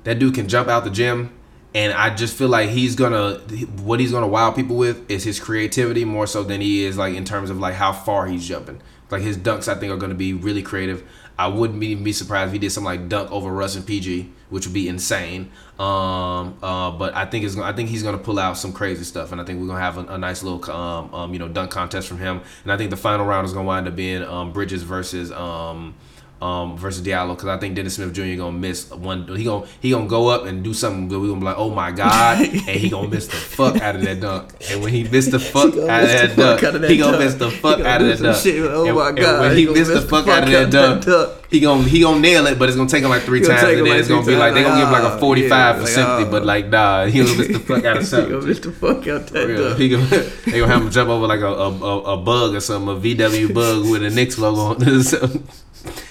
that 0.04 0.20
dude 0.20 0.34
can 0.34 0.48
jump 0.48 0.68
out 0.68 0.84
the 0.84 0.90
gym, 0.90 1.32
and 1.74 1.94
I 1.94 2.14
just 2.16 2.36
feel 2.36 2.48
like 2.48 2.70
he's 2.70 2.96
gonna 2.96 3.36
what 3.84 4.00
he's 4.00 4.12
gonna 4.12 4.28
wow 4.28 4.52
people 4.52 4.76
with 4.76 5.10
is 5.10 5.24
his 5.24 5.40
creativity 5.40 6.06
more 6.06 6.26
so 6.26 6.44
than 6.44 6.62
he 6.62 6.84
is 6.86 6.98
like 6.98 7.14
in 7.16 7.26
terms 7.26 7.50
of 7.50 7.60
like 7.60 7.76
how 7.76 7.94
far 7.94 8.28
he's 8.28 8.48
jumping. 8.48 8.82
Like 9.12 9.22
his 9.22 9.38
dunks, 9.38 9.68
I 9.68 9.76
think 9.76 9.92
are 9.94 9.98
gonna 9.98 10.16
be 10.16 10.34
really 10.34 10.64
creative. 10.64 11.04
I 11.38 11.48
wouldn't 11.48 11.82
even 11.84 12.04
be 12.04 12.14
surprised 12.14 12.48
if 12.48 12.54
he 12.54 12.60
did 12.60 12.72
something 12.72 12.86
like 12.86 13.10
dunk 13.10 13.32
over 13.32 13.52
Russ 13.52 13.76
and 13.76 13.86
PG, 13.86 14.32
which 14.50 14.66
would 14.66 14.74
be 14.74 14.88
insane. 14.88 15.52
Um, 15.78 16.58
uh, 16.64 16.92
but 16.92 17.14
I 17.14 17.26
think 17.26 17.44
it's 17.44 17.58
I 17.58 17.74
think 17.74 17.90
he's 17.90 18.04
gonna 18.04 18.18
pull 18.18 18.40
out 18.40 18.58
some 18.58 18.72
crazy 18.72 19.04
stuff, 19.04 19.32
and 19.32 19.42
I 19.42 19.44
think 19.44 19.60
we're 19.60 19.68
gonna 19.68 19.80
have 19.80 19.98
a, 19.98 20.14
a 20.14 20.18
nice 20.18 20.44
little 20.44 20.72
um, 20.72 21.14
um, 21.14 21.34
you 21.34 21.40
know 21.40 21.50
dunk 21.50 21.72
contest 21.72 22.08
from 22.08 22.20
him. 22.20 22.42
And 22.64 22.72
I 22.72 22.78
think 22.78 22.90
the 22.90 22.98
final 22.98 23.26
round 23.26 23.46
is 23.46 23.54
gonna 23.54 23.68
wind 23.68 23.88
up 23.88 23.96
being 23.96 24.24
um, 24.24 24.54
Bridges 24.54 24.84
versus 24.84 25.32
um, 25.32 25.96
um, 26.42 26.78
versus 26.78 27.02
Diallo 27.06 27.30
because 27.36 27.48
I 27.48 27.58
think 27.58 27.76
Dennis 27.76 27.96
Smith 27.96 28.14
Jr. 28.14 28.36
gonna 28.38 28.52
miss 28.52 28.90
one. 28.92 29.26
He 29.36 29.46
gonna 29.46 29.66
he 29.80 29.90
gonna 29.92 30.08
go 30.08 30.28
up 30.28 30.46
and 30.46 30.64
do 30.64 30.74
something 30.74 31.08
that 31.08 31.20
we 31.20 31.28
gonna 31.28 31.40
be 31.40 31.46
like, 31.46 31.58
oh 31.58 31.70
my 31.70 31.92
god, 31.92 32.40
and 32.48 32.52
he 32.52 32.90
gonna 32.90 33.08
miss 33.08 33.28
the 33.28 33.36
fuck 33.38 33.78
out 33.82 33.96
of 33.96 34.02
that 34.04 34.20
dunk. 34.20 34.54
And 34.70 34.84
when 34.84 34.92
he 34.94 35.04
missed 35.04 35.32
the 35.32 35.40
fuck 35.54 35.70
out 35.76 36.04
of 36.04 36.10
that 36.10 36.36
dunk, 36.36 36.64
out 36.64 36.76
of 36.76 36.82
that 36.82 36.92
he 36.92 36.98
gonna 36.98 37.20
miss 37.20 37.36
the 37.36 37.50
fuck 37.52 37.80
out 37.80 38.02
of 38.02 38.08
that 38.08 38.20
dunk. 38.24 38.38
shit. 38.38 38.62
Oh 38.64 38.86
And- 38.86 38.96
my 38.96 39.12
God, 39.12 39.42
when 39.42 39.58
he 39.58 39.66
missed 39.66 39.88
the 39.88 39.96
miss 39.96 40.04
the 40.04 40.10
fuck 40.10 40.26
fuck 40.26 40.38
out 40.38 40.44
of 40.44 40.50
that 40.52 40.72
dunk, 40.72 41.06
dunk. 41.06 41.46
he 41.50 41.60
gonna 41.62 41.84
he 41.88 42.02
gonna 42.02 42.20
nail 42.20 42.46
it, 42.48 42.60
but 42.60 42.68
it's 42.70 42.76
gonna 42.78 42.90
take 42.90 43.04
him 43.04 43.10
like 43.10 43.24
three 43.24 43.42
times, 43.42 43.64
and 43.64 43.78
then 43.78 43.86
like 43.86 44.00
it's 44.00 44.08
gonna 44.10 44.26
be 44.26 44.36
like 44.36 44.54
they 44.54 44.64
gonna 44.64 44.78
give 44.80 44.88
him 44.88 44.94
like 44.94 45.14
a 45.14 45.18
forty 45.20 45.48
five 45.48 45.78
for 45.78 45.84
like, 45.84 46.30
but 46.32 46.42
ah. 46.42 46.46
like 46.46 46.68
nah, 46.68 47.06
he 47.06 47.20
gonna 47.24 47.38
miss 47.38 47.48
the 47.48 47.60
fuck 47.60 47.86
out 47.86 47.98
of 47.98 48.06
something. 48.08 48.28
He 48.30 48.34
gonna 48.36 48.48
miss 48.48 48.60
the 48.60 48.72
fuck 48.72 49.08
out 49.08 49.28
that 49.28 49.48
dunk. 49.58 49.80
he 49.80 49.90
gonna, 49.90 50.06
they 50.06 50.60
gonna 50.60 50.68
have 50.74 50.82
him 50.82 50.92
jump 50.92 51.10
over 51.10 51.28
like 51.28 51.40
a, 51.40 51.46
a, 51.48 51.70
a, 51.72 52.00
a 52.14 52.18
bug 52.18 52.56
or 52.56 52.60
something, 52.60 52.96
a 52.96 53.00
VW 53.00 53.54
bug 53.54 53.90
with 53.90 54.04
a 54.04 54.10
Knicks 54.10 54.38
logo 54.38 54.60
on 54.62 54.82
it. 54.82 54.88
or 54.88 55.02
something. 55.04 55.48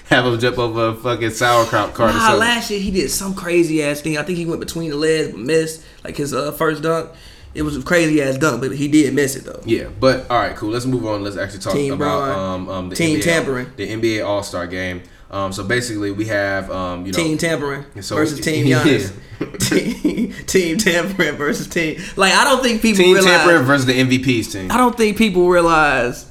Have 0.05 0.25
him 0.25 0.39
jump 0.39 0.57
over 0.59 0.87
a 0.89 0.95
fucking 0.95 1.31
sauerkraut 1.31 1.93
cart 1.93 2.13
Nah, 2.13 2.19
something. 2.19 2.39
last 2.39 2.69
year 2.71 2.79
he 2.79 2.91
did 2.91 3.09
some 3.09 3.33
crazy 3.35 3.81
ass 3.83 4.01
thing. 4.01 4.17
I 4.17 4.23
think 4.23 4.37
he 4.37 4.45
went 4.45 4.59
between 4.59 4.89
the 4.91 4.95
legs 4.97 5.29
but 5.31 5.39
missed. 5.39 5.83
Like 6.03 6.15
his 6.17 6.33
uh, 6.33 6.51
first 6.51 6.83
dunk, 6.83 7.09
it 7.53 7.63
was 7.63 7.75
a 7.77 7.81
crazy 7.81 8.21
ass 8.21 8.37
dunk, 8.37 8.61
but 8.61 8.71
he 8.75 8.87
did 8.87 9.13
miss 9.13 9.35
it 9.35 9.45
though. 9.45 9.61
Yeah, 9.65 9.87
but 9.99 10.29
all 10.29 10.37
right, 10.37 10.55
cool. 10.55 10.69
Let's 10.69 10.85
move 10.85 11.05
on. 11.05 11.23
Let's 11.23 11.37
actually 11.37 11.59
talk 11.59 11.73
Team 11.73 11.93
about 11.93 12.25
Braun. 12.25 12.39
um, 12.39 12.69
um 12.69 12.89
the 12.89 12.95
Team 12.95 13.19
NBA, 13.19 13.23
tampering. 13.23 13.67
the 13.77 13.87
NBA 13.89 14.25
All 14.27 14.43
Star 14.43 14.67
Game. 14.67 15.01
Um, 15.31 15.51
so 15.51 15.63
basically 15.63 16.11
we 16.11 16.25
have 16.27 16.69
um, 16.69 17.05
you 17.05 17.11
know, 17.11 17.17
Team 17.17 17.37
tampering 17.37 17.83
So- 18.01 18.15
versus 18.15 18.39
team 18.45 18.67
Yeah. 18.67 18.83
Team, 19.59 20.33
team 20.47 20.77
tampering 20.77 21.35
versus 21.35 21.67
team. 21.67 21.99
Like 22.15 22.33
I 22.33 22.43
don't 22.43 22.61
think 22.61 22.81
people 22.81 23.03
team 23.03 23.15
realize. 23.15 23.31
tampering 23.33 23.63
versus 23.63 23.85
the 23.85 23.93
MVPs 23.99 24.51
team. 24.53 24.71
I 24.71 24.77
don't 24.77 24.95
think 24.95 25.17
people 25.17 25.49
realize 25.49 26.25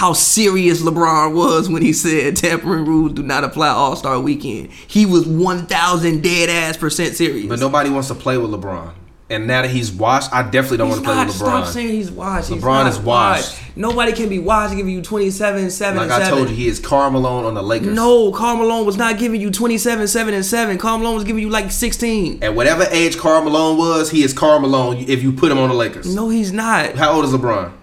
how 0.00 0.14
serious 0.14 0.80
LeBron 0.80 1.34
was 1.34 1.68
when 1.68 1.82
he 1.82 1.92
said 1.92 2.34
tampering 2.34 2.86
rules 2.86 3.12
do 3.12 3.22
not 3.22 3.44
apply 3.44 3.68
All 3.68 3.94
Star 3.96 4.18
Weekend. 4.18 4.70
He 4.72 5.04
was 5.04 5.26
one 5.26 5.66
thousand 5.66 6.22
dead 6.22 6.48
ass 6.48 6.78
percent 6.78 7.16
serious. 7.16 7.46
But 7.46 7.58
nobody 7.58 7.90
wants 7.90 8.08
to 8.08 8.14
play 8.14 8.38
with 8.38 8.50
LeBron. 8.50 8.94
And 9.28 9.46
now 9.46 9.60
that 9.60 9.70
he's 9.70 9.92
washed, 9.92 10.32
I 10.32 10.42
definitely 10.42 10.78
don't 10.78 10.88
He's 10.88 11.00
want 11.00 11.06
to 11.06 11.12
play 11.12 11.24
with 11.26 11.34
LeBron. 11.34 11.64
Stop 11.64 11.66
saying 11.66 11.88
he's 11.88 12.10
washed. 12.10 12.48
He's 12.48 12.62
LeBron 12.62 12.84
not 12.84 12.86
is 12.86 12.98
washed. 12.98 13.60
Nobody 13.76 14.12
can 14.12 14.30
be 14.30 14.38
washed 14.38 14.74
giving 14.74 14.92
you 14.94 15.02
27, 15.02 15.70
7, 15.70 15.96
Like 15.98 16.04
and 16.04 16.12
I 16.14 16.30
told 16.30 16.48
you, 16.48 16.56
he 16.56 16.66
is 16.66 16.80
Karl 16.80 17.10
Malone 17.10 17.44
on 17.44 17.52
the 17.52 17.62
Lakers. 17.62 17.94
No, 17.94 18.32
Karl 18.32 18.56
Malone 18.56 18.86
was 18.86 18.96
not 18.96 19.18
giving 19.18 19.38
you 19.38 19.50
27, 19.50 20.08
7, 20.08 20.32
and 20.32 20.46
7. 20.46 20.78
Karl 20.78 20.96
Malone 20.96 21.14
was 21.16 21.24
giving 21.24 21.42
you 21.42 21.50
like 21.50 21.70
16. 21.70 22.42
At 22.42 22.54
whatever 22.54 22.86
age 22.90 23.18
Karl 23.18 23.42
Malone 23.44 23.76
was, 23.76 24.10
he 24.10 24.22
is 24.22 24.32
Karl 24.32 24.60
Malone 24.60 24.96
if 24.96 25.22
you 25.22 25.30
put 25.30 25.52
him 25.52 25.58
on 25.58 25.68
the 25.68 25.74
Lakers. 25.74 26.12
No, 26.12 26.30
he's 26.30 26.52
not. 26.52 26.96
How 26.96 27.12
old 27.12 27.26
is 27.26 27.32
LeBron? 27.32 27.74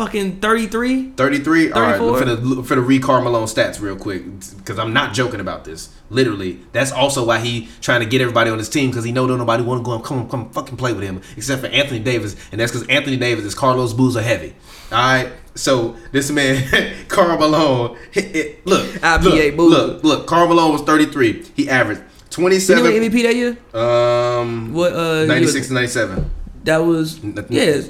Fucking 0.00 0.40
33? 0.40 1.10
33? 1.10 1.72
All 1.72 1.82
right, 1.82 1.98
for 1.98 2.24
the 2.24 2.62
for 2.62 2.74
the 2.74 2.80
read 2.80 3.02
Malone 3.02 3.44
stats 3.44 3.82
real 3.82 3.96
quick 3.96 4.24
because 4.56 4.78
I'm 4.78 4.94
not 4.94 5.12
joking 5.12 5.40
about 5.40 5.64
this. 5.66 5.90
Literally, 6.08 6.58
that's 6.72 6.90
also 6.90 7.26
why 7.26 7.38
he 7.38 7.68
trying 7.82 8.00
to 8.00 8.06
get 8.06 8.22
everybody 8.22 8.48
on 8.50 8.56
his 8.56 8.70
team 8.70 8.88
because 8.88 9.04
he 9.04 9.12
know 9.12 9.26
don't 9.26 9.36
nobody 9.36 9.62
want 9.62 9.80
to 9.80 9.84
go 9.84 9.92
and 9.92 10.02
come 10.02 10.26
come 10.30 10.48
fucking 10.52 10.78
play 10.78 10.94
with 10.94 11.02
him 11.02 11.20
except 11.36 11.60
for 11.60 11.66
Anthony 11.66 11.98
Davis, 11.98 12.34
and 12.50 12.58
that's 12.58 12.72
because 12.72 12.88
Anthony 12.88 13.18
Davis 13.18 13.44
is 13.44 13.54
Carlos 13.54 13.92
Boozer 13.92 14.22
heavy. 14.22 14.54
All 14.90 14.96
right, 14.98 15.32
so 15.54 15.94
this 16.12 16.30
man 16.30 16.96
Karl 17.08 17.36
Malone, 17.36 17.98
it- 18.14 18.34
it- 18.34 18.66
look, 18.66 18.86
IPA 19.02 19.22
look, 19.22 19.56
Boozer. 19.58 19.76
look, 19.86 20.02
look, 20.04 20.26
Karl 20.26 20.48
Malone 20.48 20.72
was 20.72 20.80
33. 20.80 21.44
He 21.54 21.68
averaged 21.68 22.00
Did 22.30 22.36
he 22.38 22.42
win 22.42 22.52
27, 22.52 22.92
MVP 23.02 23.22
that 23.24 23.36
year? 23.36 23.58
um, 23.74 24.72
What, 24.72 24.94
uh, 24.94 25.26
96 25.26 25.58
was- 25.58 25.68
to 25.68 25.74
97. 25.74 26.30
That 26.64 26.84
was, 26.84 27.18
yeah, 27.20 27.36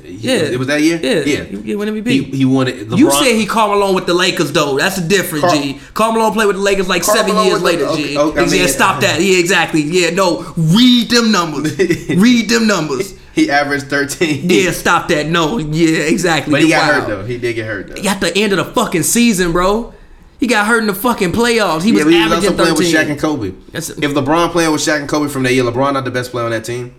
yeah. 0.04 0.32
It 0.42 0.56
was 0.58 0.68
that 0.68 0.80
year. 0.80 1.00
Yeah, 1.02 1.24
yeah. 1.24 1.42
He, 1.42 1.74
won 1.74 1.88
MVP. 1.88 2.06
He, 2.06 2.22
he 2.22 2.44
won 2.44 2.68
it. 2.68 2.88
LeBron, 2.88 2.98
you 2.98 3.10
said 3.10 3.34
he 3.34 3.44
Karl 3.44 3.70
Malone 3.70 3.96
with 3.96 4.06
the 4.06 4.14
Lakers 4.14 4.52
though. 4.52 4.78
That's 4.78 4.96
a 4.96 5.06
different 5.08 5.42
Karl- 5.44 5.60
G. 5.60 5.80
Karl 5.92 6.12
Malone 6.12 6.32
played 6.32 6.46
with 6.46 6.54
the 6.56 6.62
Lakers 6.62 6.88
like 6.88 7.02
Karl 7.02 7.16
seven 7.16 7.32
Malone 7.32 7.46
years 7.48 7.58
the- 7.58 7.64
later. 7.64 7.84
okay, 7.86 8.02
G. 8.10 8.18
okay, 8.18 8.40
I 8.40 8.44
yeah, 8.44 8.50
mean- 8.50 8.68
stop 8.68 9.00
that. 9.02 9.20
Yeah, 9.20 9.38
exactly. 9.38 9.82
Yeah, 9.82 10.10
no. 10.10 10.42
Read 10.56 11.10
them 11.10 11.32
numbers. 11.32 11.76
Read 12.08 12.48
them 12.48 12.68
numbers. 12.68 13.18
he 13.34 13.50
averaged 13.50 13.86
13. 13.88 14.48
Yeah, 14.48 14.70
stop 14.70 15.08
that. 15.08 15.26
No. 15.26 15.58
Yeah, 15.58 16.02
exactly. 16.04 16.52
But 16.52 16.62
he 16.62 16.68
got 16.68 16.88
Wow. 16.88 17.00
hurt 17.00 17.08
though. 17.08 17.24
He 17.24 17.38
did 17.38 17.54
get 17.54 17.66
hurt 17.66 17.88
though. 17.88 18.08
At 18.08 18.20
the 18.20 18.36
end 18.38 18.52
of 18.52 18.58
the 18.64 18.72
fucking 18.72 19.02
season, 19.02 19.50
bro. 19.50 19.92
He 20.38 20.46
got 20.46 20.66
hurt 20.68 20.78
in 20.80 20.86
the 20.86 20.94
fucking 20.94 21.32
playoffs. 21.32 21.82
He 21.82 21.90
was 21.92 22.02
yeah, 22.02 22.04
but 22.04 22.12
he 22.12 22.18
was 22.22 22.32
also 22.32 22.52
averaging 22.52 22.56
playing 22.56 22.74
with 22.76 22.92
13. 22.92 22.94
Shaq 22.94 23.10
and 23.10 23.20
Kobe. 23.20 23.50
That's- 23.72 23.90
if 23.90 23.98
LeBron 24.14 24.52
playing 24.52 24.70
with 24.70 24.80
Shaq 24.80 25.00
and 25.00 25.08
Kobe 25.08 25.28
from 25.28 25.42
that 25.42 25.52
year, 25.54 25.64
LeBron 25.64 25.92
not 25.92 26.04
the 26.04 26.10
best 26.12 26.30
player 26.30 26.44
on 26.44 26.52
that 26.52 26.64
team. 26.64 26.94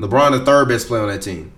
LeBron 0.00 0.32
the 0.32 0.44
third 0.44 0.68
best 0.68 0.88
player 0.88 1.02
on 1.02 1.08
that 1.08 1.22
team. 1.22 1.52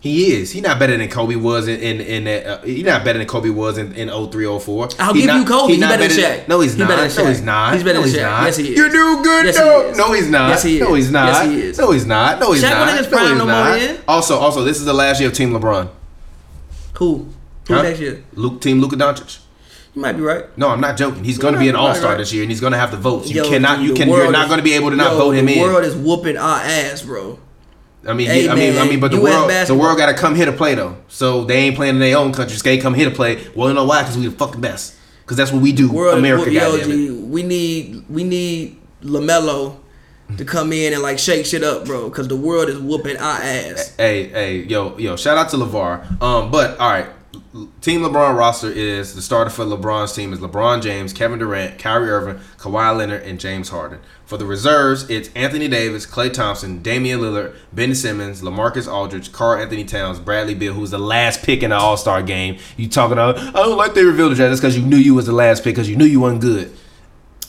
He 0.00 0.32
is. 0.34 0.50
He 0.50 0.60
not 0.60 0.80
better 0.80 0.96
than 0.96 1.08
Kobe 1.08 1.36
was 1.36 1.68
in 1.68 1.78
in, 1.80 2.00
in 2.00 2.24
that. 2.24 2.44
Uh, 2.44 2.62
he 2.62 2.82
not 2.82 3.04
better 3.04 3.20
than 3.20 3.28
Kobe 3.28 3.50
was 3.50 3.78
in 3.78 3.92
in 3.94 4.08
03, 4.08 4.58
04. 4.58 4.88
I'll 4.98 5.14
He 5.14 5.20
give 5.20 5.28
not- 5.28 5.38
you 5.38 5.44
Kobe. 5.46 5.68
he 5.68 5.74
He 5.76 5.80
better 5.80 6.08
than 6.08 6.10
Shaq. 6.18 6.48
No, 6.48 6.58
he's 6.60 6.72
He 6.72 6.78
not. 6.80 6.88
No, 6.88 7.26
he's 7.28 7.40
not. 7.42 7.72
He's 7.74 7.84
better 7.84 8.00
no, 8.00 8.04
than 8.06 8.12
Shaq. 8.14 8.22
not. 8.22 8.44
Yes, 8.46 8.56
he 8.56 8.72
is. 8.72 8.78
You 8.78 8.90
do 8.90 9.22
good 9.22 9.44
Yes, 9.46 9.56
though. 9.58 9.90
is. 9.90 9.96
No, 9.96 10.12
he's 10.12 10.28
not. 10.28 10.48
Yes, 10.48 10.62
he 10.64 10.76
is. 10.80 10.82
No, 10.82 10.94
he's 10.94 11.10
not. 11.12 11.26
Yes, 11.28 11.46
he 11.46 11.60
is. 11.62 11.78
No, 11.78 11.90
he's 11.92 12.06
not. 12.06 12.40
No, 12.40 12.50
he's 12.52 12.64
Shaq 12.64 12.70
not. 12.70 12.80
wasn't 12.80 12.98
his 12.98 13.06
no, 13.06 13.16
prime 13.16 13.28
he's 13.28 13.38
no 13.38 13.44
more 13.44 13.54
not. 13.54 14.00
Also, 14.08 14.38
also, 14.38 14.64
this 14.64 14.78
is 14.78 14.84
the 14.86 14.92
last 14.92 15.20
year 15.20 15.28
of 15.28 15.36
Team 15.36 15.52
LeBron. 15.52 15.88
Who? 16.94 17.28
Who 17.68 17.74
Huh? 17.74 17.82
next 17.82 18.00
year? 18.00 18.24
Luke, 18.34 18.60
Team 18.60 18.80
Luka 18.80 18.96
Doncic. 18.96 19.38
You 19.94 20.00
might 20.00 20.12
be 20.12 20.22
right. 20.22 20.46
No, 20.56 20.68
I'm 20.68 20.80
not 20.80 20.96
joking. 20.96 21.22
He's 21.22 21.36
going 21.38 21.52
to 21.52 21.60
be 21.60 21.68
an 21.68 21.76
All 21.76 21.94
Star 21.94 22.12
right. 22.12 22.18
this 22.18 22.32
year, 22.32 22.42
and 22.42 22.50
he's 22.50 22.60
going 22.60 22.72
to 22.72 22.78
have 22.78 22.90
the 22.90 22.96
votes. 22.96 23.28
You 23.28 23.42
Yo, 23.42 23.50
cannot. 23.50 23.80
You 23.82 23.94
can. 23.94 24.08
You're 24.08 24.32
not 24.32 24.48
going 24.48 24.58
to 24.58 24.64
be 24.64 24.72
able 24.72 24.90
to 24.90 24.96
not 24.96 25.12
yo, 25.12 25.18
vote 25.18 25.32
him 25.32 25.48
in. 25.48 25.58
the 25.58 25.60
world 25.60 25.84
is 25.84 25.94
whooping 25.94 26.38
our 26.38 26.60
ass, 26.60 27.02
bro. 27.02 27.38
I 28.06 28.14
mean, 28.14 28.26
Hey, 28.26 28.48
I 28.48 28.54
mean, 28.54 28.78
I 28.78 28.88
mean, 28.88 29.00
but 29.00 29.10
the 29.12 29.20
world, 29.20 29.50
the 29.50 29.74
world 29.74 29.96
got 29.98 30.06
to 30.06 30.14
come 30.14 30.34
here 30.34 30.46
to 30.46 30.52
play 30.52 30.74
though. 30.74 30.96
So 31.08 31.44
they 31.44 31.56
ain't 31.56 31.76
playing 31.76 31.96
in 31.96 32.00
their 32.00 32.16
own 32.16 32.32
countries. 32.32 32.62
They 32.62 32.78
come 32.78 32.94
here 32.94 33.08
to 33.08 33.14
play. 33.14 33.46
Well, 33.54 33.68
you 33.68 33.74
know 33.74 33.84
why? 33.84 34.02
Because 34.02 34.16
we 34.18 34.26
the 34.26 34.32
fucking 34.32 34.60
best. 34.60 34.96
Because 35.22 35.36
that's 35.36 35.52
what 35.52 35.62
we 35.62 35.72
do. 35.72 35.92
World, 35.92 36.18
America, 36.18 36.50
yo, 36.50 36.74
it. 36.74 37.12
We 37.12 37.42
need 37.42 38.04
we 38.08 38.24
need 38.24 38.80
LaMelo 39.02 39.78
to 40.36 40.44
come 40.44 40.72
in 40.72 40.92
and 40.92 41.02
like 41.02 41.18
shake 41.18 41.46
shit 41.46 41.62
up, 41.62 41.84
bro. 41.84 42.08
Because 42.08 42.28
the 42.28 42.36
world 42.36 42.68
is 42.68 42.78
whooping 42.78 43.18
our 43.18 43.38
ass. 43.40 43.94
Hey, 43.96 44.28
hey, 44.28 44.56
yo, 44.62 44.96
yo! 44.98 45.16
Shout 45.16 45.38
out 45.38 45.50
to 45.50 45.56
LaVar. 45.56 46.20
Um, 46.20 46.50
but 46.50 46.78
all 46.78 46.90
right, 46.90 47.06
Team 47.82 48.00
LeBron 48.00 48.34
roster 48.34 48.70
is 48.70 49.14
the 49.14 49.20
starter 49.20 49.50
for 49.50 49.66
LeBron's 49.66 50.14
team 50.14 50.32
is 50.32 50.38
LeBron 50.38 50.80
James, 50.80 51.12
Kevin 51.12 51.38
Durant, 51.38 51.78
Kyrie 51.78 52.08
Irving, 52.08 52.42
Kawhi 52.56 52.96
Leonard, 52.96 53.24
and 53.24 53.38
James 53.38 53.68
Harden. 53.68 54.00
For 54.24 54.38
the 54.38 54.46
reserves, 54.46 55.10
it's 55.10 55.28
Anthony 55.34 55.68
Davis, 55.68 56.06
Klay 56.06 56.32
Thompson, 56.32 56.80
Damian 56.80 57.20
Lillard, 57.20 57.54
Ben 57.70 57.94
Simmons, 57.94 58.40
LaMarcus 58.40 58.90
Aldridge, 58.90 59.32
Karl-Anthony 59.32 59.84
Towns, 59.84 60.18
Bradley 60.18 60.54
Beal, 60.54 60.72
who's 60.72 60.92
the 60.92 60.98
last 60.98 61.42
pick 61.42 61.62
in 61.62 61.68
the 61.68 61.76
All 61.76 61.98
Star 61.98 62.22
game. 62.22 62.58
You 62.78 62.88
talking 62.88 63.12
about? 63.12 63.38
I 63.38 63.50
don't 63.50 63.76
like 63.76 63.92
they 63.92 64.04
revealed 64.04 64.32
the 64.32 64.36
draft. 64.36 64.48
That's 64.48 64.62
because 64.62 64.78
you 64.78 64.86
knew 64.86 64.96
you 64.96 65.14
was 65.14 65.26
the 65.26 65.32
last 65.32 65.62
pick 65.62 65.74
because 65.74 65.90
you 65.90 65.96
knew 65.96 66.06
you 66.06 66.20
wasn't 66.20 66.40
good. 66.40 66.74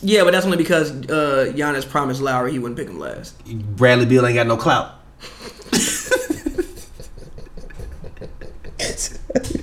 Yeah, 0.02 0.26
but 0.26 0.32
that's 0.32 0.46
only 0.46 0.58
because 0.58 0.92
uh, 0.92 1.54
Giannis 1.56 1.88
promised 1.88 2.20
Lowry 2.20 2.52
he 2.52 2.60
wouldn't 2.60 2.78
pick 2.78 2.90
him 2.90 3.00
last. 3.00 3.42
Bradley 3.46 4.06
Beal 4.06 4.26
ain't 4.26 4.36
got 4.36 4.48
no 4.48 4.58
clout. 4.58 5.00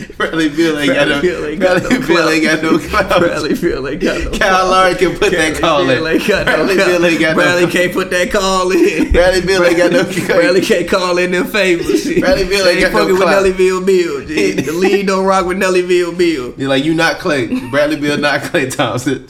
Bradley 0.16 0.48
Beal 0.48 0.78
ain't 0.78 0.94
got 0.94 1.08
no. 1.08 1.20
Bradley 1.20 1.28
Beal 1.28 1.44
ain't 1.46 1.60
got 1.60 1.82
no 1.82 2.00
Beal 2.06 2.28
ain't 2.28 2.44
got 2.44 2.62
no 2.62 2.78
clout. 2.78 3.20
Bradley 3.20 3.54
Beal 3.54 3.88
ain't 3.88 4.00
got 4.00 4.24
no. 4.24 4.38
Kyle 4.38 4.70
Lowry 4.70 4.94
can 4.94 5.18
put 5.18 5.32
that 5.32 5.58
call 5.60 5.80
in. 5.80 5.86
Bradley 5.86 6.02
Beal 6.02 6.24
ain't 6.24 6.30
got 6.30 6.46
no 6.46 6.54
Bradley 6.56 6.76
call. 6.76 6.86
Beal 6.86 7.06
ain't 7.06 7.20
got 7.20 7.34
Bradley 7.34 7.66
no. 7.66 7.70
can't 7.70 7.92
put 7.92 8.10
that 8.10 8.30
call 8.30 8.70
in. 8.72 9.12
Bradley 9.12 9.40
Beal 9.46 9.64
ain't 9.64 9.76
got 9.76 9.92
no. 9.92 10.04
Bradley 10.04 10.60
can't 10.60 10.88
call 10.88 11.18
in 11.18 11.30
them 11.32 11.46
favors. 11.46 12.04
Bradley 12.20 12.48
Beal 12.48 12.66
ain't 12.66 12.80
got 12.80 12.92
no 12.92 12.98
fucking 12.98 13.14
with 13.14 13.22
clout. 13.22 13.44
Nellyville 13.44 13.86
Bill. 13.86 14.20
The 14.60 14.72
lead 14.72 15.06
don't 15.06 15.24
rock 15.24 15.46
with 15.46 15.58
Nellyville 15.58 16.16
Bill. 16.16 16.54
You're 16.56 16.68
like 16.68 16.84
you 16.84 16.94
not 16.94 17.16
Klay. 17.18 17.70
Bradley 17.70 17.96
Beal 17.96 18.18
not 18.18 18.40
Klay 18.40 18.74
Thompson. 18.74 19.26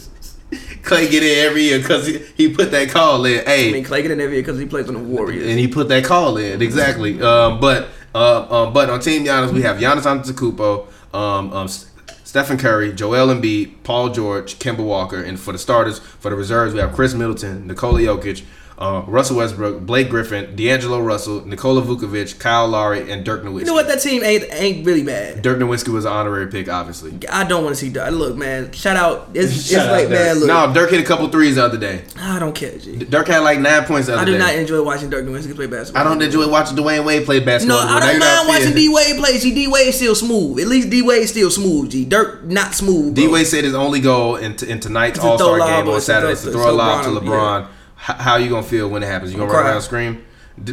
Klay 0.83 1.11
get 1.11 1.23
in 1.23 1.47
every 1.47 1.65
year 1.65 1.79
because 1.79 2.07
he, 2.07 2.19
he 2.37 2.55
put 2.55 2.71
that 2.71 2.89
call 2.91 3.25
in. 3.25 3.45
Hey, 3.45 3.69
I 3.69 3.73
mean, 3.73 3.85
Klay 3.85 4.03
get 4.03 4.11
in 4.11 4.21
every 4.21 4.37
year 4.37 4.43
because 4.43 4.59
he 4.59 4.67
plays 4.67 4.89
on 4.89 4.95
the 4.95 5.01
Warriors. 5.01 5.47
and 5.47 5.59
he 5.59 5.69
put 5.69 5.89
that 5.89 6.05
call 6.05 6.37
in 6.37 6.63
exactly. 6.63 7.21
Um, 7.23 7.61
but 7.61 7.89
uh, 8.15 8.65
um, 8.65 8.73
but 8.73 8.91
on 8.91 9.01
Team 9.01 9.25
Giannis, 9.25 9.53
we 9.53 9.63
have 9.63 9.79
Giannis 9.79 10.03
Antetokounmpo, 10.03 11.15
um, 11.15 11.53
um, 11.53 11.69
Stephen 11.69 12.59
Curry, 12.59 12.93
Joel 12.93 13.29
Embiid, 13.29 13.83
Paul 13.83 14.11
George, 14.11 14.59
Kemba 14.59 14.85
Walker, 14.85 15.23
and 15.23 15.39
for 15.39 15.53
the 15.53 15.59
starters, 15.59 15.99
for 15.99 16.31
the 16.31 16.37
reserves, 16.37 16.75
we 16.75 16.81
have 16.81 16.93
Khris 16.93 17.15
Middleton, 17.15 17.67
Nikola 17.67 18.01
Jokic. 18.01 18.45
Uh, 18.81 19.03
Russell 19.07 19.37
Westbrook, 19.37 19.81
Blake 19.83 20.09
Griffin, 20.09 20.57
D'Angelo 20.57 21.01
Russell, 21.01 21.45
Nikola 21.47 21.83
Vucevic, 21.83 22.39
Kyle 22.39 22.67
Lowry, 22.67 23.13
and 23.13 23.23
Dirk 23.27 23.43
Nowitzki. 23.43 23.59
you 23.61 23.65
know 23.67 23.75
what? 23.75 23.89
That 23.89 24.01
team 24.01 24.25
ain't 24.25 24.45
ain't 24.51 24.87
really 24.87 25.03
bad. 25.03 25.43
Dirk 25.43 25.59
Nowitzki 25.59 25.89
was 25.89 26.07
an 26.07 26.13
honorary 26.13 26.47
pick, 26.47 26.67
obviously. 26.67 27.13
I 27.29 27.45
don't 27.45 27.63
want 27.63 27.77
to 27.77 27.79
see 27.79 27.91
Dirk. 27.91 28.11
Look, 28.13 28.37
man. 28.39 28.73
Shout 28.73 28.97
out. 28.97 29.29
It's, 29.35 29.53
it's 29.55 29.71
Shout 29.71 29.87
out 29.89 29.93
like, 29.93 30.09
Dirk. 30.09 30.11
man, 30.19 30.37
look. 30.39 30.47
No, 30.49 30.73
Dirk 30.73 30.91
hit 30.93 31.01
a 31.01 31.05
couple 31.07 31.29
threes 31.29 31.57
the 31.57 31.65
other 31.65 31.77
day. 31.77 32.05
I 32.17 32.39
don't 32.39 32.55
care, 32.55 32.79
G. 32.79 32.97
Dirk 32.97 33.27
had 33.29 33.41
like 33.41 33.61
nine 33.61 33.85
points 33.85 34.07
the 34.07 34.15
other 34.15 34.23
I 34.23 34.25
do 34.25 34.33
day. 34.33 34.39
not 34.39 34.55
enjoy 34.55 34.83
watching 34.83 35.11
Dirk 35.11 35.27
Nowitzki 35.27 35.55
play 35.55 35.67
basketball. 35.67 36.01
I 36.01 36.05
don't 36.09 36.23
enjoy 36.23 36.49
watching 36.49 36.75
Dwyane 36.79 37.05
Wade 37.05 37.27
play 37.27 37.41
basketball. 37.41 37.85
No. 37.85 37.87
I 37.87 38.01
don't 38.01 38.19
mind 38.19 38.49
watching 38.49 38.75
D 38.75 38.89
Wade 38.89 39.19
play. 39.19 39.37
See, 39.41 39.55
D 39.55 39.69
Wade 39.69 39.93
still 39.93 40.15
smooth. 40.15 40.59
At 40.59 40.69
least 40.69 40.89
D 40.89 41.03
Wade 41.03 41.29
still 41.29 41.51
smooth. 41.51 41.91
G. 41.91 42.07
Dirk 42.07 42.45
not 42.45 42.73
smooth. 42.75 43.15
D. 43.15 43.29
Wade 43.29 43.47
said 43.47 43.65
his 43.65 43.75
only 43.75 44.01
goal 44.01 44.37
in, 44.37 44.57
t- 44.57 44.71
in 44.71 44.81
tonight's 44.81 45.19
All 45.19 45.37
Star 45.37 45.59
game 45.59 45.87
on 45.87 46.01
Saturday 46.01 46.33
is 46.33 46.43
to 46.45 46.51
throw 46.51 46.71
a 46.71 46.73
lob 46.73 47.05
to 47.05 47.11
LeBron, 47.11 47.67
how 48.01 48.37
you 48.37 48.49
gonna 48.49 48.63
feel 48.63 48.89
when 48.89 49.03
it 49.03 49.07
happens? 49.07 49.33
You 49.33 49.39
gonna 49.39 49.53
run 49.53 49.65
around 49.65 49.75
and 49.77 49.85
scream? 49.85 50.25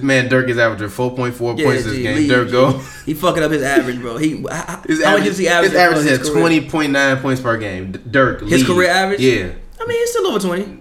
Man, 0.02 0.28
Dirk 0.28 0.49
is 0.49 0.58
averaging 0.58 0.88
4.4 0.90 1.58
Yeah, 1.58 1.66
points 1.66 1.84
this 1.86 1.94
G, 1.95 2.04
game. 2.04 2.16
leave, 2.18 2.30
Dirk 2.30 2.52
go. 2.52 2.72
He 3.06 3.14
fucking 3.14 3.41
up 3.44 3.52
his 3.52 3.62
average, 3.64 3.99
bro. 4.02 4.18
He 4.18 4.41
how, 4.49 4.82
His 4.86 5.04
how 5.04 5.18
much 5.18 5.28
is 5.28 5.38
he 5.38 5.48
average? 5.48 5.72
his 5.72 5.80
average 5.80 6.06
is 6.06 6.28
at 6.28 6.34
20.9 6.36 7.22
points 7.22 7.40
per 7.41 7.58
game. 7.58 7.91
Dirk, 8.10 8.41
His 8.41 8.52
lead. 8.52 8.66
career 8.66 8.90
average? 8.90 9.20
Yeah. 9.22 9.52
I 9.80 9.86
mean, 9.86 9.98
he's 9.99 10.10
still 10.12 10.28
over 10.28 10.40
twenty. 10.40 10.80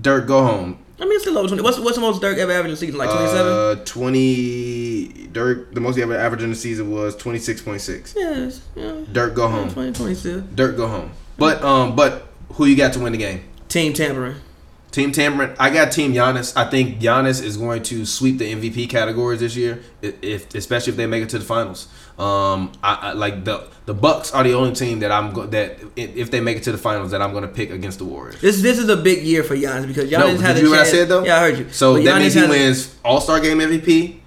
Dirk, 0.00 0.26
go 0.26 0.42
home. 0.44 0.78
I 1.00 1.04
mean, 1.04 1.12
it's 1.14 1.22
still 1.22 1.38
over 1.38 1.48
twenty. 1.48 1.62
What's 1.62 1.78
what's 1.78 1.94
the 1.96 2.00
most 2.02 2.20
Dirk 2.20 2.36
ever 2.38 2.52
averaged 2.52 2.68
in 2.68 2.72
a 2.74 2.76
season? 2.76 2.98
Like 2.98 3.08
twenty 3.10 3.28
seven. 3.28 3.52
Uh, 3.52 3.74
20. 3.84 5.28
Dirk, 5.32 5.72
the 5.74 5.80
most 5.80 5.96
he 5.96 6.02
ever 6.02 6.16
averaged 6.16 6.42
in 6.44 6.50
the 6.50 6.56
season 6.56 6.90
was 6.90 7.16
26.6. 7.16 8.14
yes. 8.16 8.60
Yeah. 8.76 8.92
Dirk, 9.12 9.34
go 9.34 9.48
home. 9.48 9.70
20, 9.70 9.92
22. 9.92 10.40
Dirk, 10.54 10.76
go 10.76 10.88
home. 10.88 11.10
But 11.38 11.62
um, 11.62 11.96
but 11.96 12.26
who 12.54 12.66
you 12.66 12.76
got 12.76 12.92
to 12.94 13.00
win 13.00 13.12
the 13.12 13.18
game? 13.18 13.42
Team 13.68 13.94
tampering. 13.94 14.36
Team 14.92 15.10
Tamron, 15.10 15.56
I 15.58 15.70
got 15.70 15.90
Team 15.90 16.12
Giannis. 16.12 16.54
I 16.54 16.68
think 16.68 17.00
Giannis 17.00 17.42
is 17.42 17.56
going 17.56 17.82
to 17.84 18.04
sweep 18.04 18.36
the 18.38 18.52
MVP 18.54 18.90
categories 18.90 19.40
this 19.40 19.56
year, 19.56 19.82
if 20.02 20.54
especially 20.54 20.90
if 20.92 20.96
they 20.98 21.06
make 21.06 21.22
it 21.22 21.30
to 21.30 21.38
the 21.38 21.44
finals. 21.44 21.88
Um, 22.18 22.70
I, 22.82 22.94
I 23.08 23.12
like 23.14 23.44
the 23.44 23.64
the 23.86 23.94
Bucks 23.94 24.32
are 24.32 24.44
the 24.44 24.52
only 24.52 24.74
team 24.74 25.00
that 25.00 25.10
I'm 25.10 25.32
go- 25.32 25.46
that 25.46 25.78
if 25.96 26.30
they 26.30 26.40
make 26.40 26.58
it 26.58 26.62
to 26.64 26.72
the 26.72 26.78
finals 26.78 27.10
that 27.12 27.22
I'm 27.22 27.32
going 27.32 27.42
to 27.42 27.48
pick 27.48 27.70
against 27.70 27.98
the 28.00 28.04
Warriors. 28.04 28.38
This 28.42 28.60
this 28.60 28.78
is 28.78 28.88
a 28.90 28.96
big 28.98 29.24
year 29.24 29.42
for 29.42 29.56
Giannis 29.56 29.86
because 29.86 30.10
No, 30.10 30.18
Giannis 30.18 30.32
did 30.32 30.40
had 30.42 30.56
you 30.58 30.62
a 30.64 30.66
hear 30.66 30.70
what 30.70 30.78
I 30.78 30.82
chance- 30.82 30.90
said 30.90 31.08
though? 31.08 31.24
Yeah, 31.24 31.36
I 31.36 31.40
heard 31.40 31.58
you. 31.58 31.70
So 31.70 31.94
But 31.94 32.04
that 32.04 32.14
Giannis 32.16 32.20
means 32.20 32.34
he 32.34 32.46
wins 32.48 32.94
All 33.02 33.20
Star 33.22 33.40
Game 33.40 33.58
MVP, 33.60 34.20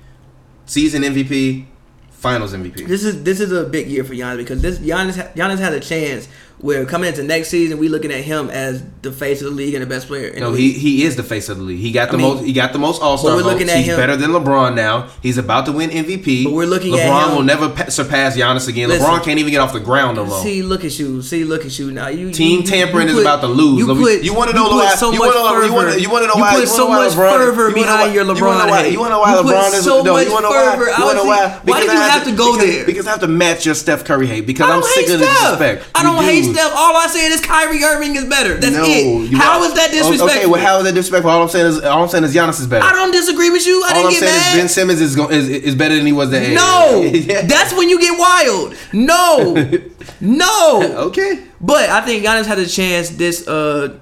Season 0.66 1.04
MVP, 1.04 1.66
Finals 2.10 2.54
MVP. 2.56 2.88
This 2.88 3.04
is 3.04 3.22
this 3.24 3.40
is 3.40 3.52
a 3.52 3.66
big 3.66 3.88
year 3.88 4.04
for 4.04 4.14
Giannis 4.16 4.38
because 4.38 4.62
this 4.64 4.80
Giannis 4.80 5.32
Giannis 5.36 5.60
has 5.60 5.76
a 5.76 5.80
chance 5.80 6.28
where 6.60 6.86
coming 6.86 7.10
into 7.10 7.22
next 7.22 7.50
season 7.50 7.78
we 7.78 7.90
looking 7.90 8.12
at 8.12 8.24
him 8.24 8.50
as 8.50 8.82
the 9.02 9.12
face 9.12 9.42
of 9.42 9.50
the 9.50 9.54
league 9.56 9.74
and 9.74 9.84
the 9.84 9.88
best 9.88 10.08
player. 10.08 10.28
In 10.30 10.40
No, 10.40 10.54
he 10.54 10.72
he 10.72 11.04
is 11.04 11.16
the 11.16 11.24
face 11.24 11.50
of 11.50 11.58
the 11.58 11.64
league. 11.64 11.80
He 11.80 11.92
got 11.92 12.10
the 12.10 12.16
I 12.16 12.18
mean, 12.18 12.36
most. 12.38 12.46
He 12.46 12.54
got 12.54 12.74
the 12.74 12.80
most 12.80 13.02
All 13.02 13.18
Star 13.18 13.36
we're 13.36 13.44
votes. 13.44 13.54
looking 13.54 13.70
at 13.70 13.78
He's 13.78 13.88
him- 13.88 13.98
better 13.98 14.16
than 14.16 14.32
LeBron 14.32 14.74
now. 14.76 15.08
He's 15.22 15.38
about 15.38 15.66
to 15.68 15.72
win 15.74 15.90
MVP. 15.92 16.46
But 16.46 16.54
we're 16.54 16.66
looking 16.66 16.94
LeBron 16.94 16.98
at 17.00 17.28
him- 17.30 17.36
will 17.36 17.44
never 17.44 17.70
pa- 17.70 17.90
surpass 17.90 18.36
Giannis 18.38 18.68
again. 18.68 18.90
Listen. 18.90 19.06
LeBron 19.06 19.24
can't 19.24 19.38
even 19.40 19.52
get 19.52 19.60
off 19.60 19.74
the 19.74 19.80
ground 19.80 20.16
no 20.18 20.26
more. 20.26 20.42
See, 20.42 20.64
look 20.64 20.86
at 20.86 20.98
you. 20.98 21.22
See, 21.22 21.44
look 21.44 21.66
at 21.66 21.78
you. 21.78 21.92
Now 21.92 22.08
you 22.08 22.32
Team 22.32 22.62
you- 22.62 22.66
tampering 22.68 23.10
you 23.10 23.16
is 23.16 23.22
about 23.22 23.42
to 23.42 23.48
lose. 23.48 23.80
You, 23.80 23.88
put, 23.94 24.24
you 24.24 24.34
wanna 24.34 24.54
know 24.54 24.70
why- 24.70 24.96
So 24.96 25.12
you 25.12 25.20
much 25.20 25.36
wanna 25.36 25.68
know- 25.68 25.94
you 25.96 26.00
you 26.02 26.10
wanna 26.10 26.28
know 26.28 26.34
why- 26.36 26.54
You 26.54 26.60
put 26.62 26.70
so 26.70 26.86
wanna 26.88 26.96
know 26.96 27.00
why 27.00 27.06
much 27.08 27.14
LeBron- 27.18 27.38
fervor 27.38 27.62
you 27.70 27.76
wanna 27.76 27.76
know 27.76 27.84
behind 27.84 28.14
your 28.16 28.26
LeBron 28.26 28.40
know 28.40 28.68
why- 28.72 28.86
you 28.86 29.00
wanna 29.00 29.10
know 29.16 29.20
why 29.20 29.34
LeBron 29.34 29.74
is- 29.74 29.84
so 29.84 30.04
much 30.04 30.26
you 30.28 30.32
wanna 30.34 30.48
know 30.48 30.50
why- 30.52 30.72
fervor. 30.76 30.86
you 30.98 31.06
wanna 31.06 31.18
know 31.20 31.24
why? 31.26 31.60
Why 31.66 31.80
did 31.82 31.92
you 31.92 31.98
have 32.00 32.24
to 32.26 32.32
go 32.32 32.56
there? 32.56 32.86
Because 32.86 33.06
I 33.08 33.12
have 33.12 33.20
to 33.22 33.28
match 33.28 33.66
your 33.66 33.76
Steph 33.76 34.06
Curry 34.06 34.28
hate. 34.28 34.46
Because 34.48 34.70
I'm 34.70 34.82
sick 34.84 35.10
of 35.10 35.20
the 35.20 35.26
disrespect. 35.26 35.84
I 35.96 36.04
don't 36.04 36.24
hate 36.24 36.44
do. 36.45 36.45
Steph. 36.54 36.72
All 36.76 36.96
I 36.98 37.08
said 37.08 37.30
is 37.32 37.42
Kyrie 37.42 37.84
Irving 37.84 38.16
is 38.16 38.26
better. 38.26 38.56
That's 38.56 38.76
No, 38.76 38.84
it. 38.86 39.34
How 39.34 39.60
got- 39.60 39.68
is 39.70 39.74
that 39.76 39.92
disrespectful? 39.92 40.30
Okay, 40.30 40.46
well, 40.46 40.62
how 40.62 40.78
is 40.80 40.84
that 40.86 40.94
disrespectful? 40.94 41.32
All 41.32 41.42
I'm 41.44 41.50
saying 41.50 41.66
is, 41.68 41.82
all 41.82 42.04
I'm 42.04 42.10
saying 42.10 42.24
is 42.24 42.36
Giannis 42.36 42.60
is 42.60 42.68
better. 42.68 42.86
I 42.86 42.92
don't 42.94 43.12
disagree 43.12 43.50
with 43.50 43.66
you. 43.66 43.84
I 43.86 43.88
all 43.90 43.94
didn't 43.94 44.06
I'm 44.06 44.12
get 44.12 44.20
saying 44.20 44.32
mad. 44.38 44.48
is 44.56 44.60
Ben 44.62 44.68
Simmons 44.70 45.02
is, 45.02 45.16
go, 45.16 45.30
is 45.30 45.50
is 45.50 45.76
better 45.76 45.96
than 45.96 46.06
he 46.06 46.14
was 46.14 46.30
that 46.32 46.50
no, 46.54 47.02
Yeah. 47.14 47.42
that's 47.44 47.74
when 47.74 47.90
you 47.90 48.00
get 48.00 48.18
wild. 48.20 48.76
No, 48.94 49.56
no. 50.22 50.82
okay. 51.08 51.44
But 51.62 51.90
I 51.90 52.02
think 52.02 52.24
Giannis 52.26 52.46
had 52.46 52.60
a 52.60 52.66
chance 52.68 53.10
this 53.10 53.48
uh 53.48 53.98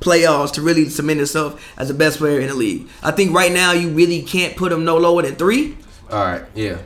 playoffs 0.00 0.52
to 0.52 0.62
really 0.62 0.88
cement 0.88 1.18
himself 1.18 1.60
as 1.76 1.88
the 1.88 1.94
best 1.94 2.18
player 2.18 2.38
in 2.40 2.48
the 2.48 2.54
league. 2.54 2.86
I 3.02 3.10
think 3.10 3.34
right 3.34 3.50
now 3.52 3.72
you 3.72 3.88
really 3.90 4.22
can't 4.22 4.56
put 4.56 4.70
him 4.70 4.84
no 4.84 4.96
lower 4.96 5.22
than 5.22 5.34
three. 5.36 5.76
All 6.10 6.24
right. 6.24 6.42
Yeah. 6.54 6.78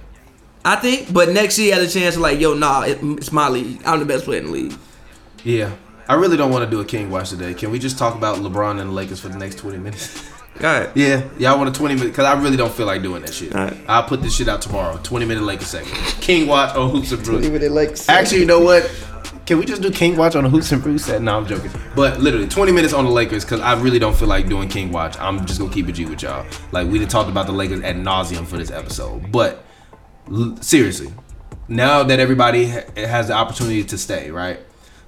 I 0.64 0.76
think, 0.76 1.12
but 1.12 1.30
next 1.30 1.58
year 1.58 1.74
he 1.74 1.80
has 1.80 1.94
a 1.94 1.98
chance 1.98 2.14
to 2.14 2.20
like, 2.20 2.38
yo, 2.38 2.54
nah, 2.54 2.82
it, 2.82 2.98
it's 3.02 3.32
my 3.32 3.48
league. 3.48 3.82
I'm 3.84 3.98
the 3.98 4.04
best 4.06 4.24
player 4.24 4.40
in 4.40 4.46
the 4.46 4.52
league. 4.52 4.74
Yeah. 5.44 5.74
I 6.08 6.14
really 6.14 6.36
don't 6.36 6.50
want 6.50 6.64
to 6.64 6.70
do 6.70 6.80
a 6.80 6.84
King 6.84 7.10
Watch 7.10 7.30
today. 7.30 7.54
Can 7.54 7.70
we 7.70 7.78
just 7.78 7.98
talk 7.98 8.14
about 8.14 8.38
LeBron 8.38 8.80
and 8.80 8.90
the 8.90 8.94
Lakers 8.94 9.20
for 9.20 9.28
the 9.28 9.38
next 9.38 9.56
20 9.58 9.78
minutes? 9.78 10.28
All 10.62 10.66
right. 10.66 10.90
yeah. 10.94 11.28
Y'all 11.38 11.56
want 11.58 11.74
a 11.74 11.78
20 11.78 11.94
minute? 11.94 12.08
Because 12.10 12.26
I 12.26 12.40
really 12.40 12.56
don't 12.56 12.72
feel 12.72 12.86
like 12.86 13.02
doing 13.02 13.22
that 13.22 13.32
shit. 13.32 13.54
Alright. 13.54 13.76
I'll 13.88 14.02
put 14.04 14.22
this 14.22 14.36
shit 14.36 14.48
out 14.48 14.60
tomorrow. 14.62 14.98
20 15.02 15.24
minute 15.26 15.42
Lakers 15.42 15.68
segment. 15.68 15.96
King 16.20 16.46
Watch 16.46 16.76
on 16.76 16.90
Hoops 16.90 17.10
and 17.12 17.24
Brews. 17.24 17.44
Even 17.46 17.62
it 17.62 17.72
like 17.72 17.96
Actually, 18.08 18.40
you 18.40 18.46
know 18.46 18.60
what? 18.60 18.88
Can 19.46 19.58
we 19.58 19.64
just 19.64 19.82
do 19.82 19.90
King 19.90 20.16
Watch 20.16 20.36
on 20.36 20.44
the 20.44 20.50
Hoops 20.50 20.70
and 20.70 20.82
Brews 20.82 21.04
set? 21.04 21.20
No, 21.20 21.36
I'm 21.36 21.46
joking. 21.46 21.70
But 21.96 22.20
literally, 22.20 22.46
20 22.46 22.70
minutes 22.70 22.94
on 22.94 23.04
the 23.04 23.10
Lakers 23.10 23.44
because 23.44 23.60
I 23.60 23.80
really 23.80 23.98
don't 23.98 24.14
feel 24.14 24.28
like 24.28 24.48
doing 24.48 24.68
King 24.68 24.92
Watch. 24.92 25.18
I'm 25.18 25.44
just 25.46 25.58
gonna 25.58 25.72
keep 25.72 25.88
it 25.88 25.92
G 25.92 26.04
with 26.04 26.22
y'all. 26.22 26.46
Like 26.70 26.86
we 26.86 26.98
done 26.98 27.08
talked 27.08 27.28
about 27.28 27.46
the 27.46 27.52
Lakers 27.52 27.82
ad 27.82 27.96
nauseum 27.96 28.46
for 28.46 28.56
this 28.56 28.70
episode. 28.70 29.32
But 29.32 29.54
l- 29.54 29.62
seriously, 30.60 31.12
now 31.68 32.02
that 32.02 32.20
everybody 32.20 32.68
ha- 32.68 32.84
has 32.96 33.28
the 33.28 33.34
opportunity 33.34 33.84
to 33.84 33.98
stay, 33.98 34.30
right? 34.30 34.60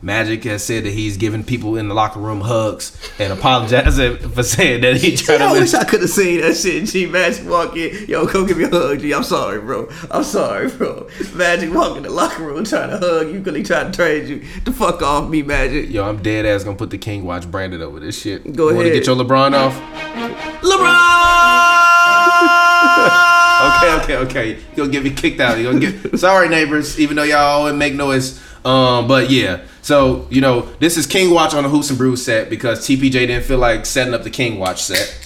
Magic 0.04 0.44
has 0.44 0.62
said 0.62 0.84
that 0.84 0.92
he's 0.92 1.16
giving 1.16 1.42
people 1.42 1.78
in 1.78 1.88
the 1.88 1.94
locker 1.94 2.20
room 2.20 2.42
hugs 2.42 2.94
and 3.18 3.32
apologizing 3.32 4.18
for 4.18 4.42
saying 4.42 4.82
that 4.82 4.98
he 4.98 5.16
tried 5.16 5.38
to 5.38 5.44
I 5.44 5.52
wish 5.52 5.72
I 5.72 5.82
could 5.84 6.02
have 6.02 6.10
seen 6.10 6.42
that 6.42 6.58
shit. 6.58 6.84
G 6.84 7.06
Magic 7.06 7.48
walk 7.48 7.74
in, 7.74 8.06
yo, 8.06 8.26
come 8.26 8.44
give 8.44 8.58
me 8.58 8.64
a 8.64 8.68
hug. 8.68 9.00
G, 9.00 9.14
I'm 9.14 9.24
sorry, 9.24 9.62
bro. 9.62 9.88
I'm 10.10 10.22
sorry, 10.22 10.68
bro. 10.68 11.08
Magic 11.34 11.72
walk 11.72 11.96
in 11.96 12.02
the 12.02 12.10
locker 12.10 12.42
room 12.42 12.64
trying 12.64 12.90
to 12.90 12.98
hug 12.98 13.28
you 13.28 13.38
because 13.38 13.56
he 13.56 13.62
trying 13.62 13.92
to 13.92 13.96
trade 13.96 14.28
you. 14.28 14.44
The 14.66 14.72
fuck 14.72 15.00
off 15.00 15.30
me, 15.30 15.42
Magic. 15.42 15.88
Yo, 15.88 16.06
I'm 16.06 16.22
dead 16.22 16.44
ass 16.44 16.64
gonna 16.64 16.76
put 16.76 16.90
the 16.90 16.98
King 16.98 17.24
Watch 17.24 17.50
branded 17.50 17.80
over 17.80 17.98
this 17.98 18.20
shit. 18.20 18.54
Go 18.54 18.68
you 18.68 18.76
Wanna 18.76 18.90
get 18.90 19.06
your 19.06 19.16
LeBron 19.16 19.54
off? 19.54 19.72
LeBron. 20.60 21.14
okay, 23.78 23.94
okay, 24.02 24.16
okay. 24.26 24.60
You 24.72 24.76
gonna 24.76 24.92
get 24.92 25.02
me 25.02 25.12
kicked 25.12 25.40
out. 25.40 25.56
You 25.56 25.64
gonna 25.64 25.80
get 25.80 26.18
sorry, 26.18 26.50
neighbors. 26.50 27.00
Even 27.00 27.16
though 27.16 27.22
y'all 27.22 27.38
always 27.38 27.74
make 27.74 27.94
noise. 27.94 28.42
Um, 28.64 29.06
but 29.08 29.30
yeah. 29.30 29.62
So 29.82 30.26
you 30.30 30.40
know, 30.40 30.62
this 30.80 30.96
is 30.96 31.06
King 31.06 31.30
Watch 31.32 31.54
on 31.54 31.62
the 31.64 31.68
Hoops 31.68 31.90
and 31.90 31.98
Brews 31.98 32.24
set 32.24 32.48
because 32.50 32.80
TPJ 32.80 33.12
didn't 33.12 33.44
feel 33.44 33.58
like 33.58 33.84
setting 33.86 34.14
up 34.14 34.22
the 34.22 34.30
King 34.30 34.58
Watch 34.58 34.82
set. 34.82 35.20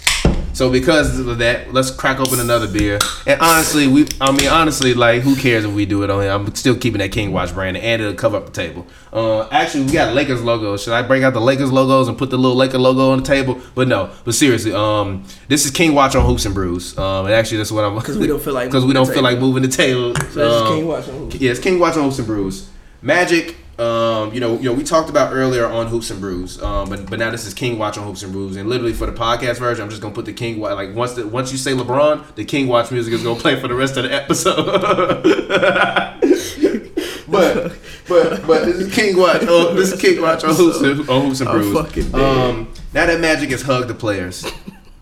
So 0.55 0.69
because 0.73 1.21
of 1.21 1.39
that, 1.39 1.73
let's 1.73 1.93
crack 1.93 2.19
open 2.19 2.41
another 2.41 2.67
beer. 2.67 2.99
And 3.29 3.41
honestly, 3.41 3.87
we 3.87 4.09
I 4.21 4.33
mean 4.33 4.49
honestly, 4.49 4.93
like 4.93 5.23
who 5.23 5.37
cares 5.37 5.65
if 5.65 5.73
we 5.73 5.87
do 5.87 6.03
it 6.03 6.11
on 6.11 6.21
here? 6.23 6.33
I'm 6.33 6.53
still 6.57 6.75
keeping 6.77 6.99
that 6.99 7.13
King 7.13 7.31
Watch 7.31 7.55
brand 7.55 7.77
and 7.77 8.03
it'll 8.03 8.15
cover 8.15 8.39
up 8.39 8.47
the 8.47 8.51
table. 8.51 8.85
Uh 9.13 9.47
actually 9.51 9.85
we 9.85 9.93
got 9.93 10.15
Lakers 10.17 10.43
logos. 10.43 10.83
Should 10.83 10.95
I 10.95 11.03
bring 11.03 11.23
out 11.23 11.33
the 11.33 11.41
Lakers 11.41 11.71
logos 11.71 12.09
and 12.09 12.19
put 12.19 12.31
the 12.31 12.39
little 12.39 12.57
Laker 12.57 12.79
logo 12.79 13.13
on 13.13 13.19
the 13.19 13.25
table? 13.25 13.61
But 13.77 13.87
no, 13.87 14.11
but 14.25 14.35
seriously, 14.35 14.73
um 14.75 15.23
this 15.47 15.65
is 15.65 15.71
King 15.71 15.95
Watch 15.95 16.17
on 16.17 16.27
Hoops 16.27 16.45
and 16.45 16.55
Brews. 16.57 16.99
Um 16.99 17.27
and 17.27 17.35
actually 17.35 17.59
that's 17.59 17.71
what 17.71 17.85
I'm 17.85 17.95
Because 17.95 18.19
we 18.19 18.27
don't 18.27 18.43
feel 18.43 18.55
like 18.55 18.69
because 18.71 18.85
we 18.85 18.95
don't 18.95 19.07
feel 19.09 19.23
like 19.23 19.39
moving 19.39 19.63
the 19.63 19.69
table. 19.69 20.13
So 20.17 20.21
this 20.23 20.35
is 20.35 20.63
Um, 20.63 20.69
King 20.77 20.87
Watch 20.89 21.09
on 21.09 21.15
Hoops. 21.19 21.37
Yeah, 21.37 21.51
it's 21.53 21.61
King 21.61 21.79
Watch 21.79 21.97
on 21.97 22.03
Hoops 22.03 22.19
and 22.19 22.27
Brews. 22.27 22.69
Magic, 23.01 23.57
um, 23.79 24.35
you 24.35 24.41
know, 24.41 24.57
you 24.57 24.65
know, 24.65 24.73
we 24.73 24.83
talked 24.83 25.09
about 25.09 25.33
earlier 25.33 25.65
on 25.65 25.87
Hoops 25.87 26.11
and 26.11 26.21
Brews, 26.21 26.61
um, 26.61 26.89
but 26.89 27.09
but 27.09 27.21
now 27.21 27.31
this 27.31 27.47
is 27.47 27.55
King 27.55 27.79
Watch 27.79 27.97
on 27.97 28.05
Hoops 28.05 28.25
and 28.25 28.33
Brews, 28.33 28.57
and 28.57 28.69
literally 28.69 28.93
for 28.93 29.07
the 29.07 29.13
podcast 29.13 29.59
version, 29.59 29.85
I'm 29.85 29.91
just 29.91 30.03
gonna 30.03 30.15
put 30.15 30.25
the 30.25 30.33
King 30.33 30.59
Watch. 30.59 30.75
Like 30.75 30.97
once 30.97 31.13
the 31.13 31.29
once 31.29 31.53
you 31.53 31.59
say 31.59 31.73
LeBron, 31.73 32.35
the 32.35 32.45
King 32.45 32.67
Watch 32.67 32.91
music 32.91 33.15
is 33.15 33.23
gonna 33.23 33.39
play 33.39 33.61
for 33.61 33.69
the 33.69 33.75
rest 33.75 33.97
of 33.97 34.03
the 34.03 34.13
episode. 34.13 34.67
but 37.29 37.79
but 38.09 38.47
but 38.47 38.65
this 38.65 38.79
is 38.79 38.93
King 38.93 39.17
Watch. 39.17 39.43
Oh, 39.43 39.75
this 39.75 39.93
is 39.93 40.01
King 40.01 40.21
Watch 40.21 40.43
on 40.43 40.57
Hoops 40.57 40.81
and, 40.81 41.09
on 41.09 41.27
Hoops 41.27 41.41
and 41.41 41.51
Brews. 41.51 42.15
Um, 42.15 42.73
now 42.93 43.07
that 43.07 43.21
Magic 43.21 43.51
has 43.51 43.63
hugged 43.63 43.87
the 43.87 43.95
players. 43.95 44.45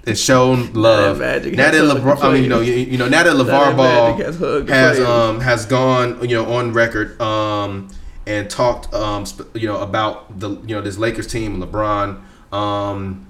It's 0.06 0.20
shown 0.20 0.72
love. 0.72 1.18
Now 1.18 1.24
that 1.26 1.40
hugged 1.50 1.54
the 1.54 1.94
LeBron, 2.00 2.22
I 2.22 2.32
mean, 2.32 2.42
you 2.44 2.48
know, 2.48 2.60
you, 2.60 2.72
you 2.74 2.96
know, 2.96 3.08
now 3.08 3.24
that 3.24 3.34
LeVar 3.34 3.46
that 3.46 3.76
Ball 3.76 4.16
has 4.16 4.68
has 4.68 5.00
um 5.00 5.40
has 5.40 5.66
gone, 5.66 6.26
you 6.28 6.36
know, 6.36 6.52
on 6.54 6.72
record 6.72 7.20
um 7.20 7.88
and 8.24 8.48
talked 8.48 8.92
um 8.94 9.24
you 9.54 9.66
know 9.66 9.80
about 9.80 10.38
the 10.38 10.50
you 10.50 10.74
know 10.76 10.80
this 10.80 10.96
Lakers 10.96 11.26
team, 11.26 11.60
LeBron. 11.60 12.20
Um, 12.52 13.26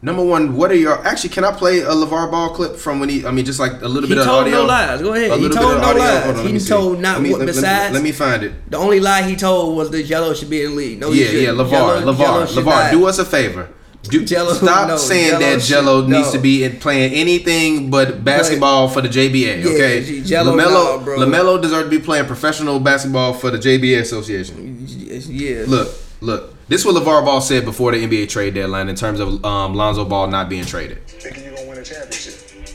number 0.00 0.24
one, 0.24 0.56
what 0.56 0.70
are 0.70 0.76
your 0.76 1.06
actually? 1.06 1.28
Can 1.30 1.44
I 1.44 1.52
play 1.52 1.80
a 1.80 1.90
LeVar 1.90 2.30
Ball 2.30 2.54
clip 2.54 2.76
from 2.76 2.98
when 2.98 3.10
he? 3.10 3.26
I 3.26 3.30
mean, 3.30 3.44
just 3.44 3.60
like 3.60 3.82
a 3.82 3.86
little 3.88 4.08
He 4.08 4.14
bit 4.14 4.22
of 4.22 4.28
audio. 4.28 4.44
He 4.46 4.50
told 4.56 4.66
no 4.66 4.72
lies. 4.72 5.02
Go 5.02 5.12
ahead. 5.12 5.30
A 5.30 5.36
He 5.36 5.48
told 5.50 5.78
no 5.78 5.84
audio. 5.88 6.02
lies. 6.02 6.38
On, 6.38 6.46
He 6.46 6.52
me 6.54 6.58
see. 6.58 6.68
told 6.70 7.00
not 7.00 7.14
Let 7.16 7.22
me- 7.22 7.30
what 7.32 7.38
let- 7.40 7.46
let 7.48 7.54
me- 7.54 7.60
besides. 7.60 7.94
Let 7.94 8.02
me 8.02 8.12
find 8.12 8.42
it. 8.44 8.70
The 8.70 8.78
only 8.78 9.00
lie 9.00 9.22
he 9.22 9.36
told 9.36 9.76
was 9.76 9.90
that 9.90 10.06
Gelo 10.06 10.34
should 10.34 10.48
be 10.48 10.62
in 10.64 10.70
the 10.70 10.76
league. 10.76 11.00
No, 11.00 11.10
Yeah, 11.12 11.26
yeah. 11.32 11.48
LaVar, 11.50 11.70
Jell-O- 11.70 12.12
LaVar, 12.14 12.18
Jell-O 12.18 12.62
LaVar. 12.62 12.90
Do 12.92 13.04
us 13.06 13.18
a 13.18 13.26
favor. 13.26 13.68
Do, 14.10 14.24
Jell-O- 14.24 14.52
stop 14.54 14.88
no, 14.88 14.96
saying 14.96 15.30
Jell-O 15.30 15.40
that 15.40 15.62
should- 15.62 15.76
Gelo 15.84 16.06
needs 16.08 16.26
no. 16.28 16.32
to 16.32 16.38
be 16.38 16.68
playing 16.68 17.14
anything 17.14 17.90
but 17.90 18.22
basketball 18.24 18.88
for 18.88 19.00
the 19.00 19.08
JBA. 19.08 19.62
Yeah, 19.64 19.70
Okay, 19.70 20.04
G- 20.04 20.20
Jell-O, 20.22 20.52
LaMelo, 20.52 20.98
nah, 20.98 21.04
bro. 21.04 21.18
LaMelo 21.18 21.60
deserves 21.60 21.84
to 21.84 21.90
be 21.90 21.98
playing 22.04 22.26
professional 22.26 22.78
basketball 22.80 23.32
for 23.32 23.50
the 23.50 23.58
JBA 23.58 24.00
Association. 24.00 24.86
Yeah. 24.86 25.64
Look, 25.66 25.88
look. 26.20 26.50
This 26.68 26.80
is 26.80 26.86
what 26.86 26.94
LeVar 27.02 27.24
Ball 27.24 27.40
said 27.40 27.64
before 27.64 27.92
the 27.92 27.98
NBA 28.06 28.28
trade 28.28 28.54
deadline 28.54 28.88
in 28.88 28.94
terms 28.96 29.20
of 29.20 29.44
um, 29.44 29.74
Lonzo 29.74 30.04
Ball 30.04 30.26
not 30.28 30.48
being 30.48 30.64
traded. 30.64 31.06
thinking 31.06 31.44
you're 31.44 31.54
gonna 31.54 31.68
win 31.68 31.78
a 31.78 31.82
championship. 31.82 32.34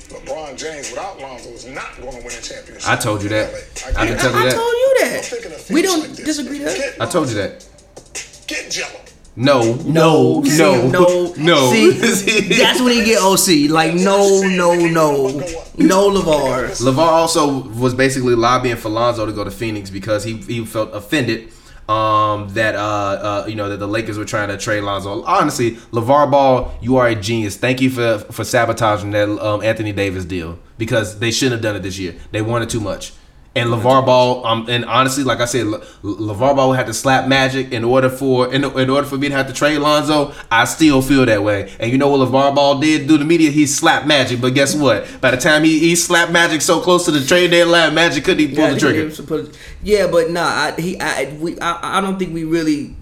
LeBron 0.09 0.57
James 0.57 0.89
without 0.91 1.19
Lonzo 1.19 1.49
is 1.49 1.65
not 1.67 1.95
gonna 1.99 2.17
win 2.17 2.25
a 2.27 2.41
championship. 2.41 2.87
I 2.89 2.95
told 2.95 3.23
you 3.23 3.29
that. 3.29 3.49
I 3.97 4.05
get 4.05 4.07
can 4.07 4.17
tell 4.17 4.31
it. 4.31 4.33
you 4.35 4.39
I 4.41 4.45
that. 4.45 4.55
told 4.55 4.73
you 4.73 4.95
I'm 5.01 5.21
thinking 5.23 5.51
of 5.53 5.67
that. 5.67 5.73
We 5.73 5.81
don't 5.81 6.01
like 6.01 6.15
disagree 6.25 6.57
to 6.59 6.63
that. 6.65 6.95
I 7.01 7.05
told 7.07 7.29
you 7.29 7.35
that. 7.35 7.65
Get 8.47 8.69
Gelo. 8.71 9.08
No, 9.35 9.75
no, 9.85 10.41
no, 10.41 10.89
no, 10.89 11.33
no. 11.37 11.71
See, 11.71 11.91
that's 12.57 12.81
when 12.81 12.91
he 12.93 13.05
get 13.05 13.21
OC. 13.21 13.69
Like, 13.71 13.93
no, 13.93 14.41
no, 14.41 14.73
no, 14.75 15.27
no, 15.77 16.09
LaVar. 16.11 16.81
LeVar 16.81 16.97
also 16.97 17.69
was 17.69 17.93
basically 17.93 18.35
lobbying 18.35 18.75
for 18.75 18.89
Lonzo 18.89 19.25
to 19.25 19.31
go 19.31 19.43
to 19.43 19.51
Phoenix 19.51 19.89
because 19.89 20.23
he, 20.23 20.37
he 20.37 20.65
felt 20.65 20.93
offended 20.93 21.53
um, 21.89 22.49
that 22.49 22.75
uh, 22.75 22.79
uh, 22.79 23.45
you 23.47 23.55
know 23.55 23.69
that 23.69 23.77
the 23.77 23.87
Lakers 23.87 24.17
were 24.17 24.25
trying 24.25 24.49
to 24.49 24.57
trade 24.57 24.81
Lonzo. 24.81 25.23
Honestly, 25.23 25.71
LeVar 25.91 26.29
Ball, 26.29 26.71
you 26.81 26.97
are 26.97 27.07
a 27.07 27.15
genius. 27.15 27.57
Thank 27.57 27.81
you 27.81 27.89
for 27.89 28.19
for 28.31 28.43
sabotaging 28.43 29.11
that 29.11 29.29
um, 29.29 29.63
Anthony 29.63 29.91
Davis 29.91 30.25
deal 30.25 30.59
because 30.77 31.19
they 31.19 31.31
shouldn't 31.31 31.53
have 31.53 31.61
done 31.61 31.75
it 31.75 31.83
this 31.83 31.97
year. 31.97 32.15
They 32.31 32.41
wanted 32.41 32.69
too 32.69 32.79
much. 32.79 33.13
And 33.55 33.69
LeVar 33.71 34.05
Ball, 34.05 34.45
um, 34.45 34.67
and 34.69 34.85
honestly, 34.85 35.23
like 35.23 35.39
I 35.39 35.45
said, 35.45 35.65
Le- 35.65 35.79
LeVar 36.03 36.55
Ball 36.55 36.69
would 36.69 36.77
have 36.77 36.85
to 36.85 36.93
slap 36.93 37.27
Magic 37.27 37.71
in 37.71 37.83
order 37.83 38.07
for 38.07 38.53
in, 38.53 38.63
in 38.63 38.89
order 38.89 39.07
for 39.07 39.17
me 39.17 39.27
to 39.27 39.33
have 39.33 39.47
to 39.47 39.53
trade 39.53 39.79
Lonzo. 39.79 40.33
I 40.51 40.65
still 40.65 41.01
feel 41.01 41.25
that 41.25 41.43
way. 41.43 41.73
And 41.79 41.91
you 41.91 41.97
know 41.97 42.09
what 42.09 42.29
LeVar 42.29 42.53
Ball 42.53 42.79
did 42.79 43.07
do 43.07 43.17
the 43.17 43.25
media? 43.25 43.49
He 43.49 43.65
slapped 43.65 44.05
Magic. 44.05 44.39
But 44.39 44.53
guess 44.53 44.75
what? 44.75 45.19
By 45.19 45.31
the 45.31 45.37
time 45.37 45.63
he, 45.63 45.79
he 45.79 45.95
slapped 45.95 46.31
Magic 46.31 46.61
so 46.61 46.79
close 46.79 47.05
to 47.05 47.11
the 47.11 47.25
trade 47.25 47.49
deadline, 47.49 47.95
Magic 47.95 48.23
couldn't 48.23 48.41
even 48.41 48.55
pull 48.55 48.65
Yeah, 48.65 48.73
the 48.73 48.79
trigger. 48.79 49.01
Yeah, 49.81 50.07
but 50.07 50.29
nah, 50.29 50.41
I, 50.43 50.75
he, 50.79 50.99
I, 50.99 51.35
we, 51.39 51.59
I, 51.59 51.97
I 51.97 52.01
don't 52.01 52.19
think 52.19 52.33
we 52.33 52.43
really 52.43 52.95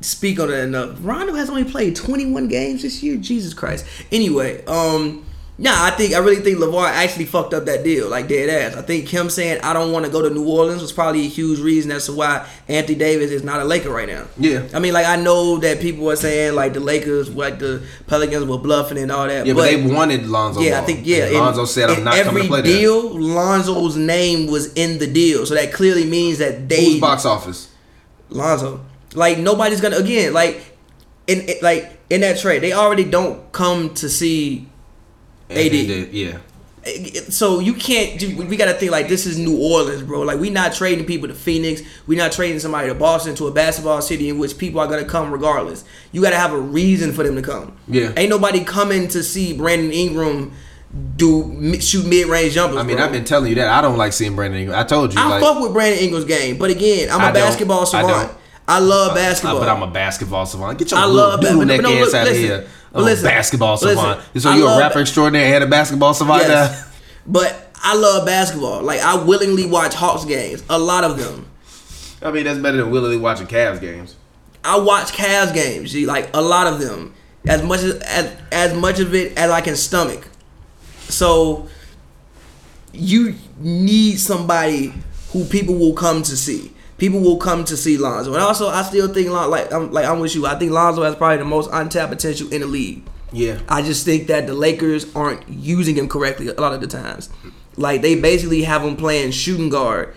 speak 0.00 0.40
on 0.40 0.50
it 0.50 0.54
enough. 0.58 0.96
Rondo 1.02 1.34
has 1.34 1.50
only 1.50 1.64
played 1.64 1.96
21 1.96 2.48
games 2.48 2.82
this 2.82 3.02
year. 3.02 3.16
Jesus 3.16 3.54
Christ. 3.54 3.86
Anyway, 4.10 4.64
um, 4.64 5.24
nah, 5.58 5.84
I 5.84 5.90
think 5.90 6.14
I 6.14 6.18
really 6.18 6.42
think 6.42 6.58
LaVar 6.58 6.88
actually 6.88 7.26
fucked 7.26 7.54
up 7.54 7.66
that 7.66 7.84
deal, 7.84 8.08
like 8.08 8.28
dead 8.28 8.48
ass. 8.48 8.76
I 8.76 8.82
think 8.82 9.08
him 9.08 9.30
saying 9.30 9.60
I 9.62 9.72
don't 9.72 9.92
want 9.92 10.04
to 10.06 10.10
go 10.10 10.22
to 10.22 10.30
New 10.30 10.48
Orleans 10.48 10.82
was 10.82 10.92
probably 10.92 11.26
a 11.26 11.28
huge 11.28 11.60
reason 11.60 11.90
as 11.90 12.06
to 12.06 12.12
why 12.12 12.48
Anthony 12.68 12.98
Davis 12.98 13.30
is 13.30 13.42
not 13.42 13.60
a 13.60 13.64
Laker 13.64 13.90
right 13.90 14.08
now. 14.08 14.26
Yeah. 14.38 14.66
I 14.74 14.78
mean, 14.78 14.92
like 14.92 15.06
I 15.06 15.16
know 15.16 15.58
that 15.58 15.80
people 15.80 16.10
are 16.10 16.16
saying 16.16 16.54
like 16.54 16.72
the 16.72 16.80
Lakers, 16.80 17.34
like 17.34 17.58
the 17.58 17.82
Pelicans 18.06 18.44
were 18.46 18.58
bluffing 18.58 18.98
and 18.98 19.10
all 19.10 19.26
that. 19.26 19.46
Yeah, 19.46 19.54
but, 19.54 19.62
they 19.62 19.86
wanted 19.86 20.26
Lonzo. 20.26 20.60
Yeah, 20.60 20.72
Ball. 20.72 20.82
I 20.82 20.86
think 20.86 21.06
yeah. 21.06 21.24
And 21.26 21.34
Lonzo 21.34 21.64
said, 21.64 21.90
"I'm 21.90 22.04
not 22.04 22.14
coming 22.24 22.44
to 22.44 22.48
play 22.48 22.62
there." 22.62 22.78
deal, 22.78 23.18
Lonzo's 23.18 23.96
name 23.96 24.50
was 24.50 24.72
in 24.74 24.98
the 24.98 25.06
deal, 25.06 25.46
so 25.46 25.54
that 25.54 25.72
clearly 25.72 26.04
means 26.04 26.38
that 26.38 26.68
they 26.68 26.92
Who's 26.92 27.00
box 27.00 27.24
office? 27.24 27.72
Lonzo. 28.30 28.84
Like 29.14 29.38
nobody's 29.38 29.80
gonna 29.80 29.96
again 29.96 30.32
like 30.32 30.76
in 31.26 31.46
like 31.60 31.98
in 32.10 32.20
that 32.22 32.38
trade, 32.38 32.62
they 32.62 32.72
already 32.72 33.04
don't 33.04 33.50
come 33.52 33.94
to 33.94 34.08
see. 34.08 34.68
AD. 35.52 35.70
did, 35.70 36.12
Yeah. 36.12 36.38
So 37.28 37.60
you 37.60 37.74
can't. 37.74 38.20
We 38.48 38.56
gotta 38.56 38.74
think 38.74 38.90
like 38.90 39.08
this 39.08 39.24
is 39.24 39.38
New 39.38 39.56
Orleans, 39.56 40.02
bro. 40.02 40.22
Like 40.22 40.40
we 40.40 40.50
not 40.50 40.72
trading 40.72 41.04
people 41.04 41.28
to 41.28 41.34
Phoenix. 41.34 41.80
We 42.08 42.16
not 42.16 42.32
trading 42.32 42.58
somebody 42.58 42.88
to 42.88 42.94
Boston 42.94 43.36
to 43.36 43.46
a 43.46 43.52
basketball 43.52 44.02
city 44.02 44.28
in 44.28 44.38
which 44.38 44.58
people 44.58 44.80
are 44.80 44.88
gonna 44.88 45.04
come 45.04 45.30
regardless. 45.30 45.84
You 46.10 46.20
gotta 46.22 46.36
have 46.36 46.52
a 46.52 46.58
reason 46.58 47.12
for 47.12 47.22
them 47.22 47.36
to 47.36 47.42
come. 47.42 47.76
Yeah. 47.86 48.12
Ain't 48.16 48.30
nobody 48.30 48.64
coming 48.64 49.06
to 49.08 49.22
see 49.22 49.56
Brandon 49.56 49.92
Ingram 49.92 50.52
do 51.16 51.80
shoot 51.80 52.04
mid 52.04 52.26
range 52.26 52.54
jumpers. 52.54 52.78
I 52.78 52.82
mean, 52.82 52.96
bro. 52.96 53.06
I've 53.06 53.12
been 53.12 53.24
telling 53.24 53.50
you 53.50 53.54
that. 53.56 53.68
I 53.68 53.80
don't 53.80 53.96
like 53.96 54.12
seeing 54.12 54.34
Brandon 54.34 54.60
Ingram. 54.60 54.78
I 54.78 54.82
told 54.82 55.14
you. 55.14 55.20
I 55.20 55.28
like, 55.28 55.40
fuck 55.42 55.62
with 55.62 55.72
Brandon 55.72 56.02
Ingram's 56.02 56.24
game, 56.26 56.58
but 56.58 56.70
again, 56.70 57.10
I'm 57.10 57.20
a 57.20 57.24
I 57.24 57.32
don't. 57.32 57.34
basketball 57.34 57.82
I 57.82 57.84
savant. 57.84 58.28
don't. 58.28 58.38
I, 58.68 58.78
love 58.80 59.12
Uh, 59.12 59.14
basketball. 59.14 59.58
but 59.60 59.68
I'm 59.68 59.82
a 59.82 59.86
basketball 59.90 60.46
savant. 60.46 60.78
Get 60.78 60.90
your 60.90 61.00
I 61.00 61.04
love 61.04 61.40
ba- 61.40 61.46
doodle 61.46 61.58
but- 61.60 61.66
neck 61.68 61.80
no, 61.82 61.92
ass 61.92 62.06
look, 62.06 62.14
out 62.14 62.28
of 62.28 62.36
here. 62.36 62.66
But 62.92 63.04
listen, 63.04 63.24
basketball 63.24 63.78
listen. 63.80 64.40
So 64.40 64.54
you're 64.54 64.70
a 64.70 64.78
rapper 64.78 65.00
extraordinary 65.00 65.54
and 65.54 65.64
a 65.64 65.66
basketball 65.66 66.14
savant 66.14 66.42
Yes. 66.42 66.88
But 67.26 67.70
I 67.82 67.94
love 67.96 68.26
basketball. 68.26 68.82
Like 68.82 69.00
I 69.00 69.16
willingly 69.22 69.66
watch 69.66 69.94
Hawks 69.94 70.24
games. 70.24 70.62
A 70.68 70.78
lot 70.78 71.04
of 71.04 71.18
them. 71.18 71.48
I 72.20 72.30
mean, 72.30 72.44
that's 72.44 72.58
better 72.58 72.76
than 72.78 72.90
willingly 72.90 73.16
watching 73.16 73.46
Cavs 73.46 73.80
games. 73.80 74.16
I 74.64 74.78
watch 74.78 75.12
Cavs 75.12 75.54
games. 75.54 75.92
See, 75.92 76.06
like 76.06 76.30
a 76.34 76.40
lot 76.42 76.66
of 76.66 76.78
them. 76.80 77.14
As 77.46 77.62
much 77.62 77.80
as, 77.80 77.94
as 78.02 78.36
as 78.52 78.74
much 78.74 79.00
of 79.00 79.14
it 79.14 79.36
as 79.36 79.50
I 79.50 79.60
can 79.60 79.74
stomach. 79.76 80.28
So 81.08 81.68
you 82.92 83.34
need 83.58 84.18
somebody 84.18 84.92
who 85.32 85.44
people 85.44 85.74
will 85.76 85.94
come 85.94 86.22
to 86.22 86.36
see. 86.36 86.71
People 86.98 87.20
will 87.20 87.36
come 87.38 87.64
to 87.64 87.76
see 87.76 87.96
Lonzo. 87.98 88.32
And 88.34 88.42
also 88.42 88.68
I 88.68 88.82
still 88.82 89.08
think 89.08 89.30
like 89.30 89.72
I'm 89.72 89.90
like 89.92 90.04
I'm 90.06 90.20
with 90.20 90.34
you. 90.34 90.46
I 90.46 90.56
think 90.58 90.72
Lonzo 90.72 91.02
has 91.02 91.16
probably 91.16 91.38
the 91.38 91.44
most 91.44 91.68
untapped 91.72 92.10
potential 92.12 92.52
in 92.52 92.60
the 92.60 92.66
league. 92.66 93.02
Yeah. 93.32 93.60
I 93.68 93.82
just 93.82 94.04
think 94.04 94.26
that 94.28 94.46
the 94.46 94.54
Lakers 94.54 95.12
aren't 95.16 95.48
using 95.48 95.96
him 95.96 96.08
correctly 96.08 96.48
a 96.48 96.60
lot 96.60 96.74
of 96.74 96.80
the 96.80 96.86
times. 96.86 97.28
Like 97.76 98.02
they 98.02 98.14
basically 98.20 98.62
have 98.62 98.82
him 98.82 98.96
playing 98.96 99.30
shooting 99.32 99.70
guard, 99.70 100.14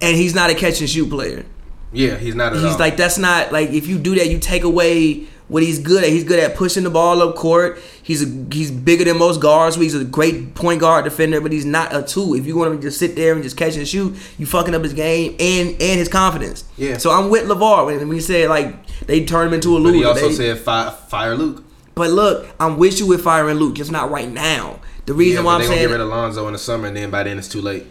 and 0.00 0.16
he's 0.16 0.34
not 0.34 0.48
a 0.50 0.54
catch 0.54 0.80
and 0.80 0.88
shoot 0.88 1.10
player. 1.10 1.44
Yeah, 1.92 2.16
he's 2.16 2.34
not 2.34 2.52
He's 2.54 2.64
all. 2.64 2.78
like 2.78 2.96
that's 2.96 3.18
not 3.18 3.52
like 3.52 3.70
if 3.70 3.86
you 3.86 3.98
do 3.98 4.14
that, 4.16 4.28
you 4.28 4.38
take 4.38 4.62
away 4.64 5.26
what 5.48 5.62
he's 5.62 5.78
good 5.78 6.02
at. 6.04 6.10
He's 6.10 6.24
good 6.24 6.38
at 6.40 6.56
pushing 6.56 6.84
the 6.84 6.90
ball 6.90 7.22
up 7.22 7.36
court. 7.36 7.78
He's 8.02 8.22
a, 8.22 8.46
he's 8.52 8.70
bigger 8.70 9.04
than 9.04 9.18
most 9.18 9.40
guards. 9.40 9.76
So 9.76 9.82
he's 9.82 9.94
a 9.94 10.04
great 10.04 10.54
point 10.54 10.80
guard 10.80 11.04
defender, 11.04 11.40
but 11.40 11.52
he's 11.52 11.64
not 11.64 11.94
a 11.94 12.02
two. 12.02 12.34
If 12.34 12.46
you 12.46 12.56
want 12.56 12.72
him 12.72 12.76
to 12.78 12.82
just 12.82 12.98
sit 12.98 13.14
there 13.16 13.32
and 13.34 13.42
just 13.42 13.56
catch 13.56 13.76
and 13.76 13.86
shoot, 13.86 14.16
you 14.38 14.46
fucking 14.46 14.74
up 14.74 14.82
his 14.82 14.92
game 14.92 15.32
and 15.38 15.70
and 15.70 15.98
his 15.98 16.08
confidence. 16.08 16.64
Yeah. 16.76 16.98
So 16.98 17.10
I'm 17.10 17.30
with 17.30 17.46
LaVar 17.48 17.86
when 17.86 18.08
we 18.08 18.20
said 18.20 18.48
like 18.48 18.74
they 19.06 19.24
turned 19.24 19.48
him 19.48 19.54
into 19.54 19.76
a 19.76 19.80
but 19.80 19.84
loser. 19.84 19.96
he 19.98 20.04
also 20.04 20.28
They- 20.28 20.34
said 20.34 20.58
fire, 20.58 20.90
fire 20.90 21.34
Luke. 21.36 21.62
but 21.94 22.10
look, 22.10 22.46
I'm 22.60 22.76
with 22.78 22.98
you 23.00 23.06
with 23.06 23.22
firing 23.22 23.56
Luke, 23.58 23.74
just 23.76 23.90
not 23.92 24.10
right 24.10 24.30
now. 24.30 24.80
The 25.06 25.14
reason 25.14 25.44
Yeah, 25.44 25.46
why 25.46 25.58
but 25.58 25.62
I'm 25.64 25.70
they 25.70 25.76
gonna 25.76 25.80
get 25.88 25.92
rid 25.92 26.00
of 26.00 26.08
Lonzo 26.08 26.46
in 26.48 26.52
the 26.52 26.58
summer, 26.58 26.88
and 26.88 26.96
then 26.96 27.10
by 27.10 27.22
then 27.22 27.38
it's 27.38 27.46
too 27.48 27.60
late. 27.62 27.86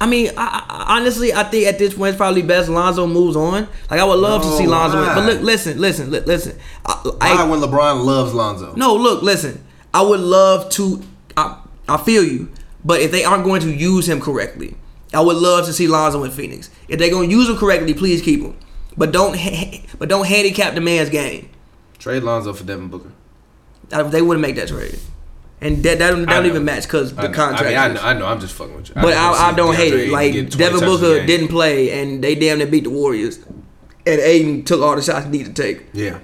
I 0.00 0.06
mean, 0.06 0.30
I, 0.36 0.64
I, 0.68 0.96
honestly, 0.96 1.32
I 1.32 1.44
think 1.44 1.66
at 1.66 1.78
this 1.78 1.92
point 1.94 2.10
it's 2.10 2.16
probably 2.16 2.40
best 2.42 2.68
Lonzo 2.70 3.06
moves 3.06 3.36
on. 3.36 3.68
Like 3.90 4.00
I 4.00 4.04
would 4.04 4.18
love 4.18 4.42
to 4.42 4.48
see 4.56 4.66
Lonzo, 4.66 4.96
why? 5.02 5.14
but 5.14 5.26
look, 5.26 5.42
listen, 5.42 5.78
listen, 5.78 6.10
li- 6.10 6.20
listen. 6.20 6.58
I, 6.86 7.16
I, 7.20 7.44
when 7.48 7.60
LeBron 7.60 8.04
loves 8.04 8.32
Lonzo? 8.32 8.74
no, 8.76 8.94
look, 8.94 9.22
listen. 9.22 9.62
I 9.92 10.00
would 10.02 10.20
love 10.20 10.70
to. 10.70 11.02
I, 11.36 11.60
I 11.88 11.96
feel 11.98 12.24
you, 12.24 12.50
but 12.84 13.00
if 13.00 13.10
they 13.10 13.24
aren't 13.24 13.44
going 13.44 13.60
to 13.62 13.70
use 13.74 14.08
him 14.08 14.20
correctly, 14.20 14.74
I 15.12 15.20
would 15.20 15.36
love 15.36 15.66
to 15.66 15.72
see 15.72 15.86
Lonzo 15.86 16.24
in 16.24 16.30
Phoenix. 16.30 16.70
If 16.88 16.98
they're 16.98 17.10
going 17.10 17.28
to 17.28 17.34
use 17.36 17.48
him 17.50 17.56
correctly, 17.56 17.92
please 17.92 18.22
keep 18.22 18.40
him. 18.40 18.56
But 18.96 19.12
don't, 19.12 19.36
ha- 19.36 19.82
but 19.98 20.08
don't 20.08 20.26
handicap 20.26 20.74
the 20.74 20.80
man's 20.80 21.10
game. 21.10 21.50
Trade 21.98 22.22
Lonzo 22.22 22.52
for 22.54 22.64
Devin 22.64 22.88
Booker. 22.88 23.12
I- 23.92 24.02
they 24.04 24.22
wouldn't 24.22 24.40
make 24.42 24.56
that 24.56 24.68
trade, 24.68 24.98
and 25.60 25.82
that 25.82 25.98
that, 25.98 26.16
that 26.16 26.26
don't 26.26 26.46
even 26.46 26.64
match 26.64 26.84
because 26.84 27.14
the 27.14 27.28
contract. 27.28 27.62
I 27.62 27.68
mean, 27.68 27.76
I 27.76 27.88
know, 27.88 28.00
I 28.00 28.12
know. 28.14 28.26
I'm 28.26 28.40
just 28.40 28.54
fucking 28.54 28.74
with 28.74 28.88
you. 28.88 28.94
But 28.94 29.14
I, 29.14 29.50
I 29.50 29.52
don't 29.52 29.74
hate 29.74 29.92
it. 29.92 30.10
Like 30.10 30.32
Devin 30.50 30.80
Booker 30.80 31.26
didn't 31.26 31.48
play, 31.48 32.00
and 32.00 32.24
they 32.24 32.34
damn 32.34 32.58
near 32.58 32.66
beat 32.66 32.84
the 32.84 32.90
Warriors, 32.90 33.38
and 34.06 34.20
Ayton 34.20 34.64
took 34.64 34.80
all 34.80 34.96
the 34.96 35.02
shots 35.02 35.26
he 35.26 35.30
needed 35.30 35.54
to 35.54 35.62
take. 35.62 35.86
Yeah. 35.92 36.20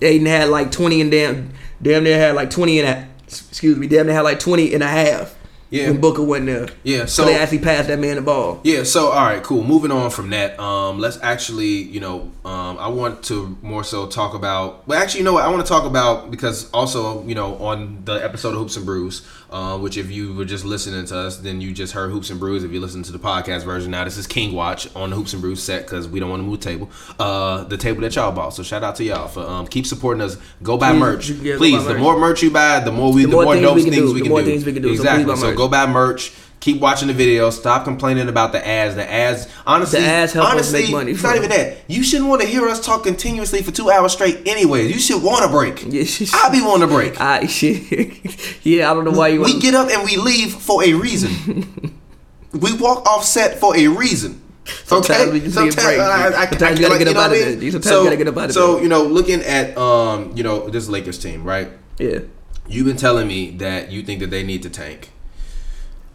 Ayton 0.00 0.26
had 0.26 0.48
like 0.48 0.72
20 0.72 1.00
and 1.00 1.10
damn, 1.10 1.52
damn 1.80 2.04
near 2.04 2.18
had 2.18 2.34
like 2.34 2.50
20 2.50 2.80
and 2.80 2.88
a, 2.88 3.08
excuse 3.26 3.78
me, 3.78 3.86
damn 3.86 4.06
near 4.06 4.14
had 4.14 4.22
like 4.22 4.40
20 4.40 4.74
and 4.74 4.82
a 4.82 4.88
half. 4.88 5.36
Yeah. 5.74 5.90
When 5.90 6.00
Booker 6.00 6.22
went 6.22 6.46
there. 6.46 6.68
Yeah, 6.84 7.06
So, 7.06 7.24
so- 7.24 7.24
they 7.24 7.34
actually 7.36 7.58
passed 7.58 7.88
that 7.88 7.98
man 7.98 8.14
the 8.14 8.22
ball. 8.22 8.60
Yeah, 8.62 8.84
so 8.84 9.08
all 9.08 9.24
right, 9.24 9.42
cool. 9.42 9.64
Moving 9.64 9.90
on 9.90 10.08
from 10.10 10.30
that, 10.30 10.58
um, 10.60 11.00
let's 11.00 11.18
actually, 11.20 11.66
you 11.66 11.98
know, 11.98 12.30
um, 12.44 12.78
I 12.78 12.86
want 12.88 13.24
to 13.24 13.58
more 13.60 13.82
so 13.82 14.06
talk 14.06 14.34
about. 14.34 14.86
Well, 14.86 15.02
actually, 15.02 15.18
you 15.20 15.24
know 15.24 15.32
what? 15.32 15.44
I 15.44 15.48
want 15.48 15.66
to 15.66 15.68
talk 15.68 15.84
about 15.84 16.30
because 16.30 16.70
also, 16.70 17.24
you 17.26 17.34
know, 17.34 17.56
on 17.56 18.02
the 18.04 18.14
episode 18.14 18.50
of 18.50 18.58
Hoops 18.60 18.76
and 18.76 18.86
Brews, 18.86 19.26
uh, 19.54 19.78
which 19.78 19.96
if 19.96 20.10
you 20.10 20.34
were 20.34 20.44
just 20.44 20.64
listening 20.64 21.04
to 21.06 21.16
us, 21.16 21.36
then 21.36 21.60
you 21.60 21.72
just 21.72 21.92
heard 21.92 22.10
Hoops 22.10 22.28
and 22.30 22.40
Brews. 22.40 22.64
If 22.64 22.72
you 22.72 22.80
listen 22.80 23.04
to 23.04 23.12
the 23.12 23.18
podcast 23.20 23.62
version, 23.64 23.92
now 23.92 24.02
this 24.04 24.16
is 24.16 24.26
King 24.26 24.52
Watch 24.52 24.88
on 24.96 25.10
the 25.10 25.16
Hoops 25.16 25.32
and 25.32 25.40
Brews 25.40 25.62
set 25.62 25.82
because 25.82 26.08
we 26.08 26.18
don't 26.18 26.28
want 26.28 26.40
to 26.42 26.46
move 26.46 26.58
the 26.60 26.64
table, 26.64 26.90
uh, 27.20 27.62
the 27.64 27.76
table 27.76 28.00
that 28.00 28.16
y'all 28.16 28.32
bought. 28.32 28.50
So 28.50 28.64
shout 28.64 28.82
out 28.82 28.96
to 28.96 29.04
y'all 29.04 29.28
for 29.28 29.40
um, 29.46 29.66
keep 29.68 29.86
supporting 29.86 30.20
us. 30.22 30.36
Go 30.62 30.76
buy 30.76 30.90
Please, 30.90 30.98
merch, 31.00 31.30
yeah, 31.30 31.56
please. 31.56 31.76
buy 31.78 31.84
The 31.84 31.94
merch. 31.94 32.02
more 32.02 32.18
merch 32.18 32.42
you 32.42 32.50
buy, 32.50 32.80
the 32.80 32.90
more 32.92 33.12
we, 33.12 33.22
the, 33.22 33.28
more 33.28 33.44
more, 33.44 33.54
things 33.54 33.62
dope 33.64 33.74
we 33.76 33.82
things 33.84 33.96
do, 33.96 34.06
we 34.08 34.12
the 34.14 34.20
can 34.22 34.28
more 34.30 34.40
do. 34.40 34.46
things 34.46 34.64
we 34.64 34.72
can 34.72 34.82
do. 34.82 34.88
So 34.88 34.94
Exactly. 35.02 35.24
buy 35.26 35.34
So 35.36 35.54
go 35.54 35.68
buy 35.68 35.86
merch. 35.86 36.32
Keep 36.64 36.80
watching 36.80 37.08
the 37.08 37.12
video. 37.12 37.50
Stop 37.50 37.84
complaining 37.84 38.26
about 38.26 38.52
the 38.52 38.66
ads. 38.66 38.94
The 38.94 39.06
ads, 39.06 39.48
honestly, 39.66 40.00
The 40.00 40.06
ads 40.06 40.32
help 40.32 40.46
us 40.46 40.52
honestly, 40.52 40.82
make 40.84 40.92
money, 40.92 41.12
It's 41.12 41.22
not 41.22 41.36
even 41.36 41.50
that. 41.50 41.76
You 41.88 42.02
shouldn't 42.02 42.30
want 42.30 42.40
to 42.40 42.48
hear 42.48 42.66
us 42.66 42.82
talk 42.82 43.02
continuously 43.02 43.60
for 43.60 43.70
two 43.70 43.90
hours 43.90 44.14
straight. 44.14 44.48
Anyways, 44.48 44.90
you 44.90 44.98
should 44.98 45.22
want 45.22 45.44
a 45.44 45.48
break. 45.48 45.82
Yeah, 45.94 46.04
I 46.32 46.48
be 46.48 46.62
wanting 46.62 46.88
a 46.88 46.90
break. 46.90 47.20
I 47.20 47.44
shit. 47.48 48.64
yeah, 48.64 48.90
I 48.90 48.94
don't 48.94 49.04
know 49.04 49.10
why 49.10 49.28
you. 49.28 49.42
We 49.42 49.52
want- 49.52 49.62
get 49.62 49.74
up 49.74 49.90
and 49.90 50.04
we 50.04 50.16
leave 50.16 50.54
for 50.54 50.82
a 50.82 50.94
reason. 50.94 52.00
we 52.54 52.72
walk 52.78 53.06
off 53.06 53.26
set 53.26 53.58
for 53.58 53.76
a 53.76 53.86
reason. 53.86 54.40
Sometimes 54.84 55.20
okay, 55.20 55.32
we 55.32 55.40
just 55.40 55.58
need 55.58 55.70
a 55.70 55.76
break. 55.76 56.00
I, 56.00 56.28
I, 56.28 56.40
I, 56.44 56.46
Sometimes 56.46 56.80
you 56.80 56.88
gotta 56.88 56.98
get 56.98 57.08
you 57.08 57.10
up 57.10 57.14
know 57.16 57.20
out 57.20 57.32
of 57.32 57.46
I 57.46 57.56
mean? 57.56 57.72
Sometimes 57.72 57.84
so, 57.84 57.98
you 57.98 58.04
gotta 58.06 58.16
get 58.16 58.28
up 58.28 58.36
out 58.38 58.44
of 58.46 58.52
So 58.52 58.80
you 58.80 58.88
know, 58.88 59.02
looking 59.02 59.42
at 59.42 59.76
um, 59.76 60.34
you 60.34 60.42
know, 60.42 60.70
this 60.70 60.88
Lakers 60.88 61.18
team, 61.18 61.44
right? 61.44 61.68
Yeah. 61.98 62.20
You've 62.66 62.86
been 62.86 62.96
telling 62.96 63.28
me 63.28 63.50
that 63.58 63.92
you 63.92 64.02
think 64.02 64.20
that 64.20 64.30
they 64.30 64.42
need 64.42 64.62
to 64.62 64.70
tank. 64.70 65.10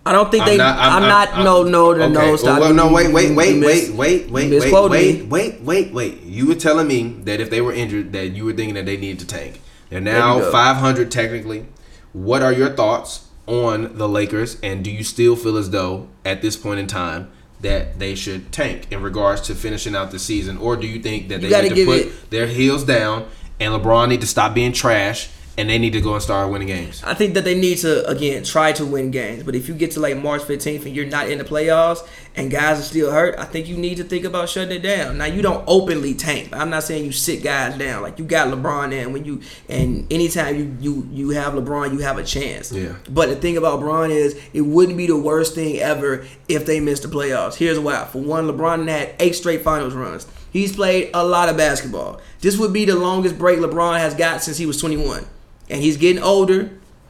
I 0.05 0.11
don't 0.13 0.31
think 0.31 0.43
I'm 0.43 0.49
they. 0.49 0.57
not- 0.57 0.77
I'm, 0.79 0.91
I'm- 1.03 1.09
not. 1.09 1.33
I'm- 1.33 1.43
no, 1.43 1.63
no, 1.63 1.93
no, 1.93 2.03
Okay. 2.05 2.13
no. 2.13 2.35
Stop. 2.35 2.59
Well, 2.61 2.73
no, 2.73 2.91
wait, 2.91 3.11
wait, 3.13 3.35
wait, 3.35 3.61
wait, 3.61 3.93
wait, 3.93 4.29
wait, 4.29 4.29
wait, 4.31 4.59
wait, 4.89 5.25
wait, 5.29 5.61
wait, 5.61 5.93
wait. 5.93 6.23
You 6.23 6.47
were 6.47 6.55
telling 6.55 6.87
me 6.87 7.15
that 7.25 7.39
if 7.39 7.49
they 7.49 7.61
were 7.61 7.73
injured, 7.73 8.13
that 8.13 8.29
you 8.29 8.45
were 8.45 8.53
thinking 8.53 8.75
that 8.75 8.85
they 8.85 8.97
needed 8.97 9.19
to 9.19 9.27
tank. 9.27 9.61
They're 9.89 9.99
now 10.01 10.39
500 10.51 11.11
technically. 11.11 11.65
What 12.13 12.41
are 12.41 12.53
your 12.53 12.69
thoughts 12.69 13.27
on 13.45 13.97
the 13.97 14.07
Lakers, 14.07 14.57
and 14.63 14.83
do 14.83 14.91
you 14.91 15.03
still 15.03 15.35
feel 15.35 15.57
as 15.57 15.71
though 15.71 16.07
at 16.23 16.41
this 16.41 16.55
point 16.55 16.79
in 16.79 16.87
time 16.87 17.29
that 17.61 17.99
they 17.99 18.15
should 18.15 18.51
tank 18.51 18.87
in 18.89 19.01
regards 19.01 19.41
to 19.41 19.53
finishing 19.55 19.95
out 19.95 20.11
the 20.11 20.19
season, 20.19 20.57
or 20.57 20.75
do 20.77 20.87
you 20.87 20.99
think 21.01 21.27
that 21.29 21.41
they 21.41 21.49
need 21.63 21.75
to 21.75 21.85
put 21.85 21.97
it- 21.99 22.29
their 22.29 22.47
heels 22.47 22.83
down 22.83 23.25
and 23.59 23.73
LeBron 23.73 24.07
need 24.09 24.21
to 24.21 24.27
stop 24.27 24.53
being 24.53 24.71
trash, 24.71 25.29
and 25.59 25.69
they 25.69 25.77
need 25.77 25.93
to 25.93 26.01
go 26.01 26.13
and 26.13 26.23
start 26.23 26.49
winning 26.49 26.67
games? 26.67 27.03
I 27.03 27.13
think 27.13 27.33
that 27.33 27.43
they 27.43 27.53
need 27.53 27.79
to 27.79 28.07
again 28.07 28.43
try 28.43 28.71
to 28.73 28.85
win 28.85 29.11
games. 29.11 29.43
But 29.43 29.55
if 29.55 29.67
you 29.67 29.75
get 29.75 29.91
to 29.91 29.99
like 29.99 30.17
March 30.17 30.41
15th 30.41 30.85
and 30.85 30.95
you're 30.95 31.05
not 31.05 31.29
in 31.29 31.37
the 31.37 31.43
playoffs 31.43 32.07
and 32.35 32.49
guys 32.49 32.79
are 32.79 32.83
still 32.83 33.11
hurt, 33.11 33.37
I 33.37 33.45
think 33.45 33.67
you 33.67 33.77
need 33.77 33.97
to 33.97 34.03
think 34.03 34.25
about 34.25 34.49
shutting 34.49 34.75
it 34.75 34.81
down. 34.81 35.17
Now 35.17 35.25
you 35.25 35.41
don't 35.41 35.63
openly 35.67 36.13
tank. 36.13 36.49
I'm 36.53 36.69
not 36.69 36.83
saying 36.83 37.05
you 37.05 37.11
sit 37.11 37.43
guys 37.43 37.77
down. 37.77 38.01
Like 38.01 38.17
you 38.17 38.25
got 38.25 38.47
LeBron 38.47 38.93
in 38.93 39.11
when 39.13 39.25
you 39.25 39.41
and 39.67 40.11
anytime 40.11 40.55
you 40.55 40.77
you 40.79 41.09
you 41.11 41.29
have 41.31 41.53
LeBron, 41.53 41.91
you 41.91 41.99
have 41.99 42.17
a 42.17 42.23
chance. 42.23 42.71
Yeah. 42.71 42.95
But 43.09 43.29
the 43.29 43.35
thing 43.35 43.57
about 43.57 43.81
LeBron 43.81 44.11
is 44.11 44.39
it 44.53 44.61
wouldn't 44.61 44.97
be 44.97 45.07
the 45.07 45.17
worst 45.17 45.55
thing 45.55 45.77
ever 45.79 46.25
if 46.47 46.65
they 46.65 46.79
missed 46.79 47.03
the 47.03 47.09
playoffs. 47.09 47.55
Here's 47.55 47.79
why. 47.79 48.05
For 48.05 48.21
one, 48.21 48.47
LeBron 48.47 48.87
had 48.87 49.13
eight 49.19 49.35
straight 49.35 49.61
finals 49.61 49.93
runs. 49.93 50.25
He's 50.51 50.75
played 50.75 51.11
a 51.13 51.23
lot 51.23 51.49
of 51.49 51.57
basketball. 51.57 52.21
This 52.41 52.57
would 52.57 52.73
be 52.73 52.85
the 52.85 52.95
longest 52.95 53.37
break 53.37 53.59
LeBron 53.59 53.99
has 53.99 54.15
got 54.15 54.41
since 54.41 54.57
he 54.57 54.65
was 54.65 54.79
21. 54.79 55.25
And 55.69 55.81
he's 55.81 55.97
getting 55.97 56.21
older. 56.23 56.69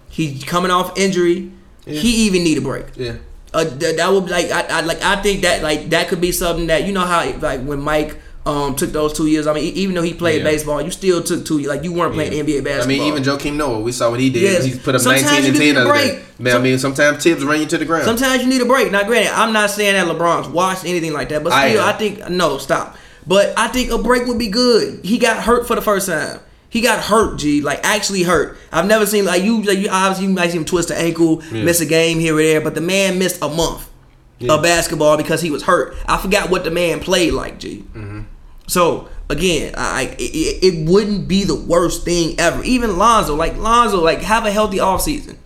He's 0.10 0.44
coming 0.44 0.72
off 0.72 0.98
injury. 0.98 1.52
He 1.86 2.26
even 2.28 2.44
need 2.44 2.58
a 2.58 2.62
break. 2.62 2.86
Yeah. 2.96 3.16
Uh, 3.54 3.64
th- 3.66 3.96
that 3.98 4.12
would 4.12 4.26
be 4.26 4.32
like 4.32 4.52
I, 4.52 4.62
I 4.80 4.82
like 4.82 5.02
I 5.02 5.22
think 5.24 5.42
that 5.42 5.64
like 5.64 5.90
that 5.90 6.08
could 6.08 6.22
be 6.22 6.32
something 6.32 6.68
that 6.68 6.86
you 6.86 6.92
know 6.94 7.02
how 7.06 7.26
like 7.40 7.62
when 7.64 7.82
Mike 7.82 8.16
um 8.46 8.76
took 8.76 8.92
those 8.92 9.12
two 9.14 9.26
years. 9.26 9.48
I 9.48 9.54
mean, 9.54 9.74
even 9.76 9.96
though 9.96 10.04
he 10.04 10.14
played 10.14 10.40
Yeah. 10.40 10.44
baseball, 10.52 10.82
you 10.82 10.92
still 10.92 11.24
took 11.24 11.46
two. 11.46 11.60
Like 11.60 11.84
you 11.84 11.92
weren't 11.92 12.14
playing 12.14 12.34
Yeah. 12.34 12.44
NBA 12.44 12.64
basketball. 12.64 12.84
I 12.84 12.88
mean, 12.88 13.02
even 13.04 13.24
Joakim 13.24 13.56
Noah, 13.56 13.80
we 13.80 13.92
saw 13.92 14.12
what 14.12 14.20
he 14.20 14.30
did. 14.30 14.44
Yes. 14.44 14.66
He's 14.66 14.78
put 14.78 14.94
up 14.94 15.02
Sometimes 15.02 15.24
19 15.26 15.38
and 15.38 15.48
you 15.48 15.54
10 15.54 15.62
need 15.62 15.72
the 15.76 15.80
a 15.80 15.90
other 15.90 15.94
day. 16.00 16.16
break. 16.16 16.40
Man, 16.40 16.56
I 16.56 16.60
mean, 16.60 16.78
sometimes 16.78 17.24
tips 17.24 17.42
run 17.44 17.60
you 17.60 17.66
to 17.66 17.78
the 17.80 17.86
ground. 17.86 18.06
Sometimes 18.06 18.44
you 18.44 18.50
need 18.50 18.62
a 18.62 18.66
break. 18.66 18.92
Now, 18.92 19.04
granted, 19.04 19.32
I'm 19.34 19.52
not 19.52 19.72
saying 19.72 19.94
that 19.96 20.08
LeBron's 20.16 20.48
watched 20.48 20.86
anything 20.86 21.12
like 21.14 21.30
that, 21.30 21.44
but 21.44 21.50
still, 21.52 21.82
am. 21.82 21.90
I, 21.96 21.98
think 21.98 22.30
no, 22.30 22.58
stop. 22.60 22.98
But 23.26 23.54
I 23.58 23.68
think 23.68 23.92
a 23.92 23.98
break 23.98 24.26
would 24.28 24.38
be 24.40 24.48
good. 24.48 25.04
He 25.04 25.18
got 25.18 25.44
hurt 25.44 25.68
for 25.68 25.76
the 25.76 25.82
first 25.82 26.08
time. 26.08 26.40
He 26.72 26.82
got 26.82 27.04
hurt, 27.04 27.38
G, 27.40 27.62
like 27.62 27.80
actually 27.84 28.24
hurt. 28.24 28.58
I've 28.72 28.86
never 28.86 29.06
seen 29.06 29.26
like 29.26 29.44
you. 29.44 29.62
Like 29.64 29.80
you 29.80 29.90
obviously 29.90 30.28
you 30.28 30.34
might 30.34 30.52
see 30.52 30.58
him 30.58 30.66
twist 30.66 30.92
an 30.92 30.98
ankle, 30.98 31.42
Yeah. 31.52 31.64
miss 31.64 31.82
a 31.82 31.86
game 31.86 32.20
here 32.20 32.36
or 32.38 32.42
there, 32.44 32.62
but 32.62 32.76
the 32.76 32.82
man 32.82 33.18
missed 33.18 33.42
a 33.42 33.50
month 33.50 33.90
Yeah. 34.38 34.54
of 34.54 34.62
basketball 34.62 35.18
because 35.18 35.42
he 35.42 35.50
was 35.50 35.64
hurt. 35.64 35.96
I 36.08 36.18
forgot 36.18 36.50
what 36.52 36.64
the 36.64 36.72
man 36.72 37.00
played 37.00 37.34
like, 37.34 37.60
G. 37.60 37.84
Mm-hmm. 37.94 38.22
So 38.68 39.10
again, 39.30 39.74
I 39.78 40.16
it, 40.20 40.64
it, 40.64 40.88
wouldn't 40.90 41.28
be 41.28 41.44
the 41.44 41.56
worst 41.56 42.06
thing 42.06 42.40
ever. 42.40 42.64
Even 42.64 42.98
Lonzo, 43.00 43.36
like 43.36 43.58
Lonzo, 43.58 44.00
like 44.04 44.20
have 44.22 44.46
a 44.46 44.52
healthy 44.52 44.78
offseason. 44.78 45.38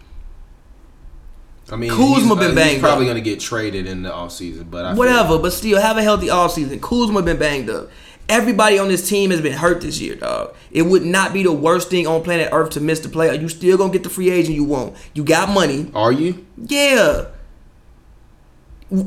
I 1.72 1.78
mean, 1.78 1.90
Kuzma 1.91 2.16
he's, 2.16 2.28
been 2.28 2.38
uh, 2.38 2.45
he's 2.48 2.56
banged 2.56 2.82
probably 2.82 3.06
up. 3.06 3.14
going 3.14 3.24
to 3.24 3.30
get 3.30 3.40
traded 3.40 3.88
in 3.88 4.04
the 4.04 4.10
offseason, 4.10 4.70
but 4.70 4.84
I 4.86 4.90
feel- 4.91 4.98
Whatever, 5.00 5.40
but 5.40 5.54
still 5.54 5.80
have 5.82 5.98
a 5.98 6.04
healthy 6.04 6.28
offseason. 6.28 6.82
Kuzma 6.82 7.22
been 7.22 7.38
banged 7.40 7.70
up. 7.70 7.90
Everybody 8.30 8.80
on 8.80 8.88
this 8.88 9.08
team 9.08 9.32
has 9.32 9.41
been 9.41 9.54
hurt 9.54 9.82
this 9.82 10.00
year, 10.00 10.16
dog. 10.16 10.56
It 10.72 10.84
would 10.84 11.04
not 11.04 11.34
be 11.34 11.44
the 11.44 11.52
worst 11.52 11.90
thing 11.90 12.08
on 12.08 12.24
planet 12.24 12.50
Earth 12.52 12.72
to 12.72 12.80
miss 12.80 13.00
the 13.02 13.10
playoff. 13.10 13.40
You 13.41 13.50
still 13.50 13.78
gonna 13.78 13.91
get 13.91 14.04
the 14.04 14.10
free 14.10 14.30
agent 14.30 14.56
you 14.56 14.64
want. 14.64 14.95
You 15.14 15.24
got 15.24 15.50
money. 15.50 15.91
Are 15.94 16.12
you? 16.12 16.45
Yeah. 16.58 17.26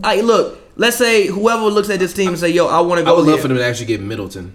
I 0.05 0.21
look. 0.21 0.59
Let's 0.77 0.97
say 0.99 1.27
whoever 1.27 1.65
looks 1.65 1.89
at 1.89 1.99
this 1.99 2.13
team 2.13 2.29
and 2.29 2.39
say, 2.39 2.51
"Yo, 2.51 2.67
I 2.67 2.81
want 2.81 2.99
to 2.99 3.03
I 3.03 3.11
go 3.11 3.17
would 3.17 3.27
love 3.27 3.35
here." 3.37 3.43
for 3.43 3.49
them 3.49 3.57
to 3.57 3.65
actually 3.65 3.87
get 3.87 4.01
Middleton 4.03 4.55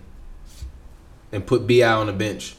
and 1.32 1.46
put 1.46 1.68
Bi 1.68 1.82
on 1.82 2.08
the 2.08 2.14
bench. 2.14 2.56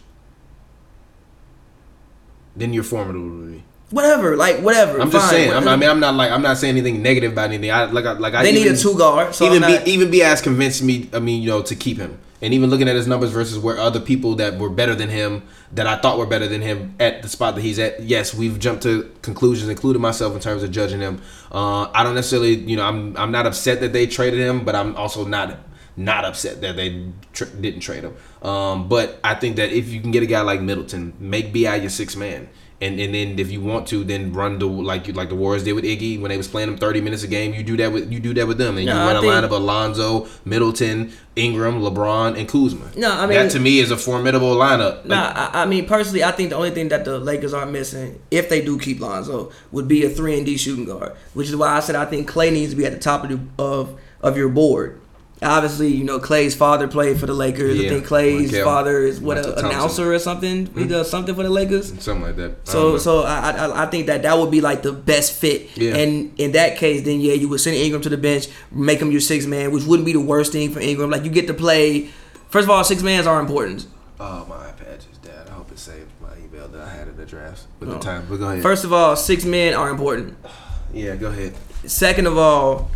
Then 2.57 2.73
you're 2.73 2.83
formidable 2.83 3.29
to 3.29 3.35
me. 3.35 3.65
Whatever, 3.93 4.37
like 4.37 4.59
whatever. 4.61 5.01
I'm 5.01 5.11
just 5.11 5.27
fine. 5.27 5.35
saying. 5.35 5.53
I'm, 5.53 5.69
I 5.69 5.77
mean, 5.77 5.89
I'm 5.89 6.01
not 6.01 6.15
like 6.15 6.31
I'm 6.33 6.43
not 6.43 6.57
saying 6.59 6.77
anything 6.77 7.03
negative 7.03 7.33
about 7.33 7.45
anything. 7.51 7.71
I 7.71 7.85
like 7.85 8.05
I- 8.07 8.13
like 8.13 8.35
I 8.35 8.43
they 8.43 8.53
need 8.53 8.63
even, 8.63 8.75
a 8.75 8.79
two 8.79 8.97
guard. 8.97 9.35
So 9.35 9.45
even 9.47 9.61
not- 9.61 9.85
be, 9.85 9.91
even 9.93 10.11
Bias 10.11 10.41
convinced 10.41 10.83
me. 10.83 11.09
I 11.13 11.19
mean, 11.21 11.43
you 11.43 11.51
know, 11.51 11.63
to 11.63 11.77
keep 11.77 11.99
him, 11.99 12.19
and 12.41 12.55
even 12.55 12.71
looking 12.71 12.89
at 12.89 12.97
his 12.97 13.07
numbers 13.07 13.31
versus 13.31 13.59
where 13.59 13.79
other 13.79 14.01
people 14.01 14.35
that 14.37 14.59
were 14.59 14.71
better 14.71 14.95
than 14.95 15.11
him, 15.11 15.43
that 15.73 15.87
I 15.87 15.99
thought 15.99 16.17
were 16.17 16.27
better 16.27 16.49
than 16.49 16.63
him 16.63 16.95
at 16.99 17.23
the 17.23 17.29
spot 17.29 17.55
that 17.55 17.61
he's 17.61 17.79
at. 17.79 18.03
Yes, 18.03 18.35
we've 18.35 18.59
jumped 18.59 18.83
to 18.85 19.11
conclusions, 19.21 19.69
including 19.69 20.01
myself, 20.01 20.35
in 20.35 20.41
terms 20.41 20.63
of 20.63 20.71
judging 20.71 21.01
him. 21.01 21.21
Uh, 21.53 21.91
I 21.95 22.03
don't 22.03 22.15
necessarily, 22.15 22.55
you 22.55 22.77
know, 22.77 22.85
I'm 22.85 23.15
I'm 23.19 23.31
not 23.31 23.47
upset 23.47 23.81
that 23.81 23.93
they 23.93 24.07
traded 24.07 24.41
him, 24.41 24.65
but 24.65 24.75
I'm 24.75 24.97
also 24.97 25.27
not 25.27 25.59
not 25.95 26.25
upset 26.25 26.63
that 26.63 26.77
they 26.77 27.09
tr- 27.35 27.45
didn't 27.61 27.81
trade 27.81 28.05
him. 28.05 28.15
Um, 28.41 28.89
but 28.89 29.21
I 29.23 29.35
think 29.35 29.57
that 29.57 29.71
if 29.71 29.89
you 29.91 30.01
can 30.01 30.11
get 30.11 30.23
a 30.23 30.27
guy 30.27 30.41
like 30.41 30.63
Middleton, 30.63 31.13
make 31.21 31.53
Bi 31.53 31.77
your 31.77 31.91
six 31.91 32.17
man. 32.17 32.49
And, 32.83 32.99
and 32.99 33.15
then 33.15 33.39
if 33.39 33.53
you 33.53 33.61
want 33.61 33.87
to, 33.89 34.03
then 34.03 34.33
run 34.33 34.59
the 34.59 34.67
like 34.67 35.07
you 35.07 35.13
like 35.13 35.29
the 35.29 35.37
Warriors 35.37 35.63
did 35.63 35.75
with 35.75 35.85
Iggy 35.85 36.21
when 36.21 36.31
they 36.31 36.37
was 36.37 36.49
playing 36.49 36.69
them 36.69 36.77
thirty 36.79 37.01
minutes 37.01 37.23
a 37.23 37.29
game. 37.29 37.55
You 37.55 37.63
do 37.63 37.77
that 37.77 37.93
with 37.93 38.11
you 38.13 38.19
do 38.19 38.35
that 38.35 38.49
with 38.49 38.59
them, 38.59 38.77
and 38.77 38.85
No, 38.87 38.93
you 38.95 38.99
I 38.99 39.07
run 39.07 39.17
a 39.17 39.21
think- 39.21 39.33
line 39.33 39.45
of 39.45 39.53
Alonzo, 39.53 40.27
Middleton, 40.45 41.13
Ingram, 41.37 41.81
LeBron, 41.81 42.37
and 42.37 42.49
Kuzma. 42.49 42.91
No, 42.97 43.13
I 43.13 43.27
mean- 43.27 43.39
that 43.39 43.53
to 43.53 43.61
me 43.61 43.79
is 43.79 43.93
a 43.93 43.97
formidable 43.97 44.57
lineup. 44.57 45.05
Nah, 45.05 45.15
Like, 45.29 45.37
I, 45.37 45.63
I 45.63 45.67
mean 45.67 45.87
personally, 45.87 46.25
I 46.25 46.33
think 46.33 46.51
the 46.51 46.57
only 46.57 46.73
thing 46.73 46.89
that 46.89 47.05
the 47.05 47.19
Lakers 47.21 47.55
are 47.55 47.67
missing, 47.67 48.19
if 48.33 48.49
they 48.49 48.61
do 48.65 48.79
keep 48.81 48.99
Lonzo, 49.01 49.53
would 49.71 49.87
be 49.87 50.05
a 50.05 50.11
three 50.11 50.37
and 50.37 50.45
D 50.45 50.57
shooting 50.57 50.85
guard. 50.87 51.13
Which 51.35 51.49
is 51.49 51.55
why 51.57 51.69
I 51.77 51.81
said 51.81 51.95
I 51.95 52.05
think 52.07 52.29
Klay 52.29 52.53
needs 52.53 52.73
to 52.73 52.77
be 52.77 52.85
at 52.85 52.93
the 52.93 52.99
top 52.99 53.23
of 53.23 53.31
the, 53.31 53.41
of 53.63 53.99
of 54.21 54.37
your 54.37 54.49
board. 54.49 54.99
Obviously, 55.43 55.89
you 55.89 56.05
know 56.05 56.19
Klay's 56.19 56.55
father 56.55 56.87
played 56.89 57.19
for 57.19 57.27
the 57.27 57.35
Lakers. 57.35 57.79
I 57.81 57.89
think 57.89 58.07
Klay's 58.07 58.53
Michael- 58.53 58.65
father 58.65 59.03
is 59.03 59.21
what 59.21 59.39
an 59.39 59.65
announcer 59.65 60.13
or 60.13 60.19
something. 60.19 60.67
He 60.67 60.83
hmm. 60.85 60.89
does 60.89 61.11
something 61.11 61.35
for 61.35 61.43
the 61.43 61.51
Lakers. 61.51 61.89
something 62.03 62.23
like 62.23 62.37
that. 62.37 62.51
I 62.51 62.71
So 62.71 62.93
know. 62.93 62.99
so 62.99 63.23
I, 63.25 63.51
I 63.51 63.83
I 63.83 63.87
think 63.87 64.07
that 64.07 64.23
that 64.23 64.39
would 64.39 64.51
be 64.51 64.61
like 64.61 64.83
the 64.83 64.93
best 64.93 65.33
fit. 65.33 65.77
Yeah. 65.77 65.97
And 65.97 66.33
in 66.39 66.53
that 66.53 66.79
case, 66.79 67.03
then 67.05 67.21
yeah, 67.21 67.35
you 67.35 67.49
would 67.49 67.61
send 67.61 67.77
Ingram 67.77 68.03
to 68.03 68.09
the 68.09 68.17
bench, 68.17 68.49
make 68.71 69.01
him 69.01 69.11
your 69.11 69.21
six 69.21 69.47
man, 69.47 69.73
which 69.73 69.85
wouldn't 69.85 70.07
be 70.07 70.13
the 70.13 70.21
worst 70.21 70.53
thing 70.53 70.71
for 70.71 70.81
Ingram. 70.81 71.11
Like 71.11 71.25
you 71.25 71.31
get 71.31 71.47
to 71.49 71.55
play. 71.55 72.09
First 72.49 72.65
of 72.65 72.71
all, 72.71 72.85
six 72.85 73.03
mans 73.03 73.27
are 73.27 73.41
important. 73.41 73.87
oh 74.21 74.45
my 74.49 74.57
iPad 74.57 74.97
just 75.09 75.23
died. 75.23 75.49
I 75.49 75.53
hope 75.53 75.73
it 75.73 75.79
saved 75.79 76.11
my 76.21 76.29
email 76.45 76.69
that 76.69 76.83
I 76.83 76.89
had 76.89 77.09
in 77.09 77.17
the 77.17 77.25
drafts 77.27 77.67
with 77.81 77.89
Oh. 77.89 77.95
the 77.95 77.99
time. 77.99 78.27
But 78.29 78.37
go 78.37 78.49
ahead. 78.49 78.63
First 78.63 78.85
of 78.85 78.93
all, 78.93 79.17
six 79.17 79.45
men 79.45 79.75
are 79.75 79.91
important. 79.91 80.37
yeah, 80.93 81.17
go 81.17 81.29
ahead. 81.29 81.55
Second 81.87 82.27
of 82.29 82.39
all, 82.39 82.91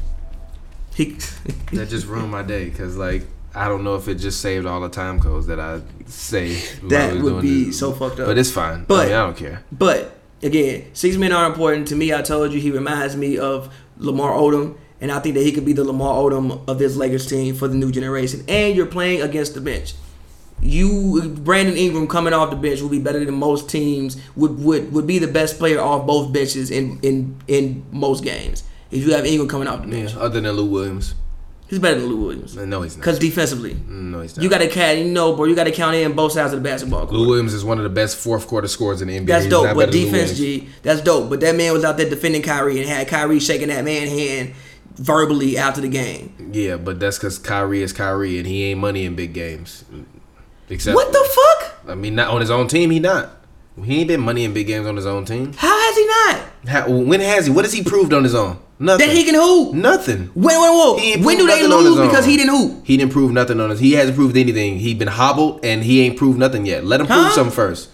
he 0.97 1.05
That 1.73 1.89
just 1.91 2.07
ruined 2.07 2.31
my 2.31 2.43
day 2.43 2.65
because 2.65 2.97
like 2.97 3.23
I 3.55 3.69
don't 3.69 3.85
know 3.85 3.97
if 3.97 4.09
it 4.09 4.17
just 4.17 4.41
saved 4.41 4.67
all 4.67 4.81
the 4.81 4.89
time 4.89 5.21
codes 5.21 5.47
that 5.47 5.61
I 5.61 5.81
say. 6.07 6.55
That 6.89 7.23
would 7.23 7.43
be 7.43 7.65
this. 7.67 7.79
so 7.79 7.93
fucked 7.93 8.21
up. 8.21 8.27
But 8.27 8.39
it's 8.39 8.51
fine. 8.51 8.85
But- 8.85 9.01
I, 9.01 9.05
mean, 9.07 9.15
I 9.15 9.23
don't 9.25 9.37
care. 9.37 9.65
But 9.73 10.19
again, 10.43 10.91
six 10.95 11.17
men 11.17 11.33
are 11.33 11.47
important 11.47 11.89
to 11.89 11.97
me. 11.97 12.13
I 12.13 12.21
told 12.23 12.53
you 12.53 12.61
he 12.61 12.71
reminds 12.71 13.17
me 13.17 13.39
of 13.39 13.73
Lamar 13.97 14.33
Odom, 14.33 14.77
and 15.01 15.11
I 15.11 15.21
think 15.21 15.35
that 15.37 15.43
he 15.43 15.53
could 15.53 15.65
be 15.65 15.73
the 15.73 15.85
Lamar 15.85 16.15
Odom 16.15 16.69
of 16.69 16.79
this 16.79 16.97
Lakers 16.97 17.27
team 17.27 17.55
for 17.55 17.67
the 17.67 17.75
new 17.75 17.91
generation. 17.91 18.45
And 18.49 18.77
you're 18.77 18.87
playing 18.87 19.23
against 19.23 19.55
the 19.55 19.61
bench. 19.63 19.95
You 20.61 21.35
Brandon 21.39 21.77
Ingram 21.77 22.09
coming 22.09 22.33
off 22.33 22.51
the 22.51 22.57
bench 22.57 22.81
will 22.81 22.89
be 22.89 22.99
better 22.99 23.23
than 23.25 23.35
most 23.35 23.69
teams. 23.71 24.17
Would 24.37 24.63
would 24.63 24.93
would 24.93 25.07
be 25.07 25.19
the 25.19 25.29
best 25.29 25.59
player 25.59 25.81
off 25.81 26.07
both 26.07 26.33
benches 26.33 26.71
in 26.71 26.99
in 27.03 27.37
in 27.47 27.85
most 27.91 28.25
games. 28.25 28.65
If 28.91 29.05
you 29.07 29.13
have 29.15 29.27
Ingram 29.27 29.49
coming 29.49 29.69
off 29.69 29.83
the 29.83 29.89
bench, 29.89 30.13
Yeah, 30.15 30.21
other 30.21 30.41
than 30.41 30.51
Lou 30.55 30.65
Williams. 30.67 31.15
he's 31.69 31.79
better 31.81 31.99
than 32.01 32.09
Lou 32.09 32.17
Williams. 32.27 32.57
No, 32.57 32.83
he's 32.83 32.97
not. 32.97 33.01
Because 33.01 33.19
defensively, 33.19 33.75
No, 33.89 34.21
he's 34.21 34.37
not. 34.37 34.43
you 34.45 34.49
got 34.49 34.59
to 34.59 34.69
count. 34.69 34.99
You 34.99 35.05
know, 35.07 35.35
bro, 35.35 35.47
you 35.47 35.55
got 35.57 35.65
to 35.65 35.73
count 35.73 35.97
in 35.97 36.13
both 36.13 36.33
sides 36.33 36.53
of 36.53 36.63
the 36.63 36.69
basketball. 36.69 37.01
court. 37.07 37.13
Lou 37.13 37.27
Williams 37.29 37.53
is 37.53 37.65
one 37.65 37.79
of 37.79 37.85
the 37.85 37.91
best 37.91 38.17
fourth 38.17 38.47
quarter 38.47 38.69
scorers 38.69 39.03
in 39.03 39.09
the 39.09 39.19
NBA. 39.19 39.27
That's 39.27 39.45
He's 39.45 39.51
dope. 39.51 39.65
But 39.75 39.77
better 39.77 39.93
than 39.93 40.01
Lou 40.03 40.11
defense, 40.11 40.37
G, 40.39 40.69
that's 40.83 41.01
dope. 41.01 41.29
But 41.31 41.41
that 41.41 41.57
man 41.57 41.73
was 41.73 41.85
out 41.85 41.97
there 41.97 42.09
defending 42.09 42.43
Kyrie 42.43 42.79
and 42.81 42.89
had 42.89 43.09
Kyrie 43.09 43.41
shaking 43.41 43.69
that 43.69 43.85
man 43.85 44.07
hand 44.07 44.53
verbally 44.95 45.59
after 45.59 45.81
the 45.81 45.89
game. 45.89 46.51
Yeah, 46.53 46.77
but 46.77 47.01
that's 47.01 47.19
because 47.19 47.39
Kyrie 47.39 47.83
is 47.83 47.93
Kyrie, 47.93 48.39
and 48.39 48.47
he 48.47 48.65
ain't 48.65 48.81
money 48.81 49.05
in 49.05 49.15
big 49.17 49.35
games. 49.35 49.85
Except 50.69 50.95
What 50.95 51.13
the 51.13 51.29
fuck? 51.29 51.75
I 51.89 51.95
mean, 51.95 52.15
not 52.15 52.29
on 52.29 52.41
his 52.41 52.51
own 52.51 52.67
team. 52.69 52.91
He 52.91 52.99
not. 53.01 53.31
He 53.85 53.99
ain't 54.01 54.09
been 54.09 54.21
money 54.21 54.45
in 54.45 54.53
big 54.55 54.67
games 54.67 54.87
on 54.87 54.97
his 54.97 55.07
own 55.07 55.25
team. 55.25 55.53
How 55.55 55.77
has 55.79 55.97
he 55.97 56.07
not? 56.07 56.51
How, 56.67 56.91
when 56.91 57.21
has 57.21 57.47
he? 57.47 57.53
What 57.53 57.65
has 57.65 57.73
he 57.75 57.83
proved 57.83 58.13
on 58.13 58.25
his 58.25 58.35
own? 58.35 58.59
Nothing. 58.79 59.07
That 59.09 59.17
he 59.17 59.25
can 59.25 59.35
hoop. 59.35 59.75
Nothing. 59.75 60.31
When 60.35 60.45
when 60.61 61.01
ain't 61.01 61.25
when 61.25 61.39
do 61.39 61.47
they 61.47 61.67
lose 61.67 61.97
because 61.99 62.25
own. 62.25 62.31
he 62.31 62.37
didn't 62.37 62.55
hoop? 62.55 62.83
He 62.87 62.97
didn't 62.97 63.13
prove 63.13 63.33
nothing 63.33 63.61
on 63.61 63.71
his. 63.71 63.81
He 63.81 63.93
hasn't 63.93 64.17
proved 64.17 64.37
anything. 64.37 64.79
He 64.79 64.95
been 64.95 65.09
hobbled 65.09 65.65
and 65.65 65.83
he 65.83 66.01
ain't 66.03 66.17
proved 66.19 66.39
nothing 66.39 66.67
yet. 66.67 66.85
Let 66.85 67.01
him 67.01 67.07
prove 67.07 67.33
something 67.33 67.55
first. 67.55 67.91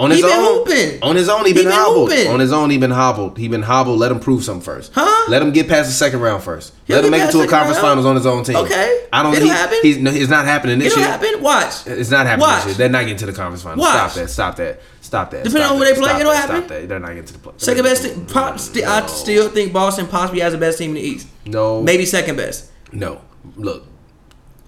On 0.00 0.10
his 0.10 0.20
He 0.20 0.22
been 0.26 0.32
own, 0.32 0.64
hooping. 0.64 1.02
on 1.02 1.16
his 1.16 1.28
own, 1.28 1.40
he 1.44 1.48
He 1.48 1.54
been, 1.54 1.64
been 1.64 1.72
hobbled. 1.72 2.12
hooping. 2.12 2.28
On 2.32 2.38
his 2.38 2.52
own, 2.52 2.70
he 2.70 2.78
been 2.78 2.92
hobbled. 2.92 3.36
He 3.36 3.48
been 3.48 3.62
hobbled. 3.62 3.98
Let 3.98 4.12
him 4.12 4.20
prove 4.20 4.44
something 4.44 4.62
first. 4.62 4.92
Huh? 4.94 5.26
Let 5.28 5.42
him 5.42 5.50
get 5.52 5.66
past 5.66 5.88
the 5.88 5.92
second 5.92 6.20
round 6.20 6.44
first. 6.44 6.72
He'll 6.84 6.96
Let 6.96 7.04
him 7.04 7.10
make 7.10 7.22
it 7.22 7.32
to 7.32 7.40
a 7.40 7.48
conference 7.48 7.78
round. 7.78 7.88
finals 7.88 8.06
on 8.06 8.14
his 8.14 8.24
own 8.24 8.44
team. 8.44 8.56
Okay. 8.56 9.06
I 9.12 9.24
don't. 9.24 9.34
It'll 9.34 9.46
he- 9.46 9.50
happen. 9.50 9.78
He's 9.82 9.98
no, 9.98 10.12
it's 10.12 10.30
not 10.30 10.44
happening 10.44 10.78
this 10.78 10.92
It'll 10.92 11.00
year. 11.00 11.08
happen. 11.10 11.42
Watch. 11.42 11.86
It's 11.88 12.10
not 12.10 12.26
happening 12.26 12.42
Watch. 12.46 12.56
this 12.58 12.66
year. 12.66 12.74
They're 12.76 12.88
not 12.90 13.00
getting 13.02 13.16
to 13.18 13.26
the 13.26 13.32
conference 13.32 13.62
finals. 13.62 13.80
Watch. 13.80 14.10
Stop 14.12 14.14
that. 14.14 14.28
Stop 14.30 14.56
that. 14.56 14.80
Stop 15.08 15.30
that. 15.30 15.44
Depending 15.44 15.62
stop 15.62 15.72
on 15.72 15.78
who 15.78 15.84
that, 15.86 15.94
they 15.94 16.00
play, 16.00 16.08
stop 16.10 16.20
it'll 16.20 16.32
that, 16.32 16.38
happen. 16.50 16.56
Stop 16.56 16.68
that. 16.68 16.88
They're 16.90 16.98
not 17.00 17.08
getting 17.08 17.24
to 17.24 17.32
the 17.32 17.38
play. 17.38 17.52
Second 17.56 17.82
best. 17.84 18.02
Team, 18.04 18.26
pro, 18.26 18.56
st- 18.58 18.84
I 18.84 19.06
still 19.06 19.48
think 19.48 19.72
Boston 19.72 20.06
possibly 20.06 20.40
has 20.40 20.52
the 20.52 20.58
best 20.58 20.76
team 20.76 20.90
in 20.90 20.96
the 20.96 21.00
East. 21.00 21.28
No. 21.46 21.82
Maybe 21.82 22.04
second 22.04 22.36
best. 22.36 22.70
No. 22.92 23.22
Look. 23.56 23.86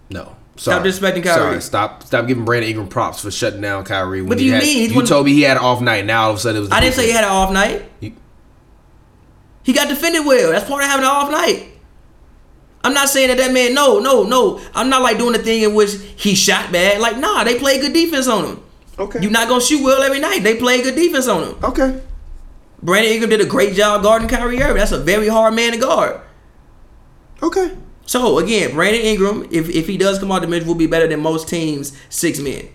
No. 0.09 0.35
Sorry. 0.57 0.83
disrespecting 0.91 1.23
Kyrie. 1.23 1.35
Sorry. 1.35 1.61
Stop. 1.61 2.05
Stop 2.05 2.27
giving 2.27 2.47
Brandon 2.47 2.71
Ingram 2.71 2.89
props 2.89 3.21
for 3.21 3.31
shutting 3.31 3.61
down 3.61 3.85
Kyrie. 3.85 4.23
When 4.23 4.31
What 4.31 4.39
do 4.39 4.45
you 4.47 4.53
had- 4.55 4.63
mean? 4.63 4.91
You 4.95 5.05
told 5.07 5.27
me 5.27 5.35
he 5.35 5.43
had 5.43 5.59
an 5.59 5.63
off 5.63 5.83
night. 5.83 6.07
Now 6.07 6.25
all 6.25 6.31
of 6.31 6.37
a 6.37 6.41
sudden 6.41 6.57
it 6.57 6.61
was. 6.61 6.69
the 6.71 6.75
I 6.77 6.81
didn't 6.81 6.95
say 6.95 7.05
he 7.07 7.13
had 7.13 7.25
an 7.25 7.31
off 7.31 7.53
night. 7.53 7.83
You- 8.01 8.15
He 9.63 9.75
got 9.75 9.89
defended 9.89 10.25
well. 10.25 10.53
That's 10.53 10.67
part 10.67 10.83
of 10.83 10.89
having 10.89 11.05
an 11.05 11.11
off 11.11 11.31
night. 11.31 11.67
I'm 12.83 12.95
not 12.95 13.11
saying 13.11 13.29
that 13.29 13.37
that 13.37 13.53
man. 13.53 13.75
No, 13.75 13.99
no, 13.99 14.23
no. 14.23 14.59
I'm 14.75 14.89
not 14.89 15.03
like 15.03 15.19
doing 15.19 15.33
the 15.35 15.39
thing 15.39 15.63
in 15.65 15.75
which 15.75 15.91
he 16.17 16.35
shot 16.35 16.73
bad. 16.73 16.99
Like, 16.99 17.19
nah, 17.19 17.45
they 17.45 17.59
play 17.59 17.79
good 17.79 17.93
defense 17.93 18.27
on 18.27 18.47
him. 18.47 18.63
Okay. 19.01 19.21
You're 19.23 19.31
not 19.31 19.49
gonna 19.49 19.61
shoot 19.63 19.83
well 19.83 20.03
every 20.03 20.21
night. 20.21 20.43
They 20.43 20.57
play 20.57 20.83
good 20.83 20.95
defense 20.95 21.27
on 21.27 21.43
him. 21.49 21.65
Okay. 21.65 22.01
Brandon 22.83 23.13
Ingram 23.13 23.31
did 23.31 23.41
a 23.41 23.47
great 23.47 23.75
job 23.75 24.03
guarding 24.03 24.29
Kyrie 24.29 24.63
Irving. 24.63 24.77
That's 24.77 24.93
a 24.93 24.99
very 24.99 25.29
hard 25.29 25.55
man 25.55 25.73
to 25.73 25.79
guard. 25.79 26.21
Okay. 27.43 27.77
So 28.07 28.39
again, 28.39 28.73
Brandon 28.75 29.01
Ingram, 29.03 29.49
if, 29.51 29.69
if 29.69 29.87
he 29.87 29.97
does 29.97 30.19
come 30.19 30.31
out 30.33 30.43
the 30.43 30.49
bench, 30.49 30.65
will 30.65 30.75
be 30.75 30.87
better 30.87 31.07
than 31.07 31.21
most 31.21 31.49
teams 31.49 31.97
six 32.11 32.39
men. 32.41 32.69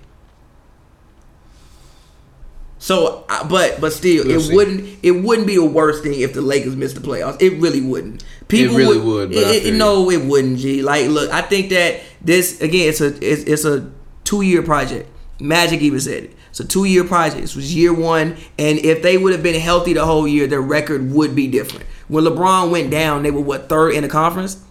So, 2.77 3.25
but 3.49 3.79
but 3.81 3.93
still, 3.93 4.25
We'll 4.25 4.37
it 4.37 4.41
see. 4.41 4.53
wouldn't 4.55 4.99
it 5.01 5.11
wouldn't 5.11 5.47
be 5.47 5.55
the 5.55 5.65
worst 5.65 6.03
thing 6.03 6.19
if 6.19 6.33
the 6.33 6.41
Lakers 6.41 6.75
missed 6.75 6.95
the 6.95 7.01
playoffs. 7.01 7.41
It 7.41 7.59
really 7.59 7.81
wouldn't. 7.81 8.23
People 8.47 8.75
really 8.75 8.99
would, 8.99 9.29
but 9.29 9.37
it- 9.39 9.65
it- 9.67 9.73
no, 9.73 10.11
it 10.11 10.23
wouldn't. 10.23 10.59
G, 10.59 10.83
like, 10.83 11.07
look, 11.07 11.31
I 11.31 11.41
think 11.41 11.69
that 11.71 12.01
this 12.21 12.61
again, 12.61 12.89
it's 12.89 13.01
a 13.01 13.07
it's, 13.25 13.43
it's 13.43 13.65
a 13.65 13.91
two 14.23 14.41
year 14.41 14.61
project. 14.61 15.09
Magic 15.39 15.81
even 15.81 15.99
said 15.99 16.25
it. 16.25 16.35
It's 16.49 16.59
a 16.59 16.67
two 16.67 16.85
year 16.85 17.03
project. 17.03 17.41
This 17.41 17.55
was 17.55 17.75
year 17.75 17.93
one, 17.93 18.37
and 18.57 18.79
if 18.79 19.01
they 19.01 19.17
would 19.17 19.33
have 19.33 19.43
been 19.43 19.59
healthy 19.59 19.93
the 19.93 20.05
whole 20.05 20.27
year, 20.27 20.47
their 20.47 20.61
record 20.61 21.11
would 21.11 21.35
be 21.35 21.47
different. 21.47 21.85
When 22.07 22.23
LeBron 22.23 22.71
went 22.71 22.91
down, 22.91 23.23
they 23.23 23.31
were 23.31 23.41
what 23.41 23.67
third 23.67 23.93
in 23.93 24.03
the 24.03 24.09
conference. 24.09 24.63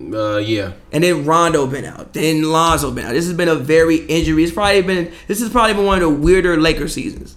Uh, 0.00 0.38
yeah. 0.38 0.72
And 0.92 1.04
then 1.04 1.24
Rondo 1.24 1.66
been 1.66 1.84
out. 1.84 2.12
Then 2.12 2.42
Lonzo 2.42 2.90
been 2.90 3.06
out. 3.06 3.12
This 3.12 3.26
has 3.26 3.36
been 3.36 3.48
a 3.48 3.54
very 3.54 3.96
injury. 4.06 4.42
It's 4.42 4.52
probably 4.52 4.82
been 4.82 5.12
this 5.28 5.40
has 5.40 5.50
probably 5.50 5.74
been 5.74 5.86
one 5.86 6.02
of 6.02 6.08
the 6.08 6.14
weirder 6.14 6.60
Laker 6.60 6.88
seasons. 6.88 7.36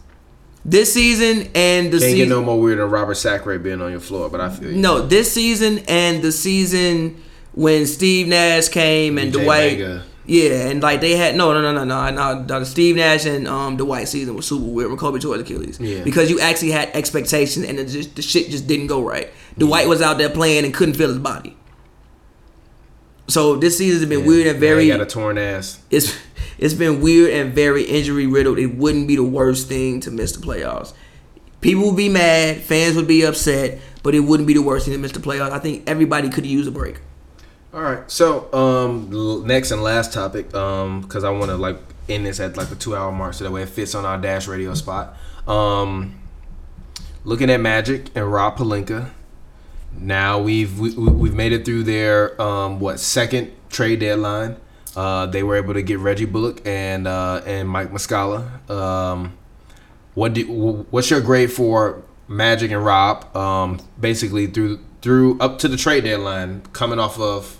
This 0.65 0.93
season 0.93 1.49
and 1.55 1.87
the 1.87 1.99
Can't 1.99 2.01
season 2.01 2.17
get 2.17 2.29
no 2.29 2.43
more 2.43 2.59
weird 2.59 2.79
than 2.79 2.89
Robert 2.89 3.15
Sacre 3.15 3.57
being 3.57 3.81
on 3.81 3.91
your 3.91 4.01
floor, 4.01 4.29
but 4.29 4.41
I 4.41 4.49
feel 4.49 4.71
you. 4.71 4.77
no, 4.77 5.01
this 5.05 5.31
season 5.31 5.79
and 5.87 6.21
the 6.21 6.31
season 6.31 7.23
when 7.53 7.85
Steve 7.85 8.27
Nash 8.27 8.67
came 8.69 9.17
and 9.17 9.31
DJ 9.31 9.43
Dwight. 9.43 9.79
Mega. 9.79 10.03
Yeah, 10.27 10.67
and 10.67 10.83
like 10.83 10.99
they 10.99 11.15
had 11.15 11.35
no, 11.37 11.53
no, 11.53 11.61
no, 11.61 11.71
no, 11.71 11.85
no, 11.85 12.11
no. 12.11 12.43
The 12.59 12.65
Steve 12.65 12.97
Nash 12.97 13.25
and 13.25 13.47
um 13.47 13.77
Dwight 13.77 14.09
season 14.09 14.35
was 14.35 14.45
super 14.45 14.65
weird 14.65 14.89
when 14.89 14.97
Kobe 14.99 15.19
tore 15.19 15.35
Achilles. 15.37 15.79
Yeah. 15.79 16.03
because 16.03 16.29
you 16.29 16.39
actually 16.41 16.71
had 16.71 16.89
expectations 16.89 17.65
and 17.65 17.79
it 17.79 17.85
just 17.87 18.15
the 18.17 18.21
shit 18.21 18.49
just 18.49 18.67
didn't 18.67 18.87
go 18.87 19.01
right. 19.01 19.31
Dwight 19.57 19.87
was 19.87 20.01
out 20.01 20.17
there 20.17 20.29
playing 20.29 20.65
and 20.65 20.73
couldn't 20.73 20.95
feel 20.95 21.07
his 21.07 21.17
body. 21.17 21.55
So 23.29 23.55
this 23.55 23.77
season 23.77 24.01
has 24.01 24.09
been 24.09 24.25
weird 24.25 24.47
and 24.47 24.59
very 24.59 24.83
he 24.85 24.89
got 24.89 25.01
a 25.01 25.05
torn 25.05 25.37
ass. 25.37 25.79
it's 25.89 26.13
it's 26.57 26.73
been 26.73 27.01
weird 27.01 27.31
and 27.31 27.53
very 27.53 27.83
injury 27.83 28.27
riddled. 28.27 28.59
It 28.59 28.75
wouldn't 28.75 29.07
be 29.07 29.15
the 29.15 29.23
worst 29.23 29.67
thing 29.69 30.01
to 30.01 30.11
miss 30.11 30.33
the 30.33 30.45
playoffs. 30.45 30.93
People 31.61 31.85
would 31.87 31.97
be 31.97 32.09
mad, 32.09 32.61
fans 32.61 32.95
would 32.95 33.07
be 33.07 33.23
upset, 33.23 33.79
but 34.03 34.13
it 34.13 34.19
wouldn't 34.21 34.47
be 34.47 34.53
the 34.53 34.61
worst 34.61 34.85
thing 34.85 34.93
to 34.93 34.99
miss 34.99 35.11
the 35.13 35.19
playoffs. 35.19 35.51
I 35.51 35.59
think 35.59 35.83
everybody 35.87 36.29
could 36.29 36.45
use 36.45 36.67
a 36.67 36.71
break. 36.71 36.99
All 37.73 37.81
right. 37.81 38.09
So, 38.09 38.51
um, 38.53 39.45
next 39.45 39.71
and 39.71 39.83
last 39.83 40.13
topic, 40.13 40.53
um, 40.55 41.01
because 41.01 41.23
I 41.23 41.29
want 41.29 41.45
to 41.51 41.57
like 41.57 41.77
end 42.09 42.25
this 42.25 42.39
at 42.39 42.57
like 42.57 42.69
the 42.69 42.75
two 42.75 42.95
hour 42.95 43.11
mark, 43.11 43.33
so 43.33 43.43
that 43.43 43.51
way 43.51 43.63
it 43.63 43.69
fits 43.69 43.93
on 43.93 44.05
our 44.05 44.17
dash 44.17 44.47
radio 44.47 44.73
spot. 44.73 45.15
Um, 45.47 46.19
looking 47.23 47.49
at 47.49 47.59
Magic 47.59 48.09
and 48.15 48.31
Rob 48.31 48.57
Pelinka. 48.57 49.11
Now 49.99 50.39
we've 50.39 50.79
we, 50.79 50.93
we- 50.95 51.11
we've 51.11 51.33
made 51.33 51.51
it 51.53 51.65
through 51.65 51.83
their 51.83 52.39
um 52.41 52.79
what 52.79 52.99
second 52.99 53.51
trade 53.69 53.99
deadline. 53.99 54.57
Uh, 54.95 55.25
they 55.27 55.43
were 55.43 55.55
able 55.55 55.73
to 55.75 55.81
get 55.83 55.99
Reggie 55.99 56.25
Bullock 56.25 56.61
and 56.65 57.07
uh, 57.07 57.41
and 57.45 57.69
Mike 57.69 57.91
Muscala. 57.91 58.67
Um, 58.69 59.37
what 60.15 60.33
do 60.33 60.85
what's 60.89 61.09
your 61.11 61.21
grade 61.21 61.51
for 61.51 62.01
Magic 62.27 62.71
and 62.71 62.83
Rob? 62.83 63.35
Um, 63.35 63.79
basically 63.99 64.47
through 64.47 64.79
through 65.01 65.39
up 65.39 65.59
to 65.59 65.67
the 65.67 65.77
trade 65.77 66.03
deadline, 66.03 66.61
coming 66.73 66.99
off 66.99 67.19
of 67.19 67.57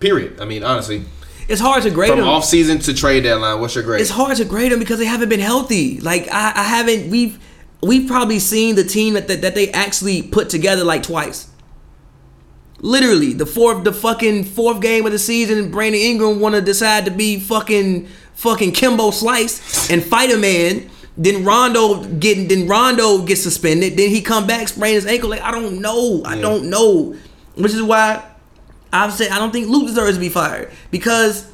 period. 0.00 0.40
I 0.40 0.44
mean, 0.44 0.62
honestly, 0.62 1.04
It's 1.48 1.60
hard 1.60 1.82
to 1.84 1.90
grade 1.90 2.10
from 2.10 2.20
them. 2.20 2.28
off 2.28 2.44
season 2.44 2.78
to 2.80 2.94
trade 2.94 3.22
deadline, 3.24 3.60
what's 3.60 3.74
your 3.74 3.84
grade? 3.84 4.00
It's 4.00 4.10
hard 4.10 4.36
to 4.36 4.44
grade 4.44 4.72
them 4.72 4.78
because 4.78 4.98
they 4.98 5.04
haven't 5.06 5.28
been 5.28 5.40
healthy. 5.40 6.00
Like 6.00 6.28
I, 6.32 6.52
I 6.56 6.62
haven't. 6.64 7.10
We've 7.10 7.38
we've 7.82 8.06
probably 8.08 8.38
seen 8.38 8.74
the 8.76 8.84
team 8.84 9.14
that, 9.14 9.28
that 9.28 9.42
that 9.42 9.54
they 9.54 9.70
actually 9.72 10.22
put 10.22 10.48
together 10.50 10.84
like 10.84 11.02
twice. 11.02 11.48
Literally, 12.80 13.32
the 13.32 13.46
fourth, 13.46 13.84
the 13.84 13.92
fucking 13.92 14.44
fourth 14.44 14.80
game 14.82 15.06
of 15.06 15.12
the 15.12 15.18
season, 15.18 15.70
Brandon 15.70 16.00
Ingram 16.00 16.40
want 16.40 16.54
to 16.56 16.60
decide 16.60 17.06
to 17.06 17.10
be 17.10 17.40
fucking 17.40 18.06
fucking 18.34 18.72
Kimbo 18.72 19.10
Slice 19.12 19.90
and 19.90 20.04
fight 20.04 20.30
a 20.30 20.36
man. 20.36 20.90
Then 21.18 21.44
Rondo 21.44 22.04
getting, 22.04 22.48
then 22.48 22.68
Rondo 22.68 23.22
gets 23.22 23.42
suspended. 23.42 23.96
Then 23.96 24.10
he 24.10 24.20
come 24.20 24.46
back, 24.46 24.68
sprain 24.68 24.94
his 24.94 25.06
ankle. 25.06 25.30
Like 25.30 25.40
I 25.40 25.50
don't 25.50 25.80
know, 25.80 26.22
I 26.24 26.38
don't 26.38 26.68
know, 26.68 27.14
which 27.54 27.72
is 27.72 27.82
why 27.82 28.22
I've 28.92 29.12
said 29.12 29.30
I 29.30 29.38
don't 29.38 29.50
think 29.50 29.68
Luke 29.68 29.86
deserves 29.86 30.14
to 30.16 30.20
be 30.20 30.28
fired 30.28 30.70
because 30.90 31.50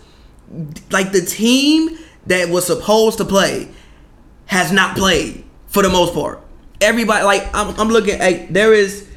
like 0.91 1.13
the 1.13 1.23
team 1.23 1.97
that 2.27 2.49
was 2.49 2.67
supposed 2.67 3.19
to 3.19 3.25
play 3.25 3.69
has 4.47 4.73
not 4.73 4.97
played 4.97 5.45
for 5.69 5.83
the 5.83 5.89
most 5.89 6.13
part. 6.13 6.41
Everybody 6.81 7.25
like 7.25 7.49
I'm, 7.55 7.79
I'm 7.79 7.89
looking 7.89 8.21
at 8.21 8.53
there 8.53 8.75
is 8.75 9.09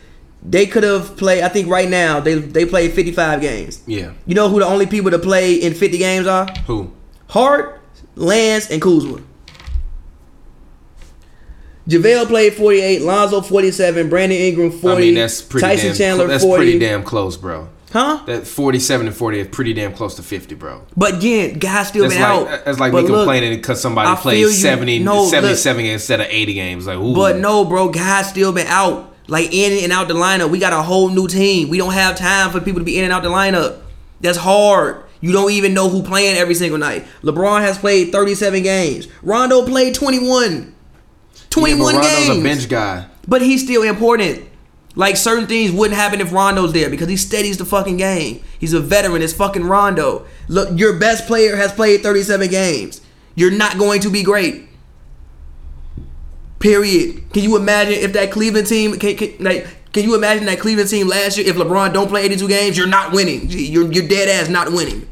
they 0.44 0.68
could 0.68 0.84
have 0.84 1.18
played 1.18 1.44
I 1.44 1.50
think 1.50 1.68
right 1.68 1.90
now 1.90 2.20
they 2.20 2.36
they 2.36 2.66
played 2.68 2.94
55 2.94 3.42
games. 3.42 3.82
yeah. 3.88 4.14
You 4.28 4.36
know 4.36 4.48
who 4.50 4.60
the 4.60 4.66
only 4.68 4.86
people 4.86 5.10
to 5.10 5.18
play 5.20 5.56
in 5.56 5.74
50 5.74 5.98
games 5.98 6.28
are? 6.28 6.46
Who? 6.68 6.92
Hart, 7.30 7.82
Lance, 8.16 8.70
and 8.70 8.80
Kuzma. 8.80 9.22
JaVale 11.88 12.26
played 12.28 12.54
48, 12.54 13.02
Lonzo 13.04 13.42
47, 13.42 14.10
Brandon 14.10 14.38
Ingram 14.40 14.72
40, 14.72 14.96
I 14.96 15.00
mean, 15.00 15.14
that's 15.16 15.42
pretty 15.42 15.68
Tyson 15.68 15.88
damn. 15.90 15.96
Chandler 15.98 16.28
that's 16.28 16.44
40. 16.44 16.64
pretty 16.64 16.80
damn 16.80 17.04
close, 17.04 17.38
bro. 17.38 17.70
Huh? 17.92 18.24
That 18.26 18.46
forty-seven 18.46 19.08
and 19.08 19.16
forty 19.16 19.40
is 19.40 19.48
pretty 19.48 19.74
damn 19.74 19.94
close 19.94 20.16
to 20.16 20.24
fifty, 20.24 20.54
bro. 20.54 20.82
But 20.98 21.16
again, 21.16 21.60
guys 21.60 21.88
still 21.88 22.02
That's 22.04 22.16
been 22.16 22.24
like 22.24 22.32
out. 22.52 22.66
that's 22.66 22.78
like 22.78 22.92
But 22.92 23.04
me 23.06 23.10
look, 23.10 23.20
complaining 23.22 23.56
because 23.58 23.80
somebody 23.80 24.14
played 24.22 24.44
feel 24.44 24.50
70, 24.50 25.00
No, 25.00 25.24
look. 25.24 25.34
instead 25.34 26.20
of 26.20 26.28
eighty 26.30 26.54
games. 26.56 26.88
Like, 26.88 26.98
ooh. 26.98 27.16
But 27.16 27.38
no, 27.38 27.64
bro, 27.64 27.88
guys 27.88 28.28
still 28.28 28.52
been 28.52 28.68
out. 28.68 29.16
Like 29.28 29.54
in 29.54 29.82
and 29.82 29.94
out 29.94 30.10
the 30.10 30.14
lineup. 30.14 30.50
We 30.50 30.60
got 30.60 30.74
a 30.74 30.82
whole 30.82 31.08
new 31.08 31.30
team. 31.30 31.70
We 31.70 31.78
don't 31.78 31.94
have 31.94 32.18
time 32.18 32.52
for 32.52 32.60
people 32.60 32.82
to 32.82 32.86
be 32.86 32.98
in 32.98 33.06
and 33.06 33.14
out 33.14 33.24
the 33.24 33.30
lineup. 33.30 33.78
That's 34.20 34.40
hard. 34.40 35.04
You 35.22 35.32
don't 35.32 35.52
even 35.52 35.74
know 35.74 35.88
who 35.88 36.04
playing 36.04 36.36
every 36.36 36.54
single 36.54 36.78
night. 36.78 37.06
LeBron 37.24 37.62
has 37.62 37.78
played 37.78 38.12
37 38.12 38.62
games. 38.62 39.08
Rondo 39.24 39.66
played 39.66 39.96
21. 39.96 40.75
21 41.56 41.96
yeah, 41.96 42.02
games. 42.02 42.38
a 42.38 42.44
bench 42.44 42.70
guy. 42.70 43.06
But 43.28 43.42
he's 43.42 43.64
still 43.64 43.84
important. 43.84 44.44
Like 44.96 45.16
certain 45.16 45.48
things 45.48 45.72
wouldn't 45.72 45.98
happen 45.98 46.20
if 46.20 46.32
Rondo's 46.34 46.74
there 46.74 46.90
because 46.90 47.08
he 47.08 47.16
steadies 47.16 47.58
the 47.58 47.66
fucking 47.66 47.98
game. 47.98 48.44
He's 48.60 48.74
a 48.74 48.80
veteran. 48.82 49.22
It's 49.22 49.34
fucking 49.34 49.64
Rondo. 49.64 50.26
Look, 50.50 50.78
your 50.78 51.00
best 51.00 51.28
player 51.28 51.56
has 51.56 51.72
played 51.72 52.04
37 52.04 52.50
games. 52.50 53.02
You're 53.36 53.52
not 53.52 53.78
going 53.78 54.02
to 54.02 54.10
be 54.10 54.22
great. 54.22 54.68
Period. 56.60 57.32
Can 57.32 57.44
you 57.44 57.56
imagine 57.56 57.94
if 57.94 58.14
that 58.14 58.32
Cleveland 58.32 58.68
team 58.68 58.98
can, 58.98 59.16
can, 59.16 59.36
like 59.40 59.68
can 59.94 60.04
you 60.04 60.16
imagine 60.16 60.46
that 60.46 60.60
Cleveland 60.60 60.90
team 60.90 61.08
last 61.08 61.38
year 61.38 61.48
if 61.48 61.56
LeBron 61.56 61.94
don't 61.94 62.10
play 62.10 62.24
82 62.24 62.48
games, 62.50 62.78
you're 62.78 62.88
not 62.88 63.14
winning. 63.14 63.48
You're 63.50 63.92
you're 63.92 64.08
dead 64.08 64.28
ass 64.28 64.50
not 64.50 64.72
winning. 64.72 65.08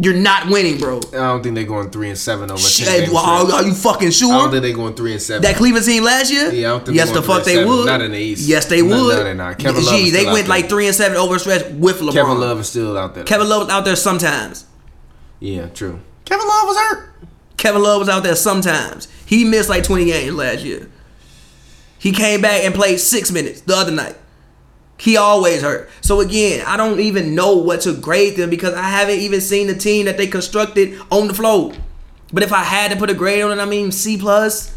You're 0.00 0.14
not 0.14 0.46
winning, 0.48 0.78
bro. 0.78 0.98
I 0.98 1.16
don't 1.16 1.42
think 1.42 1.56
they're 1.56 1.64
going 1.64 1.90
three 1.90 2.08
and 2.08 2.16
seven 2.18 2.50
over 2.52 2.60
ten. 2.60 2.68
Shit, 2.70 3.04
game 3.06 3.12
well, 3.14 3.24
are, 3.24 3.44
stretch. 3.46 3.62
are 3.64 3.66
you 3.66 3.74
fucking 3.74 4.10
sure? 4.12 4.32
I 4.32 4.38
don't 4.38 4.50
think 4.52 4.62
they're 4.62 4.72
going 4.74 4.94
three 4.94 5.12
and 5.12 5.20
seven. 5.20 5.42
That 5.42 5.56
Cleveland 5.56 5.86
team 5.86 6.04
last 6.04 6.30
year? 6.32 6.52
Yeah, 6.52 6.68
I 6.68 6.70
don't 6.70 6.84
think 6.86 6.96
yes, 6.96 7.10
they're 7.10 7.20
the 7.20 7.26
going 7.26 7.38
fuck 7.38 7.44
three 7.44 7.54
they 7.54 7.60
and 7.62 7.68
seven. 7.68 7.78
would. 7.78 7.86
Not 7.86 8.00
in 8.02 8.10
the 8.12 8.18
East. 8.18 8.48
Yes, 8.48 8.66
they 8.66 8.80
No, 8.80 8.88
would. 9.06 9.16
no, 9.16 9.24
they're 9.24 9.34
not. 9.34 9.58
Kevin 9.58 9.84
Love 9.84 9.94
Gee, 9.94 10.06
is 10.06 10.12
they 10.12 10.20
still 10.20 10.32
went 10.34 10.44
out 10.44 10.50
like 10.50 10.68
three 10.68 10.86
and 10.86 10.94
seven 10.94 11.16
over 11.18 11.34
a 11.34 11.38
stretch 11.40 11.66
with 11.72 11.98
LeBron. 12.00 12.12
Kevin 12.12 12.38
Love 12.38 12.60
is 12.60 12.68
still 12.68 12.96
out 12.96 13.14
there. 13.16 13.24
Kevin 13.24 13.48
Love 13.48 13.62
was 13.62 13.70
out 13.70 13.84
there 13.84 13.96
sometimes. 13.96 14.66
Yeah, 15.40 15.66
true. 15.68 15.98
Kevin 16.24 16.46
Love 16.46 16.66
was 16.68 16.76
hurt. 16.76 17.10
Kevin 17.56 17.82
Love 17.82 17.98
was 17.98 18.08
out 18.08 18.22
there 18.22 18.36
sometimes. 18.36 19.08
He 19.26 19.44
missed 19.44 19.68
like 19.68 19.82
20 19.82 20.04
games 20.04 20.34
last 20.34 20.64
year. 20.64 20.88
He 21.98 22.12
came 22.12 22.40
back 22.40 22.62
and 22.62 22.72
played 22.72 23.00
six 23.00 23.32
minutes 23.32 23.62
the 23.62 23.74
other 23.74 23.90
night. 23.90 24.16
He 24.98 25.16
always 25.16 25.62
hurt. 25.62 25.88
So 26.00 26.20
again, 26.20 26.64
I 26.66 26.76
don't 26.76 27.00
even 27.00 27.34
know 27.34 27.56
what 27.56 27.82
to 27.82 27.94
grade 27.94 28.36
them 28.36 28.50
because 28.50 28.74
I 28.74 28.82
haven't 28.82 29.20
even 29.20 29.40
seen 29.40 29.68
the 29.68 29.74
team 29.74 30.06
that 30.06 30.16
they 30.16 30.26
constructed 30.26 31.00
on 31.10 31.28
the 31.28 31.34
floor. 31.34 31.72
But 32.32 32.42
if 32.42 32.52
I 32.52 32.64
had 32.64 32.90
to 32.90 32.96
put 32.96 33.08
a 33.08 33.14
grade 33.14 33.42
on 33.42 33.56
it, 33.56 33.62
I 33.62 33.64
mean 33.64 33.92
C 33.92 34.18
plus. 34.18 34.74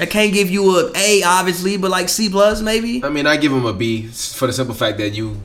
I 0.00 0.06
can't 0.06 0.32
give 0.32 0.48
you 0.50 0.78
a 0.78 0.90
A 0.96 1.22
obviously, 1.24 1.76
but 1.76 1.90
like 1.90 2.08
C 2.08 2.28
plus 2.30 2.62
maybe. 2.62 3.04
I 3.04 3.10
mean, 3.10 3.26
I 3.26 3.36
give 3.36 3.52
him 3.52 3.66
a 3.66 3.72
B 3.72 4.06
for 4.06 4.46
the 4.46 4.52
simple 4.52 4.74
fact 4.74 4.96
that 4.98 5.10
you 5.10 5.40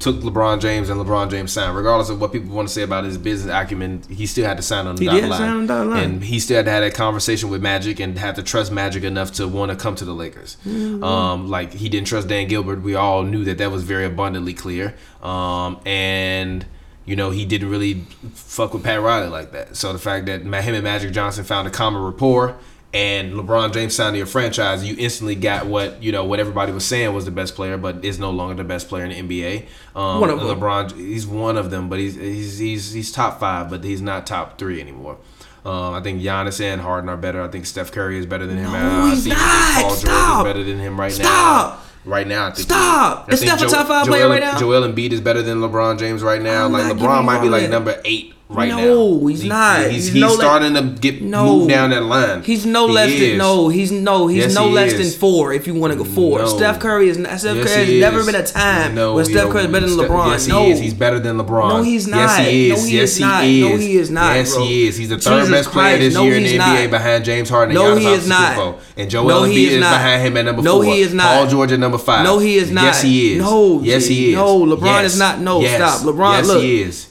took 0.00 0.16
LeBron 0.16 0.60
James 0.60 0.88
and 0.88 0.98
LeBron 1.00 1.30
James 1.30 1.52
signed. 1.52 1.76
Regardless 1.76 2.08
of 2.08 2.20
what 2.20 2.32
people 2.32 2.54
want 2.54 2.66
to 2.68 2.72
say 2.74 2.82
about 2.82 3.04
his 3.04 3.18
business 3.18 3.52
acumen, 3.54 4.02
he 4.08 4.24
still 4.26 4.46
had 4.46 4.56
to 4.56 4.62
sign 4.62 4.86
on 4.86 4.96
the 4.96 5.02
He 5.02 5.06
dotted 5.06 5.22
did 5.22 5.30
line. 5.30 5.38
sign 5.38 5.48
on 5.50 5.60
the 5.66 5.74
dotted 5.74 5.90
line. 5.92 6.04
and 6.04 6.24
he 6.24 6.40
still 6.40 6.56
had 6.56 6.64
to 6.64 6.70
have 6.70 6.82
that 6.82 6.94
conversation 6.94 7.50
with 7.50 7.60
Magic 7.62 8.00
and 8.00 8.18
have 8.18 8.34
to 8.36 8.42
trust 8.42 8.72
Magic 8.72 9.04
enough 9.04 9.32
to 9.32 9.46
want 9.46 9.70
to 9.70 9.76
come 9.76 9.94
to 9.96 10.04
the 10.06 10.14
Lakers. 10.14 10.56
Mm-hmm. 10.66 11.04
Um, 11.04 11.48
like 11.50 11.74
he 11.74 11.88
didn't 11.90 12.06
trust 12.06 12.28
Dan 12.28 12.48
Gilbert. 12.48 12.80
We 12.82 12.94
all 12.94 13.22
knew 13.24 13.44
that 13.44 13.58
that 13.58 13.70
was 13.70 13.82
very 13.84 14.06
abundantly 14.06 14.54
clear. 14.54 14.94
Um, 15.22 15.80
and 15.84 16.64
you 17.04 17.14
know 17.16 17.30
he 17.30 17.44
didn't 17.44 17.68
really 17.70 18.04
fuck 18.34 18.72
with 18.72 18.84
Pat 18.84 19.00
Riley 19.02 19.28
like 19.28 19.52
that. 19.52 19.76
So 19.76 19.92
the 19.92 19.98
fact 19.98 20.26
that 20.26 20.40
him 20.42 20.54
and 20.54 20.82
Magic 20.84 21.12
Johnson 21.12 21.44
found 21.44 21.68
a 21.68 21.70
common 21.70 22.02
rapport. 22.02 22.56
And 22.98 23.34
LeBron 23.34 23.72
James 23.72 23.94
signed 23.94 24.14
to 24.14 24.18
your 24.18 24.26
franchise, 24.26 24.84
you 24.84 24.96
instantly 24.98 25.36
got 25.36 25.66
what 25.66 26.02
you 26.02 26.10
know 26.10 26.24
what 26.24 26.40
everybody 26.40 26.72
was 26.72 26.84
saying 26.84 27.14
was 27.14 27.24
the 27.26 27.30
best 27.30 27.54
player, 27.54 27.78
but 27.78 28.04
is 28.04 28.18
no 28.18 28.32
longer 28.32 28.56
the 28.56 28.64
best 28.64 28.88
player 28.88 29.04
in 29.04 29.28
the 29.28 29.40
NBA. 29.40 29.66
Um, 29.94 30.20
One 30.20 30.30
of 30.30 30.40
them. 30.40 30.48
LeBron, 30.58 30.96
he's 30.96 31.24
one 31.24 31.56
of 31.56 31.70
them, 31.70 31.88
but 31.88 32.00
he's 32.00 32.16
he's 32.16 32.58
he's, 32.58 32.92
he's 32.92 33.12
top 33.12 33.38
five, 33.38 33.70
but 33.70 33.84
he's 33.84 34.02
not 34.02 34.26
top 34.26 34.58
three 34.58 34.80
anymore. 34.80 35.16
Um, 35.64 35.94
I 35.94 36.00
think 36.00 36.20
Giannis 36.22 36.60
and 36.60 36.80
Harden 36.80 37.08
are 37.08 37.16
better. 37.16 37.40
I 37.40 37.46
think 37.46 37.66
Steph 37.66 37.92
Curry 37.92 38.18
is 38.18 38.26
better 38.26 38.46
than 38.48 38.56
him. 38.58 38.72
No, 38.72 38.78
I 38.78 39.10
he's 39.10 39.22
think 39.22 39.36
not. 39.36 39.74
Paul 39.74 39.90
George 39.90 39.98
Stop. 40.00 40.46
is 40.46 40.52
better 40.52 40.64
than 40.64 40.78
him 40.80 40.98
right 40.98 41.12
now. 41.18 41.24
Stop. 41.24 41.78
now. 42.04 42.10
Right 42.10 42.26
now, 42.26 42.46
I 42.46 42.50
think 42.50 42.68
Stop. 42.68 43.28
I 43.28 43.32
Is 43.32 43.40
Steph 43.40 43.62
a 43.62 43.66
top 43.66 43.86
five 43.86 44.06
Joel, 44.06 44.14
player 44.14 44.28
right 44.28 44.40
now? 44.40 44.58
Joel 44.58 44.82
Embiid 44.90 45.12
is 45.12 45.20
better 45.20 45.42
than 45.42 45.58
LeBron 45.58 45.98
James 46.00 46.22
right 46.24 46.42
now. 46.42 46.64
I'm 46.64 46.72
like 46.72 46.84
LeBron 46.96 47.24
might 47.24 47.42
be 47.42 47.48
like 47.48 47.62
that. 47.62 47.70
number 47.70 48.00
eight 48.04 48.34
right 48.48 48.68
now. 48.68 48.78
No, 48.78 49.26
he's 49.26 49.42
He- 49.42 49.48
not. 49.48 49.80
He's, 49.82 49.90
He's 50.06 50.12
he's 50.12 50.20
no 50.22 50.28
le- 50.28 50.34
starting 50.36 50.74
to 50.74 50.82
get 50.82 51.22
No, 51.22 51.44
moved 51.58 51.68
down 51.70 51.90
that 51.90 52.02
line. 52.04 52.42
He's 52.42 52.64
no 52.66 52.86
He 52.86 52.92
less 52.94 53.10
is. 53.10 53.20
than 53.30 53.38
no. 53.38 53.68
He's 53.68 53.92
no. 53.92 54.26
He's 54.26 54.38
Yes, 54.44 54.54
no 54.54 54.68
he 54.68 54.74
less 54.74 54.92
is. 54.92 55.12
than 55.12 55.20
four. 55.20 55.52
If 55.52 55.66
you 55.66 55.74
want 55.74 55.92
to 55.92 55.98
go 55.98 56.04
four, 56.04 56.38
No. 56.40 56.46
Steph 56.46 56.78
Curry 56.80 57.08
is. 57.08 57.18
not- 57.18 57.38
Steph 57.38 57.56
Yes, 57.56 57.74
Curry 57.74 57.86
has 57.86 58.00
never 58.00 58.24
been 58.24 58.34
a 58.34 58.46
time 58.46 58.94
No, 58.94 59.14
when 59.14 59.24
Steph. 59.24 59.50
Curry 59.50 59.64
is 59.64 59.70
better 59.70 59.86
than 59.86 59.98
LeBron. 59.98 60.30
Yes, 60.32 60.46
no, 60.48 60.64
he 60.64 60.70
is. 60.72 60.80
He's 60.80 60.94
better 60.94 61.18
than 61.20 61.36
LeBron. 61.38 61.68
No, 61.68 61.82
he's 61.82 62.06
not. 62.06 62.16
Yes, 62.18 62.38
he 62.48 62.70
is. 62.70 62.78
No, 62.80 62.86
he 62.88 62.96
yes, 62.96 63.10
is 63.10 63.16
he 63.16 63.22
not. 63.24 63.44
is. 63.44 63.60
No, 63.60 63.76
he 63.76 63.96
is 63.96 64.10
not, 64.10 64.36
Yes, 64.36 64.54
bro. 64.54 64.64
he 64.64 64.86
is. 64.88 64.96
He's 64.96 65.08
the 65.08 65.18
third 65.18 65.40
Jesus 65.40 65.50
best 65.50 65.70
player 65.70 65.88
Christ, 65.96 66.00
this 66.00 66.14
no, 66.14 66.22
year 66.24 66.36
in 66.36 66.42
the 66.44 66.58
NBA 66.58 66.90
behind 66.90 67.24
James 67.24 67.48
Harden 67.50 67.76
and 67.76 67.84
No, 67.84 67.96
he 67.96 68.06
is 68.06 68.26
not. 68.28 68.78
And 68.96 69.10
Joel 69.10 69.42
Embiid 69.46 69.56
is, 69.56 69.72
is 69.74 69.78
behind 69.80 70.22
him 70.26 70.36
at 70.36 70.44
number 70.46 70.62
four. 70.62 70.72
No, 70.72 70.80
he 70.80 71.00
is 71.00 71.14
not. 71.14 71.24
Paul 71.26 71.46
George 71.48 71.72
at 71.72 71.78
number 71.80 71.98
five. 71.98 72.24
No, 72.24 72.38
he 72.38 72.56
is 72.56 72.70
not. 72.70 72.84
Yes, 72.84 73.02
he 73.02 73.32
is. 73.34 73.42
No, 73.42 73.80
yes, 73.82 74.06
he 74.06 74.30
is. 74.30 74.34
No, 74.36 74.60
LeBron 74.64 75.04
is 75.04 75.18
not. 75.18 75.40
No, 75.40 75.62
stop. 75.64 76.00
LeBron, 76.02 76.44
look. 76.46 76.62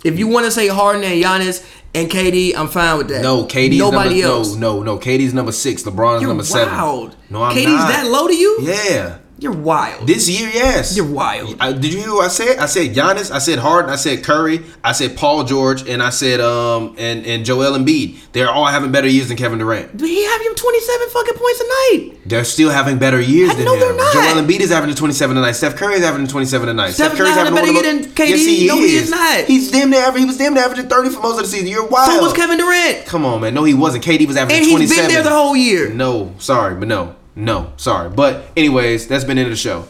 If 0.04 0.18
you 0.20 0.28
want 0.28 0.46
to 0.46 0.52
say 0.52 0.68
Harden 0.68 1.04
and 1.04 1.20
Giannis 1.28 1.66
and 1.94 2.10
KD, 2.10 2.56
I'm 2.56 2.68
fine 2.68 2.98
with 2.98 3.08
that. 3.10 3.22
No, 3.22 3.46
KD's 3.46 3.78
nobody 3.80 4.22
number, 4.22 4.36
else. 4.36 4.56
No, 4.56 4.78
no, 4.78 4.84
no. 4.96 4.98
KD's 5.00 5.34
number 5.34 5.52
six. 5.52 5.84
LeBron's 5.84 6.22
You're 6.22 6.30
number 6.30 6.44
seven. 6.44 6.74
wild. 6.74 7.16
No, 7.30 7.44
I'm 7.44 7.56
not 7.56 7.58
KD's 7.58 7.66
not. 7.68 7.90
that 7.90 8.08
low 8.08 8.28
to 8.28 8.36
you? 8.36 8.58
Yeah. 8.62 9.18
You're 9.40 9.52
wild. 9.54 10.08
This 10.08 10.28
year, 10.28 10.50
yes. 10.52 10.96
You're 10.98 11.06
wild. 11.06 11.58
I, 11.60 11.72
did 11.72 11.94
you 11.94 12.00
hear 12.00 12.12
what 12.14 12.26
I 12.26 12.28
said? 12.30 12.58
I 12.58 12.66
said 12.66 12.96
Giannis, 12.96 13.30
I 13.32 13.38
said 13.38 13.60
Harden, 13.60 13.92
I 13.92 13.96
said 13.96 14.24
Curry, 14.24 14.64
I 14.84 14.94
said 14.94 15.16
Paul 15.16 15.44
George, 15.44 15.88
and 15.88 16.02
I 16.02 16.10
said 16.10 16.42
um 16.42 16.96
and 16.98 17.24
and 17.26 17.46
Joel 17.46 17.78
Embiid. 17.78 18.18
They're 18.32 18.50
all 18.50 18.66
having 18.66 18.92
better 18.92 19.08
years 19.08 19.28
than 19.28 19.38
Kevin 19.38 19.60
Durant. 19.60 19.96
Did 19.96 20.08
he 20.08 20.24
have 20.26 20.42
him 20.42 20.56
27 20.56 21.10
fucking 21.10 21.34
points 21.36 21.60
a 21.62 21.64
night? 21.64 22.18
They're 22.26 22.44
still 22.44 22.72
having 22.72 22.98
better 22.98 23.22
years 23.22 23.52
I 23.52 23.56
than 23.56 23.66
know 23.66 23.74
him. 23.76 23.80
they're 23.82 23.96
not. 23.96 24.14
Joel 24.14 24.42
Embiid 24.44 24.60
is 24.62 24.72
having 24.72 24.90
a 24.90 24.96
27 24.96 25.36
tonight. 25.36 25.52
Steph 25.52 25.76
Curry 25.76 25.96
is 25.96 26.04
having 26.04 26.24
a 26.26 26.28
27 26.28 26.68
tonight. 26.68 26.90
Steph 26.92 27.10
Steph 27.14 27.18
Curry's 27.20 27.36
having 27.36 27.54
a 27.54 27.56
better 27.56 27.72
year 27.72 27.84
than 27.84 28.06
KD. 28.14 28.30
Yes, 28.30 28.46
he 28.46 28.68
No, 28.68 28.78
is. 28.80 28.90
he 28.92 28.98
is 28.98 29.10
not. 29.12 29.46
He's 29.46 29.70
damn 29.72 29.92
near 29.92 30.08
aver- 30.08 30.18
he 30.18 30.26
was 30.26 30.38
damn 30.38 30.56
near 30.56 30.64
averaging 30.64 30.90
30 30.90 31.10
for 31.10 31.22
most 31.22 31.38
of 31.38 31.44
the 31.44 31.48
season. 31.48 31.68
You're 31.68 31.86
wild. 31.88 32.12
So 32.12 32.22
was 32.22 32.34
Kevin 32.34 32.58
Durant. 32.58 33.06
Come 33.06 33.24
on, 33.24 33.42
man. 33.42 33.54
No, 33.54 33.64
he 33.64 33.76
wasn't. 33.76 34.04
KD 34.04 34.28
was 34.28 34.36
averaging 34.36 34.58
And 34.58 34.66
he's 34.82 34.90
27. 34.90 35.06
been 35.06 35.14
there 35.14 35.24
the 35.24 35.30
whole 35.30 35.56
year. 35.56 35.90
No, 35.94 36.34
sorry, 36.40 36.74
but 36.76 36.88
no, 36.88 37.16
no, 37.38 37.72
sorry. 37.78 38.10
But 38.10 38.46
anyways, 38.58 39.08
that's 39.08 39.24
been 39.24 39.38
into 39.38 39.52
the 39.52 39.56
show. 39.56 39.88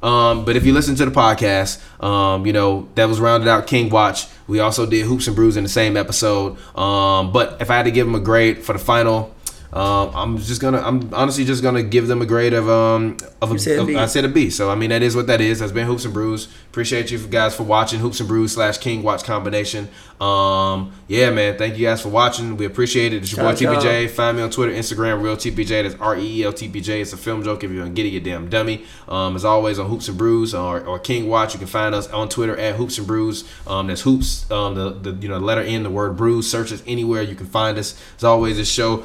Um, 0.00 0.44
but 0.44 0.54
if 0.54 0.64
you 0.64 0.72
listen 0.72 0.94
to 0.96 1.04
the 1.04 1.10
podcast, 1.10 1.82
um, 2.02 2.46
you 2.46 2.52
know 2.52 2.88
that 2.94 3.08
was 3.08 3.18
rounded 3.20 3.48
out 3.48 3.66
King 3.66 3.90
Watch. 3.90 4.26
We 4.46 4.60
also 4.60 4.86
did 4.86 5.04
Hoops 5.06 5.26
and 5.26 5.34
Brews 5.34 5.56
in 5.56 5.64
the 5.64 5.70
same 5.70 5.96
episode. 5.96 6.56
Um, 6.78 7.32
but 7.32 7.60
if 7.60 7.70
I 7.70 7.76
had 7.76 7.84
to 7.84 7.90
give 7.90 8.06
him 8.06 8.14
a 8.14 8.20
grade 8.20 8.62
for 8.62 8.74
the 8.74 8.78
final, 8.78 9.33
um, 9.74 10.12
I'm 10.14 10.38
just 10.38 10.60
gonna. 10.60 10.80
I'm 10.80 11.12
honestly 11.12 11.44
just 11.44 11.60
gonna 11.60 11.82
give 11.82 12.06
them 12.06 12.22
a 12.22 12.26
grade 12.26 12.52
of 12.52 12.68
um 12.68 13.16
of 13.42 13.50
a. 13.50 13.58
said 13.58 13.80
said 14.06 14.24
a 14.24 14.28
B. 14.28 14.48
So 14.48 14.70
I 14.70 14.76
mean 14.76 14.90
that 14.90 15.02
is 15.02 15.16
what 15.16 15.26
that 15.26 15.40
is. 15.40 15.58
That's 15.58 15.72
been 15.72 15.88
Hoops 15.88 16.04
and 16.04 16.14
Brews. 16.14 16.46
Appreciate 16.70 17.10
you 17.10 17.18
guys 17.18 17.56
for 17.56 17.64
watching 17.64 17.98
Hoops 17.98 18.20
and 18.20 18.28
Brews 18.28 18.52
slash 18.52 18.78
King 18.78 19.02
Watch 19.02 19.24
combination. 19.24 19.88
Um, 20.20 20.92
yeah, 21.08 21.30
man. 21.30 21.58
Thank 21.58 21.76
you 21.76 21.86
guys 21.86 22.00
for 22.00 22.08
watching. 22.08 22.56
We 22.56 22.66
appreciate 22.66 23.12
it. 23.12 23.22
It's 23.22 23.32
your 23.32 23.44
boy. 23.44 23.52
TPJ. 23.52 24.10
Find 24.10 24.36
me 24.36 24.44
on 24.44 24.50
Twitter, 24.50 24.72
Instagram, 24.72 25.20
real 25.20 25.36
TPJ. 25.36 25.82
That's 25.82 26.00
R 26.00 26.16
E 26.16 26.40
E 26.40 26.44
L 26.44 26.52
T 26.52 26.68
P 26.68 26.80
J. 26.80 27.00
It's 27.00 27.12
a 27.12 27.16
film 27.16 27.42
joke. 27.42 27.64
If 27.64 27.72
you 27.72 27.80
don't 27.80 27.94
get 27.94 28.06
it, 28.06 28.10
you 28.10 28.20
damn 28.20 28.48
dummy. 28.48 28.84
Um, 29.08 29.34
as 29.34 29.44
always 29.44 29.80
on 29.80 29.90
Hoops 29.90 30.06
and 30.06 30.16
Brews 30.16 30.54
or, 30.54 30.82
or 30.82 31.00
King 31.00 31.28
Watch, 31.28 31.52
you 31.52 31.58
can 31.58 31.66
find 31.66 31.96
us 31.96 32.08
on 32.10 32.28
Twitter 32.28 32.56
at 32.56 32.76
Hoops 32.76 32.96
and 32.98 33.08
Brews. 33.08 33.42
Um, 33.66 33.88
that's 33.88 34.02
Hoops. 34.02 34.48
Um, 34.52 34.76
the, 34.76 34.90
the 34.90 35.10
you 35.20 35.28
know 35.28 35.38
letter 35.38 35.62
N, 35.62 35.82
the 35.82 35.90
word 35.90 36.16
Brews. 36.16 36.48
Search 36.48 36.70
us 36.72 36.82
anywhere 36.86 37.22
you 37.22 37.34
can 37.34 37.46
find 37.46 37.76
us. 37.76 38.00
As 38.16 38.22
always, 38.22 38.56
this 38.56 38.70
show 38.70 38.98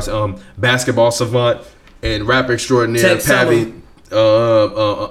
um 0.00 0.40
basketball 0.58 1.10
savant 1.10 1.60
and 2.02 2.26
rapper 2.26 2.52
extraordinaire 2.52 3.16
Tech 3.16 3.24
Pavi. 3.24 3.82
Uh, 4.12 4.16
uh, 4.16 4.66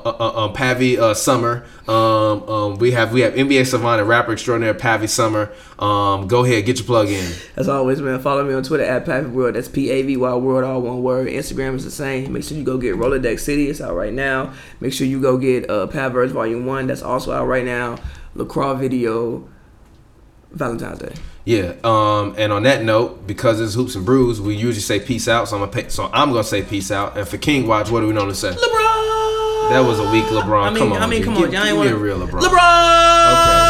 uh, 0.06 0.10
uh, 0.10 0.46
uh, 0.46 0.54
Pavi 0.54 0.98
uh, 0.98 1.14
Summer. 1.14 1.66
Um, 1.86 2.50
um, 2.50 2.78
we 2.78 2.92
have 2.92 3.12
we 3.12 3.22
have 3.22 3.34
NBA 3.34 3.68
savant 3.68 4.00
and 4.00 4.08
rapper 4.08 4.32
extraordinaire 4.32 4.74
Pavi 4.74 5.10
Summer. 5.10 5.52
Um, 5.78 6.30
go 6.30 6.46
ahead, 6.46 6.66
get 6.66 6.78
your 6.78 6.86
plug 6.86 7.10
in. 7.10 7.30
As 7.58 7.68
always, 7.68 8.00
man, 8.00 8.22
follow 8.22 8.46
me 8.46 8.54
on 8.54 8.64
Twitter 8.64 8.86
at 8.86 9.06
Pavy 9.06 9.28
World. 9.28 9.56
That's 9.56 9.68
P 9.68 9.90
A 9.90 10.02
V 10.04 10.16
Y 10.16 10.36
World, 10.36 10.64
all 10.64 10.82
one 10.82 11.04
word. 11.04 11.28
Instagram 11.28 11.76
is 11.76 11.84
the 11.84 11.92
same. 11.92 12.32
Make 12.32 12.46
sure 12.46 12.58
you 12.58 12.64
go 12.64 12.78
get 12.78 12.96
Rolodex 12.96 13.42
City. 13.42 13.70
It's 13.70 13.82
out 13.82 13.96
right 13.96 14.14
now. 14.14 14.54
Make 14.80 14.94
sure 14.94 15.06
you 15.06 15.20
go 15.20 15.38
get 15.38 15.70
uh, 15.70 15.88
Pavverse 15.88 16.30
Volume 16.30 16.66
1. 16.66 16.88
That's 16.88 17.02
also 17.02 17.34
out 17.34 17.48
right 17.48 17.66
now. 17.66 17.98
LaCroix 18.36 18.76
video, 18.76 19.46
Valentine's 20.52 21.00
Day. 21.00 21.16
Yeah. 21.46 21.74
Um. 21.84 22.34
And 22.38 22.52
on 22.52 22.64
that 22.64 22.84
note, 22.84 23.26
because 23.28 23.62
it's 23.62 23.76
hoops 23.76 23.94
and 23.96 24.04
brews, 24.06 24.42
we 24.42 24.56
usually 24.56 24.82
say 24.82 25.00
peace 25.00 25.28
out. 25.28 25.48
So 25.48 25.56
I'm 25.56 25.62
gonna 25.62 25.72
pay, 25.72 25.90
so 25.90 26.10
I'm 26.12 26.30
gonna 26.32 26.44
say 26.44 26.64
peace 26.64 26.90
out. 26.92 27.16
And 27.18 27.28
for 27.28 27.38
King 27.38 27.68
Watch, 27.68 27.90
what 27.92 28.02
do 28.02 28.08
we 28.08 28.14
normally 28.14 28.34
say? 28.36 28.50
LeBron! 28.52 29.70
That 29.70 29.80
was 29.86 30.00
a 30.00 30.10
weak 30.12 30.26
LeBron. 30.26 30.64
I 30.64 30.70
mean, 30.72 30.78
come 30.80 30.94
on, 30.94 31.02
I 31.02 31.08
mean, 31.08 31.24
come 31.24 31.34
Give- 31.36 31.44
on. 31.50 31.56
Ain't 31.56 31.64
give 31.66 31.72
me 31.74 31.78
wanna- 31.78 31.96
a 31.96 32.00
real 32.00 32.18
LeBron. 32.20 32.42
LeBron! 32.42 33.32
Okay. 33.32 33.65